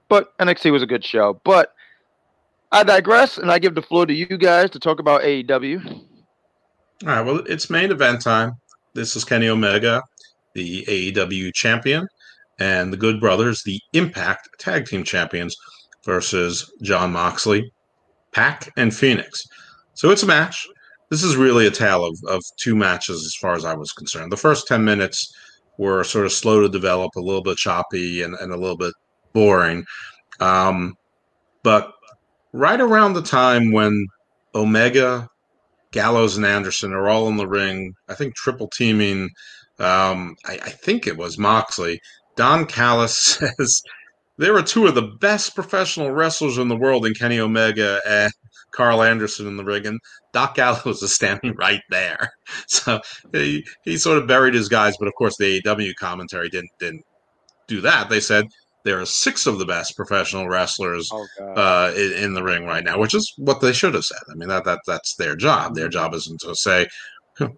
But 0.10 0.38
NXT 0.40 0.72
was 0.72 0.84
a 0.84 0.88
good 0.88 1.06
show. 1.06 1.40
But 1.44 1.73
I 2.72 2.84
digress 2.84 3.38
and 3.38 3.52
I 3.52 3.60
give 3.60 3.76
the 3.76 3.82
floor 3.82 4.06
to 4.06 4.14
you 4.14 4.26
guys 4.26 4.69
to 4.72 4.80
talk 4.80 4.99
about 4.99 5.22
AEW. 5.22 5.86
All 7.03 7.07
right. 7.07 7.22
Well, 7.22 7.44
it's 7.48 7.69
main 7.69 7.91
event 7.91 8.22
time. 8.22 8.53
This 8.94 9.15
is 9.15 9.23
Kenny 9.23 9.48
Omega, 9.48 10.03
the 10.53 10.84
AEW 10.86 11.53
champion, 11.53 12.07
and 12.60 12.91
the 12.91 12.98
Good 12.98 13.19
Brothers, 13.19 13.64
the 13.64 13.80
Impact 13.94 14.49
Tag 14.60 14.86
Team 14.86 15.03
champions, 15.03 15.56
versus 16.03 16.72
Jon 16.82 17.11
Moxley, 17.14 17.72
Pac, 18.34 18.72
and 18.78 18.95
Phoenix. 18.95 19.45
So 19.94 20.10
it's 20.10 20.24
a 20.24 20.28
match. 20.28 20.68
This 21.10 21.24
is 21.24 21.36
really 21.36 21.68
a 21.68 21.72
tale 21.72 22.06
of, 22.06 22.18
of 22.28 22.41
two 22.58 22.76
matches 22.76 23.26
as 23.26 23.36
far 23.36 23.53
as 23.53 23.66
I 23.66 23.74
was 23.74 23.91
concerned. 23.91 24.32
The 24.32 24.38
first 24.38 24.68
10 24.68 24.84
minutes 24.84 25.36
were 25.78 26.03
sort 26.03 26.26
of 26.26 26.32
slow 26.32 26.62
to 26.62 26.70
develop, 26.70 27.16
a 27.16 27.22
little 27.22 27.44
bit 27.44 27.58
choppy, 27.58 28.22
and, 28.22 28.36
and 28.36 28.53
a 28.53 28.58
little 28.58 28.78
bit 28.78 28.94
boring. 29.34 29.86
Um, 30.40 30.95
but 31.64 31.94
right 32.53 32.80
around 32.80 33.14
the 33.14 33.22
time 33.22 33.72
when 33.72 34.08
Omega 34.56 35.30
Gallows 35.91 36.38
and 36.38 36.45
Anderson 36.45 36.94
are 36.94 37.10
all 37.10 37.28
in 37.28 37.38
the 37.38 37.48
ring. 37.48 37.94
I 38.08 38.14
think 38.14 38.36
triple 38.36 38.68
teaming. 38.70 39.30
Um, 39.80 40.36
I, 40.45 40.53
I 40.53 40.70
think 40.70 41.06
it 41.06 41.18
was 41.18 41.38
Moxley. 41.38 41.99
Don 42.36 42.66
Callis 42.66 43.18
says 43.40 43.82
there 44.41 44.55
are 44.55 44.63
two 44.63 44.88
of 44.88 44.95
the 44.95 45.03
best 45.03 45.53
professional 45.53 46.09
wrestlers 46.09 46.57
in 46.57 46.68
the 46.68 46.76
world 46.76 47.05
in 47.05 47.13
Kenny 47.13 47.39
Omega 47.39 48.01
and 48.07 48.34
Karl 48.72 49.03
Anderson 49.03 49.47
in 49.47 49.55
the 49.55 49.63
ring, 49.63 49.85
and 49.85 49.99
Doc 50.34 50.55
Gallows 50.55 51.03
is 51.03 51.13
standing 51.13 51.55
right 51.55 51.81
there. 51.89 52.31
So 52.68 52.99
he, 53.34 53.65
he 53.84 53.97
sort 53.97 54.18
of 54.18 54.27
buried 54.27 54.53
his 54.53 54.68
guys, 54.68 54.95
but 54.97 55.07
of 55.07 55.13
course 55.18 55.38
the 55.38 55.61
AEW 55.61 55.93
commentary 55.95 56.49
didn't 56.49 56.72
didn't 56.80 57.03
do 57.68 57.81
that. 57.81 58.09
They 58.09 58.19
said 58.19 58.45
there 58.84 58.99
are 58.99 59.05
six 59.05 59.45
of 59.45 59.59
the 59.59 59.65
best 59.65 59.95
professional 59.95 60.47
wrestlers 60.49 61.09
Oh 61.13 61.27
uh, 61.55 61.93
in, 61.95 62.23
in 62.23 62.34
the 62.34 62.43
ring 62.43 62.65
right 62.65 62.84
now, 62.84 62.97
which 62.97 63.13
is 63.13 63.31
what 63.38 63.61
they 63.61 63.73
should 63.73 63.93
have 63.93 64.05
said. 64.05 64.19
I 64.31 64.35
mean 64.35 64.49
that 64.49 64.65
that 64.65 64.80
that's 64.88 65.15
their 65.15 65.35
job. 65.35 65.76
Their 65.76 65.89
job 65.89 66.13
isn't 66.13 66.41
to 66.41 66.55
say, 66.55 66.88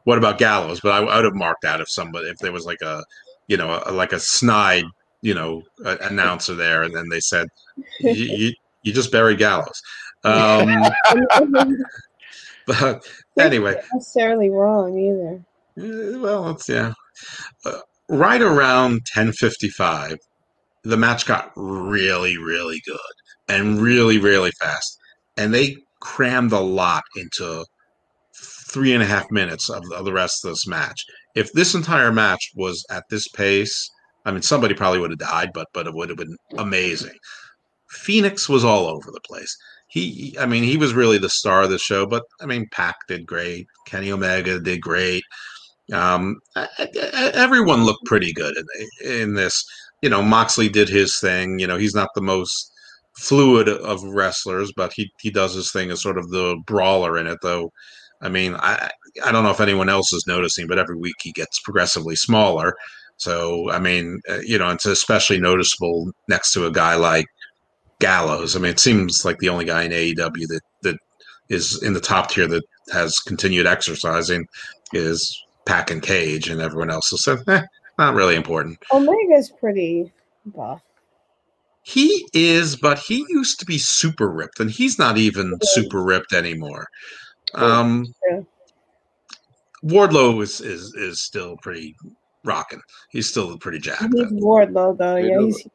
"What 0.03 0.17
about 0.17 0.37
Gallows?" 0.37 0.81
But 0.81 0.91
I, 0.91 1.05
I 1.05 1.15
would 1.17 1.25
have 1.25 1.35
marked 1.35 1.63
out 1.63 1.81
if 1.81 1.89
somebody 1.89 2.27
if 2.27 2.37
there 2.39 2.51
was 2.51 2.65
like 2.65 2.81
a 2.81 3.03
you 3.47 3.57
know 3.57 3.81
a, 3.85 3.91
like 3.91 4.13
a 4.13 4.19
snide 4.19 4.85
you 5.23 5.33
know 5.33 5.63
a, 5.85 5.97
announcer 6.01 6.53
there, 6.53 6.83
and 6.83 6.95
then 6.95 7.09
they 7.09 7.21
said, 7.21 7.47
"You, 8.01 8.51
you, 8.83 8.93
just 8.93 9.11
buried 9.11 9.39
Gallows." 9.39 9.81
Um, 10.23 10.83
but 12.67 13.07
anyway, 13.39 13.73
Not 13.73 13.83
necessarily 13.95 14.49
wrong 14.49 14.97
either. 14.99 15.43
Eh, 15.79 16.17
Well, 16.17 16.51
it's 16.51 16.69
yeah. 16.69 16.93
Uh, 17.65 17.79
right 18.09 18.41
around 18.41 19.01
10:55, 19.15 20.17
the 20.83 20.97
match 20.97 21.25
got 21.25 21.51
really, 21.55 22.37
really 22.37 22.81
good 22.85 22.99
and 23.47 23.81
really, 23.81 24.19
really 24.19 24.51
fast, 24.59 24.99
and 25.37 25.53
they 25.53 25.77
crammed 26.01 26.51
a 26.51 26.59
lot 26.59 27.03
into 27.15 27.65
three 28.69 28.91
and 28.91 29.01
a 29.01 29.05
half 29.05 29.31
minutes 29.31 29.69
of, 29.69 29.83
of 29.95 30.03
the 30.03 30.11
rest 30.11 30.43
of 30.43 30.51
this 30.51 30.67
match. 30.67 30.99
If 31.33 31.53
this 31.53 31.75
entire 31.75 32.11
match 32.11 32.51
was 32.55 32.83
at 32.89 33.03
this 33.09 33.27
pace, 33.29 33.89
I 34.25 34.31
mean, 34.31 34.41
somebody 34.41 34.73
probably 34.73 34.99
would 34.99 35.11
have 35.11 35.19
died, 35.19 35.51
but 35.53 35.67
but 35.73 35.87
it 35.87 35.93
would 35.93 36.09
have 36.09 36.17
been 36.17 36.37
amazing. 36.57 37.17
Phoenix 37.89 38.49
was 38.49 38.63
all 38.63 38.87
over 38.87 39.11
the 39.11 39.21
place. 39.21 39.55
He, 39.87 40.35
I 40.39 40.47
mean, 40.47 40.63
he 40.63 40.77
was 40.77 40.95
really 40.95 41.19
the 41.19 41.29
star 41.29 41.61
of 41.61 41.69
the 41.69 41.77
show. 41.77 42.07
But 42.07 42.23
I 42.41 42.45
mean, 42.45 42.67
Pac 42.71 42.95
did 43.07 43.27
great. 43.27 43.67
Kenny 43.85 44.11
Omega 44.11 44.59
did 44.59 44.81
great. 44.81 45.23
Um, 45.91 46.39
everyone 47.33 47.83
looked 47.83 48.05
pretty 48.05 48.33
good 48.33 48.55
in, 49.01 49.09
in 49.09 49.33
this. 49.35 49.63
You 50.01 50.09
know, 50.09 50.23
Moxley 50.23 50.69
did 50.69 50.89
his 50.89 51.19
thing. 51.19 51.59
You 51.59 51.67
know, 51.67 51.77
he's 51.77 51.95
not 51.95 52.09
the 52.15 52.21
most 52.21 52.71
fluid 53.17 53.69
of 53.69 54.03
wrestlers, 54.03 54.71
but 54.75 54.91
he 54.93 55.11
he 55.21 55.29
does 55.29 55.53
his 55.53 55.71
thing 55.71 55.91
as 55.91 56.01
sort 56.01 56.17
of 56.17 56.29
the 56.29 56.57
brawler 56.65 57.17
in 57.17 57.27
it. 57.27 57.37
Though, 57.41 57.71
I 58.21 58.29
mean, 58.29 58.55
I 58.55 58.89
I 59.23 59.31
don't 59.31 59.43
know 59.43 59.51
if 59.51 59.61
anyone 59.61 59.89
else 59.89 60.11
is 60.13 60.25
noticing, 60.25 60.67
but 60.67 60.79
every 60.79 60.97
week 60.97 61.15
he 61.21 61.31
gets 61.31 61.59
progressively 61.59 62.15
smaller. 62.15 62.75
So, 63.23 63.71
I 63.71 63.79
mean, 63.79 64.21
uh, 64.29 64.39
you 64.39 64.57
know, 64.57 64.69
it's 64.69 64.85
especially 64.85 65.39
noticeable 65.39 66.11
next 66.27 66.51
to 66.53 66.65
a 66.65 66.71
guy 66.71 66.95
like 66.95 67.25
Gallows. 67.99 68.55
I 68.55 68.59
mean, 68.59 68.71
it 68.71 68.81
seems 68.81 69.23
like 69.23 69.39
the 69.39 69.47
only 69.47 69.63
guy 69.63 69.83
in 69.83 69.91
AEW 69.91 70.47
that 70.47 70.61
that 70.81 70.97
is 71.49 71.81
in 71.83 71.93
the 71.93 72.01
top 72.01 72.29
tier 72.29 72.47
that 72.47 72.63
has 72.91 73.19
continued 73.19 73.65
exercising 73.65 74.45
is 74.91 75.41
Pac 75.65 75.89
and 75.89 76.01
Cage, 76.01 76.49
and 76.49 76.59
everyone 76.59 76.89
else 76.89 77.13
is 77.13 77.23
so 77.23 77.37
eh, 77.47 77.61
not 77.97 78.13
really 78.13 78.35
important. 78.35 78.77
Omega's 78.91 79.49
pretty 79.57 80.11
buff. 80.47 80.81
He 81.83 82.25
is, 82.33 82.75
but 82.75 82.99
he 82.99 83.25
used 83.29 83.59
to 83.61 83.65
be 83.65 83.77
super 83.77 84.29
ripped, 84.29 84.59
and 84.59 84.69
he's 84.69 84.99
not 84.99 85.17
even 85.17 85.57
super 85.61 86.03
ripped 86.03 86.33
anymore. 86.33 86.87
Um, 87.53 88.05
Yeah. 88.29 88.41
Wardlow 89.83 90.41
is 90.41 90.61
is 90.61 90.93
is 90.95 91.21
still 91.21 91.57
pretty 91.57 91.95
rocking. 92.43 92.81
He's 93.09 93.29
still 93.29 93.51
a 93.53 93.57
pretty 93.57 93.79
jacked. 93.79 94.03
He's 94.13 94.31
Wardlow 94.31 94.97
though. 94.97 95.15
They 95.15 95.29
Yeah, 95.29 95.41
he's 95.41 95.67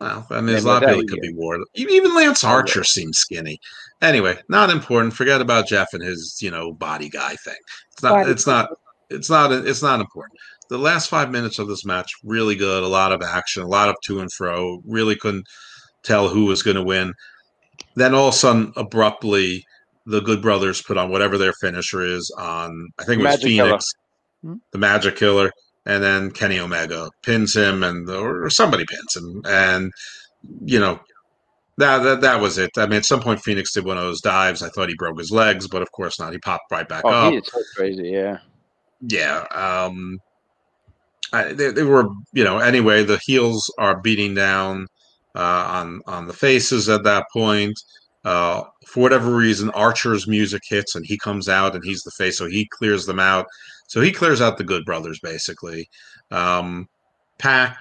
Well, 0.00 0.26
I 0.30 0.40
mean, 0.40 0.46
Yeah, 0.46 0.52
there's 0.52 0.64
a 0.64 0.68
lot 0.68 0.82
of 0.82 0.90
people 0.90 1.06
could 1.08 1.20
be 1.20 1.34
Wardlow. 1.34 1.64
Even 1.74 1.94
even 1.94 2.14
Lance 2.14 2.42
yeah. 2.42 2.50
Archer 2.50 2.84
seems 2.84 3.18
skinny. 3.18 3.58
Anyway, 4.02 4.38
not 4.48 4.70
important. 4.70 5.14
Forget 5.14 5.40
about 5.40 5.66
Jeff 5.66 5.92
and 5.92 6.02
his 6.02 6.38
you 6.40 6.50
know 6.50 6.72
body 6.72 7.08
guy 7.08 7.34
thing. 7.36 7.56
It's 7.92 8.02
not. 8.02 8.12
Body 8.12 8.30
It's 8.30 8.46
not. 8.46 8.68
It's 9.10 9.30
not. 9.30 9.52
It's 9.52 9.82
not 9.82 10.00
important. 10.00 10.38
The 10.68 10.78
last 10.78 11.10
five 11.10 11.30
minutes 11.30 11.58
of 11.58 11.68
this 11.68 11.84
match 11.84 12.10
really 12.24 12.56
good. 12.56 12.82
A 12.82 12.88
lot 12.88 13.12
of 13.12 13.22
action. 13.22 13.62
A 13.62 13.68
lot 13.68 13.88
of 13.88 13.96
to 14.04 14.20
and 14.20 14.32
fro. 14.32 14.80
Really 14.86 15.16
couldn't 15.16 15.46
tell 16.02 16.28
who 16.28 16.46
was 16.46 16.62
going 16.62 16.76
to 16.76 16.82
win. 16.82 17.12
Then 17.96 18.14
all 18.14 18.28
of 18.28 18.34
a 18.34 18.36
sudden, 18.36 18.72
abruptly, 18.76 19.64
the 20.06 20.20
Good 20.20 20.42
Brothers 20.42 20.82
put 20.82 20.98
on 20.98 21.10
whatever 21.10 21.38
their 21.38 21.52
finisher 21.54 22.02
is 22.02 22.30
on. 22.38 22.88
I 22.98 23.04
think 23.04 23.20
it 23.20 23.24
was 23.24 23.34
Magic 23.34 23.48
Killer. 23.48 23.68
Phoenix, 23.68 23.94
Hmm? 24.44 24.54
the 24.72 24.78
Magic 24.78 25.16
Killer, 25.16 25.50
and 25.86 26.02
then 26.02 26.30
Kenny 26.30 26.58
Omega 26.58 27.08
pins 27.22 27.56
him, 27.56 27.82
and 27.82 28.08
or 28.10 28.50
somebody 28.50 28.84
pins 28.84 29.16
him, 29.16 29.40
and 29.46 29.90
you 30.66 30.78
know 30.78 31.00
that, 31.78 31.98
that 32.02 32.20
that 32.20 32.40
was 32.40 32.58
it. 32.58 32.70
I 32.76 32.86
mean, 32.86 32.98
at 32.98 33.06
some 33.06 33.20
point, 33.20 33.40
Phoenix 33.40 33.72
did 33.72 33.84
one 33.86 33.96
of 33.96 34.04
those 34.04 34.20
dives. 34.20 34.62
I 34.62 34.68
thought 34.68 34.88
he 34.90 34.94
broke 34.96 35.18
his 35.18 35.30
legs, 35.30 35.66
but 35.66 35.82
of 35.82 35.90
course 35.92 36.20
not. 36.20 36.32
He 36.32 36.38
popped 36.38 36.70
right 36.70 36.88
back 36.88 37.02
Oh, 37.06 37.08
up. 37.10 37.32
he 37.32 37.38
is 37.38 37.48
so 37.50 37.60
crazy. 37.74 38.10
Yeah. 38.10 38.38
Yeah. 39.00 39.44
Um, 39.50 40.18
I, 41.32 41.52
they, 41.52 41.70
they 41.72 41.82
were, 41.82 42.08
you 42.32 42.44
know, 42.44 42.58
anyway, 42.58 43.02
the 43.02 43.18
heels 43.24 43.68
are 43.78 44.00
beating 44.00 44.34
down 44.34 44.86
uh, 45.34 45.40
on 45.68 46.00
on 46.06 46.26
the 46.26 46.32
faces 46.32 46.88
at 46.88 47.02
that 47.04 47.24
point. 47.32 47.78
Uh, 48.24 48.62
for 48.86 49.00
whatever 49.00 49.34
reason, 49.34 49.70
Archer's 49.70 50.26
music 50.28 50.62
hits 50.68 50.94
and 50.94 51.04
he 51.04 51.18
comes 51.18 51.48
out 51.48 51.74
and 51.74 51.84
he's 51.84 52.02
the 52.02 52.10
face, 52.12 52.38
so 52.38 52.46
he 52.46 52.66
clears 52.78 53.04
them 53.04 53.18
out. 53.20 53.46
So 53.86 54.00
he 54.00 54.12
clears 54.12 54.40
out 54.40 54.58
the 54.58 54.64
Good 54.64 54.84
Brothers 54.84 55.20
basically. 55.20 55.88
Um, 56.30 56.88
Pac 57.38 57.76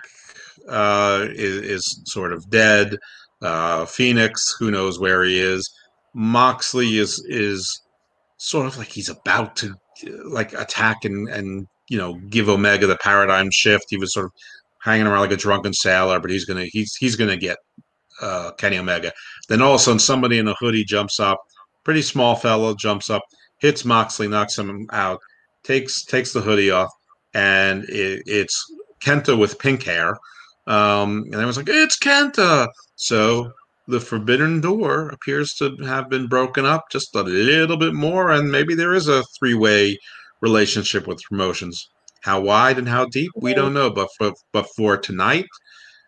uh, 0.68 1.28
is, 1.30 1.58
is 1.62 2.02
sort 2.06 2.34
of 2.34 2.50
dead. 2.50 2.98
Uh, 3.42 3.86
Phoenix, 3.86 4.56
who 4.58 4.72
knows 4.72 5.00
where 5.00 5.24
he 5.24 5.40
is. 5.40 5.70
Moxley 6.14 6.98
is 6.98 7.24
is 7.28 7.82
sort 8.38 8.66
of 8.66 8.78
like 8.78 8.90
he's 8.90 9.10
about 9.10 9.56
to 9.58 9.76
like 10.26 10.54
attack 10.54 11.06
and 11.06 11.28
and 11.30 11.68
you 11.90 11.98
know 11.98 12.16
give 12.30 12.50
Omega 12.50 12.88
the 12.88 12.98
paradigm 12.98 13.50
shift. 13.52 13.86
He 13.90 13.98
was 13.98 14.14
sort 14.14 14.28
of 14.28 14.32
hanging 14.82 15.08
around 15.08 15.22
like 15.22 15.32
a 15.32 15.38
drunken 15.38 15.74
sailor, 15.74 16.20
but 16.20 16.32
he's 16.32 16.46
gonna 16.46 16.66
he's 16.66 16.96
he's 16.96 17.16
gonna 17.16 17.38
get 17.38 17.58
uh, 18.22 18.52
Kenny 18.58 18.78
Omega. 18.78 19.12
Then 19.50 19.62
all 19.62 19.74
of 19.74 19.82
a 19.82 19.84
sudden, 19.84 20.00
somebody 20.00 20.38
in 20.38 20.48
a 20.48 20.56
hoodie 20.56 20.86
jumps 20.86 21.20
up, 21.20 21.42
pretty 21.84 22.02
small 22.02 22.36
fellow 22.36 22.76
jumps 22.76 23.10
up, 23.10 23.24
hits 23.60 23.86
Moxley, 23.86 24.28
knocks 24.28 24.58
him 24.58 24.88
out, 24.92 25.20
takes 25.64 26.04
takes 26.06 26.34
the 26.34 26.42
hoodie 26.42 26.72
off, 26.72 26.92
and 27.34 27.84
it, 27.86 28.24
it's 28.26 28.64
Kenta 29.04 29.38
with 29.38 29.60
pink 29.60 29.84
hair. 29.84 30.18
Um, 30.68 31.24
and 31.26 31.34
everyone's 31.34 31.58
like, 31.58 31.70
"It's 31.70 31.98
Kenta!" 31.98 32.68
So 32.96 33.52
the 33.88 34.00
forbidden 34.00 34.62
door 34.62 35.10
appears 35.10 35.54
to 35.56 35.76
have 35.86 36.10
been 36.10 36.28
broken 36.28 36.66
up 36.66 36.86
just 36.92 37.16
a 37.16 37.24
little 37.24 37.78
bit 37.78 37.94
more, 37.94 38.32
and 38.32 38.52
maybe 38.52 38.76
there 38.76 38.94
is 38.94 39.08
a 39.08 39.24
three-way 39.38 39.98
relationship 40.42 41.06
with 41.08 41.22
promotions. 41.30 41.90
How 42.22 42.40
wide 42.40 42.78
and 42.78 42.88
how 42.88 43.06
deep, 43.06 43.32
we 43.36 43.54
don't 43.54 43.74
know. 43.74 43.90
But 43.90 44.08
for 44.18 44.34
but 44.54 44.68
for 44.78 44.98
tonight 44.98 45.48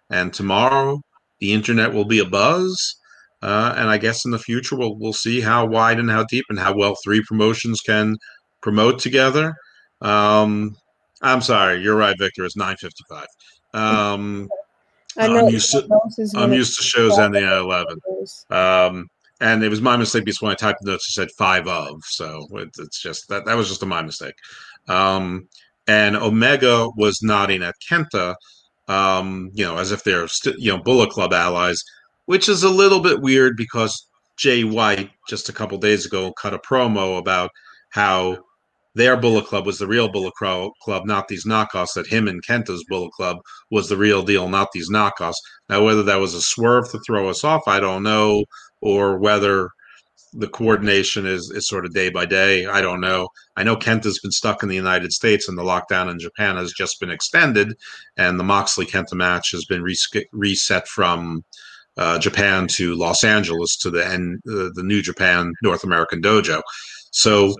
and 0.09 0.33
tomorrow, 0.33 1.01
the 1.39 1.51
internet 1.51 1.93
will 1.93 2.05
be 2.05 2.19
a 2.19 2.25
buzz, 2.25 2.95
uh, 3.41 3.73
and 3.75 3.89
I 3.89 3.97
guess 3.97 4.23
in 4.23 4.31
the 4.31 4.39
future 4.39 4.77
we'll 4.77 4.95
we'll 4.97 5.13
see 5.13 5.41
how 5.41 5.65
wide 5.65 5.99
and 5.99 6.09
how 6.09 6.23
deep 6.23 6.45
and 6.49 6.59
how 6.59 6.73
well 6.73 6.95
three 7.03 7.21
promotions 7.27 7.81
can 7.81 8.15
promote 8.65 8.97
together. 8.97 9.55
Um, 10.01 10.75
I'm 11.21 11.39
sorry, 11.41 11.81
you're 11.83 11.95
right, 11.95 12.15
Victor. 12.17 12.43
It's 12.45 12.57
9:55. 12.57 13.27
Um, 13.75 14.49
I 15.17 15.27
I'm 15.27 15.49
used 15.53 15.71
to- 15.71 15.87
I'm 16.35 16.51
used 16.51 16.75
to 16.77 16.83
shows 16.83 17.11
ending 17.19 17.43
at 17.43 17.57
11. 17.57 17.99
Um, 18.49 19.07
and 19.39 19.63
it 19.63 19.69
was 19.69 19.81
my 19.81 19.95
mistake 19.97 20.25
because 20.25 20.41
when 20.41 20.51
I 20.51 20.55
typed 20.55 20.79
the 20.81 20.89
notes, 20.91 21.07
it 21.07 21.13
said 21.13 21.29
five 21.37 21.67
of. 21.67 22.01
So 22.05 22.47
it, 22.53 22.69
it's 22.79 22.99
just 22.99 23.29
that 23.29 23.45
that 23.45 23.55
was 23.55 23.67
just 23.69 23.83
a 23.83 23.85
my 23.85 24.01
mistake. 24.01 24.33
Um, 24.87 25.47
and 25.87 26.15
Omega 26.15 26.89
was 26.97 27.21
nodding 27.21 27.61
at 27.61 27.75
Kenta, 27.87 28.33
um, 28.87 29.51
you 29.53 29.63
know, 29.63 29.77
as 29.77 29.91
if 29.91 30.03
they're 30.03 30.27
st- 30.27 30.57
you 30.57 30.71
know 30.71 30.81
Bullet 30.81 31.11
Club 31.11 31.33
allies, 31.33 31.83
which 32.25 32.49
is 32.49 32.63
a 32.63 32.69
little 32.81 32.99
bit 32.99 33.21
weird 33.21 33.55
because 33.57 34.07
Jay 34.37 34.63
White 34.63 35.11
just 35.29 35.49
a 35.49 35.53
couple 35.53 35.77
days 35.77 36.05
ago 36.07 36.33
cut 36.33 36.53
a 36.55 36.59
promo 36.59 37.19
about 37.19 37.51
how 37.91 38.39
their 38.95 39.17
Bullet 39.17 39.45
Club 39.45 39.65
was 39.65 39.77
the 39.77 39.87
real 39.87 40.09
Bullet 40.09 40.33
Club, 40.35 41.05
not 41.05 41.27
these 41.27 41.45
knockoffs. 41.45 41.93
That 41.95 42.07
him 42.07 42.27
and 42.27 42.43
Kenta's 42.43 42.85
Bullet 42.87 43.11
Club 43.11 43.37
was 43.69 43.89
the 43.89 43.97
real 43.97 44.23
deal, 44.23 44.49
not 44.49 44.69
these 44.73 44.89
knockoffs. 44.89 45.35
Now, 45.69 45.83
whether 45.83 46.03
that 46.03 46.19
was 46.19 46.33
a 46.33 46.41
swerve 46.41 46.89
to 46.91 46.99
throw 47.05 47.29
us 47.29 47.43
off, 47.43 47.67
I 47.67 47.79
don't 47.79 48.03
know, 48.03 48.45
or 48.81 49.17
whether 49.19 49.69
the 50.33 50.47
coordination 50.47 51.25
is, 51.25 51.51
is 51.51 51.67
sort 51.67 51.85
of 51.85 51.93
day 51.93 52.09
by 52.09 52.25
day. 52.25 52.65
I 52.65 52.81
don't 52.81 52.99
know. 52.99 53.29
I 53.55 53.63
know 53.63 53.75
Kenta's 53.75 54.19
been 54.19 54.31
stuck 54.31 54.63
in 54.63 54.69
the 54.69 54.75
United 54.75 55.13
States, 55.13 55.47
and 55.47 55.57
the 55.57 55.63
lockdown 55.63 56.09
in 56.09 56.19
Japan 56.19 56.57
has 56.57 56.73
just 56.73 56.99
been 56.99 57.11
extended, 57.11 57.73
and 58.17 58.39
the 58.39 58.43
Moxley 58.43 58.85
Kenta 58.85 59.13
match 59.13 59.51
has 59.51 59.65
been 59.65 59.81
res- 59.81 60.09
reset 60.31 60.87
from 60.87 61.43
uh, 61.97 62.19
Japan 62.19 62.67
to 62.67 62.95
Los 62.95 63.23
Angeles 63.23 63.77
to 63.77 63.89
the 63.89 64.03
uh, 64.03 64.69
the 64.73 64.83
New 64.83 65.01
Japan 65.01 65.53
North 65.63 65.83
American 65.83 66.21
Dojo. 66.21 66.61
So 67.11 67.55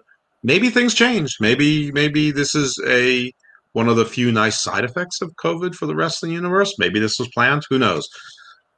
maybe 0.46 0.70
things 0.70 0.94
change. 0.94 1.38
Maybe 1.42 1.92
maybe 1.92 2.32
this 2.32 2.56
is 2.56 2.80
a 2.88 3.34
one 3.74 3.90
of 3.90 3.98
the 3.98 4.06
few 4.06 4.32
nice 4.32 4.62
side 4.62 4.86
effects 4.86 5.22
of 5.22 5.36
COVID 5.36 5.76
for 5.76 5.88
the 5.88 5.96
wrestling 5.96 6.32
universe. 6.32 6.76
Maybe 6.80 7.00
this 7.00 7.20
was 7.20 7.28
planned. 7.30 7.64
Who 7.70 7.80
knows? 7.80 8.08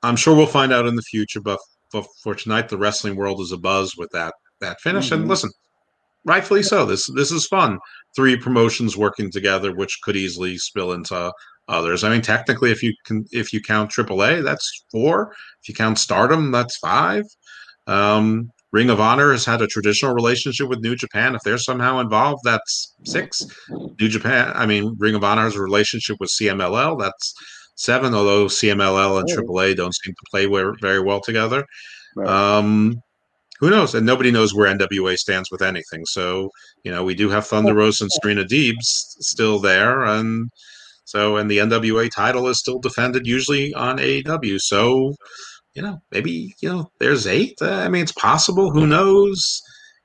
I'm 0.02 0.16
sure 0.16 0.36
we'll 0.36 0.48
find 0.48 0.74
out 0.74 0.88
in 0.88 0.96
the 0.96 1.02
future. 1.04 1.42
But 1.42 1.60
for, 1.92 2.04
for 2.24 2.34
tonight, 2.34 2.70
the 2.70 2.78
wrestling 2.78 3.16
world 3.16 3.42
is 3.42 3.52
a 3.52 3.58
buzz 3.58 3.96
with 3.98 4.10
that 4.12 4.34
that 4.62 4.82
finish. 4.82 5.08
Mm-hmm. 5.08 5.22
And 5.22 5.28
listen, 5.28 5.52
rightfully 6.26 6.64
so. 6.64 6.86
This 6.86 7.08
this 7.14 7.32
is 7.32 7.46
fun. 7.46 7.80
Three 8.16 8.38
promotions 8.38 8.98
working 8.98 9.30
together, 9.30 9.76
which 9.76 10.00
could 10.02 10.16
easily 10.16 10.58
spill 10.58 10.94
into 10.94 11.32
others. 11.68 12.04
I 12.04 12.10
mean, 12.10 12.22
technically, 12.22 12.72
if 12.72 12.82
you 12.82 12.94
can, 13.06 13.26
if 13.32 13.52
you 13.52 13.62
count 13.62 13.92
AAA, 13.92 14.44
that's 14.44 14.86
four. 14.90 15.34
If 15.62 15.68
you 15.68 15.76
count 15.76 16.00
Stardom, 16.00 16.52
that's 16.52 16.78
five. 16.78 17.26
Um, 17.88 18.52
Ring 18.72 18.90
of 18.90 19.00
Honor 19.00 19.32
has 19.32 19.46
had 19.46 19.62
a 19.62 19.68
traditional 19.68 20.14
relationship 20.14 20.68
with 20.68 20.82
New 20.82 20.96
Japan. 20.96 21.36
If 21.36 21.42
they're 21.44 21.58
somehow 21.58 22.00
involved, 22.00 22.42
that's 22.44 22.96
six. 23.06 23.46
New 23.70 24.10
Japan, 24.10 24.52
I 24.56 24.66
mean, 24.66 24.96
Ring 24.98 25.16
of 25.16 25.24
Honor 25.24 25.44
has 25.44 25.56
a 25.56 25.62
relationship 25.62 26.18
with 26.20 26.30
CMLL. 26.30 27.00
That's 27.00 27.34
seven, 27.76 28.14
although 28.14 28.48
CMLL 28.48 29.20
and 29.20 29.30
AAA 29.30 29.78
don't 29.78 29.96
seem 29.96 30.14
to 30.14 30.30
play 30.30 30.46
very 30.82 31.00
well 31.00 31.22
together. 31.22 31.66
Right. 32.16 32.28
Um, 32.28 33.02
who 33.60 33.70
knows? 33.70 33.96
And 33.96 34.06
nobody 34.06 34.32
knows 34.32 34.54
where 34.54 34.74
NWA 34.74 35.18
stands 35.18 35.50
with 35.50 35.62
anything. 35.62 36.06
So, 36.06 36.50
you 36.84 36.92
know, 36.92 37.04
we 37.04 37.16
do 37.16 37.30
have 37.30 37.48
Thunder 37.48 37.74
Rosa 37.74 38.04
and 38.04 38.12
Serena 38.12 38.44
Deebs 38.44 38.76
still 39.20 39.60
there. 39.60 40.04
And 40.04 40.50
so, 41.06 41.38
and 41.38 41.50
the 41.50 41.60
NWA 41.60 42.10
title 42.14 42.48
is 42.48 42.60
still 42.60 42.80
defended 42.80 43.26
usually 43.26 43.74
on 43.74 43.98
AEW. 43.98 44.60
So, 44.60 45.16
you 45.78 45.84
know, 45.84 46.02
maybe, 46.12 46.56
you 46.60 46.68
know, 46.68 46.92
there's 47.00 47.28
eight. 47.28 47.56
Uh, 47.62 47.72
I 47.72 47.88
mean, 47.88 48.02
it's 48.02 48.12
possible. 48.12 48.72
Who 48.72 48.88
knows? 48.88 49.62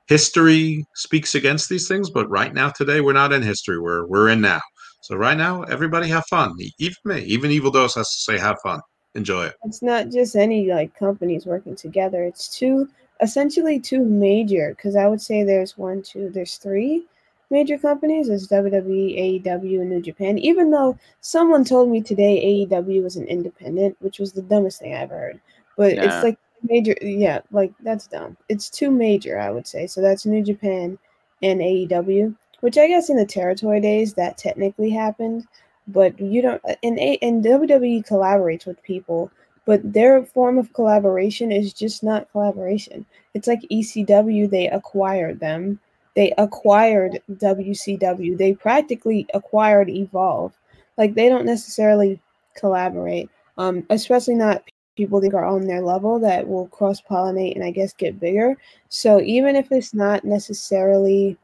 History 0.07 0.85
speaks 0.93 1.33
against 1.33 1.67
these 1.67 1.87
things, 1.87 2.11
but 2.11 2.29
right 2.29 2.53
now, 2.53 2.69
today, 2.69 3.01
we're 3.01 3.13
not 3.13 3.33
in 3.33 3.41
history. 3.41 3.79
We're, 3.79 4.05
we're 4.05 4.29
in 4.29 4.39
now. 4.39 4.59
So 5.01 5.15
right 5.15 5.35
now, 5.35 5.63
everybody 5.63 6.07
have 6.09 6.25
fun. 6.29 6.53
Even 6.77 6.95
me, 7.05 7.21
even 7.23 7.49
Evil 7.49 7.71
Dose 7.71 7.95
has 7.95 8.07
to 8.07 8.19
say 8.19 8.37
have 8.37 8.57
fun. 8.61 8.81
Enjoy 9.15 9.45
it. 9.45 9.55
It's 9.63 9.81
not 9.81 10.09
just 10.09 10.35
any 10.35 10.67
like 10.67 10.95
companies 10.95 11.47
working 11.47 11.75
together. 11.75 12.23
It's 12.23 12.55
two, 12.55 12.87
essentially 13.19 13.79
two 13.79 14.05
major. 14.05 14.75
Because 14.77 14.95
I 14.95 15.07
would 15.07 15.21
say 15.21 15.43
there's 15.43 15.75
one, 15.75 16.03
two, 16.03 16.29
there's 16.29 16.57
three 16.57 17.03
major 17.49 17.79
companies. 17.79 18.27
There's 18.27 18.47
WWE, 18.47 19.43
AEW, 19.43 19.81
and 19.81 19.89
New 19.89 20.01
Japan. 20.03 20.37
Even 20.37 20.69
though 20.69 20.99
someone 21.21 21.63
told 21.63 21.89
me 21.89 22.01
today 22.01 22.67
AEW 22.69 23.01
was 23.01 23.15
an 23.15 23.25
independent, 23.25 23.97
which 24.01 24.19
was 24.19 24.33
the 24.33 24.43
dumbest 24.43 24.79
thing 24.79 24.93
I 24.93 24.99
ever 24.99 25.17
heard 25.17 25.39
but 25.77 25.93
it's 25.93 26.23
like 26.23 26.37
major. 26.69 26.95
Yeah, 27.01 27.41
like 27.51 27.73
that's 27.81 28.07
dumb. 28.07 28.37
It's 28.49 28.69
too 28.69 28.91
major, 28.91 29.39
I 29.39 29.51
would 29.51 29.67
say. 29.67 29.87
So 29.87 30.01
that's 30.01 30.25
New 30.25 30.43
Japan 30.43 30.97
and 31.41 31.59
AEW, 31.59 32.35
which 32.61 32.77
I 32.77 32.87
guess 32.87 33.09
in 33.09 33.17
the 33.17 33.25
territory 33.25 33.81
days 33.81 34.13
that 34.15 34.37
technically 34.37 34.89
happened, 34.89 35.47
but 35.87 36.19
you 36.19 36.41
don't. 36.41 36.61
And 36.83 36.99
A 36.99 37.17
and 37.21 37.43
WWE 37.43 38.07
collaborates 38.07 38.65
with 38.65 38.81
people, 38.83 39.31
but 39.65 39.81
their 39.93 40.23
form 40.25 40.57
of 40.57 40.73
collaboration 40.73 41.51
is 41.51 41.73
just 41.73 42.03
not 42.03 42.31
collaboration. 42.31 43.05
It's 43.33 43.47
like 43.47 43.61
ECW. 43.71 44.49
They 44.49 44.67
acquired 44.69 45.39
them. 45.39 45.79
They 46.15 46.33
acquired 46.37 47.21
WCW. 47.31 48.37
They 48.37 48.53
practically 48.53 49.25
acquired 49.33 49.89
Evolve. 49.89 50.53
Like 50.97 51.15
they 51.15 51.27
don't 51.27 51.45
necessarily 51.45 52.19
collaborate. 52.55 53.29
Um, 53.57 53.85
especially 53.89 54.35
not 54.35 54.63
people 54.95 55.19
think 55.19 55.33
are 55.33 55.45
on 55.45 55.65
their 55.65 55.81
level 55.81 56.19
that 56.19 56.47
will 56.47 56.67
cross 56.67 57.01
pollinate 57.01 57.55
and 57.55 57.63
I 57.63 57.71
guess 57.71 57.93
get 57.93 58.19
bigger. 58.19 58.55
So 58.89 59.21
even 59.21 59.55
if 59.55 59.71
it's 59.71 59.93
not 59.93 60.23
necessarily 60.23 61.37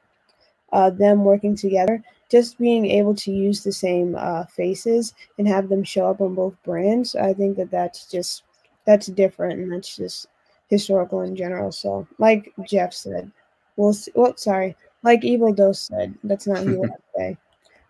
uh, 0.72 0.92
them 0.92 1.24
working 1.24 1.56
together, 1.56 2.04
just 2.30 2.60
being 2.60 2.86
able 2.86 3.16
to 3.16 3.32
use 3.32 3.64
the 3.64 3.72
same 3.72 4.16
uh, 4.18 4.46
faces 4.46 5.14
and 5.38 5.48
have 5.48 5.70
them 5.70 5.84
show 5.84 6.08
up 6.10 6.22
on 6.22 6.36
both 6.36 6.56
brands, 6.64 7.16
I 7.16 7.34
think 7.34 7.58
that 7.58 7.72
that's 7.72 8.10
just 8.10 8.44
that's 8.86 9.08
different 9.08 9.60
and 9.60 9.72
that's 9.72 9.96
just 9.96 10.28
historical 10.70 11.22
in 11.22 11.36
general. 11.36 11.72
So 11.72 12.08
like 12.20 12.54
Jeff 12.68 12.94
said, 12.94 13.32
we'll 13.78 13.94
see. 13.94 14.12
Well, 14.14 14.38
sorry, 14.38 14.76
like 15.04 15.24
Evil 15.24 15.54
Dose 15.54 15.82
said, 15.82 16.14
that's 16.24 16.48
not 16.48 16.60
who 16.60 16.84
I 16.84 16.90
say. 17.18 17.38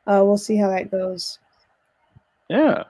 Uh, 0.08 0.24
we'll 0.24 0.38
see 0.38 0.56
how 0.56 0.70
that 0.70 0.90
goes. 0.90 1.40
Yeah, 2.50 2.86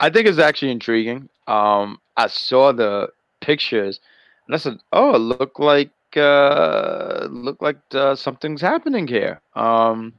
I 0.00 0.10
think 0.10 0.26
it's 0.28 0.38
actually 0.38 0.72
intriguing 0.72 1.28
um, 1.46 1.98
I 2.16 2.26
saw 2.28 2.72
the 2.72 3.08
pictures 3.40 4.00
and 4.46 4.54
I 4.54 4.58
said, 4.58 4.78
"Oh, 4.92 5.14
it 5.16 5.18
looked 5.18 5.60
like 5.60 5.90
uh, 6.16 7.28
like 7.60 7.78
uh, 7.94 8.14
something's 8.16 8.60
happening 8.60 9.06
here." 9.08 9.40
Um, 9.54 10.14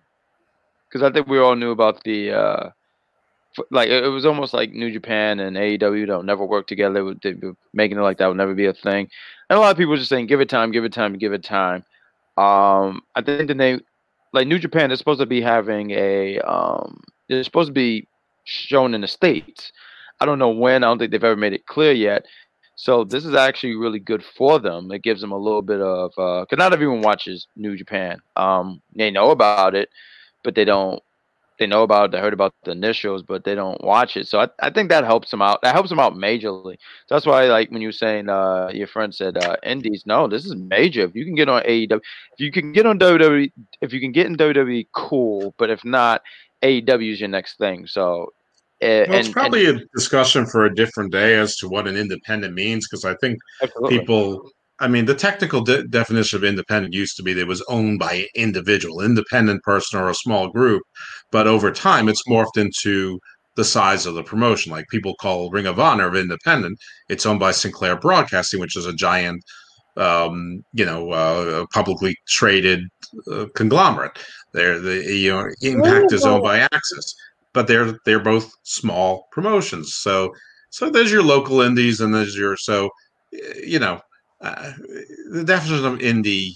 because 0.89 1.03
I 1.03 1.11
think 1.11 1.27
we 1.27 1.39
all 1.39 1.55
knew 1.55 1.71
about 1.71 2.03
the 2.03 2.31
uh, 2.31 2.69
like 3.69 3.89
it 3.89 4.07
was 4.07 4.25
almost 4.25 4.53
like 4.53 4.71
New 4.71 4.91
Japan 4.91 5.39
and 5.39 5.57
AEW 5.57 6.05
don't 6.05 6.25
never 6.25 6.45
work 6.45 6.67
together. 6.67 6.93
They 7.21 7.33
were 7.33 7.53
making 7.73 7.97
it 7.97 8.01
like 8.01 8.17
that 8.17 8.27
would 8.27 8.37
never 8.37 8.53
be 8.55 8.65
a 8.67 8.73
thing, 8.73 9.09
and 9.49 9.57
a 9.57 9.59
lot 9.59 9.71
of 9.71 9.77
people 9.77 9.91
were 9.91 9.97
just 9.97 10.09
saying, 10.09 10.27
"Give 10.27 10.41
it 10.41 10.49
time, 10.49 10.71
give 10.71 10.85
it 10.85 10.93
time, 10.93 11.13
give 11.17 11.33
it 11.33 11.43
time." 11.43 11.83
Um, 12.37 13.01
I 13.15 13.21
think 13.21 13.47
the 13.47 13.55
name, 13.55 13.81
like 14.33 14.47
New 14.47 14.59
Japan, 14.59 14.91
is 14.91 14.99
supposed 14.99 15.19
to 15.19 15.25
be 15.25 15.41
having 15.41 15.91
a 15.91 16.39
um, 16.39 17.01
they're 17.29 17.43
supposed 17.43 17.67
to 17.69 17.73
be 17.73 18.07
shown 18.43 18.93
in 18.93 19.01
the 19.01 19.07
states. 19.07 19.71
I 20.19 20.25
don't 20.25 20.39
know 20.39 20.49
when. 20.49 20.83
I 20.83 20.87
don't 20.87 20.99
think 20.99 21.11
they've 21.11 21.23
ever 21.23 21.35
made 21.35 21.53
it 21.53 21.65
clear 21.65 21.91
yet. 21.91 22.25
So 22.75 23.03
this 23.03 23.25
is 23.25 23.35
actually 23.35 23.75
really 23.75 23.99
good 23.99 24.23
for 24.23 24.59
them. 24.59 24.91
It 24.91 25.03
gives 25.03 25.21
them 25.21 25.31
a 25.31 25.37
little 25.37 25.61
bit 25.61 25.81
of 25.81 26.11
because 26.11 26.47
uh, 26.51 26.55
not 26.55 26.73
everyone 26.73 27.01
watches 27.01 27.47
New 27.55 27.75
Japan. 27.75 28.19
Um, 28.35 28.81
they 28.95 29.11
know 29.11 29.29
about 29.31 29.75
it, 29.75 29.89
but 30.43 30.55
they 30.55 30.65
don't. 30.65 31.01
They 31.59 31.67
know 31.67 31.83
about 31.83 32.05
it. 32.05 32.11
They 32.11 32.19
heard 32.19 32.33
about 32.33 32.55
the 32.63 32.71
initials, 32.71 33.21
but 33.21 33.43
they 33.43 33.53
don't 33.53 33.83
watch 33.83 34.17
it. 34.17 34.27
So 34.27 34.39
I, 34.39 34.47
I 34.59 34.71
think 34.71 34.89
that 34.89 35.03
helps 35.03 35.29
them 35.29 35.43
out. 35.43 35.61
That 35.61 35.75
helps 35.75 35.89
them 35.89 35.99
out 35.99 36.15
majorly. 36.15 36.77
So 37.05 37.13
that's 37.13 37.27
why, 37.27 37.45
like 37.45 37.69
when 37.69 37.83
you 37.83 37.89
were 37.89 37.91
saying, 37.91 38.29
uh, 38.29 38.71
your 38.73 38.87
friend 38.87 39.13
said 39.13 39.37
uh, 39.37 39.57
Indies. 39.61 40.03
No, 40.07 40.27
this 40.27 40.43
is 40.43 40.55
major. 40.55 41.01
If 41.01 41.13
you 41.13 41.23
can 41.23 41.35
get 41.35 41.49
on 41.49 41.61
AEW, 41.61 41.91
if 42.33 42.39
you 42.39 42.51
can 42.51 42.71
get 42.71 42.87
on 42.87 42.97
WWE, 42.97 43.51
if 43.81 43.93
you 43.93 43.99
can 43.99 44.11
get 44.11 44.25
in 44.25 44.37
WWE, 44.37 44.87
cool. 44.91 45.53
But 45.59 45.69
if 45.69 45.85
not, 45.85 46.23
AEW 46.63 47.11
is 47.11 47.19
your 47.19 47.29
next 47.29 47.57
thing. 47.57 47.87
So 47.87 48.31
well, 48.81 49.03
and, 49.03 49.13
it's 49.13 49.29
probably 49.29 49.67
and, 49.67 49.81
a 49.81 49.85
discussion 49.95 50.45
for 50.45 50.65
a 50.65 50.73
different 50.73 51.11
day 51.11 51.35
as 51.35 51.55
to 51.57 51.67
what 51.67 51.87
an 51.87 51.97
independent 51.97 52.53
means, 52.53 52.87
because 52.87 53.05
I 53.05 53.15
think 53.15 53.37
absolutely. 53.61 53.99
people. 53.99 54.49
I 54.79 54.87
mean, 54.87 55.05
the 55.05 55.13
technical 55.13 55.61
de- 55.61 55.87
definition 55.87 56.37
of 56.37 56.43
independent 56.43 56.95
used 56.95 57.15
to 57.17 57.23
be 57.23 57.33
that 57.33 57.41
it 57.41 57.47
was 57.47 57.63
owned 57.69 57.99
by 57.99 58.13
an 58.13 58.27
individual, 58.33 59.01
independent 59.01 59.61
person 59.61 59.99
or 59.99 60.09
a 60.09 60.15
small 60.15 60.49
group. 60.49 60.81
But 61.31 61.45
over 61.45 61.71
time, 61.71 62.09
it's 62.09 62.27
morphed 62.27 62.57
into 62.57 63.19
the 63.55 63.63
size 63.63 64.07
of 64.07 64.15
the 64.15 64.23
promotion. 64.23 64.71
Like 64.71 64.87
people 64.89 65.13
call 65.21 65.51
Ring 65.51 65.67
of 65.67 65.79
Honor 65.79 66.07
of 66.07 66.15
independent. 66.15 66.79
It's 67.09 67.27
owned 67.27 67.39
by 67.39 67.51
Sinclair 67.51 67.95
Broadcasting, 67.95 68.59
which 68.59 68.75
is 68.75 68.87
a 68.87 68.93
giant, 68.93 69.43
um, 69.97 70.63
you 70.73 70.85
know, 70.85 71.11
uh, 71.11 71.65
publicly 71.71 72.15
traded 72.27 72.79
uh, 73.31 73.45
conglomerate. 73.53 74.17
There, 74.53 74.79
the 74.79 75.03
you 75.03 75.31
know, 75.31 75.49
Impact 75.61 76.11
is 76.11 76.25
owned 76.25 76.43
by 76.43 76.59
AXS 76.59 77.13
but 77.53 77.67
they're 77.67 77.97
they're 78.05 78.19
both 78.19 78.55
small 78.63 79.27
promotions. 79.31 79.93
So 79.95 80.33
so 80.69 80.89
there's 80.89 81.11
your 81.11 81.23
local 81.23 81.61
indies 81.61 82.01
and 82.01 82.13
there's 82.13 82.35
your 82.35 82.57
so 82.57 82.89
you 83.31 83.79
know 83.79 83.99
uh, 84.41 84.71
the 85.31 85.43
definition 85.43 85.85
of 85.85 85.99
indie 85.99 86.53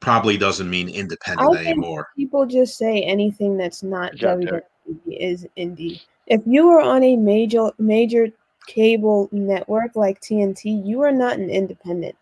probably 0.00 0.36
doesn't 0.36 0.70
mean 0.70 0.88
independent 0.88 1.56
anymore. 1.56 2.08
People 2.16 2.46
just 2.46 2.76
say 2.76 3.02
anything 3.02 3.56
that's 3.56 3.82
not 3.82 4.12
WWE 4.14 4.62
is 5.06 5.46
indie. 5.56 6.00
If 6.26 6.40
you 6.46 6.68
are 6.68 6.80
on 6.80 7.02
a 7.02 7.16
major 7.16 7.70
major 7.78 8.28
cable 8.66 9.28
network 9.32 9.96
like 9.96 10.20
TNT, 10.20 10.84
you 10.86 11.02
are 11.02 11.12
not 11.12 11.34
an 11.34 11.50
independent. 11.50 12.16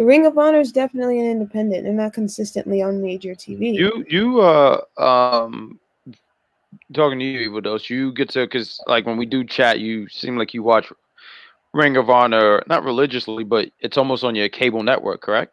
Ring 0.00 0.26
of 0.26 0.38
Honor 0.38 0.60
is 0.60 0.72
definitely 0.72 1.20
an 1.20 1.26
independent. 1.26 1.84
They're 1.84 1.92
not 1.92 2.12
consistently 2.12 2.82
on 2.82 3.02
major 3.02 3.34
TV. 3.34 3.74
You 3.74 4.04
you 4.08 4.40
uh 4.40 4.80
um 4.98 5.78
talking 6.92 7.18
to 7.18 7.24
you, 7.24 7.40
Evil 7.40 7.60
Dose, 7.60 7.88
you 7.90 8.12
get 8.12 8.30
to 8.30 8.46
because 8.46 8.82
like 8.86 9.06
when 9.06 9.16
we 9.16 9.26
do 9.26 9.44
chat, 9.44 9.80
you 9.80 10.08
seem 10.08 10.36
like 10.36 10.54
you 10.54 10.62
watch 10.62 10.92
Ring 11.72 11.96
of 11.96 12.10
Honor 12.10 12.62
not 12.66 12.84
religiously, 12.84 13.44
but 13.44 13.70
it's 13.80 13.96
almost 13.96 14.24
on 14.24 14.34
your 14.34 14.48
cable 14.48 14.82
network, 14.82 15.20
correct? 15.20 15.52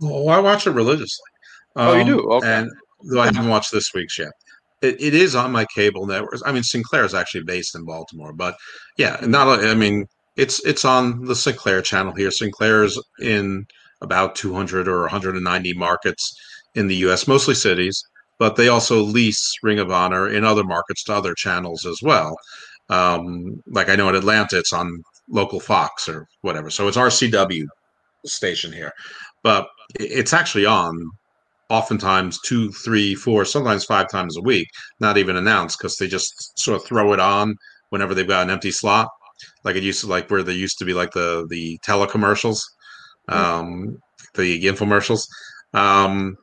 Well, 0.00 0.28
I 0.28 0.38
watch 0.38 0.66
it 0.66 0.70
religiously. 0.70 1.24
Um, 1.76 1.88
oh, 1.88 1.94
you 1.94 2.04
do? 2.04 2.20
Okay. 2.32 2.46
And 2.46 2.70
though 3.04 3.20
I 3.20 3.26
haven't 3.26 3.48
watched 3.48 3.72
this 3.72 3.92
week's 3.94 4.18
yet, 4.18 4.32
it, 4.82 5.00
it 5.00 5.14
is 5.14 5.34
on 5.34 5.50
my 5.50 5.64
cable 5.74 6.06
network. 6.06 6.40
I 6.46 6.52
mean, 6.52 6.62
Sinclair 6.62 7.04
is 7.04 7.14
actually 7.14 7.44
based 7.44 7.74
in 7.74 7.84
Baltimore, 7.84 8.32
but 8.32 8.56
yeah, 8.96 9.18
not. 9.22 9.64
I 9.64 9.74
mean, 9.74 10.06
it's 10.36 10.64
it's 10.64 10.84
on 10.84 11.24
the 11.24 11.34
Sinclair 11.34 11.82
channel 11.82 12.14
here. 12.14 12.30
Sinclair 12.30 12.84
is 12.84 13.02
in 13.20 13.66
about 14.00 14.34
200 14.34 14.88
or 14.88 15.02
190 15.02 15.74
markets 15.74 16.34
in 16.74 16.86
the 16.86 16.96
U.S., 16.96 17.26
mostly 17.26 17.54
cities 17.54 18.02
but 18.38 18.56
they 18.56 18.68
also 18.68 19.02
lease 19.02 19.52
Ring 19.62 19.78
of 19.78 19.90
Honor 19.90 20.28
in 20.28 20.44
other 20.44 20.64
markets 20.64 21.02
to 21.04 21.12
other 21.12 21.34
channels 21.34 21.84
as 21.84 22.00
well. 22.02 22.36
Um, 22.88 23.62
like 23.66 23.88
I 23.88 23.96
know 23.96 24.08
in 24.08 24.14
Atlanta, 24.14 24.58
it's 24.58 24.72
on 24.72 25.02
local 25.28 25.60
Fox 25.60 26.08
or 26.08 26.26
whatever. 26.40 26.70
So 26.70 26.88
it's 26.88 26.96
RCW 26.96 27.66
station 28.24 28.72
here, 28.72 28.92
but 29.42 29.68
it's 29.98 30.32
actually 30.32 30.66
on 30.66 31.10
oftentimes 31.68 32.38
two, 32.46 32.72
three, 32.72 33.14
four, 33.14 33.44
sometimes 33.44 33.84
five 33.84 34.08
times 34.08 34.38
a 34.38 34.42
week, 34.42 34.68
not 35.00 35.18
even 35.18 35.36
announced 35.36 35.78
because 35.78 35.96
they 35.96 36.06
just 36.06 36.58
sort 36.58 36.80
of 36.80 36.86
throw 36.86 37.12
it 37.12 37.20
on 37.20 37.54
whenever 37.90 38.14
they've 38.14 38.26
got 38.28 38.42
an 38.42 38.50
empty 38.50 38.70
slot. 38.70 39.08
Like 39.64 39.76
it 39.76 39.82
used 39.82 40.00
to 40.00 40.06
like 40.06 40.30
where 40.30 40.42
there 40.42 40.54
used 40.54 40.78
to 40.78 40.84
be 40.84 40.94
like 40.94 41.12
the 41.12 41.46
the 41.50 41.78
telecommercials, 41.86 42.60
um, 43.28 43.98
the 44.34 44.64
infomercials. 44.64 45.26
Um, 45.74 46.36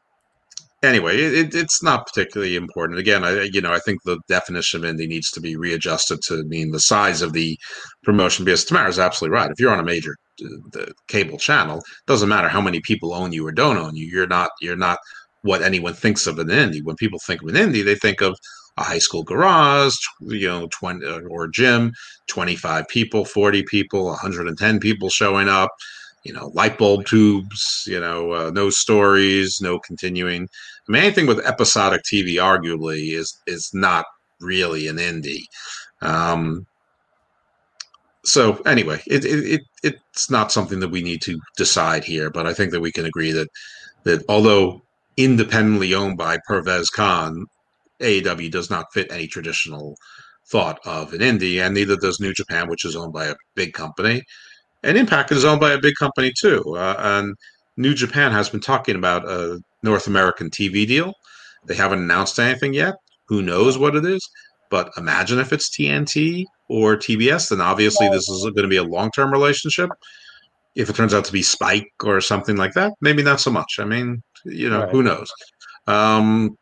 anyway, 0.84 1.18
it, 1.18 1.56
it's 1.56 1.84
not 1.84 2.08
particularly 2.08 2.56
important. 2.56 3.00
Again, 3.00 3.24
I 3.24 3.44
you 3.44 3.62
know 3.62 3.74
I 3.74 3.80
think 3.80 4.04
the 4.04 4.20
definition 4.28 4.84
of 4.84 4.90
indie 4.90 5.08
needs 5.08 5.32
to 5.32 5.42
be 5.42 5.56
readjusted 5.56 6.22
to 6.24 6.44
mean 6.46 6.72
the 6.72 6.80
size 6.80 7.22
of 7.22 7.34
the 7.34 7.58
promotion. 8.04 8.46
Because 8.46 8.66
Tamara's 8.66 9.00
absolutely 9.00 9.36
right. 9.36 9.52
If 9.52 9.60
you're 9.60 9.74
on 9.74 9.80
a 9.80 9.84
major 9.84 10.16
uh, 10.44 10.48
the 10.72 10.94
cable 11.08 11.38
channel, 11.38 11.82
doesn't 12.08 12.30
matter 12.30 12.50
how 12.50 12.62
many 12.62 12.82
people 12.82 13.14
own 13.14 13.32
you 13.32 13.46
or 13.46 13.52
don't 13.52 13.78
own 13.78 13.96
you. 13.96 14.06
You're 14.06 14.28
not 14.28 14.52
you're 14.62 14.76
not 14.76 15.00
what 15.42 15.62
anyone 15.62 15.94
thinks 15.94 16.28
of 16.28 16.40
an 16.40 16.48
indie. 16.48 16.84
When 16.84 16.96
people 16.96 17.20
think 17.20 17.42
of 17.42 17.50
an 17.50 17.56
indie, 17.56 17.86
they 17.86 17.96
think 17.96 18.22
of 18.22 18.36
a 18.78 18.84
high 18.84 19.00
school 19.00 19.24
garage, 19.24 19.96
you 20.22 20.48
know, 20.48 20.68
20 20.72 21.06
uh, 21.06 21.20
or 21.30 21.48
gym, 21.48 21.94
25 22.28 22.88
people, 22.90 23.24
40 23.24 23.64
people, 23.64 24.06
110 24.08 24.80
people 24.80 25.10
showing 25.10 25.48
up 25.48 25.70
you 26.26 26.34
know, 26.34 26.52
light 26.56 26.78
bulb 26.78 27.06
tubes, 27.06 27.84
you 27.88 28.00
know, 28.00 28.32
uh, 28.32 28.52
no 28.54 28.72
stories, 28.72 29.62
no 29.62 29.80
continuing. 29.80 30.50
I 30.88 30.92
mean, 30.92 31.04
anything 31.04 31.28
with 31.28 31.46
episodic 31.46 32.02
TV, 32.02 32.36
arguably, 32.36 33.14
is 33.14 33.38
is 33.46 33.70
not 33.74 34.06
really 34.42 34.88
an 34.88 34.98
indie. 34.98 35.44
Um, 36.02 36.66
so 38.26 38.56
anyway, 38.66 39.02
it, 39.06 39.24
it, 39.24 39.62
it 39.84 39.96
it's 40.14 40.32
not 40.32 40.52
something 40.52 40.80
that 40.80 40.90
we 40.90 41.04
need 41.04 41.22
to 41.22 41.40
decide 41.58 42.04
here, 42.04 42.32
but 42.32 42.48
I 42.48 42.56
think 42.56 42.72
that 42.72 42.82
we 42.82 42.92
can 42.92 43.06
agree 43.06 43.32
that 43.32 43.48
that 44.04 44.24
although 44.28 44.82
independently 45.18 45.94
owned 45.94 46.18
by 46.18 46.40
Pervez 46.48 46.90
Khan, 46.90 47.46
AEW 48.02 48.50
does 48.50 48.72
not 48.72 48.92
fit 48.94 49.12
any 49.12 49.28
traditional 49.28 49.96
thought 50.48 50.80
of 50.86 51.14
an 51.14 51.20
indie, 51.20 51.64
and 51.64 51.76
neither 51.76 51.96
does 51.96 52.20
New 52.20 52.34
Japan, 52.34 52.68
which 52.68 52.84
is 52.84 52.96
owned 52.96 53.14
by 53.14 53.26
a 53.26 53.36
big 53.54 53.74
company 53.74 54.24
and 54.86 54.98
Impact 54.98 55.32
is 55.32 55.44
owned 55.44 55.60
by 55.60 55.72
a 55.72 55.80
big 55.80 55.96
company 55.96 56.32
too. 56.38 56.64
Uh, 56.76 56.96
and 57.00 57.36
New 57.76 57.94
Japan 57.94 58.32
has 58.32 58.50
been 58.50 58.62
talking 58.62 58.96
about 58.96 59.28
a 59.28 59.60
North 59.84 60.08
American 60.08 60.50
TV 60.50 60.88
deal. 60.88 61.14
They 61.66 61.76
haven't 61.76 62.00
announced 62.00 62.40
anything 62.40 62.74
yet. 62.74 62.96
Who 63.28 63.42
knows 63.42 63.78
what 63.78 63.96
it 63.96 64.06
is? 64.06 64.30
But 64.70 64.92
imagine 64.98 65.40
if 65.40 65.52
it's 65.52 65.70
TNT 65.70 66.46
or 66.70 66.96
TBS, 66.96 67.50
then 67.50 67.62
obviously 67.62 68.08
this 68.10 68.30
is 68.30 68.44
going 68.44 68.56
to 68.64 68.68
be 68.68 68.78
a 68.78 68.84
long 68.84 69.12
term 69.12 69.32
relationship. 69.32 69.90
If 70.76 70.90
it 70.90 70.96
turns 70.96 71.14
out 71.14 71.26
to 71.26 71.34
be 71.34 71.42
Spike 71.42 71.92
or 72.04 72.22
something 72.22 72.56
like 72.56 72.74
that, 72.74 72.94
maybe 73.02 73.24
not 73.24 73.40
so 73.40 73.50
much. 73.50 73.80
I 73.80 73.86
mean, 73.86 74.22
you 74.44 74.70
know, 74.70 74.82
right. 74.82 74.90
who 74.90 75.02
knows? 75.02 75.32
Um, 75.88 76.58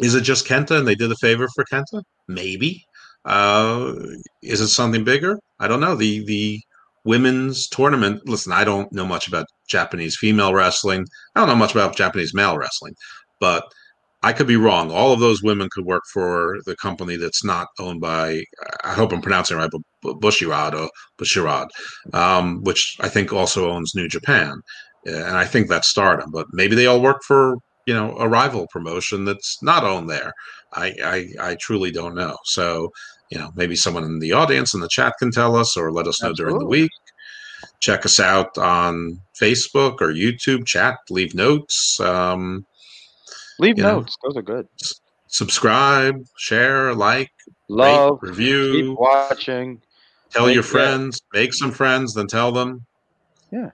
is 0.00 0.14
it 0.14 0.22
just 0.22 0.46
Kenta 0.46 0.78
and 0.78 0.86
they 0.86 0.94
did 0.94 1.12
a 1.12 1.16
favor 1.16 1.48
for 1.54 1.64
Kenta? 1.64 2.02
Maybe. 2.28 2.84
Uh, 3.24 3.94
is 4.42 4.60
it 4.60 4.68
something 4.68 5.04
bigger? 5.04 5.38
I 5.60 5.68
don't 5.68 5.80
know. 5.80 5.94
The 5.94 6.24
the 6.24 6.60
women's 7.04 7.68
tournament. 7.68 8.20
Listen, 8.26 8.52
I 8.52 8.64
don't 8.64 8.92
know 8.92 9.06
much 9.06 9.26
about 9.28 9.46
Japanese 9.68 10.16
female 10.16 10.54
wrestling. 10.54 11.06
I 11.34 11.40
don't 11.40 11.48
know 11.48 11.56
much 11.56 11.72
about 11.72 11.96
Japanese 11.96 12.34
male 12.34 12.56
wrestling, 12.56 12.94
but 13.40 13.64
I 14.24 14.32
could 14.32 14.46
be 14.46 14.56
wrong. 14.56 14.92
All 14.92 15.12
of 15.12 15.18
those 15.18 15.42
women 15.42 15.68
could 15.72 15.84
work 15.84 16.04
for 16.12 16.58
the 16.64 16.76
company 16.76 17.16
that's 17.16 17.44
not 17.44 17.66
owned 17.80 18.00
by, 18.00 18.44
I 18.84 18.92
hope 18.92 19.12
I'm 19.12 19.20
pronouncing 19.20 19.56
it 19.56 19.60
right, 19.60 19.70
but 20.02 20.20
Bushiroad 20.20 20.74
or 20.74 20.88
Bushiroad, 21.18 21.68
um, 22.12 22.62
which 22.62 22.96
I 23.00 23.08
think 23.08 23.32
also 23.32 23.70
owns 23.70 23.96
New 23.96 24.06
Japan. 24.06 24.60
And 25.04 25.36
I 25.36 25.44
think 25.44 25.68
that's 25.68 25.88
stardom, 25.88 26.30
but 26.30 26.46
maybe 26.52 26.76
they 26.76 26.86
all 26.86 27.02
work 27.02 27.22
for, 27.26 27.56
you 27.86 27.94
know, 27.94 28.16
a 28.18 28.28
rival 28.28 28.68
promotion 28.70 29.24
that's 29.24 29.60
not 29.60 29.82
owned 29.82 30.08
there. 30.08 30.32
I, 30.74 30.94
I, 31.04 31.50
I 31.50 31.56
truly 31.56 31.90
don't 31.90 32.14
know. 32.14 32.36
So 32.44 32.92
you 33.32 33.38
know, 33.38 33.50
maybe 33.56 33.74
someone 33.74 34.04
in 34.04 34.18
the 34.18 34.32
audience 34.32 34.74
in 34.74 34.80
the 34.80 34.88
chat 34.88 35.14
can 35.18 35.30
tell 35.30 35.56
us 35.56 35.74
or 35.74 35.90
let 35.90 36.06
us 36.06 36.22
know 36.22 36.28
Absolutely. 36.28 36.52
during 36.52 36.58
the 36.58 36.68
week. 36.68 36.90
Check 37.80 38.04
us 38.04 38.20
out 38.20 38.58
on 38.58 39.18
Facebook 39.40 40.02
or 40.02 40.12
YouTube. 40.12 40.66
Chat, 40.66 40.98
leave 41.08 41.34
notes. 41.34 41.98
Um, 41.98 42.66
leave 43.58 43.78
notes; 43.78 44.18
know, 44.22 44.28
those 44.28 44.36
are 44.36 44.42
good. 44.42 44.68
S- 44.82 45.00
subscribe, 45.28 46.26
share, 46.36 46.94
like, 46.94 47.32
love, 47.68 48.18
rate, 48.20 48.28
review, 48.28 48.72
keep 48.72 48.98
watching. 48.98 49.80
Tell 50.28 50.50
your 50.50 50.62
friends. 50.62 51.22
Make 51.32 51.54
some 51.54 51.70
friends, 51.70 52.12
then 52.12 52.26
tell 52.26 52.52
them. 52.52 52.84
Yeah. 53.50 53.70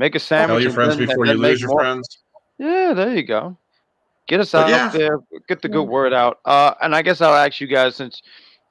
Make 0.00 0.16
a 0.16 0.20
sandwich. 0.20 0.48
Tell 0.48 0.60
your 0.60 0.72
friends 0.72 0.96
then, 0.96 1.06
before 1.06 1.26
you 1.26 1.34
lose 1.34 1.60
your 1.60 1.70
more. 1.70 1.80
friends. 1.82 2.18
Yeah, 2.58 2.94
there 2.94 3.14
you 3.14 3.22
go. 3.22 3.56
Get 4.26 4.40
us 4.40 4.56
out 4.56 4.68
yeah. 4.68 4.88
there. 4.88 5.20
Get 5.46 5.62
the 5.62 5.68
good 5.68 5.84
word 5.84 6.12
out. 6.12 6.40
Uh, 6.44 6.74
and 6.82 6.96
I 6.96 7.02
guess 7.02 7.20
I'll 7.20 7.36
ask 7.36 7.60
you 7.60 7.68
guys 7.68 7.94
since 7.94 8.22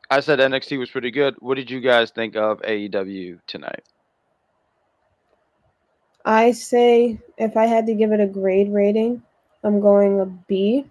I 0.09 0.19
said 0.19 0.40
NXT 0.40 0.77
was 0.77 0.90
pretty 0.90 1.11
good. 1.11 1.35
What 1.40 1.56
did 1.56 1.69
you 1.69 1.82
guys 1.82 2.11
think 2.11 2.35
of 2.35 2.61
AEW 2.61 3.40
tonight? 3.48 3.84
I 6.25 6.51
say 6.51 7.19
if 7.38 7.56
I 7.56 7.66
had 7.66 7.85
to 7.85 7.93
give 7.93 8.11
it 8.11 8.19
a 8.19 8.27
grade 8.27 8.72
rating, 8.72 9.22
I'm 9.64 9.80
going 9.80 10.19
a 10.19 10.25
B 10.25 10.85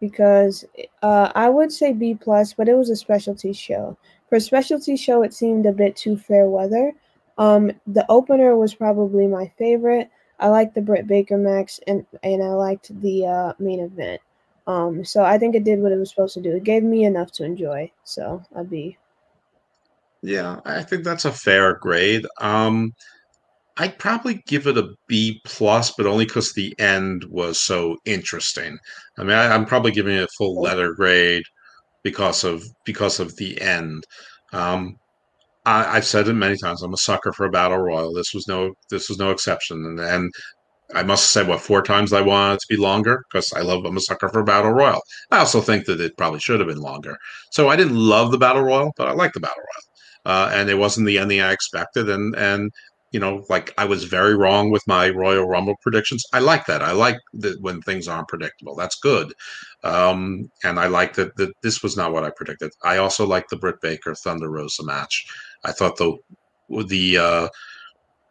because 0.00 0.64
uh, 1.02 1.30
I 1.34 1.48
would 1.48 1.72
say 1.72 1.92
B 1.92 2.14
plus, 2.20 2.52
but 2.52 2.68
it 2.68 2.74
was 2.74 2.90
a 2.90 2.96
specialty 2.96 3.52
show. 3.52 3.96
For 4.28 4.36
a 4.36 4.40
specialty 4.40 4.96
show, 4.96 5.22
it 5.22 5.32
seemed 5.32 5.66
a 5.66 5.72
bit 5.72 5.94
too 5.94 6.16
fair 6.16 6.46
weather. 6.46 6.92
Um, 7.38 7.70
the 7.86 8.04
opener 8.08 8.56
was 8.56 8.74
probably 8.74 9.26
my 9.26 9.50
favorite. 9.58 10.10
I 10.40 10.48
liked 10.48 10.74
the 10.74 10.80
Britt 10.80 11.06
Baker 11.06 11.36
match, 11.38 11.78
and 11.86 12.04
and 12.24 12.42
I 12.42 12.48
liked 12.48 13.00
the 13.00 13.26
uh, 13.26 13.52
main 13.60 13.80
event. 13.80 14.20
Um, 14.66 15.04
so 15.04 15.24
I 15.24 15.38
think 15.38 15.54
it 15.54 15.64
did 15.64 15.80
what 15.80 15.92
it 15.92 15.96
was 15.96 16.10
supposed 16.10 16.34
to 16.34 16.42
do. 16.42 16.54
It 16.54 16.64
gave 16.64 16.82
me 16.82 17.04
enough 17.04 17.32
to 17.32 17.44
enjoy. 17.44 17.90
So 18.04 18.42
a 18.54 18.64
B. 18.64 18.96
Yeah, 20.22 20.60
I 20.64 20.82
think 20.82 21.02
that's 21.02 21.24
a 21.24 21.32
fair 21.32 21.74
grade. 21.74 22.24
Um, 22.40 22.92
I'd 23.76 23.98
probably 23.98 24.42
give 24.46 24.66
it 24.66 24.78
a 24.78 24.94
B 25.08 25.40
plus, 25.44 25.92
but 25.96 26.06
only 26.06 26.26
because 26.26 26.52
the 26.52 26.74
end 26.78 27.24
was 27.24 27.60
so 27.60 27.96
interesting. 28.04 28.78
I 29.18 29.24
mean, 29.24 29.36
I, 29.36 29.54
am 29.54 29.66
probably 29.66 29.90
giving 29.90 30.16
it 30.16 30.24
a 30.24 30.28
full 30.38 30.60
letter 30.60 30.94
grade 30.94 31.42
because 32.04 32.44
of 32.44 32.62
because 32.84 33.18
of 33.18 33.34
the 33.36 33.60
end. 33.60 34.04
Um, 34.52 34.96
I, 35.64 35.94
have 35.94 36.04
said 36.04 36.28
it 36.28 36.34
many 36.34 36.56
times. 36.56 36.82
I'm 36.82 36.92
a 36.92 36.98
sucker 36.98 37.32
for 37.32 37.46
a 37.46 37.50
battle 37.50 37.78
royal. 37.78 38.12
This 38.12 38.34
was 38.34 38.46
no 38.46 38.74
this 38.90 39.08
was 39.08 39.18
no 39.18 39.30
exception, 39.30 39.84
and, 39.86 40.00
and 40.00 40.32
I 40.94 41.02
must 41.02 41.30
say, 41.30 41.42
what 41.44 41.60
four 41.60 41.82
times 41.82 42.12
I 42.12 42.20
wanted 42.20 42.54
it 42.54 42.60
to 42.60 42.66
be 42.68 42.76
longer 42.76 43.24
because 43.30 43.52
I 43.52 43.60
love. 43.60 43.84
I'm 43.84 43.96
a 43.96 44.00
sucker 44.00 44.28
for 44.28 44.42
battle 44.42 44.72
royal. 44.72 45.02
I 45.30 45.38
also 45.38 45.60
think 45.60 45.86
that 45.86 46.00
it 46.00 46.16
probably 46.16 46.40
should 46.40 46.60
have 46.60 46.68
been 46.68 46.80
longer. 46.80 47.16
So 47.50 47.68
I 47.68 47.76
didn't 47.76 47.96
love 47.96 48.30
the 48.30 48.38
battle 48.38 48.62
royal, 48.62 48.92
but 48.96 49.08
I 49.08 49.12
like 49.12 49.32
the 49.32 49.40
battle 49.40 49.56
royal, 49.56 50.36
uh, 50.36 50.50
and 50.52 50.70
it 50.70 50.78
wasn't 50.78 51.06
the 51.06 51.18
ending 51.18 51.40
I 51.40 51.52
expected. 51.52 52.08
And 52.08 52.34
and 52.36 52.70
you 53.12 53.20
know, 53.20 53.44
like 53.50 53.74
I 53.76 53.84
was 53.84 54.04
very 54.04 54.34
wrong 54.34 54.70
with 54.70 54.82
my 54.86 55.10
Royal 55.10 55.46
Rumble 55.46 55.76
predictions. 55.82 56.24
I 56.32 56.38
like 56.38 56.64
that. 56.66 56.82
I 56.82 56.92
like 56.92 57.18
that 57.34 57.60
when 57.60 57.82
things 57.82 58.08
aren't 58.08 58.28
predictable. 58.28 58.74
That's 58.74 58.98
good. 58.98 59.34
Um, 59.84 60.50
and 60.64 60.80
I 60.80 60.86
like 60.86 61.14
that, 61.14 61.36
that 61.36 61.52
this 61.62 61.82
was 61.82 61.94
not 61.96 62.12
what 62.12 62.24
I 62.24 62.30
predicted. 62.34 62.72
I 62.82 62.96
also 62.96 63.26
like 63.26 63.48
the 63.48 63.58
Britt 63.58 63.80
Baker 63.82 64.14
Thunder 64.14 64.50
Rosa 64.50 64.82
match. 64.84 65.26
I 65.62 65.72
thought 65.72 65.98
the 65.98 66.16
the 66.86 67.18
uh, 67.18 67.48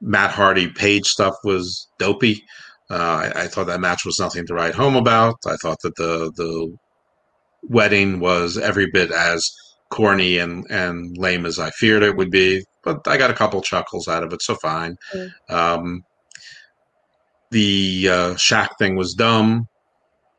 Matt 0.02 0.32
Hardy 0.32 0.68
Page 0.68 1.06
stuff 1.06 1.36
was 1.44 1.88
dopey. 2.00 2.44
Uh, 2.90 3.32
I, 3.36 3.44
I, 3.44 3.48
thought 3.48 3.68
that 3.68 3.80
match 3.80 4.04
was 4.06 4.20
nothing 4.20 4.46
to 4.48 4.54
write 4.54 4.76
home 4.76 4.96
about. 4.98 5.36
I 5.46 5.56
thought 5.62 5.78
that 5.84 5.96
the 5.96 6.32
the 6.36 6.76
wedding 7.64 8.20
was 8.20 8.58
every 8.58 8.88
bit 8.92 9.12
as 9.12 9.50
corny 9.90 10.38
and, 10.40 10.66
and 10.70 11.18
lame 11.18 11.46
as 11.46 11.60
I 11.60 11.70
feared 11.70 12.04
it 12.04 12.18
would 12.18 12.32
be, 12.32 12.64
but 12.84 13.08
I 13.08 13.18
got 13.18 13.30
a 13.30 13.36
couple 13.36 13.62
chuckles 13.62 14.08
out 14.08 14.24
of 14.24 14.34
it, 14.34 14.42
so 14.42 14.56
fine. 14.56 14.98
Mm. 15.14 15.32
Um, 15.50 16.04
the 17.52 18.08
uh, 18.10 18.34
Shaq 18.34 18.70
thing 18.80 18.96
was 18.96 19.14
dumb. 19.14 19.68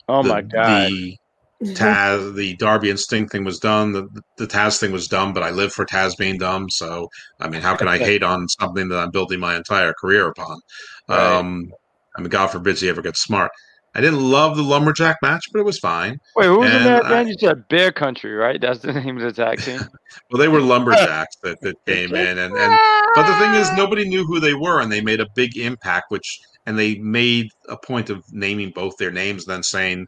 Oh 0.08 0.22
the, 0.22 0.28
my 0.28 0.42
god! 0.42 0.90
The 0.90 1.16
Taz, 1.62 2.34
the 2.34 2.56
Darby 2.56 2.90
and 2.90 2.98
Sting 2.98 3.28
thing 3.28 3.44
was 3.44 3.58
done. 3.58 3.92
The, 3.92 4.08
the 4.36 4.46
Taz 4.46 4.78
thing 4.78 4.92
was 4.92 5.08
dumb, 5.08 5.32
but 5.32 5.42
I 5.42 5.50
live 5.50 5.72
for 5.72 5.84
Taz 5.84 6.16
being 6.16 6.38
dumb. 6.38 6.68
So, 6.70 7.08
I 7.40 7.48
mean, 7.48 7.60
how 7.60 7.76
can 7.76 7.88
I 7.88 7.98
hate 8.10 8.22
on 8.22 8.48
something 8.48 8.88
that 8.88 8.98
I'm 8.98 9.10
building 9.10 9.40
my 9.40 9.56
entire 9.56 9.94
career 9.94 10.28
upon? 10.28 10.60
Right. 11.08 11.38
Um, 11.38 11.72
I 12.16 12.20
mean, 12.20 12.30
God 12.30 12.48
forbid 12.48 12.78
he 12.78 12.88
ever 12.88 13.02
gets 13.02 13.22
smart. 13.22 13.50
I 13.94 14.00
didn't 14.00 14.22
love 14.22 14.56
the 14.56 14.62
lumberjack 14.62 15.18
match, 15.22 15.44
but 15.52 15.60
it 15.60 15.64
was 15.64 15.78
fine. 15.78 16.18
Wait, 16.34 16.46
who 16.46 16.60
was 16.60 16.70
and 16.70 16.78
in 16.78 16.84
that 16.84 17.02
band? 17.02 17.28
You 17.28 17.34
said 17.38 17.68
Bear 17.68 17.92
Country, 17.92 18.32
right? 18.32 18.58
That's 18.58 18.78
the 18.80 18.92
name 19.00 19.18
of 19.18 19.22
the 19.22 19.32
tag 19.32 19.60
team. 19.60 19.80
well, 20.30 20.40
they 20.40 20.48
were 20.48 20.60
lumberjacks 20.60 21.36
that, 21.42 21.60
that 21.60 21.76
came 21.86 22.14
in, 22.14 22.38
and, 22.38 22.56
and 22.56 22.78
but 23.14 23.26
the 23.26 23.34
thing 23.38 23.54
is, 23.54 23.70
nobody 23.72 24.08
knew 24.08 24.24
who 24.24 24.40
they 24.40 24.54
were, 24.54 24.80
and 24.80 24.90
they 24.90 25.02
made 25.02 25.20
a 25.20 25.26
big 25.34 25.58
impact. 25.58 26.10
Which 26.10 26.40
and 26.64 26.78
they 26.78 26.96
made 26.96 27.48
a 27.68 27.76
point 27.76 28.08
of 28.08 28.24
naming 28.30 28.70
both 28.74 28.96
their 28.96 29.10
names, 29.10 29.44
then 29.44 29.62
saying 29.62 30.06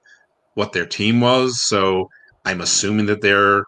what 0.54 0.72
their 0.72 0.86
team 0.86 1.20
was. 1.20 1.60
So 1.60 2.08
I'm 2.44 2.60
assuming 2.60 3.06
that 3.06 3.20
they're 3.20 3.64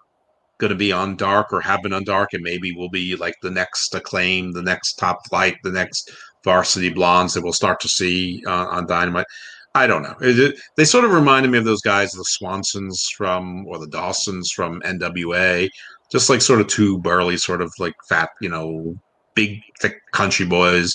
going 0.59 0.71
to 0.71 0.77
be 0.77 0.93
on 0.93 1.17
Dark 1.17 1.53
or 1.53 1.61
have 1.61 1.83
been 1.83 1.93
on 1.93 2.05
Dark, 2.05 2.33
and 2.33 2.43
maybe 2.43 2.73
will 2.73 2.89
be 2.89 3.17
like 3.17 3.35
the 3.43 3.51
next 3.51 3.95
Acclaim, 3.95 4.53
the 4.53 4.63
next 4.63 4.95
Top 4.95 5.27
Flight, 5.29 5.57
the 5.63 5.71
next 5.71 6.11
Varsity 6.45 6.91
Blondes 6.91 7.35
that 7.35 7.43
we'll 7.43 7.53
start 7.53 7.81
to 7.81 7.89
see 7.89 8.43
uh, 8.47 8.67
on 8.67 8.87
Dynamite. 8.87 9.27
I 9.75 9.87
don't 9.87 10.03
know. 10.03 10.15
It, 10.23 10.39
it, 10.39 10.61
they 10.77 10.87
sort 10.87 11.05
of 11.05 11.13
reminded 11.13 11.51
me 11.51 11.59
of 11.59 11.67
those 11.67 11.83
guys, 11.83 12.13
the 12.13 12.25
Swansons 12.25 13.13
from 13.15 13.67
or 13.67 13.79
the 13.79 13.89
Dawsons 13.89 14.51
from 14.51 14.81
NWA, 14.83 15.69
just 16.11 16.31
like 16.31 16.41
sort 16.41 16.63
of 16.63 16.69
two 16.69 16.99
burly, 16.99 17.37
sort 17.37 17.61
of 17.61 17.71
like 17.79 17.95
fat, 18.09 18.31
you 18.41 18.49
know, 18.49 18.97
big 19.35 19.61
thick 19.81 19.99
country 20.13 20.47
boys. 20.47 20.95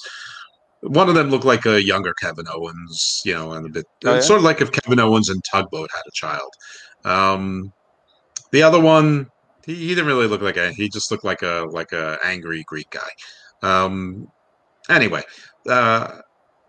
One 0.82 1.10
of 1.10 1.16
them 1.16 1.30
looked 1.30 1.46
like 1.46 1.66
a 1.66 1.84
younger 1.84 2.14
Kevin 2.14 2.46
Owens, 2.52 3.22
you 3.24 3.34
know, 3.34 3.54
and 3.54 3.66
a 3.66 3.70
bit 3.70 3.86
Oh, 4.06 4.16
yeah? 4.16 4.20
sort 4.20 4.40
of 4.40 4.44
like 4.44 4.62
if 4.62 4.72
Kevin 4.72 5.00
Owens 5.00 5.30
and 5.30 5.44
Tugboat 5.44 5.90
had 5.94 6.04
a 6.08 6.12
child. 6.12 6.52
Um, 7.06 7.72
the 8.52 8.64
other 8.64 8.80
one, 8.80 9.28
he, 9.66 9.76
he 9.76 9.88
didn't 9.90 10.08
really 10.08 10.28
look 10.28 10.42
like 10.42 10.58
a. 10.58 10.72
He 10.72 10.90
just 10.90 11.12
looked 11.12 11.24
like 11.24 11.44
a 11.44 11.68
like 11.70 11.92
a 11.92 12.18
angry 12.24 12.64
Greek 12.64 12.90
guy. 12.90 13.10
Um, 13.62 14.32
anyway, 14.90 15.22
uh, 15.70 16.22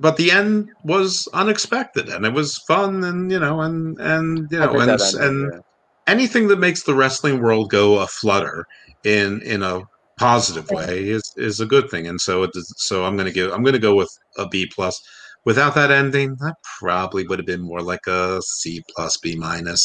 but 0.03 0.17
the 0.17 0.31
end 0.31 0.71
was 0.85 1.29
unexpected 1.33 2.09
and 2.09 2.27
it 2.27 2.33
was 2.33 2.59
fun 2.59 3.05
and 3.05 3.31
you 3.31 3.39
know 3.39 3.61
and 3.61 3.99
and 4.01 4.49
you 4.51 4.59
know 4.59 4.79
and 4.81 4.91
ended, 4.91 5.15
and 5.15 5.53
yeah. 5.53 5.61
anything 6.07 6.49
that 6.49 6.59
makes 6.59 6.83
the 6.83 6.95
wrestling 6.95 7.41
world 7.41 7.71
go 7.71 8.01
a 8.01 8.07
flutter 8.07 8.67
in 9.05 9.41
in 9.43 9.63
a 9.63 9.81
positive 10.23 10.69
way 10.71 11.09
is 11.17 11.23
is 11.37 11.61
a 11.61 11.67
good 11.75 11.87
thing 11.91 12.07
and 12.07 12.21
so 12.21 12.43
it 12.43 12.51
is, 12.55 12.67
so 12.89 13.05
i'm 13.05 13.17
going 13.17 13.27
to 13.33 13.33
give 13.39 13.53
i'm 13.53 13.63
going 13.63 13.73
to 13.81 13.87
go 13.89 13.95
with 13.95 14.11
a 14.39 14.47
b 14.49 14.67
plus 14.75 14.97
without 15.45 15.75
that 15.75 15.91
ending 15.91 16.37
that 16.41 16.55
probably 16.79 17.27
would 17.27 17.39
have 17.39 17.47
been 17.55 17.63
more 17.73 17.83
like 17.83 18.07
a 18.07 18.41
c 18.43 18.83
plus 18.95 19.17
b 19.19 19.35
minus 19.37 19.83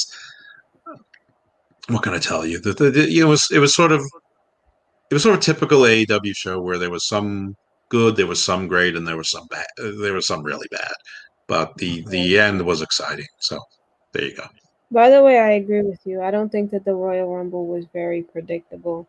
what 1.89 2.03
can 2.03 2.13
i 2.13 2.19
tell 2.19 2.45
you 2.45 2.59
that 2.59 2.77
the, 2.77 2.89
the- 2.91 3.19
it 3.19 3.23
was 3.25 3.47
it 3.51 3.59
was 3.59 3.73
sort 3.73 3.91
of 3.91 4.01
it 5.09 5.13
was 5.15 5.23
sort 5.23 5.35
of 5.35 5.41
typical 5.41 5.79
AEW 5.81 6.35
show 6.35 6.59
where 6.61 6.77
there 6.77 6.89
was 6.91 7.07
some 7.07 7.55
good, 7.89 8.17
there 8.17 8.27
was 8.27 8.43
some 8.43 8.67
great, 8.67 8.95
and 8.97 9.07
there 9.07 9.15
was 9.15 9.31
some 9.31 9.47
bad. 9.49 9.65
There 9.77 10.13
was 10.13 10.27
some 10.27 10.43
really 10.43 10.67
bad, 10.69 10.91
but 11.47 11.75
the 11.77 12.03
the 12.09 12.37
end 12.37 12.61
was 12.65 12.81
exciting. 12.81 13.25
So 13.39 13.57
there 14.11 14.25
you 14.25 14.35
go. 14.35 14.45
By 14.91 15.09
the 15.09 15.23
way, 15.23 15.39
I 15.39 15.51
agree 15.51 15.81
with 15.81 15.99
you. 16.05 16.21
I 16.21 16.31
don't 16.31 16.51
think 16.51 16.71
that 16.71 16.83
the 16.85 16.93
Royal 16.93 17.33
Rumble 17.33 17.67
was 17.67 17.85
very 17.93 18.21
predictable. 18.21 19.07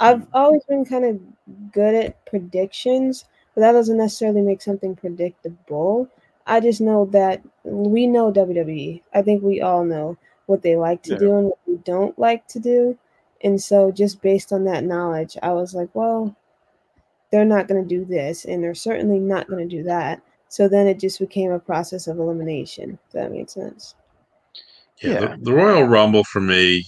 I've 0.00 0.26
always 0.32 0.62
been 0.64 0.84
kind 0.84 1.04
of 1.04 1.72
good 1.72 1.94
at 1.94 2.24
predictions, 2.26 3.24
but 3.54 3.62
that 3.62 3.72
doesn't 3.72 3.96
necessarily 3.96 4.42
make 4.42 4.62
something 4.62 4.94
predictable. 4.94 6.08
I 6.46 6.60
just 6.60 6.80
know 6.80 7.06
that 7.06 7.42
we 7.64 8.06
know 8.06 8.32
WWE. 8.32 9.02
I 9.12 9.22
think 9.22 9.42
we 9.42 9.60
all 9.60 9.84
know 9.84 10.16
what 10.46 10.62
they 10.62 10.76
like 10.76 11.02
to 11.04 11.12
Yeah. 11.12 11.18
do 11.18 11.36
and 11.36 11.46
what 11.48 11.58
we 11.66 11.76
don't 11.78 12.18
like 12.18 12.46
to 12.48 12.58
do. 12.60 12.96
And 13.44 13.60
so, 13.60 13.90
just 13.92 14.20
based 14.22 14.52
on 14.52 14.64
that 14.64 14.84
knowledge, 14.84 15.36
I 15.42 15.52
was 15.52 15.74
like, 15.74 15.90
well, 15.94 16.34
they're 17.30 17.44
not 17.44 17.68
going 17.68 17.82
to 17.82 17.88
do 17.88 18.04
this, 18.04 18.44
and 18.46 18.62
they're 18.64 18.74
certainly 18.74 19.18
not 19.18 19.48
going 19.48 19.68
to 19.68 19.76
do 19.76 19.82
that. 19.84 20.20
So 20.48 20.66
then 20.66 20.86
it 20.86 20.98
just 20.98 21.18
became 21.18 21.52
a 21.52 21.58
process 21.58 22.06
of 22.06 22.18
elimination. 22.18 22.98
If 23.06 23.12
that 23.12 23.30
made 23.30 23.50
sense. 23.50 23.94
Yeah, 25.02 25.12
Yeah. 25.12 25.20
The, 25.36 25.36
the 25.42 25.52
Royal 25.52 25.84
Rumble 25.84 26.24
for 26.24 26.40
me. 26.40 26.86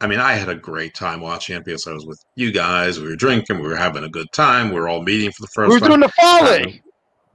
I 0.00 0.06
mean, 0.06 0.20
I 0.20 0.34
had 0.34 0.48
a 0.48 0.54
great 0.54 0.94
time 0.94 1.20
watching 1.20 1.56
it 1.56 1.64
because 1.64 1.86
I 1.86 1.92
was 1.92 2.04
with 2.06 2.22
you 2.34 2.52
guys. 2.52 3.00
We 3.00 3.08
were 3.08 3.16
drinking, 3.16 3.60
we 3.60 3.68
were 3.68 3.76
having 3.76 4.04
a 4.04 4.08
good 4.08 4.30
time. 4.32 4.68
We 4.68 4.78
were 4.78 4.88
all 4.88 5.02
meeting 5.02 5.30
for 5.32 5.42
the 5.42 5.48
first 5.54 5.72
Who's 5.72 5.80
time. 5.80 5.90
doing 5.90 6.00
the 6.00 6.08
folly? 6.08 6.82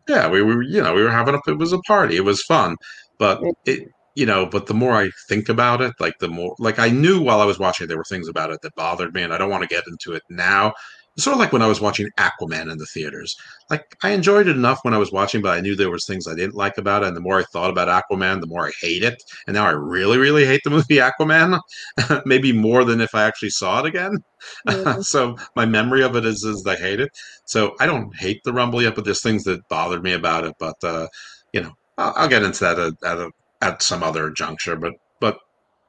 yeah, 0.07 0.30
we 0.30 0.41
were, 0.41 0.61
you 0.61 0.81
know, 0.81 0.93
we 0.93 1.01
were 1.01 1.11
having 1.11 1.35
a, 1.35 1.40
it 1.48 1.57
was 1.57 1.73
a 1.73 1.80
party. 1.80 2.17
It 2.17 2.25
was 2.25 2.43
fun. 2.43 2.75
But 3.17 3.41
it, 3.65 3.88
you 4.15 4.25
know, 4.25 4.45
but 4.45 4.67
the 4.67 4.73
more 4.73 4.93
I 4.93 5.09
think 5.27 5.49
about 5.49 5.81
it, 5.81 5.93
like 5.99 6.19
the 6.19 6.27
more, 6.27 6.56
like 6.59 6.80
I 6.80 6.90
knew 6.90 7.22
while 7.22 7.40
I 7.40 7.45
was 7.45 7.59
watching, 7.59 7.88
there 7.88 7.98
were 7.98 8.03
things 8.03 8.27
about 8.27 8.51
it 8.51 8.59
that 8.61 8.75
bothered 8.75 9.14
me, 9.14 9.23
and 9.23 9.33
I 9.33 9.38
don't 9.38 9.49
want 9.49 9.64
to 9.64 9.69
get 9.69 9.83
into 9.88 10.14
it 10.14 10.23
now. 10.30 10.73
It's 11.15 11.25
sort 11.25 11.33
of 11.33 11.40
like 11.40 11.51
when 11.51 11.61
I 11.61 11.67
was 11.67 11.81
watching 11.81 12.07
Aquaman 12.17 12.72
in 12.72 12.77
the 12.77 12.85
theaters. 12.85 13.35
Like 13.69 13.98
I 14.01 14.11
enjoyed 14.11 14.48
it 14.48 14.56
enough 14.56 14.80
when 14.83 14.93
I 14.93 14.98
was 14.98 15.11
watching, 15.11 15.41
but 15.41 15.57
I 15.57 15.61
knew 15.61 15.75
there 15.75 15.90
was 15.90 16.06
things 16.06 16.27
I 16.27 16.35
didn't 16.35 16.56
like 16.56 16.77
about 16.77 17.03
it. 17.03 17.07
And 17.07 17.17
the 17.17 17.22
more 17.22 17.40
I 17.40 17.43
thought 17.43 17.69
about 17.69 17.90
Aquaman, 17.90 18.40
the 18.40 18.48
more 18.48 18.67
I 18.67 18.72
hate 18.80 19.03
it. 19.03 19.22
And 19.45 19.56
now 19.56 19.65
I 19.65 19.72
really, 19.72 20.17
really 20.17 20.45
hate 20.45 20.61
the 20.64 20.69
movie 20.69 20.98
Aquaman. 20.98 21.59
Maybe 22.25 22.53
more 22.53 22.85
than 22.85 23.01
if 23.01 23.14
I 23.14 23.23
actually 23.23 23.49
saw 23.49 23.80
it 23.80 23.88
again. 23.88 24.23
Yeah. 24.67 24.99
so 25.01 25.38
my 25.56 25.65
memory 25.65 26.03
of 26.03 26.15
it 26.15 26.25
is 26.25 26.43
is 26.43 26.65
I 26.65 26.75
hate 26.75 27.01
it. 27.01 27.11
So 27.45 27.75
I 27.80 27.85
don't 27.85 28.15
hate 28.15 28.41
the 28.43 28.53
Rumble 28.53 28.81
yet, 28.81 28.95
but 28.95 29.03
there's 29.03 29.22
things 29.22 29.43
that 29.43 29.67
bothered 29.67 30.03
me 30.03 30.14
about 30.14 30.45
it. 30.45 30.56
But 30.59 30.81
uh, 30.83 31.07
you 31.51 31.61
know, 31.61 31.73
I'll, 31.98 32.14
I'll 32.15 32.30
get 32.30 32.43
into 32.43 32.61
that 32.61 32.80
at, 32.80 32.93
at 33.03 33.17
a 33.17 33.31
at 33.61 33.81
some 33.81 34.01
other 34.01 34.30
juncture. 34.30 34.77
But 34.77 34.93
but 34.93 34.93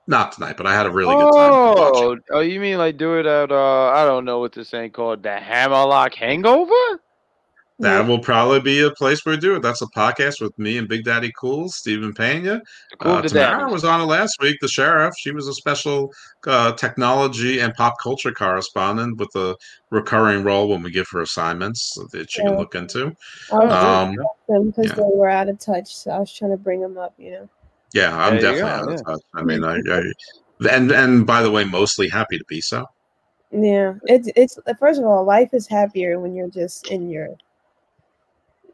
not 0.06 0.32
tonight. 0.32 0.56
But 0.56 0.66
I 0.66 0.74
had 0.74 0.86
a 0.86 0.90
really 0.90 1.14
good 1.14 1.32
time 1.32 1.52
watching. 1.52 2.02
Oh, 2.05 2.18
oh, 2.31 2.40
you 2.40 2.60
mean 2.60 2.78
like 2.78 2.97
do 2.97 3.18
it 3.18 3.26
at 3.26 3.50
uh 3.52 3.89
I 3.89 4.05
don't 4.05 4.24
know 4.24 4.39
what 4.40 4.52
this 4.52 4.70
thing 4.70 4.90
called, 4.90 5.22
the 5.22 5.39
Hammerlock 5.39 6.14
Hangover? 6.14 7.00
That 7.78 8.06
will 8.06 8.20
probably 8.20 8.60
be 8.60 8.82
a 8.82 8.92
place 8.92 9.24
where 9.26 9.34
we 9.34 9.40
do 9.40 9.56
it. 9.56 9.62
That's 9.62 9.82
a 9.82 9.86
podcast 9.86 10.40
with 10.40 10.56
me 10.56 10.78
and 10.78 10.86
Big 10.86 11.02
Daddy 11.05 11.32
Cool, 11.36 11.68
Stephen 11.68 12.12
Pena. 12.14 12.60
The 12.90 12.97
cool 12.98 13.12
Uh, 13.12 13.22
to 13.22 13.28
Tamara 13.28 13.64
that. 13.64 13.72
was 13.72 13.84
on 13.84 14.00
it 14.00 14.05
last 14.05 14.36
week. 14.40 14.58
The 14.60 14.68
sheriff, 14.68 15.14
she 15.18 15.32
was 15.32 15.48
a 15.48 15.55
special 15.55 16.12
uh, 16.47 16.72
technology 16.74 17.58
and 17.58 17.74
pop 17.74 17.94
culture 18.00 18.31
correspondent 18.31 19.18
with 19.18 19.34
a 19.34 19.56
recurring 19.90 20.44
role 20.44 20.68
when 20.68 20.82
we 20.82 20.92
give 20.92 21.08
her 21.10 21.22
assignments 21.22 21.98
that 22.12 22.31
she 22.31 22.42
can 22.42 22.56
look 22.56 22.76
into. 22.76 23.16
I 23.52 23.56
was 23.56 23.72
Um, 23.72 24.16
them 24.48 24.70
because 24.70 24.90
yeah. 24.90 24.94
they 24.94 25.02
were 25.12 25.28
out 25.31 25.48
of 25.48 25.58
touch, 25.58 25.97
so 25.97 26.12
I 26.12 26.18
was 26.20 26.32
trying 26.32 26.52
to 26.52 26.58
bring 26.58 26.82
them 26.82 26.98
up. 26.98 27.14
You 27.18 27.31
know. 27.32 27.48
Yeah, 27.94 28.16
I'm 28.16 28.34
There 28.40 28.52
definitely 28.52 28.70
out 28.70 28.84
of 28.84 28.90
yeah. 28.90 29.02
touch. 29.02 29.20
I 29.34 29.42
mean, 29.42 29.64
I, 29.64 29.76
I 29.90 30.02
and 30.70 30.90
and 30.90 31.26
by 31.26 31.42
the 31.42 31.50
way, 31.50 31.64
mostly 31.64 32.08
happy 32.08 32.38
to 32.38 32.44
be 32.48 32.60
so. 32.60 32.86
Yeah, 33.50 33.94
it's 34.04 34.28
it's 34.36 34.58
first 34.78 34.98
of 35.00 35.06
all, 35.06 35.24
life 35.24 35.50
is 35.52 35.66
happier 35.66 36.18
when 36.20 36.34
you're 36.34 36.48
just 36.48 36.90
in 36.90 37.10
your 37.10 37.28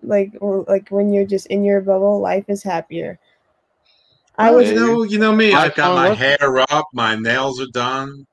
like 0.02 0.32
like 0.40 0.88
when 0.90 1.12
you're 1.12 1.26
just 1.26 1.46
in 1.48 1.64
your 1.64 1.80
bubble. 1.80 2.20
Life 2.20 2.44
is 2.48 2.62
happier. 2.62 3.18
I 4.36 4.52
was 4.52 4.68
you 4.70 4.76
know, 4.76 5.02
you 5.02 5.18
know 5.18 5.34
me. 5.34 5.52
I 5.52 5.64
I've 5.64 5.74
got 5.74 5.94
my 5.96 6.06
found- 6.08 6.18
hair 6.18 6.58
up, 6.70 6.86
my 6.92 7.16
nails 7.16 7.60
are 7.60 7.66
done. 7.72 8.24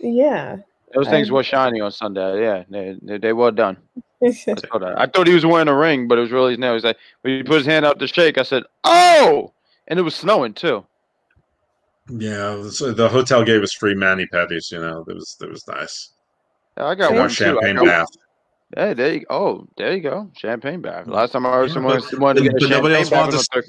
yeah. 0.00 0.56
Those 0.92 1.08
things 1.08 1.30
were 1.30 1.42
shiny 1.42 1.80
on 1.80 1.90
Sunday. 1.90 2.40
Yeah, 2.42 2.62
they, 2.70 2.96
they, 3.02 3.18
they 3.18 3.32
were 3.32 3.50
done. 3.50 3.76
I 4.24 4.30
saw 4.30 4.54
that. 4.78 4.94
I 4.96 5.06
thought 5.06 5.26
he 5.26 5.34
was 5.34 5.44
wearing 5.44 5.66
a 5.68 5.74
ring, 5.76 6.06
but 6.06 6.18
it 6.18 6.20
was 6.20 6.30
really 6.30 6.52
his 6.52 6.58
nails. 6.58 6.76
He's 6.82 6.84
like, 6.84 6.98
when 7.22 7.36
he 7.36 7.42
put 7.42 7.58
his 7.58 7.66
hand 7.66 7.84
out 7.84 7.98
to 7.98 8.06
shake, 8.06 8.38
I 8.38 8.42
said, 8.44 8.62
"Oh!" 8.84 9.52
And 9.88 9.98
it 9.98 10.02
was 10.02 10.14
snowing 10.14 10.54
too. 10.54 10.84
Yeah, 12.10 12.68
so 12.68 12.92
the 12.92 13.08
hotel 13.08 13.44
gave 13.44 13.62
us 13.62 13.72
free 13.72 13.94
mani 13.94 14.26
pedis. 14.26 14.70
You 14.70 14.80
know, 14.80 15.04
it 15.08 15.14
was 15.14 15.36
it 15.40 15.48
was 15.48 15.66
nice. 15.68 16.10
Yeah, 16.76 16.86
I 16.86 16.94
got 16.94 17.10
And 17.10 17.20
one 17.20 17.28
champagne 17.28 17.76
got- 17.76 17.84
bath. 17.86 18.08
Hey, 18.76 18.92
there 18.94 19.14
you 19.14 19.26
Oh, 19.30 19.66
there 19.76 19.94
you 19.94 20.00
go. 20.00 20.30
Champagne 20.36 20.80
bath. 20.80 21.06
Last 21.06 21.32
time 21.32 21.46
I 21.46 21.50
heard 21.52 21.70
someone 21.70 22.00
but- 22.10 22.18
wanted 22.18 22.42
to 22.44 22.50
get 22.50 22.62
a 22.62 22.68
nobody 22.68 22.94
else 22.96 23.10
wanted 23.10 23.38
to- 23.38 23.46
Turkey. 23.52 23.68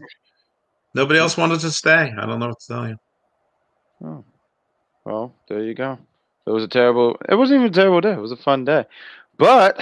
Nobody 0.95 1.19
else 1.19 1.38
wanted 1.38 1.60
to 1.60 1.72
stay. 1.72 2.14
I 2.18 2.26
don't 2.26 2.40
know 2.40 2.48
what 2.48 2.60
to 2.60 2.68
tell 2.68 2.88
you. 2.88 2.95
Oh. 4.03 4.24
Well, 5.03 5.34
there 5.48 5.61
you 5.61 5.74
go. 5.74 6.00
It 6.48 6.52
was 6.52 6.64
a 6.64 6.68
terrible. 6.68 7.18
It 7.30 7.35
wasn't 7.35 7.60
even 7.60 7.72
a 7.72 7.74
terrible 7.74 8.02
day. 8.02 8.14
It 8.14 8.19
was 8.19 8.32
a 8.32 8.38
fun 8.38 8.66
day. 8.66 8.85
But 9.38 9.80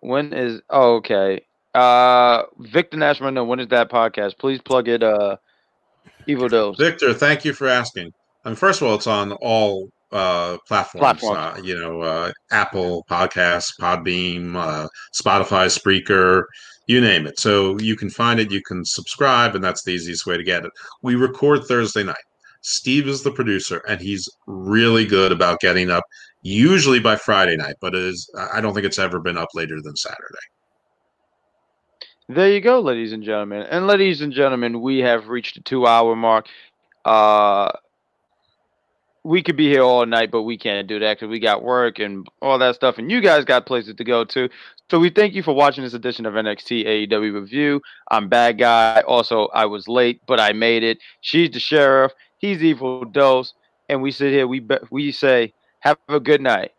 when 0.00 0.32
is? 0.32 0.60
Oh, 0.70 0.96
okay. 0.96 1.42
Uh, 1.74 2.44
Victor 2.58 2.96
Nashman. 2.96 3.34
No, 3.34 3.44
when 3.44 3.60
is 3.60 3.68
that 3.68 3.90
podcast? 3.90 4.38
Please 4.38 4.60
plug 4.60 4.88
it. 4.88 5.02
Uh, 5.02 5.36
Evil 6.26 6.48
Dose. 6.48 6.76
Victor, 6.76 7.14
thank 7.14 7.44
you 7.44 7.52
for 7.52 7.68
asking. 7.68 8.12
And 8.44 8.58
first 8.58 8.80
of 8.80 8.88
all, 8.88 8.94
it's 8.94 9.06
on 9.06 9.32
all 9.32 9.90
uh, 10.12 10.58
platforms. 10.66 11.00
Platforms. 11.00 11.58
Uh, 11.58 11.62
you 11.62 11.78
know, 11.78 12.00
uh, 12.00 12.32
Apple 12.50 13.04
Podcasts, 13.08 13.72
Podbean, 13.80 14.56
uh, 14.56 14.88
Spotify, 15.14 15.66
Spreaker, 15.68 16.44
you 16.86 17.00
name 17.00 17.26
it. 17.26 17.38
So 17.38 17.78
you 17.78 17.96
can 17.96 18.10
find 18.10 18.40
it. 18.40 18.50
You 18.50 18.62
can 18.62 18.84
subscribe, 18.84 19.54
and 19.54 19.62
that's 19.62 19.84
the 19.84 19.92
easiest 19.92 20.26
way 20.26 20.36
to 20.36 20.42
get 20.42 20.64
it. 20.64 20.72
We 21.02 21.14
record 21.14 21.64
Thursday 21.64 22.02
night. 22.02 22.16
Steve 22.62 23.08
is 23.08 23.22
the 23.22 23.30
producer, 23.30 23.82
and 23.88 24.00
he's 24.00 24.28
really 24.46 25.06
good 25.06 25.32
about 25.32 25.60
getting 25.60 25.90
up. 25.90 26.04
Usually 26.42 27.00
by 27.00 27.16
Friday 27.16 27.56
night, 27.56 27.76
but 27.80 27.94
it 27.94 28.02
is 28.02 28.28
I 28.52 28.60
don't 28.60 28.74
think 28.74 28.86
it's 28.86 28.98
ever 28.98 29.20
been 29.20 29.36
up 29.36 29.48
later 29.54 29.80
than 29.82 29.94
Saturday. 29.94 30.46
There 32.32 32.48
you 32.48 32.60
go, 32.60 32.78
ladies 32.78 33.12
and 33.12 33.24
gentlemen. 33.24 33.62
And 33.62 33.88
ladies 33.88 34.20
and 34.20 34.32
gentlemen, 34.32 34.80
we 34.82 35.00
have 35.00 35.26
reached 35.26 35.56
the 35.56 35.62
two-hour 35.62 36.14
mark. 36.14 36.46
Uh, 37.04 37.72
we 39.24 39.42
could 39.42 39.56
be 39.56 39.68
here 39.68 39.82
all 39.82 40.06
night, 40.06 40.30
but 40.30 40.42
we 40.42 40.56
can't 40.56 40.86
do 40.86 41.00
that 41.00 41.16
because 41.16 41.28
we 41.28 41.40
got 41.40 41.64
work 41.64 41.98
and 41.98 42.24
all 42.40 42.56
that 42.58 42.76
stuff, 42.76 42.98
and 42.98 43.10
you 43.10 43.20
guys 43.20 43.44
got 43.44 43.66
places 43.66 43.96
to 43.96 44.04
go 44.04 44.24
to. 44.26 44.48
So 44.92 45.00
we 45.00 45.10
thank 45.10 45.34
you 45.34 45.42
for 45.42 45.56
watching 45.56 45.82
this 45.82 45.94
edition 45.94 46.24
of 46.24 46.34
NXT 46.34 47.08
AEW 47.10 47.34
Review. 47.34 47.82
I'm 48.12 48.28
Bad 48.28 48.58
Guy. 48.58 49.02
Also, 49.08 49.48
I 49.48 49.66
was 49.66 49.88
late, 49.88 50.20
but 50.28 50.38
I 50.38 50.52
made 50.52 50.84
it. 50.84 50.98
She's 51.22 51.50
the 51.50 51.58
sheriff. 51.58 52.12
He's 52.38 52.62
Evil 52.62 53.06
Dose, 53.06 53.54
and 53.88 54.02
we 54.02 54.12
sit 54.12 54.30
here. 54.30 54.46
We 54.46 54.60
be- 54.60 54.78
we 54.92 55.10
say, 55.10 55.52
have 55.80 55.98
a 56.08 56.20
good 56.20 56.40
night. 56.40 56.70